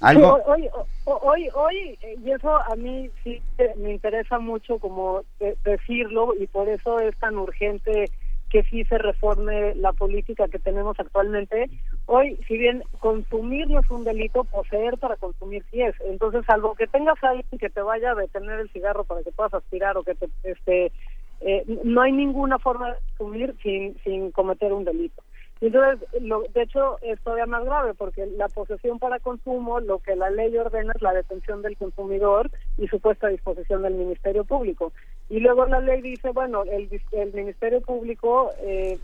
Algo... 0.00 0.40
hoy, 0.46 0.68
hoy, 1.04 1.48
hoy, 1.54 1.98
y 2.24 2.30
eso 2.30 2.56
a 2.56 2.76
mí 2.76 3.10
sí 3.24 3.42
me 3.76 3.92
interesa 3.92 4.38
mucho 4.38 4.78
como 4.78 5.22
decirlo 5.64 6.34
y 6.38 6.46
por 6.46 6.68
eso 6.68 7.00
es 7.00 7.16
tan 7.18 7.36
urgente 7.36 8.10
que 8.50 8.62
sí 8.64 8.84
se 8.84 8.98
reforme 8.98 9.74
la 9.74 9.92
política 9.92 10.48
que 10.48 10.58
tenemos 10.58 10.98
actualmente. 10.98 11.68
Hoy, 12.06 12.38
si 12.48 12.56
bien 12.56 12.82
consumir 12.98 13.68
no 13.68 13.80
es 13.80 13.90
un 13.90 14.04
delito, 14.04 14.44
poseer 14.44 14.96
para 14.98 15.16
consumir 15.16 15.64
sí 15.70 15.82
es. 15.82 15.94
Entonces, 16.06 16.44
algo 16.48 16.74
que 16.74 16.86
tengas 16.86 17.22
alguien 17.22 17.46
que 17.58 17.68
te 17.68 17.82
vaya 17.82 18.12
a 18.12 18.14
detener 18.14 18.60
el 18.60 18.70
cigarro 18.70 19.04
para 19.04 19.22
que 19.22 19.32
puedas 19.32 19.52
aspirar 19.52 19.96
o 19.98 20.02
que 20.02 20.14
te, 20.14 20.28
este, 20.44 20.92
eh, 21.40 21.64
no 21.84 22.02
hay 22.02 22.12
ninguna 22.12 22.58
forma 22.58 22.88
de 22.88 22.98
consumir 23.16 23.54
sin, 23.62 23.96
sin 24.02 24.30
cometer 24.32 24.72
un 24.72 24.84
delito. 24.84 25.22
Entonces, 25.60 26.08
lo, 26.20 26.42
de 26.54 26.62
hecho, 26.62 26.98
es 27.02 27.20
todavía 27.20 27.46
más 27.46 27.64
grave 27.64 27.92
porque 27.94 28.26
la 28.26 28.48
posesión 28.48 29.00
para 29.00 29.18
consumo, 29.18 29.80
lo 29.80 29.98
que 29.98 30.14
la 30.14 30.30
ley 30.30 30.56
ordena 30.56 30.92
es 30.94 31.02
la 31.02 31.12
detención 31.12 31.62
del 31.62 31.76
consumidor 31.76 32.50
y 32.76 32.86
su 32.86 33.00
puesta 33.00 33.26
a 33.26 33.30
disposición 33.30 33.82
del 33.82 33.94
Ministerio 33.94 34.44
Público. 34.44 34.92
Y 35.28 35.40
luego 35.40 35.66
la 35.66 35.80
ley 35.80 36.00
dice, 36.00 36.30
bueno, 36.30 36.62
el, 36.62 36.88
el 37.10 37.32
Ministerio 37.32 37.80
Público 37.80 38.52
eh, 38.60 38.98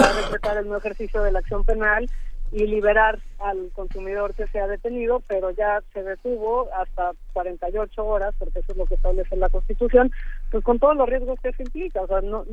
va 0.00 0.08
a 0.08 0.22
decretar 0.22 0.58
el 0.58 0.68
no 0.68 0.76
ejercicio 0.76 1.20
de 1.22 1.32
la 1.32 1.40
acción 1.40 1.64
penal 1.64 2.08
y 2.52 2.66
liberar 2.66 3.18
al 3.40 3.70
consumidor 3.72 4.34
que 4.34 4.46
se 4.48 4.58
ha 4.58 4.66
detenido, 4.66 5.22
pero 5.28 5.50
ya 5.50 5.82
se 5.92 6.02
detuvo 6.02 6.68
hasta 6.74 7.12
48 7.32 8.04
horas, 8.04 8.34
porque 8.38 8.60
eso 8.60 8.72
es 8.72 8.78
lo 8.78 8.86
que 8.86 8.94
establece 8.94 9.36
la 9.36 9.48
Constitución, 9.48 10.10
pues 10.50 10.64
con 10.64 10.78
todos 10.78 10.96
los 10.96 11.08
riesgos 11.08 11.38
que 11.40 11.50
eso 11.50 11.62
implica. 11.62 12.00
O 12.02 12.06
sea, 12.06 12.20
no, 12.20 12.44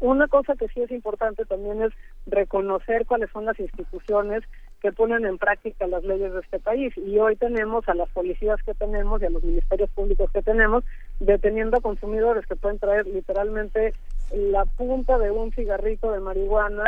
una 0.00 0.26
cosa 0.28 0.54
que 0.56 0.68
sí 0.68 0.82
es 0.82 0.90
importante 0.90 1.44
también 1.44 1.82
es 1.82 1.92
reconocer 2.26 3.06
cuáles 3.06 3.30
son 3.30 3.44
las 3.46 3.58
instituciones 3.58 4.42
que 4.82 4.92
ponen 4.92 5.24
en 5.24 5.38
práctica 5.38 5.86
las 5.86 6.04
leyes 6.04 6.32
de 6.32 6.40
este 6.40 6.58
país. 6.58 6.92
Y 6.96 7.18
hoy 7.18 7.36
tenemos 7.36 7.88
a 7.88 7.94
las 7.94 8.08
policías 8.10 8.62
que 8.64 8.74
tenemos 8.74 9.22
y 9.22 9.26
a 9.26 9.30
los 9.30 9.42
ministerios 9.42 9.90
públicos 9.90 10.30
que 10.32 10.42
tenemos 10.42 10.84
deteniendo 11.20 11.78
a 11.78 11.80
consumidores 11.80 12.46
que 12.46 12.56
pueden 12.56 12.78
traer 12.78 13.06
literalmente 13.06 13.94
la 14.32 14.64
punta 14.64 15.18
de 15.18 15.30
un 15.30 15.52
cigarrito 15.52 16.12
de 16.12 16.20
marihuana 16.20 16.84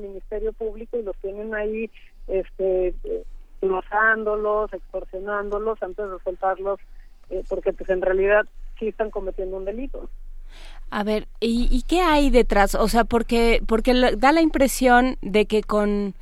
Ministerio 0.00 0.52
Público 0.52 0.98
y 0.98 1.02
los 1.02 1.16
tienen 1.16 1.54
ahí 1.54 1.90
este 2.28 2.94
glosándolos, 3.60 4.72
extorsionándolos 4.72 5.82
antes 5.82 6.10
de 6.10 6.18
soltarlos, 6.24 6.80
eh, 7.30 7.44
porque 7.48 7.72
pues 7.72 7.88
en 7.90 8.02
realidad 8.02 8.44
sí 8.78 8.88
están 8.88 9.10
cometiendo 9.10 9.56
un 9.56 9.64
delito. 9.64 10.10
A 10.90 11.04
ver, 11.04 11.28
¿y, 11.40 11.68
¿y 11.70 11.82
qué 11.82 12.00
hay 12.00 12.30
detrás? 12.30 12.74
O 12.74 12.88
sea, 12.88 13.04
porque, 13.04 13.62
porque 13.66 13.94
da 14.18 14.32
la 14.32 14.42
impresión 14.42 15.16
de 15.22 15.46
que 15.46 15.62
con 15.62 16.14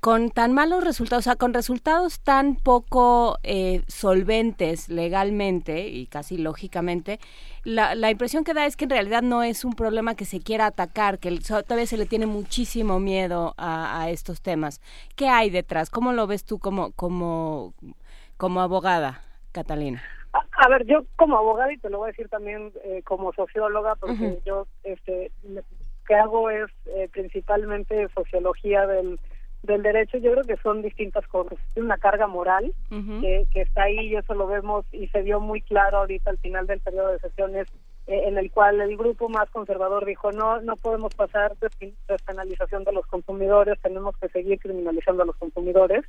con, 0.00 0.30
tan 0.30 0.52
malos 0.52 0.84
resultados, 0.84 1.24
o 1.24 1.28
sea, 1.30 1.36
con 1.36 1.54
resultados 1.54 2.20
tan 2.20 2.56
poco 2.56 3.38
eh, 3.42 3.82
solventes 3.86 4.88
legalmente 4.88 5.88
y 5.88 6.06
casi 6.06 6.38
lógicamente, 6.38 7.18
la, 7.64 7.94
la, 7.94 8.10
impresión 8.10 8.44
que 8.44 8.54
da 8.54 8.66
es 8.66 8.76
que 8.76 8.84
en 8.84 8.90
realidad 8.90 9.22
no 9.22 9.42
es 9.42 9.64
un 9.64 9.74
problema 9.74 10.14
que 10.14 10.24
se 10.24 10.40
quiera 10.40 10.66
atacar, 10.66 11.18
que 11.18 11.38
todavía 11.38 11.86
se 11.86 11.96
le 11.96 12.06
tiene 12.06 12.26
muchísimo 12.26 13.00
miedo 13.00 13.54
a, 13.56 14.10
estos 14.10 14.42
temas. 14.42 14.80
¿Qué 15.16 15.28
hay 15.28 15.50
detrás? 15.50 15.90
¿Cómo 15.90 16.12
lo 16.12 16.26
ves 16.26 16.44
tú 16.44 16.58
como, 16.58 16.92
como, 16.92 17.74
como 18.36 18.60
abogada, 18.60 19.22
Catalina? 19.52 20.02
A, 20.32 20.68
ver, 20.68 20.84
yo 20.86 21.04
como 21.16 21.38
abogada, 21.38 21.72
y 21.72 21.78
te 21.78 21.90
lo 21.90 21.98
voy 21.98 22.08
a 22.08 22.12
decir 22.12 22.28
también 22.28 22.72
eh, 22.84 23.02
como 23.04 23.32
socióloga, 23.32 23.94
porque 23.96 24.40
yo 24.44 24.66
este, 24.82 25.30
lo 25.44 25.62
que 26.06 26.14
hago 26.14 26.50
es 26.50 26.70
eh, 26.86 27.08
principalmente 27.12 28.08
sociología 28.14 28.86
del 28.86 29.18
del 29.64 29.82
derecho 29.82 30.18
yo 30.18 30.32
creo 30.32 30.44
que 30.44 30.56
son 30.58 30.82
distintas 30.82 31.26
cosas. 31.26 31.58
Tiene 31.72 31.86
una 31.86 31.98
carga 31.98 32.26
moral 32.26 32.72
que, 32.88 33.46
que, 33.52 33.62
está 33.62 33.84
ahí 33.84 34.08
y 34.08 34.16
eso 34.16 34.34
lo 34.34 34.46
vemos 34.46 34.84
y 34.92 35.08
se 35.08 35.22
vio 35.22 35.40
muy 35.40 35.62
claro 35.62 35.98
ahorita 35.98 36.30
al 36.30 36.38
final 36.38 36.66
del 36.66 36.80
periodo 36.80 37.08
de 37.12 37.18
sesiones 37.18 37.68
eh, 38.06 38.24
en 38.26 38.36
el 38.36 38.50
cual 38.50 38.80
el 38.80 38.96
grupo 38.96 39.30
más 39.30 39.48
conservador 39.50 40.04
dijo 40.04 40.30
no 40.30 40.60
no 40.60 40.76
podemos 40.76 41.14
pasar 41.14 41.56
de 41.56 41.94
despenalización 42.06 42.84
de 42.84 42.92
los 42.92 43.06
consumidores, 43.06 43.80
tenemos 43.80 44.14
que 44.18 44.28
seguir 44.28 44.58
criminalizando 44.58 45.22
a 45.22 45.26
los 45.26 45.36
consumidores. 45.36 46.04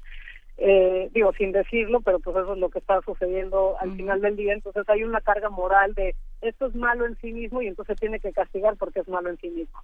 Eh, 0.57 1.09
digo, 1.13 1.33
sin 1.33 1.51
decirlo, 1.51 1.99
pero 1.99 2.19
pues 2.19 2.35
eso 2.37 2.53
es 2.53 2.59
lo 2.59 2.69
que 2.69 2.79
está 2.79 3.01
sucediendo 3.01 3.75
al 3.79 3.93
final 3.95 4.21
del 4.21 4.37
día. 4.37 4.53
Entonces 4.53 4.87
hay 4.87 5.03
una 5.03 5.19
carga 5.19 5.49
moral 5.49 5.93
de 5.93 6.15
esto 6.41 6.67
es 6.67 6.75
malo 6.75 7.05
en 7.05 7.17
sí 7.17 7.33
mismo 7.33 7.61
y 7.61 7.67
entonces 7.67 7.99
tiene 7.99 8.19
que 8.19 8.31
castigar 8.31 8.75
porque 8.77 8.99
es 8.99 9.07
malo 9.07 9.29
en 9.29 9.37
sí 9.37 9.49
mismo. 9.49 9.79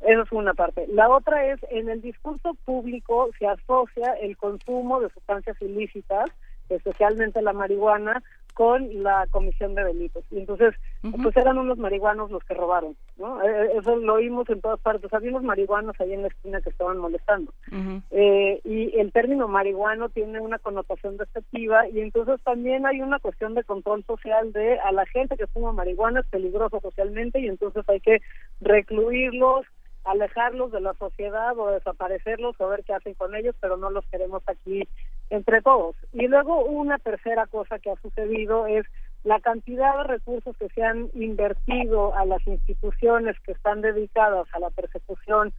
Esa 0.00 0.22
es 0.22 0.32
una 0.32 0.54
parte. 0.54 0.86
La 0.88 1.08
otra 1.08 1.44
es, 1.46 1.60
en 1.70 1.88
el 1.88 2.00
discurso 2.00 2.54
público 2.64 3.28
se 3.38 3.46
asocia 3.46 4.12
el 4.20 4.36
consumo 4.36 5.00
de 5.00 5.10
sustancias 5.10 5.56
ilícitas, 5.60 6.30
especialmente 6.68 7.42
la 7.42 7.52
marihuana, 7.52 8.22
con 8.58 9.04
la 9.04 9.24
comisión 9.30 9.76
de 9.76 9.84
delitos. 9.84 10.24
Y 10.32 10.40
entonces, 10.40 10.74
pues 11.22 11.36
eran 11.36 11.58
unos 11.58 11.78
marihuanos 11.78 12.28
los 12.32 12.42
que 12.42 12.54
robaron, 12.54 12.96
¿no? 13.16 13.40
Eh, 13.40 13.46
eh, 13.46 13.72
eso 13.78 13.94
lo 13.94 14.14
oímos 14.14 14.50
en 14.50 14.60
todas 14.60 14.80
partes. 14.80 15.14
Había 15.14 15.30
unos 15.30 15.44
marihuanos 15.44 15.94
ahí 16.00 16.12
en 16.12 16.22
la 16.22 16.28
esquina 16.28 16.60
que 16.60 16.70
estaban 16.70 16.98
molestando. 16.98 17.52
eh, 18.10 18.60
y 18.64 18.98
el 18.98 19.12
término 19.12 19.46
marihuano 19.46 20.08
tiene 20.08 20.40
una 20.40 20.58
connotación 20.58 21.18
despectiva 21.18 21.88
y 21.88 22.00
entonces 22.00 22.42
también 22.42 22.84
hay 22.84 23.00
una 23.00 23.20
cuestión 23.20 23.54
de 23.54 23.62
control 23.62 24.02
social 24.04 24.52
de 24.52 24.80
a 24.80 24.90
la 24.90 25.06
gente 25.06 25.36
que 25.36 25.46
fuma 25.46 25.70
marihuana 25.70 26.18
es 26.18 26.26
peligroso 26.26 26.80
socialmente 26.80 27.38
y 27.38 27.46
entonces 27.46 27.88
hay 27.88 28.00
que 28.00 28.22
recluirlos, 28.60 29.66
alejarlos 30.10 30.72
de 30.72 30.80
la 30.80 30.94
sociedad 30.94 31.58
o 31.58 31.70
desaparecerlos 31.70 32.56
o 32.60 32.68
ver 32.68 32.84
qué 32.84 32.94
hacen 32.94 33.14
con 33.14 33.34
ellos, 33.34 33.54
pero 33.60 33.76
no 33.76 33.90
los 33.90 34.06
queremos 34.06 34.42
aquí 34.46 34.88
entre 35.30 35.60
todos. 35.62 35.96
Y 36.12 36.26
luego 36.28 36.64
una 36.64 36.98
tercera 36.98 37.46
cosa 37.46 37.78
que 37.78 37.90
ha 37.90 37.96
sucedido 37.96 38.66
es 38.66 38.86
la 39.24 39.40
cantidad 39.40 39.98
de 39.98 40.04
recursos 40.04 40.56
que 40.56 40.68
se 40.70 40.82
han 40.82 41.10
invertido 41.14 42.14
a 42.14 42.24
las 42.24 42.46
instituciones 42.46 43.36
que 43.40 43.52
están 43.52 43.82
dedicadas 43.82 44.46
a 44.52 44.60
la 44.60 44.70
persecución 44.70 45.52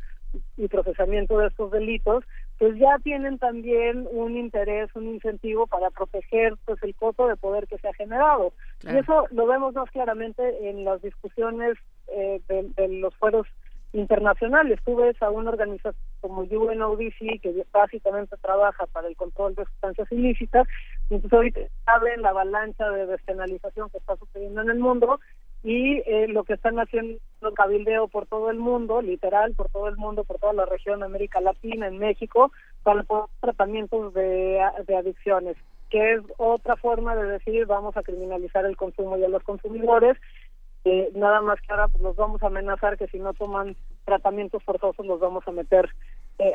y 0.57 0.67
procesamiento 0.67 1.39
de 1.39 1.47
estos 1.47 1.71
delitos, 1.71 2.23
pues 2.59 2.77
ya 2.77 2.97
tienen 3.03 3.39
también 3.39 4.07
un 4.11 4.37
interés, 4.37 4.89
un 4.95 5.07
incentivo 5.07 5.65
para 5.65 5.89
proteger 5.89 6.55
pues 6.65 6.81
el 6.83 6.93
costo 6.95 7.27
de 7.27 7.35
poder 7.35 7.67
que 7.67 7.77
se 7.79 7.87
ha 7.87 7.93
generado. 7.93 8.53
Y 8.83 8.95
eso 8.95 9.25
lo 9.31 9.47
vemos 9.47 9.73
más 9.73 9.89
claramente 9.91 10.69
en 10.69 10.85
las 10.85 11.01
discusiones 11.01 11.77
eh, 12.07 12.41
de, 12.47 12.87
los 12.99 13.15
fueros 13.15 13.47
internacionales. 13.93 14.79
Tú 14.85 14.95
ves 14.95 15.21
a 15.21 15.29
una 15.29 15.49
organización 15.49 15.95
como 16.21 16.41
UNODC 16.41 17.41
que 17.41 17.65
básicamente 17.71 18.35
trabaja 18.37 18.85
para 18.87 19.07
el 19.07 19.15
control 19.15 19.55
de 19.55 19.65
sustancias 19.65 20.11
ilícitas, 20.11 20.67
entonces 21.09 21.33
ahorita 21.33 21.61
saben 21.85 22.21
la 22.21 22.29
avalancha 22.29 22.89
de 22.89 23.07
despenalización 23.07 23.89
que 23.89 23.97
está 23.97 24.15
sucediendo 24.17 24.61
en 24.61 24.69
el 24.69 24.79
mundo 24.79 25.19
y 25.63 25.97
eh, 26.05 26.27
lo 26.29 26.43
que 26.43 26.53
están 26.53 26.79
haciendo 26.79 27.19
cabildeo 27.55 28.07
por 28.07 28.27
todo 28.27 28.49
el 28.49 28.57
mundo, 28.57 29.01
literal, 29.01 29.53
por 29.55 29.69
todo 29.69 29.87
el 29.87 29.97
mundo, 29.97 30.23
por 30.23 30.39
toda 30.39 30.53
la 30.53 30.65
región 30.65 30.99
de 30.99 31.05
América 31.05 31.41
Latina, 31.41 31.87
en 31.87 31.97
México, 31.97 32.51
para 32.83 33.05
tratamientos 33.41 34.13
de, 34.13 34.61
de 34.87 34.95
adicciones, 34.95 35.57
que 35.89 36.13
es 36.13 36.21
otra 36.37 36.75
forma 36.77 37.15
de 37.15 37.23
decir 37.23 37.65
vamos 37.65 37.97
a 37.97 38.03
criminalizar 38.03 38.65
el 38.65 38.77
consumo 38.77 39.17
y 39.17 39.23
a 39.23 39.29
los 39.29 39.43
consumidores 39.43 40.17
eh, 40.89 41.11
nada 41.13 41.41
más 41.41 41.61
que 41.61 41.71
ahora 41.71 41.87
pues 41.87 42.01
los 42.01 42.15
vamos 42.15 42.41
a 42.41 42.47
amenazar 42.47 42.97
que 42.97 43.07
si 43.07 43.19
no 43.19 43.33
toman 43.33 43.75
tratamientos 44.05 44.63
forzosos 44.63 45.05
los 45.05 45.19
vamos 45.19 45.47
a 45.47 45.51
meter 45.51 45.87
eh, 46.39 46.53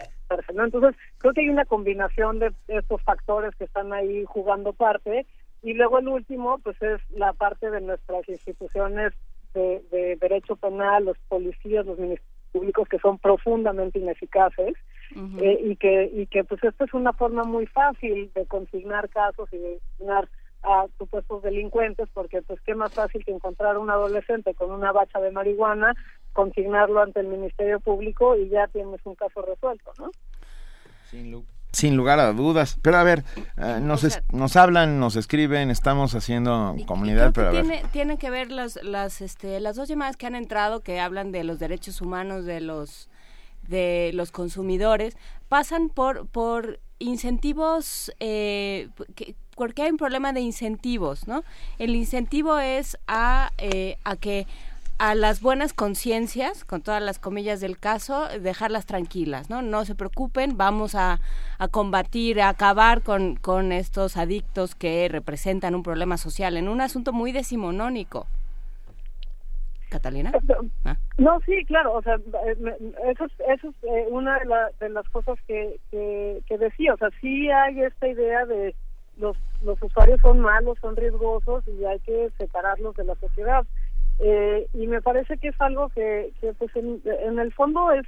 entonces 0.49 0.97
creo 1.19 1.33
que 1.33 1.43
hay 1.43 1.49
una 1.49 1.65
combinación 1.65 2.41
de 2.41 2.53
estos 2.67 3.01
factores 3.03 3.55
que 3.55 3.65
están 3.65 3.93
ahí 3.93 4.25
jugando 4.25 4.73
parte 4.73 5.27
y 5.63 5.75
luego 5.75 5.99
el 5.99 6.09
último 6.09 6.59
pues 6.65 6.81
es 6.83 7.01
la 7.11 7.33
parte 7.33 7.71
de 7.71 7.81
nuestras 7.81 8.29
instituciones 8.29 9.13
de, 9.53 10.17
derecho 10.21 10.57
penal 10.57 11.05
los 11.05 11.19
policías 11.29 11.87
los 11.87 11.99
ministerios 11.99 12.35
públicos 12.51 12.89
que 12.89 12.99
son 12.99 13.19
profundamente 13.19 14.01
ineficaces 14.01 14.75
eh, 15.41 15.61
y 15.63 15.77
que 15.77 16.11
y 16.13 16.27
que 16.27 16.43
pues 16.43 16.63
esto 16.65 16.85
es 16.85 16.95
una 16.95 17.13
forma 17.13 17.45
muy 17.45 17.67
fácil 17.67 18.33
de 18.35 18.47
consignar 18.47 19.09
casos 19.11 19.49
y 19.53 19.59
de 19.59 19.79
consignar 19.79 20.29
a 20.65 20.86
supuestos 20.99 21.43
delincuentes, 21.43 22.09
porque 22.12 22.43
pues 22.43 22.60
qué 22.62 22.75
más 22.75 22.93
fácil 22.93 23.25
que 23.25 23.33
encontrar 23.33 23.78
un 23.78 23.91
adolescente 23.91 24.55
con 24.55 24.70
una 24.70 24.93
bacha 24.93 25.20
de 25.20 25.31
marihuana, 25.31 25.94
consignarlo 26.33 27.02
ante 27.02 27.20
el 27.20 27.28
Ministerio 27.28 27.81
Público 27.81 28.36
y 28.36 28.49
ya 28.49 28.67
tienes 28.68 29.01
un 29.05 29.15
caso 29.15 29.43
resuelto, 29.43 29.93
¿no? 29.99 30.10
Sin, 31.73 31.97
lugar 31.97 32.18
a 32.18 32.33
dudas. 32.33 32.78
Pero 32.83 32.97
a 32.97 33.05
ver, 33.05 33.25
eh, 33.57 33.78
nos, 33.81 34.20
nos 34.33 34.57
hablan, 34.57 34.99
nos 34.99 35.17
escriben, 35.17 35.70
estamos 35.70 36.15
haciendo 36.15 36.75
comunidad, 36.86 37.33
pero 37.33 37.49
a 37.49 37.51
tiene, 37.51 37.83
Tiene 37.93 38.17
que 38.17 38.31
ver 38.31 38.51
las, 38.51 38.83
las, 38.83 39.20
este, 39.20 39.60
las 39.60 39.76
dos 39.76 39.89
llamadas 39.89 40.17
que 40.17 40.26
han 40.26 40.34
entrado 40.34 40.81
que 40.81 40.99
hablan 40.99 41.31
de 41.31 41.44
los 41.44 41.59
derechos 41.59 42.01
humanos 42.01 42.44
de 42.44 42.60
los 42.60 43.09
de 43.68 44.10
los 44.12 44.31
consumidores 44.31 45.17
pasan 45.49 45.89
por 45.89 46.26
por 46.26 46.81
incentivos 46.99 48.12
eh, 48.20 48.89
que, 49.15 49.34
porque 49.57 49.83
hay 49.83 49.91
un 49.91 49.97
problema 49.97 50.33
de 50.33 50.41
incentivos, 50.41 51.26
¿no? 51.28 51.44
El 51.78 51.94
incentivo 51.94 52.58
es 52.58 52.99
a, 53.07 53.50
eh, 53.58 53.97
a 54.05 54.16
que 54.16 54.47
a 54.99 55.15
las 55.15 55.41
buenas 55.41 55.73
conciencias, 55.73 56.65
con 56.65 56.81
todas 56.81 57.02
las 57.02 57.18
comillas 57.18 57.60
del 57.60 57.78
caso, 57.78 58.28
dejarlas 58.41 58.86
tranquilas, 58.86 59.50
¿no? 59.50 59.60
No 59.60 59.84
se 59.84 59.94
preocupen, 59.94 60.57
vamos 60.57 60.94
a, 60.94 61.20
a 61.58 61.68
combatir, 61.68 62.41
a 62.41 62.49
acabar 62.49 63.02
con, 63.02 63.34
con 63.36 63.73
estos 63.73 64.16
adictos 64.16 64.74
que 64.74 65.08
representan 65.08 65.74
un 65.74 65.83
problema 65.83 66.16
social 66.16 66.57
en 66.57 66.68
un 66.68 66.81
asunto 66.81 67.12
muy 67.12 67.33
decimonónico. 67.33 68.26
Catalina. 69.91 70.33
¿Ah? 70.84 70.97
No, 71.18 71.41
sí, 71.47 71.65
claro, 71.66 71.94
o 71.94 72.02
sea, 72.02 72.16
eso, 73.10 73.26
eso 73.49 73.68
es 73.68 73.74
eh, 73.83 74.07
una 74.10 74.39
de, 74.39 74.47
de 74.81 74.89
las 74.91 75.08
cosas 75.08 75.39
que, 75.47 75.78
que, 75.91 76.41
que 76.47 76.58
decía, 76.58 76.94
o 76.94 76.97
sea, 76.97 77.10
sí 77.20 77.49
hay 77.50 77.81
esta 77.81 78.08
idea 78.08 78.44
de 78.47 78.74
los, 79.18 79.36
los 79.62 79.81
usuarios 79.83 80.20
son 80.20 80.41
malos, 80.41 80.78
son 80.81 80.97
riesgosos 80.97 81.65
y 81.68 81.84
hay 81.84 81.99
que 82.01 82.31
separarlos 82.39 82.94
de 82.97 83.05
la 83.05 83.15
sociedad. 83.17 83.65
Eh, 84.20 84.68
y 84.73 84.86
me 84.86 85.02
parece 85.02 85.39
que 85.39 85.49
es 85.49 85.60
algo 85.60 85.89
que, 85.89 86.33
que 86.41 86.52
pues 86.55 86.75
en, 86.76 87.02
en 87.05 87.39
el 87.39 87.52
fondo 87.52 87.91
es, 87.91 88.07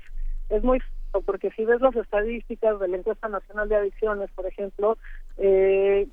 es 0.50 0.62
muy 0.62 0.80
porque 1.24 1.50
si 1.52 1.64
ves 1.64 1.80
las 1.80 1.96
estadísticas 1.96 2.78
de 2.78 2.88
la 2.88 2.98
encuesta 2.98 3.28
nacional 3.28 3.68
de 3.68 3.76
adicciones, 3.76 4.30
por 4.32 4.46
ejemplo, 4.46 4.98
eh, 5.38 6.06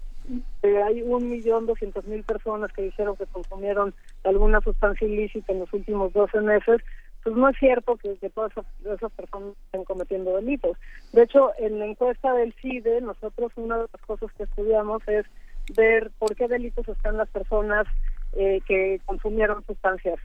hay 0.64 1.02
un 1.02 1.30
millón 1.30 1.66
doscientos 1.66 2.06
mil 2.06 2.24
personas 2.24 2.72
que 2.72 2.84
dijeron 2.84 3.18
que 3.18 3.26
consumieron 3.26 3.94
alguna 4.24 4.62
sustancia 4.62 5.08
ilícita 5.08 5.52
en 5.52 5.60
los 5.60 5.74
últimos 5.74 6.14
12 6.14 6.40
meses 6.42 6.82
pues 7.24 7.36
no 7.36 7.50
es 7.50 7.58
cierto 7.58 7.96
que, 7.98 8.16
todas 8.30 8.52
esas, 8.86 9.12
personas 9.14 9.54
estén 9.66 9.86
cometiendo 9.86 10.36
delitos. 10.36 10.78
De 11.14 11.24
hecho, 11.24 11.52
en 11.58 11.80
la 11.80 11.86
encuesta 11.86 12.34
del 12.34 12.54
CIDE, 12.62 13.02
nosotros 13.02 13.52
una 13.56 13.78
de 13.78 13.88
las 13.92 14.02
cosas 14.02 14.32
que 14.34 14.44
estudiamos 14.44 15.02
es 15.08 15.26
ver 15.76 16.12
por 16.20 16.36
qué 16.36 16.48
delitos 16.48 16.88
están 16.88 17.18
las 17.18 17.30
personas 17.30 17.88
eh, 18.34 18.62
que 18.68 19.00
consumieron 19.06 19.64
sustancias. 19.66 20.20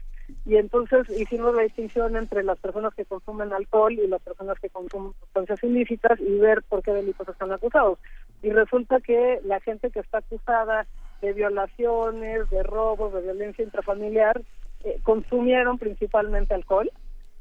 Y 0.45 0.57
entonces 0.57 1.09
hicimos 1.09 1.55
la 1.55 1.63
distinción 1.63 2.15
entre 2.15 2.43
las 2.43 2.59
personas 2.59 2.93
que 2.93 3.05
consumen 3.05 3.53
alcohol 3.53 3.93
y 3.93 4.07
las 4.07 4.21
personas 4.21 4.59
que 4.59 4.69
consumen 4.69 5.13
sustancias 5.21 5.63
ilícitas 5.63 6.19
y 6.19 6.37
ver 6.37 6.63
por 6.63 6.83
qué 6.83 6.91
delitos 6.91 7.27
están 7.27 7.51
acusados. 7.51 7.97
Y 8.43 8.51
resulta 8.51 8.99
que 8.99 9.39
la 9.43 9.59
gente 9.61 9.89
que 9.89 9.99
está 9.99 10.19
acusada 10.19 10.85
de 11.21 11.33
violaciones, 11.33 12.49
de 12.49 12.63
robos, 12.63 13.13
de 13.13 13.21
violencia 13.21 13.63
intrafamiliar, 13.63 14.41
eh, 14.83 14.99
consumieron 15.03 15.77
principalmente 15.77 16.53
alcohol, 16.53 16.89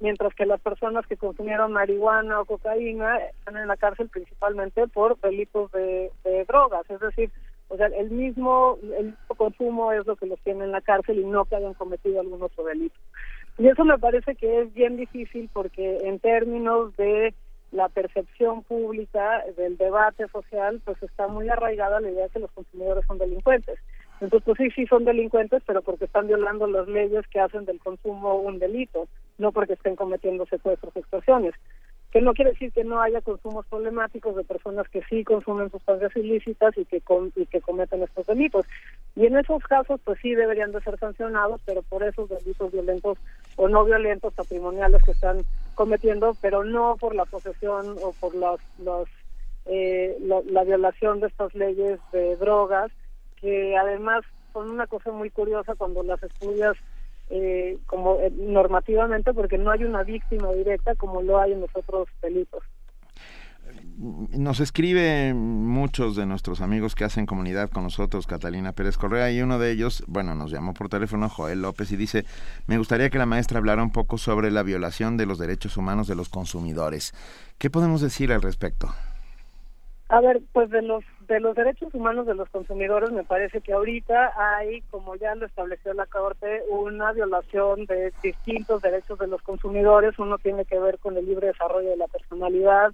mientras 0.00 0.34
que 0.34 0.46
las 0.46 0.60
personas 0.60 1.06
que 1.06 1.16
consumieron 1.16 1.72
marihuana 1.72 2.40
o 2.40 2.44
cocaína 2.44 3.18
están 3.18 3.56
en 3.56 3.68
la 3.68 3.76
cárcel 3.76 4.08
principalmente 4.08 4.86
por 4.88 5.18
delitos 5.20 5.70
de, 5.72 6.10
drogas, 6.46 6.88
es 6.90 7.00
decir, 7.00 7.30
o 7.68 7.76
sea, 7.76 7.86
el 7.86 8.10
mismo, 8.10 8.78
el 8.98 9.14
consumo 9.36 9.92
es 9.92 10.06
lo 10.06 10.16
que 10.16 10.26
los 10.26 10.40
tiene 10.40 10.64
en 10.64 10.72
la 10.72 10.80
cárcel 10.80 11.18
y 11.18 11.24
no 11.24 11.44
que 11.44 11.56
hayan 11.56 11.74
cometido 11.74 12.20
algún 12.20 12.42
otro 12.42 12.64
delito. 12.64 12.98
Y 13.58 13.68
eso 13.68 13.84
me 13.84 13.98
parece 13.98 14.36
que 14.36 14.62
es 14.62 14.72
bien 14.72 14.96
difícil 14.96 15.50
porque 15.52 15.98
en 16.02 16.20
términos 16.20 16.96
de 16.96 17.34
la 17.72 17.88
percepción 17.88 18.62
pública 18.62 19.44
del 19.56 19.76
debate 19.76 20.26
social, 20.28 20.80
pues 20.84 21.02
está 21.02 21.28
muy 21.28 21.48
arraigada 21.48 22.00
la 22.00 22.10
idea 22.10 22.24
de 22.24 22.30
que 22.30 22.38
los 22.38 22.50
consumidores 22.52 23.04
son 23.06 23.18
delincuentes. 23.18 23.78
Entonces, 24.20 24.42
pues 24.44 24.58
sí, 24.58 24.70
sí 24.74 24.86
son 24.86 25.04
delincuentes, 25.04 25.62
pero 25.64 25.82
porque 25.82 26.06
están 26.06 26.26
violando 26.26 26.66
las 26.66 26.88
leyes 26.88 27.24
que 27.28 27.40
hacen 27.40 27.64
del 27.64 27.78
consumo 27.78 28.36
un 28.36 28.58
delito, 28.58 29.06
no 29.38 29.52
porque 29.52 29.74
estén 29.74 29.94
cometiendo 29.94 30.44
secuestros 30.46 30.94
o 30.94 30.98
extorsiones. 30.98 31.54
Que 32.10 32.22
no 32.22 32.32
quiere 32.32 32.52
decir 32.52 32.72
que 32.72 32.84
no 32.84 33.00
haya 33.00 33.20
consumos 33.20 33.66
problemáticos 33.66 34.34
de 34.34 34.42
personas 34.42 34.88
que 34.88 35.02
sí 35.10 35.24
consumen 35.24 35.70
sustancias 35.70 36.16
ilícitas 36.16 36.76
y 36.78 36.86
que, 36.86 37.02
y 37.36 37.46
que 37.46 37.60
cometen 37.60 38.02
estos 38.02 38.26
delitos. 38.26 38.66
Y 39.14 39.26
en 39.26 39.36
esos 39.36 39.62
casos, 39.64 40.00
pues 40.02 40.18
sí 40.20 40.34
deberían 40.34 40.72
de 40.72 40.80
ser 40.80 40.98
sancionados, 40.98 41.60
pero 41.66 41.82
por 41.82 42.02
esos 42.02 42.28
delitos 42.28 42.72
violentos 42.72 43.18
o 43.56 43.68
no 43.68 43.84
violentos 43.84 44.32
patrimoniales 44.34 45.02
que 45.02 45.12
están 45.12 45.42
cometiendo, 45.74 46.34
pero 46.40 46.64
no 46.64 46.96
por 46.98 47.14
la 47.14 47.26
posesión 47.26 47.96
o 48.02 48.12
por 48.18 48.34
las, 48.34 48.58
eh, 49.66 50.16
la 50.20 50.64
violación 50.64 51.20
de 51.20 51.28
estas 51.28 51.54
leyes 51.54 52.00
de 52.10 52.36
drogas 52.36 52.90
que 53.40 53.76
además 53.76 54.24
son 54.52 54.70
una 54.70 54.86
cosa 54.86 55.12
muy 55.12 55.30
curiosa 55.30 55.74
cuando 55.74 56.02
las 56.02 56.22
estudias 56.22 56.76
eh, 57.30 57.78
como 57.86 58.18
eh, 58.20 58.32
normativamente 58.34 59.34
porque 59.34 59.58
no 59.58 59.70
hay 59.70 59.84
una 59.84 60.02
víctima 60.02 60.50
directa 60.52 60.94
como 60.94 61.20
lo 61.20 61.38
hay 61.38 61.52
en 61.52 61.60
los 61.60 61.70
otros 61.74 62.08
delitos. 62.22 62.62
Nos 63.98 64.60
escribe 64.60 65.34
muchos 65.34 66.16
de 66.16 66.24
nuestros 66.24 66.62
amigos 66.62 66.94
que 66.94 67.04
hacen 67.04 67.26
comunidad 67.26 67.68
con 67.68 67.82
nosotros, 67.82 68.26
Catalina 68.26 68.72
Pérez 68.72 68.96
Correa, 68.96 69.30
y 69.30 69.42
uno 69.42 69.58
de 69.58 69.72
ellos, 69.72 70.04
bueno, 70.06 70.34
nos 70.34 70.50
llamó 70.50 70.72
por 70.72 70.88
teléfono 70.88 71.28
Joel 71.28 71.60
López 71.60 71.92
y 71.92 71.96
dice, 71.96 72.24
me 72.66 72.78
gustaría 72.78 73.10
que 73.10 73.18
la 73.18 73.26
maestra 73.26 73.58
hablara 73.58 73.82
un 73.82 73.90
poco 73.90 74.16
sobre 74.16 74.50
la 74.50 74.62
violación 74.62 75.16
de 75.16 75.26
los 75.26 75.38
derechos 75.38 75.76
humanos 75.76 76.06
de 76.06 76.14
los 76.14 76.28
consumidores. 76.28 77.12
¿Qué 77.58 77.68
podemos 77.68 78.00
decir 78.00 78.32
al 78.32 78.40
respecto? 78.40 78.88
A 80.10 80.22
ver, 80.22 80.40
pues 80.52 80.70
de 80.70 80.80
los 80.80 81.04
de 81.26 81.38
los 81.38 81.54
derechos 81.54 81.92
humanos 81.92 82.26
de 82.26 82.34
los 82.34 82.48
consumidores 82.48 83.10
me 83.10 83.24
parece 83.24 83.60
que 83.60 83.74
ahorita 83.74 84.32
hay, 84.36 84.80
como 84.90 85.14
ya 85.16 85.34
lo 85.34 85.44
estableció 85.44 85.92
la 85.92 86.06
Corte, 86.06 86.62
una 86.70 87.12
violación 87.12 87.84
de 87.84 88.14
distintos 88.22 88.80
derechos 88.80 89.18
de 89.18 89.26
los 89.26 89.42
consumidores. 89.42 90.18
Uno 90.18 90.38
tiene 90.38 90.64
que 90.64 90.78
ver 90.78 90.98
con 90.98 91.18
el 91.18 91.26
libre 91.26 91.48
desarrollo 91.48 91.90
de 91.90 91.98
la 91.98 92.06
personalidad, 92.06 92.92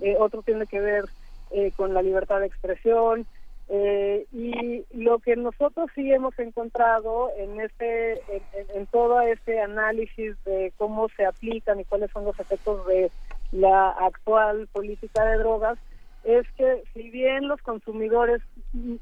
eh, 0.00 0.16
otro 0.18 0.42
tiene 0.42 0.66
que 0.66 0.80
ver 0.80 1.04
eh, 1.52 1.70
con 1.76 1.94
la 1.94 2.02
libertad 2.02 2.40
de 2.40 2.46
expresión. 2.46 3.26
Eh, 3.68 4.26
y 4.32 4.84
lo 4.92 5.20
que 5.20 5.36
nosotros 5.36 5.88
sí 5.94 6.12
hemos 6.12 6.36
encontrado 6.38 7.30
en 7.36 7.60
este 7.60 8.12
en, 8.12 8.42
en 8.74 8.86
todo 8.86 9.20
este 9.20 9.60
análisis 9.60 10.36
de 10.44 10.72
cómo 10.76 11.08
se 11.16 11.26
aplican 11.26 11.78
y 11.78 11.84
cuáles 11.84 12.10
son 12.10 12.24
los 12.24 12.38
efectos 12.40 12.86
de 12.86 13.10
la 13.52 13.90
actual 13.90 14.68
política 14.72 15.24
de 15.24 15.38
drogas 15.38 15.78
es 16.26 16.44
que 16.56 16.82
si 16.92 17.08
bien 17.10 17.46
los 17.46 17.62
consumidores 17.62 18.42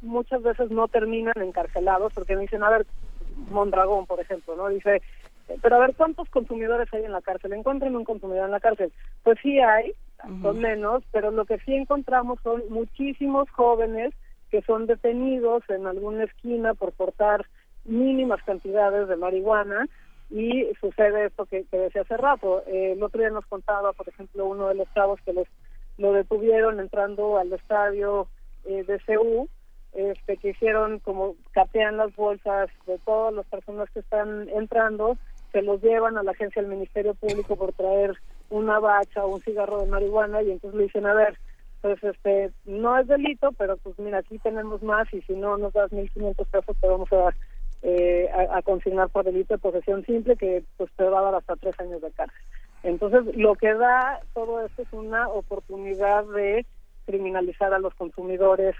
muchas 0.02 0.42
veces 0.42 0.70
no 0.70 0.88
terminan 0.88 1.34
encarcelados, 1.36 2.12
porque 2.12 2.36
me 2.36 2.42
dicen, 2.42 2.62
a 2.62 2.68
ver, 2.68 2.86
Mondragón, 3.50 4.06
por 4.06 4.20
ejemplo, 4.20 4.54
¿no? 4.54 4.68
Dice, 4.68 5.00
pero 5.62 5.76
a 5.76 5.78
ver, 5.80 5.94
¿cuántos 5.96 6.28
consumidores 6.28 6.92
hay 6.92 7.04
en 7.04 7.12
la 7.12 7.22
cárcel? 7.22 7.54
Encuentren 7.54 7.96
un 7.96 8.04
consumidor 8.04 8.44
en 8.44 8.50
la 8.50 8.60
cárcel. 8.60 8.92
Pues 9.22 9.38
sí 9.42 9.58
hay, 9.58 9.94
son 10.42 10.60
menos, 10.60 11.02
pero 11.12 11.30
lo 11.30 11.46
que 11.46 11.58
sí 11.60 11.74
encontramos 11.74 12.38
son 12.42 12.62
muchísimos 12.68 13.50
jóvenes 13.50 14.12
que 14.50 14.60
son 14.62 14.86
detenidos 14.86 15.62
en 15.70 15.86
alguna 15.86 16.24
esquina 16.24 16.74
por 16.74 16.92
portar 16.92 17.46
mínimas 17.84 18.42
cantidades 18.44 19.08
de 19.08 19.16
marihuana 19.16 19.86
y 20.30 20.68
sucede 20.80 21.26
esto 21.26 21.46
que, 21.46 21.64
que 21.70 21.78
decía 21.78 22.02
hace 22.02 22.16
rato. 22.18 22.62
Eh, 22.66 22.92
el 22.92 23.02
otro 23.02 23.20
día 23.20 23.30
nos 23.30 23.46
contaba, 23.46 23.92
por 23.94 24.08
ejemplo, 24.08 24.46
uno 24.46 24.68
de 24.68 24.74
los 24.74 24.92
chavos 24.94 25.20
que 25.24 25.32
los 25.32 25.46
lo 25.98 26.12
detuvieron 26.12 26.80
entrando 26.80 27.38
al 27.38 27.52
estadio 27.52 28.28
eh, 28.64 28.84
de 28.84 28.98
CEU 29.00 29.48
este, 29.94 30.36
que 30.38 30.50
hicieron 30.50 30.98
como 30.98 31.36
capean 31.52 31.96
las 31.96 32.14
bolsas 32.16 32.68
de 32.86 32.98
todas 32.98 33.32
las 33.32 33.46
personas 33.46 33.88
que 33.90 34.00
están 34.00 34.48
entrando, 34.48 35.16
se 35.52 35.62
los 35.62 35.80
llevan 35.82 36.18
a 36.18 36.24
la 36.24 36.32
agencia 36.32 36.60
del 36.60 36.70
Ministerio 36.70 37.14
Público 37.14 37.56
por 37.56 37.72
traer 37.72 38.16
una 38.50 38.80
bacha 38.80 39.24
o 39.24 39.34
un 39.34 39.42
cigarro 39.42 39.80
de 39.80 39.86
marihuana 39.86 40.42
y 40.42 40.50
entonces 40.50 40.76
le 40.76 40.84
dicen, 40.84 41.06
a 41.06 41.14
ver, 41.14 41.38
pues 41.80 42.02
este, 42.02 42.50
no 42.64 42.98
es 42.98 43.06
delito, 43.06 43.52
pero 43.52 43.76
pues 43.76 43.98
mira, 43.98 44.18
aquí 44.18 44.38
tenemos 44.38 44.82
más 44.82 45.06
y 45.14 45.20
si 45.22 45.34
no 45.34 45.56
nos 45.58 45.72
das 45.72 45.92
1.500 45.92 46.46
pesos 46.46 46.76
te 46.80 46.88
vamos 46.88 47.12
a 47.12 47.16
dar 47.16 47.34
eh, 47.82 48.28
a, 48.50 48.62
consignar 48.62 49.10
por 49.10 49.26
delito 49.26 49.54
de 49.54 49.58
posesión 49.58 50.04
simple 50.06 50.36
que 50.36 50.64
pues 50.78 50.90
te 50.96 51.04
va 51.04 51.18
a 51.18 51.22
dar 51.24 51.34
hasta 51.34 51.54
tres 51.56 51.78
años 51.78 52.00
de 52.00 52.10
cárcel. 52.12 52.40
Entonces, 52.84 53.36
lo 53.36 53.56
que 53.56 53.74
da 53.74 54.20
todo 54.34 54.64
esto 54.64 54.82
es 54.82 54.92
una 54.92 55.28
oportunidad 55.28 56.24
de 56.26 56.64
criminalizar 57.06 57.74
a 57.74 57.78
los 57.78 57.94
consumidores 57.94 58.76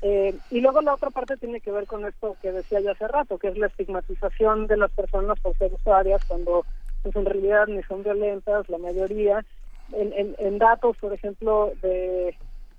eh, 0.00 0.34
y 0.50 0.60
luego 0.60 0.80
la 0.80 0.94
otra 0.94 1.10
parte 1.10 1.36
tiene 1.36 1.60
que 1.60 1.72
ver 1.72 1.86
con 1.86 2.06
esto 2.06 2.36
que 2.40 2.52
decía 2.52 2.80
yo 2.80 2.92
hace 2.92 3.08
rato, 3.08 3.38
que 3.38 3.48
es 3.48 3.58
la 3.58 3.66
estigmatización 3.66 4.66
de 4.68 4.76
las 4.76 4.92
personas 4.92 5.40
por 5.40 5.56
ser 5.56 5.72
usuarias 5.72 6.22
cuando 6.26 6.64
pues, 7.02 7.16
en 7.16 7.24
realidad 7.24 7.66
ni 7.66 7.82
son 7.82 8.02
violentas, 8.02 8.68
la 8.68 8.78
mayoría. 8.78 9.44
En, 9.92 10.34
en, 10.38 10.58
datos, 10.58 10.98
por 10.98 11.14
ejemplo, 11.14 11.72
de 11.80 12.36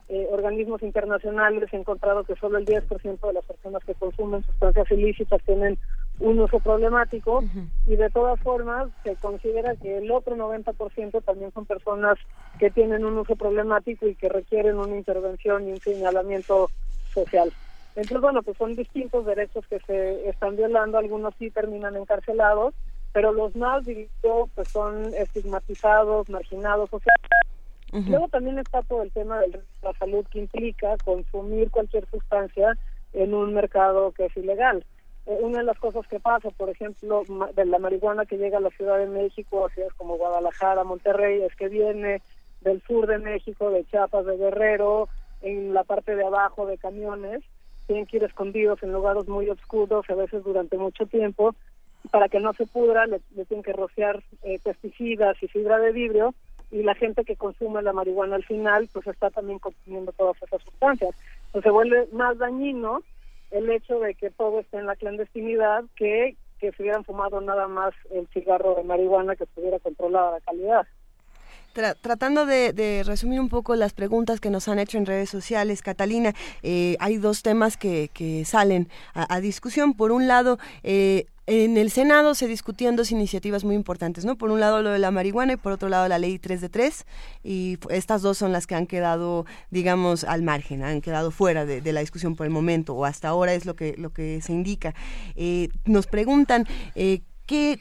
eh, 0.09 0.27
organismos 0.29 0.83
internacionales 0.83 1.67
he 1.73 1.77
encontrado 1.77 2.23
que 2.23 2.35
solo 2.35 2.59
el 2.59 2.65
10% 2.65 3.19
de 3.19 3.33
las 3.33 3.45
personas 3.45 3.83
que 3.83 3.95
consumen 3.95 4.43
sustancias 4.43 4.91
ilícitas 4.91 5.41
tienen 5.43 5.77
un 6.19 6.39
uso 6.39 6.59
problemático 6.59 7.43
y 7.85 7.95
de 7.95 8.09
todas 8.09 8.39
formas 8.41 8.89
se 9.03 9.15
considera 9.15 9.75
que 9.75 9.97
el 9.97 10.11
otro 10.11 10.35
90% 10.35 11.23
también 11.23 11.51
son 11.53 11.65
personas 11.65 12.17
que 12.59 12.69
tienen 12.69 13.05
un 13.05 13.17
uso 13.17 13.35
problemático 13.35 14.07
y 14.07 14.15
que 14.15 14.29
requieren 14.29 14.77
una 14.77 14.97
intervención 14.97 15.67
y 15.67 15.71
un 15.71 15.79
señalamiento 15.79 16.69
social. 17.13 17.51
Entonces, 17.95 18.21
bueno, 18.21 18.43
pues 18.43 18.57
son 18.57 18.75
distintos 18.75 19.25
derechos 19.25 19.65
que 19.67 19.79
se 19.79 20.29
están 20.29 20.55
violando, 20.55 20.97
algunos 20.97 21.33
sí 21.39 21.49
terminan 21.49 21.95
encarcelados, 21.95 22.73
pero 23.13 23.31
los 23.31 23.55
más, 23.55 23.85
digo, 23.85 24.49
pues 24.55 24.67
son 24.71 25.13
estigmatizados, 25.15 26.29
marginados, 26.29 26.89
o 26.93 26.99
sea, 26.99 27.13
Luego 27.91 28.27
también 28.27 28.59
está 28.59 28.83
todo 28.83 29.01
el 29.01 29.11
tema 29.11 29.39
de 29.39 29.63
la 29.81 29.93
salud 29.93 30.25
que 30.29 30.39
implica 30.39 30.95
consumir 31.03 31.71
cualquier 31.71 32.07
sustancia 32.09 32.77
en 33.13 33.33
un 33.33 33.53
mercado 33.53 34.11
que 34.11 34.25
es 34.25 34.37
ilegal. 34.37 34.85
Una 35.29 35.59
de 35.59 35.63
las 35.63 35.77
cosas 35.77 36.07
que 36.07 36.19
pasa, 36.19 36.49
por 36.49 36.71
ejemplo, 36.71 37.23
de 37.53 37.65
la 37.65 37.77
marihuana 37.77 38.25
que 38.25 38.39
llega 38.39 38.57
a 38.57 38.61
la 38.61 38.71
Ciudad 38.71 38.97
de 38.97 39.05
México, 39.05 39.67
así 39.67 39.79
es 39.79 39.93
como 39.93 40.17
Guadalajara, 40.17 40.83
Monterrey, 40.83 41.43
es 41.43 41.55
que 41.55 41.69
viene 41.69 42.23
del 42.61 42.81
sur 42.81 43.05
de 43.05 43.19
México, 43.19 43.69
de 43.69 43.85
Chiapas, 43.85 44.25
de 44.25 44.37
Guerrero, 44.37 45.07
en 45.43 45.75
la 45.75 45.83
parte 45.83 46.15
de 46.15 46.23
abajo 46.25 46.65
de 46.65 46.79
camiones, 46.79 47.43
tienen 47.85 48.07
que 48.07 48.17
ir 48.17 48.23
escondidos 48.23 48.81
en 48.81 48.91
lugares 48.91 49.27
muy 49.27 49.47
oscuros, 49.51 50.09
a 50.09 50.15
veces 50.15 50.43
durante 50.43 50.79
mucho 50.79 51.05
tiempo, 51.05 51.53
para 52.09 52.27
que 52.27 52.39
no 52.39 52.51
se 52.53 52.65
pudra, 52.65 53.05
le, 53.05 53.19
tienen 53.45 53.61
que 53.61 53.73
rociar 53.73 54.23
eh, 54.41 54.57
pesticidas 54.63 55.37
y 55.43 55.47
fibra 55.47 55.77
de 55.77 55.91
vidrio, 55.91 56.33
y 56.71 56.81
la 56.81 56.95
gente 56.95 57.23
que 57.23 57.35
consume 57.35 57.83
la 57.83 57.93
marihuana 57.93 58.35
al 58.35 58.45
final, 58.45 58.89
pues 58.91 59.05
está 59.05 59.29
también 59.29 59.59
consumiendo 59.59 60.11
todas 60.11 60.41
esas 60.41 60.63
sustancias. 60.63 61.15
Entonces 61.45 61.63
se 61.63 61.69
vuelve 61.69 62.07
más 62.13 62.35
dañino 62.39 63.03
el 63.51 63.69
hecho 63.69 63.99
de 63.99 64.15
que 64.15 64.29
todo 64.29 64.59
esté 64.59 64.77
en 64.77 64.85
la 64.85 64.95
clandestinidad 64.95 65.83
que 65.95 66.35
que 66.59 66.73
se 66.73 66.81
hubieran 66.81 67.05
fumado 67.05 67.39
nada 67.39 67.69
más 67.69 67.93
el 68.11 68.27
cigarro 68.33 68.75
de 68.75 68.83
marihuana 68.83 69.35
que 69.37 69.45
estuviera 69.45 69.79
controlada 69.79 70.31
la 70.31 70.41
calidad 70.41 70.85
tratando 72.01 72.45
de, 72.45 73.03
resumir 73.05 73.39
un 73.39 73.49
poco 73.49 73.75
las 73.75 73.93
preguntas 73.93 74.39
que 74.39 74.49
nos 74.49 74.67
han 74.67 74.79
hecho 74.79 74.97
en 74.97 75.05
redes 75.05 75.29
sociales, 75.29 75.81
Catalina, 75.81 76.33
eh, 76.63 76.95
hay 76.99 77.17
dos 77.17 77.41
temas 77.41 77.77
que, 77.77 78.09
salen 78.45 78.89
a, 79.13 79.39
discusión. 79.39 79.93
Por 79.93 80.11
un 80.11 80.27
lado, 80.27 80.57
eh, 80.83 81.25
en 81.49 81.77
el 81.77 81.89
Senado 81.89 82.35
se 82.35 82.47
discutían 82.47 82.95
dos 82.95 83.11
iniciativas 83.11 83.63
muy 83.63 83.73
importantes, 83.73 84.23
¿no? 84.23 84.37
Por 84.37 84.51
un 84.51 84.59
lado 84.59 84.83
lo 84.83 84.91
de 84.91 84.99
la 84.99 85.09
marihuana 85.09 85.53
y 85.53 85.55
por 85.57 85.71
otro 85.71 85.89
lado 85.89 86.07
la 86.07 86.19
ley 86.19 86.37
3 86.37 86.61
de 86.61 86.69
3 86.69 87.05
y 87.43 87.79
estas 87.89 88.21
dos 88.21 88.37
son 88.37 88.51
las 88.51 88.67
que 88.67 88.75
han 88.75 88.85
quedado, 88.85 89.47
digamos, 89.71 90.25
al 90.25 90.43
margen, 90.43 90.83
han 90.83 91.01
quedado 91.01 91.31
fuera 91.31 91.65
de, 91.65 91.89
la 91.91 92.01
discusión 92.01 92.35
por 92.35 92.45
el 92.45 92.51
momento 92.51 92.93
o 92.93 93.03
hasta 93.03 93.29
ahora 93.29 93.55
es 93.55 93.65
lo 93.65 93.75
que, 93.75 93.95
lo 93.97 94.13
que 94.13 94.41
se 94.41 94.53
indica. 94.53 94.93
Eh, 95.35 95.69
nos 95.85 96.05
preguntan 96.05 96.67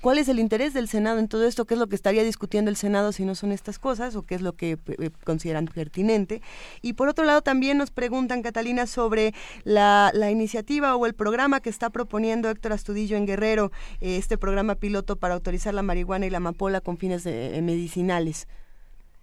¿Cuál 0.00 0.16
es 0.16 0.28
el 0.30 0.38
interés 0.38 0.72
del 0.72 0.88
Senado 0.88 1.18
en 1.18 1.28
todo 1.28 1.47
esto? 1.47 1.66
¿Qué 1.66 1.74
es 1.74 1.80
lo 1.80 1.88
que 1.88 1.94
estaría 1.94 2.22
discutiendo 2.22 2.70
el 2.70 2.76
Senado 2.76 3.12
si 3.12 3.26
no 3.26 3.34
son 3.34 3.52
estas 3.52 3.78
cosas? 3.78 4.16
¿O 4.16 4.22
qué 4.24 4.34
es 4.34 4.40
lo 4.40 4.55
que 4.55 4.72
eh, 4.72 5.10
consideran 5.24 5.66
pertinente? 5.66 6.40
Y 6.80 6.94
por 6.94 7.08
otro 7.08 7.26
lado 7.26 7.42
también 7.42 7.76
nos 7.76 7.90
preguntan, 7.90 8.40
Catalina, 8.40 8.86
sobre 8.86 9.34
la, 9.64 10.10
iniciativa 10.30 10.97
o 10.97 11.05
el 11.05 11.14
programa 11.14 11.60
que 11.60 11.68
está 11.68 11.90
proponiendo 11.90 12.48
Héctor 12.48 12.72
Astudillo 12.72 13.18
en 13.18 13.26
Guerrero, 13.26 13.70
eh, 14.00 14.16
este 14.16 14.38
programa 14.38 14.74
piloto 14.74 15.16
para 15.16 15.34
autorizar 15.34 15.74
la 15.74 15.82
marihuana 15.82 16.24
y 16.24 16.30
la 16.30 16.38
amapola 16.38 16.80
con 16.80 16.97
fines 16.97 17.26
eh, 17.26 17.60
medicinales. 17.62 18.48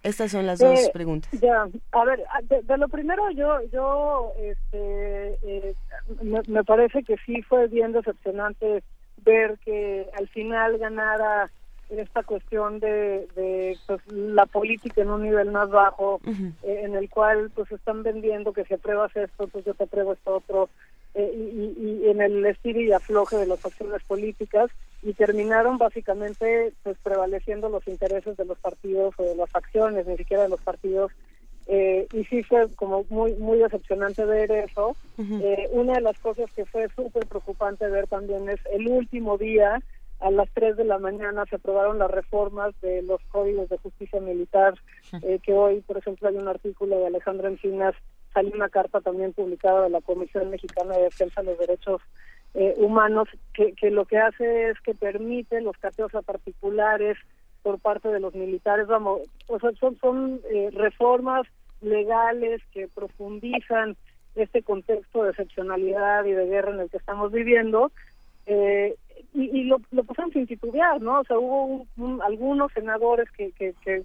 Estas 0.04 0.30
son 0.30 0.46
las 0.46 0.60
dos 0.60 0.90
preguntas. 0.92 1.28
Ya, 1.40 1.66
a 1.90 2.04
ver, 2.04 2.22
de, 2.62 2.76
lo 2.76 2.86
primero 2.86 3.28
yo, 3.32 3.60
yo, 3.72 4.32
este, 4.38 5.74
me, 6.22 6.40
me, 6.46 6.62
parece 6.62 7.02
que 7.02 7.16
sí 7.26 7.42
fue 7.42 7.66
bien 7.66 7.90
decepcionante 7.90 8.84
ver 9.26 9.58
que 9.64 10.08
al 10.16 10.28
final 10.28 10.78
ganara 10.78 11.50
esta 11.90 12.22
cuestión 12.22 12.80
de, 12.80 13.28
de 13.36 13.76
pues, 13.86 14.00
la 14.08 14.46
política 14.46 15.02
en 15.02 15.10
un 15.10 15.22
nivel 15.22 15.50
más 15.50 15.68
bajo, 15.68 16.20
eh, 16.26 16.80
en 16.84 16.96
el 16.96 17.08
cual 17.10 17.50
pues 17.54 17.70
están 17.70 18.02
vendiendo 18.02 18.52
que 18.52 18.64
si 18.64 18.74
apruebas 18.74 19.14
esto, 19.14 19.46
pues 19.48 19.64
yo 19.64 19.74
te 19.74 19.84
apruebo 19.84 20.14
esto 20.14 20.36
otro, 20.36 20.68
eh, 21.14 21.32
y, 21.34 22.04
y, 22.04 22.10
en 22.10 22.20
el 22.20 22.44
estilo 22.46 22.80
y 22.80 22.92
afloje 22.92 23.36
de 23.36 23.46
las 23.46 23.64
acciones 23.64 24.02
políticas, 24.04 24.70
y 25.02 25.12
terminaron 25.12 25.78
básicamente 25.78 26.72
pues 26.82 26.96
prevaleciendo 27.02 27.68
los 27.68 27.86
intereses 27.86 28.36
de 28.36 28.44
los 28.44 28.58
partidos 28.58 29.14
o 29.18 29.22
de 29.22 29.36
las 29.36 29.50
facciones, 29.50 30.06
ni 30.06 30.16
siquiera 30.16 30.44
de 30.44 30.48
los 30.48 30.60
partidos 30.60 31.12
eh, 31.66 32.06
y 32.12 32.24
sí 32.24 32.42
fue 32.44 32.68
como 32.76 33.04
muy 33.08 33.34
muy 33.34 33.58
decepcionante 33.58 34.24
ver 34.24 34.50
eso. 34.52 34.96
eh, 35.18 35.68
una 35.72 35.94
de 35.94 36.00
las 36.00 36.18
cosas 36.20 36.50
que 36.52 36.64
fue 36.64 36.88
súper 36.94 37.26
preocupante 37.26 37.88
ver 37.88 38.06
también 38.06 38.48
es 38.48 38.60
el 38.72 38.88
último 38.88 39.36
día, 39.36 39.80
a 40.20 40.30
las 40.30 40.48
3 40.54 40.76
de 40.76 40.84
la 40.84 40.98
mañana, 40.98 41.44
se 41.46 41.56
aprobaron 41.56 41.98
las 41.98 42.10
reformas 42.10 42.78
de 42.80 43.02
los 43.02 43.20
códigos 43.28 43.68
de 43.68 43.78
justicia 43.78 44.20
militar, 44.20 44.74
eh, 45.22 45.38
que 45.42 45.52
hoy, 45.52 45.80
por 45.82 45.98
ejemplo, 45.98 46.28
hay 46.28 46.36
un 46.36 46.48
artículo 46.48 46.98
de 46.98 47.06
Alejandro 47.08 47.48
Encinas, 47.48 47.94
salió 48.32 48.54
una 48.54 48.68
carta 48.68 49.00
también 49.00 49.32
publicada 49.32 49.82
de 49.82 49.90
la 49.90 50.00
Comisión 50.00 50.50
Mexicana 50.50 50.96
de 50.96 51.04
Defensa 51.04 51.42
de 51.42 51.48
los 51.48 51.58
Derechos 51.58 52.00
eh, 52.54 52.74
Humanos, 52.78 53.28
que, 53.52 53.72
que 53.74 53.90
lo 53.90 54.06
que 54.06 54.18
hace 54.18 54.70
es 54.70 54.80
que 54.80 54.94
permite 54.94 55.60
los 55.60 55.76
cateos 55.76 56.14
a 56.14 56.22
particulares, 56.22 57.18
por 57.66 57.80
parte 57.80 58.08
de 58.08 58.20
los 58.20 58.32
militares, 58.32 58.86
vamos, 58.86 59.22
o 59.48 59.58
sea, 59.58 59.72
son, 59.80 59.98
son 59.98 60.40
eh, 60.52 60.70
reformas 60.72 61.48
legales 61.80 62.62
que 62.72 62.88
profundizan 62.88 63.96
este 64.34 64.62
contexto 64.62 65.22
de 65.22 65.30
excepcionalidad 65.30 66.24
y 66.24 66.32
de 66.32 66.46
guerra 66.46 66.72
en 66.72 66.80
el 66.80 66.90
que 66.90 66.98
estamos 66.98 67.32
viviendo, 67.32 67.90
eh, 68.46 68.94
y, 69.32 69.64
lo, 69.64 69.80
lo 69.90 70.04
pasaron 70.04 70.32
sin 70.32 70.46
titubear, 70.46 71.00
¿no? 71.00 71.20
O 71.20 71.24
sea, 71.24 71.38
hubo 71.38 71.86
algunos 72.22 72.72
senadores 72.72 73.30
que, 73.30 73.52
que, 73.52 73.74
que, 73.82 74.02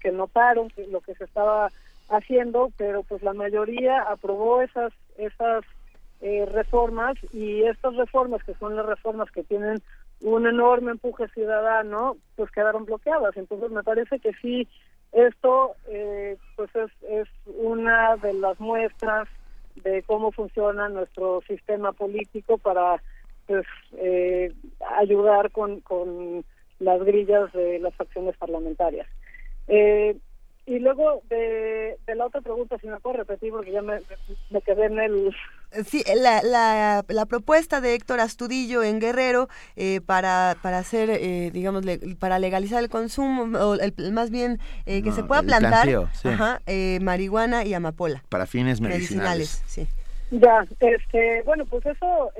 que, 0.00 0.12
notaron 0.12 0.68
que 0.68 0.86
lo 0.86 1.00
que 1.00 1.14
se 1.14 1.24
estaba 1.24 1.70
haciendo, 2.08 2.70
pero 2.76 3.02
pues 3.02 3.22
la 3.22 3.34
mayoría 3.34 4.02
aprobó 4.02 4.62
esas, 4.62 4.92
esas 5.18 5.64
eh, 6.20 6.46
reformas 6.46 7.16
y 7.32 7.62
estas 7.62 7.94
reformas, 7.96 8.42
que 8.44 8.54
son 8.54 8.76
las 8.76 8.86
reformas 8.86 9.30
que 9.30 9.42
tienen 9.42 9.82
un 10.22 10.46
enorme 10.46 10.92
empuje 10.92 11.28
ciudadano, 11.28 12.16
pues 12.36 12.50
quedaron 12.50 12.84
bloqueadas. 12.84 13.36
Entonces 13.36 13.70
me 13.70 13.82
parece 13.82 14.18
que 14.18 14.32
sí, 14.40 14.68
esto 15.12 15.74
eh, 15.88 16.36
pues 16.56 16.70
es, 16.74 16.90
es 17.08 17.28
una 17.46 18.16
de 18.16 18.32
las 18.34 18.58
muestras 18.60 19.28
de 19.76 20.02
cómo 20.02 20.32
funciona 20.32 20.88
nuestro 20.88 21.42
sistema 21.48 21.92
político 21.92 22.58
para 22.58 23.02
pues 23.46 23.66
eh, 23.98 24.52
ayudar 24.98 25.50
con, 25.50 25.80
con 25.80 26.44
las 26.78 27.02
grillas 27.02 27.52
de 27.52 27.78
las 27.80 27.98
acciones 28.00 28.36
parlamentarias. 28.36 29.06
Eh, 29.68 30.16
y 30.70 30.78
luego 30.78 31.20
de, 31.28 31.98
la 32.14 32.26
otra 32.26 32.40
pregunta, 32.42 32.76
si 32.80 32.86
me 32.86 33.00
puedo 33.00 33.16
repetir, 33.16 33.50
porque 33.50 33.72
ya 33.72 33.82
me, 33.82 33.98
quedé 34.64 34.86
en 34.86 35.00
el... 35.00 35.36
Sí, 35.84 36.04
la, 36.14 36.42
la, 36.42 37.04
la, 37.08 37.26
propuesta 37.26 37.80
de 37.80 37.94
Héctor 37.94 38.20
Astudillo 38.20 38.84
en 38.84 39.00
Guerrero 39.00 39.48
eh, 39.74 40.00
para, 40.00 40.56
para 40.62 40.78
hacer, 40.78 41.10
eh, 41.10 41.50
digamos, 41.52 41.84
para 42.20 42.38
legalizar 42.38 42.80
el 42.84 42.88
consumo, 42.88 43.58
o 43.58 43.74
el, 43.74 44.12
más 44.12 44.30
bien 44.30 44.60
eh, 44.86 45.02
que 45.02 45.10
se 45.10 45.24
pueda 45.24 45.42
plantar 45.42 45.88
marihuana 47.00 47.64
y 47.64 47.74
amapola. 47.74 48.22
Para 48.28 48.46
fines 48.46 48.80
medicinales. 48.80 49.64
sí. 49.66 49.88
Ya, 50.30 50.64
este, 50.78 51.42
bueno, 51.42 51.64
pues 51.66 51.84
eso, 51.86 52.30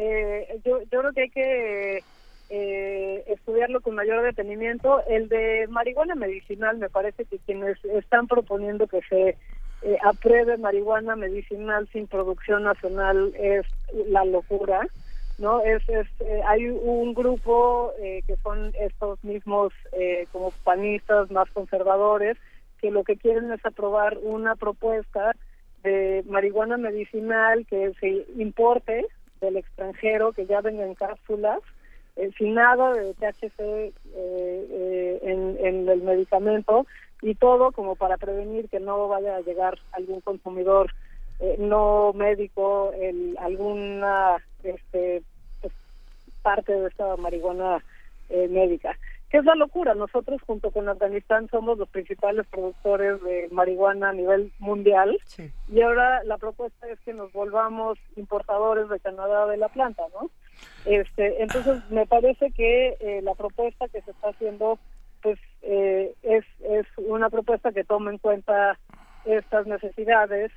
yo, 0.65 0.81
yo 0.93 1.01
creo 1.01 1.13
que 1.13 1.23
hay 1.23 1.31
que 1.31 2.05
eh, 2.51 3.25
estudiarlo 3.29 3.81
con 3.81 3.95
mayor 3.95 4.23
detenimiento. 4.23 5.03
El 5.07 5.29
de 5.29 5.67
marihuana 5.69 6.15
medicinal 6.15 6.77
me 6.79 6.91
parece 6.91 7.25
que 7.25 7.39
quienes 7.39 7.83
están 7.85 8.27
proponiendo 8.27 8.87
que 8.89 9.01
se 9.09 9.37
eh, 9.83 9.97
apruebe 10.05 10.59
marihuana 10.59 11.17
medicinal 11.17 11.89
sin 11.93 12.07
producción 12.07 12.65
nacional 12.65 13.33
es 13.39 13.65
la 14.09 14.25
locura, 14.25 14.87
¿no? 15.39 15.63
Es, 15.63 15.89
es 15.89 16.07
eh, 16.21 16.43
hay 16.47 16.69
un 16.69 17.15
grupo 17.15 17.93
eh, 17.99 18.23
que 18.27 18.37
son 18.39 18.73
estos 18.79 19.23
mismos 19.25 19.73
eh, 19.93 20.27
como 20.33 20.51
panistas 20.65 21.31
más 21.31 21.49
conservadores 21.51 22.37
que 22.81 22.91
lo 22.91 23.05
que 23.05 23.17
quieren 23.17 23.53
es 23.53 23.65
aprobar 23.65 24.19
una 24.23 24.57
propuesta 24.57 25.37
de 25.83 26.25
marihuana 26.27 26.77
medicinal 26.77 27.67
que 27.67 27.93
se 28.01 28.27
importe 28.37 29.07
del 29.41 29.57
extranjero, 29.57 30.33
que 30.33 30.47
ya 30.47 30.61
venga 30.61 30.85
en 30.85 30.95
cápsulas, 30.95 31.61
sin 32.37 32.55
nada 32.55 32.93
de 32.93 33.15
THC 33.15 33.93
en, 35.23 35.57
en 35.61 35.89
el 35.89 36.03
medicamento 36.03 36.87
y 37.23 37.35
todo 37.35 37.73
como 37.73 37.97
para 37.97 38.17
prevenir 38.17 38.69
que 38.69 38.81
no 38.81 39.09
vaya 39.09 39.37
a 39.37 39.41
llegar 39.41 39.79
algún 39.93 40.21
consumidor 40.21 40.93
eh, 41.41 41.57
no 41.59 42.13
médico 42.15 42.93
en 42.95 43.37
alguna 43.39 44.37
este 44.63 45.23
pues, 45.63 45.73
parte 46.43 46.73
de 46.73 46.89
esta 46.89 47.17
marihuana 47.17 47.83
eh, 48.29 48.47
médica. 48.49 48.97
Que 49.31 49.39
es 49.39 49.45
la 49.45 49.55
locura. 49.55 49.95
Nosotros 49.95 50.43
junto 50.43 50.71
con 50.71 50.89
Afganistán 50.89 51.49
somos 51.51 51.79
los 51.79 51.89
principales 51.89 52.47
productores 52.49 53.23
de 53.23 53.49
marihuana 53.53 54.11
a 54.11 54.13
nivel 54.13 54.53
mundial. 54.59 55.19
Y 55.69 55.81
ahora 55.81 56.25
la 56.25 56.37
propuesta 56.37 56.89
es 56.89 56.99
que 57.01 57.15
nos 57.15 57.33
volvamos 57.33 57.97
importadores 58.17 58.89
de 58.89 59.01
Canadá 59.01 59.47
de 59.47 59.57
la 59.57 59.69
planta 59.69 60.03
no 60.13 60.31
este 60.85 61.43
entonces 61.43 61.83
me 61.91 62.07
parece 62.07 62.51
que 62.53 62.97
eh, 63.01 63.21
la 63.23 63.35
propuesta 63.35 63.89
que 63.89 64.01
se 64.03 64.11
está 64.13 64.31
haciendo 64.31 64.79
pues 65.23 65.39
eh, 65.63 66.15
es, 66.23 66.45
es 66.61 66.87
una 66.97 67.31
propuesta 67.31 67.73
que 67.73 67.85
toma 67.85 68.11
en 68.11 68.19
cuenta 68.19 68.79
estas 69.25 69.67
necesidades. 69.67 70.51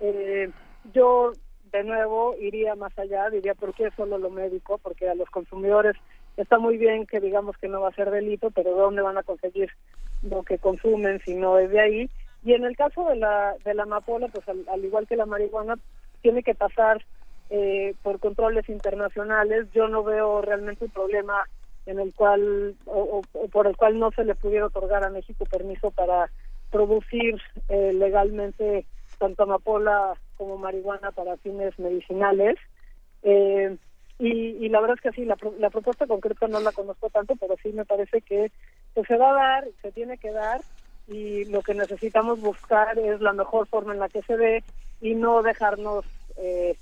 Eh, 0.00 0.50
yo, 0.92 1.32
de 1.70 1.84
nuevo, 1.84 2.34
iría 2.40 2.74
más 2.74 2.96
allá, 2.98 3.30
diría, 3.30 3.54
¿por 3.54 3.74
qué 3.74 3.90
solo 3.96 4.18
lo 4.18 4.30
médico? 4.30 4.78
Porque 4.78 5.08
a 5.08 5.14
los 5.14 5.30
consumidores 5.30 5.96
está 6.36 6.58
muy 6.58 6.78
bien 6.78 7.06
que 7.06 7.20
digamos 7.20 7.56
que 7.58 7.68
no 7.68 7.80
va 7.80 7.88
a 7.88 7.94
ser 7.94 8.10
delito, 8.10 8.50
pero 8.50 8.74
¿dónde 8.74 9.02
van 9.02 9.18
a 9.18 9.22
conseguir 9.22 9.70
lo 10.22 10.42
que 10.42 10.58
consumen 10.58 11.20
si 11.24 11.34
no 11.34 11.58
es 11.58 11.70
de 11.70 11.80
ahí? 11.80 12.10
Y 12.44 12.54
en 12.54 12.64
el 12.64 12.76
caso 12.76 13.08
de 13.08 13.16
la, 13.16 13.54
de 13.64 13.74
la 13.74 13.84
amapola, 13.84 14.28
pues 14.28 14.46
al, 14.48 14.84
igual 14.84 15.06
que 15.06 15.16
la 15.16 15.26
marihuana, 15.26 15.78
tiene 16.22 16.42
que 16.42 16.54
pasar 16.54 17.04
eh, 17.54 17.94
por 18.02 18.18
controles 18.18 18.66
internacionales. 18.70 19.68
Yo 19.74 19.86
no 19.86 20.02
veo 20.02 20.40
realmente 20.40 20.86
un 20.86 20.90
problema 20.90 21.46
en 21.84 22.00
el 22.00 22.14
cual 22.14 22.74
o, 22.86 23.20
por 23.52 23.66
el 23.66 23.76
cual 23.76 23.98
no 23.98 24.10
se 24.12 24.24
le 24.24 24.34
pudiera 24.34 24.64
otorgar 24.64 25.04
a 25.04 25.10
México 25.10 25.44
permiso 25.44 25.90
para 25.90 26.30
producir 26.70 27.38
eh, 27.68 27.92
legalmente 27.92 28.86
tanto 29.18 29.42
amapola 29.42 30.14
como 30.38 30.56
marihuana 30.56 31.12
para 31.12 31.36
fines 31.36 31.78
medicinales. 31.78 32.56
Eh, 33.22 33.76
y, 34.18 34.68
la 34.70 34.80
verdad 34.80 34.96
es 34.96 35.02
que 35.02 35.20
sí, 35.20 35.26
la, 35.26 35.36
la 35.58 35.68
propuesta 35.68 36.06
concreta 36.06 36.48
no 36.48 36.60
la 36.60 36.72
conozco 36.72 37.10
tanto, 37.10 37.34
pero 37.36 37.56
sí 37.62 37.70
me 37.74 37.84
parece 37.84 38.22
que 38.22 38.50
pues, 38.94 39.06
se 39.06 39.18
va 39.18 39.30
a 39.30 39.34
dar, 39.34 39.68
se 39.82 39.92
tiene 39.92 40.16
que 40.16 40.30
dar, 40.30 40.62
y 41.06 41.44
lo 41.46 41.60
que 41.60 41.74
necesitamos 41.74 42.40
buscar 42.40 42.98
es 42.98 43.20
la 43.20 43.34
mejor 43.34 43.66
forma 43.66 43.92
en 43.92 43.98
la 43.98 44.08
que 44.08 44.22
se 44.22 44.36
ve 44.36 44.64
y 45.02 45.14
no 45.16 45.42
dejarnos 45.42 46.06
eh, 46.36 46.76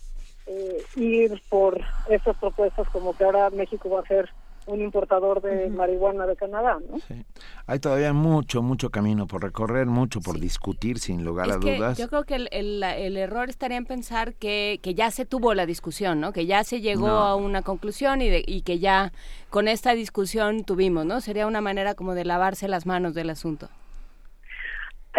ir 0.96 1.40
por 1.48 1.80
esas 2.08 2.36
propuestas 2.36 2.88
como 2.88 3.16
que 3.16 3.24
ahora 3.24 3.50
México 3.50 3.90
va 3.90 4.00
a 4.00 4.06
ser 4.06 4.30
un 4.66 4.80
importador 4.80 5.40
de 5.42 5.68
marihuana 5.68 6.26
de 6.26 6.36
Canadá, 6.36 6.78
¿no? 6.88 6.98
Sí. 7.00 7.24
Hay 7.66 7.78
todavía 7.78 8.12
mucho, 8.12 8.62
mucho 8.62 8.90
camino 8.90 9.26
por 9.26 9.42
recorrer, 9.42 9.86
mucho 9.86 10.20
por 10.20 10.38
discutir, 10.38 10.98
sin 10.98 11.24
lugar 11.24 11.50
a 11.50 11.56
dudas. 11.56 11.98
Yo 11.98 12.08
creo 12.08 12.24
que 12.24 12.34
el, 12.34 12.82
error 13.16 13.48
estaría 13.48 13.76
en 13.76 13.86
pensar 13.86 14.34
que, 14.34 14.78
que 14.82 14.94
ya 14.94 15.10
se 15.10 15.24
tuvo 15.24 15.54
la 15.54 15.66
discusión, 15.66 16.20
¿no? 16.20 16.32
Que 16.32 16.46
ya 16.46 16.62
se 16.64 16.80
llegó 16.80 17.08
a 17.08 17.36
una 17.36 17.62
conclusión 17.62 18.22
y, 18.22 18.28
de, 18.28 18.44
y 18.46 18.62
que 18.62 18.78
ya 18.78 19.12
con 19.48 19.66
esta 19.66 19.94
discusión 19.94 20.64
tuvimos, 20.64 21.04
¿no? 21.06 21.20
Sería 21.20 21.46
una 21.46 21.60
manera 21.60 21.94
como 21.94 22.14
de 22.14 22.24
lavarse 22.24 22.68
las 22.68 22.86
manos 22.86 23.14
del 23.14 23.30
asunto. 23.30 23.68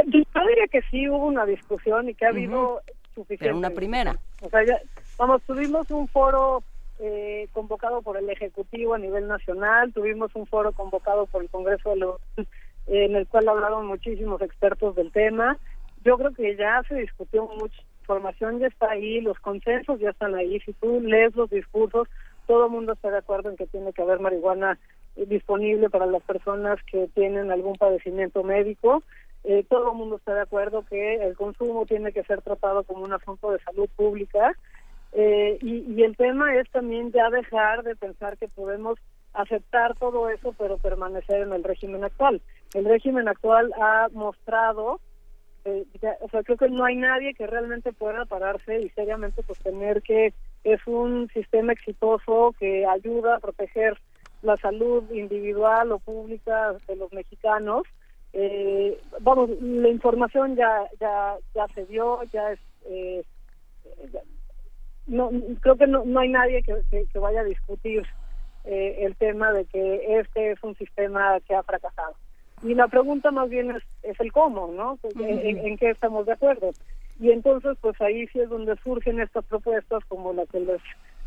Yo 0.05 0.19
diría 0.47 0.67
que 0.71 0.81
sí 0.89 1.09
hubo 1.09 1.25
una 1.25 1.45
discusión 1.45 2.09
y 2.09 2.13
que 2.13 2.25
ha 2.25 2.29
habido 2.29 2.81
suficiente. 3.13 3.45
Pero 3.45 3.57
una 3.57 3.71
primera. 3.71 4.17
O 4.41 4.49
sea, 4.49 4.65
ya, 4.65 4.79
vamos, 5.17 5.41
tuvimos 5.43 5.89
un 5.91 6.07
foro 6.07 6.63
eh, 6.99 7.47
convocado 7.53 8.01
por 8.01 8.17
el 8.17 8.29
Ejecutivo 8.29 8.93
a 8.93 8.99
nivel 8.99 9.27
nacional, 9.27 9.91
tuvimos 9.93 10.35
un 10.35 10.45
foro 10.45 10.71
convocado 10.71 11.25
por 11.25 11.41
el 11.41 11.49
Congreso 11.49 11.89
de 11.91 11.95
los 11.97 12.21
en 12.87 13.15
el 13.15 13.27
cual 13.27 13.47
hablaron 13.47 13.87
muchísimos 13.87 14.41
expertos 14.41 14.95
del 14.95 15.11
tema. 15.11 15.57
Yo 16.03 16.17
creo 16.17 16.31
que 16.31 16.55
ya 16.55 16.81
se 16.87 16.95
discutió 16.95 17.47
mucha 17.47 17.81
información, 18.01 18.59
ya 18.59 18.67
está 18.67 18.91
ahí, 18.91 19.21
los 19.21 19.39
consensos 19.39 19.99
ya 19.99 20.09
están 20.09 20.35
ahí. 20.35 20.59
Si 20.61 20.73
tú 20.73 20.99
lees 20.99 21.35
los 21.35 21.49
discursos, 21.49 22.07
todo 22.47 22.65
el 22.65 22.71
mundo 22.71 22.93
está 22.93 23.11
de 23.11 23.19
acuerdo 23.19 23.49
en 23.49 23.57
que 23.57 23.67
tiene 23.67 23.93
que 23.93 24.01
haber 24.01 24.19
marihuana 24.19 24.77
eh, 25.15 25.25
disponible 25.25 25.89
para 25.89 26.05
las 26.05 26.23
personas 26.23 26.79
que 26.91 27.07
tienen 27.13 27.51
algún 27.51 27.77
padecimiento 27.77 28.43
médico. 28.43 29.03
Eh, 29.43 29.65
todo 29.69 29.91
el 29.91 29.97
mundo 29.97 30.17
está 30.17 30.33
de 30.33 30.41
acuerdo 30.41 30.83
que 30.87 31.15
el 31.15 31.35
consumo 31.35 31.85
tiene 31.85 32.11
que 32.11 32.23
ser 32.23 32.41
tratado 32.41 32.83
como 32.83 33.03
un 33.03 33.13
asunto 33.13 33.51
de 33.51 33.59
salud 33.59 33.89
pública 33.95 34.55
eh, 35.13 35.57
y, 35.61 36.03
el 36.03 36.15
tema 36.15 36.55
es 36.55 36.69
también 36.71 37.11
ya 37.11 37.29
dejar 37.29 37.83
de 37.83 37.95
pensar 37.95 38.37
que 38.37 38.47
podemos 38.47 38.97
aceptar 39.33 39.95
todo 39.97 40.29
eso, 40.29 40.53
pero 40.57 40.77
permanecer 40.77 41.41
en 41.41 41.53
el 41.53 41.63
régimen 41.63 42.03
actual. 42.03 42.41
El 42.73 42.85
régimen 42.85 43.27
actual 43.27 43.73
ha 43.79 44.07
mostrado, 44.13 44.99
eh, 45.65 45.85
o 46.21 46.29
sea, 46.29 46.43
creo 46.43 46.57
que 46.57 46.69
no 46.69 46.85
hay 46.85 46.95
nadie 46.95 47.33
que 47.33 47.47
realmente 47.47 47.93
pueda 47.93 48.25
pararse 48.25 48.81
y 48.81 48.89
seriamente 48.89 49.43
sostener 49.43 50.01
que 50.01 50.33
es 50.63 50.79
un 50.85 51.29
sistema 51.33 51.73
exitoso 51.73 52.55
que 52.59 52.85
ayuda 52.85 53.35
a 53.35 53.39
proteger 53.39 53.97
la 54.41 54.57
salud 54.57 55.03
individual 55.11 55.91
o 55.91 55.99
pública 55.99 56.75
de 56.87 56.95
los 56.95 57.11
mexicanos. 57.13 57.83
Eh, 58.33 58.97
vamos, 59.19 59.49
la 59.61 59.89
información 59.89 60.55
ya 60.55 60.87
ya 60.99 61.35
ya 61.53 61.67
se 61.75 61.85
dio, 61.85 62.23
ya 62.31 62.51
es 62.51 62.59
eh, 62.85 63.23
no 65.11 65.29
creo 65.59 65.75
que 65.75 65.87
no, 65.87 66.03
no 66.05 66.21
hay 66.21 66.29
nadie 66.29 66.63
que, 66.63 67.05
que, 67.11 67.19
vaya 67.19 67.41
a 67.41 67.45
discutir 67.45 68.03
eh, 68.63 68.99
el 69.01 69.15
tema 69.17 69.51
de 69.51 69.65
que 69.65 70.19
este 70.19 70.51
es 70.51 70.63
un 70.63 70.75
sistema 70.77 71.37
que 71.47 71.53
ha 71.53 71.63
fracasado. 71.63 72.15
Y 72.63 72.73
la 72.75 72.87
pregunta 72.87 73.29
más 73.31 73.49
bien 73.49 73.71
es, 73.71 73.83
es 74.03 74.19
el 74.19 74.31
cómo, 74.31 74.71
¿no? 74.71 74.97
¿En, 75.19 75.77
qué 75.77 75.89
estamos 75.89 76.25
de 76.25 76.33
acuerdo? 76.33 76.71
Y 77.19 77.31
entonces, 77.31 77.77
pues 77.81 77.99
ahí 78.01 78.27
sí 78.27 78.39
es 78.39 78.49
donde 78.49 78.75
surgen 78.77 79.19
estas 79.19 79.43
propuestas, 79.45 80.03
como 80.07 80.31
la 80.31 80.45
que 80.45 80.59
les 80.59 80.81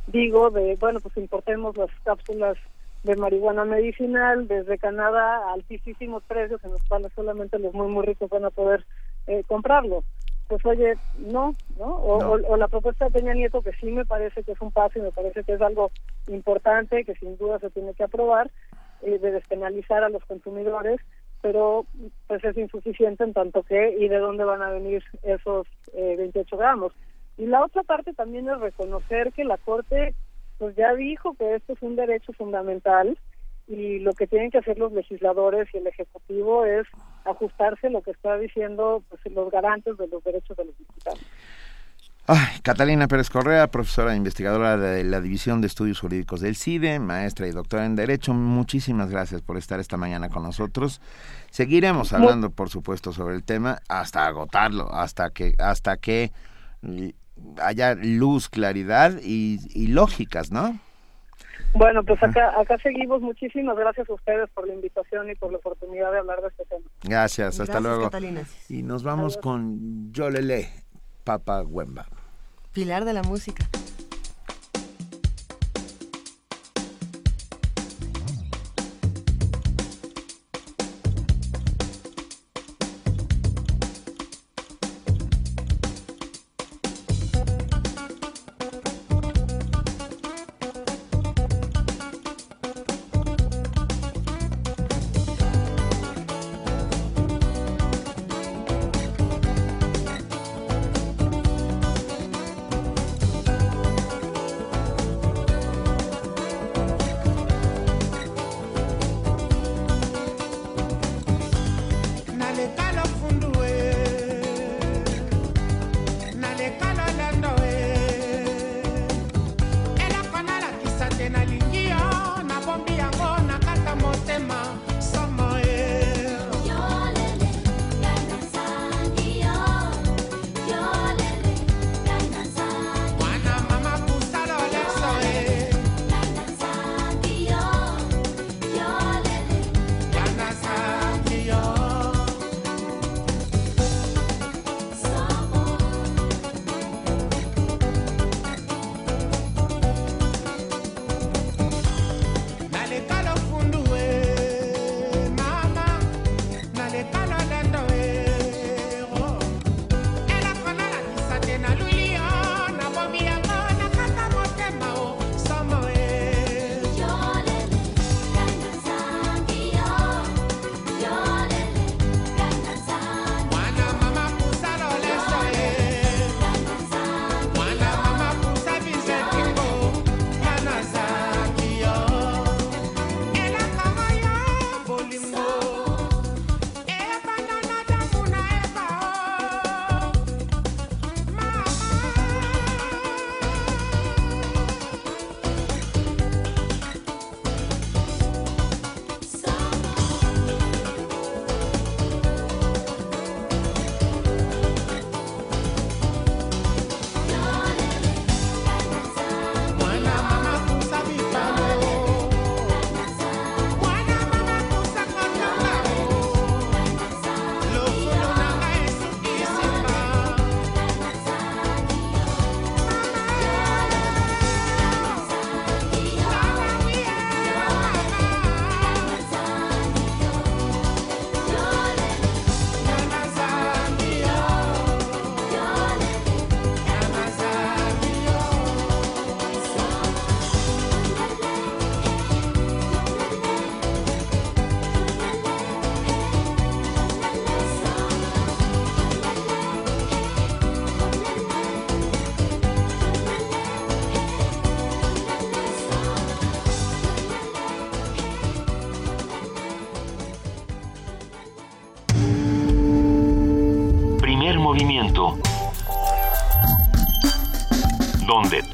digo, 0.07 0.51
de, 0.51 0.77
bueno, 0.77 1.01
pues 1.01 1.17
importemos 1.17 1.77
las 1.77 1.91
cápsulas 2.05 2.57
de 3.03 3.17
marihuana 3.17 3.65
medicinal 3.65 4.49
desde 4.49 4.79
Canadá 4.79 5.39
a 5.39 5.53
altísimos 5.53 6.23
precios 6.25 6.65
en 6.65 6.73
los 6.73 6.83
cuales 6.85 7.13
solamente 7.15 7.59
los 7.59 7.75
muy, 7.75 7.89
muy 7.89 8.07
ricos 8.07 8.31
van 8.31 8.47
a 8.47 8.51
poder 8.51 8.85
eh, 9.27 9.43
comprarlo 9.47 10.05
pues 10.49 10.65
oye, 10.67 10.97
no, 11.15 11.55
¿no? 11.79 11.97
O, 11.97 12.57
la 12.57 12.69
propuesta 12.69 13.07
de 13.07 13.11
Peña 13.11 13.35
Nieto, 13.35 13.63
que 13.63 13.73
sí 13.73 13.87
me 13.87 14.05
parece 14.05 14.45
que 14.45 14.53
es 14.53 14.61
un 14.61 14.73
paso 14.73 14.99
y 14.99 15.03
me 15.03 15.13
parece 15.13 15.45
que 15.45 15.55
es 15.55 15.61
algo 15.61 15.91
importante, 16.27 17.05
que 17.05 17.15
sin 17.15 17.37
duda 17.37 17.59
se 17.59 17.71
tiene 17.71 17.95
que 17.95 18.05
aprobar, 18.05 18.51
eh, 19.01 19.19
de 19.19 19.33
despenalizar 19.33 20.05
a 20.05 20.09
los 20.09 20.25
consumidores, 20.25 21.01
pero 21.41 21.87
pues 22.27 22.43
es 22.45 22.57
insuficiente 22.57 23.25
en 23.25 23.33
tanto 23.33 23.63
que, 23.63 23.97
¿y 23.99 24.09
de 24.09 24.19
dónde 24.19 24.45
van 24.45 24.63
a 24.63 24.71
venir 24.71 25.03
esos 25.23 25.67
eh, 25.93 26.15
28 26.17 26.57
gramos? 26.57 26.93
Y 27.37 27.47
la 27.47 27.65
otra 27.65 27.83
parte 27.83 28.13
también 28.15 28.49
es 28.49 28.59
reconocer 28.61 29.33
que 29.33 29.45
la 29.45 29.59
Corte 29.59 30.15
pues 30.59 30.77
ya 30.77 30.95
dijo 30.95 31.35
que 31.35 31.57
esto 31.57 31.73
es 31.73 31.83
un 31.83 31.97
derecho 31.97 32.33
fundamental, 32.33 33.19
y 33.67 33.99
lo 34.01 34.13
que 34.13 34.27
tienen 34.27 34.51
que 34.51 34.59
hacer 34.59 34.79
los 34.79 34.93
legisladores 34.93 35.69
y 35.73 35.79
el 35.79 35.87
ejecutivo 35.87 36.65
es 36.65 36.87
ajustarse 37.25 37.89
a 37.89 37.91
lo 37.91 38.03
que 38.03 38.11
está 38.11 38.37
diciendo 38.39 39.03
pues, 39.09 39.21
los 39.35 39.51
garantes 39.51 39.97
de 39.97 40.09
los 40.09 40.23
derechos 40.23 40.57
de 40.57 40.65
los 40.65 40.79
diputados. 40.79 41.21
Ay, 42.27 42.61
Catalina 42.63 43.07
Pérez 43.07 43.29
Correa, 43.29 43.67
profesora 43.67 44.15
e 44.15 44.17
investigadora 44.17 44.79
de 44.79 45.05
la 45.05 45.21
División 45.21 45.61
de 45.61 45.67
Estudios 45.67 46.01
Jurídicos 46.01 46.41
del 46.41 46.57
CIDE, 46.57 46.99
maestra 46.99 47.47
y 47.47 47.51
doctora 47.51 47.85
en 47.85 47.97
Derecho, 47.97 48.33
muchísimas 48.33 49.11
gracias 49.11 49.43
por 49.43 49.59
estar 49.59 49.79
esta 49.79 49.99
mañana 49.99 50.31
con 50.31 50.43
nosotros. 50.43 51.03
Seguiremos 51.51 52.15
hablando, 52.15 52.49
por 52.49 52.71
supuesto, 52.71 53.13
sobre 53.13 53.35
el 53.35 53.45
tema 53.45 53.81
hasta 53.91 54.25
agotarlo, 54.25 54.91
hasta 54.91 55.29
que, 55.29 55.53
hasta 55.59 55.99
que 55.99 56.33
haya 57.63 57.95
luz, 57.95 58.49
claridad 58.49 59.21
y, 59.23 59.59
y 59.75 59.89
lógicas, 59.89 60.51
¿no? 60.51 60.81
Bueno, 61.75 62.05
pues 62.05 62.23
acá, 62.23 62.59
acá 62.59 62.79
seguimos. 62.79 63.21
Muchísimas 63.21 63.77
gracias 63.77 64.09
a 64.09 64.15
ustedes 64.15 64.49
por 64.51 64.67
la 64.67 64.75
invitación 64.75 65.29
y 65.29 65.35
por 65.35 65.51
la 65.51 65.59
oportunidad 65.59 66.13
de 66.13 66.19
hablar 66.19 66.41
de 66.41 66.49
este 66.49 66.65
tema. 66.67 66.87
Gracias, 67.03 67.61
hasta 67.61 67.81
luego. 67.81 68.11
Y 68.69 68.83
nos 68.83 69.03
vamos 69.03 69.37
con 69.37 70.13
Yolele, 70.13 70.69
Papa 71.25 71.63
Wemba. 71.63 72.07
Pilar 72.73 73.05
de 73.05 73.13
la 73.13 73.23
música. 73.23 73.69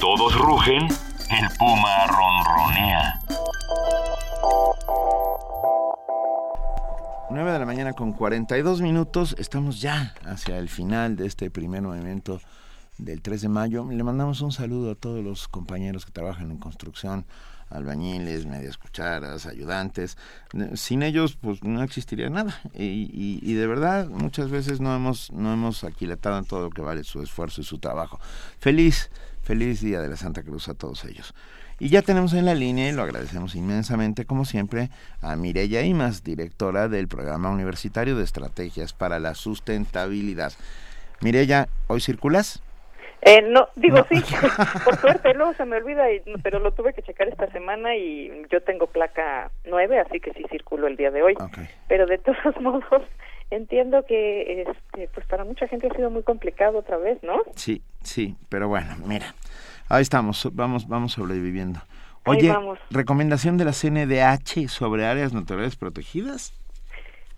Todos 0.01 0.35
rugen, 0.35 0.89
el 0.89 1.49
puma 1.59 2.07
ronronea. 2.07 3.21
9 7.31 7.53
de 7.53 7.59
la 7.59 7.67
mañana 7.67 7.93
con 7.93 8.15
42 8.15 8.81
minutos. 8.81 9.37
Estamos 9.39 9.83
ya 9.83 10.15
hacia 10.25 10.59
el 10.59 10.71
final 10.71 11.17
de 11.17 11.27
este 11.27 11.51
primer 11.51 11.83
movimiento 11.83 12.41
del 12.97 13.21
3 13.21 13.43
de 13.43 13.49
mayo. 13.51 13.87
Le 13.91 14.03
mandamos 14.03 14.41
un 14.41 14.53
saludo 14.53 14.93
a 14.93 14.95
todos 14.95 15.23
los 15.23 15.49
compañeros 15.49 16.07
que 16.07 16.13
trabajan 16.13 16.51
en 16.51 16.57
construcción, 16.57 17.27
albañiles, 17.69 18.47
medias 18.47 18.79
cucharas, 18.79 19.45
ayudantes. 19.45 20.17
Sin 20.77 21.03
ellos, 21.03 21.37
pues 21.39 21.63
no 21.63 21.83
existiría 21.83 22.31
nada. 22.31 22.59
Y, 22.73 23.53
de 23.53 23.67
verdad, 23.67 24.09
muchas 24.09 24.49
veces 24.49 24.81
no 24.81 24.97
hemos, 24.97 25.31
no 25.31 25.53
hemos 25.53 25.85
aquilatado 25.85 26.39
en 26.39 26.47
todo 26.47 26.63
lo 26.63 26.71
que 26.71 26.81
vale 26.81 27.05
su 27.05 27.23
esfuerzo 27.23 27.61
y 27.61 27.65
su 27.65 27.79
trabajo. 27.79 28.19
Feliz, 28.61 29.11
feliz 29.51 29.81
Día 29.81 30.01
de 30.01 30.09
la 30.09 30.15
Santa 30.15 30.45
Cruz 30.45 30.69
a 30.69 30.75
todos 30.75 31.05
ellos. 31.05 31.35
Y 31.81 31.89
ya 31.89 32.03
tenemos 32.03 32.35
en 32.35 32.45
la 32.45 32.55
línea, 32.55 32.89
y 32.89 32.93
lo 32.93 33.03
agradecemos 33.03 33.57
inmensamente, 33.57 34.25
como 34.25 34.45
siempre, 34.45 34.91
a 35.23 35.35
Mireya 35.35 35.83
Imas, 35.83 36.23
directora 36.23 36.87
del 36.87 37.09
Programa 37.09 37.51
Universitario 37.51 38.15
de 38.15 38.23
Estrategias 38.23 38.93
para 38.93 39.19
la 39.19 39.35
Sustentabilidad. 39.35 40.53
Mireya, 41.21 41.67
¿hoy 41.89 42.01
circulas? 42.01 42.63
Eh, 43.23 43.43
no, 43.43 43.69
digo 43.75 44.07
sí, 44.09 44.23
por 44.85 44.97
suerte, 44.99 45.35
luego 45.35 45.53
se 45.55 45.65
me 45.65 45.79
olvida, 45.79 46.05
pero 46.45 46.61
lo 46.61 46.71
tuve 46.71 46.95
que 46.95 47.03
checar 47.03 47.27
esta 47.27 47.51
semana 47.51 47.97
y 47.97 48.31
yo 48.53 48.63
tengo 48.63 48.87
placa 48.87 49.51
nueve, 49.65 49.99
así 49.99 50.21
que 50.21 50.33
sí 50.33 50.45
circulo 50.49 50.87
el 50.87 50.97
día 50.97 51.11
de 51.11 51.25
hoy. 51.25 51.35
Pero 51.89 52.07
de 52.07 52.19
todos 52.19 52.39
modos, 52.61 53.03
entiendo 53.51 54.07
que 54.07 54.63
este, 54.63 55.09
pues 55.13 55.27
para 55.27 55.45
mucha 55.45 55.67
gente 55.67 55.89
ha 55.89 55.97
sido 55.97 56.09
muy 56.09 56.23
complicado 56.23 56.79
otra 56.79 56.99
vez, 56.99 57.21
¿no? 57.25 57.43
Sí, 57.57 57.83
sí, 58.01 58.37
pero 58.49 58.69
bueno, 58.69 58.97
mira, 59.05 59.35
ahí 59.91 60.03
estamos, 60.03 60.49
vamos, 60.53 60.89
vamos 60.89 61.13
sobreviviendo. 61.13 61.81
Oye, 62.27 62.55
recomendación 62.91 63.59
de 63.59 63.65
la 63.65 63.73
CNDH 63.73 64.69
sobre 64.69 65.07
áreas 65.07 65.33
naturales 65.33 65.77
protegidas. 65.77 66.55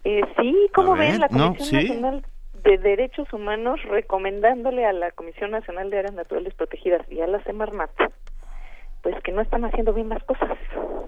Eh, 0.04 0.22
sí, 0.40 0.70
como 0.74 0.94
ven, 0.94 1.20
la 1.20 1.28
Comisión 1.28 1.82
Nacional 1.82 2.26
de 2.64 2.78
Derechos 2.78 3.32
Humanos 3.32 3.80
recomendándole 3.84 4.84
a 4.86 4.92
la 4.92 5.10
Comisión 5.12 5.50
Nacional 5.50 5.90
de 5.90 5.98
Áreas 5.98 6.14
Naturales 6.14 6.54
Protegidas 6.54 7.02
y 7.10 7.20
a 7.20 7.26
la 7.26 7.42
Semarnat 7.44 7.90
pues 9.02 9.16
que 9.22 9.32
no 9.32 9.42
están 9.42 9.64
haciendo 9.64 9.92
bien 9.92 10.08
las 10.08 10.22
cosas. 10.24 10.56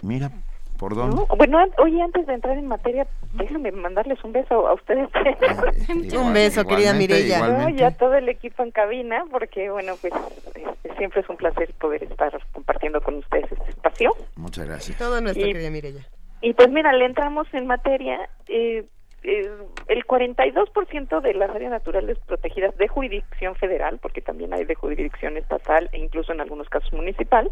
Mira, 0.03 0.31
¿por 0.79 0.95
dónde? 0.95 1.23
Bueno, 1.37 1.59
oye, 1.79 2.03
antes 2.03 2.27
de 2.27 2.35
entrar 2.35 2.57
en 2.59 2.67
materia, 2.67 3.07
déjame 3.35 3.73
mandarles 3.73 4.23
un 4.25 4.33
beso 4.33 4.67
a 4.67 4.75
ustedes. 4.75 5.09
un 6.17 6.33
beso, 6.33 6.65
querida 6.65 6.93
Mireya. 6.93 7.71
y 7.71 7.83
a 7.83 7.97
todo 7.97 8.15
el 8.15 8.29
equipo 8.29 8.63
en 8.63 8.71
cabina, 8.71 9.25
porque 9.31 9.71
bueno, 9.71 9.95
pues 10.01 10.13
este, 10.47 10.95
siempre 10.97 11.21
es 11.21 11.29
un 11.29 11.37
placer 11.37 11.73
poder 11.81 12.03
estar 12.05 12.33
compartiendo 12.53 13.01
con 13.01 13.17
ustedes 13.17 13.51
este 13.53 13.71
espacio. 13.71 14.15
Muchas 14.37 14.67
gracias. 14.67 14.99
Todo 14.99 15.21
nuestro, 15.21 15.45
querida 15.45 15.71
Mireya. 15.71 16.07
Y 16.41 16.53
pues 16.53 16.71
mira, 16.71 16.93
le 16.93 17.07
entramos 17.07 17.47
en 17.53 17.67
materia. 17.67 18.29
Eh, 18.49 18.85
eh, 19.25 19.51
el 19.89 20.07
42% 20.07 21.23
de 21.23 21.33
las 21.33 21.49
áreas 21.49 21.71
naturales 21.71 22.19
protegidas 22.27 22.77
de 22.77 22.89
jurisdicción 22.89 23.55
federal, 23.55 23.99
porque 24.03 24.21
también 24.21 24.53
hay 24.53 24.67
de 24.67 24.75
jurisdicción 24.75 25.39
estatal 25.39 25.89
e 25.93 25.99
incluso 25.99 26.33
en 26.33 26.43
algunos 26.43 26.69
casos 26.69 26.93
municipal, 26.93 27.51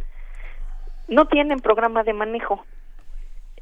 no 1.08 1.26
tienen 1.26 1.60
programa 1.60 2.02
de 2.02 2.12
manejo. 2.12 2.62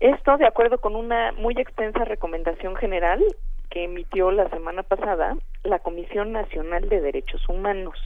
Esto 0.00 0.38
de 0.38 0.46
acuerdo 0.46 0.78
con 0.78 0.96
una 0.96 1.32
muy 1.32 1.52
extensa 1.58 2.06
recomendación 2.06 2.74
general 2.74 3.22
que 3.68 3.84
emitió 3.84 4.30
la 4.30 4.48
semana 4.48 4.82
pasada 4.82 5.36
la 5.62 5.78
Comisión 5.80 6.32
Nacional 6.32 6.88
de 6.88 7.02
Derechos 7.02 7.46
Humanos. 7.50 7.98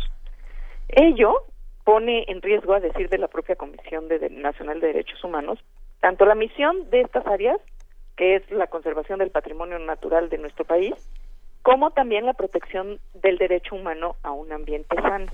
Ello 0.88 1.44
pone 1.84 2.24
en 2.26 2.42
riesgo, 2.42 2.74
a 2.74 2.80
decir 2.80 3.08
de 3.08 3.18
la 3.18 3.28
propia 3.28 3.54
Comisión 3.54 4.08
Nacional 4.30 4.80
de 4.80 4.88
Derechos 4.88 5.22
Humanos, 5.22 5.60
tanto 6.00 6.24
la 6.26 6.34
misión 6.34 6.90
de 6.90 7.02
estas 7.02 7.24
áreas 7.28 7.60
que 8.16 8.36
es 8.36 8.50
la 8.50 8.66
conservación 8.66 9.20
del 9.20 9.30
patrimonio 9.30 9.78
natural 9.78 10.28
de 10.30 10.38
nuestro 10.38 10.64
país, 10.64 10.94
como 11.62 11.92
también 11.92 12.26
la 12.26 12.34
protección 12.34 12.98
del 13.14 13.38
derecho 13.38 13.76
humano 13.76 14.16
a 14.24 14.32
un 14.32 14.52
ambiente 14.52 14.96
sano. 15.00 15.30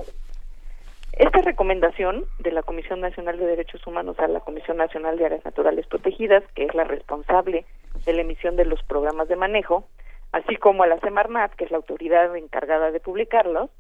Esta 1.41 1.52
recomendación 1.52 2.27
de 2.39 2.52
la 2.52 2.62
Comisión 2.62 3.01
Nacional 3.01 3.39
de 3.39 3.47
Derechos 3.47 3.86
Humanos 3.86 4.19
a 4.19 4.28
la 4.28 4.41
Comisión 4.41 4.77
Nacional 4.77 5.17
de 5.17 5.25
Áreas 5.25 5.43
Naturales 5.43 5.86
Protegidas, 5.86 6.44
que 6.55 6.67
es 6.67 6.75
la 6.75 6.85
responsable 6.85 7.65
de 8.05 8.12
la 8.12 8.20
emisión 8.20 8.57
de 8.57 8.67
los 8.67 8.83
programas 8.83 9.27
de 9.27 9.36
manejo, 9.36 9.86
así 10.33 10.57
como 10.57 10.83
a 10.83 10.86
la 10.86 11.01
Semarnat, 11.01 11.55
que 11.55 11.65
es 11.65 11.70
la 11.70 11.78
autoridad 11.78 12.36
encargada 12.36 12.91
de 12.91 13.01
publicarlos, 13.01 13.70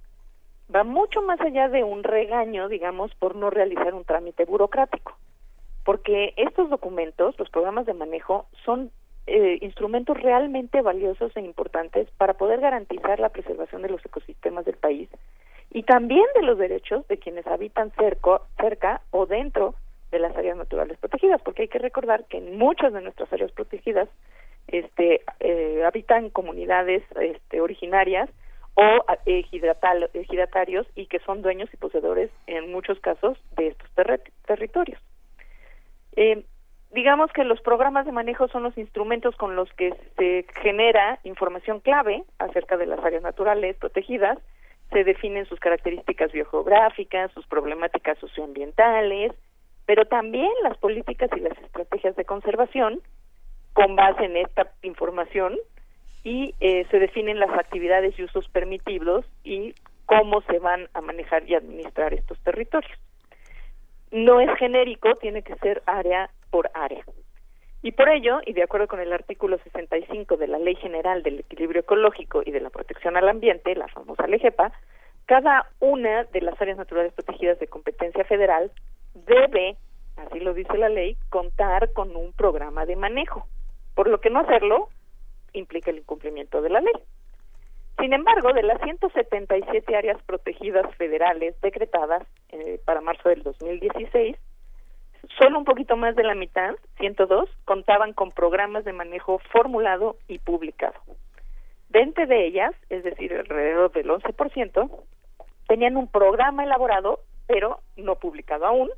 va 0.74 0.84
mucho 0.84 1.20
más 1.20 1.38
allá 1.42 1.68
de 1.68 1.84
un 1.84 2.02
regaño, 2.02 2.66
digamos, 2.70 3.14
por 3.16 3.36
no 3.36 3.50
realizar 3.50 3.92
un 3.92 4.06
trámite 4.06 4.46
burocrático. 4.46 5.18
Porque 5.84 6.32
estos 6.38 6.70
documentos, 6.70 7.38
los 7.38 7.50
programas 7.50 7.84
de 7.84 7.92
manejo, 7.92 8.46
son 8.64 8.90
eh, 9.26 9.58
instrumentos 9.60 10.18
realmente 10.18 10.80
valiosos 10.80 11.36
e 11.36 11.40
importantes 11.42 12.08
para 12.16 12.32
poder 12.38 12.60
garantizar 12.60 13.20
la 13.20 13.28
preservación 13.28 13.82
de 13.82 13.90
los 13.90 14.02
ecosistemas 14.06 14.64
del 14.64 14.78
país 14.78 15.10
y 15.70 15.84
también 15.84 16.26
de 16.34 16.42
los 16.42 16.58
derechos 16.58 17.06
de 17.08 17.18
quienes 17.18 17.46
habitan 17.46 17.92
cerca, 17.92 18.40
cerca 18.58 19.02
o 19.10 19.26
dentro 19.26 19.74
de 20.10 20.18
las 20.18 20.36
áreas 20.36 20.56
naturales 20.56 20.98
protegidas, 20.98 21.40
porque 21.42 21.62
hay 21.62 21.68
que 21.68 21.78
recordar 21.78 22.24
que 22.24 22.38
en 22.38 22.58
muchas 22.58 22.92
de 22.92 23.00
nuestras 23.00 23.32
áreas 23.32 23.52
protegidas 23.52 24.08
este, 24.66 25.22
eh, 25.40 25.84
habitan 25.84 26.30
comunidades 26.30 27.02
este, 27.20 27.60
originarias 27.60 28.28
o 28.74 29.04
eh, 29.26 29.44
ejidatarios 30.14 30.86
y 30.94 31.06
que 31.06 31.20
son 31.20 31.42
dueños 31.42 31.68
y 31.72 31.76
poseedores 31.76 32.30
en 32.46 32.72
muchos 32.72 32.98
casos 33.00 33.38
de 33.56 33.68
estos 33.68 33.88
territorios. 34.46 35.00
Eh, 36.16 36.44
digamos 36.92 37.30
que 37.32 37.44
los 37.44 37.60
programas 37.60 38.06
de 38.06 38.12
manejo 38.12 38.48
son 38.48 38.62
los 38.64 38.76
instrumentos 38.76 39.36
con 39.36 39.54
los 39.54 39.72
que 39.74 39.94
se 40.16 40.44
genera 40.62 41.20
información 41.24 41.80
clave 41.80 42.24
acerca 42.38 42.76
de 42.76 42.86
las 42.86 42.98
áreas 43.04 43.22
naturales 43.22 43.76
protegidas, 43.76 44.38
se 44.90 45.04
definen 45.04 45.46
sus 45.46 45.60
características 45.60 46.32
biogeográficas, 46.32 47.32
sus 47.32 47.46
problemáticas 47.46 48.18
socioambientales, 48.18 49.32
pero 49.86 50.04
también 50.04 50.50
las 50.62 50.76
políticas 50.78 51.30
y 51.36 51.40
las 51.40 51.56
estrategias 51.58 52.16
de 52.16 52.24
conservación 52.24 53.00
con 53.72 53.96
base 53.96 54.24
en 54.24 54.36
esta 54.36 54.72
información 54.82 55.56
y 56.24 56.54
eh, 56.60 56.86
se 56.90 56.98
definen 56.98 57.38
las 57.38 57.50
actividades 57.50 58.18
y 58.18 58.24
usos 58.24 58.48
permitidos 58.48 59.24
y 59.44 59.74
cómo 60.06 60.42
se 60.42 60.58
van 60.58 60.88
a 60.92 61.00
manejar 61.00 61.48
y 61.48 61.54
administrar 61.54 62.12
estos 62.12 62.38
territorios 62.40 62.98
no 64.10 64.40
es 64.40 64.50
genérico, 64.58 65.14
tiene 65.16 65.42
que 65.42 65.56
ser 65.56 65.82
área 65.86 66.30
por 66.50 66.70
área. 66.74 67.04
Y 67.82 67.92
por 67.92 68.10
ello, 68.10 68.40
y 68.44 68.52
de 68.52 68.62
acuerdo 68.62 68.88
con 68.88 69.00
el 69.00 69.12
artículo 69.12 69.58
65 69.58 70.36
de 70.36 70.48
la 70.48 70.58
Ley 70.58 70.74
General 70.76 71.22
del 71.22 71.40
Equilibrio 71.40 71.80
Ecológico 71.80 72.42
y 72.44 72.50
de 72.50 72.60
la 72.60 72.70
Protección 72.70 73.16
al 73.16 73.28
Ambiente, 73.28 73.74
la 73.74 73.88
famosa 73.88 74.26
LEGEPA, 74.26 74.72
cada 75.24 75.70
una 75.78 76.24
de 76.24 76.42
las 76.42 76.60
áreas 76.60 76.76
naturales 76.76 77.12
protegidas 77.14 77.58
de 77.58 77.68
competencia 77.68 78.24
federal 78.24 78.70
debe, 79.14 79.76
así 80.16 80.40
lo 80.40 80.52
dice 80.52 80.76
la 80.76 80.88
ley, 80.88 81.16
contar 81.30 81.92
con 81.92 82.14
un 82.16 82.32
programa 82.32 82.84
de 82.84 82.96
manejo, 82.96 83.46
por 83.94 84.08
lo 84.08 84.20
que 84.20 84.28
no 84.28 84.40
hacerlo 84.40 84.88
implica 85.52 85.90
el 85.90 85.98
incumplimiento 85.98 86.60
de 86.60 86.70
la 86.70 86.80
ley. 86.80 86.92
Sin 87.98 88.12
embargo, 88.12 88.52
de 88.52 88.62
las 88.62 88.80
177 88.82 89.94
áreas 89.94 90.22
protegidas 90.24 90.94
federales 90.96 91.58
decretadas 91.60 92.26
eh, 92.50 92.80
para 92.84 93.00
marzo 93.00 93.28
del 93.28 93.42
2016, 93.42 94.36
solo 95.38 95.58
un 95.58 95.64
poquito 95.64 95.96
más 95.96 96.16
de 96.16 96.24
la 96.24 96.34
mitad, 96.34 96.74
102, 96.98 97.48
contaban 97.64 98.12
con 98.12 98.32
programas 98.32 98.84
de 98.84 98.92
manejo 98.92 99.38
formulado 99.52 100.16
y 100.28 100.38
publicado. 100.38 101.00
20 101.90 102.26
de 102.26 102.46
ellas, 102.46 102.72
es 102.88 103.02
decir, 103.02 103.32
alrededor 103.34 103.92
del 103.92 104.08
11%, 104.08 104.90
tenían 105.66 105.96
un 105.96 106.08
programa 106.08 106.64
elaborado, 106.64 107.20
pero 107.46 107.80
no 107.96 108.16
publicado 108.16 108.66
aún, 108.66 108.90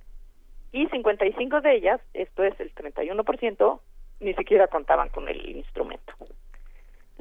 y 0.73 0.86
55 0.86 1.60
de 1.60 1.75
ellas, 1.76 2.01
esto 2.15 2.44
es 2.44 2.59
el 2.60 2.75
31%, 2.75 3.81
ni 4.20 4.34
siquiera 4.34 4.68
contaban 4.68 5.09
con 5.10 5.28
el 5.28 5.57
instrumento. 5.57 6.15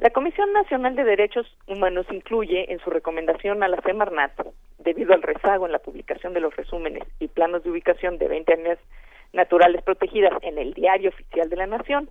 La 0.02 0.10
Comisión 0.10 0.52
Nacional 0.52 0.96
de 0.96 1.04
Derechos 1.04 1.46
Humanos 1.68 2.06
incluye 2.10 2.72
en 2.72 2.80
su 2.80 2.90
recomendación 2.90 3.62
a 3.62 3.68
la 3.68 3.80
Semarnat, 3.82 4.32
debido 4.78 5.14
al 5.14 5.22
rezago 5.22 5.64
en 5.64 5.70
la 5.70 5.78
publicación 5.78 6.34
de 6.34 6.40
los 6.40 6.56
resúmenes 6.56 7.04
y 7.20 7.28
planos 7.28 7.62
de 7.62 7.70
ubicación 7.70 8.18
de 8.18 8.26
20 8.26 8.52
áreas 8.52 8.80
naturales 9.32 9.80
protegidas 9.84 10.32
en 10.42 10.58
el 10.58 10.74
Diario 10.74 11.10
Oficial 11.10 11.48
de 11.48 11.54
la 11.54 11.68
Nación, 11.68 12.10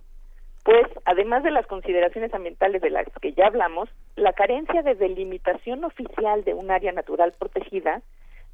pues 0.64 0.86
además 1.04 1.42
de 1.42 1.50
las 1.50 1.66
consideraciones 1.66 2.32
ambientales 2.32 2.80
de 2.80 2.88
las 2.88 3.06
que 3.20 3.34
ya 3.34 3.48
hablamos, 3.48 3.90
la 4.16 4.32
carencia 4.32 4.80
de 4.80 4.94
delimitación 4.94 5.84
oficial 5.84 6.44
de 6.44 6.54
un 6.54 6.70
área 6.70 6.92
natural 6.92 7.34
protegida 7.38 8.00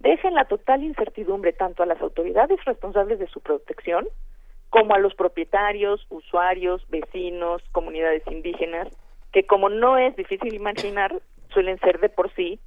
deja 0.01 0.27
en 0.27 0.35
la 0.35 0.47
total 0.47 0.83
incertidumbre 0.83 1.53
tanto 1.53 1.85
a 1.85 1.87
las 1.87 2.01
autoridades 2.01 2.59
responsables 2.65 3.21
de 3.21 3.29
su 3.29 3.41
protección 3.41 4.09
como 4.71 4.97
a 4.97 4.99
los 4.99 5.15
propietarios, 5.15 6.05
usuarios, 6.11 6.85
vecinos, 6.91 7.63
comunidades 7.71 8.25
indígenas, 8.27 8.89
que 9.33 9.47
como 9.47 9.69
no 9.69 9.99
es 9.99 10.17
difícil 10.17 10.55
imaginar, 10.55 11.21
suelen 11.51 11.79
ser 11.79 12.01
de 12.01 12.09
por 12.09 12.33
sí 12.35 12.61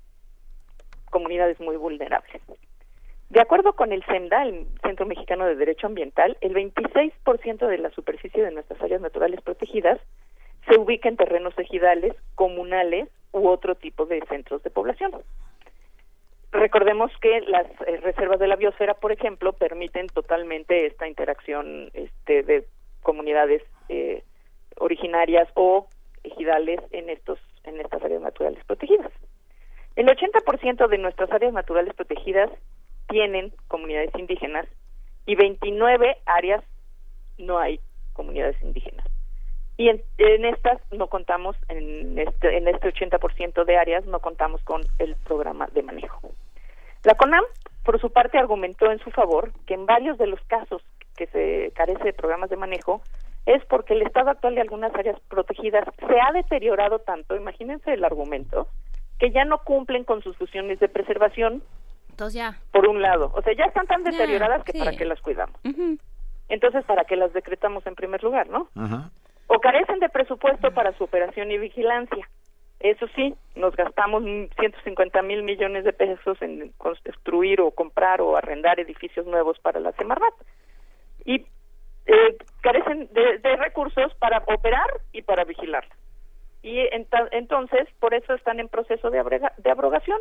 comunidades 1.09 1.59
muy 1.59 1.75
vulnerables. 1.75 2.41
De 3.29 3.39
acuerdo 3.39 3.73
con 3.73 3.93
el 3.93 4.03
CEMDA, 4.03 4.43
el 4.43 4.67
Centro 4.83 5.05
Mexicano 5.05 5.45
de 5.45 5.55
Derecho 5.55 5.87
Ambiental, 5.87 6.37
el 6.41 6.53
26% 6.53 7.67
de 7.67 7.77
la 7.77 7.89
superficie 7.91 8.43
de 8.43 8.51
nuestras 8.51 8.81
áreas 8.81 9.01
naturales 9.01 9.41
protegidas 9.41 9.99
se 10.67 10.77
ubica 10.77 11.07
en 11.07 11.17
terrenos 11.17 11.57
ejidales, 11.57 12.13
comunales 12.35 13.07
u 13.31 13.47
otro 13.47 13.75
tipo 13.75 14.05
de 14.05 14.21
centros 14.27 14.61
de 14.63 14.69
población. 14.69 15.11
Recordemos 16.51 17.11
que 17.21 17.39
las 17.41 17.65
eh, 17.87 17.97
reservas 18.01 18.39
de 18.39 18.47
la 18.47 18.57
biosfera, 18.57 18.95
por 18.95 19.13
ejemplo, 19.13 19.53
permiten 19.53 20.07
totalmente 20.07 20.85
esta 20.85 21.07
interacción 21.07 21.89
este, 21.93 22.43
de 22.43 22.67
comunidades 23.01 23.63
eh, 23.87 24.23
originarias 24.77 25.47
o 25.55 25.87
ejidales 26.23 26.79
en 26.91 27.09
estos 27.09 27.39
en 27.63 27.79
estas 27.79 28.03
áreas 28.03 28.21
naturales 28.21 28.63
protegidas. 28.65 29.11
El 29.95 30.07
80% 30.07 30.87
de 30.87 30.97
nuestras 30.97 31.31
áreas 31.31 31.53
naturales 31.53 31.93
protegidas 31.93 32.49
tienen 33.07 33.53
comunidades 33.67 34.11
indígenas 34.15 34.65
y 35.25 35.35
29 35.35 36.17
áreas 36.25 36.63
no 37.37 37.59
hay 37.59 37.79
comunidades 38.13 38.61
indígenas. 38.61 39.05
Y 39.77 39.89
en, 39.89 40.45
estas 40.45 40.79
no 40.91 41.07
contamos, 41.07 41.55
en 41.67 42.17
este, 42.19 42.57
en 42.57 42.67
este 42.67 42.93
80% 42.93 43.65
de 43.65 43.77
áreas 43.77 44.05
no 44.05 44.19
contamos 44.19 44.61
con 44.63 44.81
el 44.99 45.15
programa 45.15 45.67
de 45.67 45.81
manejo. 45.81 46.31
La 47.03 47.15
CONAM, 47.15 47.43
por 47.83 47.99
su 47.99 48.11
parte, 48.11 48.37
argumentó 48.37 48.91
en 48.91 48.99
su 48.99 49.09
favor 49.09 49.51
que 49.65 49.73
en 49.73 49.87
varios 49.87 50.17
de 50.19 50.27
los 50.27 50.39
casos 50.41 50.83
que 51.15 51.25
se 51.27 51.71
carece 51.75 52.03
de 52.03 52.13
programas 52.13 52.49
de 52.49 52.57
manejo 52.57 53.01
es 53.45 53.63
porque 53.65 53.93
el 53.93 54.03
estado 54.03 54.29
actual 54.29 54.55
de 54.55 54.61
algunas 54.61 54.93
áreas 54.93 55.19
protegidas 55.27 55.85
se 55.99 56.19
ha 56.19 56.31
deteriorado 56.31 56.99
tanto, 56.99 57.35
imagínense 57.35 57.93
el 57.93 58.03
argumento, 58.03 58.67
que 59.19 59.31
ya 59.31 59.45
no 59.45 59.59
cumplen 59.59 60.03
con 60.03 60.21
sus 60.21 60.37
funciones 60.37 60.79
de 60.79 60.89
preservación 60.89 61.63
entonces 62.11 62.37
ya. 62.37 62.57
Por 62.71 62.87
un 62.87 63.01
lado, 63.01 63.31
o 63.33 63.41
sea, 63.41 63.53
ya 63.53 63.65
están 63.65 63.87
tan 63.87 64.03
deterioradas 64.03 64.63
que 64.63 64.77
para 64.77 64.91
qué 64.91 65.05
las 65.05 65.19
cuidamos. 65.21 65.59
Entonces, 66.49 66.83
¿para 66.85 67.05
qué 67.05 67.15
las 67.15 67.33
decretamos 67.33 67.85
en 67.87 67.95
primer 67.95 68.21
lugar, 68.21 68.49
no? 68.49 68.69
O 69.47 69.59
carecen 69.59 69.99
de 69.99 70.09
presupuesto 70.09 70.71
para 70.71 70.95
su 70.97 71.05
operación 71.05 71.51
y 71.51 71.57
vigilancia. 71.57 72.29
Eso 72.79 73.07
sí, 73.15 73.35
nos 73.55 73.75
gastamos 73.75 74.23
150 74.23 75.21
mil 75.21 75.43
millones 75.43 75.83
de 75.83 75.93
pesos 75.93 76.41
en 76.41 76.69
construir 76.77 77.61
o 77.61 77.71
comprar 77.71 78.21
o 78.21 78.35
arrendar 78.35 78.79
edificios 78.79 79.25
nuevos 79.27 79.59
para 79.59 79.79
la 79.79 79.91
Semarnat. 79.93 80.33
Y 81.25 81.45
eh, 82.11 82.37
carecen 82.61 83.09
de, 83.13 83.55
recursos 83.55 84.13
para 84.15 84.43
operar 84.47 84.89
y 85.13 85.21
para 85.21 85.45
vigilar. 85.45 85.85
Y 86.61 86.79
entonces, 86.91 87.87
por 87.99 88.13
eso 88.13 88.33
están 88.33 88.59
en 88.59 88.67
proceso 88.67 89.09
de, 89.09 89.23
de 89.57 89.71
abrogación 89.71 90.19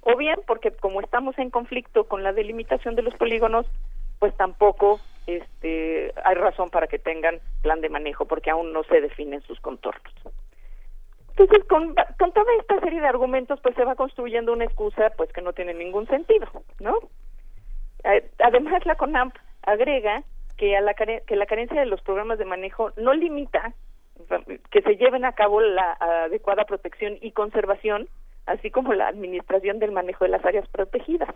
o 0.00 0.16
bien 0.16 0.40
porque 0.46 0.70
como 0.72 1.00
estamos 1.00 1.38
en 1.38 1.50
conflicto 1.50 2.04
con 2.04 2.22
la 2.22 2.32
delimitación 2.32 2.94
de 2.94 3.02
los 3.02 3.14
polígonos, 3.14 3.66
pues 4.18 4.36
tampoco 4.36 5.00
este, 5.26 6.12
hay 6.24 6.34
razón 6.34 6.70
para 6.70 6.86
que 6.86 6.98
tengan 6.98 7.40
plan 7.62 7.80
de 7.80 7.88
manejo, 7.88 8.26
porque 8.26 8.50
aún 8.50 8.72
no 8.72 8.82
se 8.84 9.00
definen 9.00 9.42
sus 9.42 9.60
contornos. 9.60 10.12
Entonces, 11.30 11.64
con, 11.68 11.94
con 12.18 12.32
toda 12.32 12.52
esta 12.58 12.80
serie 12.80 13.00
de 13.00 13.06
argumentos, 13.06 13.60
pues 13.60 13.76
se 13.76 13.84
va 13.84 13.94
construyendo 13.94 14.52
una 14.52 14.64
excusa, 14.64 15.10
pues 15.16 15.32
que 15.32 15.42
no 15.42 15.52
tiene 15.52 15.72
ningún 15.72 16.06
sentido, 16.08 16.48
¿no? 16.80 16.98
Además, 18.38 18.84
la 18.86 18.96
CONAMP 18.96 19.36
agrega 19.62 20.24
que, 20.58 20.76
a 20.76 20.82
la, 20.82 20.92
que 20.94 21.36
la 21.36 21.46
carencia 21.46 21.80
de 21.80 21.86
los 21.86 22.02
programas 22.02 22.38
de 22.38 22.44
manejo 22.44 22.92
no 22.96 23.14
limita 23.14 23.72
que 24.70 24.82
se 24.82 24.96
lleven 24.96 25.24
a 25.24 25.32
cabo 25.32 25.60
la 25.60 25.92
adecuada 25.92 26.64
protección 26.64 27.16
y 27.22 27.30
conservación 27.30 28.08
así 28.46 28.70
como 28.70 28.92
la 28.94 29.08
administración 29.08 29.78
del 29.78 29.92
manejo 29.92 30.24
de 30.24 30.30
las 30.30 30.44
áreas 30.44 30.66
protegidas. 30.68 31.34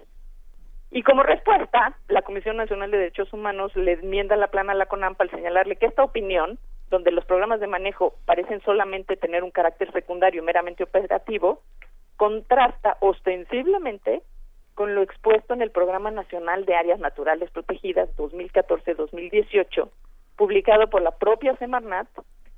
Y 0.91 1.03
como 1.03 1.23
respuesta, 1.23 1.97
la 2.09 2.23
Comisión 2.23 2.57
Nacional 2.57 2.91
de 2.91 2.99
Derechos 2.99 3.33
Humanos 3.33 3.75
le 3.77 3.93
enmienda 3.93 4.37
la 4.37 4.49
plana 4.49 4.73
a 4.73 4.77
la 4.77 4.87
CONAMPA 4.87 5.25
al 5.25 5.31
señalarle 5.31 5.77
que 5.77 5.87
esta 5.87 6.03
opinión, 6.03 6.59
donde 6.91 7.13
los 7.13 7.25
programas 7.25 7.61
de 7.61 7.67
manejo 7.67 8.15
parecen 8.27 8.61
solamente 8.63 9.17
tener 9.17 9.43
un 9.43 9.51
carácter 9.51 9.91
secundario 9.93 10.43
meramente 10.43 10.85
operativo, 10.85 11.63
contrasta 12.17 12.97
ostensiblemente 13.01 14.23
con 14.75 14.95
lo 14.95 15.03
expuesto 15.03 15.55
en 15.55 15.63
el 15.63 15.71
Programa 15.71 16.11
Nacional 16.11 16.65
de 16.65 16.75
Áreas 16.75 17.01
Naturales 17.01 17.51
Protegidas 17.51 18.09
2014-2018, 18.17 19.89
publicado 20.37 20.89
por 20.89 21.03
la 21.03 21.13
propia 21.13 21.57
Semarnat 21.57 22.09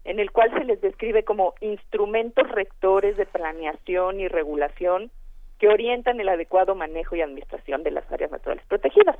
en 0.04 0.20
el 0.20 0.30
cual 0.30 0.52
se 0.52 0.64
les 0.64 0.80
describe 0.80 1.24
como 1.24 1.54
instrumentos 1.60 2.48
rectores 2.50 3.16
de 3.16 3.26
planeación 3.26 4.20
y 4.20 4.28
regulación 4.28 5.10
que 5.58 5.68
orientan 5.68 6.20
el 6.20 6.28
adecuado 6.28 6.74
manejo 6.74 7.16
y 7.16 7.22
administración 7.22 7.82
de 7.82 7.90
las 7.90 8.10
áreas 8.12 8.30
naturales 8.30 8.64
protegidas. 8.66 9.16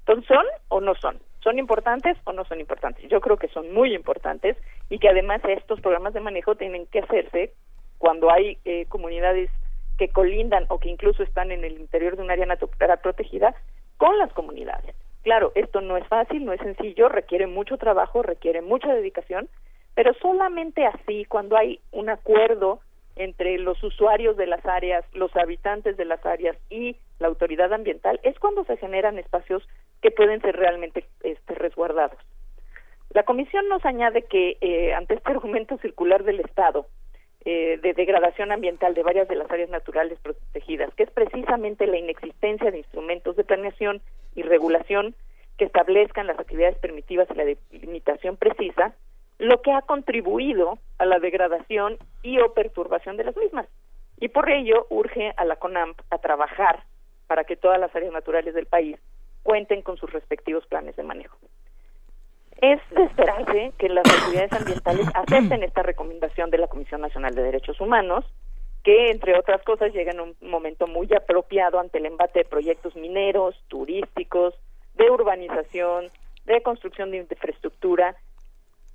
Entonces, 0.00 0.26
¿son 0.26 0.44
o 0.68 0.80
no 0.80 0.94
son? 0.94 1.18
¿Son 1.42 1.58
importantes 1.58 2.16
o 2.24 2.32
no 2.32 2.44
son 2.44 2.60
importantes? 2.60 3.08
Yo 3.08 3.20
creo 3.20 3.36
que 3.36 3.48
son 3.48 3.72
muy 3.72 3.94
importantes 3.94 4.56
y 4.88 4.98
que 4.98 5.08
además 5.08 5.40
estos 5.46 5.80
programas 5.80 6.14
de 6.14 6.20
manejo 6.20 6.54
tienen 6.54 6.86
que 6.86 7.00
hacerse 7.00 7.52
cuando 7.98 8.30
hay 8.30 8.58
eh, 8.64 8.86
comunidades 8.88 9.50
que 9.98 10.08
colindan 10.08 10.66
o 10.68 10.78
que 10.78 10.88
incluso 10.88 11.22
están 11.22 11.50
en 11.50 11.64
el 11.64 11.78
interior 11.78 12.16
de 12.16 12.22
un 12.22 12.30
área 12.30 12.46
natural 12.46 13.00
protegida 13.02 13.54
con 13.96 14.18
las 14.18 14.32
comunidades. 14.32 14.94
Claro, 15.22 15.52
esto 15.54 15.80
no 15.80 15.96
es 15.96 16.06
fácil, 16.08 16.44
no 16.44 16.52
es 16.52 16.60
sencillo, 16.60 17.08
requiere 17.08 17.46
mucho 17.46 17.78
trabajo, 17.78 18.22
requiere 18.22 18.60
mucha 18.60 18.92
dedicación, 18.92 19.48
pero 19.94 20.12
solamente 20.20 20.86
así, 20.86 21.24
cuando 21.24 21.56
hay 21.56 21.80
un 21.92 22.10
acuerdo 22.10 22.80
entre 23.16 23.58
los 23.58 23.82
usuarios 23.82 24.36
de 24.36 24.46
las 24.46 24.64
áreas, 24.66 25.04
los 25.14 25.34
habitantes 25.36 25.96
de 25.96 26.04
las 26.04 26.24
áreas 26.26 26.56
y 26.68 26.96
la 27.20 27.28
autoridad 27.28 27.72
ambiental, 27.72 28.20
es 28.22 28.38
cuando 28.38 28.64
se 28.64 28.76
generan 28.76 29.18
espacios 29.18 29.66
que 30.02 30.10
pueden 30.10 30.40
ser 30.42 30.56
realmente 30.56 31.06
este, 31.22 31.54
resguardados. 31.54 32.18
La 33.10 33.22
comisión 33.22 33.68
nos 33.68 33.84
añade 33.84 34.22
que 34.22 34.58
eh, 34.60 34.92
ante 34.92 35.14
este 35.14 35.30
argumento 35.30 35.78
circular 35.78 36.24
del 36.24 36.40
Estado 36.40 36.86
eh, 37.44 37.78
de 37.82 37.92
degradación 37.92 38.52
ambiental 38.52 38.94
de 38.94 39.02
varias 39.02 39.28
de 39.28 39.36
las 39.36 39.50
áreas 39.50 39.68
naturales 39.70 40.18
protegidas, 40.20 40.94
que 40.94 41.02
es 41.02 41.10
precisamente 41.10 41.86
la 41.86 41.98
inexistencia 41.98 42.70
de 42.70 42.78
instrumentos 42.78 43.36
de 43.36 43.44
planeación 43.44 44.00
y 44.34 44.42
regulación 44.42 45.14
que 45.58 45.66
establezcan 45.66 46.26
las 46.26 46.38
actividades 46.38 46.78
permitidas 46.78 47.28
y 47.30 47.34
la 47.34 47.44
delimitación 47.44 48.36
precisa, 48.36 48.94
lo 49.38 49.60
que 49.62 49.72
ha 49.72 49.82
contribuido 49.82 50.78
a 50.98 51.04
la 51.04 51.18
degradación 51.18 51.98
y 52.22 52.40
o 52.40 52.54
perturbación 52.54 53.16
de 53.16 53.24
las 53.24 53.36
mismas. 53.36 53.66
Y 54.20 54.28
por 54.28 54.48
ello 54.48 54.86
urge 54.90 55.32
a 55.36 55.44
la 55.44 55.56
CONAMP 55.56 56.00
a 56.10 56.18
trabajar 56.18 56.84
para 57.26 57.44
que 57.44 57.56
todas 57.56 57.78
las 57.80 57.94
áreas 57.94 58.12
naturales 58.12 58.54
del 58.54 58.66
país 58.66 58.96
cuenten 59.42 59.82
con 59.82 59.96
sus 59.96 60.12
respectivos 60.12 60.66
planes 60.66 60.96
de 60.96 61.02
manejo. 61.02 61.36
Es 62.64 62.80
de 62.92 63.02
esperarse 63.02 63.72
que 63.76 63.90
las 63.90 64.06
autoridades 64.10 64.52
ambientales 64.54 65.06
acepten 65.12 65.62
esta 65.62 65.82
recomendación 65.82 66.48
de 66.48 66.56
la 66.56 66.66
Comisión 66.66 67.02
Nacional 67.02 67.34
de 67.34 67.42
Derechos 67.42 67.78
Humanos, 67.78 68.24
que 68.82 69.10
entre 69.10 69.38
otras 69.38 69.62
cosas 69.64 69.92
llega 69.92 70.12
en 70.12 70.20
un 70.20 70.34
momento 70.40 70.86
muy 70.86 71.06
apropiado 71.14 71.78
ante 71.78 71.98
el 71.98 72.06
embate 72.06 72.38
de 72.38 72.44
proyectos 72.46 72.96
mineros, 72.96 73.54
turísticos, 73.68 74.54
de 74.94 75.10
urbanización, 75.10 76.06
de 76.46 76.62
construcción 76.62 77.10
de 77.10 77.18
infraestructura 77.18 78.16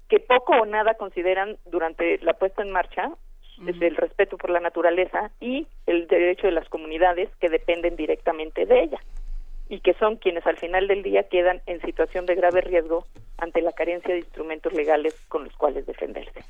que 0.07 0.19
poco 0.19 0.53
o 0.53 0.65
nada 0.65 0.95
consideran 0.95 1.57
durante 1.67 2.17
la 2.23 2.33
puesta 2.33 2.63
en 2.63 2.71
marcha 2.71 3.11
desde 3.59 3.85
el 3.85 3.97
respeto 3.97 4.35
por 4.37 4.49
la 4.49 4.61
naturaleza 4.61 5.29
y 5.39 5.67
el 5.85 6.07
derecho 6.07 6.47
de 6.47 6.53
las 6.53 6.67
comunidades 6.69 7.29
que 7.39 7.49
dependen 7.49 7.95
directamente 7.95 8.65
de 8.65 8.81
ella 8.81 8.99
y 9.69 9.79
que 9.81 9.93
son 9.93 10.17
quienes 10.17 10.45
al 10.45 10.57
final 10.57 10.87
del 10.87 11.03
día 11.03 11.23
quedan 11.23 11.61
en 11.67 11.79
situación 11.81 12.25
de 12.25 12.35
grave 12.35 12.61
riesgo 12.61 13.05
ante 13.37 13.61
la 13.61 13.71
carencia 13.71 14.13
de 14.13 14.21
instrumentos 14.21 14.73
legales 14.73 15.15
con 15.29 15.45
los 15.45 15.55
cuales 15.55 15.85
defenderse. 15.85 16.43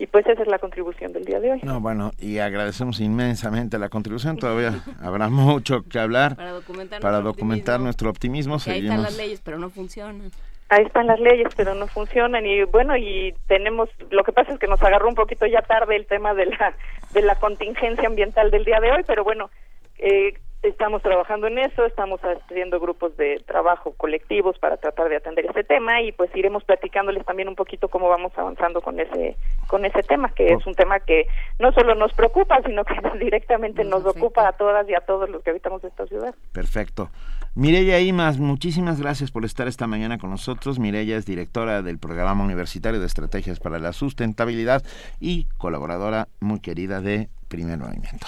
Y 0.00 0.06
pues 0.06 0.26
esa 0.26 0.42
es 0.42 0.48
la 0.48 0.58
contribución 0.58 1.12
del 1.12 1.24
día 1.24 1.40
de 1.40 1.52
hoy. 1.52 1.60
No, 1.62 1.80
bueno, 1.80 2.12
y 2.18 2.38
agradecemos 2.38 3.00
inmensamente 3.00 3.78
la 3.78 3.88
contribución. 3.88 4.38
Todavía 4.38 4.82
habrá 5.02 5.28
mucho 5.28 5.82
que 5.82 5.98
hablar 5.98 6.36
para 6.36 6.52
documentar, 6.52 7.00
para 7.00 7.20
nuestro, 7.20 7.32
documentar 7.32 7.74
optimismo. 7.74 7.84
nuestro 7.84 8.10
optimismo. 8.10 8.54
Ahí 8.64 8.80
están 8.80 9.02
las 9.02 9.16
leyes, 9.16 9.40
pero 9.44 9.58
no 9.58 9.70
funcionan 9.70 10.30
ahí 10.68 10.84
están 10.84 11.06
las 11.06 11.20
leyes, 11.20 11.48
pero 11.56 11.74
no 11.74 11.86
funcionan 11.86 12.44
y 12.46 12.62
bueno, 12.64 12.96
y 12.96 13.34
tenemos, 13.46 13.88
lo 14.10 14.22
que 14.22 14.32
pasa 14.32 14.52
es 14.52 14.58
que 14.58 14.66
nos 14.66 14.82
agarró 14.82 15.08
un 15.08 15.14
poquito 15.14 15.46
ya 15.46 15.62
tarde 15.62 15.96
el 15.96 16.06
tema 16.06 16.34
de 16.34 16.46
la, 16.46 16.74
de 17.12 17.22
la 17.22 17.36
contingencia 17.36 18.06
ambiental 18.06 18.50
del 18.50 18.64
día 18.64 18.80
de 18.80 18.92
hoy, 18.92 19.02
pero 19.06 19.24
bueno, 19.24 19.50
eh, 19.98 20.34
estamos 20.62 21.02
trabajando 21.02 21.46
en 21.46 21.58
eso, 21.58 21.84
estamos 21.84 22.20
haciendo 22.20 22.80
grupos 22.80 23.16
de 23.16 23.40
trabajo 23.46 23.92
colectivos 23.96 24.58
para 24.58 24.76
tratar 24.76 25.08
de 25.08 25.16
atender 25.16 25.46
ese 25.46 25.62
tema 25.62 26.02
y 26.02 26.10
pues 26.12 26.34
iremos 26.34 26.64
platicándoles 26.64 27.24
también 27.24 27.48
un 27.48 27.54
poquito 27.54 27.88
cómo 27.88 28.08
vamos 28.08 28.32
avanzando 28.36 28.80
con 28.80 28.98
ese 28.98 29.36
con 29.68 29.84
ese 29.84 30.02
tema 30.02 30.30
que 30.30 30.48
es 30.48 30.66
un 30.66 30.74
tema 30.74 30.98
que 31.00 31.26
no 31.60 31.72
solo 31.72 31.94
nos 31.94 32.12
preocupa 32.12 32.60
sino 32.66 32.84
que 32.84 32.94
directamente 33.20 33.84
nos, 33.84 34.04
ocupa 34.04 34.48
a 34.48 34.52
todas 34.52 34.88
y 34.88 34.94
a 34.94 35.00
todos 35.00 35.28
los 35.30 35.42
que 35.42 35.50
habitamos 35.50 35.84
esta 35.84 36.06
ciudad. 36.06 36.34
Perfecto. 36.52 37.10
Mireya 37.54 38.00
Imas, 38.00 38.38
muchísimas 38.38 39.00
gracias 39.00 39.30
por 39.30 39.44
estar 39.44 39.68
esta 39.68 39.86
mañana 39.86 40.18
con 40.18 40.30
nosotros. 40.30 40.78
Mireya 40.78 41.16
es 41.16 41.26
directora 41.26 41.82
del 41.82 41.98
Programa 41.98 42.44
Universitario 42.44 43.00
de 43.00 43.06
Estrategias 43.06 43.60
para 43.60 43.78
la 43.78 43.92
Sustentabilidad 43.92 44.82
y 45.20 45.46
colaboradora 45.58 46.28
muy 46.40 46.60
querida 46.60 47.00
de 47.00 47.28
primer 47.48 47.78
movimiento. 47.78 48.26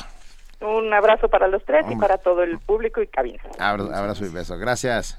Un 0.61 0.93
abrazo 0.93 1.29
para 1.29 1.49
los 1.49 1.65
tres 1.65 1.87
y 1.91 1.97
para 1.97 2.19
todo 2.19 2.43
el 2.43 2.59
público 2.59 3.01
y 3.01 3.07
cabina. 3.07 3.43
Abrazo 3.59 4.27
y 4.27 4.29
beso. 4.29 4.59
Gracias. 4.59 5.19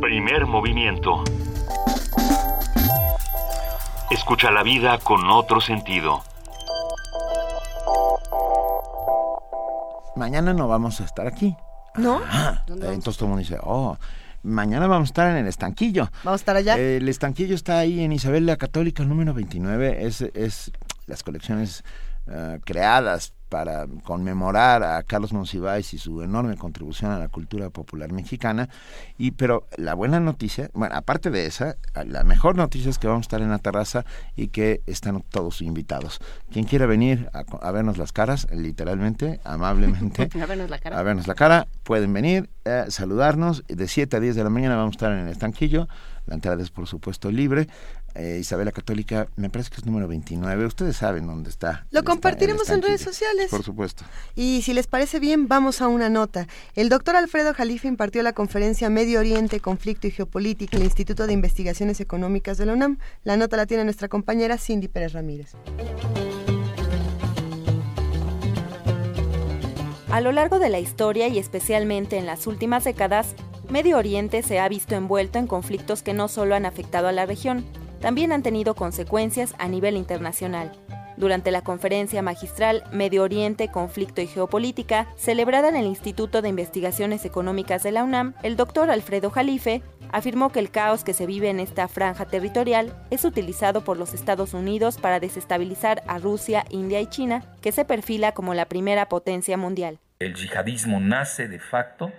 Primer 0.00 0.46
movimiento. 0.46 1.24
Escucha 4.10 4.52
la 4.52 4.62
vida 4.62 4.98
con 4.98 5.28
otro 5.30 5.60
sentido. 5.60 6.22
Mañana 10.14 10.54
no 10.54 10.68
vamos 10.68 11.00
a 11.00 11.04
estar 11.04 11.26
aquí. 11.26 11.56
¿No? 11.96 12.20
entonces 12.68 13.16
todo 13.16 13.24
el 13.24 13.28
mundo 13.30 13.40
dice, 13.40 13.58
oh, 13.62 13.96
mañana 14.42 14.86
vamos 14.86 15.08
a 15.08 15.10
estar 15.10 15.30
en 15.30 15.38
el 15.38 15.48
estanquillo. 15.48 16.08
¿Vamos 16.22 16.40
a 16.40 16.42
estar 16.42 16.56
allá? 16.56 16.78
el 16.78 17.08
estanquillo 17.08 17.54
está 17.54 17.78
ahí 17.78 18.04
en 18.04 18.12
Isabel 18.12 18.46
la 18.46 18.56
Católica, 18.56 19.02
número 19.02 19.34
29. 19.34 20.06
Es, 20.06 20.20
es 20.20 20.70
las 21.06 21.22
colecciones 21.24 21.82
eh, 22.26 22.60
creadas 22.64 23.32
para 23.48 23.86
conmemorar 24.02 24.82
a 24.82 25.02
Carlos 25.04 25.32
Monsiváis 25.32 25.94
y 25.94 25.98
su 25.98 26.22
enorme 26.22 26.56
contribución 26.56 27.12
a 27.12 27.18
la 27.18 27.28
cultura 27.28 27.70
popular 27.70 28.12
mexicana. 28.12 28.68
Y 29.18 29.32
pero 29.32 29.68
la 29.76 29.94
buena 29.94 30.18
noticia, 30.18 30.70
bueno, 30.74 30.96
aparte 30.96 31.30
de 31.30 31.46
esa, 31.46 31.76
la 32.04 32.24
mejor 32.24 32.56
noticia 32.56 32.90
es 32.90 32.98
que 32.98 33.06
vamos 33.06 33.24
a 33.24 33.28
estar 33.28 33.42
en 33.42 33.50
la 33.50 33.58
terraza 33.58 34.04
y 34.34 34.48
que 34.48 34.82
están 34.86 35.22
todos 35.22 35.62
invitados. 35.62 36.20
Quien 36.50 36.64
quiera 36.64 36.86
venir 36.86 37.30
a, 37.32 37.70
vernos 37.70 37.98
las 37.98 38.12
caras, 38.12 38.48
literalmente, 38.50 39.40
amablemente, 39.44 40.28
a 40.42 40.46
vernos 40.46 40.70
la 40.70 40.78
cara, 40.78 40.98
a 40.98 41.02
vernos 41.02 41.26
la 41.26 41.34
cara 41.34 41.68
pueden 41.84 42.12
venir, 42.12 42.50
a 42.64 42.90
saludarnos. 42.90 43.64
De 43.68 43.86
7 43.86 44.16
a 44.16 44.20
10 44.20 44.34
de 44.34 44.44
la 44.44 44.50
mañana 44.50 44.76
vamos 44.76 44.94
a 44.94 44.96
estar 44.96 45.12
en 45.12 45.20
el 45.20 45.28
estanquillo. 45.28 45.88
La 46.26 46.34
entrada 46.34 46.60
es, 46.60 46.70
por 46.70 46.88
supuesto, 46.88 47.30
libre. 47.30 47.68
Eh, 48.18 48.38
Isabela 48.40 48.72
Católica, 48.72 49.28
me 49.36 49.50
parece 49.50 49.70
que 49.70 49.76
es 49.76 49.86
número 49.86 50.08
29. 50.08 50.66
Ustedes 50.66 50.96
saben 50.96 51.26
dónde 51.26 51.50
está. 51.50 51.86
Lo 51.90 52.02
compartiremos 52.02 52.70
en 52.70 52.80
redes 52.80 53.02
sociales. 53.02 53.48
Por 53.50 53.62
supuesto. 53.62 54.04
Y 54.34 54.62
si 54.62 54.72
les 54.72 54.86
parece 54.86 55.20
bien, 55.20 55.48
vamos 55.48 55.82
a 55.82 55.88
una 55.88 56.08
nota. 56.08 56.46
El 56.74 56.88
doctor 56.88 57.16
Alfredo 57.16 57.52
Jalife 57.52 57.88
impartió 57.88 58.22
la 58.22 58.32
conferencia 58.32 58.88
Medio 58.88 59.20
Oriente, 59.20 59.60
Conflicto 59.60 60.06
y 60.06 60.12
Geopolítica 60.12 60.76
en 60.76 60.82
el 60.82 60.86
Instituto 60.86 61.26
de 61.26 61.34
Investigaciones 61.34 62.00
Económicas 62.00 62.56
de 62.56 62.66
la 62.66 62.72
UNAM. 62.72 62.98
La 63.24 63.36
nota 63.36 63.56
la 63.56 63.66
tiene 63.66 63.84
nuestra 63.84 64.08
compañera 64.08 64.56
Cindy 64.56 64.88
Pérez 64.88 65.12
Ramírez. 65.12 65.52
A 70.10 70.20
lo 70.22 70.32
largo 70.32 70.58
de 70.58 70.70
la 70.70 70.78
historia 70.78 71.28
y 71.28 71.38
especialmente 71.38 72.16
en 72.16 72.24
las 72.24 72.46
últimas 72.46 72.84
décadas, 72.84 73.34
Medio 73.68 73.98
Oriente 73.98 74.42
se 74.42 74.58
ha 74.58 74.68
visto 74.68 74.94
envuelto 74.94 75.38
en 75.38 75.46
conflictos 75.46 76.02
que 76.02 76.14
no 76.14 76.28
solo 76.28 76.54
han 76.54 76.64
afectado 76.64 77.08
a 77.08 77.12
la 77.12 77.26
región, 77.26 77.66
también 78.00 78.32
han 78.32 78.42
tenido 78.42 78.74
consecuencias 78.74 79.54
a 79.58 79.68
nivel 79.68 79.96
internacional. 79.96 80.72
Durante 81.16 81.50
la 81.50 81.62
conferencia 81.62 82.20
magistral 82.20 82.84
Medio 82.92 83.22
Oriente, 83.22 83.68
Conflicto 83.68 84.20
y 84.20 84.26
Geopolítica, 84.26 85.06
celebrada 85.16 85.68
en 85.68 85.76
el 85.76 85.86
Instituto 85.86 86.42
de 86.42 86.50
Investigaciones 86.50 87.24
Económicas 87.24 87.82
de 87.82 87.92
la 87.92 88.04
UNAM, 88.04 88.34
el 88.42 88.56
doctor 88.56 88.90
Alfredo 88.90 89.30
Jalife 89.30 89.82
afirmó 90.12 90.52
que 90.52 90.60
el 90.60 90.70
caos 90.70 91.04
que 91.04 91.14
se 91.14 91.26
vive 91.26 91.48
en 91.48 91.58
esta 91.58 91.88
franja 91.88 92.26
territorial 92.26 92.92
es 93.10 93.24
utilizado 93.24 93.82
por 93.82 93.96
los 93.96 94.12
Estados 94.12 94.52
Unidos 94.52 94.98
para 94.98 95.18
desestabilizar 95.18 96.02
a 96.06 96.18
Rusia, 96.18 96.64
India 96.68 97.00
y 97.00 97.06
China, 97.06 97.42
que 97.62 97.72
se 97.72 97.86
perfila 97.86 98.32
como 98.32 98.52
la 98.52 98.66
primera 98.66 99.08
potencia 99.08 99.56
mundial. 99.56 99.98
El 100.18 100.34
yihadismo 100.34 101.00
nace 101.00 101.48
de 101.48 101.58
facto 101.58 102.12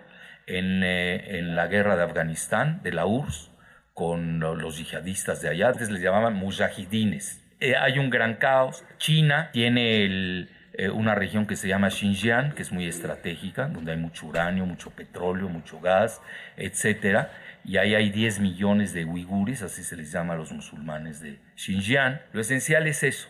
en, 0.48 0.82
eh, 0.84 1.38
en 1.38 1.56
la 1.56 1.68
guerra 1.68 1.96
de 1.98 2.04
Afganistán, 2.04 2.82
de 2.84 2.94
la 2.94 3.06
URSS, 3.06 3.52
con 3.98 4.40
los 4.40 4.78
yihadistas 4.78 5.42
de 5.42 5.50
allá, 5.50 5.70
antes 5.70 5.90
les 5.90 6.04
llamaban 6.04 6.36
mujahidines. 6.36 7.44
Eh, 7.60 7.76
hay 7.76 7.98
un 7.98 8.12
gran 8.12 8.36
caos. 8.36 8.84
China 9.00 9.50
tiene 9.52 10.48
eh, 10.74 10.92
una 10.92 11.16
región 11.16 11.48
que 11.48 11.56
se 11.56 11.68
llama 11.68 11.90
Xinjiang, 11.90 12.54
que 12.54 12.62
es 12.62 12.72
muy 12.72 12.86
estratégica, 12.86 13.68
donde 13.68 13.94
hay 13.94 13.98
mucho 13.98 14.28
uranio, 14.28 14.68
mucho 14.68 14.92
petróleo, 14.92 15.50
mucho 15.50 15.80
gas, 15.80 16.22
etc. 16.58 17.30
Y 17.66 17.78
ahí 17.78 17.96
hay 17.96 18.12
10 18.12 18.40
millones 18.40 18.94
de 18.94 19.04
uigures, 19.04 19.64
así 19.64 19.82
se 19.82 19.96
les 19.96 20.12
llama 20.12 20.36
a 20.36 20.38
los 20.38 20.52
musulmanes 20.52 21.20
de 21.20 21.40
Xinjiang. 21.56 22.22
Lo 22.34 22.42
esencial 22.42 22.86
es 22.86 23.02
eso, 23.02 23.30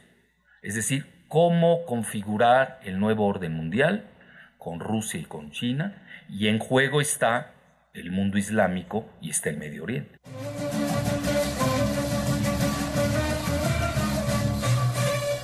es 0.62 0.76
decir, 0.76 1.06
cómo 1.30 1.86
configurar 1.86 2.82
el 2.84 3.00
nuevo 3.00 3.26
orden 3.26 3.54
mundial 3.54 4.04
con 4.58 4.82
Rusia 4.82 5.18
y 5.18 5.24
con 5.24 5.52
China, 5.52 6.04
y 6.28 6.50
en 6.50 6.60
juego 6.60 7.00
está 7.00 7.54
el 8.00 8.12
mundo 8.12 8.38
islámico 8.38 9.06
y 9.22 9.32
está 9.32 9.50
el 9.50 9.58
Medio 9.58 9.84
Oriente. 9.84 10.18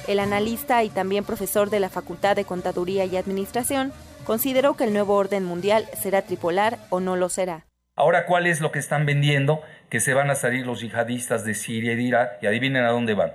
El 0.07 0.19
analista 0.19 0.83
y 0.83 0.89
también 0.89 1.23
profesor 1.23 1.69
de 1.69 1.79
la 1.79 1.89
Facultad 1.89 2.35
de 2.35 2.45
Contaduría 2.45 3.05
y 3.05 3.15
Administración 3.15 3.93
consideró 4.25 4.75
que 4.75 4.83
el 4.83 4.93
nuevo 4.93 5.15
orden 5.15 5.45
mundial 5.45 5.85
será 5.93 6.21
tripolar 6.21 6.77
o 6.89 6.99
no 6.99 7.15
lo 7.15 7.29
será. 7.29 7.65
Ahora, 7.95 8.25
¿cuál 8.25 8.47
es 8.47 8.59
lo 8.59 8.71
que 8.71 8.79
están 8.79 9.05
vendiendo? 9.05 9.61
Que 9.89 9.99
se 9.99 10.13
van 10.13 10.29
a 10.29 10.35
salir 10.35 10.65
los 10.65 10.81
yihadistas 10.81 11.45
de 11.45 11.53
Siria 11.53 11.93
y 11.93 11.95
de 11.95 12.01
Irak 12.01 12.31
y 12.41 12.47
adivinen 12.47 12.83
a 12.83 12.89
dónde 12.89 13.13
van. 13.13 13.33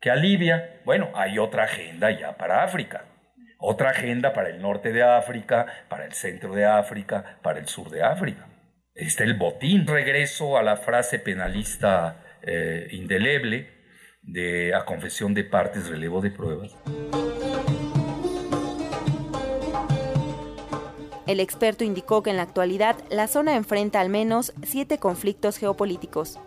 Que 0.00 0.10
a 0.10 0.16
Libia, 0.16 0.80
bueno, 0.84 1.10
hay 1.14 1.38
otra 1.38 1.64
agenda 1.64 2.10
ya 2.10 2.36
para 2.36 2.64
África. 2.64 3.04
Otra 3.58 3.90
agenda 3.90 4.32
para 4.32 4.50
el 4.50 4.60
norte 4.60 4.92
de 4.92 5.02
África, 5.02 5.66
para 5.88 6.04
el 6.04 6.12
centro 6.12 6.54
de 6.54 6.64
África, 6.64 7.38
para 7.42 7.58
el 7.58 7.68
sur 7.68 7.90
de 7.90 8.02
África 8.02 8.46
está 8.98 9.24
el 9.24 9.34
botín. 9.34 9.86
Regreso 9.86 10.58
a 10.58 10.62
la 10.62 10.76
frase 10.76 11.18
penalista 11.18 12.22
eh, 12.42 12.88
indeleble 12.92 13.70
de 14.22 14.74
a 14.74 14.84
confesión 14.84 15.32
de 15.34 15.44
partes, 15.44 15.88
relevo 15.88 16.20
de 16.20 16.30
pruebas. 16.30 16.76
El 21.26 21.40
experto 21.40 21.84
indicó 21.84 22.22
que 22.22 22.30
en 22.30 22.36
la 22.36 22.42
actualidad 22.42 22.96
la 23.10 23.28
zona 23.28 23.54
enfrenta 23.54 24.00
al 24.00 24.08
menos 24.08 24.52
siete 24.62 24.98
conflictos 24.98 25.58
geopolíticos. 25.58 26.38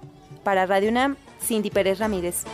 Para 0.44 0.66
Radio 0.66 0.90
UNAM, 0.90 1.18
Cindy 1.40 1.70
Pérez 1.70 2.00
Ramírez. 2.00 2.46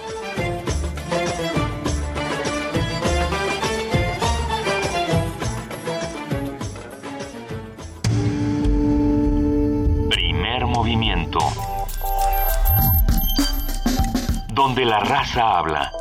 Donde 14.77 14.91
la 14.91 14.99
raza 14.99 15.57
habla. 15.57 15.91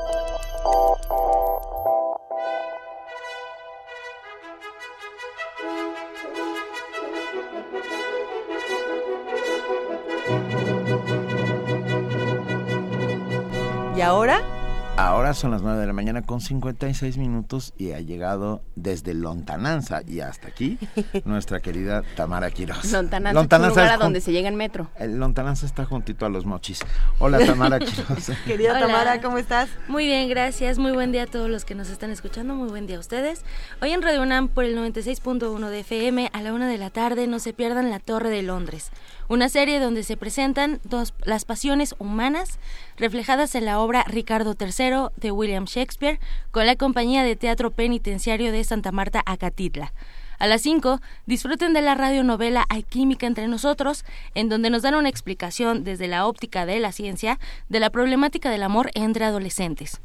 Son 15.37 15.51
las 15.51 15.61
9 15.61 15.79
de 15.79 15.87
la 15.87 15.93
mañana 15.93 16.23
con 16.23 16.41
56 16.41 17.19
minutos 17.19 17.75
y 17.77 17.93
ha 17.93 18.01
llegado 18.01 18.63
desde 18.75 19.13
Lontananza 19.13 20.01
y 20.07 20.21
hasta 20.21 20.49
aquí 20.49 20.79
nuestra 21.25 21.61
querida 21.61 22.03
Tamara 22.17 22.51
Quiroz. 22.51 22.91
Lontananza, 22.91 23.41
es 23.41 23.69
lugar 23.69 23.89
a 23.93 23.97
donde 23.99 24.23
se 24.23 24.33
llega 24.33 24.49
en 24.49 24.57
metro. 24.57 24.89
El 24.99 25.19
Lontananza 25.19 25.67
está 25.67 25.85
juntito 25.85 26.25
a 26.25 26.31
los 26.31 26.47
mochis. 26.47 26.81
Hola 27.19 27.39
Tamara 27.45 27.79
Quiroz. 27.79 28.31
querida 28.47 28.81
Tamara, 28.81 29.21
¿cómo 29.21 29.37
estás? 29.37 29.69
Muy 29.89 30.07
bien, 30.07 30.29
gracias. 30.31 30.79
Muy 30.79 30.93
buen 30.93 31.13
día 31.13 31.25
a 31.25 31.27
todos 31.27 31.51
los 31.51 31.67
que 31.67 31.75
nos 31.75 31.91
están 31.91 32.11
escuchando. 32.11 32.55
Muy 32.55 32.71
buen 32.71 32.87
día 32.87 32.97
a 32.97 33.01
ustedes. 33.01 33.45
Hoy 33.83 33.91
en 33.91 34.01
Radio 34.01 34.23
UNAM 34.23 34.49
por 34.49 34.65
el 34.65 34.77
96.1 34.77 35.69
de 35.69 35.81
FM 35.81 36.31
a 36.33 36.43
la 36.43 36.55
una 36.55 36.67
de 36.67 36.79
la 36.79 36.89
tarde 36.89 37.27
no 37.27 37.41
se 37.41 37.53
pierdan 37.53 37.91
La 37.91 37.99
Torre 37.99 38.31
de 38.31 38.43
Londres 38.43 38.91
una 39.29 39.49
serie 39.49 39.81
donde 39.81 40.03
se 40.03 40.17
presentan 40.17 40.81
dos, 40.85 41.15
las 41.25 41.45
pasiones 41.45 41.95
humanas 41.99 42.59
reflejadas 42.97 43.55
en 43.55 43.65
la 43.65 43.81
obra 43.81 44.05
Ricardo 44.05 44.55
III 44.59 45.11
de 45.17 45.31
William 45.31 45.65
Shakespeare 45.65 46.21
con 46.51 46.67
la 46.67 46.77
compañía 46.77 47.23
de 47.25 47.37
teatro 47.37 47.71
penitenciario 47.71 48.53
de 48.53 48.65
Santa 48.65 48.93
Marta 48.93 49.23
Acatitla. 49.27 49.93
A 50.39 50.47
las 50.47 50.63
5, 50.63 51.01
disfruten 51.25 51.73
de 51.73 51.83
la 51.83 51.95
radionovela 51.95 52.67
Hay 52.69 52.83
Química 52.83 53.27
entre 53.27 53.49
nosotros, 53.49 54.05
en 54.35 54.49
donde 54.49 54.69
nos 54.69 54.83
dan 54.83 54.95
una 54.95 55.09
explicación 55.09 55.83
desde 55.83 56.09
la 56.09 56.27
óptica 56.27 56.67
de 56.67 56.79
la 56.79 56.93
ciencia 56.93 57.39
de 57.69 57.81
la 57.81 57.91
problemática 57.91 58.51
del 58.51 58.63
amor 58.63 58.91
entre 58.95 59.25
adolescentes 59.25 60.01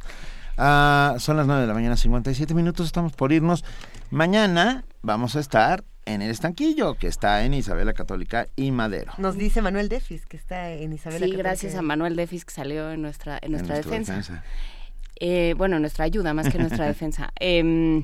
Ah, 0.57 1.15
son 1.19 1.37
las 1.37 1.47
9 1.47 1.61
de 1.61 1.67
la 1.67 1.73
mañana, 1.73 1.97
57 1.97 2.53
minutos, 2.53 2.85
estamos 2.85 3.13
por 3.13 3.31
irnos. 3.33 3.65
Mañana 4.11 4.85
vamos 5.01 5.35
a 5.35 5.39
estar 5.39 5.83
en 6.05 6.21
el 6.21 6.31
estanquillo, 6.31 6.95
que 6.95 7.07
está 7.07 7.43
en 7.45 7.53
Isabela 7.53 7.93
Católica 7.93 8.47
y 8.55 8.71
Madero. 8.71 9.13
Nos 9.17 9.37
dice 9.37 9.61
Manuel 9.61 9.89
Defis, 9.89 10.25
que 10.25 10.37
está 10.37 10.71
en 10.71 10.93
Isabela 10.93 11.25
sí, 11.25 11.31
Católica. 11.31 11.49
gracias 11.49 11.75
a 11.75 11.81
Manuel 11.81 12.15
Defis, 12.15 12.45
que 12.45 12.53
salió 12.53 12.91
en 12.91 13.01
nuestra, 13.01 13.39
en 13.41 13.51
nuestra, 13.51 13.75
defensa. 13.75 14.43
Eh, 15.19 15.53
bueno, 15.57 15.79
nuestra 15.79 16.05
ayuda 16.05 16.33
más 16.33 16.49
que 16.49 16.57
nuestra 16.57 16.85
defensa. 16.87 17.31
Em, 17.39 18.03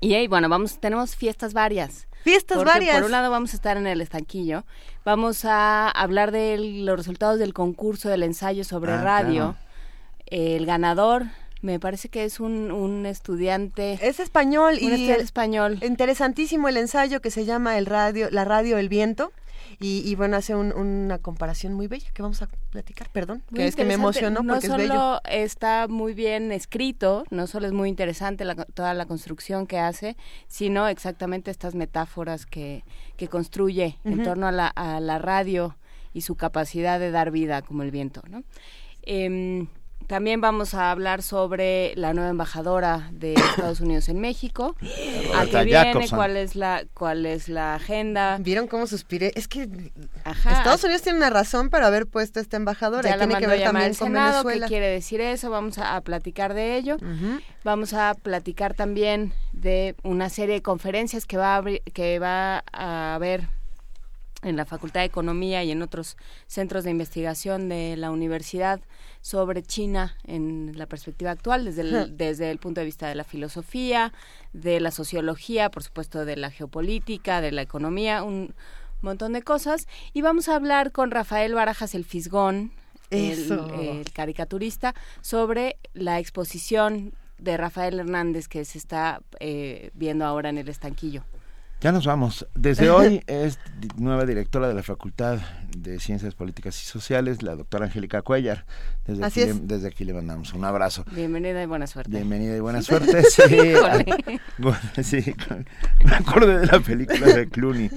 y 0.00 0.14
ahí, 0.14 0.28
bueno, 0.28 0.48
vamos, 0.48 0.78
tenemos 0.80 1.16
fiestas 1.16 1.52
varias. 1.52 2.06
Fiestas 2.22 2.62
varias. 2.64 2.96
Por 2.96 3.06
un 3.06 3.12
lado 3.12 3.30
vamos 3.30 3.52
a 3.52 3.56
estar 3.56 3.76
en 3.76 3.86
el 3.86 4.00
estanquillo, 4.00 4.64
vamos 5.04 5.44
a 5.44 5.88
hablar 5.88 6.30
de 6.32 6.58
los 6.58 6.96
resultados 6.96 7.38
del 7.38 7.54
concurso 7.54 8.08
del 8.08 8.22
ensayo 8.22 8.64
sobre 8.64 8.92
ah, 8.92 9.02
radio. 9.02 9.56
El 10.26 10.66
ganador 10.66 11.26
me 11.62 11.80
parece 11.80 12.08
que 12.08 12.24
es 12.24 12.38
un, 12.40 12.70
un 12.70 13.06
estudiante. 13.06 13.98
Es 14.02 14.20
español 14.20 14.74
un 14.74 14.80
y 14.80 14.92
estudiante 14.92 15.22
español. 15.22 15.78
Interesantísimo 15.82 16.68
el 16.68 16.76
ensayo 16.76 17.20
que 17.20 17.30
se 17.30 17.44
llama 17.44 17.78
el 17.78 17.86
radio, 17.86 18.28
la 18.30 18.44
radio 18.44 18.78
El 18.78 18.88
Viento. 18.88 19.32
Y, 19.80 20.12
bueno, 20.16 20.36
hace 20.36 20.56
una 20.56 21.18
comparación 21.18 21.72
muy 21.74 21.86
bella 21.86 22.10
que 22.12 22.20
vamos 22.20 22.42
a 22.42 22.48
platicar, 22.70 23.08
perdón, 23.10 23.44
que 23.54 23.64
es 23.64 23.76
que 23.76 23.84
me 23.84 23.94
emocionó 23.94 24.42
porque 24.42 24.66
no 24.66 24.76
es 24.76 24.88
bello. 24.88 25.20
está 25.24 25.86
muy 25.86 26.14
bien 26.14 26.50
escrito, 26.50 27.22
no 27.30 27.46
solo 27.46 27.68
es 27.68 27.72
muy 27.72 27.88
interesante 27.88 28.44
toda 28.74 28.92
la 28.94 29.06
construcción 29.06 29.68
que 29.68 29.78
hace, 29.78 30.16
sino 30.48 30.88
exactamente 30.88 31.52
estas 31.52 31.76
metáforas 31.76 32.44
que, 32.44 32.82
que 33.16 33.28
construye 33.28 33.98
en 34.02 34.24
torno 34.24 34.48
a 34.48 34.52
la, 34.52 34.66
a 34.66 34.98
la 34.98 35.20
radio 35.20 35.76
y 36.12 36.22
su 36.22 36.34
capacidad 36.34 36.98
de 36.98 37.12
dar 37.12 37.30
vida 37.30 37.62
como 37.62 37.84
el 37.84 37.92
viento, 37.92 38.22
¿no? 38.28 38.42
Em, 39.02 39.68
también 40.08 40.40
vamos 40.40 40.72
a 40.72 40.90
hablar 40.90 41.22
sobre 41.22 41.92
la 41.94 42.14
nueva 42.14 42.30
embajadora 42.30 43.10
de 43.12 43.34
Estados 43.50 43.80
Unidos 43.80 44.08
en 44.08 44.18
México. 44.20 44.74
¿A 45.36 45.44
qué 45.46 45.64
viene? 45.64 46.08
¿Cuál 46.08 46.36
es 46.36 46.56
la 46.56 46.84
cuál 46.94 47.26
es 47.26 47.48
la 47.48 47.74
agenda? 47.74 48.38
¿Vieron 48.40 48.66
cómo 48.66 48.86
suspiré? 48.86 49.32
Es 49.36 49.46
que 49.46 49.68
Estados 50.24 50.82
Unidos 50.82 51.02
tiene 51.02 51.18
una 51.18 51.30
razón 51.30 51.68
para 51.68 51.86
haber 51.86 52.06
puesto 52.06 52.40
esta 52.40 52.56
embajadora. 52.56 53.08
Ya 53.08 53.18
tiene 53.18 53.36
que 53.36 53.46
ver 53.46 53.62
también 53.62 53.94
con 53.94 54.12
¿Qué 54.12 54.60
quiere 54.66 54.88
decir 54.88 55.20
eso? 55.20 55.50
Vamos 55.50 55.78
a, 55.78 56.00
platicar 56.00 56.54
de 56.54 56.76
ello. 56.76 56.96
Vamos 57.62 57.92
a 57.92 58.14
platicar 58.14 58.72
también 58.72 59.34
de 59.52 59.94
una 60.02 60.30
serie 60.30 60.54
de 60.54 60.62
conferencias 60.62 61.26
que 61.26 61.36
va 61.36 61.56
a 61.56 61.62
que 61.92 62.18
va 62.18 62.64
a 62.72 63.14
haber 63.14 63.57
en 64.42 64.56
la 64.56 64.64
Facultad 64.64 65.00
de 65.00 65.06
Economía 65.06 65.64
y 65.64 65.70
en 65.72 65.82
otros 65.82 66.16
centros 66.46 66.84
de 66.84 66.90
investigación 66.90 67.68
de 67.68 67.96
la 67.96 68.10
universidad 68.10 68.80
sobre 69.20 69.62
China 69.62 70.16
en 70.24 70.72
la 70.76 70.86
perspectiva 70.86 71.32
actual, 71.32 71.64
desde 71.64 71.82
el, 71.82 72.16
desde 72.16 72.50
el 72.50 72.58
punto 72.58 72.80
de 72.80 72.86
vista 72.86 73.08
de 73.08 73.16
la 73.16 73.24
filosofía, 73.24 74.12
de 74.52 74.80
la 74.80 74.90
sociología, 74.90 75.70
por 75.70 75.82
supuesto 75.82 76.24
de 76.24 76.36
la 76.36 76.50
geopolítica, 76.50 77.40
de 77.40 77.52
la 77.52 77.62
economía, 77.62 78.22
un 78.22 78.54
montón 79.02 79.32
de 79.32 79.42
cosas. 79.42 79.88
Y 80.12 80.22
vamos 80.22 80.48
a 80.48 80.54
hablar 80.54 80.92
con 80.92 81.10
Rafael 81.10 81.54
Barajas 81.54 81.94
el 81.94 82.04
Fisgón, 82.04 82.72
el, 83.10 84.04
caricaturista, 84.12 84.94
sobre 85.20 85.78
la 85.94 86.20
exposición 86.20 87.12
de 87.38 87.56
Rafael 87.56 87.98
Hernández 87.98 88.48
que 88.48 88.64
se 88.64 88.78
está 88.78 89.22
eh, 89.40 89.90
viendo 89.94 90.24
ahora 90.24 90.50
en 90.50 90.58
el 90.58 90.68
estanquillo. 90.68 91.24
Ya 91.80 91.92
nos 91.92 92.06
vamos. 92.06 92.46
Desde 92.54 92.90
hoy 92.90 93.22
es 93.26 93.58
nueva 93.96 94.24
directora 94.24 94.68
de 94.68 94.74
la 94.74 94.82
Facultad 94.82 95.38
de 95.76 96.00
Ciencias 96.00 96.34
Políticas 96.34 96.80
y 96.82 96.86
Sociales, 96.86 97.42
la 97.42 97.54
doctora 97.56 97.86
Angélica 97.86 98.22
Cuellar. 98.22 98.64
Desde, 99.06 99.24
aquí, 99.24 99.40
Le, 99.40 99.54
desde 99.54 99.88
aquí 99.88 100.04
le 100.04 100.12
mandamos 100.12 100.52
un 100.52 100.64
abrazo. 100.64 101.04
Bienvenida 101.12 101.62
y 101.62 101.66
buena 101.66 101.86
suerte. 101.86 102.10
Bienvenida 102.10 102.56
y 102.56 102.60
buena 102.60 102.82
suerte. 102.82 103.22
Sí, 103.24 103.42
sí 105.02 105.34
me 106.04 106.14
acuerdo 106.14 106.58
de 106.58 106.66
la 106.66 106.80
película 106.80 107.26
de 107.26 107.48
Clooney. 107.48 107.90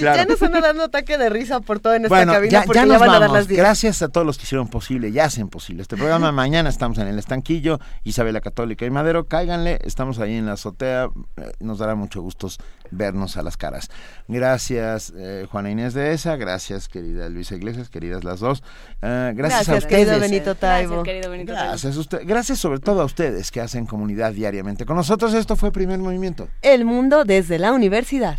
Ya 0.00 0.24
nos 0.24 0.40
van 0.40 0.52
dando 0.52 0.84
ataque 0.84 1.18
de 1.18 1.28
risa 1.28 1.60
por 1.60 1.80
todo 1.80 1.94
en 1.94 2.04
esta 2.04 2.26
cabina 2.26 2.50
ya, 2.50 2.62
porque 2.64 2.78
ya, 2.80 2.86
nos 2.86 2.98
van 3.00 3.08
vamos. 3.08 3.16
a 3.16 3.20
dar 3.20 3.30
las 3.30 3.48
Gracias 3.48 4.02
a 4.02 4.08
todos 4.08 4.26
los 4.26 4.38
que 4.38 4.44
hicieron 4.44 4.68
posible 4.68 5.08
y 5.08 5.18
hacen 5.18 5.48
posible 5.48 5.82
este 5.82 5.96
programa. 5.96 6.32
Mañana 6.32 6.68
estamos 6.68 6.98
en 6.98 7.08
el 7.08 7.18
estanquillo, 7.18 7.78
Isabela 8.04 8.40
Católica 8.40 8.86
y 8.86 8.90
Madero. 8.90 9.26
Cáiganle, 9.26 9.78
estamos 9.84 10.18
ahí 10.18 10.34
en 10.34 10.46
la 10.46 10.52
azotea. 10.52 11.08
Eh, 11.36 11.52
nos 11.60 11.78
dará 11.78 11.94
mucho 11.94 12.20
gusto 12.22 12.48
vernos 12.90 13.36
a 13.36 13.42
las 13.42 13.56
caras. 13.56 13.88
Gracias, 14.28 15.12
eh, 15.16 15.46
Juana 15.50 15.70
Inés 15.70 15.94
de 15.94 16.12
esa. 16.12 16.36
Gracias, 16.36 16.88
querida 16.88 17.28
Luisa 17.28 17.54
Iglesias, 17.54 17.88
queridas 17.88 18.24
las 18.24 18.40
dos. 18.40 18.62
Eh, 19.02 19.32
gracias, 19.34 19.68
a 19.68 19.74
ustedes. 19.76 19.86
Querido 19.86 20.20
Benito 20.20 20.54
Taibo. 20.54 21.02
Gracias, 21.02 21.04
querido 21.04 21.30
Benito 21.30 21.52
Gracias, 21.52 21.96
usted, 21.96 22.22
gracias 22.24 22.58
sobre 22.58 22.78
todo 22.78 23.02
a 23.02 23.04
ustedes 23.04 23.50
que 23.50 23.60
hacen 23.60 23.86
comunidad 23.86 24.32
diariamente. 24.32 24.84
Con 24.84 24.96
nosotros 24.96 25.34
esto 25.34 25.56
fue 25.56 25.72
Primer 25.72 25.98
Movimiento. 25.98 26.48
El 26.62 26.84
mundo 26.84 27.24
desde 27.24 27.58
la 27.58 27.72
universidad. 27.72 28.38